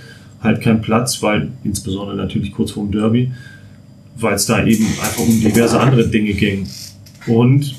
halt 0.42 0.62
keinen 0.62 0.80
Platz, 0.80 1.22
weil 1.22 1.48
insbesondere 1.64 2.16
natürlich 2.16 2.52
kurz 2.52 2.70
vorm 2.70 2.90
Derby, 2.90 3.32
weil 4.16 4.34
es 4.34 4.46
da 4.46 4.64
eben 4.64 4.86
einfach 4.86 5.18
um 5.20 5.40
diverse 5.40 5.78
andere 5.78 6.08
Dinge 6.08 6.32
ging. 6.32 6.66
Und 7.26 7.74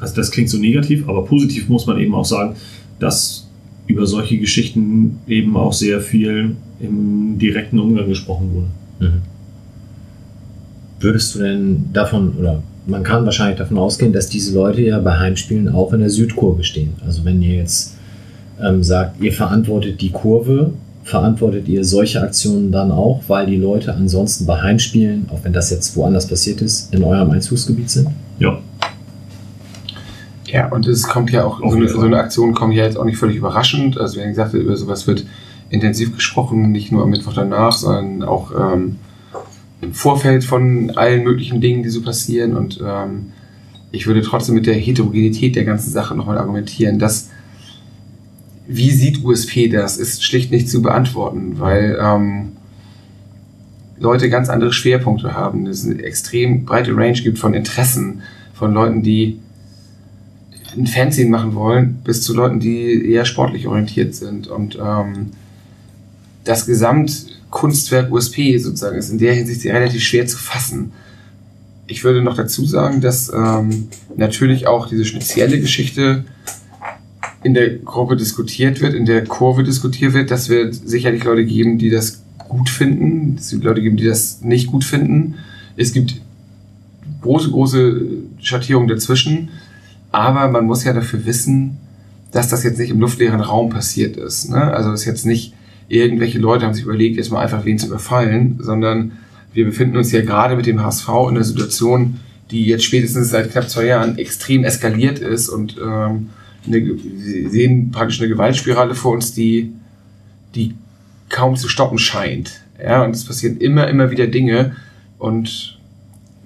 also 0.00 0.16
das 0.16 0.30
klingt 0.32 0.50
so 0.50 0.58
negativ, 0.58 1.08
aber 1.08 1.24
positiv 1.24 1.68
muss 1.68 1.86
man 1.86 2.00
eben 2.00 2.14
auch 2.14 2.24
sagen, 2.24 2.56
dass 2.98 3.41
über 3.86 4.06
solche 4.06 4.38
Geschichten 4.38 5.18
eben 5.26 5.56
auch 5.56 5.72
sehr 5.72 6.00
viel 6.00 6.56
im 6.80 7.38
direkten 7.38 7.78
Umgang 7.78 8.08
gesprochen 8.08 8.50
wurde. 8.54 9.10
Mhm. 9.10 9.20
Würdest 11.00 11.34
du 11.34 11.40
denn 11.40 11.84
davon, 11.92 12.34
oder 12.38 12.62
man 12.86 13.02
kann 13.02 13.24
wahrscheinlich 13.24 13.58
davon 13.58 13.78
ausgehen, 13.78 14.12
dass 14.12 14.28
diese 14.28 14.54
Leute 14.54 14.82
ja 14.82 14.98
bei 14.98 15.18
Heimspielen 15.18 15.68
auch 15.68 15.92
in 15.92 16.00
der 16.00 16.10
Südkurve 16.10 16.64
stehen. 16.64 16.94
Also 17.04 17.24
wenn 17.24 17.42
ihr 17.42 17.56
jetzt 17.56 17.96
ähm, 18.60 18.82
sagt, 18.82 19.20
ihr 19.20 19.32
verantwortet 19.32 20.00
die 20.00 20.10
Kurve, 20.10 20.72
verantwortet 21.04 21.68
ihr 21.68 21.84
solche 21.84 22.20
Aktionen 22.20 22.70
dann 22.70 22.92
auch, 22.92 23.22
weil 23.28 23.46
die 23.46 23.56
Leute 23.56 23.94
ansonsten 23.94 24.46
bei 24.46 24.60
Heimspielen, 24.60 25.26
auch 25.30 25.40
wenn 25.42 25.52
das 25.52 25.70
jetzt 25.70 25.96
woanders 25.96 26.26
passiert 26.26 26.62
ist, 26.62 26.94
in 26.94 27.02
eurem 27.02 27.30
Einzugsgebiet 27.30 27.90
sind? 27.90 28.08
Ja, 28.38 28.60
Ja, 30.52 30.68
und 30.68 30.86
es 30.86 31.08
kommt 31.08 31.30
ja 31.30 31.44
auch, 31.44 31.60
so 31.60 31.76
eine, 31.76 31.88
so 31.88 32.00
eine 32.00 32.18
Aktion 32.18 32.52
kommt 32.52 32.74
ja 32.74 32.84
jetzt 32.84 32.98
auch 32.98 33.06
nicht 33.06 33.16
völlig 33.16 33.36
überraschend. 33.36 33.98
Also, 33.98 34.20
wie 34.20 34.26
gesagt, 34.26 34.52
über 34.52 34.76
sowas 34.76 35.06
wird 35.06 35.24
intensiv 35.70 36.14
gesprochen, 36.14 36.72
nicht 36.72 36.92
nur 36.92 37.02
am 37.02 37.08
Mittwoch 37.08 37.32
danach, 37.32 37.72
sondern 37.72 38.28
auch 38.28 38.52
ähm, 38.52 38.96
im 39.80 39.94
Vorfeld 39.94 40.44
von 40.44 40.90
allen 40.90 41.24
möglichen 41.24 41.62
Dingen, 41.62 41.82
die 41.82 41.88
so 41.88 42.02
passieren. 42.02 42.54
Und 42.54 42.78
ähm, 42.86 43.32
ich 43.92 44.06
würde 44.06 44.20
trotzdem 44.20 44.54
mit 44.54 44.66
der 44.66 44.74
Heterogenität 44.74 45.56
der 45.56 45.64
ganzen 45.64 45.90
Sache 45.90 46.14
nochmal 46.14 46.36
argumentieren, 46.36 46.98
dass 46.98 47.30
wie 48.68 48.90
sieht 48.90 49.24
USP 49.24 49.68
das? 49.68 49.96
Ist 49.96 50.22
schlicht 50.22 50.50
nicht 50.50 50.68
zu 50.68 50.82
beantworten, 50.82 51.58
weil 51.60 51.98
ähm, 51.98 52.52
Leute 53.98 54.28
ganz 54.28 54.50
andere 54.50 54.72
Schwerpunkte 54.72 55.34
haben. 55.34 55.66
Es 55.66 55.86
eine 55.86 56.02
extrem 56.02 56.66
breite 56.66 56.94
Range 56.94 57.20
gibt 57.20 57.38
von 57.38 57.54
Interessen, 57.54 58.20
von 58.52 58.74
Leuten, 58.74 59.02
die 59.02 59.38
ein 60.76 60.86
Fernsehen 60.86 61.30
machen 61.30 61.54
wollen, 61.54 62.00
bis 62.04 62.22
zu 62.22 62.34
Leuten, 62.34 62.60
die 62.60 63.10
eher 63.10 63.24
sportlich 63.24 63.66
orientiert 63.66 64.14
sind. 64.14 64.46
Und 64.46 64.78
ähm, 64.82 65.30
das 66.44 66.66
Gesamtkunstwerk 66.66 68.10
USP 68.10 68.58
sozusagen 68.58 68.98
ist 68.98 69.10
in 69.10 69.18
der 69.18 69.34
Hinsicht 69.34 69.64
relativ 69.66 70.02
schwer 70.02 70.26
zu 70.26 70.38
fassen. 70.38 70.92
Ich 71.86 72.04
würde 72.04 72.22
noch 72.22 72.36
dazu 72.36 72.64
sagen, 72.64 73.00
dass 73.00 73.30
ähm, 73.32 73.88
natürlich 74.16 74.66
auch 74.66 74.88
diese 74.88 75.04
spezielle 75.04 75.60
Geschichte 75.60 76.24
in 77.42 77.54
der 77.54 77.70
Gruppe 77.78 78.16
diskutiert 78.16 78.80
wird, 78.80 78.94
in 78.94 79.04
der 79.04 79.24
Kurve 79.24 79.64
diskutiert 79.64 80.14
wird, 80.14 80.30
dass 80.30 80.48
wir 80.48 80.72
sicherlich 80.72 81.24
Leute 81.24 81.44
geben, 81.44 81.78
die 81.78 81.90
das 81.90 82.22
gut 82.48 82.68
finden. 82.68 83.36
Es 83.38 83.50
gibt 83.50 83.64
Leute 83.64 83.82
geben, 83.82 83.96
die 83.96 84.04
das 84.04 84.42
nicht 84.42 84.68
gut 84.68 84.84
finden. 84.84 85.34
Es 85.76 85.92
gibt 85.92 86.20
große, 87.22 87.50
große 87.50 88.00
Schattierungen 88.38 88.88
dazwischen. 88.88 89.50
Aber 90.12 90.48
man 90.48 90.66
muss 90.66 90.84
ja 90.84 90.92
dafür 90.92 91.24
wissen, 91.26 91.78
dass 92.30 92.48
das 92.48 92.62
jetzt 92.64 92.78
nicht 92.78 92.90
im 92.90 93.00
luftleeren 93.00 93.40
Raum 93.40 93.70
passiert 93.70 94.16
ist. 94.16 94.50
Ne? 94.50 94.72
Also 94.72 94.92
es 94.92 95.00
ist 95.00 95.06
jetzt 95.06 95.26
nicht 95.26 95.54
irgendwelche 95.88 96.38
Leute 96.38 96.64
haben 96.64 96.74
sich 96.74 96.84
überlegt, 96.84 97.16
jetzt 97.16 97.30
mal 97.30 97.40
einfach 97.40 97.64
wen 97.64 97.78
zu 97.78 97.86
überfallen, 97.86 98.58
sondern 98.60 99.12
wir 99.52 99.66
befinden 99.66 99.96
uns 99.96 100.12
ja 100.12 100.22
gerade 100.22 100.56
mit 100.56 100.66
dem 100.66 100.82
HSV 100.82 101.08
in 101.08 101.36
einer 101.36 101.44
Situation, 101.44 102.20
die 102.50 102.64
jetzt 102.66 102.84
spätestens 102.84 103.30
seit 103.30 103.50
knapp 103.50 103.68
zwei 103.68 103.86
Jahren 103.86 104.16
extrem 104.16 104.64
eskaliert 104.64 105.18
ist 105.18 105.48
und 105.48 105.76
ähm, 105.78 106.30
eine, 106.66 106.86
wir 106.86 107.50
sehen 107.50 107.90
praktisch 107.90 108.20
eine 108.20 108.28
Gewaltspirale 108.28 108.94
vor 108.94 109.12
uns, 109.12 109.34
die, 109.34 109.72
die 110.54 110.74
kaum 111.28 111.56
zu 111.56 111.68
stoppen 111.68 111.98
scheint. 111.98 112.62
Ja, 112.82 113.04
und 113.04 113.14
es 113.14 113.24
passieren 113.24 113.58
immer, 113.58 113.88
immer 113.88 114.10
wieder 114.10 114.26
Dinge 114.26 114.76
und 115.18 115.78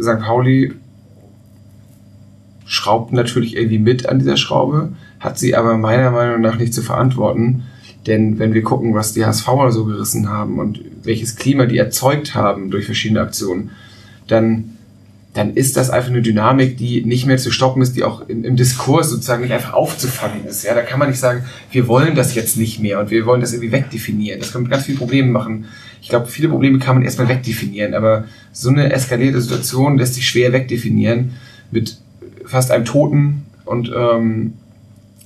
St. 0.01 0.21
Pauli 0.21 0.73
schraubt 2.67 3.13
natürlich 3.13 3.57
irgendwie 3.57 3.79
mit 3.79 4.09
an 4.09 4.19
dieser 4.19 4.37
Schraube, 4.37 4.93
hat 5.21 5.39
sie 5.39 5.57
aber 5.57 5.79
meiner 5.79 6.11
Meinung 6.11 6.41
nach 6.41 6.59
nicht 6.59 6.75
zu 6.75 6.83
verantworten. 6.83 7.63
Denn 8.07 8.39
wenn 8.39 8.55
wir 8.55 8.63
gucken, 8.63 8.95
was 8.95 9.15
die 9.15 9.25
HSVer 9.25 9.73
so 9.73 9.85
gerissen 9.85 10.29
haben 10.29 10.59
und 10.59 10.81
welches 11.03 11.37
Klima 11.37 11.67
die 11.67 11.79
erzeugt 11.79 12.35
haben 12.35 12.71
durch 12.71 12.85
verschiedene 12.85 13.21
Aktionen, 13.21 13.71
dann, 14.29 14.77
dann 15.35 15.55
ist 15.55 15.77
das 15.77 15.91
einfach 15.91 16.11
eine 16.11 16.23
Dynamik, 16.23 16.77
die 16.77 17.05
nicht 17.05 17.27
mehr 17.27 17.39
zu 17.39 17.51
stoppen 17.51 17.83
ist, 17.83 17.97
die 17.97 18.05
auch 18.05 18.29
im, 18.29 18.45
im 18.45 18.57
Diskurs 18.57 19.11
sozusagen 19.11 19.43
nicht 19.43 19.53
einfach 19.53 19.73
aufzufangen 19.73 20.45
ist. 20.45 20.65
Ja, 20.65 20.75
da 20.75 20.83
kann 20.83 20.99
man 20.99 21.09
nicht 21.09 21.19
sagen, 21.19 21.45
wir 21.71 21.89
wollen 21.89 22.15
das 22.15 22.35
jetzt 22.35 22.57
nicht 22.57 22.81
mehr 22.81 23.01
und 23.01 23.11
wir 23.11 23.27
wollen 23.27 23.41
das 23.41 23.53
irgendwie 23.53 23.73
wegdefinieren. 23.73 24.41
Das 24.41 24.53
kann 24.53 24.63
mit 24.63 24.71
ganz 24.71 24.85
viele 24.85 24.99
Probleme 24.99 25.31
machen. 25.31 25.67
Ich 26.01 26.09
glaube, 26.09 26.27
viele 26.27 26.49
Probleme 26.49 26.79
kann 26.79 26.97
man 26.97 27.05
erstmal 27.05 27.29
wegdefinieren, 27.29 27.95
aber 27.95 28.25
so 28.53 28.69
eine 28.69 28.93
eskalierte 28.93 29.41
Situation 29.41 29.99
lässt 29.99 30.15
sich 30.15 30.29
schwer 30.29 30.53
wegdefinieren 30.53 31.33
mit 31.73 31.99
fast 32.47 32.71
einem 32.71 32.85
Toten 32.85 33.47
und 33.65 33.93
ähm, 33.95 34.55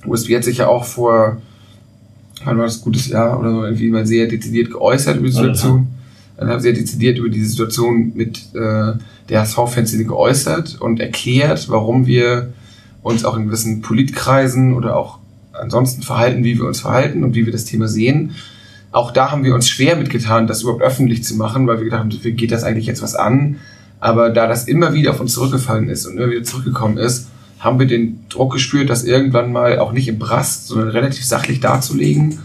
USB 0.05 0.35
hat 0.35 0.43
sich 0.43 0.57
ja 0.57 0.67
auch 0.67 0.83
vor, 0.83 1.37
wann 2.43 2.57
war 2.57 2.65
das, 2.65 2.81
gutes 2.81 3.07
Jahr 3.07 3.39
oder 3.39 3.51
so, 3.51 3.63
irgendwie 3.63 3.89
mal 3.89 4.05
sehr 4.05 4.27
dezidiert 4.27 4.71
geäußert 4.71 5.17
über 5.17 5.27
die 5.27 5.33
Situation. 5.33 5.87
Dann 6.37 6.49
haben 6.49 6.59
sie 6.59 6.69
ja 6.69 6.73
dezidiert 6.73 7.19
über 7.19 7.29
diese 7.29 7.49
Situation 7.49 8.13
mit 8.15 8.39
äh, 8.55 8.93
der 9.29 9.41
HSV-Fanszene 9.41 10.05
geäußert 10.05 10.81
und 10.81 10.99
erklärt, 10.99 11.69
warum 11.69 12.07
wir 12.07 12.51
uns 13.03 13.25
auch 13.25 13.37
in 13.37 13.45
gewissen 13.45 13.81
Politkreisen 13.81 14.73
oder 14.73 14.95
auch 14.95 15.19
ansonsten 15.53 16.01
verhalten, 16.01 16.43
wie 16.43 16.57
wir 16.57 16.65
uns 16.65 16.81
verhalten 16.81 17.23
und 17.23 17.35
wie 17.35 17.45
wir 17.45 17.53
das 17.53 17.65
Thema 17.65 17.87
sehen. 17.87 18.31
Auch 18.91 19.11
da 19.11 19.31
haben 19.31 19.43
wir 19.43 19.53
uns 19.53 19.69
schwer 19.69 19.95
mitgetan, 19.95 20.47
das 20.47 20.63
überhaupt 20.63 20.81
öffentlich 20.81 21.23
zu 21.23 21.35
machen, 21.35 21.67
weil 21.67 21.77
wir 21.77 21.85
gedacht 21.85 22.01
haben, 22.01 22.23
wie 22.23 22.31
geht 22.31 22.51
das 22.51 22.63
eigentlich 22.63 22.87
jetzt 22.87 23.01
was 23.01 23.15
an? 23.15 23.57
Aber 24.01 24.31
da 24.31 24.47
das 24.47 24.67
immer 24.67 24.93
wieder 24.93 25.11
auf 25.11 25.21
uns 25.21 25.33
zurückgefallen 25.33 25.87
ist 25.87 26.05
und 26.05 26.17
immer 26.17 26.29
wieder 26.29 26.43
zurückgekommen 26.43 26.97
ist, 26.97 27.27
haben 27.59 27.79
wir 27.79 27.85
den 27.85 28.25
Druck 28.27 28.53
gespürt, 28.53 28.89
das 28.89 29.03
irgendwann 29.03 29.51
mal 29.51 29.77
auch 29.77 29.93
nicht 29.93 30.07
im 30.07 30.17
Brast, 30.17 30.67
sondern 30.67 30.89
relativ 30.89 31.23
sachlich 31.23 31.59
darzulegen, 31.59 32.39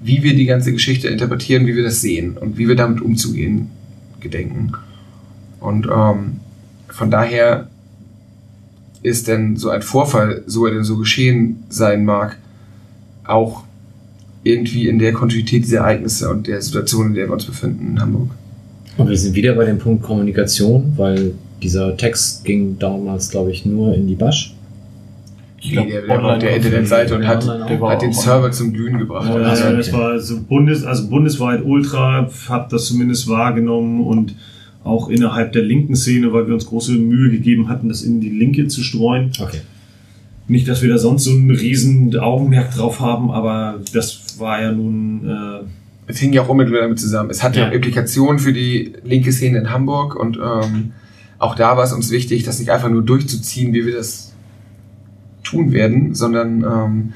wie 0.00 0.22
wir 0.22 0.34
die 0.34 0.46
ganze 0.46 0.72
Geschichte 0.72 1.08
interpretieren, 1.08 1.66
wie 1.66 1.76
wir 1.76 1.84
das 1.84 2.00
sehen 2.00 2.38
und 2.38 2.56
wie 2.56 2.66
wir 2.66 2.76
damit 2.76 3.02
umzugehen 3.02 3.70
gedenken. 4.20 4.72
Und 5.60 5.86
ähm, 5.94 6.40
von 6.88 7.10
daher 7.10 7.68
ist 9.02 9.28
denn 9.28 9.56
so 9.56 9.68
ein 9.68 9.82
Vorfall, 9.82 10.42
so 10.46 10.66
er 10.66 10.72
denn 10.72 10.84
so 10.84 10.96
geschehen 10.96 11.64
sein 11.68 12.06
mag, 12.06 12.38
auch 13.24 13.64
irgendwie 14.42 14.88
in 14.88 14.98
der 14.98 15.12
Kontinuität 15.12 15.64
dieser 15.64 15.78
Ereignisse 15.80 16.30
und 16.30 16.46
der 16.46 16.62
Situation, 16.62 17.08
in 17.08 17.14
der 17.14 17.28
wir 17.28 17.34
uns 17.34 17.44
befinden 17.44 17.92
in 17.92 18.00
Hamburg. 18.00 18.30
Und 18.96 19.08
wir 19.08 19.16
sind 19.16 19.34
wieder 19.34 19.54
bei 19.54 19.64
dem 19.64 19.78
Punkt 19.78 20.02
Kommunikation, 20.02 20.92
weil 20.96 21.32
dieser 21.62 21.96
Text 21.96 22.44
ging 22.44 22.78
damals, 22.78 23.30
glaube 23.30 23.50
ich, 23.50 23.64
nur 23.64 23.94
in 23.94 24.06
die 24.06 24.14
Basch. 24.14 24.54
Ich 25.62 25.72
glaube, 25.72 25.90
der, 25.90 26.02
der 26.02 26.22
war 26.22 26.34
auf 26.34 26.38
der 26.38 26.56
Internetseite 26.56 27.14
und 27.16 27.26
hat, 27.26 27.46
hat 27.46 28.02
den 28.02 28.12
Server 28.12 28.50
zum 28.50 28.72
Glühen 28.72 28.98
gebracht. 28.98 29.28
Ja, 29.28 29.34
also, 29.34 29.64
okay. 29.64 29.76
das 29.76 29.92
war 29.92 30.18
so 30.18 30.40
Bundes, 30.40 30.84
also 30.84 31.08
bundesweit 31.08 31.62
Ultra, 31.64 32.30
hat 32.48 32.72
das 32.72 32.86
zumindest 32.86 33.28
wahrgenommen 33.28 34.00
und 34.00 34.34
auch 34.84 35.10
innerhalb 35.10 35.52
der 35.52 35.62
linken 35.62 35.94
Szene, 35.96 36.32
weil 36.32 36.46
wir 36.46 36.54
uns 36.54 36.66
große 36.66 36.92
Mühe 36.92 37.30
gegeben 37.30 37.68
hatten, 37.68 37.90
das 37.90 38.02
in 38.02 38.20
die 38.20 38.30
Linke 38.30 38.68
zu 38.68 38.82
streuen. 38.82 39.32
Okay. 39.38 39.60
Nicht, 40.48 40.66
dass 40.66 40.82
wir 40.82 40.88
da 40.88 40.96
sonst 40.96 41.24
so 41.24 41.30
ein 41.30 41.50
riesen 41.50 42.18
Augenmerk 42.18 42.74
drauf 42.74 42.98
haben, 42.98 43.30
aber 43.30 43.80
das 43.92 44.38
war 44.38 44.62
ja 44.62 44.72
nun... 44.72 45.28
Äh, 45.28 45.64
es 46.10 46.18
hing 46.18 46.32
ja 46.32 46.42
auch 46.42 46.48
unmittelbar 46.48 46.82
damit 46.82 46.98
zusammen. 46.98 47.30
Es 47.30 47.42
hatte 47.42 47.60
Ja. 47.60 47.68
Implikationen 47.68 48.38
für 48.38 48.52
die 48.52 48.92
linke 49.04 49.32
Szene 49.32 49.58
in 49.58 49.70
Hamburg 49.70 50.16
und 50.16 50.36
ähm, 50.38 50.92
auch 51.38 51.54
da 51.54 51.76
war 51.76 51.84
es 51.84 51.92
uns 51.92 52.10
wichtig, 52.10 52.42
das 52.44 52.58
nicht 52.58 52.70
einfach 52.70 52.90
nur 52.90 53.02
durchzuziehen, 53.02 53.72
wie 53.72 53.86
wir 53.86 53.94
das 53.94 54.34
tun 55.42 55.72
werden, 55.72 56.14
sondern 56.14 56.62
ähm, 56.62 57.12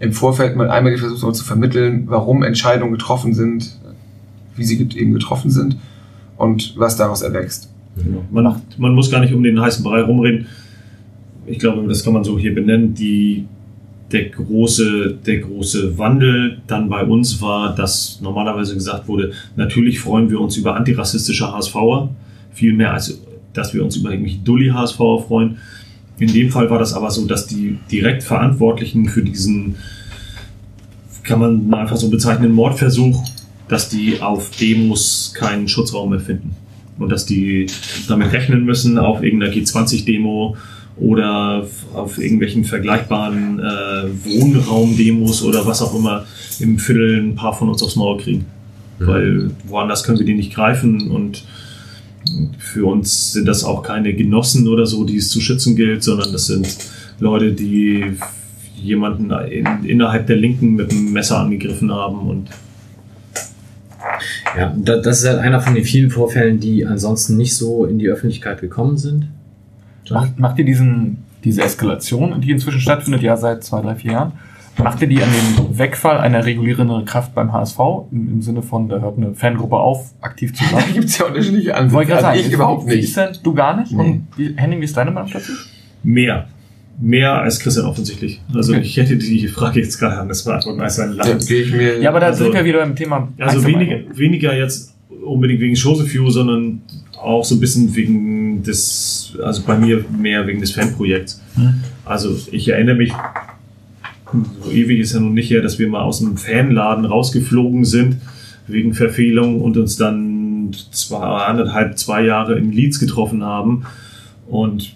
im 0.00 0.12
Vorfeld 0.12 0.56
mal 0.56 0.70
einmal 0.70 0.92
die 0.94 0.98
versucht 0.98 1.36
zu 1.36 1.44
vermitteln, 1.44 2.04
warum 2.06 2.42
Entscheidungen 2.42 2.92
getroffen 2.92 3.34
sind, 3.34 3.78
wie 4.56 4.64
sie 4.64 4.80
eben 4.96 5.12
getroffen 5.12 5.50
sind 5.50 5.76
und 6.36 6.74
was 6.76 6.96
daraus 6.96 7.22
erwächst. 7.22 7.68
Man, 8.30 8.62
man 8.78 8.94
muss 8.94 9.10
gar 9.10 9.20
nicht 9.20 9.34
um 9.34 9.42
den 9.42 9.60
heißen 9.60 9.82
Brei 9.84 10.00
rumreden. 10.02 10.46
Ich 11.46 11.58
glaube, 11.58 11.86
das 11.88 12.04
kann 12.04 12.12
man 12.12 12.24
so 12.24 12.38
hier 12.38 12.54
benennen. 12.54 12.94
Die, 12.94 13.46
der, 14.12 14.30
große, 14.30 15.18
der 15.26 15.38
große 15.38 15.98
Wandel 15.98 16.58
dann 16.66 16.88
bei 16.88 17.04
uns 17.04 17.40
war, 17.42 17.74
dass 17.74 18.20
normalerweise 18.22 18.74
gesagt 18.74 19.06
wurde, 19.08 19.32
natürlich 19.56 20.00
freuen 20.00 20.30
wir 20.30 20.40
uns 20.40 20.56
über 20.56 20.76
antirassistische 20.76 21.52
HSVer, 21.52 22.08
viel 22.52 22.72
mehr 22.72 22.92
als 22.92 23.20
dass 23.52 23.74
wir 23.74 23.84
uns 23.84 23.96
über 23.96 24.10
irgendwelche 24.10 24.38
Dulli-HSVer 24.38 25.24
freuen. 25.26 25.58
In 26.18 26.32
dem 26.32 26.50
Fall 26.50 26.70
war 26.70 26.78
das 26.78 26.94
aber 26.94 27.10
so, 27.10 27.26
dass 27.26 27.46
die 27.46 27.78
direkt 27.90 28.22
Verantwortlichen 28.22 29.08
für 29.08 29.22
diesen, 29.22 29.76
kann 31.22 31.40
man 31.40 31.74
einfach 31.74 31.96
so 31.96 32.08
bezeichnen, 32.10 32.52
Mordversuch, 32.52 33.22
dass 33.68 33.88
die 33.88 34.20
auf 34.20 34.50
Demos 34.56 35.32
keinen 35.36 35.68
Schutzraum 35.68 36.10
mehr 36.10 36.20
finden 36.20 36.56
und 36.98 37.10
dass 37.10 37.26
die 37.26 37.66
damit 38.08 38.32
rechnen 38.32 38.64
müssen 38.64 38.98
auf 38.98 39.22
irgendeiner 39.22 39.52
G20-Demo 39.52 40.56
oder 41.00 41.66
auf 41.94 42.18
irgendwelchen 42.18 42.64
vergleichbaren 42.64 43.60
äh, 43.60 44.08
Wohnraumdemos 44.24 45.42
oder 45.42 45.64
was 45.66 45.80
auch 45.82 45.94
immer 45.94 46.24
im 46.60 46.78
Viertel 46.78 47.20
ein 47.20 47.34
paar 47.34 47.52
von 47.54 47.68
uns 47.68 47.82
aufs 47.82 47.96
Maul 47.96 48.18
kriegen. 48.20 48.46
Weil 49.00 49.50
woanders 49.68 50.02
können 50.02 50.18
wir 50.18 50.26
die 50.26 50.34
nicht 50.34 50.52
greifen 50.54 51.10
und 51.10 51.44
für 52.58 52.84
uns 52.84 53.32
sind 53.32 53.46
das 53.46 53.62
auch 53.62 53.82
keine 53.84 54.12
Genossen 54.14 54.66
oder 54.66 54.86
so, 54.86 55.04
die 55.04 55.16
es 55.18 55.30
zu 55.30 55.40
schützen 55.40 55.76
gilt, 55.76 56.02
sondern 56.02 56.32
das 56.32 56.46
sind 56.46 56.66
Leute, 57.20 57.52
die 57.52 58.04
jemanden 58.82 59.30
in, 59.50 59.66
innerhalb 59.84 60.26
der 60.26 60.36
Linken 60.36 60.74
mit 60.74 60.90
einem 60.90 61.12
Messer 61.12 61.38
angegriffen 61.38 61.92
haben 61.92 62.28
und 62.28 62.48
Ja, 64.56 64.74
da- 64.76 64.98
das 64.98 65.20
ist 65.22 65.28
halt 65.28 65.38
einer 65.38 65.60
von 65.60 65.74
den 65.74 65.84
vielen 65.84 66.10
Vorfällen, 66.10 66.58
die 66.60 66.84
ansonsten 66.86 67.36
nicht 67.36 67.54
so 67.54 67.84
in 67.84 67.98
die 67.98 68.08
Öffentlichkeit 68.08 68.60
gekommen 68.60 68.96
sind. 68.96 69.28
Macht, 70.10 70.38
macht 70.38 70.58
ihr 70.58 70.64
diesen, 70.64 71.18
diese 71.44 71.62
Eskalation, 71.62 72.40
die 72.40 72.50
inzwischen 72.50 72.80
stattfindet, 72.80 73.22
ja 73.22 73.36
seit 73.36 73.64
zwei, 73.64 73.80
drei, 73.82 73.94
vier 73.94 74.12
Jahren, 74.12 74.32
macht 74.82 75.00
ihr 75.02 75.08
die 75.08 75.20
an 75.22 75.28
den 75.30 75.78
Wegfall 75.78 76.18
einer 76.18 76.44
regulierenden 76.46 77.04
Kraft 77.04 77.34
beim 77.34 77.52
HSV? 77.52 77.78
Im, 78.12 78.32
im 78.34 78.42
Sinne 78.42 78.62
von, 78.62 78.88
da 78.88 79.00
hört 79.00 79.16
eine 79.18 79.34
Fangruppe 79.34 79.76
auf, 79.76 80.12
aktiv 80.20 80.54
zu 80.54 80.62
Da 80.70 80.80
sein? 80.80 80.92
gibt 80.94 81.06
es 81.06 81.18
ja 81.18 81.26
unterschiedliche 81.26 81.70
Wollte 81.70 81.78
Ansätze. 81.80 82.02
ich 82.02 82.08
gerade 82.08 82.26
Also 82.26 82.38
sagen, 82.38 82.48
ich 82.48 82.52
überhaupt 82.54 82.86
Wie 82.90 82.96
nicht. 82.96 83.16
denn, 83.16 83.28
du 83.42 83.54
gar 83.54 83.76
nicht? 83.80 83.92
Nee. 83.92 83.98
Und 84.02 84.22
wie, 84.36 84.54
Henning, 84.56 84.80
wie 84.80 84.84
ist 84.84 84.96
deine 84.96 85.10
Meinung 85.10 85.30
dazu? 85.32 85.52
mehr. 86.02 86.46
Mehr 87.00 87.32
als 87.42 87.60
Christian 87.60 87.86
offensichtlich. 87.86 88.40
Also 88.52 88.72
Okay. 88.72 88.82
ich 88.82 88.96
hätte 88.96 89.16
die 89.16 89.46
Frage 89.46 89.80
jetzt 89.80 89.98
gerade 90.00 90.18
anders 90.18 90.44
beantworten 90.44 90.80
als 90.80 90.98
ein 90.98 91.16
Da 91.16 91.24
Land. 91.28 91.46
gehe 91.46 91.62
ich 91.62 91.72
mir. 91.72 92.00
Ja, 92.00 92.10
aber 92.10 92.18
da 92.18 92.26
Also- 92.26 92.42
sind 92.44 92.54
wir 92.54 92.64
wieder 92.64 92.78
beim 92.80 92.96
Thema. 92.96 93.28
Also 93.38 93.64
weniger, 93.64 93.98
weniger 94.16 94.56
jetzt 94.56 94.94
unbedingt 95.24 95.60
wegen 95.60 95.74
Joseph 95.74 96.12
sondern 96.32 96.82
auch 97.20 97.44
so 97.44 97.54
ein 97.54 97.60
bisschen 97.60 97.94
wegen 97.94 98.37
des, 98.62 99.36
also 99.42 99.62
bei 99.62 99.76
mir 99.78 100.04
mehr 100.16 100.46
wegen 100.46 100.60
des 100.60 100.72
Fanprojekts. 100.72 101.42
Hm. 101.54 101.74
Also 102.04 102.38
ich 102.52 102.68
erinnere 102.68 102.96
mich 102.96 103.12
so 104.62 104.70
ewig 104.70 105.00
ist 105.00 105.14
ja 105.14 105.20
nun 105.20 105.34
nicht 105.34 105.50
her, 105.50 105.62
dass 105.62 105.78
wir 105.78 105.88
mal 105.88 106.02
aus 106.02 106.20
einem 106.20 106.36
Fanladen 106.36 107.04
rausgeflogen 107.04 107.84
sind 107.84 108.16
wegen 108.66 108.92
Verfehlung 108.92 109.62
und 109.62 109.76
uns 109.76 109.96
dann 109.96 110.70
zwei, 110.90 111.18
anderthalb, 111.18 111.98
zwei 111.98 112.24
Jahre 112.24 112.58
in 112.58 112.70
Leeds 112.70 113.00
getroffen 113.00 113.42
haben 113.42 113.84
und 114.46 114.94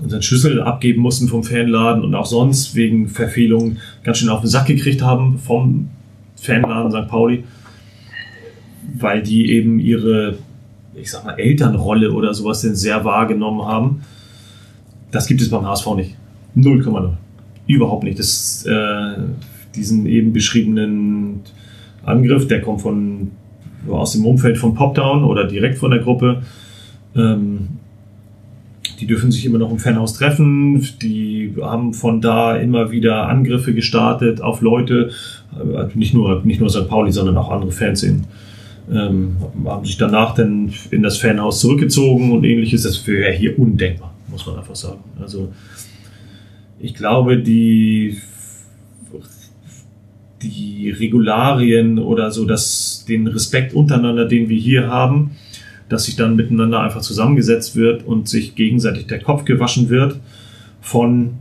unseren 0.00 0.22
Schlüssel 0.22 0.62
abgeben 0.62 1.02
mussten 1.02 1.26
vom 1.26 1.42
Fanladen 1.42 2.04
und 2.04 2.14
auch 2.14 2.26
sonst 2.26 2.76
wegen 2.76 3.08
Verfehlung 3.08 3.78
ganz 4.04 4.18
schön 4.18 4.28
auf 4.28 4.40
den 4.40 4.48
Sack 4.48 4.66
gekriegt 4.66 5.02
haben 5.02 5.38
vom 5.38 5.88
Fanladen 6.36 6.92
St. 6.92 7.08
Pauli, 7.08 7.42
weil 8.96 9.22
die 9.22 9.50
eben 9.50 9.80
ihre, 9.80 10.38
ich 11.00 11.10
sag 11.10 11.24
mal, 11.24 11.38
Elternrolle 11.38 12.12
oder 12.12 12.34
sowas 12.34 12.60
denn 12.62 12.74
sehr 12.74 13.04
wahrgenommen 13.04 13.64
haben. 13.66 14.02
Das 15.10 15.26
gibt 15.26 15.40
es 15.40 15.50
beim 15.50 15.66
HSV 15.66 15.86
nicht. 15.96 16.16
0,0. 16.56 17.12
Überhaupt 17.66 18.04
nicht. 18.04 18.18
Das, 18.18 18.64
äh, 18.66 19.14
diesen 19.74 20.06
eben 20.06 20.32
beschriebenen 20.32 21.40
Angriff, 22.04 22.48
der 22.48 22.60
kommt 22.60 22.82
von 22.82 23.30
aus 23.88 24.12
dem 24.12 24.26
Umfeld 24.26 24.58
von 24.58 24.74
Popdown 24.74 25.24
oder 25.24 25.44
direkt 25.46 25.78
von 25.78 25.90
der 25.90 26.00
Gruppe. 26.00 26.42
Ähm, 27.14 27.68
die 29.00 29.06
dürfen 29.06 29.30
sich 29.30 29.46
immer 29.46 29.58
noch 29.58 29.70
im 29.70 29.78
Fanhaus 29.78 30.14
treffen. 30.14 30.84
Die 31.00 31.54
haben 31.60 31.94
von 31.94 32.20
da 32.20 32.56
immer 32.56 32.90
wieder 32.90 33.28
Angriffe 33.28 33.72
gestartet 33.72 34.40
auf 34.40 34.60
Leute, 34.60 35.10
äh, 35.56 35.96
nicht 35.96 36.14
nur, 36.14 36.42
nicht 36.44 36.60
nur 36.60 36.68
St. 36.68 36.88
Pauli, 36.88 37.12
sondern 37.12 37.36
auch 37.36 37.50
andere 37.50 37.70
Fanszenen. 37.70 38.26
Ähm, 38.90 39.36
haben 39.66 39.84
sich 39.84 39.98
danach 39.98 40.34
dann 40.34 40.72
in 40.90 41.02
das 41.02 41.18
Fanhaus 41.18 41.60
zurückgezogen 41.60 42.32
und 42.32 42.44
ähnliches. 42.44 42.84
Das 42.84 43.06
wäre 43.06 43.32
hier 43.32 43.58
undenkbar, 43.58 44.14
muss 44.28 44.46
man 44.46 44.56
einfach 44.56 44.76
sagen. 44.76 45.00
Also 45.20 45.52
ich 46.78 46.94
glaube, 46.94 47.38
die 47.38 48.18
die 50.42 50.90
Regularien 50.90 51.98
oder 51.98 52.30
so, 52.30 52.44
dass 52.44 53.04
den 53.08 53.26
Respekt 53.26 53.74
untereinander, 53.74 54.26
den 54.26 54.48
wir 54.48 54.58
hier 54.58 54.88
haben, 54.88 55.32
dass 55.88 56.04
sich 56.04 56.16
dann 56.16 56.36
miteinander 56.36 56.80
einfach 56.80 57.00
zusammengesetzt 57.00 57.76
wird 57.76 58.06
und 58.06 58.28
sich 58.28 58.54
gegenseitig 58.54 59.06
der 59.06 59.20
Kopf 59.20 59.44
gewaschen 59.44 59.88
wird 59.88 60.18
von 60.80 61.34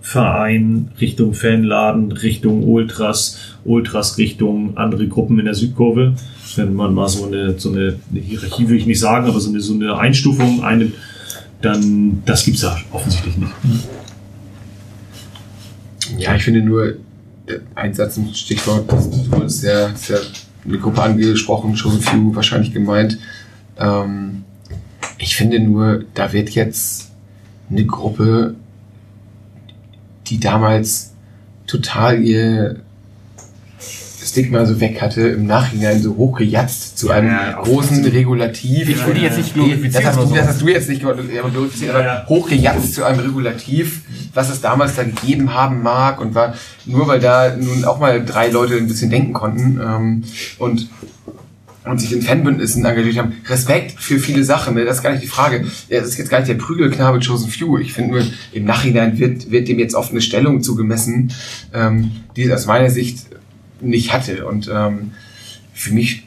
Verein 0.00 0.90
Richtung 1.00 1.34
Fanladen, 1.34 2.12
Richtung 2.12 2.62
Ultras, 2.64 3.56
Ultras 3.64 4.18
Richtung 4.18 4.76
andere 4.76 5.08
Gruppen 5.08 5.38
in 5.38 5.46
der 5.46 5.54
Südkurve. 5.54 6.14
Wenn 6.56 6.74
man 6.74 6.94
mal 6.94 7.08
so 7.08 7.26
eine, 7.26 7.58
so 7.58 7.70
eine, 7.70 7.98
eine 8.10 8.20
Hierarchie 8.20 8.68
will 8.68 8.76
ich 8.76 8.86
nicht 8.86 9.00
sagen, 9.00 9.26
aber 9.26 9.40
so 9.40 9.50
eine, 9.50 9.60
so 9.60 9.74
eine 9.74 9.96
Einstufung, 9.96 10.62
eine, 10.64 10.92
dann 11.60 12.22
das 12.24 12.44
gibt's 12.44 12.60
da 12.62 12.78
offensichtlich 12.92 13.36
nicht. 13.36 13.52
Ja, 16.18 16.34
ich 16.34 16.44
finde 16.44 16.62
nur, 16.62 16.94
ein 17.74 17.94
Satz, 17.94 18.16
ein 18.16 18.34
Stichwort, 18.34 18.90
du 18.90 19.32
wurdest 19.32 19.60
sehr, 19.60 19.94
sehr 19.94 20.20
eine 20.64 20.78
Gruppe 20.78 21.02
angesprochen, 21.02 21.76
Chosen 21.76 22.00
Few 22.00 22.34
wahrscheinlich 22.34 22.72
gemeint. 22.72 23.18
Ähm, 23.78 24.44
ich 25.18 25.36
finde 25.36 25.60
nur, 25.60 26.04
da 26.14 26.32
wird 26.32 26.50
jetzt 26.50 27.12
eine 27.70 27.84
Gruppe, 27.86 28.54
die 30.26 30.40
damals 30.40 31.12
total 31.66 32.22
ihr 32.22 32.80
Stigma 34.36 34.66
so 34.66 34.78
weg 34.80 35.00
hatte, 35.00 35.22
im 35.28 35.46
Nachhinein 35.46 36.02
so 36.02 36.14
hochgejatzt 36.14 36.98
zu 36.98 37.10
einem 37.10 37.28
Ja, 37.30 37.50
ja, 37.52 37.62
großen 37.62 38.04
Regulativ. 38.04 38.86
Ich 38.86 39.06
will 39.06 39.14
die 39.14 39.22
jetzt 39.22 39.38
nicht 39.38 39.54
glorifizieren 39.54 39.92
Das 39.94 40.04
hast, 40.04 40.30
du, 40.30 40.34
das 40.34 40.48
hast 40.48 40.60
du 40.60 40.68
jetzt 40.68 40.90
nicht 40.90 41.00
glorifiziert, 41.00 41.90
aber 41.94 42.04
Ja, 42.04 42.16
ja. 42.18 42.26
hochgejatzt 42.28 42.92
zu 42.92 43.04
einem 43.04 43.20
Regulativ, 43.20 44.02
was 44.34 44.50
es 44.50 44.60
damals 44.60 44.94
da 44.94 45.04
gegeben 45.04 45.54
haben 45.54 45.82
mag 45.82 46.20
und 46.20 46.34
war 46.34 46.52
nur 46.84 47.08
weil 47.08 47.18
da 47.18 47.56
nun 47.56 47.86
auch 47.86 47.98
mal 47.98 48.22
drei 48.26 48.48
Leute 48.48 48.74
ein 48.76 48.86
bisschen 48.88 49.08
denken 49.08 49.32
konnten 49.32 49.80
ähm, 49.82 50.24
und 50.58 50.90
und 51.84 52.00
sich 52.00 52.12
in 52.12 52.20
Fanbündnissen 52.20 52.84
engagiert 52.84 53.16
haben. 53.16 53.34
Respekt 53.48 53.92
für 54.00 54.18
viele 54.18 54.42
Sachen, 54.44 54.74
ne? 54.74 54.84
das 54.84 54.96
ist 54.96 55.02
gar 55.04 55.12
nicht 55.12 55.22
die 55.22 55.28
Frage. 55.28 55.64
Ja, 55.88 56.00
Das 56.00 56.08
ist 56.08 56.18
jetzt 56.18 56.30
gar 56.30 56.40
nicht 56.40 56.48
der 56.50 56.56
Prügelknabe 56.56 57.20
Chosen 57.24 57.48
Few. 57.48 57.78
Ich 57.78 57.92
finde 57.92 58.10
nur, 58.16 58.22
im 58.52 58.64
Nachhinein 58.64 59.18
wird, 59.20 59.52
wird 59.52 59.68
dem 59.68 59.78
jetzt 59.78 59.94
oft 59.94 60.10
eine 60.10 60.20
Stellung 60.20 60.62
zugemessen, 60.62 61.32
ähm, 61.72 62.10
die 62.34 62.52
aus 62.52 62.66
meiner 62.66 62.90
Sicht 62.90 63.20
nicht 63.80 64.12
hatte. 64.12 64.46
Und 64.46 64.70
ähm, 64.72 65.12
für 65.72 65.92
mich 65.92 66.26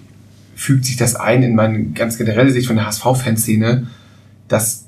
fügt 0.56 0.86
sich 0.86 0.98
das 0.98 1.16
ein 1.16 1.44
in 1.44 1.56
meine 1.56 1.86
ganz 1.92 2.18
generelle 2.18 2.52
Sicht 2.52 2.68
von 2.68 2.76
der 2.76 2.86
HSV-Fanszene, 2.86 3.88
dass 4.48 4.86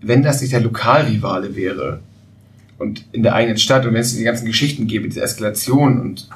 wenn 0.00 0.22
das 0.22 0.40
nicht 0.40 0.52
der 0.52 0.60
Lokalrivale 0.60 1.56
wäre 1.56 2.00
und 2.78 3.04
in 3.12 3.22
der 3.22 3.34
eigenen 3.34 3.58
Stadt 3.58 3.86
und 3.86 3.94
wenn 3.94 4.00
es 4.00 4.16
die 4.16 4.22
ganzen 4.22 4.46
Geschichten 4.46 4.86
gäbe, 4.86 5.08
diese 5.08 5.22
Eskalation 5.22 6.00
und 6.00 6.28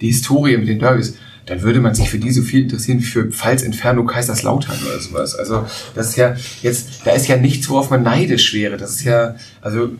die 0.00 0.08
Historie 0.08 0.56
mit 0.56 0.68
den 0.68 0.78
Derbys, 0.78 1.16
dann 1.46 1.62
würde 1.62 1.80
man 1.80 1.94
sich 1.94 2.08
für 2.08 2.18
die 2.18 2.30
so 2.30 2.42
viel 2.42 2.62
interessieren 2.62 3.00
wie 3.00 3.04
für 3.04 3.30
Pfalz 3.30 3.62
Inferno 3.62 4.04
Kaiserslautern 4.04 4.76
oder 4.86 4.98
sowas. 4.98 5.34
Also 5.34 5.66
das 5.94 6.10
ist 6.10 6.16
ja 6.16 6.34
jetzt, 6.62 7.02
da 7.04 7.12
ist 7.12 7.28
ja 7.28 7.36
nichts, 7.36 7.68
worauf 7.68 7.90
man 7.90 8.02
neidisch 8.02 8.54
wäre. 8.54 8.76
Das 8.76 8.92
ist 8.92 9.04
ja, 9.04 9.36
also 9.60 9.92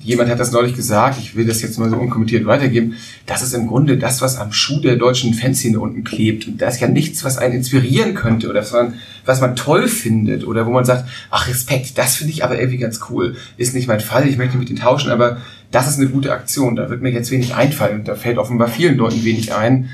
jemand 0.00 0.30
hat 0.30 0.40
das 0.40 0.52
neulich 0.52 0.74
gesagt, 0.74 1.18
ich 1.18 1.36
will 1.36 1.46
das 1.46 1.62
jetzt 1.62 1.78
mal 1.78 1.90
so 1.90 1.96
unkommentiert 1.96 2.46
weitergeben, 2.46 2.94
das 3.26 3.42
ist 3.42 3.54
im 3.54 3.66
Grunde 3.66 3.98
das, 3.98 4.20
was 4.22 4.36
am 4.36 4.52
Schuh 4.52 4.80
der 4.80 4.96
deutschen 4.96 5.34
Fanszene 5.34 5.80
unten 5.80 6.04
klebt. 6.04 6.46
Und 6.46 6.60
da 6.62 6.68
ist 6.68 6.80
ja 6.80 6.88
nichts, 6.88 7.24
was 7.24 7.38
einen 7.38 7.54
inspirieren 7.54 8.14
könnte 8.14 8.48
oder 8.48 8.60
was 8.60 8.72
man, 8.72 8.94
was 9.24 9.40
man 9.40 9.56
toll 9.56 9.88
findet 9.88 10.46
oder 10.46 10.66
wo 10.66 10.70
man 10.70 10.84
sagt, 10.84 11.08
ach 11.30 11.48
Respekt, 11.48 11.98
das 11.98 12.16
finde 12.16 12.32
ich 12.32 12.44
aber 12.44 12.58
irgendwie 12.58 12.78
ganz 12.78 13.00
cool. 13.10 13.36
Ist 13.56 13.74
nicht 13.74 13.88
mein 13.88 14.00
Fall, 14.00 14.28
ich 14.28 14.36
möchte 14.36 14.56
mit 14.56 14.68
denen 14.68 14.78
tauschen, 14.78 15.10
aber 15.10 15.38
das 15.70 15.88
ist 15.88 15.98
eine 15.98 16.08
gute 16.08 16.32
Aktion. 16.32 16.76
Da 16.76 16.90
wird 16.90 17.02
mir 17.02 17.10
jetzt 17.10 17.30
wenig 17.30 17.54
einfallen 17.54 18.00
und 18.00 18.08
da 18.08 18.14
fällt 18.14 18.38
offenbar 18.38 18.68
vielen 18.68 18.96
Leuten 18.96 19.24
wenig 19.24 19.54
ein. 19.54 19.90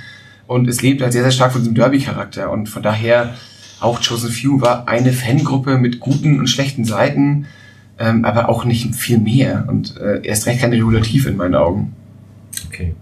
Und 0.46 0.68
es 0.68 0.82
lebt 0.82 1.00
halt 1.02 1.12
sehr, 1.12 1.22
sehr 1.22 1.30
stark 1.30 1.52
von 1.52 1.62
diesem 1.62 1.74
Derby-Charakter. 1.74 2.50
Und 2.50 2.68
von 2.68 2.82
daher 2.82 3.34
auch 3.80 4.00
Chosen 4.00 4.30
Few 4.30 4.60
war 4.60 4.86
eine 4.88 5.12
Fangruppe 5.12 5.78
mit 5.78 5.98
guten 5.98 6.38
und 6.38 6.46
schlechten 6.46 6.84
Seiten, 6.84 7.46
ähm, 7.98 8.24
aber 8.24 8.48
auch 8.48 8.64
nicht 8.64 8.94
viel 8.94 9.18
mehr. 9.18 9.64
Und 9.68 9.96
äh, 9.98 10.20
erst 10.24 10.46
recht 10.46 10.60
kein 10.60 10.70
Regulativ 10.72 11.26
in 11.26 11.36
meinen 11.36 11.54
Augen. 11.54 11.94
Okay. 12.68 12.94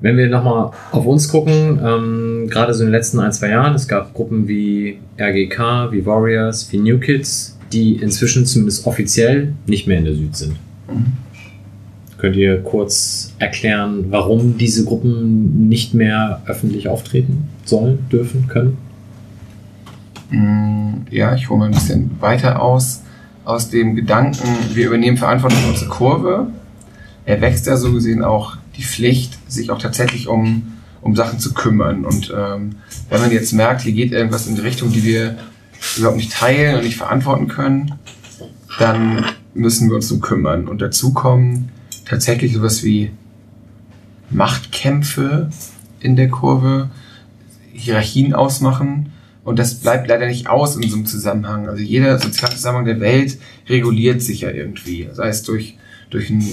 Wenn 0.00 0.16
wir 0.16 0.28
nochmal 0.28 0.70
auf 0.92 1.04
uns 1.04 1.28
gucken, 1.28 1.78
ähm, 1.84 2.48
gerade 2.48 2.72
so 2.72 2.80
in 2.82 2.86
den 2.88 2.92
letzten 2.92 3.20
ein, 3.20 3.32
zwei 3.32 3.50
Jahren, 3.50 3.74
es 3.74 3.86
gab 3.86 4.14
Gruppen 4.14 4.48
wie 4.48 4.98
RGK, 5.18 5.92
wie 5.92 6.06
Warriors, 6.06 6.72
wie 6.72 6.78
New 6.78 6.98
Kids, 6.98 7.58
die 7.72 7.96
inzwischen 7.96 8.46
zumindest 8.46 8.86
offiziell 8.86 9.52
nicht 9.66 9.86
mehr 9.86 9.98
in 9.98 10.04
der 10.06 10.14
Süd 10.14 10.34
sind. 10.36 10.56
Könnt 12.16 12.36
ihr 12.36 12.62
kurz 12.62 13.34
erklären, 13.38 14.06
warum 14.10 14.58
diese 14.58 14.84
Gruppen 14.84 15.68
nicht 15.68 15.94
mehr 15.94 16.42
öffentlich 16.46 16.88
auftreten 16.88 17.48
sollen, 17.64 17.98
dürfen, 18.10 18.46
können? 18.48 18.78
Mm, 20.30 21.06
Ja, 21.10 21.34
ich 21.34 21.48
hole 21.48 21.58
mal 21.60 21.64
ein 21.66 21.72
bisschen 21.72 22.10
weiter 22.20 22.62
aus. 22.62 23.02
Aus 23.44 23.70
dem 23.70 23.96
Gedanken, 23.96 24.48
wir 24.74 24.86
übernehmen 24.86 25.16
Verantwortung 25.16 25.58
für 25.60 25.68
unsere 25.70 25.90
Kurve. 25.90 26.46
Er 27.24 27.40
wächst 27.40 27.66
ja 27.66 27.76
so 27.76 27.92
gesehen 27.92 28.22
auch 28.22 28.56
die 28.76 28.82
Pflicht, 28.82 29.38
sich 29.50 29.70
auch 29.70 29.78
tatsächlich 29.78 30.28
um, 30.28 30.72
um 31.00 31.16
Sachen 31.16 31.38
zu 31.38 31.54
kümmern. 31.54 32.04
Und 32.04 32.32
ähm, 32.36 32.76
wenn 33.08 33.20
man 33.20 33.30
jetzt 33.30 33.52
merkt, 33.52 33.82
hier 33.82 33.92
geht 33.92 34.12
irgendwas 34.12 34.46
in 34.46 34.56
die 34.56 34.60
Richtung, 34.60 34.92
die 34.92 35.04
wir 35.04 35.36
überhaupt 35.96 36.16
nicht 36.16 36.32
teilen 36.32 36.76
und 36.76 36.84
nicht 36.84 36.96
verantworten 36.96 37.48
können, 37.48 37.94
dann 38.78 39.24
müssen 39.54 39.88
wir 39.88 39.96
uns 39.96 40.08
darum 40.08 40.20
kümmern. 40.20 40.68
Und 40.68 40.80
dazu 40.80 41.12
kommen 41.12 41.70
tatsächlich 42.04 42.54
sowas 42.54 42.82
wie 42.82 43.10
Machtkämpfe 44.30 45.50
in 46.00 46.16
der 46.16 46.28
Kurve, 46.28 46.90
Hierarchien 47.72 48.34
ausmachen. 48.34 49.12
Und 49.44 49.58
das 49.58 49.80
bleibt 49.80 50.08
leider 50.08 50.26
nicht 50.26 50.48
aus 50.48 50.76
in 50.76 50.88
so 50.88 50.96
einem 50.96 51.06
Zusammenhang. 51.06 51.68
Also 51.68 51.82
jeder 51.82 52.18
soziale 52.18 52.54
Zusammenhang 52.54 52.84
der 52.84 53.00
Welt 53.00 53.38
reguliert 53.68 54.22
sich 54.22 54.42
ja 54.42 54.50
irgendwie. 54.50 55.08
Sei 55.12 55.28
es 55.28 55.42
durch, 55.42 55.76
durch 56.10 56.30
einen 56.30 56.46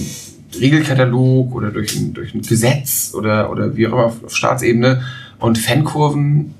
Regelkatalog 0.58 1.54
oder 1.54 1.70
durch 1.70 1.96
ein, 1.96 2.14
durch 2.14 2.34
ein 2.34 2.42
Gesetz 2.42 3.12
oder, 3.14 3.50
oder 3.50 3.76
wie 3.76 3.86
auch 3.86 3.92
immer 3.92 4.04
auf, 4.06 4.24
auf 4.24 4.34
Staatsebene. 4.34 5.02
Und 5.38 5.58
Fankurven 5.58 6.54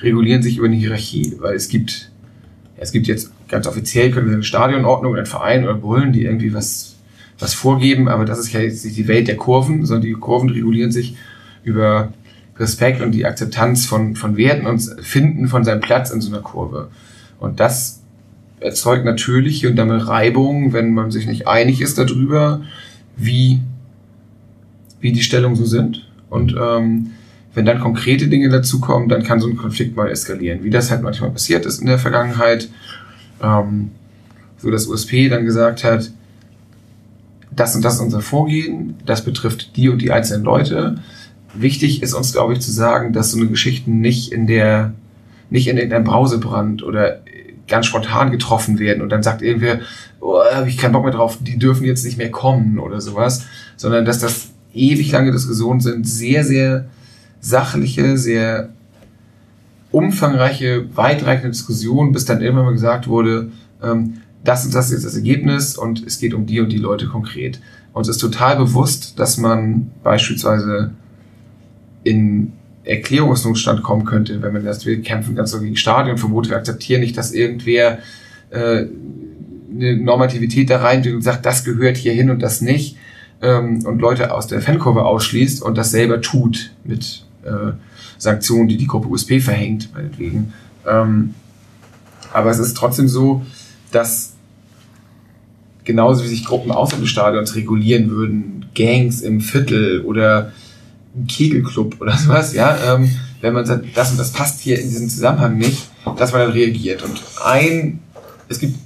regulieren 0.00 0.42
sich 0.42 0.58
über 0.58 0.66
eine 0.66 0.76
Hierarchie, 0.76 1.36
weil 1.38 1.54
es 1.54 1.68
gibt, 1.68 2.10
es 2.76 2.92
gibt 2.92 3.06
jetzt 3.06 3.30
ganz 3.48 3.66
offiziell 3.66 4.10
können 4.10 4.26
wir 4.26 4.34
eine 4.34 4.42
Stadionordnung 4.42 5.12
oder 5.12 5.22
ein 5.22 5.26
Verein 5.26 5.64
oder 5.64 5.74
Bullen, 5.74 6.12
die 6.12 6.24
irgendwie 6.24 6.54
was, 6.54 6.96
was 7.38 7.54
vorgeben, 7.54 8.08
aber 8.08 8.24
das 8.24 8.38
ist 8.38 8.52
ja 8.52 8.60
jetzt 8.60 8.84
nicht 8.84 8.96
die 8.96 9.08
Welt 9.08 9.28
der 9.28 9.36
Kurven, 9.36 9.84
sondern 9.86 10.06
die 10.06 10.12
Kurven 10.12 10.50
regulieren 10.50 10.90
sich 10.90 11.16
über 11.62 12.12
Respekt 12.56 13.00
und 13.00 13.12
die 13.12 13.26
Akzeptanz 13.26 13.86
von, 13.86 14.16
von 14.16 14.36
Werten 14.36 14.66
und 14.66 14.80
Finden 15.02 15.48
von 15.48 15.64
seinem 15.64 15.80
Platz 15.80 16.10
in 16.10 16.20
so 16.20 16.32
einer 16.32 16.42
Kurve. 16.42 16.88
Und 17.40 17.60
das 17.60 18.00
erzeugt 18.60 19.04
natürlich 19.04 19.66
und 19.66 19.76
damit 19.76 20.06
Reibung, 20.06 20.72
wenn 20.72 20.92
man 20.92 21.10
sich 21.10 21.26
nicht 21.26 21.46
einig 21.48 21.80
ist 21.80 21.98
darüber, 21.98 22.62
wie, 23.16 23.60
wie 25.00 25.12
die 25.12 25.22
Stellungen 25.22 25.56
so 25.56 25.64
sind. 25.64 26.08
Und 26.30 26.54
ähm, 26.58 27.10
wenn 27.54 27.64
dann 27.64 27.80
konkrete 27.80 28.28
Dinge 28.28 28.48
dazukommen, 28.48 29.08
dann 29.08 29.22
kann 29.22 29.40
so 29.40 29.48
ein 29.48 29.56
Konflikt 29.56 29.96
mal 29.96 30.10
eskalieren. 30.10 30.64
Wie 30.64 30.70
das 30.70 30.90
halt 30.90 31.02
manchmal 31.02 31.30
passiert 31.30 31.66
ist 31.66 31.80
in 31.80 31.86
der 31.86 31.98
Vergangenheit, 31.98 32.68
ähm, 33.42 33.90
so 34.58 34.70
dass 34.70 34.86
USP 34.86 35.28
dann 35.28 35.44
gesagt 35.44 35.84
hat, 35.84 36.10
das 37.54 37.76
und 37.76 37.84
das 37.84 37.94
ist 37.94 38.00
unser 38.00 38.20
Vorgehen, 38.20 38.94
das 39.06 39.24
betrifft 39.24 39.76
die 39.76 39.88
und 39.88 40.02
die 40.02 40.10
einzelnen 40.10 40.44
Leute. 40.44 40.96
Wichtig 41.54 42.02
ist 42.02 42.14
uns, 42.14 42.32
glaube 42.32 42.52
ich, 42.52 42.60
zu 42.60 42.72
sagen, 42.72 43.12
dass 43.12 43.30
so 43.30 43.38
eine 43.38 43.48
Geschichte 43.48 43.90
nicht 43.90 44.32
in 44.32 44.46
der, 44.46 44.94
nicht 45.50 45.68
in 45.68 45.76
irgendeinem 45.76 46.04
Brausebrand 46.04 46.82
oder 46.82 47.20
ganz 47.68 47.86
spontan 47.86 48.30
getroffen 48.30 48.78
werden 48.78 49.02
und 49.02 49.10
dann 49.10 49.22
sagt 49.22 49.42
irgendwer, 49.42 49.80
oh, 50.20 50.40
habe 50.52 50.68
ich 50.68 50.78
keinen 50.78 50.92
Bock 50.92 51.04
mehr 51.04 51.12
drauf, 51.12 51.38
die 51.40 51.58
dürfen 51.58 51.84
jetzt 51.84 52.04
nicht 52.04 52.18
mehr 52.18 52.30
kommen 52.30 52.78
oder 52.78 53.00
sowas, 53.00 53.44
sondern 53.76 54.04
dass 54.04 54.18
das 54.18 54.50
ewig 54.74 55.12
lange 55.12 55.32
Diskussionen 55.32 55.80
sind, 55.80 56.06
sehr, 56.06 56.44
sehr 56.44 56.86
sachliche, 57.40 58.18
sehr 58.18 58.70
umfangreiche, 59.90 60.86
weitreichende 60.96 61.50
Diskussionen, 61.50 62.12
bis 62.12 62.24
dann 62.24 62.42
irgendwann 62.42 62.66
mal 62.66 62.72
gesagt 62.72 63.06
wurde, 63.06 63.50
ähm, 63.82 64.14
das 64.42 64.66
und 64.66 64.74
das 64.74 64.86
ist 64.86 64.92
jetzt 64.92 65.06
das 65.06 65.14
Ergebnis 65.14 65.76
und 65.78 66.04
es 66.04 66.18
geht 66.18 66.34
um 66.34 66.46
die 66.46 66.60
und 66.60 66.70
die 66.70 66.78
Leute 66.78 67.06
konkret. 67.06 67.60
Uns 67.92 68.08
ist 68.08 68.18
total 68.18 68.56
bewusst, 68.56 69.18
dass 69.18 69.38
man 69.38 69.90
beispielsweise 70.02 70.90
in 72.04 72.52
Erklärungsnotstand 72.84 73.82
kommen 73.82 74.04
könnte, 74.04 74.42
wenn 74.42 74.52
man 74.52 74.64
das, 74.64 74.84
wir 74.84 75.00
kämpfen 75.02 75.34
ganz 75.34 75.50
so 75.50 75.60
gegen 75.60 75.76
Stadionverbote, 75.76 76.50
wir 76.50 76.56
akzeptieren 76.56 77.00
nicht, 77.00 77.16
dass 77.16 77.32
irgendwer 77.32 77.98
äh, 78.50 78.86
eine 79.74 79.96
Normativität 79.96 80.70
da 80.70 80.78
rein 80.78 81.02
und 81.14 81.22
sagt, 81.22 81.46
das 81.46 81.64
gehört 81.64 81.96
hier 81.96 82.12
hin 82.12 82.30
und 82.30 82.42
das 82.42 82.60
nicht 82.60 82.96
ähm, 83.42 83.84
und 83.84 84.00
Leute 84.00 84.32
aus 84.32 84.46
der 84.46 84.60
Fankurve 84.60 85.04
ausschließt 85.04 85.62
und 85.62 85.76
das 85.78 85.90
selber 85.90 86.20
tut 86.20 86.72
mit 86.84 87.24
äh, 87.44 87.72
Sanktionen, 88.18 88.68
die 88.68 88.76
die 88.76 88.86
Gruppe 88.86 89.08
USP 89.08 89.40
verhängt, 89.40 89.90
meinetwegen. 89.94 90.52
Ähm, 90.86 91.34
aber 92.32 92.50
es 92.50 92.58
ist 92.58 92.76
trotzdem 92.76 93.08
so, 93.08 93.44
dass 93.90 94.34
genauso 95.84 96.24
wie 96.24 96.28
sich 96.28 96.44
Gruppen 96.44 96.72
außerhalb 96.72 97.02
des 97.02 97.10
Stadions 97.10 97.54
regulieren 97.54 98.10
würden, 98.10 98.66
Gangs 98.74 99.20
im 99.20 99.40
Viertel 99.40 100.02
oder 100.02 100.52
ein 101.16 101.26
Kegelclub 101.26 102.00
oder 102.00 102.16
sowas, 102.16 102.54
ja, 102.54 102.94
ähm, 102.94 103.10
wenn 103.40 103.52
man 103.52 103.66
sagt, 103.66 103.84
das 103.94 104.10
und 104.10 104.18
das 104.18 104.32
passt 104.32 104.60
hier 104.60 104.80
in 104.80 104.88
diesem 104.88 105.08
Zusammenhang 105.08 105.58
nicht, 105.58 105.88
dass 106.16 106.32
man 106.32 106.42
dann 106.42 106.52
reagiert. 106.52 107.02
Und 107.02 107.22
ein, 107.44 108.00
es 108.48 108.58
gibt 108.58 108.76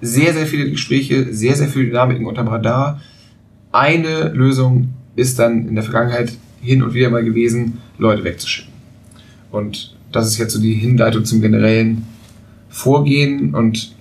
sehr, 0.00 0.32
sehr 0.32 0.46
viele 0.46 0.70
Gespräche, 0.70 1.32
sehr, 1.32 1.56
sehr 1.56 1.68
viele 1.68 1.86
Dynamiken 1.86 2.26
unterm 2.26 2.48
Radar. 2.48 3.00
Eine 3.70 4.28
Lösung 4.30 4.92
ist 5.16 5.38
dann 5.38 5.68
in 5.68 5.74
der 5.74 5.84
Vergangenheit 5.84 6.32
hin 6.60 6.82
und 6.82 6.94
wieder 6.94 7.10
mal 7.10 7.24
gewesen, 7.24 7.78
Leute 7.98 8.24
wegzuschicken. 8.24 8.72
Und 9.50 9.94
das 10.10 10.26
ist 10.26 10.38
jetzt 10.38 10.52
so 10.52 10.60
die 10.60 10.74
Hinleitung 10.74 11.24
zum 11.24 11.40
generellen 11.40 12.06
Vorgehen 12.68 13.54
und 13.54 13.94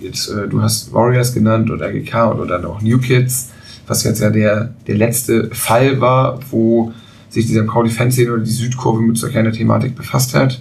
jetzt, 0.00 0.28
äh, 0.28 0.48
du 0.48 0.62
hast 0.62 0.92
Warriors 0.92 1.34
genannt 1.34 1.70
oder 1.70 1.92
GK 1.92 2.30
und, 2.30 2.40
oder 2.40 2.58
dann 2.58 2.66
auch 2.66 2.80
New 2.82 2.98
Kids, 2.98 3.50
was 3.86 4.04
jetzt 4.04 4.20
ja 4.20 4.30
der, 4.30 4.74
der 4.86 4.96
letzte 4.96 5.50
Fall 5.52 6.00
war, 6.00 6.40
wo 6.50 6.92
sich 7.34 7.46
dieser 7.46 7.64
Pauli 7.64 7.90
Fanszene 7.90 8.32
oder 8.32 8.42
die 8.42 8.50
Südkurve 8.50 9.02
mit 9.02 9.18
so 9.18 9.26
einer 9.26 9.52
Thematik 9.52 9.96
befasst 9.96 10.34
hat. 10.34 10.60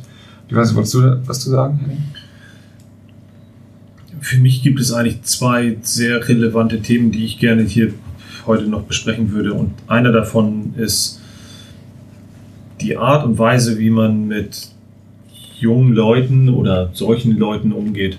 Ich 0.50 0.56
weiß 0.56 0.70
nicht, 0.70 0.76
wolltest 0.76 0.96
du 0.96 1.22
was 1.28 1.40
zu 1.40 1.52
sagen? 1.52 1.80
Für 4.20 4.40
mich 4.40 4.64
gibt 4.64 4.80
es 4.80 4.92
eigentlich 4.92 5.22
zwei 5.22 5.78
sehr 5.82 6.28
relevante 6.28 6.82
Themen, 6.82 7.12
die 7.12 7.26
ich 7.26 7.38
gerne 7.38 7.64
hier 7.64 7.94
heute 8.48 8.64
noch 8.64 8.84
besprechen 8.84 9.32
würde. 9.32 9.54
Und 9.54 9.72
einer 9.88 10.12
davon 10.12 10.74
ist 10.76 11.22
die 12.82 12.98
Art 12.98 13.24
und 13.26 13.38
Weise, 13.38 13.78
wie 13.78 13.92
man 13.92 14.28
mit 14.28 14.70
jungen 15.60 15.94
Leuten 15.94 16.50
oder 16.50 16.90
solchen 16.94 17.38
Leuten 17.38 17.72
umgeht. 17.72 18.18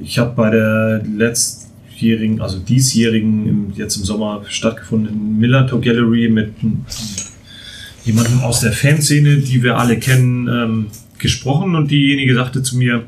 Ich 0.00 0.18
habe 0.18 0.34
bei 0.36 0.50
der 0.50 1.02
letztjährigen, 1.04 2.40
also 2.40 2.58
diesjährigen, 2.58 3.72
jetzt 3.74 3.96
im 3.96 4.04
Sommer 4.04 4.42
stattgefundenen 4.46 5.38
Millantor 5.38 5.80
Gallery 5.80 6.28
mit 6.30 6.54
jemandem 8.04 8.40
aus 8.40 8.60
der 8.60 8.72
Fanszene, 8.72 9.38
die 9.38 9.62
wir 9.62 9.78
alle 9.78 9.98
kennen, 9.98 10.48
ähm, 10.48 10.86
gesprochen 11.18 11.74
und 11.74 11.90
diejenige 11.90 12.34
sagte 12.34 12.62
zu 12.62 12.76
mir, 12.76 13.04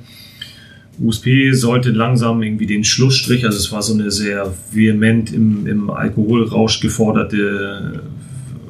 USP 1.00 1.52
sollte 1.52 1.90
langsam 1.90 2.42
irgendwie 2.42 2.66
den 2.66 2.84
Schlussstrich, 2.84 3.44
also 3.44 3.56
es 3.56 3.72
war 3.72 3.82
so 3.82 3.94
eine 3.94 4.10
sehr 4.10 4.54
vehement 4.70 5.32
im, 5.32 5.66
im 5.66 5.90
Alkoholrausch 5.90 6.80
geforderte 6.80 8.02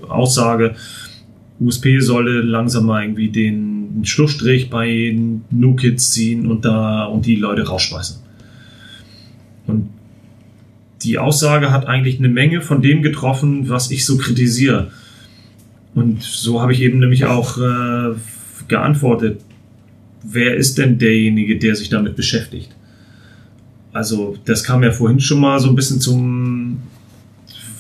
Aussage, 0.09 0.76
USP 1.60 2.01
solle 2.01 2.41
langsam 2.41 2.86
mal 2.86 3.02
irgendwie 3.02 3.28
den 3.28 4.02
Schlussstrich 4.05 4.70
bei 4.70 5.17
New 5.51 5.76
Kids 5.76 6.12
ziehen 6.12 6.47
und 6.47 6.65
da 6.65 7.05
und 7.05 7.26
die 7.26 7.36
Leute 7.36 7.67
rausschmeißen. 7.67 8.18
Und 9.67 9.91
die 11.02 11.18
Aussage 11.18 11.70
hat 11.70 11.86
eigentlich 11.86 12.18
eine 12.18 12.28
Menge 12.28 12.62
von 12.62 12.83
dem 12.83 13.02
getroffen, 13.02 13.68
was 13.68 13.91
ich 13.91 14.05
so 14.05 14.17
kritisiere. 14.17 14.91
Und 15.95 16.23
so 16.23 16.61
habe 16.61 16.73
ich 16.73 16.81
eben 16.81 16.99
nämlich 16.99 17.25
auch 17.27 17.59
äh, 17.59 18.15
geantwortet. 18.69 19.41
Wer 20.23 20.57
ist 20.57 20.79
denn 20.79 20.99
derjenige, 20.99 21.59
der 21.59 21.77
sich 21.77 21.89
damit 21.89 22.17
beschäftigt? 22.17 22.71
Also, 23.93 24.37
das 24.47 24.65
kam 24.65 24.83
ja 24.83 24.91
vorhin 24.91 25.21
schon 25.21 25.41
mal 25.41 25.61
so 25.61 25.69
ein 25.69 25.75
bisschen 25.75 26.01
zum, 26.01 26.79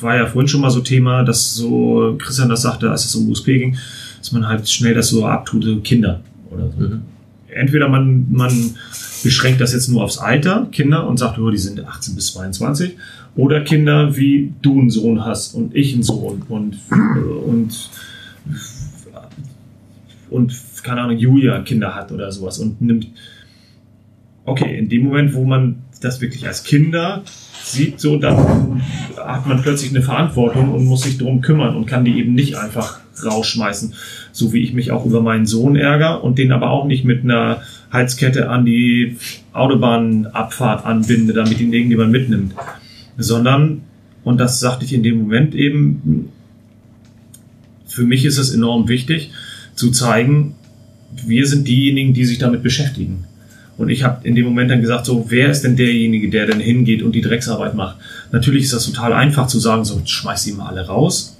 war 0.00 0.16
ja 0.16 0.26
vorhin 0.26 0.48
schon 0.48 0.60
mal 0.60 0.70
so 0.70 0.80
Thema, 0.80 1.22
dass 1.22 1.54
so 1.54 2.16
Christian 2.18 2.50
das 2.50 2.62
sagte, 2.62 2.90
als 2.90 3.06
es 3.06 3.14
um 3.14 3.28
USP 3.30 3.58
ging, 3.58 3.78
dass 4.18 4.32
man 4.32 4.46
halt 4.46 4.68
schnell 4.68 4.94
das 4.94 5.08
so 5.08 5.26
abtut, 5.26 5.64
so 5.64 5.80
Kinder 5.80 6.20
oder 6.50 6.70
so. 6.70 6.80
Mhm. 6.80 7.02
Entweder 7.48 7.88
man, 7.88 8.26
man 8.30 8.74
beschränkt 9.22 9.60
das 9.60 9.72
jetzt 9.72 9.88
nur 9.88 10.02
aufs 10.02 10.18
Alter, 10.18 10.68
Kinder, 10.70 11.06
und 11.06 11.18
sagt, 11.18 11.38
oh, 11.38 11.50
die 11.50 11.58
sind 11.58 11.84
18 11.84 12.14
bis 12.14 12.32
22, 12.32 12.96
oder 13.36 13.62
Kinder, 13.62 14.16
wie 14.16 14.52
du 14.62 14.78
einen 14.78 14.90
Sohn 14.90 15.24
hast 15.24 15.54
und 15.54 15.74
ich 15.74 15.94
einen 15.94 16.02
Sohn 16.02 16.42
und, 16.48 16.78
und, 17.46 17.90
und 20.30 20.62
keine 20.82 21.02
Ahnung, 21.02 21.16
Julia 21.16 21.60
Kinder 21.60 21.94
hat 21.94 22.12
oder 22.12 22.30
sowas 22.30 22.58
und 22.58 22.82
nimmt, 22.82 23.08
okay, 24.44 24.76
in 24.76 24.88
dem 24.88 25.04
Moment, 25.04 25.34
wo 25.34 25.44
man 25.44 25.76
das 26.00 26.20
wirklich 26.20 26.46
als 26.46 26.64
Kinder 26.64 27.22
sieht, 27.64 28.00
so 28.00 28.18
dann 28.18 28.82
hat 29.16 29.46
man 29.46 29.62
plötzlich 29.62 29.90
eine 29.90 30.02
Verantwortung 30.02 30.72
und 30.72 30.84
muss 30.84 31.02
sich 31.02 31.16
darum 31.16 31.40
kümmern 31.40 31.76
und 31.76 31.86
kann 31.86 32.04
die 32.04 32.18
eben 32.18 32.34
nicht 32.34 32.56
einfach 32.56 33.00
rausschmeißen, 33.24 33.94
so 34.32 34.52
wie 34.52 34.62
ich 34.62 34.72
mich 34.72 34.90
auch 34.90 35.06
über 35.06 35.22
meinen 35.22 35.46
Sohn 35.46 35.76
ärgere 35.76 36.22
und 36.22 36.38
den 36.38 36.52
aber 36.52 36.70
auch 36.70 36.86
nicht 36.86 37.04
mit 37.04 37.24
einer 37.24 37.62
Halskette 37.90 38.50
an 38.50 38.64
die 38.64 39.16
Autobahnabfahrt 39.52 40.84
anbinde, 40.84 41.32
damit 41.32 41.60
ihn 41.60 41.72
irgendjemand 41.72 42.10
mitnimmt, 42.10 42.54
sondern, 43.16 43.82
und 44.24 44.38
das 44.38 44.60
sagte 44.60 44.84
ich 44.84 44.92
in 44.92 45.02
dem 45.02 45.20
Moment 45.20 45.54
eben, 45.54 46.30
für 47.86 48.04
mich 48.04 48.24
ist 48.24 48.38
es 48.38 48.54
enorm 48.54 48.88
wichtig 48.88 49.30
zu 49.74 49.90
zeigen, 49.90 50.54
wir 51.26 51.46
sind 51.46 51.68
diejenigen, 51.68 52.14
die 52.14 52.24
sich 52.24 52.38
damit 52.38 52.62
beschäftigen. 52.62 53.24
Und 53.76 53.88
ich 53.88 54.04
habe 54.04 54.26
in 54.26 54.34
dem 54.34 54.44
Moment 54.44 54.70
dann 54.70 54.80
gesagt, 54.80 55.06
so, 55.06 55.26
wer 55.28 55.50
ist 55.50 55.62
denn 55.62 55.76
derjenige, 55.76 56.30
der 56.30 56.46
denn 56.46 56.60
hingeht 56.60 57.02
und 57.02 57.14
die 57.14 57.20
Drecksarbeit 57.20 57.74
macht? 57.74 57.96
Natürlich 58.30 58.64
ist 58.64 58.72
das 58.72 58.86
total 58.86 59.12
einfach 59.12 59.46
zu 59.46 59.58
sagen, 59.58 59.84
so, 59.84 60.00
schmeiß 60.04 60.44
die 60.44 60.52
mal 60.52 60.68
alle 60.68 60.86
raus. 60.86 61.36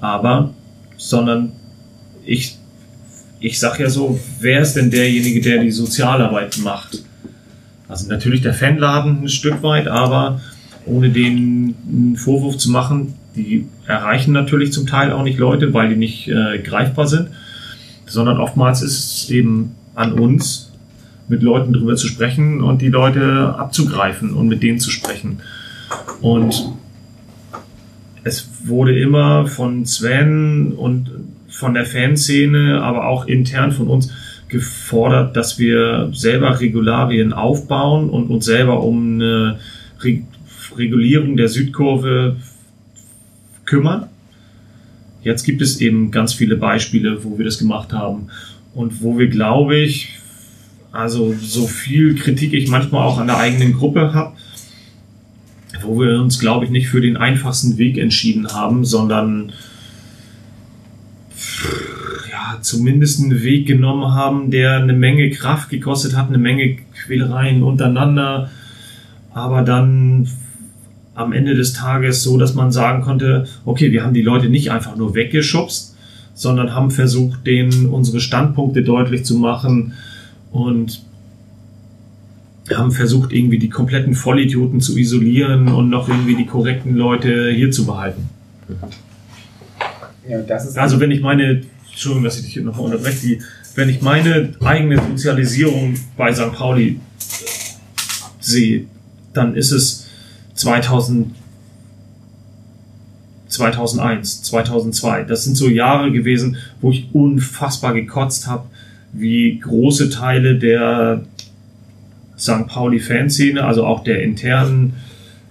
Aber, 0.00 0.52
sondern 0.96 1.52
ich, 2.24 2.58
ich 3.40 3.58
sag 3.58 3.80
ja 3.80 3.88
so, 3.88 4.20
wer 4.40 4.60
ist 4.60 4.74
denn 4.74 4.90
derjenige, 4.90 5.40
der 5.40 5.62
die 5.62 5.70
Sozialarbeit 5.70 6.58
macht? 6.58 7.02
Also 7.88 8.08
natürlich 8.08 8.42
der 8.42 8.54
Fanladen 8.54 9.22
ein 9.22 9.28
Stück 9.28 9.62
weit, 9.62 9.88
aber 9.88 10.40
ohne 10.86 11.10
den 11.10 11.74
einen 11.88 12.16
Vorwurf 12.16 12.56
zu 12.58 12.70
machen, 12.70 13.14
die 13.36 13.66
erreichen 13.86 14.32
natürlich 14.32 14.72
zum 14.72 14.86
Teil 14.86 15.12
auch 15.12 15.22
nicht 15.22 15.38
Leute, 15.38 15.74
weil 15.74 15.88
die 15.88 15.96
nicht 15.96 16.28
äh, 16.28 16.58
greifbar 16.58 17.06
sind, 17.06 17.28
sondern 18.06 18.38
oftmals 18.38 18.82
ist 18.82 19.22
es 19.24 19.30
eben 19.30 19.74
an 19.94 20.12
uns, 20.12 20.70
mit 21.28 21.42
Leuten 21.42 21.72
drüber 21.72 21.96
zu 21.96 22.06
sprechen 22.06 22.62
und 22.62 22.82
die 22.82 22.88
Leute 22.88 23.54
abzugreifen 23.56 24.34
und 24.34 24.48
mit 24.48 24.62
denen 24.62 24.78
zu 24.78 24.90
sprechen. 24.90 25.40
Und 26.20 26.72
es 28.24 28.48
wurde 28.64 28.98
immer 28.98 29.46
von 29.46 29.86
Sven 29.86 30.72
und 30.72 31.10
von 31.48 31.74
der 31.74 31.86
Fanszene, 31.86 32.82
aber 32.82 33.06
auch 33.06 33.26
intern 33.26 33.72
von 33.72 33.88
uns 33.88 34.10
gefordert, 34.48 35.36
dass 35.36 35.58
wir 35.58 36.10
selber 36.12 36.60
Regularien 36.60 37.32
aufbauen 37.32 38.10
und 38.10 38.28
uns 38.28 38.44
selber 38.44 38.82
um 38.82 39.14
eine 39.14 39.58
Regulierung 40.76 41.36
der 41.36 41.48
Südkurve 41.48 42.36
kümmern. 43.64 44.08
Jetzt 45.22 45.44
gibt 45.44 45.62
es 45.62 45.80
eben 45.80 46.10
ganz 46.10 46.34
viele 46.34 46.56
Beispiele, 46.56 47.24
wo 47.24 47.38
wir 47.38 47.44
das 47.44 47.58
gemacht 47.58 47.92
haben 47.92 48.28
und 48.74 49.02
wo 49.02 49.18
wir, 49.18 49.28
glaube 49.28 49.76
ich, 49.76 50.10
also 50.92 51.34
so 51.34 51.66
viel 51.66 52.14
Kritik 52.14 52.52
ich 52.52 52.68
manchmal 52.68 53.02
auch 53.02 53.18
an 53.18 53.26
der 53.26 53.38
eigenen 53.38 53.72
Gruppe 53.72 54.12
habe, 54.12 54.36
wo 55.82 55.98
wir 55.98 56.20
uns, 56.20 56.38
glaube 56.38 56.66
ich, 56.66 56.70
nicht 56.70 56.88
für 56.88 57.00
den 57.00 57.16
einfachsten 57.16 57.78
Weg 57.78 57.98
entschieden 57.98 58.52
haben, 58.52 58.84
sondern 58.84 59.52
ja, 62.30 62.58
zumindest 62.60 63.22
einen 63.22 63.42
Weg 63.42 63.66
genommen 63.66 64.14
haben, 64.14 64.50
der 64.50 64.76
eine 64.76 64.92
Menge 64.92 65.30
Kraft 65.30 65.70
gekostet 65.70 66.16
hat, 66.16 66.28
eine 66.28 66.38
Menge 66.38 66.76
Quälereien 67.04 67.62
untereinander, 67.62 68.50
aber 69.32 69.62
dann 69.62 70.28
am 71.14 71.32
Ende 71.32 71.54
des 71.54 71.72
Tages 71.72 72.22
so, 72.22 72.36
dass 72.36 72.54
man 72.54 72.72
sagen 72.72 73.02
konnte, 73.02 73.46
okay, 73.64 73.92
wir 73.92 74.02
haben 74.04 74.14
die 74.14 74.22
Leute 74.22 74.48
nicht 74.48 74.70
einfach 74.70 74.96
nur 74.96 75.14
weggeschubst, 75.14 75.96
sondern 76.34 76.74
haben 76.74 76.90
versucht, 76.90 77.46
denen 77.46 77.86
unsere 77.86 78.20
Standpunkte 78.20 78.82
deutlich 78.82 79.24
zu 79.24 79.36
machen 79.36 79.92
und 80.50 81.02
haben 82.74 82.92
versucht, 82.92 83.32
irgendwie 83.32 83.58
die 83.58 83.68
kompletten 83.68 84.14
Vollidioten 84.14 84.80
zu 84.80 84.96
isolieren 84.96 85.68
und 85.68 85.90
noch 85.90 86.08
irgendwie 86.08 86.34
die 86.34 86.46
korrekten 86.46 86.96
Leute 86.96 87.50
hier 87.50 87.70
zu 87.70 87.84
behalten. 87.84 88.28
Ja, 90.28 90.38
Also 90.76 90.98
wenn 91.00 91.10
ich 91.10 91.20
meine, 91.20 91.62
Entschuldigung, 91.90 92.24
dass 92.24 92.38
ich 92.38 92.44
dich 92.44 92.54
hier 92.54 92.62
noch 92.62 92.78
unterbreche, 92.78 93.18
die, 93.20 93.42
wenn 93.74 93.88
ich 93.88 94.00
meine 94.00 94.54
eigene 94.64 95.00
Sozialisierung 95.00 95.94
bei 96.16 96.32
St. 96.32 96.52
Pauli 96.52 96.98
sehe, 98.40 98.86
dann 99.34 99.54
ist 99.54 99.72
es 99.72 100.03
2000, 100.64 101.34
2001, 103.48 104.42
2002. 104.44 105.24
Das 105.24 105.44
sind 105.44 105.56
so 105.56 105.68
Jahre 105.68 106.10
gewesen, 106.10 106.56
wo 106.80 106.90
ich 106.90 107.08
unfassbar 107.12 107.92
gekotzt 107.92 108.46
habe, 108.46 108.64
wie 109.12 109.58
große 109.58 110.08
Teile 110.08 110.58
der 110.58 111.26
St. 112.38 112.66
Pauli-Fanszene, 112.66 113.62
also 113.62 113.84
auch 113.84 114.02
der 114.04 114.22
internen 114.22 114.94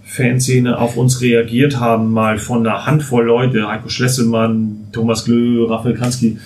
Fanszene 0.03 0.79
auf 0.79 0.97
uns 0.97 1.21
reagiert 1.21 1.79
haben, 1.79 2.11
mal 2.11 2.39
von 2.39 2.65
einer 2.65 2.85
Handvoll 2.85 3.25
Leute, 3.25 3.67
Heiko 3.67 3.89
Schlesselmann, 3.89 4.87
Thomas 4.91 5.25
Glö, 5.25 5.65
Raphael 5.65 5.95
Kransky. 5.95 6.39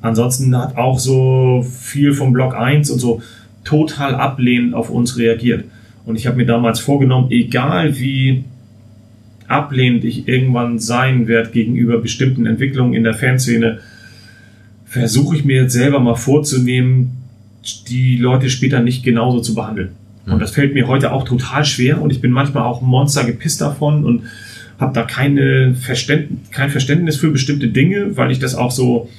Ansonsten 0.00 0.56
hat 0.56 0.76
auch 0.76 1.00
so 1.00 1.66
viel 1.68 2.14
vom 2.14 2.32
Block 2.32 2.54
1 2.54 2.90
und 2.90 3.00
so 3.00 3.20
total 3.64 4.14
ablehnend 4.14 4.74
auf 4.74 4.88
uns 4.88 5.18
reagiert. 5.18 5.64
Und 6.08 6.16
ich 6.16 6.26
habe 6.26 6.38
mir 6.38 6.46
damals 6.46 6.80
vorgenommen, 6.80 7.30
egal 7.30 7.98
wie 8.00 8.44
ablehnend 9.46 10.04
ich 10.04 10.26
irgendwann 10.26 10.78
sein 10.78 11.28
werde 11.28 11.50
gegenüber 11.50 11.98
bestimmten 11.98 12.46
Entwicklungen 12.46 12.94
in 12.94 13.04
der 13.04 13.12
Fanszene, 13.12 13.80
versuche 14.86 15.36
ich 15.36 15.44
mir 15.44 15.64
jetzt 15.64 15.74
selber 15.74 16.00
mal 16.00 16.14
vorzunehmen, 16.14 17.10
die 17.88 18.16
Leute 18.16 18.48
später 18.48 18.80
nicht 18.80 19.04
genauso 19.04 19.40
zu 19.40 19.54
behandeln. 19.54 19.90
Und 20.24 20.40
das 20.40 20.52
fällt 20.52 20.72
mir 20.72 20.88
heute 20.88 21.12
auch 21.12 21.24
total 21.24 21.66
schwer 21.66 22.00
und 22.00 22.10
ich 22.10 22.22
bin 22.22 22.30
manchmal 22.30 22.62
auch 22.62 22.80
ein 22.80 22.88
Monster 22.88 23.24
gepisst 23.24 23.60
davon 23.60 24.06
und 24.06 24.22
habe 24.78 24.94
da 24.94 25.02
keine 25.02 25.74
Verständ 25.74 26.50
kein 26.52 26.70
Verständnis 26.70 27.18
für 27.18 27.30
bestimmte 27.30 27.68
Dinge, 27.68 28.16
weil 28.16 28.30
ich 28.30 28.38
das 28.38 28.54
auch 28.54 28.70
so 28.70 29.10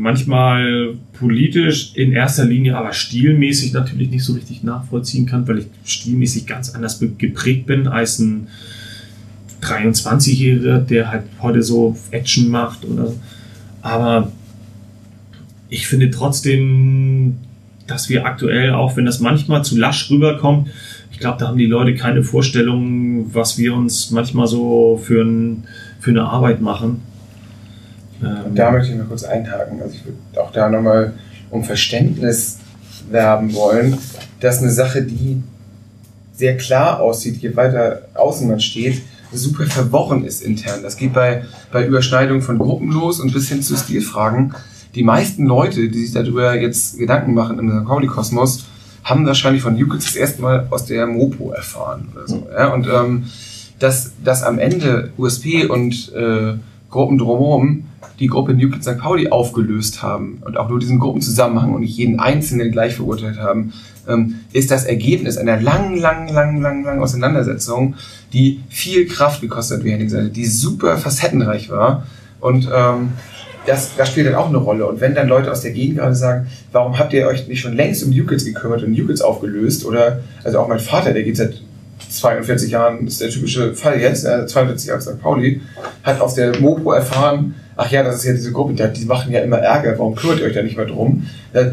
manchmal 0.00 0.94
politisch 1.12 1.92
in 1.94 2.12
erster 2.12 2.44
Linie, 2.44 2.76
aber 2.76 2.92
stilmäßig 2.92 3.72
natürlich 3.72 4.10
nicht 4.10 4.24
so 4.24 4.32
richtig 4.32 4.62
nachvollziehen 4.62 5.26
kann, 5.26 5.46
weil 5.46 5.58
ich 5.58 5.66
stilmäßig 5.84 6.46
ganz 6.46 6.70
anders 6.74 6.98
geprägt 7.18 7.66
bin 7.66 7.86
als 7.86 8.18
ein 8.18 8.48
23-Jähriger, 9.62 10.78
der 10.78 11.10
halt 11.10 11.24
heute 11.40 11.62
so 11.62 11.96
Action 12.10 12.48
macht 12.48 12.84
oder 12.84 13.12
aber 13.82 14.32
ich 15.68 15.86
finde 15.86 16.10
trotzdem, 16.10 17.36
dass 17.86 18.08
wir 18.08 18.26
aktuell, 18.26 18.72
auch 18.72 18.96
wenn 18.96 19.04
das 19.04 19.20
manchmal 19.20 19.64
zu 19.64 19.76
lasch 19.76 20.10
rüberkommt, 20.10 20.68
ich 21.12 21.18
glaube, 21.18 21.38
da 21.38 21.48
haben 21.48 21.58
die 21.58 21.66
Leute 21.66 21.94
keine 21.94 22.22
Vorstellung, 22.22 23.34
was 23.34 23.58
wir 23.58 23.74
uns 23.74 24.10
manchmal 24.10 24.46
so 24.46 24.98
für, 25.02 25.22
ein, 25.22 25.64
für 26.00 26.10
eine 26.10 26.22
Arbeit 26.22 26.60
machen. 26.60 27.02
Ähm, 28.22 28.54
da 28.54 28.70
möchte 28.70 28.92
ich 28.92 28.98
mal 28.98 29.06
kurz 29.06 29.24
einhaken. 29.24 29.80
Also 29.82 29.94
ich 29.94 30.04
würde 30.04 30.18
auch 30.42 30.52
da 30.52 30.68
nochmal 30.68 31.14
um 31.50 31.64
Verständnis 31.64 32.58
werben 33.10 33.54
wollen, 33.54 33.98
dass 34.40 34.60
eine 34.60 34.70
Sache, 34.70 35.02
die 35.02 35.42
sehr 36.32 36.56
klar 36.56 37.00
aussieht, 37.00 37.36
je 37.38 37.54
weiter 37.56 38.02
außen 38.14 38.48
man 38.48 38.60
steht, 38.60 39.02
super 39.32 39.66
verworren 39.66 40.24
ist 40.24 40.42
intern. 40.42 40.82
Das 40.82 40.96
geht 40.96 41.12
bei, 41.12 41.44
bei 41.72 41.86
Überschneidungen 41.86 42.42
von 42.42 42.58
Gruppen 42.58 42.90
los 42.90 43.20
und 43.20 43.32
bis 43.32 43.48
hin 43.48 43.62
zu 43.62 43.76
Stilfragen. 43.76 44.54
Die 44.94 45.04
meisten 45.04 45.46
Leute, 45.46 45.88
die 45.88 46.06
sich 46.06 46.12
darüber 46.12 46.54
jetzt 46.58 46.98
Gedanken 46.98 47.34
machen 47.34 47.58
im 47.58 47.70
St. 47.70 47.86
Pauli-Kosmos, 47.86 48.64
haben 49.04 49.26
wahrscheinlich 49.26 49.62
von 49.62 49.76
Jukels 49.76 50.04
das 50.04 50.16
erste 50.16 50.42
Mal 50.42 50.66
aus 50.70 50.86
der 50.86 51.06
Mopo 51.06 51.52
erfahren 51.52 52.08
oder 52.12 52.26
so. 52.26 52.48
Ja? 52.52 52.72
Und 52.72 52.86
ähm, 52.86 53.24
dass, 53.78 54.12
dass 54.22 54.42
am 54.42 54.58
Ende 54.58 55.12
USP 55.16 55.66
und 55.66 56.12
äh, 56.12 56.54
Gruppen 56.90 57.18
drumherum 57.18 57.84
die 58.20 58.26
Gruppe 58.26 58.54
New 58.54 58.70
Kids 58.70 58.86
St. 58.86 58.98
Pauli 58.98 59.28
aufgelöst 59.28 60.02
haben 60.02 60.42
und 60.44 60.56
auch 60.56 60.68
nur 60.68 60.78
diesen 60.78 60.98
Gruppenzusammenhang 60.98 61.74
und 61.74 61.80
nicht 61.80 61.96
jeden 61.96 62.20
Einzelnen 62.20 62.70
gleich 62.70 62.94
verurteilt 62.94 63.38
haben, 63.38 63.72
ähm, 64.08 64.36
ist 64.52 64.70
das 64.70 64.84
Ergebnis 64.84 65.36
einer 65.36 65.60
langen, 65.60 65.96
langen, 65.96 66.32
langen, 66.32 66.60
langen, 66.60 66.84
langen 66.84 67.02
Auseinandersetzung, 67.02 67.94
die 68.32 68.60
viel 68.68 69.06
Kraft 69.06 69.40
gekostet 69.40 69.78
hat, 69.78 69.84
wie 69.84 70.30
die 70.30 70.46
super 70.46 70.96
facettenreich 70.98 71.70
war 71.70 72.06
und 72.40 72.68
ähm, 72.72 73.12
das, 73.66 73.96
das 73.96 74.08
spielt 74.08 74.26
dann 74.26 74.34
auch 74.34 74.48
eine 74.48 74.58
Rolle. 74.58 74.86
Und 74.86 75.00
wenn 75.00 75.14
dann 75.14 75.28
Leute 75.28 75.50
aus 75.50 75.60
der 75.60 75.72
Gegend 75.72 75.98
gerade 75.98 76.14
sagen, 76.14 76.46
warum 76.72 76.98
habt 76.98 77.12
ihr 77.12 77.26
euch 77.26 77.46
nicht 77.46 77.60
schon 77.60 77.76
längst 77.76 78.02
um 78.02 78.10
New 78.10 78.24
Kids 78.26 78.44
gekümmert 78.44 78.82
und 78.82 78.92
New 78.92 79.06
Kids 79.06 79.20
aufgelöst? 79.20 79.84
Oder, 79.84 80.20
also 80.44 80.58
auch 80.58 80.68
mein 80.68 80.80
Vater, 80.80 81.12
der 81.12 81.22
geht 81.22 81.36
seit 81.36 81.60
42 82.08 82.70
Jahren, 82.70 83.06
ist 83.06 83.20
der 83.20 83.28
typische 83.28 83.74
Fall 83.74 84.00
jetzt, 84.00 84.24
äh, 84.24 84.46
42 84.46 84.88
Jahre 84.88 85.00
St. 85.00 85.20
Pauli, 85.20 85.60
hat 86.02 86.20
auf 86.20 86.34
der 86.34 86.58
Mopo 86.58 86.92
erfahren, 86.92 87.54
ach 87.80 87.90
ja, 87.90 88.02
das 88.02 88.16
ist 88.16 88.24
ja 88.24 88.32
diese 88.32 88.52
Gruppe, 88.52 88.74
die, 88.74 89.04
machen 89.06 89.32
ja 89.32 89.40
immer 89.40 89.56
Ärger, 89.56 89.98
warum 89.98 90.14
kümmert 90.14 90.40
ihr 90.40 90.46
euch 90.46 90.52
da 90.54 90.62
nicht 90.62 90.76
mehr 90.76 90.84
drum? 90.84 91.26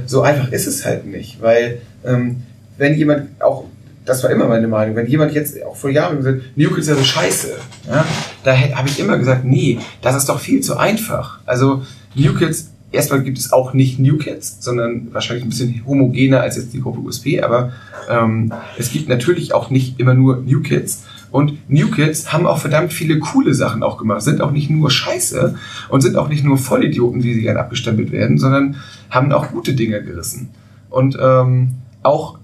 So 0.05 0.21
einfach 0.21 0.51
ist 0.53 0.65
es 0.65 0.85
halt 0.85 1.05
nicht, 1.05 1.41
weil 1.41 1.81
ähm, 2.05 2.37
wenn 2.77 2.95
jemand 2.95 3.41
auch, 3.41 3.65
das 4.05 4.23
war 4.23 4.29
immer 4.29 4.47
meine 4.47 4.69
Meinung, 4.69 4.95
wenn 4.95 5.07
jemand 5.07 5.33
jetzt 5.33 5.61
auch 5.65 5.75
vor 5.75 5.89
Jahren 5.89 6.17
gesagt 6.17 6.41
New 6.55 6.69
Kids 6.69 6.87
ist 6.87 6.89
ja 6.89 6.95
so 6.95 7.03
scheiße, 7.03 7.49
ja, 7.89 8.05
da 8.45 8.57
habe 8.57 8.87
ich 8.87 8.99
immer 8.99 9.17
gesagt, 9.17 9.43
nee, 9.43 9.79
das 10.01 10.15
ist 10.15 10.29
doch 10.29 10.39
viel 10.39 10.61
zu 10.61 10.77
einfach. 10.77 11.39
Also 11.45 11.83
New 12.15 12.33
Kids, 12.35 12.71
erstmal 12.93 13.21
gibt 13.21 13.37
es 13.37 13.51
auch 13.51 13.73
nicht 13.73 13.99
New 13.99 14.17
Kids, 14.17 14.59
sondern 14.61 15.09
wahrscheinlich 15.11 15.45
ein 15.45 15.49
bisschen 15.49 15.83
homogener 15.85 16.39
als 16.39 16.55
jetzt 16.55 16.71
die 16.73 16.79
Gruppe 16.79 16.99
USP, 16.99 17.41
aber 17.41 17.73
ähm, 18.09 18.53
es 18.77 18.93
gibt 18.93 19.09
natürlich 19.09 19.53
auch 19.53 19.69
nicht 19.69 19.99
immer 19.99 20.13
nur 20.13 20.37
New 20.37 20.61
Kids. 20.61 21.03
Und 21.31 21.69
New 21.69 21.89
Kids 21.91 22.31
haben 22.31 22.45
auch 22.45 22.59
verdammt 22.59 22.93
viele 22.93 23.19
coole 23.19 23.53
Sachen 23.53 23.83
auch 23.83 23.97
gemacht, 23.97 24.21
sind 24.21 24.41
auch 24.41 24.51
nicht 24.51 24.69
nur 24.69 24.89
scheiße 24.89 25.55
und 25.89 26.01
sind 26.01 26.15
auch 26.15 26.29
nicht 26.29 26.43
nur 26.43 26.57
Vollidioten, 26.57 27.23
wie 27.23 27.33
sie 27.33 27.41
gerne 27.41 27.59
abgestempelt 27.59 28.11
werden, 28.11 28.37
sondern 28.37 28.77
haben 29.09 29.31
auch 29.31 29.49
gute 29.51 29.73
Dinge 29.73 30.01
gerissen. 30.03 30.49
Und 30.89 31.17
ähm, 31.21 31.73
auch 32.03 32.39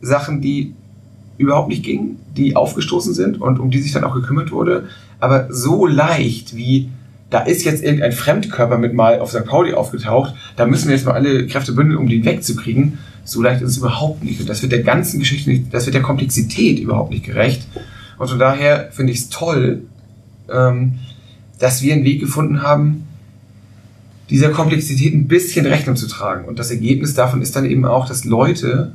Sachen, 0.00 0.40
die 0.40 0.74
überhaupt 1.38 1.68
nicht 1.68 1.82
gingen, 1.82 2.18
die 2.36 2.54
aufgestoßen 2.54 3.14
sind 3.14 3.40
und 3.40 3.58
um 3.58 3.70
die 3.70 3.80
sich 3.80 3.92
dann 3.92 4.04
auch 4.04 4.14
gekümmert 4.14 4.52
wurde, 4.52 4.88
aber 5.18 5.48
so 5.50 5.86
leicht 5.86 6.54
wie 6.54 6.90
da 7.30 7.40
ist 7.40 7.64
jetzt 7.64 7.82
irgendein 7.82 8.12
Fremdkörper 8.12 8.78
mit 8.78 8.94
mal 8.94 9.18
auf 9.18 9.30
St. 9.30 9.44
Pauli 9.44 9.74
aufgetaucht, 9.74 10.34
da 10.54 10.66
müssen 10.66 10.86
wir 10.86 10.94
jetzt 10.94 11.04
mal 11.04 11.14
alle 11.14 11.48
Kräfte 11.48 11.72
bündeln, 11.72 11.98
um 11.98 12.08
den 12.08 12.24
wegzukriegen. 12.24 12.98
So 13.24 13.42
leicht 13.42 13.60
ist 13.60 13.70
es 13.70 13.78
überhaupt 13.78 14.22
nicht. 14.22 14.40
Und 14.40 14.48
das 14.48 14.62
wird 14.62 14.70
der 14.70 14.84
ganzen 14.84 15.18
Geschichte 15.18 15.50
nicht, 15.50 15.74
das 15.74 15.86
wird 15.86 15.94
der 15.94 16.02
Komplexität 16.02 16.78
überhaupt 16.78 17.10
nicht 17.10 17.24
gerecht. 17.24 17.66
Und 18.18 18.28
von 18.28 18.38
daher 18.38 18.90
finde 18.92 19.12
ich 19.12 19.20
es 19.20 19.28
toll, 19.28 19.82
ähm, 20.50 20.98
dass 21.58 21.82
wir 21.82 21.94
einen 21.94 22.04
Weg 22.04 22.20
gefunden 22.20 22.62
haben, 22.62 23.06
dieser 24.30 24.50
Komplexität 24.50 25.14
ein 25.14 25.28
bisschen 25.28 25.66
Rechnung 25.66 25.96
zu 25.96 26.08
tragen. 26.08 26.46
Und 26.46 26.58
das 26.58 26.70
Ergebnis 26.70 27.14
davon 27.14 27.42
ist 27.42 27.54
dann 27.56 27.64
eben 27.64 27.84
auch, 27.84 28.06
dass 28.06 28.24
Leute 28.24 28.92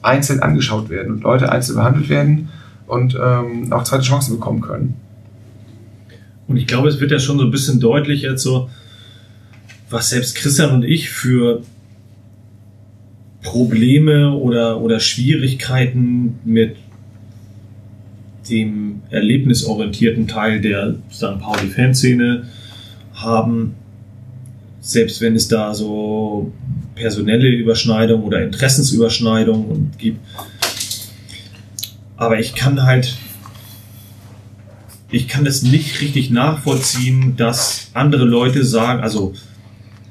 einzeln 0.00 0.40
angeschaut 0.40 0.88
werden 0.88 1.12
und 1.12 1.22
Leute 1.22 1.52
einzeln 1.52 1.76
behandelt 1.76 2.08
werden 2.08 2.48
und 2.86 3.16
ähm, 3.20 3.72
auch 3.72 3.84
zweite 3.84 4.02
Chancen 4.02 4.34
bekommen 4.34 4.60
können. 4.60 4.94
Und 6.48 6.56
ich 6.56 6.66
glaube, 6.66 6.88
es 6.88 7.00
wird 7.00 7.10
ja 7.10 7.18
schon 7.18 7.38
so 7.38 7.44
ein 7.44 7.50
bisschen 7.50 7.80
deutlich 7.80 8.22
jetzt 8.22 8.42
so, 8.42 8.68
was 9.88 10.10
selbst 10.10 10.34
Christian 10.34 10.72
und 10.72 10.84
ich 10.84 11.10
für 11.10 11.62
Probleme 13.42 14.32
oder, 14.32 14.80
oder 14.80 15.00
Schwierigkeiten 15.00 16.38
mit 16.44 16.76
dem 18.48 19.02
erlebnisorientierten 19.10 20.26
Teil 20.26 20.60
der 20.60 20.96
St. 21.12 21.38
Pauli 21.40 21.68
Fanszene 21.68 22.48
haben, 23.14 23.74
selbst 24.80 25.20
wenn 25.20 25.36
es 25.36 25.48
da 25.48 25.74
so 25.74 26.52
personelle 26.94 27.48
Überschneidungen 27.48 28.24
oder 28.24 28.42
Interessensüberschneidungen 28.42 29.92
gibt. 29.98 30.20
Aber 32.16 32.38
ich 32.38 32.54
kann 32.54 32.82
halt 32.82 33.16
ich 35.12 35.28
kann 35.28 35.44
das 35.44 35.62
nicht 35.62 36.00
richtig 36.00 36.30
nachvollziehen, 36.30 37.36
dass 37.36 37.90
andere 37.92 38.24
Leute 38.24 38.64
sagen, 38.64 39.02
also 39.02 39.34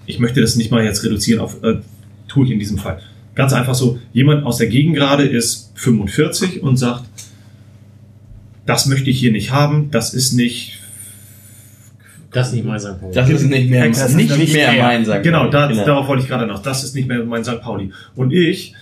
ich 0.06 0.19
möchte 0.19 0.42
das 0.42 0.56
nicht 0.56 0.72
mal 0.72 0.84
jetzt 0.84 1.03
reduzieren 1.03 1.42
auf, 1.42 1.61
äh, 1.64 1.77
tue 2.27 2.45
ich 2.45 2.51
in 2.51 2.60
diesem 2.60 2.77
Fall. 2.77 3.01
Ganz 3.34 3.51
einfach 3.51 3.74
so, 3.74 4.00
jemand 4.14 4.45
aus 4.45 4.58
der 4.58 4.68
Gegend 4.68 4.95
gerade 4.95 5.24
ist 5.24 5.72
45 5.76 6.61
und 6.61 6.77
sagt, 6.77 7.06
das 8.72 8.85
möchte 8.88 9.09
ich 9.09 9.19
hier 9.19 9.32
nicht 9.32 9.51
haben, 9.51 9.90
das 9.91 10.14
ist 10.14 10.33
nicht 10.33 10.80
Das 12.32 12.48
ist 12.48 12.53
nicht 12.53 12.66
mein 12.66 12.80
St. 12.80 13.00
Pauli. 13.00 13.14
Das 13.14 13.30
ist 13.30 13.43
nicht 13.43 13.69
mehr, 13.69 13.88
Das 13.88 14.09
ist 14.09 14.16
nicht, 14.16 14.38
nicht 14.38 14.53
mehr 14.53 14.72
mehr. 14.72 14.83
mein 14.83 15.06
St. 15.06 15.22
Genau, 15.24 15.50
da, 15.50 15.67
Genau. 15.67 15.85
darauf 15.85 16.08
wollte 16.08 16.24
ich 16.24 16.30
gerade 16.30 16.48
noch. 16.48 16.61
Das 16.61 16.83
ist 16.83 16.95
nicht 16.95 17.08
mehr 17.08 17.24
mein 17.25 17.43
St. 17.43 17.61
Pauli. 17.61 17.91
Und 18.16 18.32
ich 18.32 18.74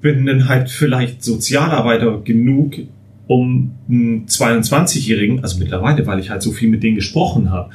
bin 0.00 0.26
dann 0.26 0.48
halt 0.48 0.68
vielleicht 0.70 1.22
Sozialarbeiter 1.24 2.20
genug 2.22 2.74
um 3.28 3.72
einen 3.88 4.26
22-Jährigen, 4.26 5.42
also 5.42 5.58
mittlerweile, 5.58 6.06
weil 6.06 6.20
ich 6.20 6.30
halt 6.30 6.42
so 6.42 6.52
viel 6.52 6.68
mit 6.68 6.82
denen 6.82 6.94
gesprochen 6.96 7.50
habe, 7.50 7.70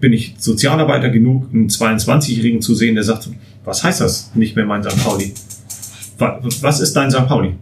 bin 0.00 0.12
ich 0.12 0.34
Sozialarbeiter 0.38 1.10
genug, 1.10 1.48
einen 1.52 1.68
22-Jährigen 1.68 2.60
zu 2.60 2.74
sehen, 2.74 2.94
der 2.96 3.04
sagt, 3.04 3.28
was 3.64 3.84
heißt 3.84 4.00
das 4.00 4.32
nicht 4.34 4.56
mehr 4.56 4.64
mein 4.66 4.82
St. 4.82 5.02
Pauli? 5.04 5.32
Wa- 6.18 6.40
Was 6.60 6.80
ist 6.80 6.94
dein 6.94 7.10
St. 7.10 7.26
Pauli? 7.26 7.54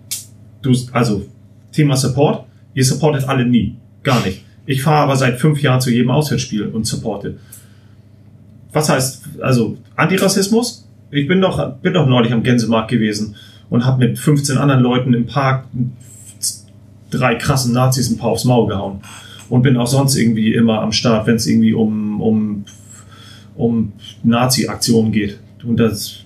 Du, 0.63 0.75
also, 0.93 1.27
Thema 1.73 1.97
Support, 1.97 2.47
ihr 2.75 2.85
supportet 2.85 3.29
alle 3.29 3.47
nie. 3.47 3.77
Gar 4.03 4.25
nicht. 4.25 4.45
Ich 4.67 4.83
fahre 4.83 5.05
aber 5.05 5.17
seit 5.17 5.41
fünf 5.41 5.61
Jahren 5.61 5.81
zu 5.81 5.91
jedem 5.91 6.11
Auswärtsspiel 6.11 6.67
und 6.67 6.87
supporte. 6.87 7.39
Was 8.73 8.89
heißt, 8.89 9.25
also, 9.41 9.77
Antirassismus? 9.97 10.89
Ich 11.11 11.29
bin 11.29 11.41
doch, 11.41 11.75
bin 11.77 11.93
doch 11.93 12.07
neulich 12.07 12.33
am 12.33 12.43
Gänsemarkt 12.43 12.91
gewesen 12.91 13.37
und 13.69 13.85
habe 13.85 14.07
mit 14.07 14.19
15 14.19 14.57
anderen 14.57 14.83
Leuten 14.83 15.15
im 15.15 15.27
Park 15.27 15.67
drei 17.11 17.35
krassen 17.35 17.73
Nazis 17.75 18.11
ein 18.11 18.17
paar 18.17 18.31
aufs 18.31 18.45
Maul 18.45 18.69
gehauen. 18.69 19.01
Und 19.49 19.63
bin 19.63 19.77
auch 19.77 19.87
sonst 19.87 20.17
irgendwie 20.17 20.55
immer 20.55 20.81
am 20.81 20.93
Start, 20.93 21.27
wenn 21.27 21.37
es 21.37 21.47
irgendwie 21.47 21.75
um, 21.75 22.23
um, 22.23 22.65
um 23.55 23.93
Nazi-Aktionen 24.23 25.13
geht. 25.13 25.39
Und 25.63 25.77
das 25.79 26.21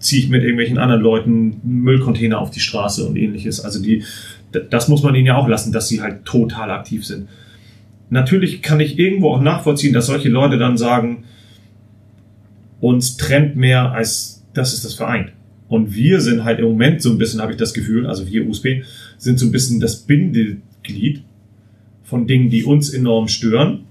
ziehe 0.00 0.22
ich 0.24 0.28
mit 0.28 0.42
irgendwelchen 0.42 0.78
anderen 0.78 1.02
Leuten 1.02 1.60
Müllcontainer 1.62 2.40
auf 2.40 2.50
die 2.50 2.60
Straße 2.60 3.06
und 3.06 3.16
ähnliches. 3.16 3.60
Also 3.60 3.80
die, 3.80 4.02
das 4.52 4.88
muss 4.88 5.02
man 5.02 5.14
ihnen 5.14 5.26
ja 5.26 5.36
auch 5.36 5.48
lassen, 5.48 5.72
dass 5.72 5.88
sie 5.88 6.02
halt 6.02 6.24
total 6.24 6.70
aktiv 6.70 7.04
sind. 7.04 7.28
Natürlich 8.10 8.62
kann 8.62 8.80
ich 8.80 8.98
irgendwo 8.98 9.30
auch 9.30 9.40
nachvollziehen, 9.40 9.92
dass 9.92 10.06
solche 10.06 10.28
Leute 10.28 10.58
dann 10.58 10.76
sagen, 10.76 11.24
uns 12.80 13.16
trennt 13.16 13.56
mehr 13.56 13.92
als 13.92 14.42
das 14.54 14.74
ist 14.74 14.84
das 14.84 14.94
vereint. 14.94 15.32
Und 15.68 15.94
wir 15.94 16.20
sind 16.20 16.44
halt 16.44 16.58
im 16.58 16.66
Moment 16.66 17.00
so 17.00 17.10
ein 17.10 17.16
bisschen, 17.16 17.40
habe 17.40 17.52
ich 17.52 17.58
das 17.58 17.72
Gefühl, 17.72 18.06
also 18.06 18.26
wir 18.26 18.46
USB, 18.46 18.82
sind 19.16 19.38
so 19.38 19.46
ein 19.46 19.52
bisschen 19.52 19.80
das 19.80 19.96
Bindeglied 19.96 21.22
von 22.04 22.26
Dingen, 22.26 22.50
die 22.50 22.64
uns 22.64 22.90
enorm 22.90 23.28
stören, 23.28 23.84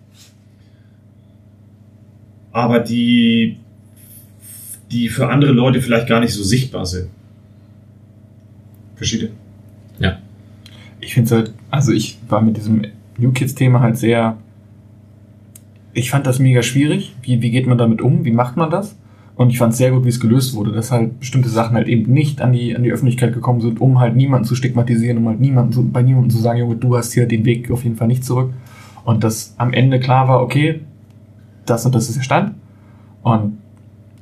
aber 2.52 2.80
die, 2.80 3.58
die 4.92 5.10
für 5.10 5.30
andere 5.30 5.54
Leute 5.54 5.82
vielleicht 5.82 6.08
gar 6.08 6.20
nicht 6.20 6.34
so 6.34 6.44
sichtbar 6.44 6.86
sind. 6.86 7.10
Ihr? 9.02 9.32
Ich 11.12 11.16
finde 11.16 11.26
es 11.26 11.32
halt, 11.34 11.54
also 11.70 11.92
ich 11.92 12.18
war 12.30 12.42
mit 12.42 12.56
diesem 12.56 12.84
New 13.18 13.34
Kids-Thema 13.34 13.82
halt 13.82 13.98
sehr. 13.98 14.38
Ich 15.92 16.10
fand 16.10 16.26
das 16.26 16.40
mega 16.40 16.64
schwierig. 16.64 17.14
Wie, 17.22 17.42
wie 17.42 17.52
geht 17.52 17.68
man 17.68 17.78
damit 17.78 18.02
um? 18.02 18.24
Wie 18.24 18.32
macht 18.32 18.56
man 18.56 18.70
das? 18.70 18.96
Und 19.36 19.50
ich 19.50 19.58
fand 19.58 19.74
es 19.74 19.78
sehr 19.78 19.92
gut, 19.92 20.06
wie 20.06 20.10
es 20.10 20.22
gelöst 20.22 20.54
wurde, 20.56 20.72
dass 20.72 20.90
halt 20.90 21.20
bestimmte 21.20 21.50
Sachen 21.50 21.76
halt 21.76 21.90
eben 21.90 22.14
nicht 22.14 22.40
an 22.42 22.54
die, 22.54 22.74
an 22.78 22.84
die 22.84 22.94
Öffentlichkeit 22.94 23.34
gekommen 23.34 23.60
sind, 23.60 23.82
um 23.82 24.00
halt 24.00 24.16
niemanden 24.16 24.46
zu 24.48 24.56
stigmatisieren, 24.56 25.18
um 25.18 25.28
halt 25.28 25.42
niemanden 25.42 25.74
zu, 25.74 25.84
bei 25.86 26.02
niemandem 26.02 26.30
zu 26.30 26.38
sagen, 26.38 26.60
Junge, 26.60 26.78
du 26.78 26.96
hast 26.96 27.12
hier 27.12 27.26
den 27.28 27.44
Weg 27.44 27.70
auf 27.72 27.84
jeden 27.84 27.98
Fall 27.98 28.08
nicht 28.08 28.24
zurück. 28.24 28.54
Und 29.04 29.26
dass 29.26 29.54
am 29.58 29.74
Ende 29.74 30.00
klar 30.00 30.30
war, 30.30 30.42
okay, 30.42 30.80
das 31.66 31.86
und 31.86 31.94
das 31.94 32.08
ist 32.08 32.20
der 32.20 32.24
Stand. 32.24 32.54
Und 33.22 33.58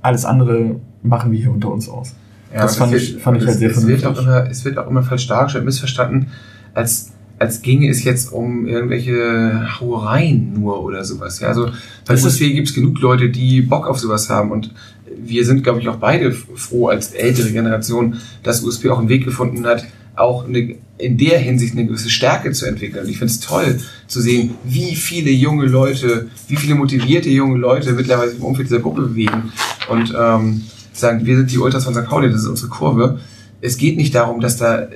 alles 0.01 0.25
andere 0.25 0.77
machen 1.03 1.31
wir 1.31 1.37
hier 1.39 1.51
unter 1.51 1.71
uns 1.71 1.87
aus. 1.87 2.15
Ja, 2.51 2.61
Das 2.63 2.77
fand 2.77 2.93
es 2.95 3.03
ich- 3.03 3.13
wird- 3.13 3.21
fand 3.21 3.37
ich 3.37 3.45
halt 3.47 3.59
sehr 3.59 3.69
es 3.69 3.85
wird, 3.85 3.99
auch 4.07 4.15
vernünftig. 4.15 4.25
immer, 4.25 4.49
es 4.49 4.65
wird 4.65 4.77
auch 4.79 4.87
immer 4.87 5.03
falsch 5.03 5.27
dargestellt, 5.27 5.65
missverstanden, 5.65 6.27
als, 6.73 7.11
als 7.37 7.61
ginge 7.61 7.89
es 7.89 8.03
jetzt 8.03 8.31
um 8.31 8.67
irgendwelche 8.67 9.79
Hauereien 9.79 10.53
nur 10.53 10.83
oder 10.83 11.03
sowas. 11.03 11.39
Ja, 11.39 11.49
also 11.49 11.69
USW 12.09 12.53
gibt 12.53 12.69
es 12.69 12.75
genug 12.75 12.99
Leute, 12.99 13.29
die 13.29 13.61
Bock 13.61 13.87
auf 13.87 13.99
sowas 13.99 14.29
haben 14.29 14.51
und 14.51 14.73
wir 15.17 15.45
sind, 15.45 15.63
glaube 15.63 15.79
ich, 15.79 15.87
auch 15.87 15.97
beide 15.97 16.31
froh 16.31 16.87
als 16.87 17.11
ältere 17.11 17.51
Generation, 17.51 18.17
dass 18.43 18.63
USP 18.63 18.89
auch 18.89 18.99
einen 18.99 19.09
Weg 19.09 19.25
gefunden 19.25 19.65
hat, 19.65 19.85
auch 20.15 20.47
eine, 20.47 20.75
in 20.97 21.17
der 21.17 21.39
Hinsicht 21.39 21.73
eine 21.73 21.85
gewisse 21.85 22.09
Stärke 22.09 22.51
zu 22.51 22.65
entwickeln. 22.65 23.05
Und 23.05 23.09
ich 23.09 23.17
finde 23.17 23.33
es 23.33 23.39
toll 23.39 23.79
zu 24.07 24.21
sehen, 24.21 24.51
wie 24.65 24.95
viele 24.95 25.31
junge 25.31 25.65
Leute, 25.65 26.27
wie 26.47 26.57
viele 26.57 26.75
motivierte 26.75 27.29
junge 27.29 27.57
Leute 27.57 27.93
mittlerweile 27.93 28.31
im 28.31 28.43
Umfeld 28.43 28.69
dieser 28.69 28.81
Gruppe 28.81 29.01
bewegen 29.03 29.51
und 29.89 30.13
ähm, 30.17 30.61
sagen, 30.93 31.25
wir 31.25 31.37
sind 31.37 31.51
die 31.51 31.57
Ultras 31.57 31.85
von 31.85 31.93
St. 31.93 32.05
Pauli, 32.05 32.29
das 32.29 32.41
ist 32.41 32.47
unsere 32.47 32.69
Kurve. 32.69 33.19
Es 33.61 33.77
geht 33.77 33.97
nicht 33.97 34.13
darum, 34.13 34.41
dass 34.41 34.57
da 34.57 34.87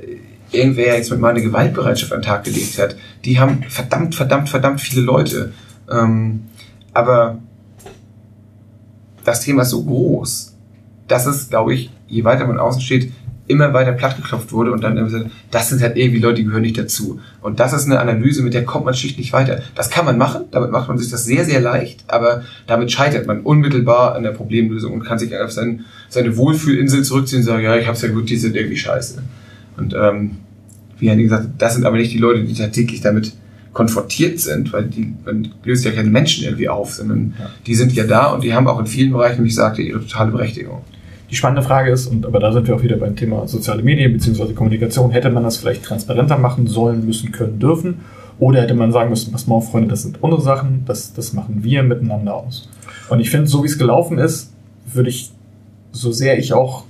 irgendwer 0.53 0.95
jetzt 0.95 1.11
mit 1.11 1.19
mal 1.19 1.29
eine 1.29 1.41
Gewaltbereitschaft 1.41 2.11
an 2.13 2.19
den 2.19 2.25
Tag 2.25 2.43
gelegt 2.43 2.79
hat. 2.79 2.95
Die 3.25 3.39
haben 3.39 3.63
verdammt, 3.67 4.15
verdammt, 4.15 4.49
verdammt 4.49 4.81
viele 4.81 5.01
Leute. 5.01 5.53
Ähm, 5.91 6.43
aber 6.93 7.39
das 9.23 9.41
Thema 9.41 9.63
ist 9.63 9.69
so 9.69 9.83
groß, 9.83 10.55
dass 11.07 11.25
es, 11.25 11.49
glaube 11.49 11.73
ich, 11.73 11.89
je 12.07 12.23
weiter 12.23 12.45
man 12.45 12.59
außen 12.59 12.81
steht, 12.81 13.11
immer 13.45 13.73
weiter 13.73 13.91
plattgeklopft 13.91 14.53
wurde 14.53 14.71
und 14.71 14.83
dann 14.83 14.95
immer 14.95 15.07
gesagt, 15.07 15.29
das 15.51 15.69
sind 15.69 15.81
halt 15.81 15.97
irgendwie 15.97 16.19
Leute, 16.19 16.35
die 16.35 16.45
gehören 16.45 16.61
nicht 16.61 16.77
dazu. 16.77 17.19
Und 17.41 17.59
das 17.59 17.73
ist 17.73 17.85
eine 17.85 17.99
Analyse, 17.99 18.41
mit 18.41 18.53
der 18.53 18.63
kommt 18.63 18.85
man 18.85 18.93
schlicht 18.93 19.17
nicht 19.17 19.33
weiter. 19.33 19.61
Das 19.75 19.89
kann 19.89 20.05
man 20.05 20.17
machen, 20.17 20.45
damit 20.51 20.71
macht 20.71 20.87
man 20.87 20.97
sich 20.97 21.11
das 21.11 21.25
sehr, 21.25 21.43
sehr 21.43 21.59
leicht, 21.59 22.05
aber 22.07 22.43
damit 22.67 22.91
scheitert 22.91 23.27
man 23.27 23.41
unmittelbar 23.41 24.15
an 24.15 24.23
der 24.23 24.31
Problemlösung 24.31 24.93
und 24.93 25.03
kann 25.03 25.19
sich 25.19 25.37
auf 25.37 25.51
sein, 25.51 25.83
seine 26.07 26.37
Wohlfühlinsel 26.37 27.03
zurückziehen 27.03 27.41
und 27.41 27.45
sagen, 27.45 27.63
ja, 27.63 27.75
ich 27.75 27.87
hab's 27.87 28.01
ja 28.01 28.09
gut, 28.09 28.29
die 28.29 28.37
sind 28.37 28.55
irgendwie 28.55 28.77
scheiße. 28.77 29.21
Und 29.77 29.93
ähm, 29.93 30.31
wie 30.99 31.09
Henning 31.09 31.25
gesagt 31.25 31.43
hat, 31.43 31.51
das 31.57 31.75
sind 31.75 31.85
aber 31.85 31.97
nicht 31.97 32.13
die 32.13 32.17
Leute, 32.19 32.43
die 32.43 32.53
tagtäglich 32.53 33.01
damit 33.01 33.33
konfrontiert 33.73 34.39
sind, 34.39 34.71
weil 34.71 34.85
die 34.85 35.13
man 35.25 35.49
löst 35.63 35.83
ja 35.83 35.91
keine 35.91 36.09
Menschen 36.09 36.43
irgendwie 36.43 36.69
auf, 36.69 36.93
sondern 36.93 37.33
Ja. 37.39 37.49
die 37.65 37.75
sind 37.75 37.91
ja 37.93 38.05
da 38.05 38.27
und 38.27 38.43
die 38.43 38.53
haben 38.53 38.67
auch 38.67 38.79
in 38.79 38.85
vielen 38.85 39.11
Bereichen, 39.11 39.43
wie 39.43 39.47
ich 39.47 39.55
sagte, 39.55 39.81
ihre 39.81 39.99
totale 39.99 40.31
Berechtigung. 40.31 40.81
Die 41.31 41.35
spannende 41.35 41.63
Frage 41.63 41.91
ist, 41.91 42.05
und 42.05 42.27
aber 42.27 42.39
da 42.39 42.53
sind 42.53 42.67
wir 42.67 42.75
auch 42.75 42.83
wieder 42.83 42.97
beim 42.97 43.15
Thema 43.15 43.47
soziale 43.47 43.81
Medien 43.81 44.13
bzw. 44.13 44.53
Kommunikation, 44.53 45.09
hätte 45.09 45.31
man 45.31 45.43
das 45.43 45.57
vielleicht 45.57 45.83
transparenter 45.83 46.37
machen 46.37 46.67
sollen, 46.67 47.03
müssen, 47.05 47.31
können, 47.31 47.57
dürfen? 47.57 47.95
Oder 48.37 48.61
hätte 48.61 48.75
man 48.75 48.91
sagen 48.91 49.09
müssen, 49.09 49.31
pass 49.31 49.47
mal 49.47 49.55
auf, 49.55 49.71
Freunde, 49.71 49.89
das 49.89 50.03
sind 50.03 50.21
unsere 50.21 50.43
Sachen, 50.43 50.83
das, 50.85 51.13
das 51.13 51.33
machen 51.33 51.63
wir 51.63 51.81
miteinander 51.81 52.35
aus. 52.35 52.69
Und 53.09 53.19
ich 53.19 53.31
finde, 53.31 53.47
so 53.47 53.63
wie 53.63 53.67
es 53.67 53.79
gelaufen 53.79 54.19
ist, 54.19 54.51
würde 54.93 55.09
ich, 55.09 55.31
so 55.91 56.11
sehr 56.11 56.37
ich 56.37 56.53
auch 56.53 56.83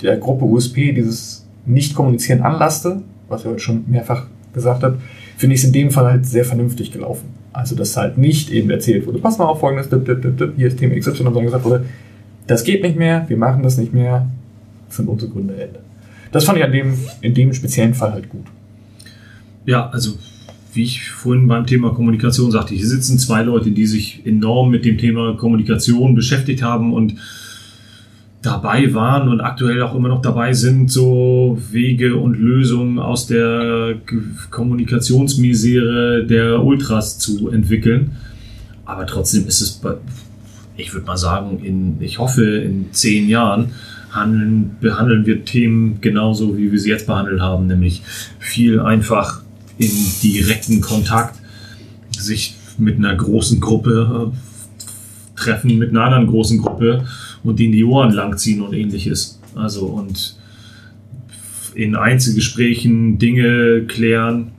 der 0.00 0.16
Gruppe 0.16 0.44
USP 0.44 0.92
dieses 0.92 1.41
Nicht-Kommunizieren 1.66 2.42
anlaste, 2.42 3.02
was 3.28 3.42
ich 3.42 3.46
heute 3.46 3.60
schon 3.60 3.84
mehrfach 3.88 4.26
gesagt 4.52 4.82
habe, 4.82 4.98
finde 5.36 5.54
ich 5.54 5.62
es 5.62 5.66
in 5.66 5.72
dem 5.72 5.90
Fall 5.90 6.06
halt 6.06 6.26
sehr 6.26 6.44
vernünftig 6.44 6.92
gelaufen. 6.92 7.28
Also, 7.52 7.74
dass 7.76 7.96
halt 7.96 8.18
nicht 8.18 8.50
eben 8.50 8.70
erzählt 8.70 9.06
wurde, 9.06 9.18
pass 9.18 9.38
mal 9.38 9.44
auf, 9.44 9.60
folgendes, 9.60 9.88
dip, 9.88 10.04
dip, 10.04 10.22
dip, 10.22 10.38
dip, 10.38 10.56
hier 10.56 10.68
ist 10.68 10.78
Thema 10.78 10.98
XY, 10.98 11.16
sondern 11.16 11.44
gesagt 11.44 11.64
wurde, 11.64 11.84
das 12.46 12.64
geht 12.64 12.82
nicht 12.82 12.96
mehr, 12.96 13.24
wir 13.28 13.36
machen 13.36 13.62
das 13.62 13.76
nicht 13.76 13.92
mehr, 13.92 14.26
das 14.88 14.96
sind 14.96 15.08
unsere 15.08 15.30
Gründe, 15.30 15.54
Ende. 15.54 15.80
Das 16.32 16.44
fand 16.44 16.58
ich 16.58 16.64
an 16.64 16.72
dem, 16.72 16.94
in 17.20 17.34
dem 17.34 17.52
speziellen 17.52 17.94
Fall 17.94 18.12
halt 18.12 18.28
gut. 18.28 18.46
Ja, 19.66 19.88
also 19.90 20.12
wie 20.72 20.82
ich 20.82 21.10
vorhin 21.10 21.46
beim 21.46 21.66
Thema 21.66 21.94
Kommunikation 21.94 22.50
sagte, 22.50 22.74
hier 22.74 22.86
sitzen 22.86 23.18
zwei 23.18 23.42
Leute, 23.42 23.70
die 23.70 23.86
sich 23.86 24.22
enorm 24.24 24.70
mit 24.70 24.84
dem 24.86 24.96
Thema 24.96 25.36
Kommunikation 25.36 26.14
beschäftigt 26.14 26.62
haben 26.62 26.94
und 26.94 27.16
dabei 28.42 28.92
waren 28.92 29.28
und 29.28 29.40
aktuell 29.40 29.82
auch 29.82 29.94
immer 29.94 30.08
noch 30.08 30.20
dabei 30.20 30.52
sind, 30.52 30.90
so 30.90 31.58
Wege 31.70 32.16
und 32.16 32.34
Lösungen 32.34 32.98
aus 32.98 33.28
der 33.28 33.94
Kommunikationsmisere 34.50 36.26
der 36.26 36.62
Ultras 36.62 37.18
zu 37.18 37.50
entwickeln. 37.50 38.16
Aber 38.84 39.06
trotzdem 39.06 39.46
ist 39.46 39.60
es, 39.60 39.80
ich 40.76 40.92
würde 40.92 41.06
mal 41.06 41.16
sagen, 41.16 41.60
in, 41.62 41.96
ich 42.00 42.18
hoffe, 42.18 42.44
in 42.44 42.92
zehn 42.92 43.28
Jahren 43.28 43.70
handeln, 44.10 44.76
behandeln 44.80 45.24
wir 45.24 45.44
Themen 45.44 46.00
genauso, 46.00 46.58
wie 46.58 46.72
wir 46.72 46.78
sie 46.78 46.90
jetzt 46.90 47.06
behandelt 47.06 47.40
haben, 47.40 47.68
nämlich 47.68 48.02
viel 48.40 48.80
einfach 48.80 49.42
in 49.78 49.90
direkten 50.22 50.80
Kontakt, 50.80 51.38
sich 52.18 52.56
mit 52.76 52.98
einer 52.98 53.14
großen 53.14 53.60
Gruppe 53.60 54.32
äh, 54.32 55.38
treffen, 55.40 55.78
mit 55.78 55.90
einer 55.90 56.04
anderen 56.04 56.26
großen 56.26 56.58
Gruppe 56.58 57.04
und 57.44 57.58
denen 57.58 57.72
die 57.72 57.84
Ohren 57.84 58.12
langziehen 58.12 58.60
und 58.60 58.72
ähnliches. 58.72 59.40
Also 59.54 59.86
und 59.86 60.36
in 61.74 61.96
Einzelgesprächen 61.96 63.18
Dinge 63.18 63.84
klären. 63.86 64.52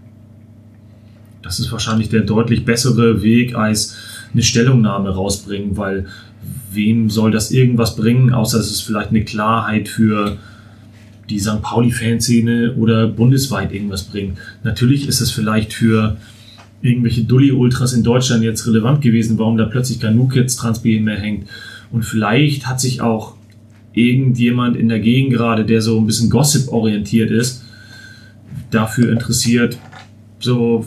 Das 1.41 1.59
ist 1.59 1.71
wahrscheinlich 1.71 2.09
der 2.09 2.21
deutlich 2.21 2.65
bessere 2.65 3.21
Weg 3.21 3.55
als 3.55 3.95
eine 4.33 4.43
Stellungnahme 4.43 5.09
rausbringen, 5.09 5.77
weil 5.77 6.07
wem 6.71 7.09
soll 7.09 7.31
das 7.31 7.51
irgendwas 7.51 7.95
bringen, 7.95 8.33
außer 8.33 8.59
es 8.59 8.71
ist 8.71 8.81
vielleicht 8.81 9.09
eine 9.09 9.23
Klarheit 9.23 9.87
für 9.87 10.37
die 11.29 11.39
St. 11.39 11.61
Pauli-Fanszene 11.61 12.73
oder 12.75 13.07
bundesweit 13.07 13.71
irgendwas 13.73 14.03
bringen. 14.03 14.37
Natürlich 14.63 15.07
ist 15.07 15.21
es 15.21 15.31
vielleicht 15.31 15.73
für 15.73 16.17
irgendwelche 16.81 17.23
Dulli-Ultras 17.23 17.93
in 17.93 18.03
Deutschland 18.03 18.43
jetzt 18.43 18.67
relevant 18.67 19.01
gewesen, 19.01 19.37
warum 19.39 19.57
da 19.57 19.65
plötzlich 19.65 19.99
kein 19.99 20.17
Nukets 20.17 20.57
Transbier 20.57 20.99
mehr 21.01 21.19
hängt. 21.19 21.47
Und 21.93 22.03
vielleicht 22.03 22.65
hat 22.65 22.81
sich 22.81 23.01
auch 23.01 23.35
irgendjemand 23.93 24.75
in 24.75 24.89
der 24.89 24.99
Gegend 24.99 25.31
gerade, 25.31 25.63
der 25.63 25.79
so 25.79 25.99
ein 25.99 26.07
bisschen 26.07 26.31
Gossip-orientiert 26.31 27.29
ist, 27.29 27.63
dafür 28.71 29.11
interessiert, 29.11 29.77
so 30.39 30.85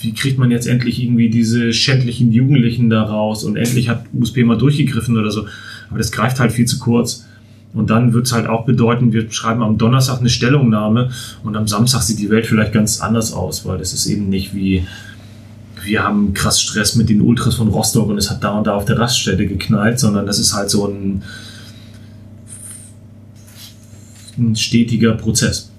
wie 0.00 0.14
kriegt 0.14 0.38
man 0.38 0.50
jetzt 0.50 0.66
endlich 0.66 1.02
irgendwie 1.02 1.28
diese 1.28 1.72
schändlichen 1.74 2.32
Jugendlichen 2.32 2.88
da 2.88 3.02
raus 3.02 3.44
und 3.44 3.56
endlich 3.56 3.90
hat 3.90 4.06
USP 4.14 4.42
mal 4.44 4.56
durchgegriffen 4.56 5.18
oder 5.18 5.30
so. 5.30 5.46
Aber 5.90 5.98
das 5.98 6.10
greift 6.10 6.40
halt 6.40 6.52
viel 6.52 6.66
zu 6.66 6.78
kurz. 6.78 7.26
Und 7.74 7.90
dann 7.90 8.14
wird 8.14 8.24
es 8.24 8.32
halt 8.32 8.46
auch 8.46 8.64
bedeuten, 8.64 9.12
wir 9.12 9.30
schreiben 9.30 9.62
am 9.62 9.76
Donnerstag 9.76 10.20
eine 10.20 10.30
Stellungnahme 10.30 11.10
und 11.44 11.56
am 11.56 11.68
Samstag 11.68 12.00
sieht 12.00 12.18
die 12.18 12.30
Welt 12.30 12.46
vielleicht 12.46 12.72
ganz 12.72 13.02
anders 13.02 13.34
aus, 13.34 13.66
weil 13.66 13.76
das 13.76 13.92
ist 13.92 14.06
eben 14.06 14.30
nicht 14.30 14.54
wie, 14.54 14.86
wir 15.86 16.02
haben 16.02 16.34
krass 16.34 16.60
Stress 16.60 16.96
mit 16.96 17.08
den 17.08 17.20
Ultras 17.20 17.54
von 17.54 17.68
Rostock 17.68 18.08
und 18.08 18.18
es 18.18 18.30
hat 18.30 18.42
da 18.42 18.58
und 18.58 18.66
da 18.66 18.74
auf 18.74 18.84
der 18.84 18.98
Raststätte 18.98 19.46
geknallt, 19.46 19.98
sondern 19.98 20.26
das 20.26 20.38
ist 20.38 20.54
halt 20.54 20.68
so 20.68 20.86
ein, 20.86 21.22
ein 24.36 24.56
stetiger 24.56 25.14
Prozess. 25.14 25.70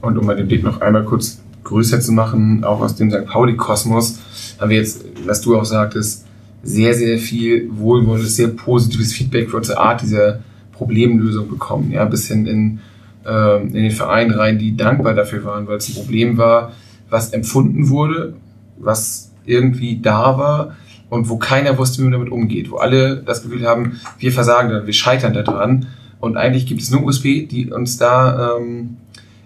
Und 0.00 0.16
um 0.16 0.26
mal 0.26 0.36
den 0.36 0.46
Blick 0.46 0.62
noch 0.62 0.80
einmal 0.80 1.04
kurz 1.04 1.40
größer 1.64 2.00
zu 2.00 2.12
machen, 2.12 2.64
auch 2.64 2.80
aus 2.80 2.96
dem 2.96 3.10
St. 3.10 3.26
Pauli-Kosmos, 3.26 4.18
haben 4.58 4.70
wir 4.70 4.78
jetzt, 4.78 5.04
was 5.26 5.40
du 5.40 5.58
auch 5.58 5.64
sagtest, 5.64 6.26
sehr, 6.62 6.94
sehr 6.94 7.18
viel 7.18 7.70
wohlwollendes, 7.72 8.36
sehr 8.36 8.48
positives 8.48 9.12
Feedback 9.12 9.50
für 9.50 9.56
unsere 9.56 9.78
Art 9.78 10.02
dieser 10.02 10.40
Problemlösung 10.72 11.48
bekommen. 11.48 11.90
Ja, 11.90 12.04
bis 12.04 12.28
hin 12.28 12.46
in, 12.46 12.80
äh, 13.24 13.62
in 13.62 13.72
den 13.72 13.90
Verein 13.90 14.30
rein, 14.30 14.58
die 14.58 14.76
dankbar 14.76 15.14
dafür 15.14 15.44
waren, 15.44 15.66
weil 15.66 15.78
es 15.78 15.88
ein 15.88 15.94
Problem 15.94 16.36
war, 16.36 16.72
was 17.08 17.32
empfunden 17.32 17.88
wurde, 17.88 18.34
was 18.78 19.29
irgendwie 19.46 20.00
da 20.00 20.38
war 20.38 20.76
und 21.10 21.28
wo 21.28 21.36
keiner 21.36 21.76
wusste, 21.76 21.98
wie 21.98 22.04
man 22.04 22.12
damit 22.12 22.30
umgeht, 22.30 22.70
wo 22.70 22.76
alle 22.76 23.16
das 23.16 23.42
Gefühl 23.42 23.66
haben, 23.66 24.00
wir 24.18 24.32
versagen 24.32 24.70
daran, 24.70 24.86
wir 24.86 24.92
scheitern 24.92 25.34
daran. 25.34 25.86
Und 26.20 26.36
eigentlich 26.36 26.66
gibt 26.66 26.82
es 26.82 26.90
nur 26.90 27.02
USB, 27.02 27.48
die 27.48 27.70
uns 27.72 27.96
da 27.98 28.56
ähm, 28.56 28.96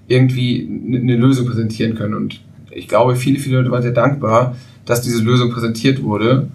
irgendwie 0.08 0.68
eine 0.86 1.16
Lösung 1.16 1.46
präsentieren 1.46 1.94
können. 1.94 2.14
Und 2.14 2.40
ich 2.70 2.88
glaube, 2.88 3.16
viele, 3.16 3.38
viele 3.38 3.58
Leute 3.58 3.70
waren 3.70 3.82
sehr 3.82 3.92
dankbar, 3.92 4.56
dass 4.84 5.00
diese 5.00 5.22
Lösung 5.22 5.50
präsentiert 5.50 6.02
wurde. 6.02 6.48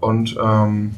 Und 0.00 0.36
ähm, 0.42 0.92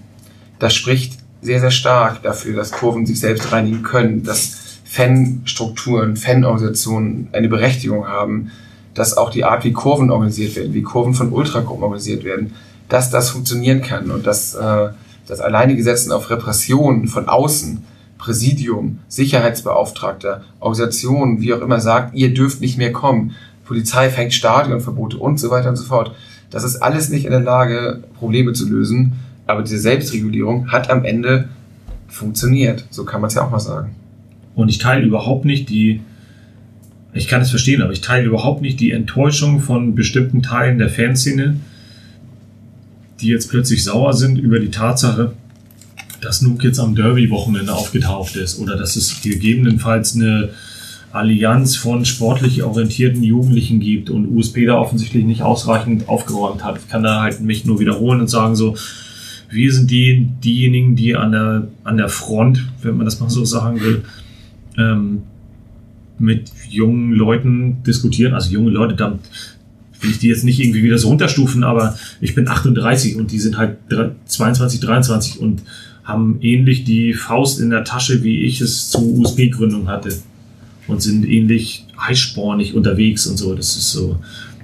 das 0.58 0.75
spricht 0.75 1.18
sehr, 1.41 1.60
sehr 1.60 1.70
stark 1.70 2.23
dafür, 2.23 2.57
dass 2.57 2.73
Kurven 2.73 3.07
sich 3.07 3.20
selbst 3.20 3.52
reinigen 3.52 3.83
können, 3.83 4.23
dass 4.23 4.81
Fanstrukturen, 4.84 6.17
Fanorganisationen 6.17 7.28
eine 7.33 7.49
Berechtigung 7.49 8.07
haben, 8.07 8.50
dass 8.94 9.17
auch 9.17 9.31
die 9.31 9.44
Art, 9.44 9.65
wie 9.65 9.73
Kurven 9.73 10.10
organisiert 10.10 10.57
werden, 10.57 10.75
wie 10.75 10.83
Kurven 10.83 11.15
von 11.15 11.33
Ultragruppen 11.33 11.84
organisiert 11.84 12.25
werden, 12.25 12.55
dass 12.89 13.10
das 13.10 13.31
funktionieren 13.31 13.83
kann 13.83 14.10
und 14.10 14.26
dass 14.26 14.55
äh, 14.55 14.89
das 15.26 15.41
alleinige 15.41 15.83
Setzen 15.83 16.10
auf 16.10 16.31
Repression 16.31 17.07
von 17.07 17.28
außen, 17.28 17.84
Präsidium, 18.17 18.99
Sicherheitsbeauftragter, 19.08 20.42
Organisationen, 20.58 21.41
wie 21.41 21.55
auch 21.55 21.60
immer 21.60 21.81
sagt, 21.81 22.15
ihr 22.15 22.34
dürft 22.34 22.60
nicht 22.60 22.78
mehr 22.78 22.92
kommen, 22.92 23.36
Polizei 23.65 24.08
fängt 24.10 24.33
Stadionverbote 24.33 25.18
und 25.18 25.39
so 25.39 25.50
weiter 25.50 25.68
und 25.68 25.76
so 25.76 25.84
fort. 25.84 26.15
Das 26.50 26.65
ist 26.65 26.76
alles 26.76 27.10
nicht 27.10 27.26
in 27.26 27.31
der 27.31 27.41
Lage, 27.41 28.02
Probleme 28.18 28.55
zu 28.55 28.68
lösen, 28.68 29.12
aber 29.47 29.62
diese 29.62 29.78
Selbstregulierung 29.78 30.73
hat 30.73 30.91
am 30.91 31.05
Ende 31.05 31.49
funktioniert. 32.08 32.86
So 32.91 33.05
kann 33.05 33.20
man 33.20 33.28
es 33.28 33.34
ja 33.34 33.44
auch 33.44 33.50
mal 33.50 33.60
sagen. 33.60 33.94
Und 34.55 34.68
ich 34.68 34.78
teile 34.78 35.07
überhaupt 35.07 35.44
nicht 35.44 35.68
die, 35.68 36.00
ich 37.12 37.28
kann 37.28 37.40
es 37.40 37.50
verstehen, 37.50 37.82
aber 37.82 37.92
ich 37.92 38.00
teile 38.00 38.26
überhaupt 38.26 38.62
nicht 38.62 38.80
die 38.80 38.90
Enttäuschung 38.90 39.60
von 39.60 39.94
bestimmten 39.94 40.42
Teilen 40.42 40.78
der 40.78 40.90
Fanszene, 40.90 41.56
die 43.20 43.28
jetzt 43.28 43.50
plötzlich 43.50 43.82
sauer 43.82 44.12
sind 44.12 44.38
über 44.38 44.60
die 44.60 44.70
Tatsache, 44.70 45.32
dass 46.20 46.42
Nuke 46.42 46.66
jetzt 46.66 46.78
am 46.78 46.94
Derby-Wochenende 46.94 47.72
aufgetaucht 47.72 48.36
ist 48.36 48.58
oder 48.58 48.76
dass 48.76 48.96
es 48.96 49.22
gegebenenfalls 49.22 50.14
eine 50.14 50.50
Allianz 51.12 51.76
von 51.76 52.04
sportlich 52.04 52.62
orientierten 52.62 53.22
Jugendlichen 53.22 53.80
gibt 53.80 54.10
und 54.10 54.28
USP 54.28 54.66
da 54.66 54.76
offensichtlich 54.76 55.24
nicht 55.24 55.42
ausreichend 55.42 56.08
aufgeräumt 56.08 56.62
hat. 56.64 56.78
Ich 56.78 56.88
kann 56.88 57.02
da 57.02 57.22
halt 57.22 57.40
mich 57.40 57.64
nur 57.64 57.80
wiederholen 57.80 58.20
und 58.20 58.28
sagen 58.28 58.56
so, 58.56 58.76
wir 59.50 59.72
sind 59.72 59.90
die, 59.90 60.28
diejenigen, 60.44 60.94
die 60.96 61.16
an 61.16 61.32
der, 61.32 61.68
an 61.84 61.96
der 61.96 62.10
Front, 62.10 62.66
wenn 62.82 62.96
man 62.96 63.06
das 63.06 63.20
mal 63.20 63.30
so 63.30 63.44
sagen 63.46 63.80
will, 63.80 64.04
ähm, 64.76 65.22
mit 66.18 66.50
jungen 66.68 67.12
Leuten 67.12 67.82
diskutieren. 67.84 68.34
Also 68.34 68.50
junge 68.50 68.70
Leute, 68.70 68.94
da 68.94 69.18
will 70.00 70.10
ich 70.10 70.18
die 70.18 70.28
jetzt 70.28 70.44
nicht 70.44 70.60
irgendwie 70.60 70.82
wieder 70.82 70.98
so 70.98 71.08
runterstufen, 71.08 71.64
aber 71.64 71.98
ich 72.20 72.34
bin 72.34 72.48
38 72.48 73.16
und 73.16 73.32
die 73.32 73.38
sind 73.38 73.58
halt 73.58 73.78
22, 74.26 74.80
23 74.80 75.40
und 75.40 75.62
haben 76.05 76.38
ähnlich 76.40 76.84
die 76.84 77.12
Faust 77.12 77.60
in 77.60 77.70
der 77.70 77.84
Tasche, 77.84 78.22
wie 78.22 78.44
ich 78.44 78.60
es 78.60 78.90
zur 78.90 79.02
USB-Gründung 79.02 79.88
hatte. 79.88 80.16
Und 80.86 81.02
sind 81.02 81.28
ähnlich 81.28 81.84
heißspornig 82.00 82.72
unterwegs 82.74 83.26
und 83.26 83.36
so. 83.36 83.55
Das 83.55 83.76
ist 83.76 83.92
so, 83.92 84.18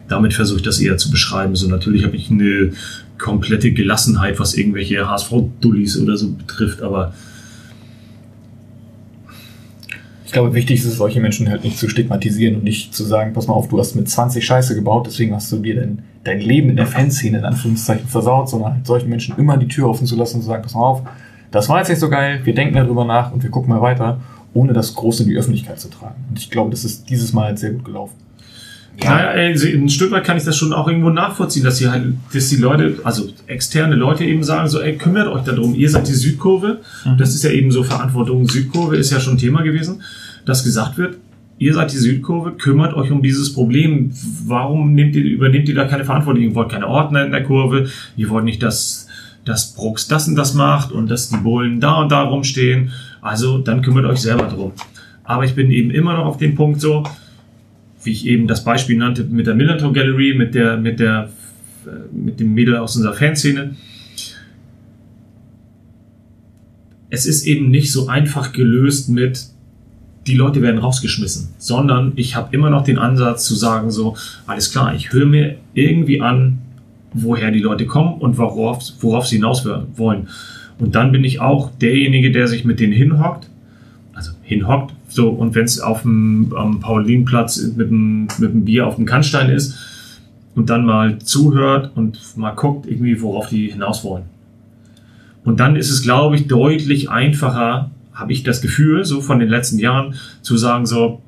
damit 0.08 0.32
versuche 0.32 0.58
ich 0.58 0.62
das 0.62 0.80
eher 0.80 0.96
zu 0.96 1.10
beschreiben. 1.10 1.54
So 1.54 1.68
natürlich 1.68 2.04
habe 2.04 2.16
ich 2.16 2.30
eine 2.30 2.72
komplette 3.18 3.72
Gelassenheit, 3.72 4.40
was 4.40 4.54
irgendwelche 4.54 5.06
HSV-Dullis 5.06 5.98
oder 5.98 6.16
so 6.16 6.30
betrifft, 6.32 6.80
aber 6.80 7.12
Ich 10.23 10.23
glaube, 10.34 10.52
wichtig 10.52 10.80
ist 10.80 10.84
es, 10.84 10.96
solche 10.96 11.20
Menschen 11.20 11.48
halt 11.48 11.64
nicht 11.64 11.78
zu 11.78 11.88
stigmatisieren 11.88 12.56
und 12.56 12.64
nicht 12.64 12.94
zu 12.94 13.04
sagen, 13.04 13.32
pass 13.32 13.46
mal 13.46 13.54
auf, 13.54 13.68
du 13.68 13.78
hast 13.78 13.94
mit 13.94 14.08
20 14.08 14.44
Scheiße 14.44 14.74
gebaut, 14.74 15.06
deswegen 15.06 15.34
hast 15.34 15.50
du 15.50 15.56
dir 15.56 15.76
dein, 15.76 16.02
dein 16.24 16.40
Leben 16.40 16.68
in 16.68 16.76
der 16.76 16.86
Fanszene 16.86 17.38
in 17.38 17.44
Anführungszeichen 17.44 18.06
versaut, 18.06 18.50
sondern 18.50 18.74
halt 18.74 18.86
solchen 18.86 19.08
Menschen 19.08 19.36
immer 19.38 19.56
die 19.56 19.68
Tür 19.68 19.88
offen 19.88 20.06
zu 20.06 20.16
lassen 20.16 20.36
und 20.36 20.42
zu 20.42 20.48
sagen, 20.48 20.62
pass 20.62 20.74
mal 20.74 20.82
auf, 20.82 21.02
das 21.50 21.68
war 21.68 21.78
jetzt 21.78 21.88
nicht 21.88 22.00
so 22.00 22.10
geil, 22.10 22.40
wir 22.44 22.54
denken 22.54 22.74
darüber 22.74 23.04
nach 23.04 23.32
und 23.32 23.42
wir 23.42 23.50
gucken 23.50 23.70
mal 23.70 23.80
weiter, 23.80 24.20
ohne 24.52 24.72
das 24.72 24.94
groß 24.94 25.20
in 25.20 25.28
die 25.28 25.36
Öffentlichkeit 25.36 25.80
zu 25.80 25.88
tragen. 25.88 26.24
Und 26.28 26.38
ich 26.38 26.50
glaube, 26.50 26.70
das 26.70 26.84
ist 26.84 27.08
dieses 27.08 27.32
Mal 27.32 27.46
halt 27.46 27.58
sehr 27.58 27.70
gut 27.70 27.84
gelaufen. 27.84 28.14
Ja, 29.02 29.16
also 29.16 29.66
ein 29.66 29.88
Stück 29.88 30.12
weit 30.12 30.24
kann 30.24 30.36
ich 30.36 30.44
das 30.44 30.56
schon 30.56 30.72
auch 30.72 30.86
irgendwo 30.86 31.10
nachvollziehen, 31.10 31.64
dass 31.64 31.84
halt, 31.84 32.14
dass 32.32 32.48
die 32.48 32.56
Leute, 32.56 32.98
also 33.02 33.28
externe 33.46 33.96
Leute 33.96 34.24
eben 34.24 34.44
sagen 34.44 34.68
so, 34.68 34.80
ey, 34.80 34.96
kümmert 34.96 35.26
euch 35.26 35.42
darum, 35.42 35.74
ihr 35.74 35.90
seid 35.90 36.06
die 36.06 36.12
Südkurve. 36.12 36.80
Das 37.18 37.34
ist 37.34 37.42
ja 37.42 37.50
eben 37.50 37.72
so 37.72 37.82
Verantwortung. 37.82 38.48
Südkurve 38.48 38.96
ist 38.96 39.10
ja 39.10 39.18
schon 39.18 39.36
Thema 39.36 39.62
gewesen, 39.62 40.02
dass 40.44 40.64
gesagt 40.64 40.98
wird, 40.98 41.18
ihr 41.58 41.74
seid 41.74 41.92
die 41.92 41.98
Südkurve, 41.98 42.52
kümmert 42.52 42.94
euch 42.94 43.10
um 43.10 43.22
dieses 43.22 43.52
Problem. 43.54 44.10
Warum 44.46 44.94
nehmt 44.94 45.14
ihr, 45.16 45.24
übernehmt 45.24 45.68
ihr 45.68 45.74
da 45.74 45.84
keine 45.84 46.04
Verantwortung? 46.04 46.42
Ihr 46.42 46.54
wollt 46.54 46.70
keine 46.70 46.88
Ordner 46.88 47.24
in 47.24 47.32
der 47.32 47.42
Kurve, 47.44 47.88
ihr 48.16 48.28
wollt 48.28 48.44
nicht, 48.44 48.62
dass, 48.62 49.06
dass 49.44 49.74
Brooks 49.74 50.08
das 50.08 50.28
und 50.28 50.36
das 50.36 50.54
macht 50.54 50.92
und 50.92 51.10
dass 51.10 51.28
die 51.28 51.36
Bullen 51.36 51.80
da 51.80 51.94
und 52.02 52.12
da 52.12 52.22
rumstehen. 52.22 52.90
Also 53.20 53.58
dann 53.58 53.82
kümmert 53.82 54.04
euch 54.04 54.18
selber 54.18 54.44
drum. 54.44 54.72
Aber 55.22 55.44
ich 55.44 55.54
bin 55.54 55.70
eben 55.70 55.90
immer 55.90 56.14
noch 56.14 56.26
auf 56.26 56.36
dem 56.36 56.54
Punkt 56.54 56.80
so, 56.80 57.04
wie 58.02 58.10
ich 58.10 58.26
eben 58.26 58.46
das 58.46 58.64
Beispiel 58.64 58.98
nannte 58.98 59.24
mit 59.24 59.46
der 59.46 59.54
Millantor 59.54 59.92
Gallery, 59.92 60.34
mit 60.36 60.54
der, 60.54 60.76
mit 60.76 61.00
der, 61.00 61.30
äh, 61.86 62.14
mit 62.14 62.38
dem 62.40 62.52
Mädel 62.52 62.76
aus 62.76 62.96
unserer 62.96 63.14
Fanszene. 63.14 63.74
Es 67.08 67.26
ist 67.26 67.46
eben 67.46 67.70
nicht 67.70 67.92
so 67.92 68.08
einfach 68.08 68.52
gelöst 68.52 69.08
mit, 69.08 69.46
die 70.26 70.34
Leute 70.34 70.62
werden 70.62 70.78
rausgeschmissen, 70.78 71.50
sondern 71.58 72.12
ich 72.16 72.36
habe 72.36 72.54
immer 72.54 72.70
noch 72.70 72.84
den 72.84 72.98
Ansatz 72.98 73.44
zu 73.44 73.54
sagen 73.54 73.90
so, 73.90 74.16
alles 74.46 74.70
klar, 74.72 74.94
ich 74.94 75.12
höre 75.12 75.26
mir 75.26 75.56
irgendwie 75.74 76.20
an, 76.20 76.58
woher 77.12 77.50
die 77.50 77.60
Leute 77.60 77.86
kommen 77.86 78.14
und 78.14 78.38
worauf, 78.38 78.82
worauf 79.00 79.26
sie 79.26 79.36
hinaus 79.36 79.66
wollen. 79.96 80.28
Und 80.78 80.94
dann 80.94 81.12
bin 81.12 81.24
ich 81.24 81.40
auch 81.40 81.70
derjenige, 81.80 82.32
der 82.32 82.48
sich 82.48 82.64
mit 82.64 82.80
denen 82.80 82.92
hinhockt, 82.92 83.48
also 84.14 84.32
hinhockt, 84.42 84.94
so, 85.08 85.28
und 85.28 85.54
wenn 85.54 85.64
es 85.64 85.78
auf 85.78 86.02
dem 86.02 86.52
am 86.56 86.80
Paulinplatz 86.80 87.62
mit 87.76 87.88
dem, 87.88 88.22
mit 88.38 88.52
dem 88.52 88.64
Bier 88.64 88.86
auf 88.86 88.96
dem 88.96 89.06
Kannstein 89.06 89.50
ist 89.50 89.76
und 90.56 90.70
dann 90.70 90.84
mal 90.84 91.18
zuhört 91.18 91.92
und 91.94 92.18
mal 92.36 92.50
guckt, 92.50 92.86
irgendwie, 92.86 93.20
worauf 93.20 93.48
die 93.48 93.70
hinaus 93.70 94.02
wollen. 94.02 94.24
Und 95.44 95.60
dann 95.60 95.76
ist 95.76 95.90
es, 95.90 96.02
glaube 96.02 96.36
ich, 96.36 96.48
deutlich 96.48 97.10
einfacher, 97.10 97.90
habe 98.14 98.32
ich 98.32 98.42
das 98.42 98.62
Gefühl, 98.62 99.04
so 99.04 99.20
von 99.20 99.38
den 99.38 99.48
letzten 99.48 99.78
Jahren, 99.78 100.14
zu 100.42 100.56
sagen, 100.56 100.86
so, 100.86 101.20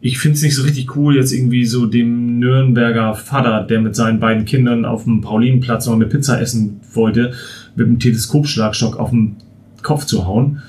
ich 0.00 0.18
finde 0.18 0.36
es 0.36 0.42
nicht 0.42 0.54
so 0.54 0.62
richtig 0.62 0.96
cool, 0.96 1.16
jetzt 1.16 1.32
irgendwie 1.32 1.64
so 1.64 1.86
dem 1.86 2.38
Nürnberger 2.38 3.14
Vater, 3.14 3.62
der 3.62 3.80
mit 3.80 3.96
seinen 3.96 4.20
beiden 4.20 4.44
Kindern 4.44 4.84
auf 4.84 5.04
dem 5.04 5.20
Paulinenplatz 5.20 5.86
noch 5.86 5.94
eine 5.94 6.06
Pizza 6.06 6.40
essen 6.40 6.80
wollte, 6.92 7.32
mit 7.76 7.86
einem 7.86 7.98
Teleskopschlagstock 7.98 8.98
auf 8.98 9.10
den 9.10 9.36
Kopf 9.82 10.04
zu 10.04 10.26
hauen, 10.26 10.60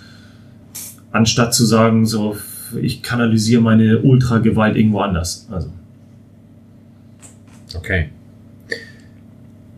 anstatt 1.11 1.53
zu 1.53 1.65
sagen, 1.65 2.05
so, 2.05 2.37
ich 2.81 3.03
kanalisiere 3.03 3.61
meine 3.61 3.99
Ultragewalt 3.99 4.75
irgendwo 4.75 4.99
anders. 4.99 5.47
Also. 5.51 5.69
Okay. 7.75 8.09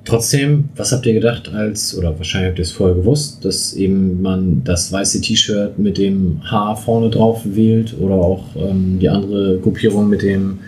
Trotzdem, 0.06 0.70
was 0.76 0.92
habt 0.92 1.06
ihr 1.08 1.14
gedacht 1.14 1.52
als, 1.52 1.98
oder 1.98 2.16
wahrscheinlich 2.18 2.50
habt 2.50 2.60
ihr 2.60 2.64
es 2.64 2.72
vorher 2.72 2.96
gewusst, 2.96 3.44
dass 3.44 3.74
eben 3.74 4.22
man 4.22 4.64
das 4.64 4.92
weiße 4.92 5.20
T-Shirt 5.20 5.80
mit 5.80 5.98
dem 5.98 6.42
H 6.50 6.76
vorne 6.76 7.10
drauf 7.10 7.42
wählt 7.44 7.96
oder 8.00 8.14
auch 8.14 8.44
ähm, 8.56 9.00
die 9.00 9.10
andere 9.10 9.58
Gruppierung 9.58 10.08
mit 10.08 10.22
dem 10.22 10.60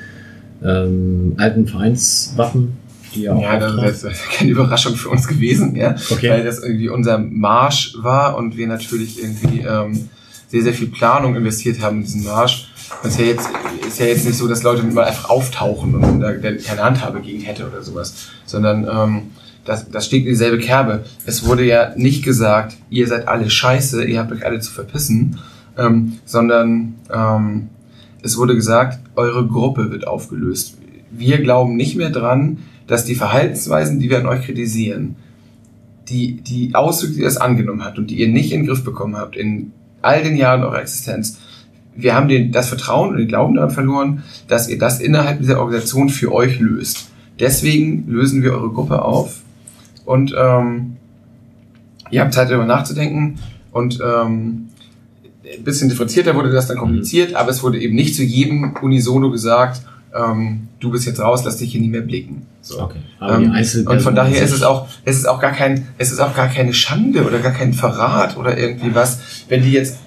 ähm, 0.64 1.36
alten 1.38 1.68
Vereinswappen, 1.68 2.78
die 3.14 3.22
ja 3.24 3.36
auch 3.36 3.42
Ja, 3.42 3.60
das 3.60 4.04
ist 4.04 4.30
keine 4.32 4.50
Überraschung 4.50 4.96
für 4.96 5.10
uns 5.10 5.28
gewesen, 5.28 5.76
ja. 5.76 5.96
Okay. 6.10 6.32
Weil 6.32 6.44
das 6.44 6.64
irgendwie 6.64 6.90
unser 6.90 7.20
Marsch 7.20 7.94
war 8.02 8.38
und 8.38 8.58
wir 8.58 8.68
natürlich 8.68 9.22
irgendwie 9.22 9.60
ähm, 9.60 10.10
sehr, 10.48 10.64
sehr 10.64 10.74
viel 10.74 10.88
Planung 10.88 11.36
investiert 11.36 11.80
haben 11.80 11.98
in 11.98 12.04
diesen 12.04 12.24
Marsch. 12.24 12.67
Und 13.04 13.10
es 13.10 13.14
ist 13.14 13.20
ja 13.20 13.26
jetzt, 13.26 13.50
ist 13.88 14.00
ja 14.00 14.06
jetzt 14.06 14.26
nicht 14.26 14.38
so, 14.38 14.48
dass 14.48 14.64
Leute 14.64 14.84
mal 14.84 15.06
einfach 15.06 15.30
auftauchen 15.30 15.96
und 15.96 16.20
da 16.20 16.32
der 16.32 16.58
keine 16.58 16.84
Handhabe 16.84 17.22
gegen 17.22 17.42
hätte 17.42 17.68
oder 17.68 17.82
sowas. 17.82 18.28
Sondern 18.46 18.88
ähm, 18.90 19.22
das, 19.66 19.90
das 19.90 20.06
steht 20.06 20.24
in 20.24 20.30
dieselbe 20.30 20.58
Kerbe. 20.60 21.04
Es 21.26 21.46
wurde 21.46 21.64
ja 21.66 21.94
nicht 21.96 22.24
gesagt, 22.24 22.78
ihr 22.90 23.08
seid 23.08 23.28
alle 23.28 23.50
scheiße, 23.50 24.06
ihr 24.06 24.20
habt 24.20 24.32
euch 24.32 24.46
alle 24.46 24.60
zu 24.60 24.72
verpissen, 24.72 25.40
ähm, 25.78 26.20
sondern 26.26 26.96
ähm, 27.14 27.70
es 28.24 28.38
wurde 28.38 28.56
gesagt, 28.56 29.00
eure 29.16 29.46
Gruppe 29.46 29.92
wird 29.92 30.08
aufgelöst. 30.08 30.78
Wir 31.12 31.40
glauben 31.42 31.76
nicht 31.76 31.96
mehr 31.96 32.10
dran, 32.10 32.60
dass 32.88 33.06
die 33.06 33.16
Verhaltensweisen, 33.16 34.00
die 34.00 34.10
wir 34.10 34.20
an 34.20 34.28
euch 34.28 34.46
kritisieren, 34.46 35.18
die, 36.10 36.38
die 36.42 36.74
Ausdrücke, 36.74 37.16
die 37.16 37.22
das 37.22 37.38
angenommen 37.38 37.84
hat 37.84 37.98
und 37.98 38.08
die 38.10 38.20
ihr 38.20 38.30
nicht 38.30 38.52
in 38.54 38.62
den 38.62 38.68
Griff 38.68 38.84
bekommen 38.84 39.18
habt 39.18 39.36
in 39.36 39.74
all 40.02 40.24
den 40.24 40.38
Jahren 40.38 40.64
eurer 40.64 40.82
Existenz, 40.82 41.38
wir 41.98 42.16
haben 42.16 42.28
den, 42.28 42.52
das 42.52 42.70
Vertrauen 42.70 43.10
und 43.10 43.18
den 43.18 43.28
Glauben 43.28 43.56
daran 43.56 43.72
verloren, 43.72 44.24
dass 44.48 44.70
ihr 44.70 44.78
das 44.78 45.00
innerhalb 45.00 45.40
dieser 45.40 45.60
Organisation 45.60 46.10
für 46.10 46.32
euch 46.32 46.60
löst. 46.60 47.10
Deswegen 47.40 48.06
lösen 48.08 48.44
wir 48.44 48.54
eure 48.54 48.70
Gruppe 48.70 49.02
auf 49.04 49.42
und 50.06 50.34
ähm, 50.38 50.98
ihr 52.10 52.22
habt 52.22 52.34
Zeit 52.34 52.50
darüber 52.50 52.66
nachzudenken 52.66 53.40
und 53.72 54.00
ähm, 54.02 54.70
ein 55.58 55.64
bisschen 55.64 55.90
differenzierter 55.90 56.36
wurde 56.36 56.52
das 56.52 56.68
dann 56.68 56.78
kommuniziert, 56.78 57.36
aber 57.36 57.52
es 57.52 57.64
wurde 57.64 57.80
eben 57.80 57.96
nicht 57.96 58.16
zu 58.16 58.24
jedem 58.24 58.76
unisono 58.82 59.32
gesagt, 59.32 59.82
ähm, 60.14 60.68
du 60.80 60.92
bist 60.92 61.06
jetzt 61.06 61.20
raus, 61.20 61.44
lass 61.46 61.58
dich 61.58 61.72
hier 61.72 61.82
nie 61.82 61.90
mehr 61.90 62.02
blicken. 62.02 62.46
So. 62.62 62.82
Okay. 62.82 63.00
Ähm, 63.22 63.54
und 63.88 64.02
von 64.02 64.16
daher 64.16 64.42
ist 64.42 64.54
es 64.54 64.64
auch, 64.64 64.88
es 65.06 65.18
ist 65.18 65.28
auch 65.28 65.40
gar 65.40 65.52
kein, 65.52 65.88
es 65.98 66.12
ist 66.12 66.20
auch 66.20 66.36
gar 66.36 66.48
keine 66.48 66.74
Schande 66.74 67.26
oder 67.26 67.40
gar 67.40 67.54
kein 67.54 67.74
Verrat 67.74 68.38
oder 68.38 68.58
irgendwie 68.58 68.94
was, 68.94 69.20
wenn 69.48 69.64
die 69.64 69.72
jetzt 69.72 69.98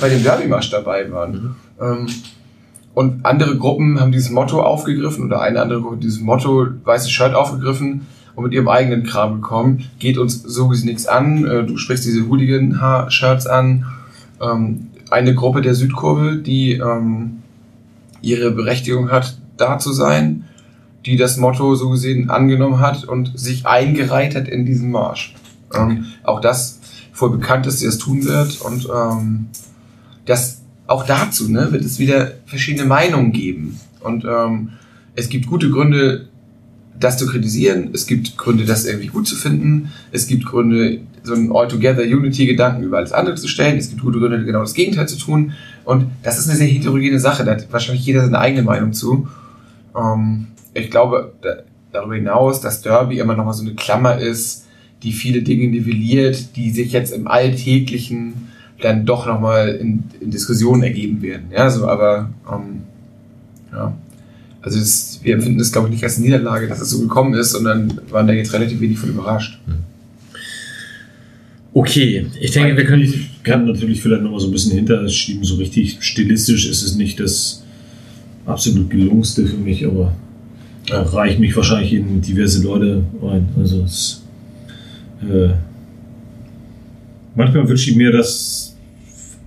bei 0.00 0.08
dem 0.08 0.22
Derby-Marsch 0.22 0.70
dabei 0.70 1.10
waren. 1.10 1.56
Ähm, 1.80 2.06
und 2.94 3.24
andere 3.24 3.56
Gruppen 3.56 4.00
haben 4.00 4.12
dieses 4.12 4.30
Motto 4.30 4.62
aufgegriffen 4.62 5.24
oder 5.24 5.40
eine 5.40 5.60
andere 5.60 5.80
Gruppe 5.80 5.98
dieses 5.98 6.20
Motto 6.20 6.66
weißes 6.84 7.10
Shirt 7.10 7.34
aufgegriffen 7.34 8.06
und 8.34 8.44
mit 8.44 8.52
ihrem 8.52 8.68
eigenen 8.68 9.04
Kram 9.04 9.40
gekommen. 9.40 9.84
Geht 9.98 10.18
uns 10.18 10.42
so 10.42 10.70
nichts 10.70 11.06
an. 11.06 11.46
Äh, 11.46 11.64
du 11.64 11.76
sprichst 11.76 12.04
diese 12.04 12.28
Hooligan-Shirts 12.28 13.46
an. 13.46 13.86
Ähm, 14.40 14.88
eine 15.10 15.34
Gruppe 15.34 15.60
der 15.60 15.74
Südkurve, 15.74 16.36
die 16.36 16.74
ähm, 16.74 17.42
ihre 18.22 18.50
Berechtigung 18.50 19.10
hat, 19.10 19.38
da 19.56 19.78
zu 19.78 19.92
sein, 19.92 20.44
die 21.06 21.16
das 21.16 21.36
Motto 21.36 21.74
so 21.74 21.90
gesehen 21.90 22.30
angenommen 22.30 22.80
hat 22.80 23.04
und 23.04 23.38
sich 23.38 23.66
eingereiht 23.66 24.34
hat 24.34 24.48
in 24.48 24.66
diesen 24.66 24.90
Marsch. 24.90 25.34
Ähm, 25.74 26.06
auch 26.24 26.40
das 26.40 26.80
voll 27.12 27.30
bekannt, 27.30 27.66
dass 27.66 27.78
sie 27.78 27.86
das 27.86 27.98
tun 27.98 28.24
wird 28.24 28.60
und 28.60 28.88
ähm, 28.94 29.46
das 30.30 30.62
auch 30.86 31.06
dazu 31.06 31.50
ne, 31.50 31.70
wird 31.72 31.84
es 31.84 31.98
wieder 31.98 32.32
verschiedene 32.46 32.86
Meinungen 32.86 33.32
geben 33.32 33.78
und 34.00 34.24
ähm, 34.24 34.70
es 35.14 35.28
gibt 35.28 35.46
gute 35.46 35.70
Gründe, 35.70 36.28
das 36.98 37.16
zu 37.16 37.26
kritisieren. 37.26 37.90
Es 37.92 38.06
gibt 38.06 38.36
Gründe, 38.36 38.64
das 38.64 38.84
irgendwie 38.84 39.08
gut 39.08 39.26
zu 39.26 39.36
finden. 39.36 39.90
Es 40.12 40.26
gibt 40.26 40.44
Gründe, 40.44 41.00
so 41.22 41.34
einen 41.34 41.50
All-Together-Unity-Gedanken 41.50 42.82
über 42.82 42.98
alles 42.98 43.12
andere 43.12 43.36
zu 43.36 43.48
stellen. 43.48 43.78
Es 43.78 43.88
gibt 43.88 44.02
gute 44.02 44.18
Gründe, 44.18 44.44
genau 44.44 44.60
das 44.60 44.74
Gegenteil 44.74 45.08
zu 45.08 45.18
tun. 45.18 45.52
Und 45.84 46.06
das 46.22 46.38
ist 46.38 46.48
eine 46.48 46.56
sehr 46.56 46.68
heterogene 46.68 47.18
Sache. 47.18 47.44
Da 47.44 47.52
hat 47.52 47.72
wahrscheinlich 47.72 48.04
jeder 48.04 48.22
seine 48.22 48.38
eigene 48.38 48.62
Meinung 48.62 48.92
zu. 48.92 49.28
Ähm, 49.96 50.48
ich 50.74 50.90
glaube 50.90 51.32
da, 51.42 51.56
darüber 51.92 52.14
hinaus, 52.14 52.60
dass 52.60 52.82
Derby 52.82 53.18
immer 53.18 53.34
noch 53.34 53.44
mal 53.44 53.52
so 53.52 53.64
eine 53.64 53.74
Klammer 53.74 54.18
ist, 54.18 54.66
die 55.02 55.12
viele 55.12 55.42
Dinge 55.42 55.68
nivelliert, 55.68 56.56
die 56.56 56.70
sich 56.70 56.92
jetzt 56.92 57.12
im 57.12 57.26
Alltäglichen 57.26 58.49
dann 58.82 59.04
doch 59.06 59.26
noch 59.26 59.40
mal 59.40 59.68
in, 59.68 60.04
in 60.20 60.30
Diskussionen 60.30 60.82
ergeben 60.82 61.20
werden. 61.22 61.46
Ja, 61.52 61.68
so, 61.70 61.86
aber 61.86 62.30
ähm, 62.50 62.82
ja. 63.72 63.96
Also 64.62 64.78
es, 64.78 65.20
wir 65.22 65.34
empfinden 65.34 65.60
es, 65.60 65.72
glaube 65.72 65.88
ich, 65.88 65.94
nicht 65.94 66.04
als 66.04 66.18
Niederlage, 66.18 66.68
dass 66.68 66.80
es 66.80 66.90
so 66.90 67.00
gekommen 67.00 67.34
ist, 67.34 67.52
sondern 67.52 67.98
waren 68.10 68.26
da 68.26 68.32
jetzt 68.34 68.52
relativ 68.52 68.80
wenig 68.80 68.98
von 68.98 69.08
überrascht. 69.10 69.58
Okay, 71.72 72.26
ich 72.40 72.50
denke, 72.50 72.76
wir 72.76 72.84
können. 72.84 73.02
Ich 73.02 73.42
kann 73.44 73.64
natürlich 73.64 74.02
vielleicht 74.02 74.22
noch 74.22 74.32
mal 74.32 74.40
so 74.40 74.48
ein 74.48 74.52
bisschen 74.52 74.72
hinter 74.72 75.08
schieben. 75.08 75.44
So 75.44 75.54
richtig 75.56 75.98
stilistisch 76.00 76.68
ist 76.68 76.82
es 76.82 76.96
nicht 76.96 77.20
das 77.20 77.64
absolut 78.44 78.90
gelungenste 78.90 79.46
für 79.46 79.56
mich, 79.56 79.86
aber 79.86 80.14
Ja. 80.88 81.02
reicht 81.02 81.38
mich 81.38 81.54
wahrscheinlich 81.56 81.92
in 81.92 82.20
diverse 82.20 82.62
Leute 82.62 83.04
rein. 83.22 83.48
Also 83.56 83.82
es, 83.82 84.22
äh, 85.22 85.50
manchmal 87.36 87.68
wünsche 87.68 87.90
ich 87.90 87.96
mir, 87.96 88.10
dass 88.10 88.69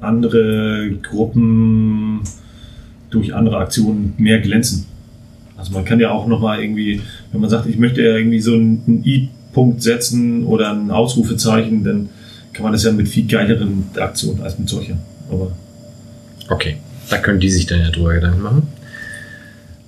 andere 0.04 0.92
Gruppen 1.02 2.22
durch 3.10 3.34
andere 3.34 3.58
Aktionen 3.58 4.14
mehr 4.18 4.40
glänzen. 4.40 4.86
Also 5.58 5.72
man 5.74 5.86
kann 5.86 6.00
ja 6.00 6.12
auch 6.12 6.28
noch 6.28 6.40
mal 6.40 6.62
irgendwie, 6.62 7.02
wenn 7.32 7.42
man 7.42 7.50
sagt, 7.50 7.68
ich 7.68 7.78
möchte 7.78 8.02
ja 8.02 8.18
irgendwie 8.18 8.42
so 8.42 8.54
einen, 8.54 9.04
I-Punkt 9.06 9.84
setzen 9.84 10.46
oder 10.46 10.72
ein 10.72 10.90
Ausrufezeichen, 10.90 11.84
dann 11.84 12.10
kann 12.54 12.64
man 12.64 12.74
das 12.74 12.84
ja 12.84 12.92
mit 12.92 13.08
viel 13.08 13.28
geileren 13.28 13.86
Aktionen 13.98 14.42
als 14.42 14.58
mit 14.58 14.68
solcher. 14.68 14.98
Aber 15.32 15.52
Okay, 16.50 16.78
da 17.10 17.18
können 17.18 17.40
die 17.40 17.50
sich 17.50 17.66
dann 17.66 17.80
ja 17.80 17.90
drüber 17.90 18.14
Gedanken 18.14 18.42
machen. 18.42 18.68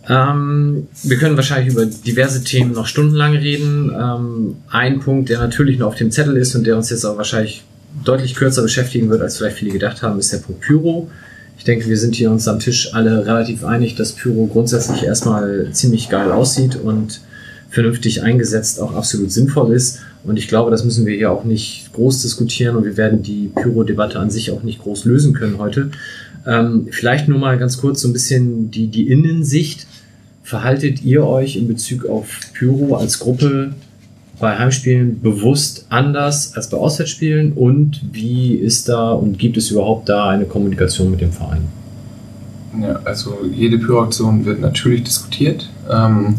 Ähm, 0.08 0.88
wir 1.04 1.18
können 1.18 1.36
wahrscheinlich 1.36 1.74
über 1.74 1.86
diverse 1.86 2.44
Themen 2.44 2.74
noch 2.74 2.86
stundenlang 2.86 3.36
reden. 3.36 3.92
Ähm, 3.92 4.56
ein 4.70 5.00
Punkt, 5.00 5.30
der 5.30 5.40
natürlich 5.40 5.80
noch 5.80 5.88
auf 5.88 5.96
dem 5.96 6.12
Zettel 6.12 6.38
ist 6.38 6.56
und 6.56 6.66
der 6.66 6.78
uns 6.78 6.90
jetzt 6.90 7.06
auch 7.06 7.18
wahrscheinlich 7.18 7.64
deutlich 8.04 8.36
kürzer 8.36 8.62
beschäftigen 8.62 9.10
wird, 9.10 9.22
als 9.22 9.38
vielleicht 9.38 9.58
viele 9.58 9.72
gedacht 9.72 10.02
haben, 10.02 10.20
ist 10.20 10.34
der 10.34 10.40
Punkt 10.40 10.62
Pyro. 10.62 11.10
Ich 11.58 11.64
denke, 11.64 11.88
wir 11.88 11.98
sind 11.98 12.16
hier 12.16 12.32
uns 12.32 12.48
am 12.48 12.60
Tisch 12.60 12.94
alle 12.94 13.26
relativ 13.26 13.64
einig, 13.64 13.96
dass 13.96 14.12
Pyro 14.12 14.48
grundsätzlich 14.48 15.04
erstmal 15.04 15.70
ziemlich 15.72 16.10
geil 16.10 16.32
aussieht 16.32 16.76
und 16.76 17.22
vernünftig 17.70 18.24
eingesetzt 18.24 18.80
auch 18.80 18.94
absolut 18.94 19.32
sinnvoll 19.32 19.74
ist. 19.74 20.00
Und 20.24 20.38
ich 20.38 20.48
glaube, 20.48 20.72
das 20.72 20.84
müssen 20.84 21.06
wir 21.06 21.16
hier 21.16 21.32
auch 21.32 21.44
nicht 21.44 21.92
groß 21.94 22.22
diskutieren 22.22 22.76
und 22.76 22.86
wir 22.86 22.98
werden 22.98 23.22
die 23.22 23.52
Pyro-Debatte 23.54 24.20
an 24.20 24.30
sich 24.30 24.52
auch 24.52 24.64
nicht 24.64 24.82
groß 24.82 25.06
lösen 25.06 25.34
können 25.34 25.58
heute. 25.58 25.92
Ähm, 26.48 26.88
vielleicht 26.92 27.28
nur 27.28 27.40
mal 27.40 27.58
ganz 27.58 27.78
kurz 27.78 28.02
so 28.02 28.08
ein 28.08 28.14
bisschen 28.14 28.72
die, 28.72 28.88
die 28.88 29.10
Innensicht. 29.10 29.88
Verhaltet 30.44 31.04
ihr 31.04 31.26
euch 31.26 31.56
in 31.56 31.68
Bezug 31.68 32.06
auf 32.06 32.28
Pyro 32.54 32.96
als 32.96 33.20
Gruppe 33.20 33.74
bei 34.40 34.58
Heimspielen 34.58 35.22
bewusst 35.22 35.86
anders 35.90 36.56
als 36.56 36.70
bei 36.70 36.78
Auswärtsspielen? 36.78 37.54
Und 37.54 38.02
wie 38.12 38.56
ist 38.56 38.90
da 38.90 39.12
und 39.12 39.40
gibt 39.40 39.58
es 39.58 39.72
überhaupt 39.72 40.10
da 40.10 40.30
eine 40.30 40.46
Kommunikation 40.46 41.12
mit 41.12 41.22
dem 41.22 41.32
Verein? 41.32 41.68
Ja, 42.82 43.00
also 43.06 43.38
jede 43.52 43.78
Pyroaktion 43.78 44.46
wird 44.46 44.60
natürlich 44.60 45.04
diskutiert. 45.04 45.70
Ähm, 45.90 46.36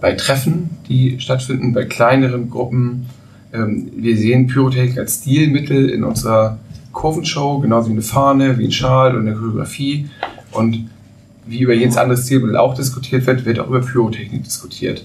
bei 0.00 0.12
Treffen, 0.12 0.70
die 0.88 1.18
stattfinden, 1.18 1.72
bei 1.72 1.84
kleineren 1.84 2.50
Gruppen. 2.50 3.06
Ähm, 3.52 3.90
wir 3.96 4.16
sehen 4.16 4.46
Pyrotechnik 4.46 4.98
als 4.98 5.20
Stilmittel 5.20 5.88
in 5.88 6.04
unserer 6.04 6.58
Kurvenshow, 6.92 7.58
genauso 7.58 7.88
wie 7.88 7.92
eine 7.92 8.02
Fahne, 8.02 8.58
wie 8.58 8.66
ein 8.66 8.72
Schal 8.72 9.16
und 9.16 9.26
eine 9.26 9.34
Choreografie. 9.34 10.08
Und 10.52 10.88
wie 11.46 11.60
über 11.60 11.74
jedes 11.74 11.96
andere 11.96 12.16
Stilmittel 12.16 12.56
auch 12.56 12.74
diskutiert 12.74 13.26
wird, 13.26 13.44
wird 13.44 13.58
auch 13.58 13.68
über 13.68 13.80
Pyrotechnik 13.80 14.44
diskutiert. 14.44 15.04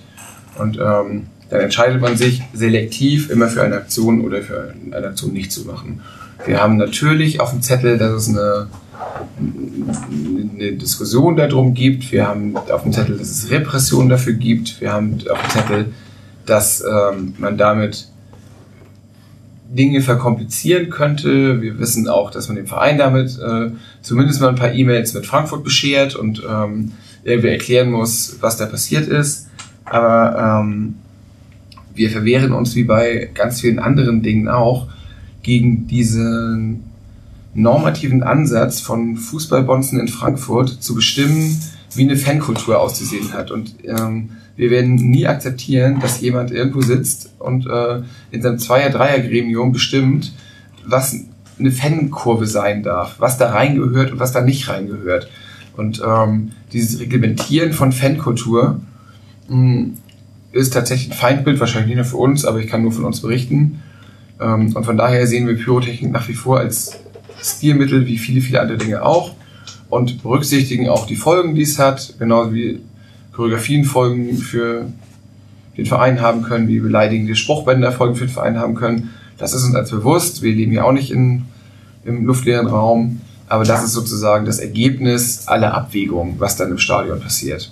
Und 0.58 0.78
ähm, 0.82 1.24
dann 1.50 1.62
entscheidet 1.62 2.02
man 2.02 2.16
sich 2.16 2.42
selektiv 2.54 3.30
immer 3.30 3.48
für 3.48 3.64
eine 3.64 3.76
Aktion 3.76 4.22
oder 4.22 4.42
für 4.42 4.74
eine 4.92 5.08
Aktion 5.08 5.34
nicht 5.34 5.52
zu 5.52 5.66
machen. 5.66 6.02
Wir 6.46 6.62
haben 6.62 6.78
natürlich 6.78 7.40
auf 7.40 7.52
dem 7.52 7.62
Zettel, 7.62 7.98
dass 7.98 8.14
es 8.14 8.30
eine 8.30 8.68
eine 9.40 10.74
Diskussion 10.74 11.38
darum 11.38 11.74
gibt. 11.74 12.12
Wir 12.12 12.28
haben 12.28 12.56
auf 12.58 12.84
dem 12.84 12.94
Zettel, 12.94 13.18
dass 13.18 13.30
es 13.30 13.52
Repression 13.52 14.10
dafür 14.10 14.34
gibt. 14.34 14.82
Wir 14.82 14.92
haben 14.92 15.18
auf 15.30 15.42
dem 15.42 15.50
Zettel, 15.50 15.86
dass 16.46 16.84
ähm, 16.84 17.34
man 17.38 17.58
damit 17.58 18.10
Dinge 19.70 20.02
verkomplizieren 20.02 20.90
könnte. 20.90 21.62
Wir 21.62 21.80
wissen 21.80 22.08
auch, 22.08 22.32
dass 22.32 22.48
man 22.48 22.58
dem 22.58 22.68
Verein 22.68 22.98
damit 22.98 23.38
äh, 23.40 23.72
zumindest 24.02 24.42
mal 24.42 24.50
ein 24.50 24.56
paar 24.56 24.74
E-Mails 24.74 25.14
mit 25.14 25.26
Frankfurt 25.26 25.64
beschert 25.64 26.16
und 26.16 26.42
ähm, 26.50 26.94
irgendwie 27.24 27.50
erklären 27.50 27.92
muss, 27.92 28.38
was 28.42 28.58
da 28.58 28.66
passiert 28.66 29.08
ist. 29.08 29.48
Aber 29.86 30.62
ähm, 30.62 30.96
wir 32.00 32.10
verwehren 32.10 32.54
uns 32.54 32.78
wie 32.78 32.86
bei 32.86 33.30
ganz 33.34 33.60
vielen 33.60 33.78
anderen 33.78 34.22
Dingen 34.22 34.48
auch 34.48 34.88
gegen 35.44 35.86
diesen 35.86 36.86
normativen 37.54 38.24
Ansatz 38.24 38.80
von 38.80 39.18
Fußballbonzen 39.18 40.00
in 40.00 40.08
Frankfurt 40.08 40.70
zu 40.82 40.96
bestimmen, 40.96 41.60
wie 41.96 42.04
eine 42.04 42.16
Fankultur 42.16 42.80
auszusehen 42.80 43.34
hat. 43.34 43.52
Und 43.52 43.76
ähm, 43.84 44.30
wir 44.56 44.72
werden 44.72 44.96
nie 44.96 45.28
akzeptieren, 45.28 46.00
dass 46.00 46.22
jemand 46.22 46.52
irgendwo 46.52 46.80
sitzt 46.80 47.34
und 47.38 47.68
äh, 47.68 48.02
in 48.32 48.42
seinem 48.42 48.60
Zweier-Dreier-Gremium 48.60 49.74
bestimmt, 49.74 50.32
was 50.86 51.20
eine 51.60 51.72
Fankurve 51.72 52.48
sein 52.48 52.82
darf, 52.82 53.16
was 53.20 53.38
da 53.38 53.50
reingehört 53.50 54.14
und 54.14 54.20
was 54.22 54.32
da 54.32 54.40
nicht 54.40 54.70
reingehört. 54.70 55.30
Und 55.76 56.02
ähm, 56.06 56.52
dieses 56.72 57.02
Reglementieren 57.02 57.74
von 57.74 57.92
Fankultur 57.92 58.80
mh, 59.50 59.88
ist 60.52 60.74
tatsächlich 60.74 61.12
ein 61.12 61.18
Feindbild, 61.18 61.60
wahrscheinlich 61.60 61.90
nicht 61.90 61.98
nur 61.98 62.06
für 62.06 62.18
uns, 62.18 62.46
aber 62.46 62.60
ich 62.60 62.68
kann 62.68 62.82
nur 62.82 62.92
von 62.92 63.06
uns 63.06 63.22
berichten. 63.22 63.82
Ähm, 64.40 64.76
und 64.76 64.84
von 64.86 64.98
daher 64.98 65.28
sehen 65.28 65.48
wir 65.48 65.56
Pyrotechnik 65.56 66.12
nach 66.12 66.28
wie 66.28 66.34
vor 66.34 66.60
als 66.60 67.00
Stilmittel 67.42 68.06
wie 68.06 68.18
viele, 68.18 68.42
viele 68.42 68.62
andere 68.62 68.78
Dinge 68.78 69.04
auch 69.04 69.34
und 69.90 70.22
berücksichtigen 70.24 70.90
auch 70.90 71.06
die 71.06 71.16
Folgen, 71.16 71.56
die 71.56 71.62
es 71.62 71.80
hat, 71.80 72.16
genauso 72.20 72.54
wie 72.54 72.80
Choreografien 73.34 73.86
folgen 73.86 74.38
für 74.38 74.88
den 75.78 75.86
Verein 75.86 76.22
haben 76.22 76.44
können, 76.44 76.68
wie 76.68 76.80
beleidigende 76.80 77.36
Spruchbänder 77.36 77.92
Folgen 77.92 78.16
für 78.16 78.26
den 78.26 78.34
Verein 78.34 78.60
haben 78.60 78.76
können. 78.76 79.12
Das 79.38 79.54
ist 79.54 79.64
uns 79.64 79.76
als 79.76 79.92
bewusst. 79.92 80.42
Wir 80.42 80.54
leben 80.54 80.74
ja 80.74 80.84
auch 80.84 80.92
nicht 80.92 81.12
in, 81.12 81.46
im 82.04 82.26
luftleeren 82.26 82.68
Raum. 82.68 83.22
Aber 83.48 83.64
das 83.64 83.84
ist 83.84 83.94
sozusagen 83.94 84.46
das 84.46 84.60
Ergebnis 84.60 85.48
aller 85.48 85.74
Abwägungen, 85.74 86.36
was 86.40 86.58
dann 86.58 86.70
im 86.70 86.78
Stadion 86.78 87.20
passiert. 87.20 87.72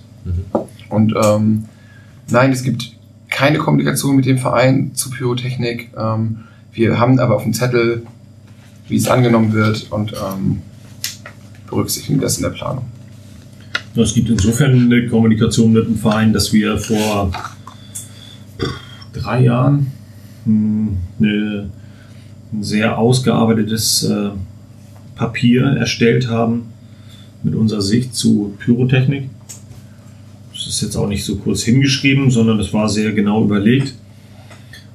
Und 0.90 1.14
ähm, 1.22 1.66
nein, 2.30 2.52
es 2.52 2.64
gibt 2.64 2.92
keine 3.30 3.58
Kommunikation 3.58 4.16
mit 4.16 4.26
dem 4.26 4.38
Verein 4.38 4.96
zu 4.96 5.10
Pyrotechnik. 5.10 5.92
Ähm, 5.98 6.40
wir 6.72 7.00
haben 7.00 7.20
aber 7.20 7.36
auf 7.36 7.44
dem 7.44 7.54
Zettel, 7.54 8.04
wie 8.88 8.98
es 8.98 9.08
angenommen 9.08 9.54
wird 9.54 9.92
und 9.92 10.14
ähm, 10.14 10.62
berücksichtigen 11.70 12.22
das 12.22 12.38
in 12.38 12.44
der 12.44 12.52
Planung. 12.52 12.86
Es 13.96 14.14
gibt 14.14 14.30
insofern 14.30 14.72
eine 14.74 15.08
Kommunikation 15.08 15.74
mit 15.74 15.88
dem 15.88 15.98
Verein, 15.98 16.32
dass 16.32 16.54
wir 16.54 16.78
vor 16.78 17.32
drei 19.12 19.42
Jahren 19.42 19.92
hm, 20.46 20.98
eine, 21.20 21.70
ein 22.54 22.64
sehr 22.64 22.98
ausgearbeitetes 22.98 24.04
äh, 24.04 24.30
Papier 25.16 25.64
erstellt 25.64 26.30
haben 26.30 26.68
mit 27.42 27.56
unserer 27.56 27.82
Sicht 27.82 28.16
zu 28.16 28.56
Pyrotechnik. 28.60 29.30
Ist 30.68 30.82
jetzt 30.82 30.98
auch 30.98 31.08
nicht 31.08 31.24
so 31.24 31.38
kurz 31.38 31.64
hingeschrieben, 31.64 32.30
sondern 32.30 32.58
das 32.58 32.74
war 32.74 32.90
sehr 32.90 33.14
genau 33.14 33.44
überlegt. 33.44 33.94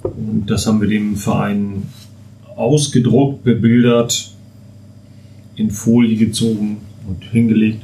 Und 0.02 0.47
das 0.47 0.67
haben 0.67 0.81
wir 0.81 0.89
dem 0.89 1.17
Verein 1.17 1.84
ausgedruckt, 2.57 3.42
bebildert, 3.42 4.33
in 5.57 5.70
Folie 5.70 6.17
gezogen 6.17 6.78
und 7.09 7.25
hingelegt. 7.25 7.83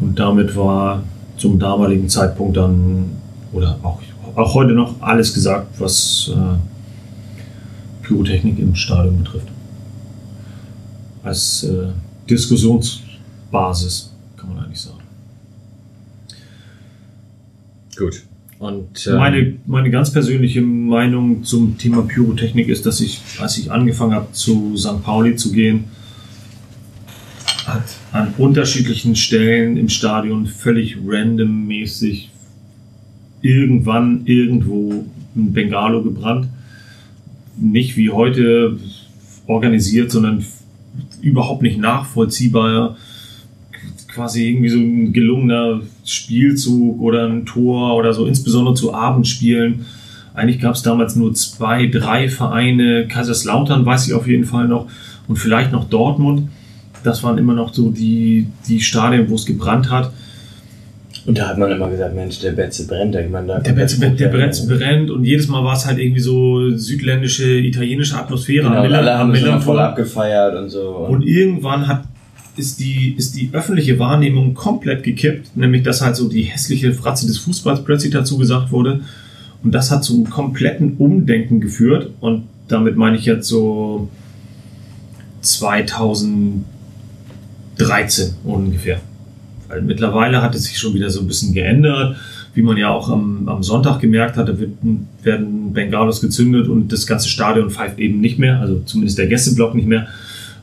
Und 0.00 0.18
damit 0.18 0.54
war 0.56 1.02
zum 1.36 1.58
damaligen 1.58 2.08
Zeitpunkt 2.08 2.56
dann, 2.56 3.12
oder 3.52 3.78
auch, 3.82 4.00
auch 4.34 4.54
heute 4.54 4.72
noch, 4.72 5.00
alles 5.00 5.32
gesagt, 5.32 5.80
was 5.80 6.30
äh, 6.34 6.56
Pyrotechnik 8.02 8.58
im 8.58 8.74
Stadion 8.74 9.18
betrifft. 9.18 9.48
Als 11.22 11.64
äh, 11.64 11.88
Diskussionsbasis, 12.28 14.12
kann 14.36 14.54
man 14.54 14.64
eigentlich 14.64 14.80
sagen. 14.80 14.98
Gut. 17.96 18.22
Und 18.58 19.06
ähm, 19.06 19.16
Meine, 19.16 19.54
meine 19.66 19.90
ganz 19.90 20.12
persönliche 20.12 20.62
Meinung 20.62 21.44
zum 21.44 21.76
Thema 21.76 22.02
Pyrotechnik 22.02 22.68
ist, 22.68 22.86
dass 22.86 23.00
ich, 23.00 23.20
als 23.38 23.58
ich 23.58 23.70
angefangen 23.70 24.14
habe, 24.14 24.32
zu 24.32 24.76
St. 24.76 25.02
Pauli 25.02 25.36
zu 25.36 25.52
gehen, 25.52 25.84
hat 27.66 27.84
an 28.12 28.34
unterschiedlichen 28.38 29.16
Stellen 29.16 29.76
im 29.76 29.88
Stadion 29.88 30.46
völlig 30.46 30.96
randommäßig 31.06 32.30
irgendwann 33.42 34.22
irgendwo 34.26 35.04
ein 35.36 35.52
Bengalo 35.52 36.02
gebrannt. 36.02 36.48
Nicht 37.56 37.96
wie 37.96 38.10
heute 38.10 38.78
organisiert, 39.46 40.10
sondern 40.10 40.44
überhaupt 41.20 41.62
nicht 41.62 41.78
nachvollziehbar. 41.78 42.96
Quasi 44.14 44.48
irgendwie 44.48 44.68
so 44.68 44.78
ein 44.78 45.12
gelungener 45.12 45.80
Spielzug 46.04 47.00
oder 47.00 47.26
ein 47.26 47.44
Tor 47.46 47.96
oder 47.96 48.12
so, 48.12 48.26
insbesondere 48.26 48.74
zu 48.74 48.94
Abendspielen. 48.94 49.86
Eigentlich 50.34 50.60
gab 50.60 50.74
es 50.74 50.82
damals 50.82 51.16
nur 51.16 51.34
zwei, 51.34 51.86
drei 51.86 52.28
Vereine. 52.28 53.06
Kaiserslautern 53.08 53.84
weiß 53.84 54.06
ich 54.08 54.14
auf 54.14 54.26
jeden 54.26 54.44
Fall 54.44 54.68
noch 54.68 54.86
und 55.28 55.36
vielleicht 55.36 55.72
noch 55.72 55.84
Dortmund. 55.88 56.48
Das 57.02 57.22
waren 57.22 57.38
immer 57.38 57.54
noch 57.54 57.74
so 57.74 57.90
die, 57.90 58.46
die 58.68 58.80
Stadien, 58.80 59.28
wo 59.28 59.34
es 59.34 59.46
gebrannt 59.46 59.90
hat. 59.90 60.10
Und 61.26 61.38
da 61.38 61.48
hat 61.48 61.58
man 61.58 61.70
immer 61.72 61.88
gesagt, 61.88 62.14
Mensch, 62.14 62.38
der 62.40 62.52
Betze 62.52 62.86
brennt. 62.86 63.14
Ich 63.16 63.30
meine, 63.30 63.46
da 63.46 63.58
Der, 63.60 63.72
Betze, 63.72 63.98
der 63.98 64.28
brennt, 64.28 64.68
brennt 64.68 65.10
und 65.10 65.24
jedes 65.24 65.48
Mal 65.48 65.64
war 65.64 65.74
es 65.74 65.86
halt 65.86 65.98
irgendwie 65.98 66.20
so 66.20 66.70
südländische, 66.76 67.58
italienische 67.58 68.16
Atmosphäre 68.18 68.64
Genau, 68.64 68.76
am 68.76 68.92
alle 68.92 69.12
am 69.12 69.18
haben 69.20 69.30
Millantor. 69.32 69.60
voll 69.62 69.78
abgefeiert 69.78 70.54
und 70.56 70.68
so. 70.68 70.88
Und 71.08 71.22
irgendwann 71.26 71.86
hat, 71.88 72.04
ist, 72.56 72.80
die, 72.80 73.14
ist 73.16 73.36
die 73.36 73.50
öffentliche 73.52 73.98
Wahrnehmung 73.98 74.54
komplett 74.54 75.02
gekippt, 75.02 75.56
nämlich 75.56 75.82
dass 75.82 76.00
halt 76.00 76.16
so 76.16 76.28
die 76.28 76.42
hässliche 76.42 76.92
Fratze 76.92 77.26
des 77.26 77.38
Fußballs 77.38 77.84
plötzlich 77.84 78.12
dazu 78.12 78.38
gesagt 78.38 78.70
wurde. 78.72 79.00
Und 79.62 79.72
das 79.72 79.90
hat 79.90 80.04
zu 80.04 80.14
einem 80.14 80.30
kompletten 80.30 80.96
Umdenken 80.98 81.60
geführt. 81.60 82.10
Und 82.20 82.44
damit 82.68 82.96
meine 82.96 83.16
ich 83.16 83.24
jetzt 83.24 83.48
so 83.48 84.08
2013 85.40 86.64
ungefähr. 88.44 89.00
Weil 89.68 89.82
mittlerweile 89.82 90.42
hat 90.42 90.54
es 90.54 90.64
sich 90.64 90.78
schon 90.78 90.94
wieder 90.94 91.10
so 91.10 91.20
ein 91.20 91.26
bisschen 91.26 91.54
geändert. 91.54 92.16
Wie 92.52 92.62
man 92.62 92.76
ja 92.76 92.90
auch 92.90 93.08
am, 93.10 93.48
am 93.48 93.62
Sonntag 93.64 93.98
gemerkt 94.00 94.36
hat, 94.36 94.48
da 94.48 94.58
wird, 94.58 94.72
werden 95.22 95.72
Bengalos 95.72 96.20
gezündet 96.20 96.68
und 96.68 96.92
das 96.92 97.06
ganze 97.06 97.28
Stadion 97.28 97.70
pfeift 97.70 97.98
eben 97.98 98.20
nicht 98.20 98.38
mehr, 98.38 98.60
also 98.60 98.80
zumindest 98.84 99.18
der 99.18 99.26
Gästeblock 99.26 99.74
nicht 99.74 99.88
mehr. 99.88 100.06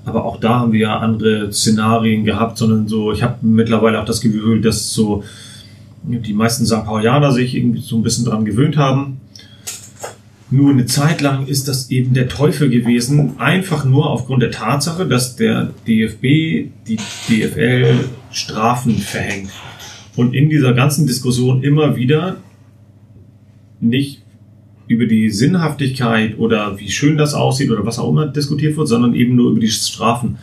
Aber 0.06 0.26
auch 0.26 0.40
da 0.40 0.60
haben 0.60 0.72
wir 0.72 0.80
ja 0.80 1.00
andere 1.00 1.52
Szenarien 1.52 2.24
gehabt, 2.24 2.58
sondern 2.58 2.88
so, 2.88 3.12
ich 3.12 3.22
habe 3.22 3.36
mittlerweile 3.42 4.02
auch 4.02 4.06
das 4.06 4.22
Gefühl, 4.22 4.62
dass 4.62 4.94
so 4.94 5.24
die 6.04 6.34
meisten 6.34 6.66
St. 6.66 6.86
Paulianer 6.86 7.32
sich 7.32 7.56
irgendwie 7.56 7.82
so 7.82 7.98
ein 7.98 8.04
bisschen 8.04 8.26
dran 8.26 8.46
gewöhnt 8.46 8.78
haben. 8.78 9.22
Nur 10.50 10.72
eine 10.72 10.86
Zeit 10.86 11.22
lang 11.22 11.48
ist 11.48 11.68
das 11.68 11.92
eben 11.92 12.14
der 12.14 12.28
Teufel 12.28 12.70
gewesen, 12.70 13.40
einfach 13.40 13.86
nur 13.86 14.10
aufgrund 14.10 14.42
der 14.42 14.52
Tatsache, 14.52 15.08
dass 15.08 15.36
der 15.36 15.70
DFB 15.88 16.24
die 16.88 16.98
DFL 17.30 18.10
Strafen 18.32 18.98
verhängt. 18.98 19.52
Und 20.18 20.34
in 20.34 20.50
dieser 20.50 20.74
ganzen 20.74 21.08
Diskussion 21.08 21.64
immer 21.64 21.96
wieder 21.96 22.38
nicht 23.80 24.21
über 24.92 25.06
die 25.06 25.30
Sinnhaftigkeit 25.30 26.38
oder 26.38 26.80
wie 26.80 26.92
schön 26.92 27.18
das 27.18 27.34
aussieht 27.34 27.72
oder 27.72 27.86
was 27.86 28.00
auch 28.00 28.10
immer 28.10 28.28
diskutiert 28.28 28.78
wird, 28.78 28.88
sondern 28.88 29.16
eben 29.16 29.36
nur 29.36 29.52
über 29.52 29.60
die 29.60 29.70
Strafen. 29.70 30.38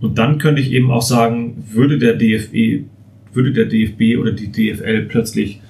Und 0.00 0.18
dann 0.18 0.38
könnte 0.38 0.60
ich 0.60 0.72
eben 0.72 0.90
auch 0.90 1.02
sagen, 1.02 1.64
würde 1.70 1.98
der 1.98 2.14
DFB, 2.14 2.84
würde 3.32 3.52
der 3.52 3.66
DFB 3.66 4.18
oder 4.20 4.32
die 4.32 4.52
DFL 4.52 5.06
plötzlich 5.08 5.60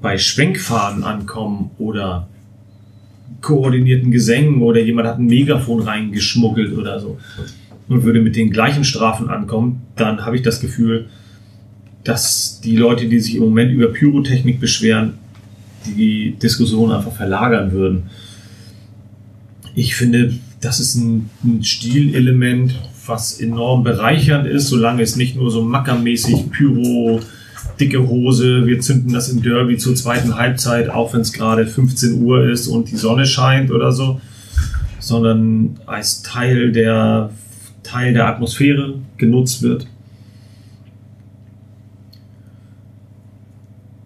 bei 0.00 0.18
Schwenkfaden 0.18 1.04
ankommen 1.04 1.70
oder 1.78 2.28
koordinierten 3.40 4.10
Gesängen 4.10 4.62
oder 4.62 4.80
jemand 4.80 5.08
hat 5.08 5.18
ein 5.18 5.26
Megafon 5.26 5.80
reingeschmuggelt 5.80 6.76
oder 6.76 7.00
so 7.00 7.18
und 7.88 8.04
würde 8.04 8.20
mit 8.20 8.36
den 8.36 8.50
gleichen 8.50 8.84
Strafen 8.84 9.28
ankommen, 9.28 9.82
dann 9.96 10.24
habe 10.24 10.36
ich 10.36 10.42
das 10.42 10.60
Gefühl, 10.60 11.06
dass 12.04 12.60
die 12.60 12.76
Leute, 12.76 13.06
die 13.06 13.20
sich 13.20 13.36
im 13.36 13.42
Moment 13.42 13.72
über 13.72 13.88
Pyrotechnik 13.88 14.60
beschweren, 14.60 15.14
die 15.94 16.36
Diskussion 16.40 16.92
einfach 16.92 17.12
verlagern 17.12 17.72
würden. 17.72 18.04
Ich 19.74 19.94
finde, 19.94 20.32
das 20.60 20.80
ist 20.80 20.94
ein, 20.94 21.30
ein 21.44 21.62
Stilelement, 21.62 22.74
was 23.06 23.40
enorm 23.40 23.84
bereichernd 23.84 24.46
ist, 24.46 24.68
solange 24.68 25.02
es 25.02 25.16
nicht 25.16 25.36
nur 25.36 25.50
so 25.50 25.62
mackermäßig 25.62 26.50
Pyro, 26.50 27.20
dicke 27.78 28.08
Hose, 28.08 28.66
wir 28.66 28.80
zünden 28.80 29.12
das 29.12 29.28
im 29.28 29.42
Derby 29.42 29.76
zur 29.76 29.94
zweiten 29.94 30.36
Halbzeit, 30.36 30.88
auch 30.88 31.12
wenn 31.12 31.20
es 31.20 31.32
gerade 31.32 31.66
15 31.66 32.22
Uhr 32.22 32.48
ist 32.48 32.68
und 32.68 32.90
die 32.90 32.96
Sonne 32.96 33.26
scheint 33.26 33.70
oder 33.70 33.92
so, 33.92 34.20
sondern 34.98 35.78
als 35.86 36.22
Teil 36.22 36.72
der, 36.72 37.30
Teil 37.82 38.12
der 38.12 38.28
Atmosphäre 38.28 38.94
genutzt 39.18 39.62
wird. 39.62 39.86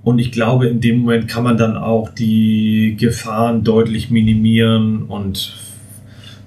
Und 0.02 0.18
ich 0.18 0.32
glaube, 0.32 0.66
in 0.66 0.80
dem 0.80 1.00
Moment 1.00 1.28
kann 1.28 1.44
man 1.44 1.58
dann 1.58 1.76
auch 1.76 2.08
die 2.08 2.96
Gefahren 2.98 3.64
deutlich 3.64 4.10
minimieren 4.10 5.02
und 5.02 5.56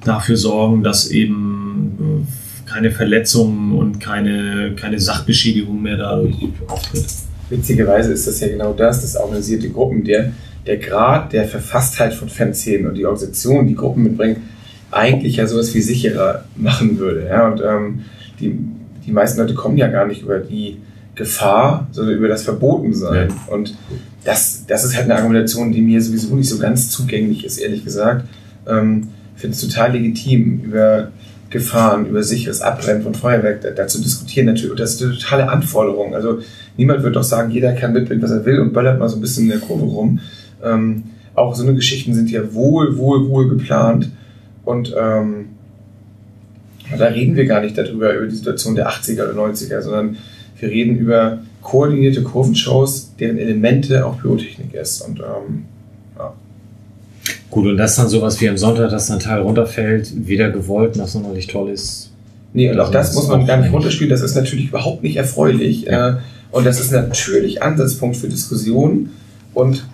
dafür 0.03 0.37
sorgen, 0.37 0.83
dass 0.83 1.09
eben 1.11 2.25
äh, 2.25 2.69
keine 2.69 2.91
Verletzungen 2.91 3.73
und 3.73 3.99
keine, 3.99 4.73
keine 4.75 4.99
Sachbeschädigung 4.99 5.81
mehr 5.81 5.97
dadurch 5.97 6.35
auftritt. 6.67 7.05
Witzigerweise 7.49 8.13
ist 8.13 8.27
das 8.27 8.39
ja 8.39 8.47
genau 8.47 8.73
das, 8.73 9.01
das 9.01 9.15
organisierte 9.15 9.69
Gruppen, 9.69 10.03
der, 10.03 10.31
der 10.65 10.77
Grad 10.77 11.33
der 11.33 11.47
Verfasstheit 11.47 12.13
von 12.13 12.29
Fanszenen 12.29 12.87
und 12.87 12.95
die 12.95 13.05
Organisation, 13.05 13.67
die 13.67 13.75
Gruppen 13.75 14.03
mitbringen, 14.03 14.37
eigentlich 14.89 15.37
ja 15.37 15.47
sowas 15.47 15.73
wie 15.75 15.81
sicherer 15.81 16.45
machen 16.55 16.97
würde. 16.97 17.27
Ja? 17.27 17.47
Und 17.47 17.61
ähm, 17.61 18.01
die, 18.39 18.57
die 19.05 19.11
meisten 19.11 19.39
Leute 19.39 19.53
kommen 19.53 19.77
ja 19.77 19.87
gar 19.87 20.07
nicht 20.07 20.23
über 20.23 20.39
die 20.39 20.77
Gefahr, 21.15 21.87
sondern 21.91 22.15
über 22.15 22.27
das 22.27 22.43
Verbotensein. 22.43 23.31
Und 23.47 23.75
das, 24.23 24.65
das 24.67 24.83
ist 24.83 24.95
halt 24.95 25.05
eine 25.05 25.15
Argumentation, 25.15 25.71
die 25.71 25.81
mir 25.81 26.01
sowieso 26.01 26.35
nicht 26.35 26.49
so 26.49 26.57
ganz 26.57 26.89
zugänglich 26.89 27.45
ist, 27.45 27.57
ehrlich 27.57 27.83
gesagt. 27.83 28.25
Ähm, 28.67 29.09
ich 29.35 29.41
finde 29.41 29.55
es 29.55 29.61
total 29.61 29.91
legitim, 29.91 30.61
über 30.63 31.09
Gefahren, 31.49 32.07
über 32.07 32.23
sicheres 32.23 32.61
Abbrennen 32.61 33.03
von 33.03 33.13
Feuerwerk 33.13 33.61
da, 33.61 33.69
da 33.71 33.87
zu 33.87 34.01
diskutieren. 34.01 34.47
Natürlich, 34.47 34.71
und 34.71 34.79
das 34.79 34.95
ist 34.95 35.03
eine 35.03 35.13
totale 35.13 35.49
Anforderung. 35.49 36.15
Also 36.15 36.39
niemand 36.77 37.03
wird 37.03 37.15
doch 37.15 37.23
sagen, 37.23 37.51
jeder 37.51 37.73
kann 37.73 37.93
mitbringen, 37.93 38.21
was 38.21 38.31
er 38.31 38.45
will 38.45 38.59
und 38.59 38.73
böllert 38.73 38.99
mal 38.99 39.09
so 39.09 39.17
ein 39.17 39.21
bisschen 39.21 39.43
in 39.43 39.49
der 39.49 39.59
Kurve 39.59 39.85
rum. 39.85 40.19
Ähm, 40.63 41.03
auch 41.35 41.55
so 41.55 41.63
eine 41.63 41.75
Geschichten 41.75 42.13
sind 42.13 42.31
ja 42.31 42.53
wohl, 42.53 42.97
wohl, 42.97 43.29
wohl 43.29 43.49
geplant. 43.49 44.09
Und 44.65 44.95
ähm, 44.97 45.49
da 46.97 47.05
reden 47.05 47.35
wir 47.35 47.45
gar 47.45 47.61
nicht 47.61 47.77
darüber, 47.77 48.13
über 48.13 48.25
die 48.25 48.35
Situation 48.35 48.75
der 48.75 48.89
80er 48.89 49.29
oder 49.29 49.39
90er, 49.39 49.81
sondern 49.81 50.17
Wir 50.63 50.71
reden 50.71 50.97
über 50.97 51.39
koordinierte 51.61 52.23
Kurvenshows, 52.23 53.11
deren 53.19 53.37
Elemente 53.37 54.05
auch 54.05 54.17
Pyrotechnik 54.19 54.73
ist. 54.73 55.01
Und 55.01 55.19
ähm, 55.19 55.65
Gut, 57.49 57.67
und 57.67 57.77
das 57.77 57.97
dann 57.97 58.09
sowas 58.09 58.41
wie 58.41 58.49
am 58.49 58.57
Sonntag, 58.57 58.89
dass 58.89 59.11
ein 59.11 59.19
Teil 59.19 59.41
runterfällt, 59.41 60.11
weder 60.27 60.49
gewollt 60.49 60.95
noch 60.95 61.07
sonderlich 61.07 61.45
toll 61.45 61.69
ist. 61.69 62.09
Nee, 62.53 62.71
und 62.71 62.79
auch 62.79 62.89
das 62.89 63.09
ist 63.09 63.15
muss 63.15 63.27
man 63.27 63.45
gar 63.45 63.57
nicht 63.57 63.71
runterspielen. 63.71 64.09
Das 64.09 64.21
ist 64.21 64.35
natürlich 64.35 64.69
überhaupt 64.69 65.03
nicht 65.03 65.17
erfreulich. 65.17 65.87
Äh, 65.87 66.15
und 66.51 66.65
das 66.65 66.79
ist 66.79 66.91
natürlich 66.91 67.61
Ansatzpunkt 67.61 68.17
für 68.17 68.27
Diskussionen. 68.27 69.11
Und 69.53 69.85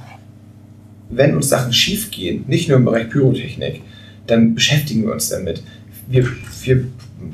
wenn 1.10 1.36
uns 1.36 1.50
Sachen 1.50 1.74
schief 1.74 2.12
gehen, 2.12 2.46
nicht 2.48 2.70
nur 2.70 2.78
im 2.78 2.86
Bereich 2.86 3.10
Pyrotechnik, 3.10 3.82
dann 4.28 4.56
beschäftigen 4.56 5.04
wir 5.04 5.12
uns 5.12 5.28
damit. 5.28 5.62
Wir, 6.08 6.28
wir 6.64 6.86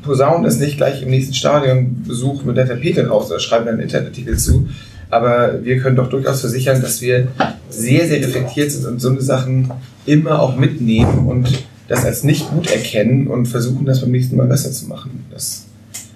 posaunen 0.01 0.43
das 0.43 0.59
nicht 0.59 0.77
gleich 0.77 1.01
im 1.01 1.09
nächsten 1.09 1.33
Stadionbesuch 1.33 2.43
mit 2.43 2.57
der 2.57 2.67
Tapete 2.67 3.07
raus 3.07 3.29
oder 3.29 3.39
schreiben 3.39 3.67
einen 3.67 3.79
Internetartikel 3.79 4.37
zu. 4.37 4.67
Aber 5.09 5.63
wir 5.63 5.79
können 5.79 5.95
doch 5.95 6.09
durchaus 6.09 6.41
versichern, 6.41 6.81
dass 6.81 7.01
wir 7.01 7.27
sehr, 7.69 8.07
sehr 8.07 8.19
reflektiert 8.19 8.71
sind 8.71 8.85
und 8.85 8.99
so 8.99 9.09
eine 9.09 9.21
Sachen 9.21 9.71
immer 10.05 10.39
auch 10.39 10.55
mitnehmen 10.55 11.27
und 11.27 11.65
das 11.87 12.05
als 12.05 12.23
nicht 12.23 12.49
gut 12.49 12.71
erkennen 12.71 13.27
und 13.27 13.45
versuchen, 13.45 13.85
das 13.85 14.01
beim 14.01 14.11
nächsten 14.11 14.35
Mal 14.35 14.47
besser 14.47 14.71
zu 14.71 14.87
machen. 14.87 15.25
Das, 15.31 15.65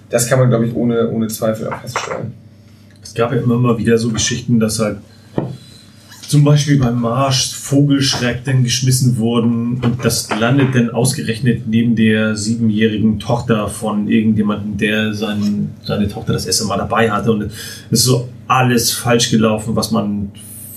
das 0.08 0.28
kann 0.28 0.38
man, 0.38 0.48
glaube 0.48 0.66
ich, 0.66 0.74
ohne, 0.74 1.08
ohne 1.10 1.28
Zweifel 1.28 1.68
auch 1.68 1.80
feststellen. 1.80 2.32
Es 3.02 3.14
gab 3.14 3.32
ja 3.32 3.40
immer 3.40 3.56
mal 3.56 3.78
wieder 3.78 3.96
so 3.98 4.10
Geschichten, 4.10 4.58
dass 4.60 4.78
halt 4.78 4.98
zum 6.30 6.44
Beispiel 6.44 6.78
beim 6.78 7.00
Marsch 7.00 7.56
Vogelschreck 7.56 8.44
dann 8.44 8.62
geschmissen 8.62 9.16
wurden 9.16 9.80
und 9.82 10.04
das 10.04 10.28
landet 10.38 10.76
dann 10.76 10.90
ausgerechnet 10.90 11.66
neben 11.66 11.96
der 11.96 12.36
siebenjährigen 12.36 13.18
Tochter 13.18 13.66
von 13.66 14.06
irgendjemandem, 14.06 14.76
der 14.76 15.12
sein, 15.12 15.70
seine 15.82 16.06
Tochter 16.06 16.32
das 16.32 16.46
erste 16.46 16.66
Mal 16.66 16.76
dabei 16.76 17.10
hatte. 17.10 17.32
Und 17.32 17.42
es 17.42 17.52
ist 17.90 18.04
so 18.04 18.28
alles 18.46 18.92
falsch 18.92 19.32
gelaufen, 19.32 19.74
was 19.74 19.90
man, 19.90 20.30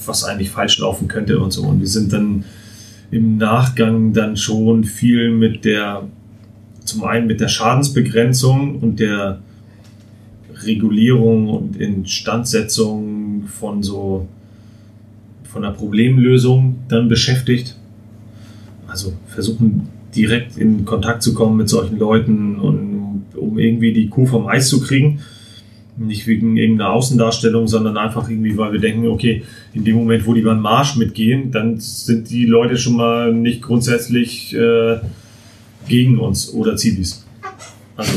was 0.07 0.23
eigentlich 0.23 0.49
falsch 0.49 0.79
laufen 0.79 1.07
könnte 1.07 1.37
und 1.37 1.53
so. 1.53 1.61
Und 1.61 1.81
wir 1.81 1.87
sind 1.87 2.11
dann 2.11 2.45
im 3.11 3.37
Nachgang 3.37 4.11
dann 4.11 4.35
schon 4.35 4.83
viel 4.83 5.29
mit 5.29 5.65
der, 5.65 6.01
zum 6.83 7.03
einen 7.03 7.27
mit 7.27 7.39
der 7.39 7.47
Schadensbegrenzung 7.47 8.79
und 8.79 8.99
der 8.99 9.37
Regulierung 10.63 11.47
und 11.47 11.77
Instandsetzung 11.77 13.43
von 13.45 13.83
so 13.83 14.27
von 15.53 15.61
der 15.61 15.69
Problemlösung 15.69 16.75
dann 16.89 17.07
beschäftigt. 17.07 17.77
Also 18.87 19.13
versuchen 19.27 19.87
direkt 20.15 20.57
in 20.57 20.83
Kontakt 20.83 21.23
zu 21.23 21.33
kommen 21.33 21.57
mit 21.57 21.69
solchen 21.69 21.97
Leuten 21.99 22.59
und 22.59 23.23
um 23.35 23.59
irgendwie 23.59 23.93
die 23.93 24.09
Kuh 24.09 24.25
vom 24.25 24.47
Eis 24.47 24.67
zu 24.67 24.81
kriegen. 24.81 25.19
Nicht 25.95 26.25
wegen 26.25 26.57
irgendeiner 26.57 26.91
Außendarstellung, 26.91 27.67
sondern 27.67 27.97
einfach 27.97 28.27
irgendwie, 28.27 28.57
weil 28.57 28.73
wir 28.73 28.79
denken, 28.79 29.07
okay, 29.07 29.43
in 29.73 29.83
dem 29.83 29.95
Moment, 29.95 30.25
wo 30.25 30.33
die 30.33 30.41
beim 30.41 30.59
Marsch 30.59 30.95
mitgehen, 30.95 31.51
dann 31.51 31.79
sind 31.79 32.31
die 32.31 32.47
Leute 32.47 32.77
schon 32.77 32.95
mal 32.95 33.31
nicht 33.31 33.61
grundsätzlich 33.61 34.55
äh, 34.55 34.97
gegen 35.87 36.17
uns 36.17 36.51
oder 36.51 36.75
Zivis. 36.75 37.25
Also, 37.95 38.11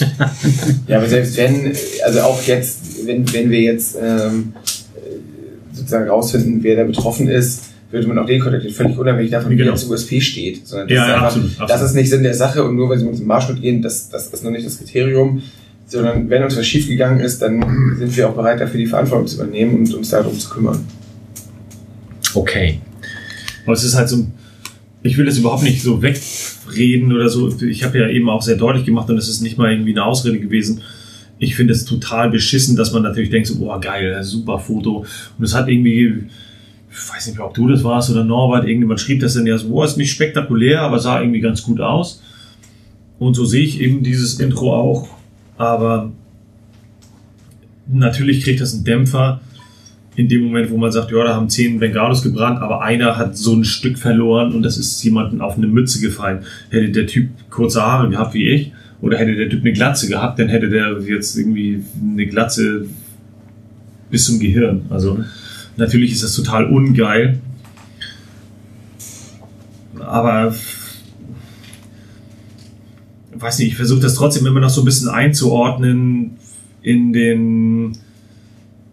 Ja, 0.88 0.98
aber 0.98 1.08
selbst 1.08 1.36
wenn, 1.36 1.72
also 2.04 2.20
auch 2.22 2.42
jetzt, 2.42 3.06
wenn, 3.06 3.32
wenn 3.32 3.50
wir 3.50 3.60
jetzt 3.60 3.96
ähm, 4.00 4.52
äh, 4.54 4.75
sozusagen 5.76 6.08
rausfinden, 6.08 6.62
wer 6.62 6.76
da 6.76 6.84
betroffen 6.84 7.28
ist, 7.28 7.64
würde 7.90 8.08
man 8.08 8.18
auch 8.18 8.26
den 8.26 8.40
kontaktieren, 8.40 8.74
völlig 8.74 8.98
unabhängig 8.98 9.30
davon, 9.30 9.50
wie 9.52 9.56
Genau. 9.56 9.70
jetzt 9.72 9.88
USP 9.88 10.20
steht. 10.20 10.66
Sondern 10.66 10.88
das, 10.88 10.96
Ja, 10.96 11.02
ist 11.02 11.08
ja, 11.08 11.14
einfach, 11.14 11.26
absolut, 11.28 11.50
absolut. 11.52 11.70
das 11.70 11.82
ist 11.82 11.94
nicht 11.94 12.10
Sinn 12.10 12.22
der 12.24 12.34
Sache 12.34 12.64
und 12.64 12.74
nur 12.76 12.88
weil 12.88 12.98
sie 12.98 13.04
mit 13.04 13.18
dem 13.18 13.26
Marsch 13.26 13.48
mitgehen, 13.48 13.80
das, 13.82 14.08
das 14.08 14.26
ist 14.28 14.42
noch 14.44 14.50
nicht 14.50 14.66
das 14.66 14.78
Kriterium. 14.78 15.42
Sondern 15.88 16.28
wenn 16.28 16.42
uns 16.42 16.56
was 16.56 16.66
schiefgegangen 16.66 17.20
ist, 17.20 17.40
dann 17.42 17.96
sind 17.98 18.16
wir 18.16 18.28
auch 18.28 18.34
bereit, 18.34 18.60
dafür 18.60 18.78
die 18.78 18.86
Verantwortung 18.86 19.28
zu 19.28 19.36
übernehmen 19.36 19.76
und 19.76 19.94
uns 19.94 20.10
darum 20.10 20.36
zu 20.36 20.50
kümmern. 20.50 20.84
Okay. 22.34 22.80
Aber 23.64 23.74
es 23.74 23.84
ist 23.84 23.94
halt 23.94 24.08
so, 24.08 24.26
ich 25.02 25.16
will 25.16 25.26
das 25.26 25.38
überhaupt 25.38 25.62
nicht 25.62 25.82
so 25.82 26.02
wegreden 26.02 27.12
oder 27.12 27.28
so. 27.28 27.52
Ich 27.62 27.84
habe 27.84 27.98
ja 27.98 28.08
eben 28.08 28.28
auch 28.28 28.42
sehr 28.42 28.56
deutlich 28.56 28.84
gemacht 28.84 29.08
und 29.10 29.16
es 29.16 29.28
ist 29.28 29.40
nicht 29.42 29.58
mal 29.58 29.70
irgendwie 29.70 29.92
eine 29.92 30.04
Ausrede 30.04 30.40
gewesen. 30.40 30.82
Ich 31.38 31.54
finde 31.54 31.72
es 31.72 31.84
total 31.84 32.30
beschissen, 32.30 32.76
dass 32.76 32.92
man 32.92 33.02
natürlich 33.02 33.30
denkt, 33.30 33.48
so, 33.48 33.58
boah, 33.58 33.80
geil, 33.80 34.22
super 34.22 34.58
Foto. 34.58 35.04
Und 35.38 35.44
es 35.44 35.54
hat 35.54 35.68
irgendwie, 35.68 36.24
ich 36.90 37.14
weiß 37.14 37.26
nicht 37.26 37.40
ob 37.40 37.52
du 37.54 37.68
das 37.68 37.84
warst 37.84 38.10
oder 38.10 38.24
Norbert, 38.24 38.66
irgendjemand 38.66 39.00
schrieb 39.00 39.20
das 39.20 39.34
dann 39.34 39.46
ja 39.46 39.58
so, 39.58 39.68
boah, 39.68 39.84
ist 39.84 39.98
nicht 39.98 40.12
spektakulär, 40.12 40.80
aber 40.80 40.98
sah 40.98 41.20
irgendwie 41.20 41.40
ganz 41.40 41.62
gut 41.62 41.80
aus. 41.80 42.22
Und 43.18 43.34
so 43.34 43.44
sehe 43.44 43.64
ich 43.64 43.80
eben 43.80 44.02
dieses 44.02 44.40
Intro 44.40 44.74
auch. 44.74 45.08
Aber 45.58 46.12
natürlich 47.86 48.42
kriegt 48.42 48.60
das 48.60 48.74
einen 48.74 48.84
Dämpfer 48.84 49.40
in 50.16 50.28
dem 50.28 50.44
Moment, 50.44 50.70
wo 50.70 50.78
man 50.78 50.90
sagt, 50.90 51.10
ja, 51.10 51.22
da 51.22 51.34
haben 51.34 51.50
zehn 51.50 51.78
Bengalos 51.78 52.22
gebrannt, 52.22 52.60
aber 52.60 52.82
einer 52.82 53.18
hat 53.18 53.36
so 53.36 53.54
ein 53.54 53.64
Stück 53.64 53.98
verloren 53.98 54.52
und 54.54 54.62
das 54.62 54.78
ist 54.78 55.02
jemandem 55.04 55.42
auf 55.42 55.56
eine 55.56 55.66
Mütze 55.66 56.00
gefallen. 56.00 56.40
Hätte 56.70 56.90
der 56.90 57.06
Typ 57.06 57.28
kurze 57.50 57.82
Haare 57.82 58.08
gehabt 58.08 58.32
wie 58.32 58.48
ich 58.48 58.72
oder 59.00 59.18
hätte 59.18 59.34
der 59.34 59.48
Typ 59.48 59.60
eine 59.60 59.72
Glatze 59.72 60.08
gehabt, 60.08 60.38
dann 60.38 60.48
hätte 60.48 60.68
der 60.68 60.98
jetzt 61.00 61.36
irgendwie 61.36 61.82
eine 62.00 62.26
Glatze 62.26 62.86
bis 64.10 64.24
zum 64.26 64.38
Gehirn. 64.38 64.86
Also 64.90 65.24
natürlich 65.76 66.12
ist 66.12 66.22
das 66.22 66.34
total 66.34 66.66
ungeil. 66.66 67.40
Aber 69.98 70.54
weiß 73.34 73.58
nicht, 73.58 73.68
ich 73.68 73.76
versuche 73.76 74.00
das 74.00 74.14
trotzdem 74.14 74.46
immer 74.46 74.60
noch 74.60 74.70
so 74.70 74.82
ein 74.82 74.84
bisschen 74.84 75.08
einzuordnen 75.08 76.32
in 76.82 77.12
den 77.12 77.98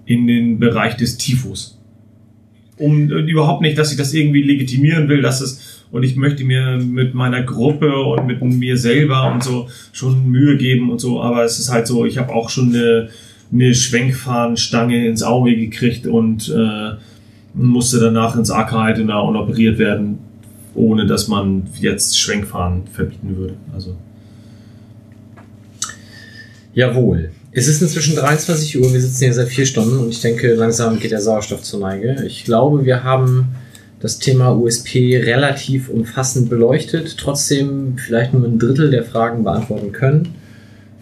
in 0.06 0.28
den 0.28 0.60
Bereich 0.60 0.98
des 0.98 1.18
Tifus. 1.18 1.80
Um 2.78 3.10
äh, 3.10 3.22
überhaupt 3.22 3.62
nicht, 3.62 3.78
dass 3.78 3.92
ich 3.92 3.98
das 3.98 4.14
irgendwie 4.14 4.42
legitimieren 4.42 5.08
will, 5.08 5.22
dass 5.22 5.40
es 5.40 5.73
und 5.94 6.02
ich 6.02 6.16
möchte 6.16 6.44
mir 6.44 6.78
mit 6.78 7.14
meiner 7.14 7.44
Gruppe 7.44 7.96
und 7.96 8.26
mit 8.26 8.42
mir 8.42 8.78
selber 8.78 9.32
und 9.32 9.44
so 9.44 9.70
schon 9.92 10.28
Mühe 10.28 10.58
geben 10.58 10.90
und 10.90 11.00
so, 11.00 11.22
aber 11.22 11.44
es 11.44 11.60
ist 11.60 11.72
halt 11.72 11.86
so, 11.86 12.04
ich 12.04 12.18
habe 12.18 12.34
auch 12.34 12.50
schon 12.50 12.74
eine, 12.74 13.10
eine 13.52 13.76
Schwenkfahnenstange 13.76 15.08
ins 15.08 15.22
Auge 15.22 15.56
gekriegt 15.56 16.08
und 16.08 16.50
äh, 16.50 16.96
musste 17.54 18.00
danach 18.00 18.36
ins 18.36 18.50
AK-Heitener 18.50 19.24
und 19.24 19.36
operiert 19.36 19.78
werden, 19.78 20.18
ohne 20.74 21.06
dass 21.06 21.28
man 21.28 21.68
jetzt 21.80 22.20
Schwenkfahren 22.20 22.88
verbieten 22.92 23.38
würde. 23.38 23.54
Also 23.72 23.96
Jawohl. 26.74 27.30
Es 27.52 27.68
ist 27.68 27.84
inzwischen 27.84 28.16
23 28.16 28.80
Uhr, 28.82 28.92
wir 28.92 29.00
sitzen 29.00 29.26
hier 29.26 29.34
seit 29.36 29.50
vier 29.50 29.68
Stunden 29.68 30.00
und 30.00 30.10
ich 30.10 30.22
denke, 30.22 30.56
langsam 30.56 31.00
geht 31.00 31.12
der 31.12 31.22
Sauerstoff 31.22 31.62
zur 31.62 31.82
Neige. 31.82 32.24
Ich 32.26 32.46
glaube, 32.46 32.84
wir 32.84 33.04
haben 33.04 33.50
das 34.04 34.20
Thema 34.20 34.52
USP 34.54 35.18
relativ 35.18 35.88
umfassend 35.88 36.50
beleuchtet, 36.50 37.18
trotzdem 37.18 37.98
vielleicht 37.98 38.34
nur 38.34 38.46
ein 38.46 38.60
Drittel 38.60 38.92
der 38.92 39.06
Fragen 39.06 39.46
beantworten 39.46 39.94
können. 39.94 40.36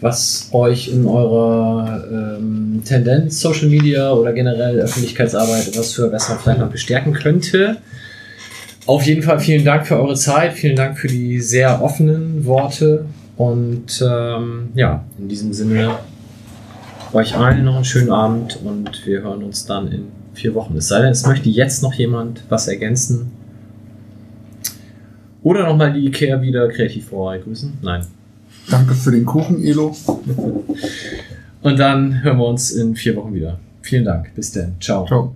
Was 0.00 0.48
euch 0.52 0.86
in 0.86 1.06
eurer 1.06 2.04
ähm, 2.38 2.80
Tendenz, 2.84 3.40
Social 3.40 3.68
Media 3.68 4.12
oder 4.12 4.32
generell 4.32 4.78
Öffentlichkeitsarbeit 4.78 5.66
etwas 5.66 5.92
für 5.92 6.08
besser 6.08 6.38
vielleicht 6.40 6.60
noch 6.60 6.70
bestärken 6.70 7.12
könnte. 7.12 7.78
Auf 8.86 9.04
jeden 9.04 9.22
Fall 9.22 9.40
vielen 9.40 9.64
Dank 9.64 9.86
für 9.86 9.96
eure 9.96 10.14
Zeit, 10.14 10.52
vielen 10.52 10.76
Dank 10.76 10.96
für 10.96 11.08
die 11.08 11.40
sehr 11.40 11.82
offenen 11.82 12.46
Worte 12.46 13.04
und 13.36 14.00
ähm, 14.00 14.68
ja, 14.74 15.04
in 15.18 15.28
diesem 15.28 15.52
Sinne 15.52 15.98
euch 17.12 17.36
allen 17.36 17.64
noch 17.64 17.76
einen 17.76 17.84
schönen 17.84 18.10
Abend 18.10 18.60
und 18.64 19.04
wir 19.06 19.22
hören 19.22 19.42
uns 19.42 19.66
dann 19.66 19.90
in 19.90 20.21
vier 20.34 20.54
Wochen. 20.54 20.76
Es 20.76 20.88
sei 20.88 21.02
denn, 21.02 21.12
es 21.12 21.26
möchte 21.26 21.48
jetzt 21.48 21.82
noch 21.82 21.94
jemand 21.94 22.42
was 22.48 22.68
ergänzen. 22.68 23.30
Oder 25.42 25.66
nochmal 25.66 25.92
die 25.92 26.06
Ikea 26.06 26.40
wieder 26.40 26.68
kreativ 26.68 27.08
vorbei 27.08 27.38
grüßen. 27.38 27.78
Nein. 27.82 28.06
Danke 28.70 28.94
für 28.94 29.10
den 29.10 29.24
Kuchen, 29.24 29.62
Elo. 29.64 29.94
Und 31.62 31.78
dann 31.78 32.22
hören 32.22 32.38
wir 32.38 32.46
uns 32.46 32.70
in 32.70 32.94
vier 32.94 33.16
Wochen 33.16 33.34
wieder. 33.34 33.58
Vielen 33.82 34.04
Dank. 34.04 34.34
Bis 34.34 34.52
dann. 34.52 34.76
Ciao. 34.80 35.06
Ciao. 35.06 35.34